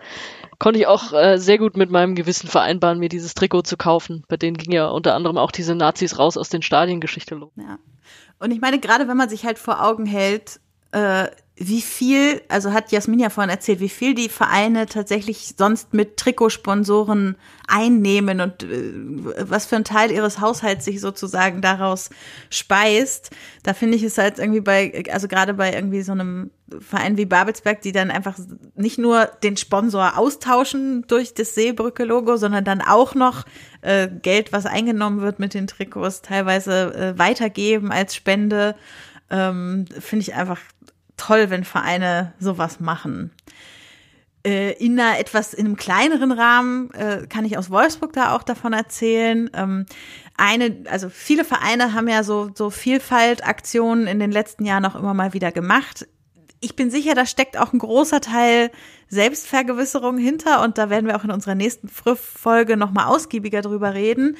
konnte 0.59 0.79
ich 0.79 0.87
auch 0.87 1.13
äh, 1.13 1.37
sehr 1.37 1.57
gut 1.57 1.77
mit 1.77 1.89
meinem 1.89 2.15
Gewissen 2.15 2.49
vereinbaren, 2.49 2.99
mir 2.99 3.09
dieses 3.09 3.33
Trikot 3.33 3.61
zu 3.61 3.77
kaufen. 3.77 4.25
Bei 4.27 4.35
denen 4.35 4.57
ging 4.57 4.73
ja 4.73 4.87
unter 4.87 5.15
anderem 5.15 5.37
auch 5.37 5.51
diese 5.51 5.73
Nazis 5.73 6.19
raus 6.19 6.37
aus 6.37 6.49
den 6.49 6.61
Stadiengeschichte 6.61 7.35
los. 7.35 7.53
Ja. 7.55 7.79
Und 8.39 8.51
ich 8.51 8.59
meine, 8.59 8.79
gerade 8.79 9.07
wenn 9.07 9.17
man 9.17 9.29
sich 9.29 9.45
halt 9.45 9.57
vor 9.57 9.83
Augen 9.83 10.05
hält, 10.05 10.59
äh, 10.91 11.27
wie 11.63 11.81
viel, 11.81 12.41
also 12.47 12.73
hat 12.73 12.91
Jasmin 12.91 13.19
ja 13.19 13.29
vorhin 13.29 13.51
erzählt, 13.51 13.79
wie 13.79 13.89
viel 13.89 14.15
die 14.15 14.29
Vereine 14.29 14.87
tatsächlich 14.87 15.53
sonst 15.57 15.93
mit 15.93 16.17
Trikotsponsoren 16.17 17.35
einnehmen 17.67 18.41
und 18.41 18.63
äh, 18.63 18.93
was 19.37 19.67
für 19.67 19.75
ein 19.75 19.83
Teil 19.83 20.11
ihres 20.11 20.41
Haushalts 20.41 20.85
sich 20.85 20.99
sozusagen 20.99 21.61
daraus 21.61 22.09
speist. 22.49 23.29
Da 23.61 23.73
finde 23.73 23.97
ich 23.97 24.03
es 24.03 24.17
halt 24.17 24.39
irgendwie 24.39 24.61
bei, 24.61 25.03
also 25.11 25.27
gerade 25.27 25.53
bei 25.53 25.71
irgendwie 25.71 26.01
so 26.01 26.13
einem 26.13 26.49
Verein 26.79 27.17
wie 27.17 27.25
Babelsberg, 27.25 27.81
die 27.81 27.91
dann 27.91 28.09
einfach 28.09 28.39
nicht 28.75 28.97
nur 28.97 29.25
den 29.43 29.55
Sponsor 29.55 30.17
austauschen 30.17 31.05
durch 31.07 31.35
das 31.35 31.53
Seebrücke-Logo, 31.53 32.37
sondern 32.37 32.63
dann 32.63 32.81
auch 32.81 33.13
noch 33.13 33.45
äh, 33.81 34.07
Geld, 34.07 34.51
was 34.51 34.65
eingenommen 34.65 35.21
wird 35.21 35.37
mit 35.37 35.53
den 35.53 35.67
Trikots, 35.67 36.23
teilweise 36.23 36.93
äh, 36.95 37.19
weitergeben 37.19 37.91
als 37.91 38.15
Spende. 38.15 38.75
Ähm, 39.29 39.85
finde 39.99 40.23
ich 40.23 40.33
einfach 40.33 40.59
toll, 41.17 41.49
wenn 41.49 41.63
Vereine 41.63 42.33
sowas 42.39 42.79
machen. 42.79 43.31
Äh, 44.43 44.73
in 44.83 44.99
einer 44.99 45.19
etwas 45.19 45.53
in 45.53 45.65
einem 45.67 45.75
kleineren 45.75 46.31
Rahmen 46.31 46.91
äh, 46.91 47.27
kann 47.27 47.45
ich 47.45 47.57
aus 47.57 47.69
Wolfsburg 47.69 48.13
da 48.13 48.35
auch 48.35 48.43
davon 48.43 48.73
erzählen. 48.73 49.49
Ähm, 49.53 49.85
eine, 50.35 50.83
also 50.89 51.09
viele 51.09 51.45
Vereine 51.45 51.93
haben 51.93 52.07
ja 52.07 52.23
so 52.23 52.49
so 52.55 52.71
Vielfaltaktionen 52.71 54.07
in 54.07 54.19
den 54.19 54.31
letzten 54.31 54.65
Jahren 54.65 54.85
auch 54.85 54.95
immer 54.95 55.13
mal 55.13 55.33
wieder 55.33 55.51
gemacht. 55.51 56.07
Ich 56.59 56.75
bin 56.75 56.89
sicher, 56.89 57.13
da 57.13 57.25
steckt 57.25 57.57
auch 57.57 57.73
ein 57.73 57.79
großer 57.79 58.21
Teil 58.21 58.71
Selbstvergewisserung 59.11 60.17
hinter 60.17 60.63
und 60.63 60.77
da 60.77 60.89
werden 60.89 61.05
wir 61.05 61.17
auch 61.17 61.25
in 61.25 61.31
unserer 61.31 61.53
nächsten 61.53 61.89
Folge 61.89 62.77
nochmal 62.77 63.07
ausgiebiger 63.07 63.61
drüber 63.61 63.93
reden. 63.93 64.37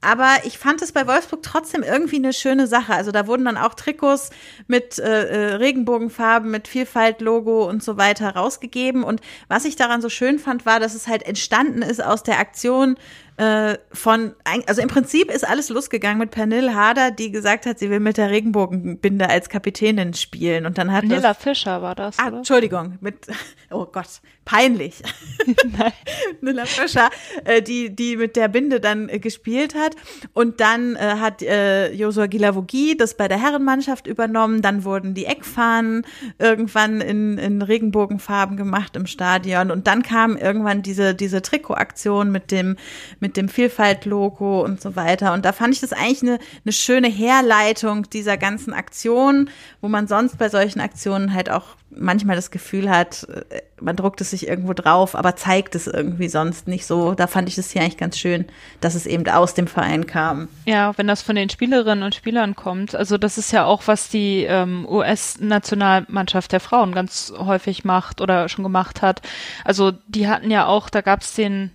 Aber 0.00 0.28
ich 0.44 0.58
fand 0.58 0.82
es 0.82 0.90
bei 0.90 1.06
Wolfsburg 1.06 1.44
trotzdem 1.44 1.84
irgendwie 1.84 2.16
eine 2.16 2.32
schöne 2.32 2.66
Sache. 2.66 2.92
Also 2.92 3.12
da 3.12 3.28
wurden 3.28 3.44
dann 3.44 3.56
auch 3.56 3.74
Trikots 3.74 4.30
mit 4.66 4.98
äh, 4.98 5.52
äh 5.52 5.54
Regenbogenfarben, 5.54 6.50
mit 6.50 6.66
Vielfalt-Logo 6.66 7.68
und 7.68 7.84
so 7.84 7.98
weiter 7.98 8.34
rausgegeben. 8.34 9.04
Und 9.04 9.20
was 9.46 9.64
ich 9.64 9.76
daran 9.76 10.02
so 10.02 10.08
schön 10.08 10.40
fand, 10.40 10.66
war, 10.66 10.80
dass 10.80 10.94
es 10.94 11.06
halt 11.06 11.22
entstanden 11.22 11.82
ist 11.82 12.02
aus 12.02 12.24
der 12.24 12.40
Aktion 12.40 12.96
äh, 13.40 13.78
von, 13.92 14.34
also 14.66 14.82
im 14.82 14.88
Prinzip 14.88 15.30
ist 15.30 15.48
alles 15.48 15.70
losgegangen 15.70 16.18
mit 16.18 16.30
Pernille 16.30 16.74
Harder, 16.74 17.10
die 17.10 17.30
gesagt 17.30 17.64
hat, 17.64 17.78
sie 17.78 17.88
will 17.88 17.98
mit 17.98 18.18
der 18.18 18.28
Regenbogenbinde 18.28 19.30
als 19.30 19.48
Kapitänin 19.48 20.12
spielen. 20.12 20.66
Und 20.66 20.76
dann 20.76 20.92
hat 20.92 21.04
Nilla 21.04 21.32
Fischer 21.32 21.80
war 21.80 21.94
das. 21.94 22.18
Ah, 22.18 22.28
oder? 22.28 22.36
Entschuldigung, 22.38 22.98
mit, 23.00 23.28
oh 23.70 23.86
Gott, 23.86 23.99
peinlich. 24.44 25.02
Nein. 25.78 25.92
Nilla 26.40 26.64
Fischer, 26.66 27.10
äh, 27.44 27.62
die, 27.62 27.94
die 27.94 28.16
mit 28.16 28.36
der 28.36 28.48
Binde 28.48 28.80
dann 28.80 29.08
äh, 29.08 29.18
gespielt 29.18 29.74
hat. 29.74 29.94
Und 30.32 30.60
dann 30.60 30.96
äh, 30.96 31.16
hat 31.18 31.42
äh, 31.42 31.92
Josua 31.92 32.26
Gilavogi 32.26 32.96
das 32.96 33.16
bei 33.16 33.28
der 33.28 33.40
Herrenmannschaft 33.40 34.06
übernommen. 34.06 34.62
Dann 34.62 34.84
wurden 34.84 35.14
die 35.14 35.26
Eckfahnen 35.26 36.04
irgendwann 36.38 37.00
in, 37.00 37.38
in 37.38 37.62
Regenbogenfarben 37.62 38.56
gemacht 38.56 38.96
im 38.96 39.06
Stadion. 39.06 39.70
Und 39.70 39.86
dann 39.86 40.02
kam 40.02 40.36
irgendwann 40.36 40.82
diese, 40.82 41.14
diese 41.14 41.42
Trikotaktion 41.42 42.30
mit 42.30 42.50
dem, 42.50 42.76
mit 43.20 43.36
dem 43.36 43.48
Vielfalt-Logo 43.48 44.64
und 44.64 44.80
so 44.80 44.96
weiter. 44.96 45.32
Und 45.32 45.44
da 45.44 45.52
fand 45.52 45.74
ich 45.74 45.80
das 45.80 45.92
eigentlich 45.92 46.22
eine, 46.22 46.38
eine 46.64 46.72
schöne 46.72 47.08
Herleitung 47.08 48.08
dieser 48.10 48.36
ganzen 48.36 48.72
Aktion, 48.72 49.50
wo 49.80 49.88
man 49.88 50.06
sonst 50.06 50.38
bei 50.38 50.48
solchen 50.48 50.80
Aktionen 50.80 51.34
halt 51.34 51.50
auch 51.50 51.76
manchmal 51.90 52.36
das 52.36 52.50
Gefühl 52.50 52.88
hat, 52.88 53.26
äh, 53.50 53.62
man 53.80 53.96
druckt 53.96 54.20
es 54.20 54.30
sich 54.30 54.46
irgendwo 54.46 54.72
drauf, 54.72 55.14
aber 55.14 55.36
zeigt 55.36 55.74
es 55.74 55.86
irgendwie 55.86 56.28
sonst 56.28 56.68
nicht 56.68 56.86
so. 56.86 57.14
Da 57.14 57.26
fand 57.26 57.48
ich 57.48 57.58
es 57.58 57.70
hier 57.70 57.82
eigentlich 57.82 57.96
ganz 57.96 58.18
schön, 58.18 58.46
dass 58.80 58.94
es 58.94 59.06
eben 59.06 59.28
aus 59.28 59.54
dem 59.54 59.66
Verein 59.66 60.06
kam. 60.06 60.48
Ja, 60.66 60.96
wenn 60.96 61.06
das 61.06 61.22
von 61.22 61.36
den 61.36 61.50
Spielerinnen 61.50 62.04
und 62.04 62.14
Spielern 62.14 62.54
kommt. 62.54 62.94
Also 62.94 63.18
das 63.18 63.38
ist 63.38 63.52
ja 63.52 63.64
auch, 63.64 63.82
was 63.86 64.08
die 64.08 64.44
ähm, 64.44 64.86
US-Nationalmannschaft 64.88 66.52
der 66.52 66.60
Frauen 66.60 66.92
ganz 66.92 67.32
häufig 67.36 67.84
macht 67.84 68.20
oder 68.20 68.48
schon 68.48 68.62
gemacht 68.62 69.02
hat. 69.02 69.22
Also 69.64 69.92
die 70.08 70.28
hatten 70.28 70.50
ja 70.50 70.66
auch, 70.66 70.90
da 70.90 71.00
gab 71.00 71.22
es 71.22 71.34
den 71.34 71.70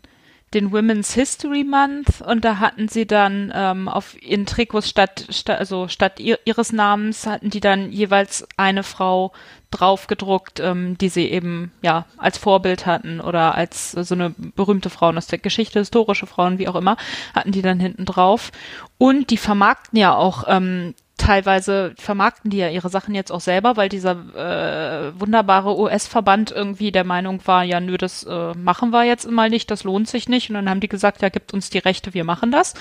den 0.56 0.72
Women's 0.72 1.14
History 1.14 1.66
Month 1.66 2.22
und 2.22 2.46
da 2.46 2.60
hatten 2.60 2.88
sie 2.88 3.06
dann 3.06 3.52
ähm, 3.54 3.90
auf 3.90 4.20
ihren 4.22 4.46
Trikots 4.46 4.90
statt, 4.90 5.28
statt 5.30 5.60
also 5.60 5.90
statt 5.90 6.20
ihr, 6.20 6.40
ihres 6.46 6.72
Namens 6.72 7.28
hatten 7.28 7.50
die 7.50 7.60
dann 7.60 7.92
jeweils 7.92 8.48
eine 8.56 8.84
Frau 8.84 9.34
draufgedruckt, 9.78 10.60
ähm, 10.60 10.98
die 10.98 11.10
sie 11.10 11.30
eben 11.30 11.72
ja 11.82 12.06
als 12.18 12.38
Vorbild 12.38 12.86
hatten 12.86 13.22
oder 13.22 13.56
als 13.56 13.92
so 13.92 14.16
eine 14.16 14.34
berühmte 14.38 14.90
Frau 14.90 15.10
aus 15.12 15.28
der 15.28 15.40
Geschichte, 15.40 15.80
historische 15.80 16.28
Frauen, 16.28 16.60
wie 16.60 16.68
auch 16.68 16.76
immer, 16.76 16.98
hatten 17.34 17.52
die 17.52 17.62
dann 17.62 17.80
hinten 17.80 18.06
drauf. 18.06 18.52
Und 18.98 19.30
die 19.30 19.38
vermarkten 19.38 20.00
ja 20.00 20.16
auch 20.16 20.46
ähm, 20.48 20.96
teilweise 21.18 21.94
vermarkten 21.98 22.52
die 22.52 22.58
ja 22.58 22.70
ihre 22.70 22.90
Sachen 22.90 23.16
jetzt 23.16 23.32
auch 23.32 23.40
selber, 23.40 23.78
weil 23.78 23.90
dieser 23.90 24.12
äh, 24.12 25.20
wunderbare 25.20 25.78
US-Verband 25.78 26.52
irgendwie 26.52 26.92
der 26.92 27.06
Meinung 27.06 27.42
war, 27.46 27.64
ja, 27.64 27.80
nö, 27.80 27.98
das 27.98 28.24
äh, 28.24 28.54
machen 28.54 28.92
wir 28.92 29.04
jetzt 29.06 29.30
mal 29.30 29.50
nicht, 29.50 29.72
das 29.72 29.84
lohnt 29.84 30.10
sich 30.10 30.28
nicht. 30.28 30.50
Und 30.50 30.56
dann 30.56 30.70
haben 30.70 30.82
die 30.82 30.90
gesagt, 30.90 31.22
ja, 31.22 31.30
gibt 31.30 31.54
uns 31.54 31.70
die 31.70 31.78
Rechte, 31.78 32.14
wir 32.14 32.26
machen 32.26 32.52
das. 32.52 32.74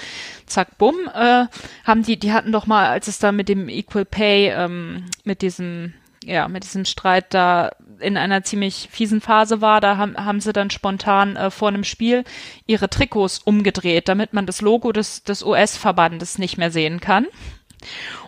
Zack, 0.47 0.79
bumm, 0.79 0.97
äh, 1.15 1.47
haben 1.85 2.03
die, 2.03 2.19
die 2.19 2.33
hatten 2.33 2.53
doch 2.53 2.66
mal, 2.66 2.89
als 2.89 3.09
es 3.09 3.19
da 3.19 3.31
mit 3.31 3.49
dem 3.49 3.69
Equal 3.69 4.05
Pay, 4.05 4.51
ähm, 4.51 5.05
mit 5.25 5.43
diesem, 5.43 5.95
ja, 6.27 6.49
mit 6.49 6.65
diesem 6.65 6.85
Streit 6.85 7.33
da 7.35 7.71
in 8.01 8.17
einer 8.17 8.43
ziemlich 8.43 8.89
fiesen 8.91 9.21
Phase 9.21 9.61
war, 9.61 9.81
da 9.81 9.97
haben, 9.97 10.17
haben 10.17 10.41
sie 10.41 10.53
dann 10.53 10.71
spontan 10.71 11.37
äh, 11.37 11.51
vor 11.51 11.69
einem 11.69 11.85
Spiel 11.85 12.25
ihre 12.67 12.91
Trikots 12.91 13.39
umgedreht, 13.39 14.09
damit 14.09 14.33
man 14.33 14.47
das 14.47 14.61
Logo 14.61 14.93
des, 14.93 15.23
des 15.23 15.43
US-Verbandes 15.43 16.39
nicht 16.39 16.59
mehr 16.59 16.71
sehen 16.71 17.01
kann. 17.01 17.27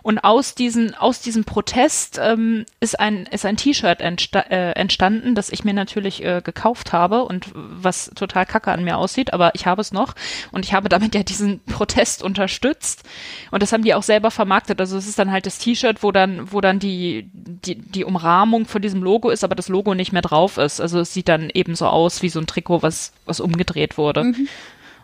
Und 0.03 0.19
aus 0.19 0.55
diesen, 0.55 0.95
aus 0.95 1.21
diesem 1.21 1.43
Protest 1.43 2.19
ähm, 2.21 2.65
ist 2.79 2.99
ein, 2.99 3.25
ist 3.27 3.45
ein 3.45 3.57
T-Shirt 3.57 3.99
entsta 3.99 4.39
äh, 4.39 4.71
entstanden, 4.71 5.35
das 5.35 5.49
ich 5.49 5.63
mir 5.63 5.73
natürlich 5.73 6.23
äh, 6.23 6.41
gekauft 6.43 6.93
habe 6.93 7.23
und 7.23 7.47
was 7.53 8.11
total 8.15 8.45
kacke 8.45 8.71
an 8.71 8.83
mir 8.83 8.97
aussieht, 8.97 9.33
aber 9.33 9.53
ich 9.55 9.65
habe 9.65 9.81
es 9.81 9.91
noch 9.91 10.15
und 10.51 10.65
ich 10.65 10.73
habe 10.73 10.89
damit 10.89 11.15
ja 11.15 11.23
diesen 11.23 11.59
Protest 11.65 12.23
unterstützt 12.23 13.03
und 13.51 13.61
das 13.61 13.73
haben 13.73 13.83
die 13.83 13.93
auch 13.93 14.03
selber 14.03 14.31
vermarktet. 14.31 14.79
Also 14.79 14.97
es 14.97 15.07
ist 15.07 15.19
dann 15.19 15.31
halt 15.31 15.45
das 15.45 15.59
T-Shirt, 15.59 16.03
wo 16.03 16.11
dann, 16.11 16.51
wo 16.51 16.61
dann 16.61 16.79
die, 16.79 17.29
die, 17.33 17.75
die 17.75 18.05
Umrahmung 18.05 18.65
von 18.65 18.81
diesem 18.81 19.03
Logo 19.03 19.29
ist, 19.29 19.43
aber 19.43 19.55
das 19.55 19.69
Logo 19.69 19.93
nicht 19.93 20.13
mehr 20.13 20.21
drauf 20.21 20.57
ist. 20.57 20.79
Also 20.79 20.99
es 20.99 21.13
sieht 21.13 21.27
dann 21.27 21.49
eben 21.53 21.75
so 21.75 21.87
aus 21.87 22.21
wie 22.21 22.29
so 22.29 22.39
ein 22.39 22.47
Trikot, 22.47 22.81
was, 22.81 23.13
was 23.25 23.39
umgedreht 23.39 23.97
wurde. 23.97 24.23
Mhm. 24.23 24.47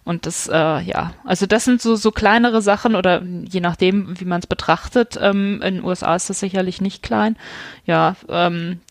Und 0.05 0.25
das, 0.25 0.49
äh, 0.49 0.81
ja, 0.81 1.13
also 1.23 1.45
das 1.45 1.63
sind 1.63 1.81
so, 1.81 1.95
so 1.95 2.11
kleinere 2.11 2.61
Sachen 2.61 2.95
oder 2.95 3.21
je 3.21 3.61
nachdem, 3.61 4.19
wie 4.19 4.25
man 4.25 4.39
es 4.39 4.47
betrachtet. 4.47 5.17
Ähm, 5.21 5.61
in 5.61 5.75
den 5.75 5.83
USA 5.83 6.15
ist 6.15 6.29
das 6.29 6.39
sicherlich 6.39 6.81
nicht 6.81 7.03
klein. 7.03 7.37
Ja, 7.85 8.15
ähm, 8.27 8.81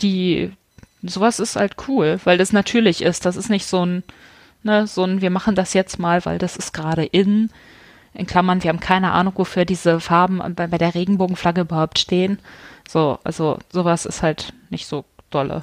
die, 0.00 0.52
sowas 1.02 1.38
ist 1.38 1.56
halt 1.56 1.76
cool, 1.86 2.18
weil 2.24 2.36
das 2.36 2.52
natürlich 2.52 3.02
ist. 3.02 3.26
Das 3.26 3.36
ist 3.36 3.48
nicht 3.48 3.66
so 3.66 3.84
ein, 3.84 4.02
ne, 4.64 4.88
so 4.88 5.04
ein, 5.04 5.20
wir 5.20 5.30
machen 5.30 5.54
das 5.54 5.72
jetzt 5.72 5.98
mal, 6.00 6.24
weil 6.24 6.38
das 6.38 6.56
ist 6.56 6.72
gerade 6.72 7.04
in. 7.04 7.50
In 8.12 8.26
Klammern, 8.26 8.62
wir 8.62 8.68
haben 8.68 8.80
keine 8.80 9.10
Ahnung, 9.10 9.34
wofür 9.36 9.64
diese 9.64 9.98
Farben 9.98 10.40
bei, 10.54 10.68
bei 10.68 10.78
der 10.78 10.94
Regenbogenflagge 10.94 11.62
überhaupt 11.62 11.98
stehen. 11.98 12.38
So, 12.88 13.18
also 13.24 13.58
sowas 13.72 14.06
ist 14.06 14.22
halt 14.22 14.52
nicht 14.70 14.86
so 14.86 15.04
dolle. 15.30 15.62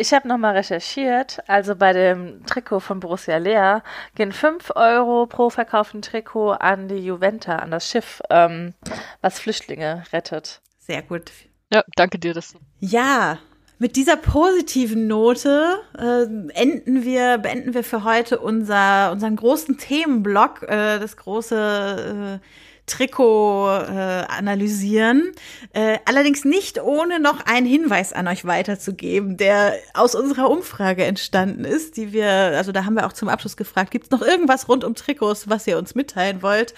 Ich 0.00 0.12
habe 0.14 0.28
nochmal 0.28 0.54
recherchiert. 0.54 1.40
Also 1.48 1.74
bei 1.74 1.92
dem 1.92 2.46
Trikot 2.46 2.78
von 2.78 3.00
Borussia 3.00 3.36
Lea 3.38 3.80
gehen 4.14 4.30
5 4.30 4.70
Euro 4.76 5.26
pro 5.26 5.50
verkauften 5.50 6.02
Trikot 6.02 6.52
an 6.52 6.86
die 6.86 7.04
Juventa, 7.04 7.56
an 7.56 7.72
das 7.72 7.90
Schiff, 7.90 8.22
ähm, 8.30 8.74
was 9.22 9.40
Flüchtlinge 9.40 10.04
rettet. 10.12 10.60
Sehr 10.78 11.02
gut. 11.02 11.32
Ja, 11.72 11.82
danke 11.96 12.20
dir. 12.20 12.32
Das. 12.32 12.54
Ja, 12.78 13.38
mit 13.80 13.96
dieser 13.96 14.16
positiven 14.16 15.08
Note 15.08 15.80
äh, 15.98 16.22
enden 16.54 17.02
wir, 17.02 17.38
beenden 17.38 17.74
wir 17.74 17.82
für 17.82 18.04
heute 18.04 18.38
unser, 18.38 19.10
unseren 19.10 19.34
großen 19.34 19.78
Themenblock, 19.78 20.62
äh, 20.62 21.00
das 21.00 21.16
große 21.16 22.40
äh, 22.40 22.46
Trikot 22.88 23.68
äh, 23.68 24.24
analysieren. 24.28 25.32
Äh, 25.72 25.98
allerdings 26.04 26.44
nicht 26.44 26.82
ohne 26.82 27.20
noch 27.20 27.46
einen 27.46 27.66
Hinweis 27.66 28.12
an 28.12 28.26
euch 28.26 28.44
weiterzugeben, 28.44 29.36
der 29.36 29.74
aus 29.94 30.14
unserer 30.14 30.50
Umfrage 30.50 31.04
entstanden 31.04 31.64
ist, 31.64 31.96
die 31.96 32.12
wir, 32.12 32.28
also 32.28 32.72
da 32.72 32.84
haben 32.84 32.94
wir 32.94 33.06
auch 33.06 33.12
zum 33.12 33.28
Abschluss 33.28 33.56
gefragt, 33.56 33.90
gibt 33.90 34.06
es 34.06 34.10
noch 34.10 34.22
irgendwas 34.22 34.68
rund 34.68 34.84
um 34.84 34.94
Trikots, 34.94 35.48
was 35.48 35.66
ihr 35.66 35.78
uns 35.78 35.94
mitteilen 35.94 36.42
wollt? 36.42 36.74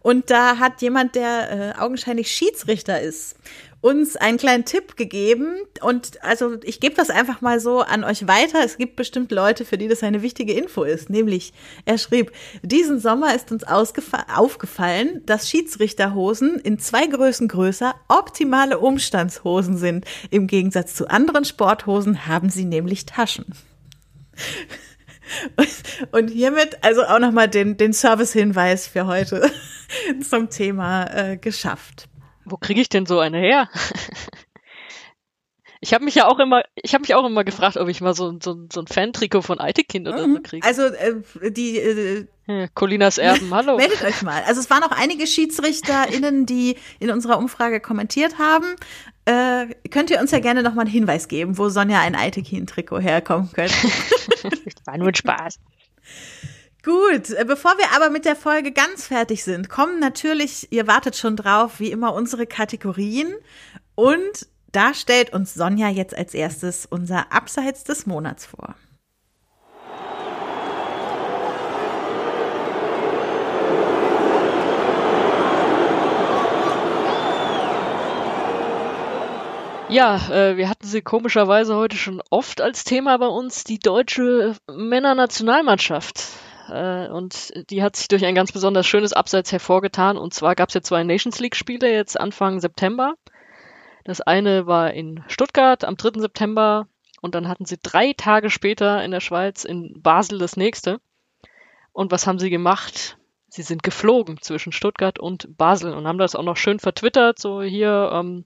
Und 0.00 0.30
da 0.30 0.58
hat 0.58 0.82
jemand, 0.82 1.14
der 1.14 1.74
äh, 1.76 1.80
augenscheinlich 1.80 2.30
Schiedsrichter 2.30 3.00
ist, 3.00 3.36
uns 3.86 4.16
einen 4.16 4.36
kleinen 4.36 4.64
Tipp 4.64 4.96
gegeben 4.96 5.58
und 5.80 6.20
also 6.24 6.56
ich 6.64 6.80
gebe 6.80 6.96
das 6.96 7.08
einfach 7.08 7.40
mal 7.40 7.60
so 7.60 7.82
an 7.82 8.02
euch 8.02 8.26
weiter. 8.26 8.58
Es 8.64 8.78
gibt 8.78 8.96
bestimmt 8.96 9.30
Leute, 9.30 9.64
für 9.64 9.78
die 9.78 9.86
das 9.86 10.02
eine 10.02 10.22
wichtige 10.22 10.54
Info 10.54 10.82
ist. 10.82 11.08
Nämlich, 11.08 11.52
er 11.84 11.96
schrieb, 11.96 12.32
diesen 12.62 12.98
Sommer 12.98 13.36
ist 13.36 13.52
uns 13.52 13.62
aufgefallen, 13.64 15.22
dass 15.24 15.48
Schiedsrichterhosen 15.48 16.56
in 16.56 16.80
zwei 16.80 17.06
Größen 17.06 17.46
größer 17.46 17.94
optimale 18.08 18.80
Umstandshosen 18.80 19.76
sind. 19.76 20.04
Im 20.30 20.48
Gegensatz 20.48 20.96
zu 20.96 21.08
anderen 21.08 21.44
Sporthosen 21.44 22.26
haben 22.26 22.50
sie 22.50 22.64
nämlich 22.64 23.06
Taschen. 23.06 23.46
Und 26.10 26.30
hiermit 26.30 26.78
also 26.82 27.04
auch 27.04 27.20
nochmal 27.20 27.48
den, 27.48 27.76
den 27.76 27.92
Service-Hinweis 27.92 28.88
für 28.88 29.06
heute 29.06 29.48
zum 30.28 30.50
Thema 30.50 31.04
äh, 31.04 31.36
geschafft. 31.36 32.08
Wo 32.46 32.56
kriege 32.56 32.80
ich 32.80 32.88
denn 32.88 33.06
so 33.06 33.18
eine 33.18 33.38
her? 33.38 33.68
Ich 35.80 35.92
habe 35.94 36.04
mich 36.04 36.14
ja 36.14 36.26
auch 36.26 36.38
immer, 36.38 36.62
ich 36.74 36.94
habe 36.94 37.02
mich 37.02 37.14
auch 37.14 37.24
immer 37.24 37.44
gefragt, 37.44 37.76
ob 37.76 37.88
ich 37.88 38.00
mal 38.00 38.14
so, 38.14 38.36
so, 38.42 38.66
so 38.72 38.80
ein 38.80 38.86
Fan-Trikot 38.86 39.42
von 39.42 39.60
Eitekind 39.60 40.08
oder 40.08 40.20
so 40.20 40.26
mhm. 40.26 40.42
kriege. 40.42 40.66
Also 40.66 40.82
äh, 40.82 41.52
die 41.52 41.78
äh, 41.78 42.26
ja, 42.46 42.66
Colinas 42.68 43.18
Erben, 43.18 43.50
hallo. 43.54 43.76
Meldet 43.76 44.02
euch 44.02 44.22
mal. 44.22 44.42
Also 44.46 44.60
es 44.60 44.70
waren 44.70 44.82
auch 44.82 44.90
einige 44.90 45.26
SchiedsrichterInnen, 45.26 46.46
die 46.46 46.76
in 46.98 47.10
unserer 47.10 47.38
Umfrage 47.38 47.80
kommentiert 47.80 48.38
haben. 48.38 48.74
Äh, 49.26 49.74
könnt 49.90 50.10
ihr 50.10 50.18
uns 50.18 50.30
ja 50.30 50.40
gerne 50.40 50.62
nochmal 50.62 50.86
einen 50.86 50.92
Hinweis 50.92 51.28
geben, 51.28 51.58
wo 51.58 51.68
Sonja 51.68 52.00
ein 52.00 52.14
Eitekin-Trikot 52.16 53.00
herkommen 53.00 53.52
könnte. 53.52 53.74
War 54.86 54.96
nur 54.98 55.08
ein 55.08 55.14
Spaß. 55.14 55.60
Gut, 56.86 57.30
äh, 57.30 57.44
bevor 57.44 57.76
wir 57.78 57.96
aber 57.96 58.10
mit 58.10 58.24
der 58.24 58.36
Folge 58.36 58.70
ganz 58.70 59.08
fertig 59.08 59.42
sind, 59.42 59.68
kommen 59.68 59.98
natürlich, 59.98 60.70
ihr 60.70 60.86
wartet 60.86 61.16
schon 61.16 61.34
drauf, 61.34 61.80
wie 61.80 61.90
immer 61.90 62.14
unsere 62.14 62.46
Kategorien. 62.46 63.34
Und 63.96 64.46
da 64.70 64.94
stellt 64.94 65.32
uns 65.32 65.52
Sonja 65.52 65.88
jetzt 65.88 66.16
als 66.16 66.32
erstes 66.32 66.86
unser 66.86 67.32
Abseits 67.32 67.82
des 67.82 68.06
Monats 68.06 68.46
vor. 68.46 68.76
Ja, 79.88 80.18
äh, 80.30 80.56
wir 80.56 80.68
hatten 80.68 80.86
sie 80.86 81.02
komischerweise 81.02 81.74
heute 81.74 81.96
schon 81.96 82.22
oft 82.30 82.60
als 82.60 82.84
Thema 82.84 83.18
bei 83.18 83.26
uns, 83.26 83.64
die 83.64 83.80
deutsche 83.80 84.54
Männernationalmannschaft. 84.72 86.45
Äh, 86.68 87.08
und 87.08 87.52
die 87.70 87.82
hat 87.82 87.96
sich 87.96 88.08
durch 88.08 88.24
ein 88.24 88.34
ganz 88.34 88.52
besonders 88.52 88.86
schönes 88.86 89.12
Abseits 89.12 89.52
hervorgetan. 89.52 90.16
Und 90.16 90.34
zwar 90.34 90.54
gab 90.54 90.68
es 90.68 90.74
ja 90.74 90.82
zwei 90.82 91.02
Nations 91.04 91.38
League-Spiele 91.38 91.92
jetzt 91.92 92.18
Anfang 92.18 92.60
September. 92.60 93.14
Das 94.04 94.20
eine 94.20 94.66
war 94.66 94.92
in 94.92 95.24
Stuttgart 95.28 95.84
am 95.84 95.96
3. 95.96 96.20
September 96.20 96.86
und 97.20 97.34
dann 97.34 97.48
hatten 97.48 97.64
sie 97.64 97.78
drei 97.82 98.12
Tage 98.12 98.50
später 98.50 99.02
in 99.02 99.10
der 99.10 99.20
Schweiz 99.20 99.64
in 99.64 100.00
Basel 100.00 100.38
das 100.38 100.56
nächste. 100.56 101.00
Und 101.92 102.12
was 102.12 102.26
haben 102.26 102.38
sie 102.38 102.50
gemacht? 102.50 103.18
Sie 103.48 103.62
sind 103.62 103.82
geflogen 103.82 104.40
zwischen 104.40 104.70
Stuttgart 104.70 105.18
und 105.18 105.56
Basel 105.56 105.94
und 105.94 106.06
haben 106.06 106.18
das 106.18 106.36
auch 106.36 106.42
noch 106.42 106.56
schön 106.56 106.78
vertwittert, 106.78 107.38
so 107.38 107.62
hier, 107.62 108.10
ähm, 108.12 108.44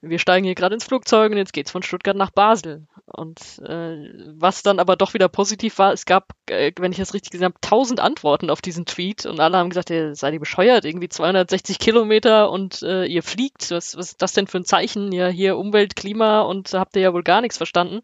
wir 0.00 0.18
steigen 0.18 0.44
hier 0.44 0.54
gerade 0.54 0.74
ins 0.74 0.84
Flugzeug 0.84 1.32
und 1.32 1.38
jetzt 1.38 1.52
geht's 1.52 1.70
von 1.70 1.82
Stuttgart 1.82 2.16
nach 2.16 2.30
Basel. 2.30 2.86
Und 3.06 3.38
äh, 3.64 4.10
was 4.34 4.62
dann 4.62 4.78
aber 4.78 4.96
doch 4.96 5.14
wieder 5.14 5.28
positiv 5.28 5.78
war, 5.78 5.92
es 5.92 6.06
gab, 6.06 6.32
äh, 6.48 6.72
wenn 6.78 6.92
ich 6.92 6.98
das 6.98 7.14
richtig 7.14 7.30
gesehen 7.30 7.46
habe, 7.46 7.60
tausend 7.60 8.00
Antworten 8.00 8.50
auf 8.50 8.60
diesen 8.60 8.84
Tweet 8.84 9.26
und 9.26 9.40
alle 9.40 9.56
haben 9.56 9.70
gesagt, 9.70 9.90
ihr 9.90 10.14
seid 10.14 10.34
ihr 10.34 10.40
bescheuert, 10.40 10.84
irgendwie 10.84 11.08
260 11.08 11.78
Kilometer 11.78 12.50
und 12.50 12.82
äh, 12.82 13.04
ihr 13.04 13.22
fliegt. 13.22 13.70
Was, 13.70 13.96
was 13.96 14.10
ist 14.10 14.22
das 14.22 14.32
denn 14.32 14.48
für 14.48 14.58
ein 14.58 14.64
Zeichen? 14.64 15.12
Ja, 15.12 15.28
hier 15.28 15.56
Umwelt, 15.56 15.96
Klima 15.96 16.40
und 16.42 16.72
habt 16.74 16.96
ihr 16.96 17.02
ja 17.02 17.12
wohl 17.12 17.22
gar 17.22 17.40
nichts 17.40 17.56
verstanden. 17.56 18.02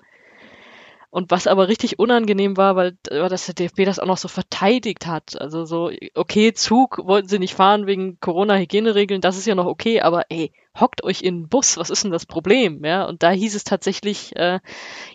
Und 1.12 1.30
was 1.30 1.46
aber 1.46 1.68
richtig 1.68 1.98
unangenehm 1.98 2.56
war, 2.56 2.74
weil, 2.74 2.96
weil 3.10 3.28
das 3.28 3.44
der 3.44 3.54
DFB 3.54 3.84
das 3.84 3.98
auch 3.98 4.06
noch 4.06 4.16
so 4.16 4.28
verteidigt 4.28 5.06
hat. 5.06 5.38
Also 5.38 5.66
so, 5.66 5.90
okay, 6.14 6.54
Zug 6.54 7.00
wollten 7.04 7.28
sie 7.28 7.38
nicht 7.38 7.52
fahren 7.54 7.86
wegen 7.86 8.18
Corona-Hygieneregeln, 8.18 9.20
das 9.20 9.36
ist 9.36 9.46
ja 9.46 9.54
noch 9.54 9.66
okay, 9.66 10.00
aber 10.00 10.24
ey, 10.30 10.52
hockt 10.80 11.04
euch 11.04 11.20
in 11.20 11.42
den 11.42 11.48
Bus, 11.50 11.76
was 11.76 11.90
ist 11.90 12.02
denn 12.04 12.12
das 12.12 12.24
Problem? 12.24 12.82
Ja, 12.82 13.04
und 13.04 13.22
da 13.22 13.30
hieß 13.30 13.54
es 13.54 13.64
tatsächlich, 13.64 14.34
äh, 14.36 14.60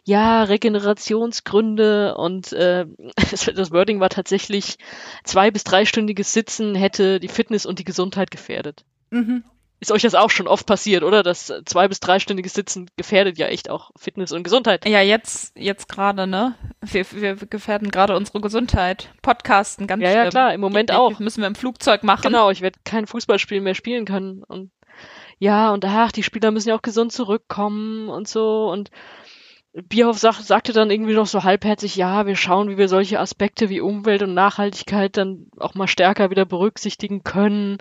ja, 0.03 0.43
Regenerationsgründe 0.43 2.15
und 2.15 2.53
äh, 2.53 2.85
das 3.55 3.71
Wording 3.71 3.99
war 3.99 4.09
tatsächlich, 4.09 4.77
zwei- 5.23 5.49
bis 5.49 5.63
dreistündiges 5.63 6.31
Sitzen 6.31 6.75
hätte 6.75 7.19
die 7.19 7.27
Fitness 7.27 7.65
und 7.65 7.79
die 7.79 7.85
Gesundheit 7.85 8.29
gefährdet. 8.29 8.85
Mhm. 9.09 9.43
Ist 9.79 9.91
euch 9.91 10.01
das 10.01 10.15
auch 10.15 10.31
schon 10.31 10.47
oft 10.47 10.65
passiert, 10.65 11.03
oder? 11.03 11.21
Das 11.21 11.53
zwei- 11.65 11.87
bis 11.87 11.99
dreistündiges 11.99 12.53
Sitzen 12.53 12.89
gefährdet 12.97 13.37
ja 13.37 13.47
echt 13.47 13.69
auch 13.69 13.91
Fitness 13.95 14.31
und 14.31 14.43
Gesundheit. 14.43 14.87
Ja, 14.87 15.01
jetzt, 15.01 15.55
jetzt 15.55 15.87
gerade, 15.87 16.25
ne? 16.25 16.55
Wir, 16.81 17.05
wir 17.11 17.35
gefährden 17.35 17.91
gerade 17.91 18.15
unsere 18.15 18.41
Gesundheit. 18.41 19.09
Podcasten 19.21 19.85
ganz 19.85 20.01
Ja, 20.01 20.11
ja, 20.11 20.29
klar, 20.29 20.53
im 20.53 20.61
Moment 20.61 20.91
auch. 20.91 21.19
Müssen 21.19 21.41
wir 21.41 21.47
im 21.47 21.55
Flugzeug 21.55 22.03
machen. 22.03 22.23
Genau, 22.23 22.49
ich 22.49 22.61
werde 22.61 22.79
kein 22.85 23.05
Fußballspiel 23.05 23.61
mehr 23.61 23.75
spielen 23.75 24.05
können 24.05 24.43
und 24.43 24.71
ja, 25.39 25.71
und 25.71 25.85
ach, 25.85 26.11
die 26.11 26.23
Spieler 26.23 26.49
müssen 26.49 26.69
ja 26.69 26.75
auch 26.75 26.81
gesund 26.81 27.11
zurückkommen 27.11 28.09
und 28.09 28.27
so 28.27 28.71
und 28.71 28.89
Bierhoff 29.73 30.17
sag, 30.17 30.39
sagte 30.41 30.73
dann 30.73 30.89
irgendwie 30.89 31.13
noch 31.13 31.27
so 31.27 31.43
halbherzig, 31.43 31.95
ja, 31.95 32.25
wir 32.25 32.35
schauen, 32.35 32.69
wie 32.69 32.79
wir 32.79 32.87
solche 32.87 33.19
Aspekte 33.19 33.69
wie 33.69 33.79
Umwelt 33.79 34.23
und 34.23 34.33
Nachhaltigkeit 34.33 35.15
dann 35.17 35.51
auch 35.59 35.75
mal 35.75 35.87
stärker 35.87 36.31
wieder 36.31 36.45
berücksichtigen 36.45 37.23
können. 37.23 37.77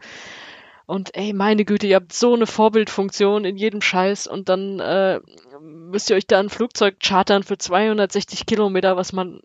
Und 0.86 1.16
ey, 1.16 1.32
meine 1.32 1.64
Güte, 1.64 1.88
ihr 1.88 1.96
habt 1.96 2.12
so 2.12 2.34
eine 2.34 2.46
Vorbildfunktion 2.46 3.44
in 3.44 3.56
jedem 3.56 3.80
Scheiß 3.80 4.28
und 4.28 4.48
dann 4.48 4.78
äh, 4.78 5.20
müsst 5.60 6.10
ihr 6.10 6.16
euch 6.16 6.28
da 6.28 6.38
ein 6.38 6.48
Flugzeug 6.48 7.00
chartern 7.00 7.42
für 7.42 7.58
260 7.58 8.46
Kilometer, 8.46 8.96
was 8.96 9.12
man. 9.12 9.40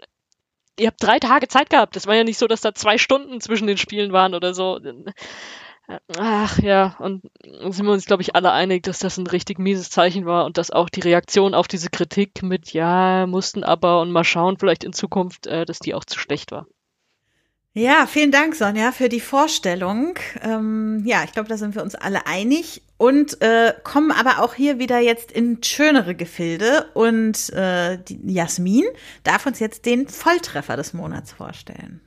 Ihr 0.79 0.87
habt 0.87 1.03
drei 1.03 1.19
Tage 1.19 1.47
Zeit 1.47 1.69
gehabt. 1.69 1.95
Das 1.95 2.07
war 2.07 2.15
ja 2.15 2.23
nicht 2.23 2.37
so, 2.37 2.47
dass 2.47 2.61
da 2.61 2.73
zwei 2.73 2.97
Stunden 2.97 3.41
zwischen 3.41 3.67
den 3.67 3.77
Spielen 3.77 4.13
waren 4.13 4.35
oder 4.35 4.53
so. 4.53 4.79
Ach 6.17 6.57
ja, 6.59 6.95
und 6.99 7.23
sind 7.43 7.85
wir 7.85 7.91
uns, 7.91 8.05
glaube 8.05 8.21
ich, 8.21 8.35
alle 8.35 8.51
einig, 8.51 8.83
dass 8.83 8.99
das 8.99 9.17
ein 9.17 9.27
richtig 9.27 9.59
mieses 9.59 9.89
Zeichen 9.89 10.25
war 10.25 10.45
und 10.45 10.57
dass 10.57 10.71
auch 10.71 10.89
die 10.89 11.01
Reaktion 11.01 11.53
auf 11.53 11.67
diese 11.67 11.89
Kritik 11.89 12.43
mit 12.43 12.71
ja, 12.71 13.25
mussten 13.27 13.63
aber 13.63 13.99
und 14.01 14.11
mal 14.11 14.23
schauen, 14.23 14.57
vielleicht 14.57 14.83
in 14.83 14.93
Zukunft, 14.93 15.47
äh, 15.47 15.65
dass 15.65 15.79
die 15.79 15.93
auch 15.93 16.05
zu 16.05 16.19
schlecht 16.19 16.51
war. 16.51 16.67
Ja, 17.73 18.05
vielen 18.05 18.31
Dank, 18.31 18.53
Sonja, 18.55 18.91
für 18.91 19.07
die 19.07 19.21
Vorstellung. 19.21 20.15
Ähm, 20.41 21.03
ja, 21.05 21.23
ich 21.23 21.31
glaube, 21.31 21.47
da 21.47 21.55
sind 21.55 21.73
wir 21.73 21.81
uns 21.83 21.95
alle 21.95 22.27
einig 22.27 22.81
und 22.97 23.41
äh, 23.41 23.73
kommen 23.85 24.11
aber 24.11 24.43
auch 24.43 24.55
hier 24.55 24.77
wieder 24.77 24.99
jetzt 24.99 25.31
in 25.31 25.63
schönere 25.63 26.13
Gefilde. 26.13 26.91
Und 26.95 27.49
äh, 27.53 27.97
Jasmin 28.25 28.83
darf 29.23 29.45
uns 29.45 29.59
jetzt 29.59 29.85
den 29.85 30.09
Volltreffer 30.09 30.75
des 30.75 30.91
Monats 30.91 31.31
vorstellen. 31.31 32.01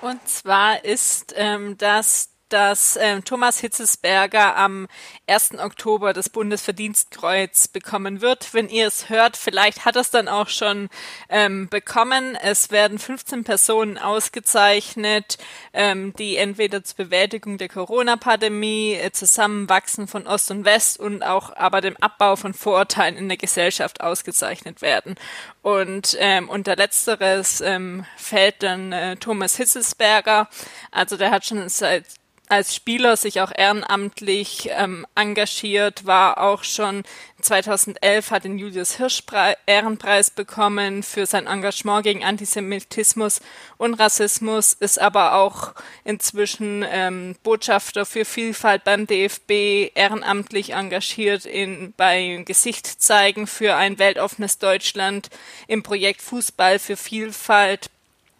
Und 0.00 0.26
zwar 0.26 0.82
ist 0.82 1.34
ähm, 1.36 1.76
das 1.76 2.35
dass 2.48 2.96
ähm, 3.00 3.24
Thomas 3.24 3.58
Hitzesberger 3.58 4.56
am 4.56 4.86
1. 5.26 5.58
Oktober 5.58 6.12
das 6.12 6.28
Bundesverdienstkreuz 6.28 7.68
bekommen 7.68 8.20
wird. 8.20 8.54
Wenn 8.54 8.68
ihr 8.68 8.86
es 8.86 9.08
hört, 9.08 9.36
vielleicht 9.36 9.84
hat 9.84 9.96
er 9.96 10.02
es 10.02 10.10
dann 10.10 10.28
auch 10.28 10.48
schon 10.48 10.88
ähm, 11.28 11.68
bekommen. 11.68 12.36
Es 12.40 12.70
werden 12.70 12.98
15 12.98 13.44
Personen 13.44 13.98
ausgezeichnet, 13.98 15.38
ähm, 15.72 16.12
die 16.18 16.36
entweder 16.36 16.84
zur 16.84 16.96
Bewältigung 16.96 17.58
der 17.58 17.68
Corona-Pandemie, 17.68 18.94
äh, 18.94 19.10
Zusammenwachsen 19.12 20.06
von 20.06 20.26
Ost 20.26 20.50
und 20.50 20.64
West 20.64 21.00
und 21.00 21.22
auch 21.22 21.54
aber 21.56 21.80
dem 21.80 21.96
Abbau 21.98 22.36
von 22.36 22.54
Vorurteilen 22.54 23.16
in 23.16 23.28
der 23.28 23.38
Gesellschaft 23.38 24.00
ausgezeichnet 24.00 24.82
werden. 24.82 25.16
Und 25.62 26.16
ähm, 26.20 26.48
unter 26.48 26.76
letzteres 26.76 27.60
ähm, 27.60 28.06
fällt 28.16 28.62
dann 28.62 28.92
äh, 28.92 29.16
Thomas 29.16 29.56
Hitzesberger. 29.56 30.48
Also 30.92 31.16
der 31.16 31.30
hat 31.30 31.44
schon 31.44 31.68
seit 31.68 32.04
als 32.48 32.74
Spieler 32.74 33.16
sich 33.16 33.40
auch 33.40 33.52
ehrenamtlich 33.54 34.68
ähm, 34.72 35.06
engagiert, 35.14 36.06
war 36.06 36.40
auch 36.40 36.64
schon 36.64 37.02
2011 37.42 38.30
hat 38.30 38.44
den 38.44 38.58
Julius 38.58 38.96
Hirsch 38.96 39.22
Ehrenpreis 39.66 40.30
bekommen 40.30 41.02
für 41.02 41.26
sein 41.26 41.46
Engagement 41.46 42.02
gegen 42.02 42.24
Antisemitismus 42.24 43.40
und 43.76 43.94
Rassismus, 43.94 44.72
ist 44.72 45.00
aber 45.00 45.34
auch 45.34 45.74
inzwischen 46.04 46.84
ähm, 46.88 47.36
Botschafter 47.42 48.06
für 48.06 48.24
Vielfalt 48.24 48.84
beim 48.84 49.06
DFB, 49.06 49.92
ehrenamtlich 49.94 50.72
engagiert 50.72 51.44
in, 51.44 51.94
bei 51.96 52.42
Gesicht 52.44 52.86
zeigen 52.86 53.46
für 53.46 53.76
ein 53.76 53.98
weltoffenes 53.98 54.58
Deutschland 54.58 55.30
im 55.68 55.82
Projekt 55.82 56.22
Fußball 56.22 56.78
für 56.78 56.96
Vielfalt 56.96 57.90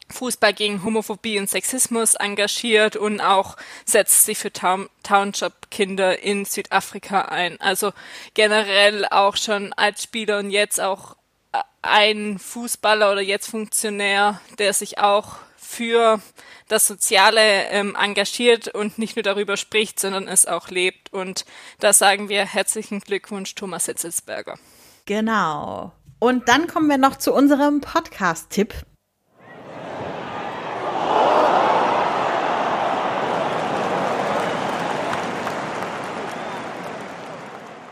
Fußball 0.08 0.52
gegen 0.52 0.84
Homophobie 0.84 1.38
und 1.38 1.50
Sexismus 1.50 2.14
engagiert 2.14 2.96
und 2.96 3.20
auch 3.20 3.56
setzt 3.84 4.24
sich 4.24 4.38
für 4.38 4.52
Township-Kinder 4.52 6.22
in 6.22 6.44
Südafrika 6.44 7.22
ein. 7.22 7.60
Also 7.60 7.92
generell 8.34 9.06
auch 9.06 9.36
schon 9.36 9.72
als 9.72 10.02
Spieler 10.02 10.38
und 10.38 10.50
jetzt 10.50 10.80
auch 10.80 11.16
äh, 11.52 11.58
ein 11.82 12.38
Fußballer 12.38 13.12
oder 13.12 13.20
jetzt 13.20 13.48
Funktionär, 13.48 14.40
der 14.58 14.72
sich 14.72 14.98
auch 14.98 15.36
für 15.56 16.20
das 16.68 16.86
Soziale 16.86 17.64
ähm, 17.70 17.96
engagiert 18.00 18.68
und 18.68 18.98
nicht 18.98 19.16
nur 19.16 19.22
darüber 19.22 19.56
spricht, 19.56 20.00
sondern 20.00 20.28
es 20.28 20.46
auch 20.46 20.68
lebt. 20.68 21.12
Und 21.12 21.44
da 21.80 21.92
sagen 21.92 22.28
wir 22.28 22.44
herzlichen 22.44 23.00
Glückwunsch, 23.00 23.54
Thomas 23.54 23.86
Hitzelsberger. 23.86 24.58
Genau. 25.04 25.92
Und 26.18 26.48
dann 26.48 26.66
kommen 26.66 26.88
wir 26.88 26.98
noch 26.98 27.16
zu 27.16 27.32
unserem 27.32 27.80
Podcast-Tipp. 27.80 28.74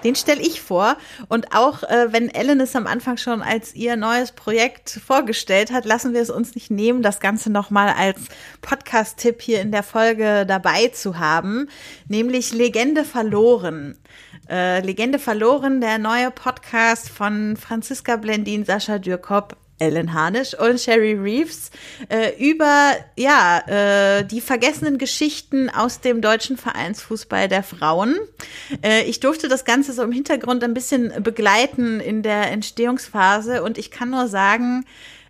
Den 0.04 0.14
stelle 0.14 0.42
ich 0.42 0.60
vor. 0.60 0.96
Und 1.28 1.54
auch 1.54 1.82
äh, 1.82 2.12
wenn 2.12 2.28
Ellen 2.28 2.60
es 2.60 2.76
am 2.76 2.86
Anfang 2.86 3.16
schon 3.16 3.42
als 3.42 3.74
ihr 3.74 3.96
neues 3.96 4.32
Projekt 4.32 5.00
vorgestellt 5.04 5.72
hat, 5.72 5.84
lassen 5.84 6.12
wir 6.14 6.20
es 6.20 6.30
uns 6.30 6.54
nicht 6.54 6.70
nehmen, 6.70 7.02
das 7.02 7.20
Ganze 7.20 7.50
nochmal 7.50 7.94
als 7.96 8.18
Podcast-Tipp 8.60 9.40
hier 9.40 9.60
in 9.60 9.72
der 9.72 9.82
Folge 9.82 10.44
dabei 10.46 10.88
zu 10.88 11.18
haben. 11.18 11.68
Nämlich 12.08 12.52
Legende 12.52 13.04
verloren. 13.04 13.96
Äh, 14.48 14.80
Legende 14.80 15.18
verloren, 15.18 15.80
der 15.80 15.98
neue 15.98 16.30
Podcast 16.30 17.08
von 17.08 17.56
Franziska 17.56 18.16
Blendin, 18.16 18.64
Sascha 18.64 18.98
Dürkop, 18.98 19.56
Ellen 19.84 20.14
Harnisch 20.14 20.58
und 20.58 20.80
Sherry 20.80 21.12
Reeves 21.12 21.70
äh, 22.08 22.32
über 22.38 22.92
ja 23.16 23.58
äh, 23.66 24.24
die 24.24 24.40
vergessenen 24.40 24.98
Geschichten 24.98 25.68
aus 25.70 26.00
dem 26.00 26.20
deutschen 26.20 26.56
Vereinsfußball 26.56 27.48
der 27.48 27.62
Frauen. 27.62 28.16
Äh, 28.82 29.04
ich 29.04 29.20
durfte 29.20 29.48
das 29.48 29.64
Ganze 29.64 29.92
so 29.92 30.02
im 30.02 30.12
Hintergrund 30.12 30.64
ein 30.64 30.74
bisschen 30.74 31.22
begleiten 31.22 32.00
in 32.00 32.22
der 32.22 32.50
Entstehungsphase 32.50 33.62
und 33.62 33.78
ich 33.78 33.90
kann 33.90 34.10
nur 34.10 34.28
sagen, 34.28 34.84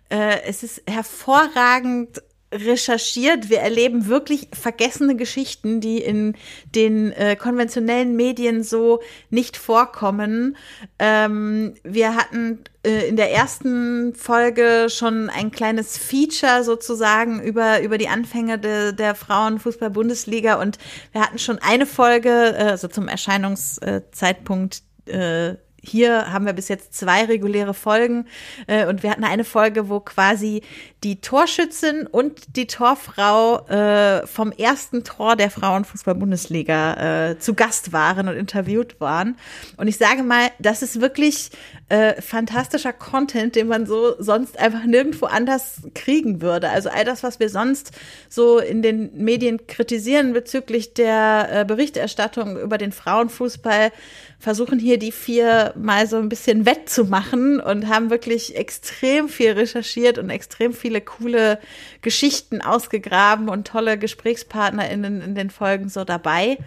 äh, 0.09 0.41
es 0.45 0.63
ist 0.63 0.81
hervorragend 0.87 2.21
recherchiert. 2.55 3.49
Wir 3.49 3.59
erleben 3.59 4.07
wirklich 4.07 4.47
vergessene 4.53 5.15
Geschichten, 5.15 5.81
die 5.81 5.99
in 5.99 6.35
den 6.73 7.11
äh, 7.11 7.35
konventionellen 7.35 8.15
Medien 8.15 8.63
so 8.63 9.01
nicht 9.29 9.57
vorkommen. 9.57 10.57
Ähm, 10.99 11.75
wir 11.83 12.15
hatten 12.15 12.59
äh, 12.85 13.07
in 13.07 13.15
der 13.15 13.31
ersten 13.31 14.13
Folge 14.15 14.87
schon 14.89 15.29
ein 15.29 15.51
kleines 15.51 15.97
Feature 15.97 16.63
sozusagen 16.63 17.41
über, 17.41 17.81
über 17.81 17.97
die 17.97 18.07
Anfänge 18.07 18.59
de, 18.59 18.93
der 18.93 19.15
Frauenfußball-Bundesliga 19.15 20.61
und 20.61 20.77
wir 21.11 21.21
hatten 21.21 21.39
schon 21.39 21.59
eine 21.59 21.85
Folge, 21.85 22.29
äh, 22.29 22.63
also 22.63 22.87
zum 22.87 23.07
Erscheinungszeitpunkt 23.07 24.81
äh, 25.05 25.55
hier 25.85 26.31
haben 26.31 26.45
wir 26.45 26.53
bis 26.53 26.67
jetzt 26.67 26.93
zwei 26.93 27.25
reguläre 27.25 27.73
Folgen 27.73 28.27
äh, 28.67 28.85
und 28.87 29.03
wir 29.03 29.11
hatten 29.11 29.23
eine 29.23 29.43
Folge, 29.43 29.89
wo 29.89 29.99
quasi 29.99 30.61
die 31.03 31.21
Torschützin 31.21 32.07
und 32.07 32.55
die 32.55 32.65
Torfrau 32.65 33.59
äh, 33.67 34.25
vom 34.25 34.51
ersten 34.51 35.03
Tor 35.03 35.35
der 35.35 35.51
Frauenfußball-Bundesliga 35.51 37.29
äh, 37.29 37.39
zu 37.39 37.53
Gast 37.53 37.93
waren 37.93 38.27
und 38.27 38.35
interviewt 38.35 38.99
waren. 38.99 39.37
Und 39.77 39.87
ich 39.87 39.97
sage 39.97 40.23
mal, 40.23 40.49
das 40.57 40.81
ist 40.81 41.01
wirklich 41.01 41.51
äh, 41.89 42.19
fantastischer 42.21 42.91
Content, 42.91 43.55
den 43.55 43.67
man 43.67 43.85
so 43.85 44.15
sonst 44.17 44.57
einfach 44.57 44.83
nirgendwo 44.85 45.27
anders 45.27 45.81
kriegen 45.93 46.41
würde. 46.41 46.69
Also 46.69 46.89
all 46.89 47.05
das, 47.05 47.21
was 47.21 47.39
wir 47.39 47.49
sonst 47.49 47.91
so 48.27 48.57
in 48.57 48.81
den 48.81 49.15
Medien 49.15 49.67
kritisieren 49.67 50.33
bezüglich 50.33 50.95
der 50.95 51.49
äh, 51.51 51.65
Berichterstattung 51.65 52.59
über 52.59 52.79
den 52.79 52.91
Frauenfußball, 52.91 53.91
versuchen 54.39 54.79
hier 54.79 54.99
die 54.99 55.11
vier 55.11 55.73
mal 55.75 56.07
so 56.07 56.17
ein 56.17 56.29
bisschen 56.29 56.65
wettzumachen 56.65 57.59
und 57.59 57.87
haben 57.87 58.09
wirklich 58.09 58.55
extrem 58.55 59.29
viel 59.29 59.51
recherchiert 59.51 60.17
und 60.17 60.29
extrem 60.29 60.73
viele 60.73 61.01
coole 61.01 61.59
Geschichten 62.01 62.61
ausgegraben 62.61 63.49
und 63.49 63.67
tolle 63.67 63.97
GesprächspartnerInnen 63.97 65.21
in 65.21 65.35
den 65.35 65.49
Folgen 65.49 65.89
so 65.89 66.03
dabei. 66.03 66.57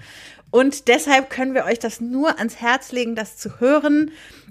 Und 0.50 0.88
deshalb 0.88 1.30
können 1.30 1.55
wir 1.55 1.64
euch 1.64 1.78
das 1.78 2.00
nur 2.00 2.38
ans 2.38 2.56
Herz 2.56 2.92
legen, 2.92 3.14
das 3.14 3.36
zu 3.36 3.60
hören. 3.60 4.10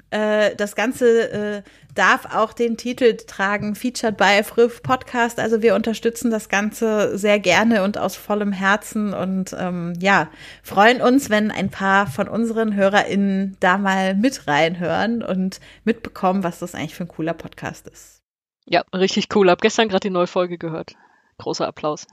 Äh, 0.10 0.56
das 0.56 0.76
Ganze 0.76 1.32
äh, 1.32 1.62
darf 1.98 2.34
auch 2.34 2.54
den 2.54 2.78
Titel 2.78 3.18
tragen, 3.18 3.76
Featured 3.76 4.18
by 4.18 4.44
Früff 4.44 4.84
Podcast. 4.84 5.40
Also 5.40 5.62
wir 5.62 5.76
unterstützen 5.76 6.32
das 6.32 6.50
Ganze 6.50 7.18
sehr 7.18 7.40
gerne 7.40 7.84
und 7.84 7.98
aus 7.98 8.16
vollem 8.16 8.52
Herzen 8.52 9.14
und 9.14 9.56
ähm, 9.58 9.94
ja, 10.00 10.30
freuen 10.64 11.02
uns, 11.02 11.30
wenn 11.30 11.52
ein 11.52 11.70
paar 11.70 12.08
von 12.08 12.28
unseren 12.28 12.76
HörerInnen 12.76 13.58
da 13.60 13.78
mal 13.78 14.16
mit 14.16 14.48
reinhören 14.48 15.24
und 15.24 15.60
mitbekommen, 15.84 16.44
was 16.44 16.60
das 16.60 16.76
eigentlich 16.76 16.96
für 16.96 17.06
ein 17.06 17.10
cooler 17.10 17.34
Podcast 17.34 17.88
ist. 17.88 18.22
Ja, 18.66 18.84
richtig 18.94 19.34
cool. 19.36 19.50
Hab 19.50 19.62
gestern 19.62 19.88
gerade 19.88 20.08
die 20.08 20.10
neue 20.10 20.28
Folge 20.28 20.58
gehört. 20.58 20.96
Großer 21.38 21.68
Applaus. 21.68 22.06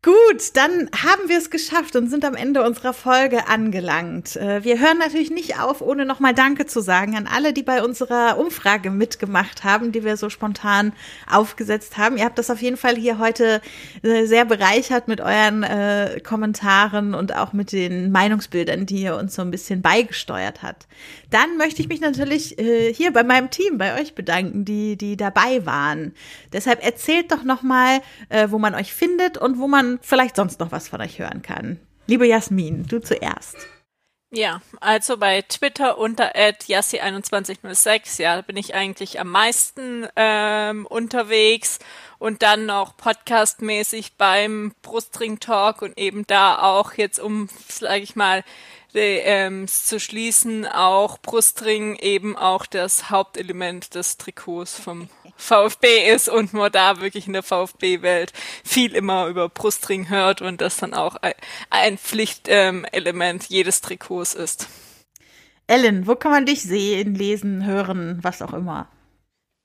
Gut, 0.00 0.54
dann 0.54 0.88
haben 0.94 1.28
wir 1.28 1.38
es 1.38 1.50
geschafft 1.50 1.96
und 1.96 2.08
sind 2.08 2.24
am 2.24 2.36
Ende 2.36 2.62
unserer 2.62 2.92
Folge 2.92 3.48
angelangt. 3.48 4.36
Äh, 4.36 4.62
wir 4.62 4.78
hören 4.78 4.98
natürlich 4.98 5.32
nicht 5.32 5.58
auf, 5.58 5.80
ohne 5.80 6.04
nochmal 6.04 6.34
Danke 6.34 6.66
zu 6.66 6.80
sagen 6.80 7.16
an 7.16 7.26
alle, 7.26 7.52
die 7.52 7.64
bei 7.64 7.82
unserer 7.82 8.38
Umfrage 8.38 8.92
mitgemacht 8.92 9.64
haben, 9.64 9.90
die 9.90 10.04
wir 10.04 10.16
so 10.16 10.30
spontan 10.30 10.92
aufgesetzt 11.28 11.98
haben. 11.98 12.16
Ihr 12.16 12.26
habt 12.26 12.38
das 12.38 12.48
auf 12.48 12.62
jeden 12.62 12.76
Fall 12.76 12.94
hier 12.94 13.18
heute 13.18 13.60
äh, 14.04 14.24
sehr 14.26 14.44
bereichert 14.44 15.08
mit 15.08 15.20
euren 15.20 15.64
äh, 15.64 16.20
Kommentaren 16.22 17.12
und 17.12 17.34
auch 17.34 17.52
mit 17.52 17.72
den 17.72 18.12
Meinungsbildern, 18.12 18.86
die 18.86 19.02
ihr 19.02 19.16
uns 19.16 19.34
so 19.34 19.42
ein 19.42 19.50
bisschen 19.50 19.82
beigesteuert 19.82 20.62
habt. 20.62 20.86
Dann 21.30 21.58
möchte 21.58 21.82
ich 21.82 21.88
mich 21.88 22.00
natürlich 22.00 22.58
äh, 22.58 22.92
hier 22.92 23.12
bei 23.12 23.22
meinem 23.22 23.50
Team, 23.50 23.76
bei 23.76 24.00
euch 24.00 24.14
bedanken, 24.14 24.64
die, 24.64 24.96
die 24.96 25.16
dabei 25.16 25.66
waren. 25.66 26.14
Deshalb 26.52 26.82
erzählt 26.82 27.30
doch 27.32 27.42
nochmal, 27.42 28.00
äh, 28.30 28.48
wo 28.50 28.58
man 28.58 28.74
euch 28.74 28.94
findet 28.94 29.36
und 29.36 29.58
wo 29.58 29.68
man 29.68 29.98
vielleicht 30.00 30.36
sonst 30.36 30.60
noch 30.60 30.72
was 30.72 30.88
von 30.88 31.00
euch 31.00 31.18
hören 31.18 31.42
kann. 31.42 31.78
Liebe 32.06 32.26
Jasmin, 32.26 32.86
du 32.86 33.00
zuerst. 33.00 33.56
Ja, 34.30 34.60
also 34.80 35.16
bei 35.16 35.40
Twitter 35.40 35.96
unter 35.96 36.34
@yassi2106, 36.36 38.20
ja, 38.20 38.42
bin 38.42 38.58
ich 38.58 38.74
eigentlich 38.74 39.20
am 39.20 39.30
meisten 39.30 40.06
ähm, 40.16 40.84
unterwegs 40.84 41.78
und 42.18 42.42
dann 42.42 42.66
noch 42.66 42.94
podcastmäßig 42.98 44.16
beim 44.18 44.74
Brustring 44.82 45.40
Talk 45.40 45.80
und 45.80 45.96
eben 45.96 46.26
da 46.26 46.58
auch 46.58 46.92
jetzt 46.94 47.18
um, 47.18 47.48
sage 47.68 48.02
ich 48.02 48.16
mal, 48.16 48.44
die, 48.94 48.98
ähm, 48.98 49.68
zu 49.68 50.00
schließen, 50.00 50.66
auch 50.66 51.18
Brustring 51.18 51.96
eben 51.96 52.36
auch 52.36 52.66
das 52.66 53.10
Hauptelement 53.10 53.94
des 53.94 54.16
Trikots 54.16 54.78
vom 54.78 55.08
VfB 55.36 56.10
ist 56.10 56.28
und 56.28 56.52
man 56.52 56.72
da 56.72 57.00
wirklich 57.00 57.26
in 57.26 57.32
der 57.32 57.42
VfB-Welt 57.42 58.32
viel 58.64 58.94
immer 58.94 59.26
über 59.28 59.48
Brustring 59.48 60.08
hört 60.08 60.42
und 60.42 60.60
das 60.60 60.78
dann 60.78 60.94
auch 60.94 61.16
ein 61.70 61.98
Pflichtelement 61.98 63.42
ähm, 63.42 63.48
jedes 63.48 63.80
Trikots 63.80 64.34
ist. 64.34 64.68
Ellen, 65.66 66.06
wo 66.06 66.16
kann 66.16 66.32
man 66.32 66.46
dich 66.46 66.62
sehen, 66.62 67.14
lesen, 67.14 67.64
hören, 67.64 68.18
was 68.22 68.42
auch 68.42 68.52
immer? 68.52 68.88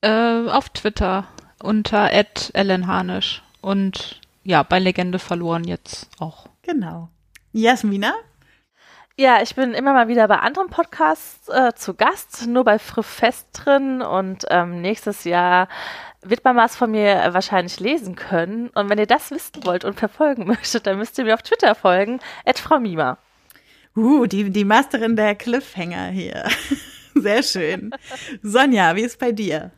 Äh, 0.01 0.47
auf 0.49 0.69
Twitter 0.69 1.27
unter 1.61 2.11
@ellenhanisch 2.53 3.41
und 3.61 4.19
ja, 4.43 4.63
bei 4.63 4.79
Legende 4.79 5.17
verloren 5.17 5.63
jetzt 5.63 6.09
auch. 6.19 6.47
Genau. 6.61 7.09
Jasmina? 7.53 8.13
Ja, 9.15 9.43
ich 9.43 9.53
bin 9.53 9.75
immer 9.75 9.93
mal 9.93 10.07
wieder 10.07 10.27
bei 10.27 10.39
anderen 10.39 10.69
Podcasts 10.69 11.47
äh, 11.47 11.73
zu 11.75 11.93
Gast, 11.93 12.47
nur 12.47 12.63
bei 12.63 12.79
Friff 12.79 13.05
Fest 13.05 13.47
drin 13.53 14.01
und 14.01 14.45
ähm, 14.49 14.81
nächstes 14.81 15.23
Jahr 15.23 15.67
wird 16.23 16.43
man 16.43 16.55
was 16.55 16.75
von 16.75 16.89
mir 16.89 17.29
wahrscheinlich 17.31 17.79
lesen 17.79 18.15
können. 18.15 18.69
Und 18.69 18.89
wenn 18.89 18.97
ihr 18.97 19.05
das 19.05 19.29
wissen 19.29 19.63
wollt 19.65 19.85
und 19.85 19.99
verfolgen 19.99 20.47
möchtet, 20.47 20.87
dann 20.87 20.97
müsst 20.97 21.19
ihr 21.19 21.25
mir 21.25 21.35
auf 21.35 21.43
Twitter 21.43 21.75
folgen, 21.75 22.21
at 22.43 22.57
Frau 22.57 22.79
Mima. 22.79 23.19
Uh, 23.95 24.25
die, 24.25 24.49
die 24.49 24.65
Masterin 24.65 25.15
der 25.15 25.35
Cliffhanger 25.35 26.07
hier. 26.07 26.49
Sehr 27.13 27.43
schön. 27.43 27.91
Sonja, 28.41 28.95
wie 28.95 29.03
ist 29.03 29.19
bei 29.19 29.31
dir? 29.31 29.71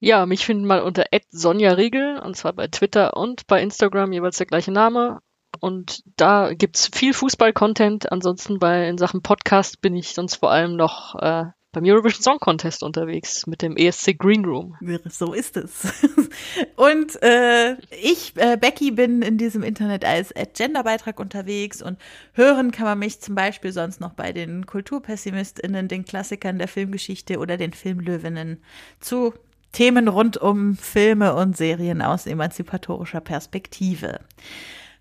Ja, 0.00 0.26
mich 0.26 0.44
finden 0.44 0.64
mal 0.64 0.82
unter 0.82 1.04
Sonja 1.28 1.74
Riegel, 1.74 2.18
und 2.18 2.36
zwar 2.36 2.54
bei 2.54 2.66
Twitter 2.66 3.16
und 3.16 3.46
bei 3.46 3.62
Instagram 3.62 4.12
jeweils 4.12 4.38
der 4.38 4.46
gleiche 4.46 4.72
Name. 4.72 5.20
Und 5.58 6.02
da 6.16 6.54
gibt's 6.54 6.88
viel 6.92 7.12
Fußball-Content. 7.12 8.12
Ansonsten 8.12 8.58
bei 8.58 8.88
in 8.88 8.98
Sachen 8.98 9.22
Podcast 9.22 9.80
bin 9.80 9.96
ich 9.96 10.14
sonst 10.14 10.36
vor 10.36 10.50
allem 10.50 10.76
noch 10.76 11.14
äh, 11.16 11.46
beim 11.72 11.84
Eurovision 11.84 12.22
Song 12.22 12.38
Contest 12.40 12.82
unterwegs 12.82 13.46
mit 13.46 13.62
dem 13.62 13.76
ESC 13.76 14.18
Green 14.18 14.44
Room. 14.44 14.76
So 15.08 15.32
ist 15.32 15.56
es. 15.56 15.86
Und 16.76 17.22
äh, 17.22 17.76
ich, 18.02 18.32
äh, 18.36 18.56
Becky, 18.56 18.90
bin 18.90 19.22
in 19.22 19.38
diesem 19.38 19.62
Internet 19.62 20.04
als 20.04 20.32
Genderbeitrag 20.56 21.20
unterwegs 21.20 21.82
und 21.82 21.98
hören 22.32 22.72
kann 22.72 22.86
man 22.86 22.98
mich 22.98 23.20
zum 23.20 23.34
Beispiel 23.34 23.72
sonst 23.72 24.00
noch 24.00 24.14
bei 24.14 24.32
den 24.32 24.66
KulturpessimistInnen, 24.66 25.88
den 25.88 26.04
Klassikern 26.04 26.58
der 26.58 26.68
Filmgeschichte 26.68 27.38
oder 27.38 27.56
den 27.56 27.72
Filmlöwinnen 27.72 28.62
zu 28.98 29.34
Themen 29.72 30.08
rund 30.08 30.36
um 30.36 30.76
Filme 30.76 31.34
und 31.34 31.56
Serien 31.56 32.02
aus 32.02 32.26
emanzipatorischer 32.26 33.20
Perspektive. 33.20 34.20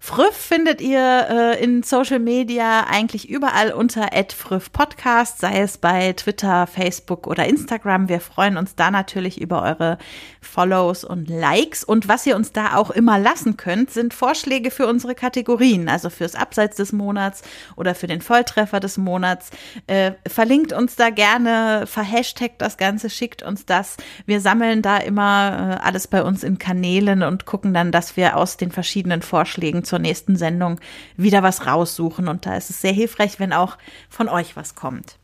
Früff 0.01 0.35
findet 0.35 0.79
ihr 0.79 1.27
äh, 1.29 1.63
in 1.63 1.83
Social 1.83 2.19
Media 2.19 2.85
eigentlich 2.89 3.29
überall 3.29 3.73
unter 3.73 4.07
@früff 4.33 4.71
Podcast, 4.71 5.39
sei 5.39 5.59
es 5.59 5.77
bei 5.77 6.13
Twitter, 6.13 6.67
Facebook 6.67 7.27
oder 7.27 7.45
Instagram. 7.45 8.07
Wir 8.07 8.21
freuen 8.21 8.55
uns 8.55 8.75
da 8.75 8.91
natürlich 8.91 9.41
über 9.41 9.61
eure 9.61 9.97
Follows 10.41 11.03
und 11.03 11.27
Likes. 11.27 11.83
Und 11.83 12.07
was 12.07 12.25
ihr 12.25 12.37
uns 12.37 12.53
da 12.53 12.75
auch 12.75 12.91
immer 12.91 13.19
lassen 13.19 13.57
könnt, 13.57 13.91
sind 13.91 14.13
Vorschläge 14.13 14.71
für 14.71 14.87
unsere 14.87 15.15
Kategorien, 15.15 15.89
also 15.89 16.09
fürs 16.09 16.33
Abseits 16.33 16.77
des 16.77 16.93
Monats 16.93 17.41
oder 17.75 17.93
für 17.93 18.07
den 18.07 18.21
Volltreffer 18.21 18.79
des 18.79 18.97
Monats. 18.97 19.51
Äh, 19.87 20.13
verlinkt 20.25 20.71
uns 20.71 20.95
da 20.95 21.09
gerne, 21.09 21.85
verhashtagt 21.85 22.61
das 22.61 22.77
Ganze, 22.77 23.09
schickt 23.09 23.43
uns 23.43 23.65
das. 23.65 23.97
Wir 24.25 24.39
sammeln 24.39 24.81
da 24.81 24.97
immer 24.97 25.77
äh, 25.81 25.85
alles 25.85 26.07
bei 26.07 26.23
uns 26.23 26.43
in 26.43 26.57
Kanälen 26.57 27.21
und 27.21 27.45
gucken 27.45 27.73
dann, 27.73 27.91
dass 27.91 28.15
wir 28.15 28.37
aus 28.37 28.55
den 28.55 28.71
verschiedenen 28.71 29.21
Vorschlägen 29.21 29.83
zur 29.89 29.99
nächsten 29.99 30.37
Sendung 30.37 30.79
wieder 31.17 31.43
was 31.43 31.65
raussuchen. 31.65 32.27
Und 32.27 32.45
da 32.45 32.55
ist 32.55 32.69
es 32.69 32.81
sehr 32.81 32.93
hilfreich, 32.93 33.39
wenn 33.39 33.51
auch 33.51 33.77
von 34.09 34.29
euch 34.29 34.55
was 34.55 34.75
kommt. 34.75 35.17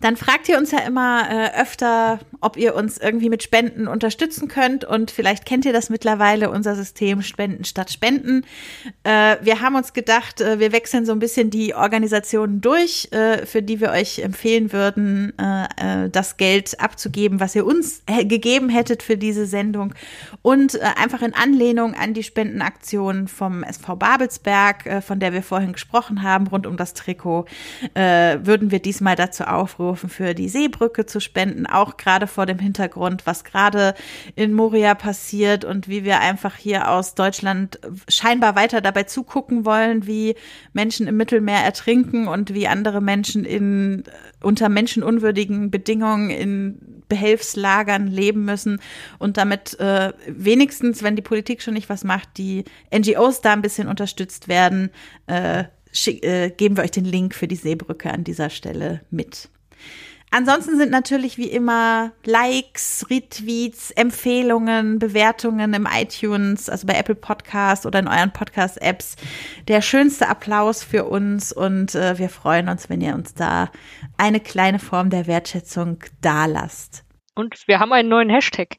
Dann 0.00 0.16
fragt 0.16 0.48
ihr 0.48 0.58
uns 0.58 0.70
ja 0.70 0.80
immer 0.80 1.28
äh, 1.28 1.60
öfter, 1.60 2.20
ob 2.40 2.56
ihr 2.56 2.76
uns 2.76 2.98
irgendwie 2.98 3.28
mit 3.28 3.42
Spenden 3.42 3.88
unterstützen 3.88 4.46
könnt. 4.46 4.84
Und 4.84 5.10
vielleicht 5.10 5.44
kennt 5.44 5.64
ihr 5.64 5.72
das 5.72 5.90
mittlerweile, 5.90 6.50
unser 6.50 6.76
System 6.76 7.22
Spenden 7.22 7.64
statt 7.64 7.90
Spenden. 7.90 8.44
Äh, 9.02 9.36
wir 9.42 9.60
haben 9.60 9.74
uns 9.74 9.94
gedacht, 9.94 10.40
äh, 10.40 10.60
wir 10.60 10.70
wechseln 10.70 11.04
so 11.04 11.10
ein 11.12 11.18
bisschen 11.18 11.50
die 11.50 11.74
Organisationen 11.74 12.60
durch, 12.60 13.08
äh, 13.10 13.44
für 13.44 13.60
die 13.60 13.80
wir 13.80 13.90
euch 13.90 14.20
empfehlen 14.20 14.72
würden, 14.72 15.32
äh, 15.36 16.04
äh, 16.04 16.10
das 16.10 16.36
Geld 16.36 16.78
abzugeben, 16.78 17.40
was 17.40 17.56
ihr 17.56 17.66
uns 17.66 18.02
gegeben 18.06 18.68
hättet 18.68 19.02
für 19.02 19.16
diese 19.16 19.46
Sendung. 19.46 19.94
Und 20.42 20.80
einfach 20.80 21.22
in 21.22 21.34
Anlehnung 21.34 21.94
an 21.94 22.14
die 22.14 22.22
Spendenaktion 22.22 23.26
vom 23.28 23.62
SV 23.62 23.96
Babelsberg, 23.96 25.02
von 25.04 25.20
der 25.20 25.32
wir 25.32 25.42
vorhin 25.42 25.72
gesprochen 25.72 26.22
haben, 26.22 26.46
rund 26.46 26.66
um 26.66 26.76
das 26.76 26.94
Trikot, 26.94 27.46
würden 27.94 28.70
wir 28.70 28.78
diesmal 28.78 29.16
dazu 29.16 29.44
aufrufen, 29.44 29.87
aufgerufen, 29.88 30.08
für 30.08 30.34
die 30.34 30.48
Seebrücke 30.48 31.06
zu 31.06 31.20
spenden, 31.20 31.66
auch 31.66 31.96
gerade 31.96 32.26
vor 32.26 32.46
dem 32.46 32.58
Hintergrund, 32.58 33.26
was 33.26 33.44
gerade 33.44 33.94
in 34.36 34.52
Moria 34.52 34.94
passiert 34.94 35.64
und 35.64 35.88
wie 35.88 36.04
wir 36.04 36.20
einfach 36.20 36.56
hier 36.56 36.90
aus 36.90 37.14
Deutschland 37.14 37.78
scheinbar 38.08 38.54
weiter 38.54 38.80
dabei 38.80 39.04
zugucken 39.04 39.64
wollen, 39.64 40.06
wie 40.06 40.34
Menschen 40.72 41.06
im 41.06 41.16
Mittelmeer 41.16 41.60
ertrinken 41.64 42.28
und 42.28 42.54
wie 42.54 42.68
andere 42.68 43.00
Menschen 43.00 43.44
in 43.44 44.04
unter 44.42 44.68
menschenunwürdigen 44.68 45.70
Bedingungen 45.70 46.30
in 46.30 47.02
Behelfslagern 47.08 48.06
leben 48.06 48.44
müssen 48.44 48.80
und 49.18 49.38
damit 49.38 49.80
äh, 49.80 50.12
wenigstens, 50.26 51.02
wenn 51.02 51.16
die 51.16 51.22
Politik 51.22 51.62
schon 51.62 51.74
nicht 51.74 51.88
was 51.88 52.04
macht, 52.04 52.36
die 52.36 52.64
NGOs 52.94 53.40
da 53.40 53.54
ein 53.54 53.62
bisschen 53.62 53.88
unterstützt 53.88 54.48
werden, 54.48 54.90
äh, 55.26 55.64
äh, 56.06 56.50
geben 56.50 56.76
wir 56.76 56.84
euch 56.84 56.90
den 56.90 57.06
Link 57.06 57.34
für 57.34 57.48
die 57.48 57.56
Seebrücke 57.56 58.12
an 58.12 58.24
dieser 58.24 58.50
Stelle 58.50 59.00
mit. 59.10 59.48
Ansonsten 60.30 60.76
sind 60.76 60.90
natürlich 60.90 61.38
wie 61.38 61.48
immer 61.48 62.12
Likes, 62.24 63.06
Retweets, 63.08 63.90
Empfehlungen, 63.92 64.98
Bewertungen 64.98 65.72
im 65.72 65.88
iTunes, 65.90 66.68
also 66.68 66.86
bei 66.86 66.94
Apple 66.94 67.14
Podcasts 67.14 67.86
oder 67.86 67.98
in 68.00 68.08
euren 68.08 68.32
Podcast-Apps 68.32 69.16
der 69.68 69.80
schönste 69.80 70.28
Applaus 70.28 70.82
für 70.82 71.04
uns 71.04 71.52
und 71.52 71.94
äh, 71.94 72.18
wir 72.18 72.28
freuen 72.28 72.68
uns, 72.68 72.90
wenn 72.90 73.00
ihr 73.00 73.14
uns 73.14 73.34
da 73.34 73.70
eine 74.18 74.40
kleine 74.40 74.78
Form 74.78 75.08
der 75.08 75.26
Wertschätzung 75.26 75.98
dalasst. 76.20 77.04
Und 77.34 77.66
wir 77.66 77.78
haben 77.78 77.92
einen 77.92 78.08
neuen 78.08 78.28
Hashtag. 78.28 78.76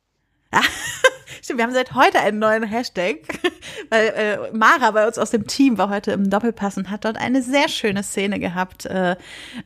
Stimmt, 1.41 1.59
wir 1.59 1.63
haben 1.63 1.73
seit 1.73 1.93
heute 1.93 2.19
einen 2.19 2.37
neuen 2.37 2.63
Hashtag, 2.63 3.17
weil 3.89 4.07
äh, 4.09 4.51
Mara 4.55 4.91
bei 4.91 5.07
uns 5.07 5.17
aus 5.17 5.31
dem 5.31 5.47
Team 5.47 5.77
war 5.79 5.89
heute 5.89 6.11
im 6.11 6.29
Doppelpass 6.29 6.77
und 6.77 6.91
hat 6.91 7.05
dort 7.05 7.17
eine 7.17 7.41
sehr 7.41 7.69
schöne 7.69 8.03
Szene 8.03 8.39
gehabt, 8.39 8.85
äh, 8.85 9.15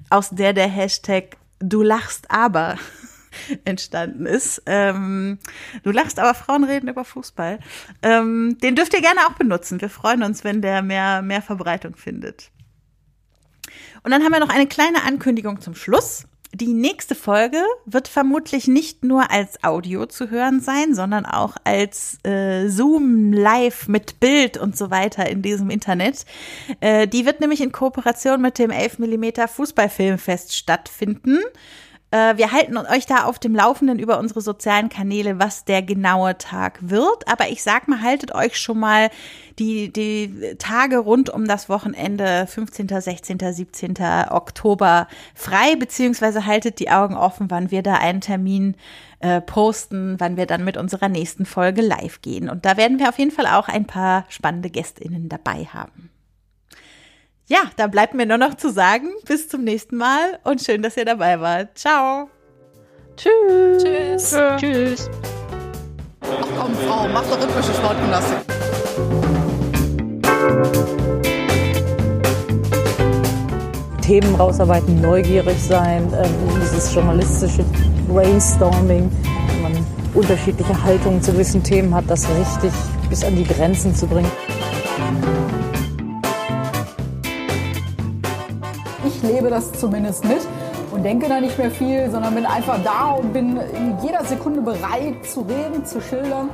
aus 0.09 0.29
der 0.29 0.53
der 0.53 0.67
Hashtag 0.67 1.37
Du 1.65 1.81
lachst 1.81 2.29
aber 2.29 2.77
entstanden 3.65 4.25
ist. 4.25 4.61
Ähm, 4.65 5.39
du 5.83 5.91
lachst, 5.91 6.19
aber 6.19 6.33
Frauen 6.33 6.65
reden 6.65 6.89
über 6.89 7.05
Fußball. 7.05 7.59
Ähm, 8.01 8.57
den 8.61 8.75
dürft 8.75 8.93
ihr 8.93 9.01
gerne 9.01 9.21
auch 9.27 9.33
benutzen. 9.33 9.79
Wir 9.79 9.89
freuen 9.89 10.23
uns, 10.23 10.43
wenn 10.43 10.61
der 10.61 10.81
mehr, 10.81 11.21
mehr 11.21 11.41
Verbreitung 11.41 11.95
findet. 11.95 12.51
Und 14.03 14.11
dann 14.11 14.23
haben 14.23 14.33
wir 14.33 14.41
noch 14.41 14.49
eine 14.53 14.67
kleine 14.67 15.03
Ankündigung 15.03 15.61
zum 15.61 15.73
Schluss. 15.73 16.25
Die 16.55 16.73
nächste 16.73 17.15
Folge 17.15 17.57
wird 17.85 18.07
vermutlich 18.07 18.67
nicht 18.67 19.03
nur 19.03 19.31
als 19.31 19.63
Audio 19.63 20.05
zu 20.05 20.29
hören 20.29 20.59
sein, 20.59 20.93
sondern 20.93 21.25
auch 21.25 21.55
als 21.63 22.19
äh, 22.23 22.67
Zoom 22.67 23.33
live 23.33 23.87
mit 23.87 24.19
Bild 24.19 24.57
und 24.57 24.77
so 24.77 24.91
weiter 24.91 25.27
in 25.27 25.41
diesem 25.41 25.71
Internet. 25.71 26.25
Äh, 26.79 27.07
die 27.07 27.25
wird 27.25 27.39
nämlich 27.39 27.59
in 27.59 27.71
Kooperation 27.71 28.39
mit 28.39 28.59
dem 28.59 28.69
11 28.69 28.99
mm 28.99 29.47
Fußballfilmfest 29.47 30.55
stattfinden. 30.55 31.39
Äh, 32.13 32.37
wir 32.37 32.51
halten 32.51 32.77
euch 32.77 33.07
da 33.07 33.23
auf 33.23 33.39
dem 33.39 33.55
Laufenden 33.55 33.97
über 33.97 34.19
unsere 34.19 34.41
sozialen 34.41 34.89
Kanäle, 34.89 35.39
was 35.39 35.65
der 35.65 35.81
genaue 35.81 36.37
Tag 36.37 36.77
wird. 36.81 37.27
Aber 37.27 37.49
ich 37.49 37.63
sag 37.63 37.87
mal, 37.87 38.03
haltet 38.03 38.35
euch 38.35 38.55
schon 38.55 38.79
mal 38.79 39.09
die, 39.57 39.91
die 39.91 40.55
Tage 40.59 40.99
rund 40.99 41.31
um 41.31 41.47
das 41.47 41.69
Wochenende 41.69 42.45
15., 42.45 42.87
16., 42.87 43.39
17. 43.39 43.95
Oktober 44.29 45.07
frei, 45.33 45.75
beziehungsweise 45.75 46.45
haltet 46.45 46.77
die 46.79 46.91
Augen 46.91 47.15
offen, 47.15 47.49
wann 47.49 47.71
wir 47.71 47.81
da 47.81 47.95
einen 47.95 48.21
Termin 48.21 48.75
äh, 49.19 49.41
posten, 49.41 50.19
wann 50.19 50.37
wir 50.37 50.45
dann 50.45 50.63
mit 50.63 50.77
unserer 50.77 51.09
nächsten 51.09 51.47
Folge 51.47 51.81
live 51.81 52.21
gehen. 52.21 52.47
Und 52.47 52.63
da 52.65 52.77
werden 52.77 52.99
wir 52.99 53.09
auf 53.09 53.17
jeden 53.17 53.31
Fall 53.31 53.47
auch 53.47 53.69
ein 53.69 53.87
paar 53.87 54.25
spannende 54.29 54.69
GästInnen 54.69 55.29
dabei 55.29 55.65
haben. 55.65 56.12
Ja, 57.53 57.69
da 57.75 57.85
bleibt 57.85 58.15
mir 58.15 58.25
nur 58.25 58.39
noch 58.39 58.55
zu 58.55 58.71
sagen, 58.71 59.09
bis 59.27 59.47
zum 59.47 59.63
nächsten 59.63 59.95
Mal 59.95 60.39
und 60.43 60.63
schön, 60.63 60.81
dass 60.81 60.97
ihr 60.97 61.05
dabei 61.05 61.39
wart. 61.39 61.77
Ciao. 61.77 62.27
Tschüss. 63.15 63.83
Tschüss. 63.83 64.35
Tschüss. 64.57 65.09
Ach 66.21 66.47
komm, 66.57 66.73
Frau, 66.73 67.07
mach 67.09 67.21
doch 67.21 67.39
rhythmische 67.39 67.71
Sportgymnastik. 67.75 68.37
Themen 74.01 74.33
rausarbeiten, 74.33 74.99
neugierig 74.99 75.61
sein, 75.61 76.11
ähm, 76.11 76.59
dieses 76.59 76.91
journalistische 76.91 77.63
Brainstorming, 78.07 79.11
wenn 79.47 79.61
man 79.61 79.85
unterschiedliche 80.15 80.83
Haltungen 80.83 81.21
zu 81.21 81.31
gewissen 81.31 81.61
Themen 81.61 81.93
hat, 81.93 82.05
das 82.07 82.27
richtig 82.29 82.73
bis 83.11 83.23
an 83.23 83.35
die 83.35 83.43
Grenzen 83.43 83.93
zu 83.93 84.07
bringen. 84.07 84.31
Lebe 89.23 89.49
das 89.49 89.71
zumindest 89.73 90.23
mit 90.25 90.41
und 90.91 91.03
denke 91.03 91.27
da 91.27 91.41
nicht 91.41 91.57
mehr 91.57 91.71
viel, 91.71 92.09
sondern 92.11 92.35
bin 92.35 92.45
einfach 92.45 92.77
da 92.83 93.11
und 93.11 93.33
bin 93.33 93.57
in 93.57 93.97
jeder 94.03 94.23
Sekunde 94.25 94.61
bereit 94.61 95.25
zu 95.25 95.41
reden, 95.41 95.85
zu 95.85 96.01
schildern. 96.01 96.49